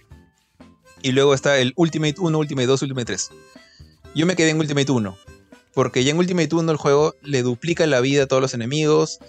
y 1.03 1.11
luego 1.11 1.33
está 1.33 1.59
el 1.59 1.73
Ultimate 1.75 2.15
1, 2.17 2.37
Ultimate 2.37 2.65
2, 2.65 2.81
Ultimate 2.81 3.05
3. 3.05 3.29
Yo 4.15 4.25
me 4.25 4.35
quedé 4.35 4.49
en 4.51 4.59
Ultimate 4.59 4.91
1. 4.91 5.17
Porque 5.73 6.03
ya 6.03 6.11
en 6.11 6.17
Ultimate 6.17 6.55
1 6.55 6.71
el 6.71 6.77
juego 6.77 7.13
le 7.21 7.41
duplica 7.41 7.85
la 7.85 7.99
vida 7.99 8.23
a 8.23 8.25
todos 8.27 8.41
los 8.41 8.53
enemigos. 8.53 9.19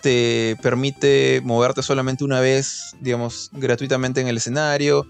Te 0.00 0.56
permite 0.62 1.40
moverte 1.42 1.82
solamente 1.82 2.24
una 2.24 2.40
vez, 2.40 2.94
digamos, 3.00 3.50
gratuitamente 3.52 4.20
en 4.20 4.28
el 4.28 4.36
escenario. 4.36 5.06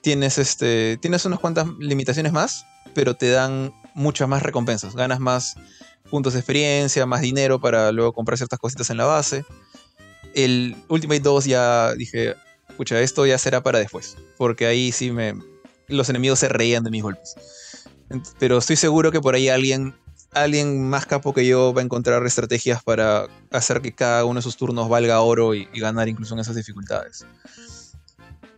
Tienes, 0.00 0.38
este, 0.38 0.96
tienes 1.02 1.24
unas 1.24 1.40
cuantas 1.40 1.66
limitaciones 1.80 2.32
más, 2.32 2.64
pero 2.94 3.14
te 3.14 3.30
dan 3.30 3.72
muchas 3.94 4.28
más 4.28 4.42
recompensas. 4.42 4.94
Ganas 4.94 5.18
más 5.18 5.56
puntos 6.08 6.34
de 6.34 6.38
experiencia, 6.38 7.04
más 7.04 7.20
dinero 7.20 7.60
para 7.60 7.90
luego 7.90 8.12
comprar 8.12 8.38
ciertas 8.38 8.60
cositas 8.60 8.90
en 8.90 8.98
la 8.98 9.06
base. 9.06 9.44
El 10.34 10.76
Ultimate 10.88 11.20
2 11.20 11.46
ya 11.46 11.94
dije, 11.94 12.36
pucha, 12.76 13.00
esto 13.00 13.26
ya 13.26 13.38
será 13.38 13.62
para 13.62 13.80
después. 13.80 14.16
Porque 14.36 14.66
ahí 14.66 14.92
sí 14.92 15.10
me. 15.10 15.34
Los 15.88 16.08
enemigos 16.08 16.38
se 16.38 16.48
reían 16.48 16.84
de 16.84 16.90
mis 16.90 17.02
golpes. 17.02 17.34
Pero 18.38 18.58
estoy 18.58 18.76
seguro 18.76 19.10
que 19.12 19.20
por 19.20 19.34
ahí 19.34 19.48
alguien. 19.48 19.94
Alguien 20.34 20.86
más 20.86 21.06
capo 21.06 21.32
que 21.32 21.46
yo 21.46 21.72
va 21.72 21.80
a 21.80 21.84
encontrar 21.84 22.24
estrategias 22.26 22.82
para 22.82 23.28
hacer 23.50 23.80
que 23.80 23.94
cada 23.94 24.26
uno 24.26 24.38
de 24.38 24.42
sus 24.42 24.58
turnos 24.58 24.86
valga 24.90 25.22
oro 25.22 25.54
y, 25.54 25.64
ganar 25.74 26.06
incluso 26.06 26.34
en 26.34 26.40
esas 26.40 26.54
dificultades. 26.54 27.24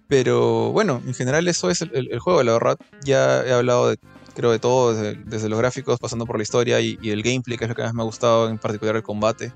Pero 0.09 0.73
bueno, 0.73 1.01
en 1.07 1.15
general 1.15 1.47
eso 1.47 1.70
es 1.70 1.82
el, 1.82 2.19
juego, 2.19 2.43
la 2.43 2.55
verdad. 2.55 2.77
Ya 3.05 3.44
he 3.44 3.52
hablado 3.52 3.90
de, 3.90 4.01
creo, 4.35 4.51
de 4.51 4.59
todo, 4.59 4.94
desde, 4.94 5.48
los 5.48 5.59
gráficos, 5.61 6.01
pasando 6.01 6.27
por 6.27 6.39
la 6.39 6.43
historia 6.43 6.81
y, 6.81 6.98
y, 7.01 7.11
el 7.11 7.23
gameplay, 7.23 7.57
que 7.57 7.66
es 7.66 7.69
lo 7.69 7.77
que 7.77 7.85
más 7.85 7.94
me 7.94 8.02
ha 8.02 8.05
gustado, 8.05 8.48
en 8.48 8.59
particular 8.59 8.97
el 8.97 9.05
combate. 9.05 9.52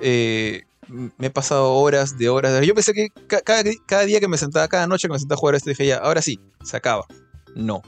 Eh, 0.00 0.62
me 0.88 1.26
he 1.26 1.30
pasado 1.30 1.72
horas 1.74 2.18
de 2.18 2.28
horas. 2.28 2.52
De... 2.60 2.66
Yo 2.66 2.74
pensé 2.74 2.92
que 2.92 3.08
cada, 3.44 4.04
día 4.04 4.20
que 4.20 4.28
me 4.28 4.38
sentaba, 4.38 4.68
cada 4.68 4.86
noche 4.86 5.08
que 5.08 5.12
me 5.12 5.18
sentaba 5.18 5.36
a 5.36 5.40
jugar 5.40 5.54
esto, 5.54 5.70
dije 5.70 5.86
ya, 5.86 5.98
ahora 5.98 6.22
sí, 6.22 6.40
se 6.62 6.76
acaba. 6.76 7.06
No. 7.54 7.82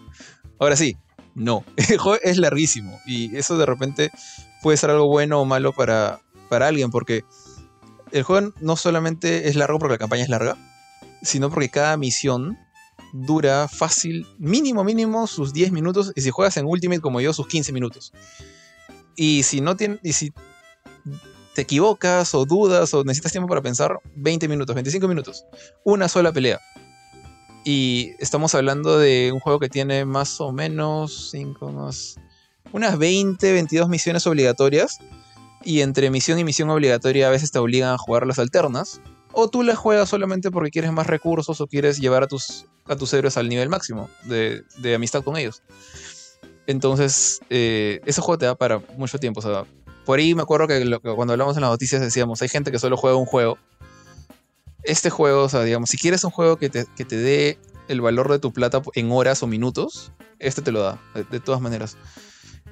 Ahora 0.59 0.77
sí, 0.77 0.97
no. 1.35 1.65
El 1.77 1.99
juego 1.99 2.19
es 2.23 2.39
larguísimo. 2.39 2.99
Y 3.07 3.37
eso 3.37 3.59
de 3.59 3.67
repente 3.67 4.11
puede 4.63 4.77
ser 4.77 4.91
algo 4.91 5.09
bueno 5.09 5.41
o 5.41 5.45
malo 5.45 5.73
para, 5.73 6.21
para 6.49 6.69
alguien, 6.69 6.91
porque 6.91 7.25
el 8.13 8.23
juego 8.23 8.53
no 8.61 8.77
solamente 8.77 9.49
es 9.49 9.57
largo 9.57 9.79
porque 9.79 9.95
la 9.95 9.99
campaña 9.99 10.23
es 10.23 10.29
larga, 10.29 10.57
sino 11.23 11.51
porque 11.51 11.69
cada 11.69 11.97
misión 11.97 12.57
dura 13.13 13.69
fácil, 13.69 14.27
mínimo, 14.39 14.85
mínimo, 14.85 15.27
sus 15.27 15.53
10 15.53 15.73
minutos. 15.73 16.13
Y 16.15 16.21
si 16.21 16.31
juegas 16.31 16.57
en 16.57 16.67
Ultimate 16.67 17.01
como 17.01 17.21
yo, 17.21 17.33
sus 17.33 17.47
15 17.47 17.73
minutos. 17.73 18.13
Y 19.17 19.43
si 19.43 19.61
no 19.61 19.77
tiene, 19.77 19.99
y 20.03 20.13
si 20.13 20.33
te 21.57 21.63
equivocas 21.63 22.35
o 22.35 22.45
dudas 22.45 22.93
o 22.93 23.03
necesitas 23.03 23.33
tiempo 23.33 23.49
para 23.49 23.63
pensar, 23.63 23.99
20 24.15 24.47
minutos, 24.47 24.75
25 24.75 25.09
minutos. 25.09 25.47
Una 25.85 26.07
sola 26.07 26.31
pelea. 26.31 26.61
Y 27.65 28.13
estamos 28.19 28.55
hablando 28.55 28.99
de 28.99 29.31
un 29.33 29.41
juego 29.41 29.59
que 29.59 29.71
tiene 29.71 30.05
más 30.05 30.39
o 30.41 30.53
menos 30.53 31.31
5 31.31 31.73
más... 31.73 32.17
Unas 32.73 32.99
20, 32.99 33.55
22 33.55 33.89
misiones 33.89 34.27
obligatorias. 34.27 34.99
Y 35.65 35.81
entre 35.81 36.11
misión 36.11 36.39
y 36.39 36.45
misión 36.45 36.69
obligatoria 36.69 37.29
a 37.29 37.31
veces 37.31 37.51
te 37.53 37.59
obligan 37.59 37.95
a 37.95 37.99
jugar 37.99 38.27
las 38.27 38.39
alternas. 38.39 39.01
O 39.33 39.49
tú 39.49 39.63
las 39.63 39.79
juegas 39.79 40.11
solamente 40.11 40.51
porque 40.51 40.71
quieres 40.71 40.93
más 40.93 41.07
recursos 41.07 41.59
o 41.63 41.67
quieres 41.67 41.99
llevar 41.99 42.23
a 42.23 42.27
tus, 42.27 42.67
a 42.85 42.97
tus 42.97 43.15
héroes 43.15 43.39
al 43.39 43.49
nivel 43.49 43.71
máximo 43.71 44.11
de, 44.25 44.63
de 44.77 44.95
amistad 44.95 45.25
con 45.25 45.39
ellos. 45.39 45.63
Entonces, 46.67 47.41
eh, 47.49 48.01
ese 48.05 48.21
juego 48.21 48.37
te 48.37 48.45
da 48.45 48.55
para 48.57 48.83
mucho 48.99 49.19
tiempo. 49.19 49.41
O 49.41 49.43
sea, 49.43 49.65
por 50.07 50.21
ahí 50.21 50.35
me 50.35 50.43
acuerdo 50.43 50.69
que, 50.69 50.99
cuando 51.17 51.33
hablamos 51.33 51.57
en 51.57 51.63
las 51.63 51.71
noticias 51.71 52.01
decíamos, 52.01 52.41
hay 52.41 52.49
gente 52.49 52.71
que 52.71 52.79
solo 52.79 52.97
juega 52.97 53.17
un 53.17 53.27
juego. 53.27 53.59
Este 54.85 55.11
juego, 55.11 55.43
o 55.43 55.49
sea, 55.49 55.65
digamos, 55.65 55.91
si 55.91 55.99
quieres 55.99 56.23
un 56.23 56.31
juego 56.31 56.57
que 56.57 56.71
te, 56.71 56.87
dé 57.05 57.59
el 57.89 58.01
valor 58.01 58.31
de 58.31 58.39
tu 58.39 58.53
plata 58.53 58.81
en 58.95 59.11
horas 59.11 59.43
o 59.43 59.49
minutos, 59.49 60.13
este 60.39 60.63
te 60.63 60.71
lo 60.71 60.81
da, 60.81 61.01
de, 61.31 61.41
todas 61.41 61.61
maneras. 61.61 61.97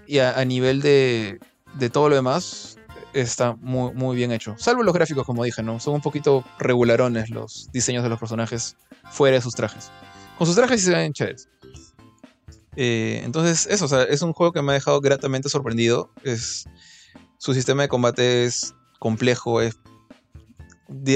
Y 0.06 0.20
a, 0.20 0.43
nivel 0.44 0.81
de, 0.81 1.40
de, 1.74 1.90
todo 1.90 2.09
lo 2.09 2.15
demás, 2.15 2.78
está 3.15 3.56
muy, 3.61 3.93
muy 3.94 4.15
bien 4.15 4.31
hecho. 4.31 4.55
Salvo 4.56 4.85
los 4.85 4.94
gráficos, 4.94 5.27
como 5.27 5.43
dije, 5.43 5.61
¿no? 5.62 5.81
Son 5.81 5.94
un 5.94 6.02
poquito 6.02 6.44
regularones 6.61 7.31
los 7.31 7.69
diseños 7.73 8.05
de 8.05 8.11
los 8.11 8.20
personajes 8.20 8.77
fuera 9.11 9.35
de 9.36 9.43
sus 9.43 9.55
trajes. 9.55 9.90
Con 10.39 10.47
sus 10.47 10.55
trajes 10.55 10.81
sí 10.81 10.86
se 10.86 10.94
ven 10.94 11.12
chéveres. 11.12 11.48
Eh, 12.77 13.23
entonces, 13.24 13.66
eso, 13.66 13.86
o 13.86 13.89
sea, 13.89 14.05
es 14.05 14.23
un 14.23 14.32
juego 14.32 14.52
que 14.52 14.62
me 14.62 14.70
ha 14.70 14.74
dejado 14.74 15.01
gratamente 15.01 15.48
sorprendido. 15.48 16.11
Es, 16.23 16.66
su 17.45 17.53
sistema 17.53 17.83
de 17.83 17.89
combate 17.89 18.47
es 18.47 18.75
complejo, 18.99 19.61
es 19.61 19.77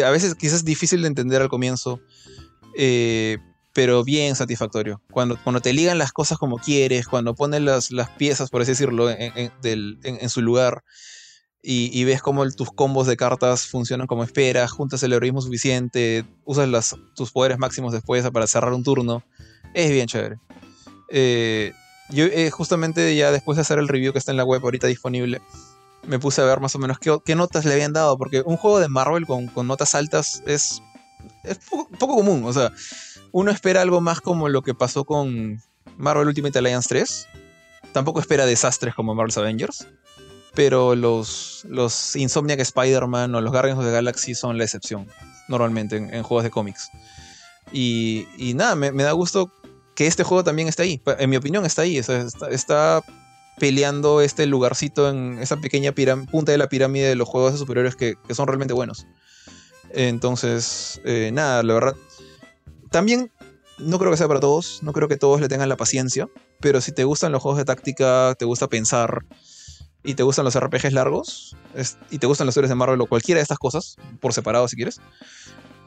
a 0.05 0.10
veces 0.10 0.34
quizás 0.34 0.62
difícil 0.62 1.00
de 1.00 1.09
entender 1.09 1.40
al 1.40 1.48
comienzo, 1.48 2.00
eh, 2.76 3.38
pero 3.72 4.05
bien 4.05 4.36
satisfactorio. 4.36 5.00
Cuando, 5.10 5.42
cuando 5.42 5.62
te 5.62 5.72
ligan 5.72 5.96
las 5.96 6.12
cosas 6.12 6.36
como 6.36 6.59
quieres, 6.59 7.09
cuando 7.09 7.34
ponen 7.34 7.64
las, 7.64 7.90
las 7.92 8.10
piezas, 8.10 8.50
por 8.50 8.60
así 8.60 8.72
decirlo, 8.72 9.09
en, 9.09 10.28
su 10.28 10.42
lugar 10.42 10.84
y, 11.62 12.05
ves 12.05 12.20
cómo 12.20 12.46
tus 12.50 12.72
combos 12.72 13.06
de 13.06 13.16
cartas 13.16 13.62
funcionan 13.62 14.06
como 14.06 14.22
esperas, 14.22 14.70
juntas 14.70 15.02
el 15.02 15.14
heroísmo 15.14 15.40
suficiente, 15.40 16.26
usas 16.44 16.68
las, 16.68 16.94
tus 17.16 17.32
poderes 17.32 17.56
máximos 17.59 17.94
después 17.94 18.28
para 18.30 18.46
cerrar 18.46 18.74
un 18.74 18.84
turno, 18.84 19.22
es 19.72 19.90
bien 19.90 20.06
chévere. 20.06 20.36
Eh, 21.09 21.72
yo 22.10 22.26
eh, 22.26 22.50
justamente 22.50 23.16
ya 23.16 23.32
después 23.32 23.56
de 23.56 23.62
hacer 23.62 23.78
el 23.78 23.88
review 23.88 24.12
que 24.12 24.18
está 24.18 24.30
en 24.30 24.36
la 24.36 24.44
web 24.44 24.60
ahorita 24.62 24.88
disponible, 24.88 25.40
me 26.09 26.18
puse 26.18 26.40
a 26.40 26.44
ver 26.44 26.59
más 26.60 26.74
o 26.74 26.78
menos 26.78 26.98
qué, 26.98 27.35
notas 27.36 27.64
le 27.64 27.74
habían 27.74 27.93
dado, 27.93 28.16
porque 28.16 28.43
un 28.44 28.56
juego 28.56 28.80
de 28.80 28.89
Marvel 28.89 29.26
con, 29.26 29.51
notas 29.66 29.94
altas 29.94 30.43
es, 30.47 30.82
es 31.44 31.59
poco, 31.68 32.16
común. 32.16 32.43
O 32.44 32.52
sea, 32.52 32.72
uno 33.30 33.51
espera 33.51 33.82
algo 33.82 34.01
más 34.01 34.20
como 34.20 34.48
lo 34.48 34.62
que 34.62 34.74
pasó 34.74 35.05
con 35.05 35.62
Marvel 35.98 36.28
Ultimate 36.28 36.59
Alliance 36.59 36.89
3. 36.89 37.28
Tampoco 37.93 38.20
espera 38.20 38.47
desastres 38.47 38.94
como 38.94 39.14
Marvel's 39.14 39.36
Avengers. 39.36 39.86
Pero 40.55 40.97
los, 40.97 41.64
los 41.68 42.16
Insomniac 42.16 42.59
Spider-Man 42.60 43.35
o 43.35 43.40
los 43.43 43.52
Guardians 43.52 43.78
of 43.78 43.85
the 43.85 43.93
Galaxy 43.93 44.35
son 44.35 44.56
la 44.56 44.64
excepción, 44.64 45.06
normalmente 45.47 45.97
en, 45.97 46.22
juegos 46.22 46.43
de 46.43 46.51
cómics. 46.51 46.90
Y, 47.70 48.26
nada, 48.57 48.74
me, 48.74 48.91
da 48.91 49.12
gusto 49.12 49.52
que 49.94 50.07
este 50.07 50.24
juego 50.24 50.42
también 50.42 50.68
está 50.68 50.84
ahí. 50.84 51.02
En 51.18 51.28
mi 51.28 51.36
opinión, 51.36 51.66
está 51.66 51.82
ahí. 51.82 51.99
está 51.99 53.02
peleando 53.58 54.20
este 54.20 54.46
lugarcito 54.46 55.08
en 55.08 55.38
esa 55.40 55.56
pequeña 55.56 55.92
punta 56.30 56.52
de 56.52 56.58
la 56.58 56.68
pirámide 56.68 57.08
de 57.08 57.14
los 57.14 57.28
juegos 57.28 57.52
de 57.52 57.58
superiores 57.58 57.96
que, 57.96 58.16
son 58.30 58.46
realmente 58.46 58.74
buenos. 58.74 59.06
Entonces, 59.90 61.00
eh, 61.04 61.30
nada, 61.32 61.62
la 61.62 61.74
verdad. 61.74 61.96
También 62.90 63.30
no 63.78 63.98
creo 63.98 64.10
que 64.10 64.16
sea 64.16 64.28
para 64.28 64.40
todos, 64.40 64.82
no 64.82 64.92
creo 64.92 65.08
que 65.08 65.16
todos 65.16 65.40
le 65.40 65.48
tengan 65.48 65.68
la 65.68 65.76
paciencia, 65.76 66.28
pero 66.60 66.80
si 66.80 66.92
te 66.92 67.04
gustan 67.04 67.32
los 67.32 67.42
juegos 67.42 67.58
de 67.58 67.64
táctica, 67.64 68.34
te 68.38 68.44
gusta 68.44 68.68
pensar 68.68 69.24
y 70.02 70.14
te 70.14 70.22
gustan 70.22 70.44
los 70.44 70.58
RPGs 70.58 70.92
largos 70.92 71.56
y 72.10 72.18
te 72.18 72.26
gustan 72.26 72.46
las 72.46 72.54
series 72.54 72.68
de 72.68 72.74
Marvel 72.74 73.00
o 73.00 73.06
cualquiera 73.06 73.38
de 73.38 73.42
estas 73.42 73.58
cosas, 73.58 73.96
por 74.20 74.32
separado 74.32 74.68
si 74.68 74.76
quieres, 74.76 75.00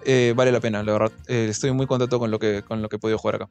eh, 0.06 0.34
vale 0.36 0.52
la 0.52 0.60
pena, 0.60 0.84
la 0.84 0.92
verdad. 0.92 1.12
Eh, 1.28 1.48
estoy 1.50 1.72
muy 1.72 1.88
contento 1.88 2.20
con 2.20 2.32
lo 2.32 2.40
que, 2.40 2.64
con 2.64 2.82
lo 2.82 2.90
que 2.90 2.96
he 2.96 3.00
podido 3.00 3.18
jugar 3.18 3.36
acá. 3.36 3.50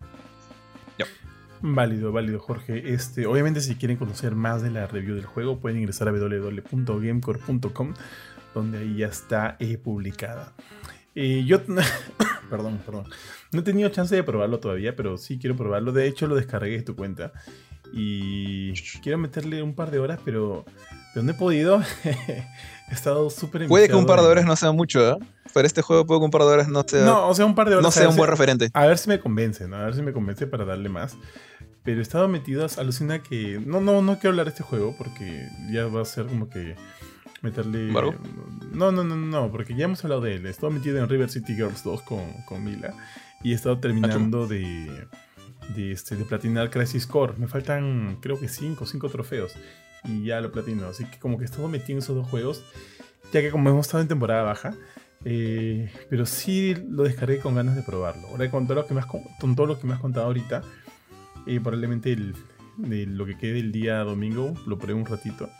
Válido, 1.62 2.10
válido, 2.10 2.38
Jorge. 2.40 2.94
Este, 2.94 3.26
obviamente, 3.26 3.60
si 3.60 3.74
quieren 3.74 3.98
conocer 3.98 4.34
más 4.34 4.62
de 4.62 4.70
la 4.70 4.86
review 4.86 5.14
del 5.14 5.26
juego, 5.26 5.60
pueden 5.60 5.78
ingresar 5.78 6.08
a 6.08 6.12
www.gamecore.com, 6.12 7.94
donde 8.54 8.78
ahí 8.78 8.96
ya 8.96 9.08
está 9.08 9.56
eh, 9.58 9.76
publicada. 9.76 10.54
Eh, 11.14 11.44
yo, 11.44 11.60
perdón, 12.50 12.80
perdón. 12.84 13.04
No 13.52 13.60
he 13.60 13.62
tenido 13.62 13.90
chance 13.90 14.16
de 14.16 14.22
probarlo 14.22 14.58
todavía, 14.58 14.96
pero 14.96 15.18
sí 15.18 15.38
quiero 15.38 15.54
probarlo. 15.56 15.92
De 15.92 16.06
hecho, 16.06 16.26
lo 16.26 16.34
descargué 16.34 16.78
de 16.78 16.82
tu 16.82 16.96
cuenta. 16.96 17.32
Y 17.92 18.72
quiero 19.02 19.18
meterle 19.18 19.62
un 19.62 19.74
par 19.74 19.90
de 19.90 19.98
horas, 19.98 20.20
pero 20.24 20.64
de 21.14 21.20
dónde 21.20 21.32
he 21.32 21.36
podido. 21.36 21.82
he 22.90 22.94
estado 22.94 23.30
súper 23.30 23.66
Puede 23.68 23.88
que 23.88 23.94
un 23.94 24.06
par 24.06 24.20
de 24.20 24.26
horas 24.26 24.44
no 24.44 24.56
sea 24.56 24.72
mucho, 24.72 25.08
¿eh? 25.08 25.16
Para 25.52 25.66
este 25.66 25.82
juego 25.82 26.06
puede 26.06 26.20
que 26.20 26.24
un 26.24 26.30
par 26.30 26.42
de 26.42 26.48
horas 26.48 26.68
no 26.68 26.84
sea. 26.86 27.04
No, 27.04 27.28
o 27.28 27.34
sea, 27.34 27.46
un 27.46 27.54
par 27.54 27.68
de 27.68 27.76
horas. 27.76 27.84
No 27.84 27.90
sea 27.90 28.08
un 28.08 28.16
buen 28.16 28.30
referente. 28.30 28.70
A 28.74 28.86
ver 28.86 28.98
si 28.98 29.08
me 29.08 29.20
convence, 29.20 29.66
¿no? 29.68 29.76
A 29.76 29.84
ver 29.84 29.94
si 29.94 30.02
me 30.02 30.12
convence 30.12 30.46
para 30.46 30.64
darle 30.64 30.88
más. 30.88 31.16
Pero 31.82 31.98
he 31.98 32.02
estado 32.02 32.28
metido, 32.28 32.66
alucina 32.76 33.22
que. 33.22 33.60
No, 33.64 33.80
no, 33.80 34.02
no 34.02 34.14
quiero 34.14 34.30
hablar 34.30 34.46
de 34.46 34.50
este 34.50 34.62
juego 34.62 34.94
porque 34.98 35.48
ya 35.70 35.86
va 35.86 36.02
a 36.02 36.04
ser 36.04 36.26
como 36.26 36.48
que 36.48 36.76
meterle. 37.42 37.92
No, 38.72 38.92
no, 38.92 39.04
no, 39.04 39.16
no, 39.16 39.50
porque 39.50 39.74
ya 39.74 39.84
hemos 39.84 40.04
hablado 40.04 40.20
de 40.22 40.36
él. 40.36 40.46
He 40.46 40.50
estado 40.50 40.70
metido 40.70 40.98
en 40.98 41.08
River 41.08 41.30
City 41.30 41.54
Girls 41.54 41.82
2 41.82 42.02
con, 42.02 42.20
con 42.46 42.64
Mila 42.64 42.94
y 43.42 43.52
he 43.52 43.54
estado 43.54 43.78
terminando 43.78 44.46
de, 44.46 45.06
de, 45.74 45.92
este, 45.92 46.16
de 46.16 46.24
platinar 46.24 46.70
Crisis 46.70 47.06
Core. 47.06 47.34
Me 47.38 47.48
faltan, 47.48 48.18
creo 48.20 48.38
que 48.38 48.48
5 48.48 48.84
5 48.84 49.08
trofeos 49.08 49.54
y 50.04 50.24
ya 50.24 50.40
lo 50.40 50.52
platino. 50.52 50.86
Así 50.86 51.04
que, 51.04 51.18
como 51.18 51.38
que 51.38 51.44
he 51.44 51.46
estado 51.46 51.68
metido 51.68 51.92
en 51.92 51.98
esos 51.98 52.16
dos 52.16 52.28
juegos, 52.28 52.62
ya 53.32 53.40
que, 53.40 53.50
como 53.50 53.68
hemos 53.70 53.86
estado 53.86 54.02
en 54.02 54.08
temporada 54.08 54.42
baja. 54.42 54.74
Eh, 55.24 55.92
pero 56.08 56.24
sí 56.24 56.74
lo 56.88 57.02
descargué 57.02 57.40
con 57.40 57.54
ganas 57.54 57.76
de 57.76 57.82
probarlo. 57.82 58.28
Ahora, 58.28 58.50
con 58.50 58.66
todo 58.66 58.76
lo 58.76 58.86
que 58.86 58.94
me 58.94 59.00
has, 59.00 59.06
con 59.06 59.54
todo 59.54 59.66
lo 59.66 59.78
que 59.78 59.86
me 59.86 59.92
has 59.92 60.00
contado 60.00 60.26
ahorita 60.26 60.62
y 61.46 61.58
probablemente 61.58 62.12
el, 62.12 62.34
de 62.78 63.06
lo 63.06 63.26
que 63.26 63.36
quede 63.36 63.60
el 63.60 63.72
día 63.72 63.98
domingo 63.98 64.54
lo 64.66 64.78
pruebe 64.78 64.98
un 64.98 65.06
ratito. 65.06 65.50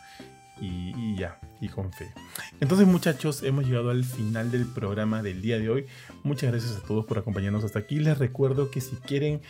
y, 0.61 1.15
ya, 1.15 1.39
y 1.59 1.69
con 1.69 1.91
fe. 1.91 2.13
Entonces 2.59 2.87
muchachos, 2.87 3.41
hemos 3.43 3.65
llegado 3.65 3.89
al 3.89 4.03
final 4.03 4.51
del 4.51 4.65
programa 4.65 5.23
del 5.23 5.41
día 5.41 5.57
de 5.57 5.69
hoy. 5.69 5.85
Muchas 6.23 6.51
gracias 6.51 6.77
a 6.77 6.81
todos 6.81 7.05
por 7.05 7.17
acompañarnos 7.17 7.63
hasta 7.63 7.79
aquí. 7.79 7.99
Les 7.99 8.17
recuerdo 8.17 8.69
que 8.69 8.79
si 8.79 8.95
quieren 8.97 9.41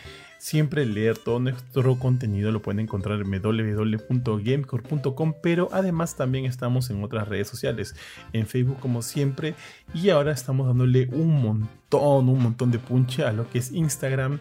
siempre 0.42 0.84
leer 0.84 1.16
todo 1.18 1.38
nuestro 1.38 1.96
contenido 2.00 2.50
lo 2.50 2.60
pueden 2.60 2.80
encontrar 2.80 3.20
en 3.20 3.30
www.gamecore.com, 3.30 5.34
pero 5.40 5.68
además 5.70 6.16
también 6.16 6.46
estamos 6.46 6.90
en 6.90 7.04
otras 7.04 7.28
redes 7.28 7.46
sociales, 7.46 7.94
en 8.32 8.48
Facebook 8.48 8.80
como 8.80 9.02
siempre, 9.02 9.54
y 9.94 10.10
ahora 10.10 10.32
estamos 10.32 10.66
dándole 10.66 11.08
un 11.12 11.40
montón, 11.40 12.28
un 12.28 12.42
montón 12.42 12.72
de 12.72 12.80
punche 12.80 13.24
a 13.24 13.32
lo 13.32 13.48
que 13.48 13.60
es 13.60 13.70
Instagram 13.70 14.40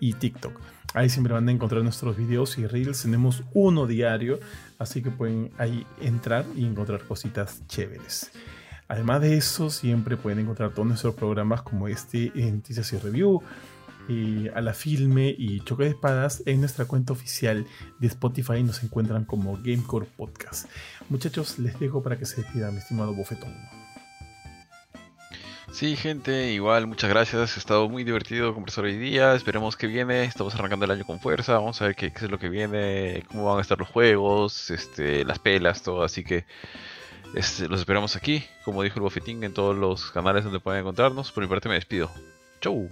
y 0.00 0.12
TikTok. 0.12 0.52
Ahí 0.92 1.08
siempre 1.08 1.32
van 1.32 1.48
a 1.48 1.52
encontrar 1.52 1.82
nuestros 1.82 2.18
videos 2.18 2.58
y 2.58 2.66
reels. 2.66 3.00
Tenemos 3.00 3.42
uno 3.54 3.86
diario, 3.86 4.40
así 4.78 5.02
que 5.02 5.10
pueden 5.10 5.50
ahí 5.56 5.86
entrar 6.02 6.44
y 6.56 6.66
encontrar 6.66 7.04
cositas 7.04 7.66
chéveres. 7.68 8.32
Además 8.86 9.22
de 9.22 9.38
eso, 9.38 9.70
siempre 9.70 10.18
pueden 10.18 10.40
encontrar 10.40 10.74
todos 10.74 10.88
nuestros 10.88 11.14
programas 11.14 11.62
como 11.62 11.88
este 11.88 12.32
en 12.34 12.56
Noticias 12.56 12.92
y 12.92 12.98
Review, 12.98 13.42
y 14.08 14.48
a 14.48 14.60
la 14.60 14.72
filme 14.72 15.34
y 15.36 15.60
choque 15.60 15.84
de 15.84 15.90
espadas 15.90 16.42
en 16.46 16.60
nuestra 16.60 16.86
cuenta 16.86 17.12
oficial 17.12 17.66
de 17.98 18.06
Spotify 18.06 18.62
nos 18.62 18.82
encuentran 18.82 19.24
como 19.24 19.56
Gamecore 19.56 20.06
Podcast. 20.16 20.68
Muchachos, 21.08 21.58
les 21.58 21.78
dejo 21.78 22.02
para 22.02 22.18
que 22.18 22.26
se 22.26 22.42
despidan, 22.42 22.72
mi 22.72 22.78
estimado 22.78 23.14
Bofetón. 23.14 23.54
Sí, 25.70 25.96
gente, 25.96 26.50
igual, 26.52 26.86
muchas 26.86 27.10
gracias. 27.10 27.56
Ha 27.56 27.60
estado 27.60 27.88
muy 27.88 28.02
divertido 28.02 28.54
conversar 28.54 28.84
hoy 28.84 28.96
día. 28.96 29.34
Esperemos 29.34 29.76
que 29.76 29.86
viene. 29.86 30.24
Estamos 30.24 30.54
arrancando 30.54 30.86
el 30.86 30.90
año 30.90 31.04
con 31.04 31.20
fuerza. 31.20 31.52
Vamos 31.52 31.80
a 31.80 31.86
ver 31.86 31.94
qué, 31.94 32.06
es 32.06 32.22
lo 32.30 32.38
que 32.38 32.48
viene, 32.48 33.22
cómo 33.28 33.44
van 33.44 33.58
a 33.58 33.60
estar 33.60 33.78
los 33.78 33.88
juegos, 33.88 34.70
este, 34.70 35.24
las 35.24 35.38
pelas, 35.38 35.82
todo. 35.82 36.02
Así 36.02 36.24
que 36.24 36.46
este, 37.34 37.68
los 37.68 37.80
esperamos 37.80 38.16
aquí, 38.16 38.42
como 38.64 38.82
dijo 38.82 38.96
el 38.96 39.02
bofetín, 39.02 39.44
en 39.44 39.52
todos 39.52 39.76
los 39.76 40.10
canales 40.10 40.44
donde 40.44 40.58
pueden 40.58 40.80
encontrarnos. 40.80 41.30
Por 41.30 41.44
mi 41.44 41.48
parte, 41.48 41.68
me 41.68 41.74
despido. 41.74 42.10
Chau. 42.60 42.88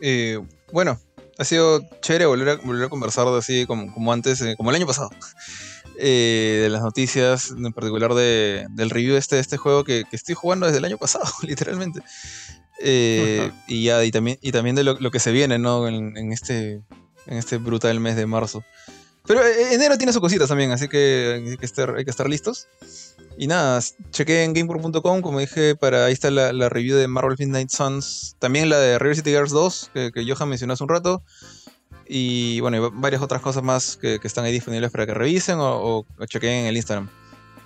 Eh, 0.00 0.40
bueno, 0.72 0.98
ha 1.38 1.44
sido 1.44 1.80
chévere 2.00 2.26
volver 2.26 2.48
a, 2.48 2.56
volver 2.56 2.86
a 2.86 2.88
conversar 2.88 3.26
así 3.28 3.66
como, 3.66 3.92
como 3.92 4.12
antes, 4.12 4.40
eh, 4.42 4.54
como 4.56 4.70
el 4.70 4.76
año 4.76 4.86
pasado. 4.86 5.10
Eh, 5.96 6.58
de 6.64 6.70
las 6.70 6.82
noticias, 6.82 7.52
en 7.52 7.72
particular 7.72 8.14
de, 8.14 8.66
del 8.70 8.90
review 8.90 9.12
de 9.12 9.20
este, 9.20 9.38
este 9.38 9.56
juego 9.58 9.84
que, 9.84 10.02
estoy 10.10 10.34
jugando 10.34 10.66
desde 10.66 10.78
el 10.78 10.84
año 10.84 10.98
pasado, 10.98 11.24
literalmente. 11.42 12.00
Eh, 12.80 13.52
y 13.68 13.84
ya, 13.84 14.04
y 14.04 14.10
también, 14.10 14.36
y 14.42 14.50
también 14.50 14.74
de 14.74 14.82
lo, 14.82 15.10
que 15.12 15.20
se 15.20 15.30
viene, 15.30 15.60
¿no? 15.60 15.86
En, 15.86 16.32
este, 16.32 16.82
en 17.26 17.38
este 17.38 17.58
brutal 17.58 18.00
mes 18.00 18.16
de 18.16 18.26
marzo. 18.26 18.64
Pero 19.24 19.40
enero 19.46 19.96
tiene 19.96 20.12
sus 20.12 20.20
cositas 20.20 20.48
también, 20.48 20.72
así 20.72 20.88
que 20.88 21.44
hay 21.46 21.56
que 21.56 21.64
estar, 21.64 21.94
hay 21.94 22.04
que 22.04 22.10
estar 22.10 22.28
listos. 22.28 22.66
Y 23.36 23.46
nada, 23.48 23.80
chequé 24.10 24.44
en 24.44 24.52
gameport.com, 24.52 25.20
como 25.20 25.40
dije, 25.40 25.74
para 25.74 26.06
ahí 26.06 26.12
está 26.12 26.30
la, 26.30 26.68
review 26.68 26.96
de 26.96 27.08
Marvel 27.08 27.36
Midnight 27.38 27.70
Suns, 27.70 28.36
también 28.38 28.68
la 28.68 28.78
de 28.78 28.98
River 28.98 29.16
City 29.16 29.30
Girls 29.30 29.50
2, 29.50 29.90
que, 29.92 30.12
que 30.12 30.24
Johan 30.24 30.48
mencionó 30.48 30.74
hace 30.74 30.84
un 30.84 30.88
rato. 30.88 31.22
Y 32.06 32.60
bueno, 32.60 32.90
varias 32.92 33.22
otras 33.22 33.40
cosas 33.40 33.62
más 33.62 33.96
que, 33.96 34.20
están 34.22 34.44
ahí 34.44 34.52
disponibles 34.52 34.90
para 34.90 35.06
que 35.06 35.14
revisen 35.14 35.56
o, 35.58 36.04
chequen 36.26 36.50
en 36.50 36.66
el 36.66 36.76
Instagram. 36.76 37.08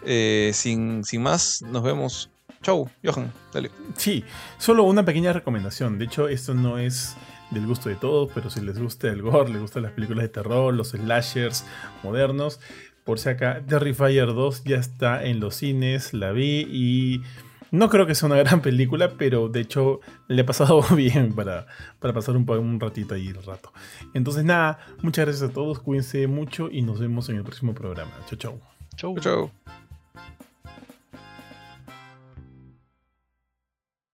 Eh, 0.04 0.52
sin, 0.54 1.04
sin 1.04 1.22
más, 1.22 1.62
nos 1.62 1.82
vemos. 1.82 2.30
Chau, 2.62 2.88
Johan, 3.04 3.32
dale. 3.52 3.70
Sí, 3.96 4.24
solo 4.58 4.84
una 4.84 5.04
pequeña 5.04 5.32
recomendación. 5.32 5.98
De 5.98 6.06
hecho, 6.06 6.28
esto 6.28 6.54
no 6.54 6.78
es 6.78 7.16
del 7.50 7.66
gusto 7.66 7.88
de 7.88 7.96
todos, 7.96 8.30
pero 8.34 8.50
si 8.50 8.60
les 8.60 8.78
gusta 8.78 9.08
el 9.08 9.22
gore, 9.22 9.50
les 9.50 9.60
gustan 9.60 9.82
las 9.82 9.92
películas 9.92 10.22
de 10.22 10.28
terror, 10.28 10.74
los 10.74 10.88
slashers 10.90 11.64
modernos, 12.02 12.60
por 13.08 13.18
si 13.18 13.30
acá, 13.30 13.62
Terrifier 13.66 14.34
2 14.34 14.64
ya 14.64 14.76
está 14.76 15.24
en 15.24 15.40
los 15.40 15.54
cines, 15.54 16.12
la 16.12 16.30
vi 16.30 16.68
y 16.70 17.22
no 17.70 17.88
creo 17.88 18.06
que 18.06 18.14
sea 18.14 18.26
una 18.26 18.36
gran 18.44 18.60
película, 18.60 19.12
pero 19.16 19.48
de 19.48 19.60
hecho 19.60 20.00
le 20.26 20.42
he 20.42 20.44
pasado 20.44 20.82
bien 20.94 21.32
para, 21.32 21.66
para 22.00 22.12
pasar 22.12 22.36
un, 22.36 22.46
un 22.50 22.78
ratito 22.78 23.14
ahí 23.14 23.28
el 23.28 23.42
rato. 23.42 23.72
Entonces 24.12 24.44
nada, 24.44 24.80
muchas 25.00 25.24
gracias 25.24 25.48
a 25.48 25.54
todos, 25.54 25.78
cuídense 25.78 26.26
mucho 26.26 26.68
y 26.70 26.82
nos 26.82 27.00
vemos 27.00 27.30
en 27.30 27.36
el 27.36 27.44
próximo 27.44 27.72
programa. 27.72 28.12
Chau, 28.26 28.36
chau. 28.36 28.60
Chau, 28.94 29.18
chau. 29.20 29.50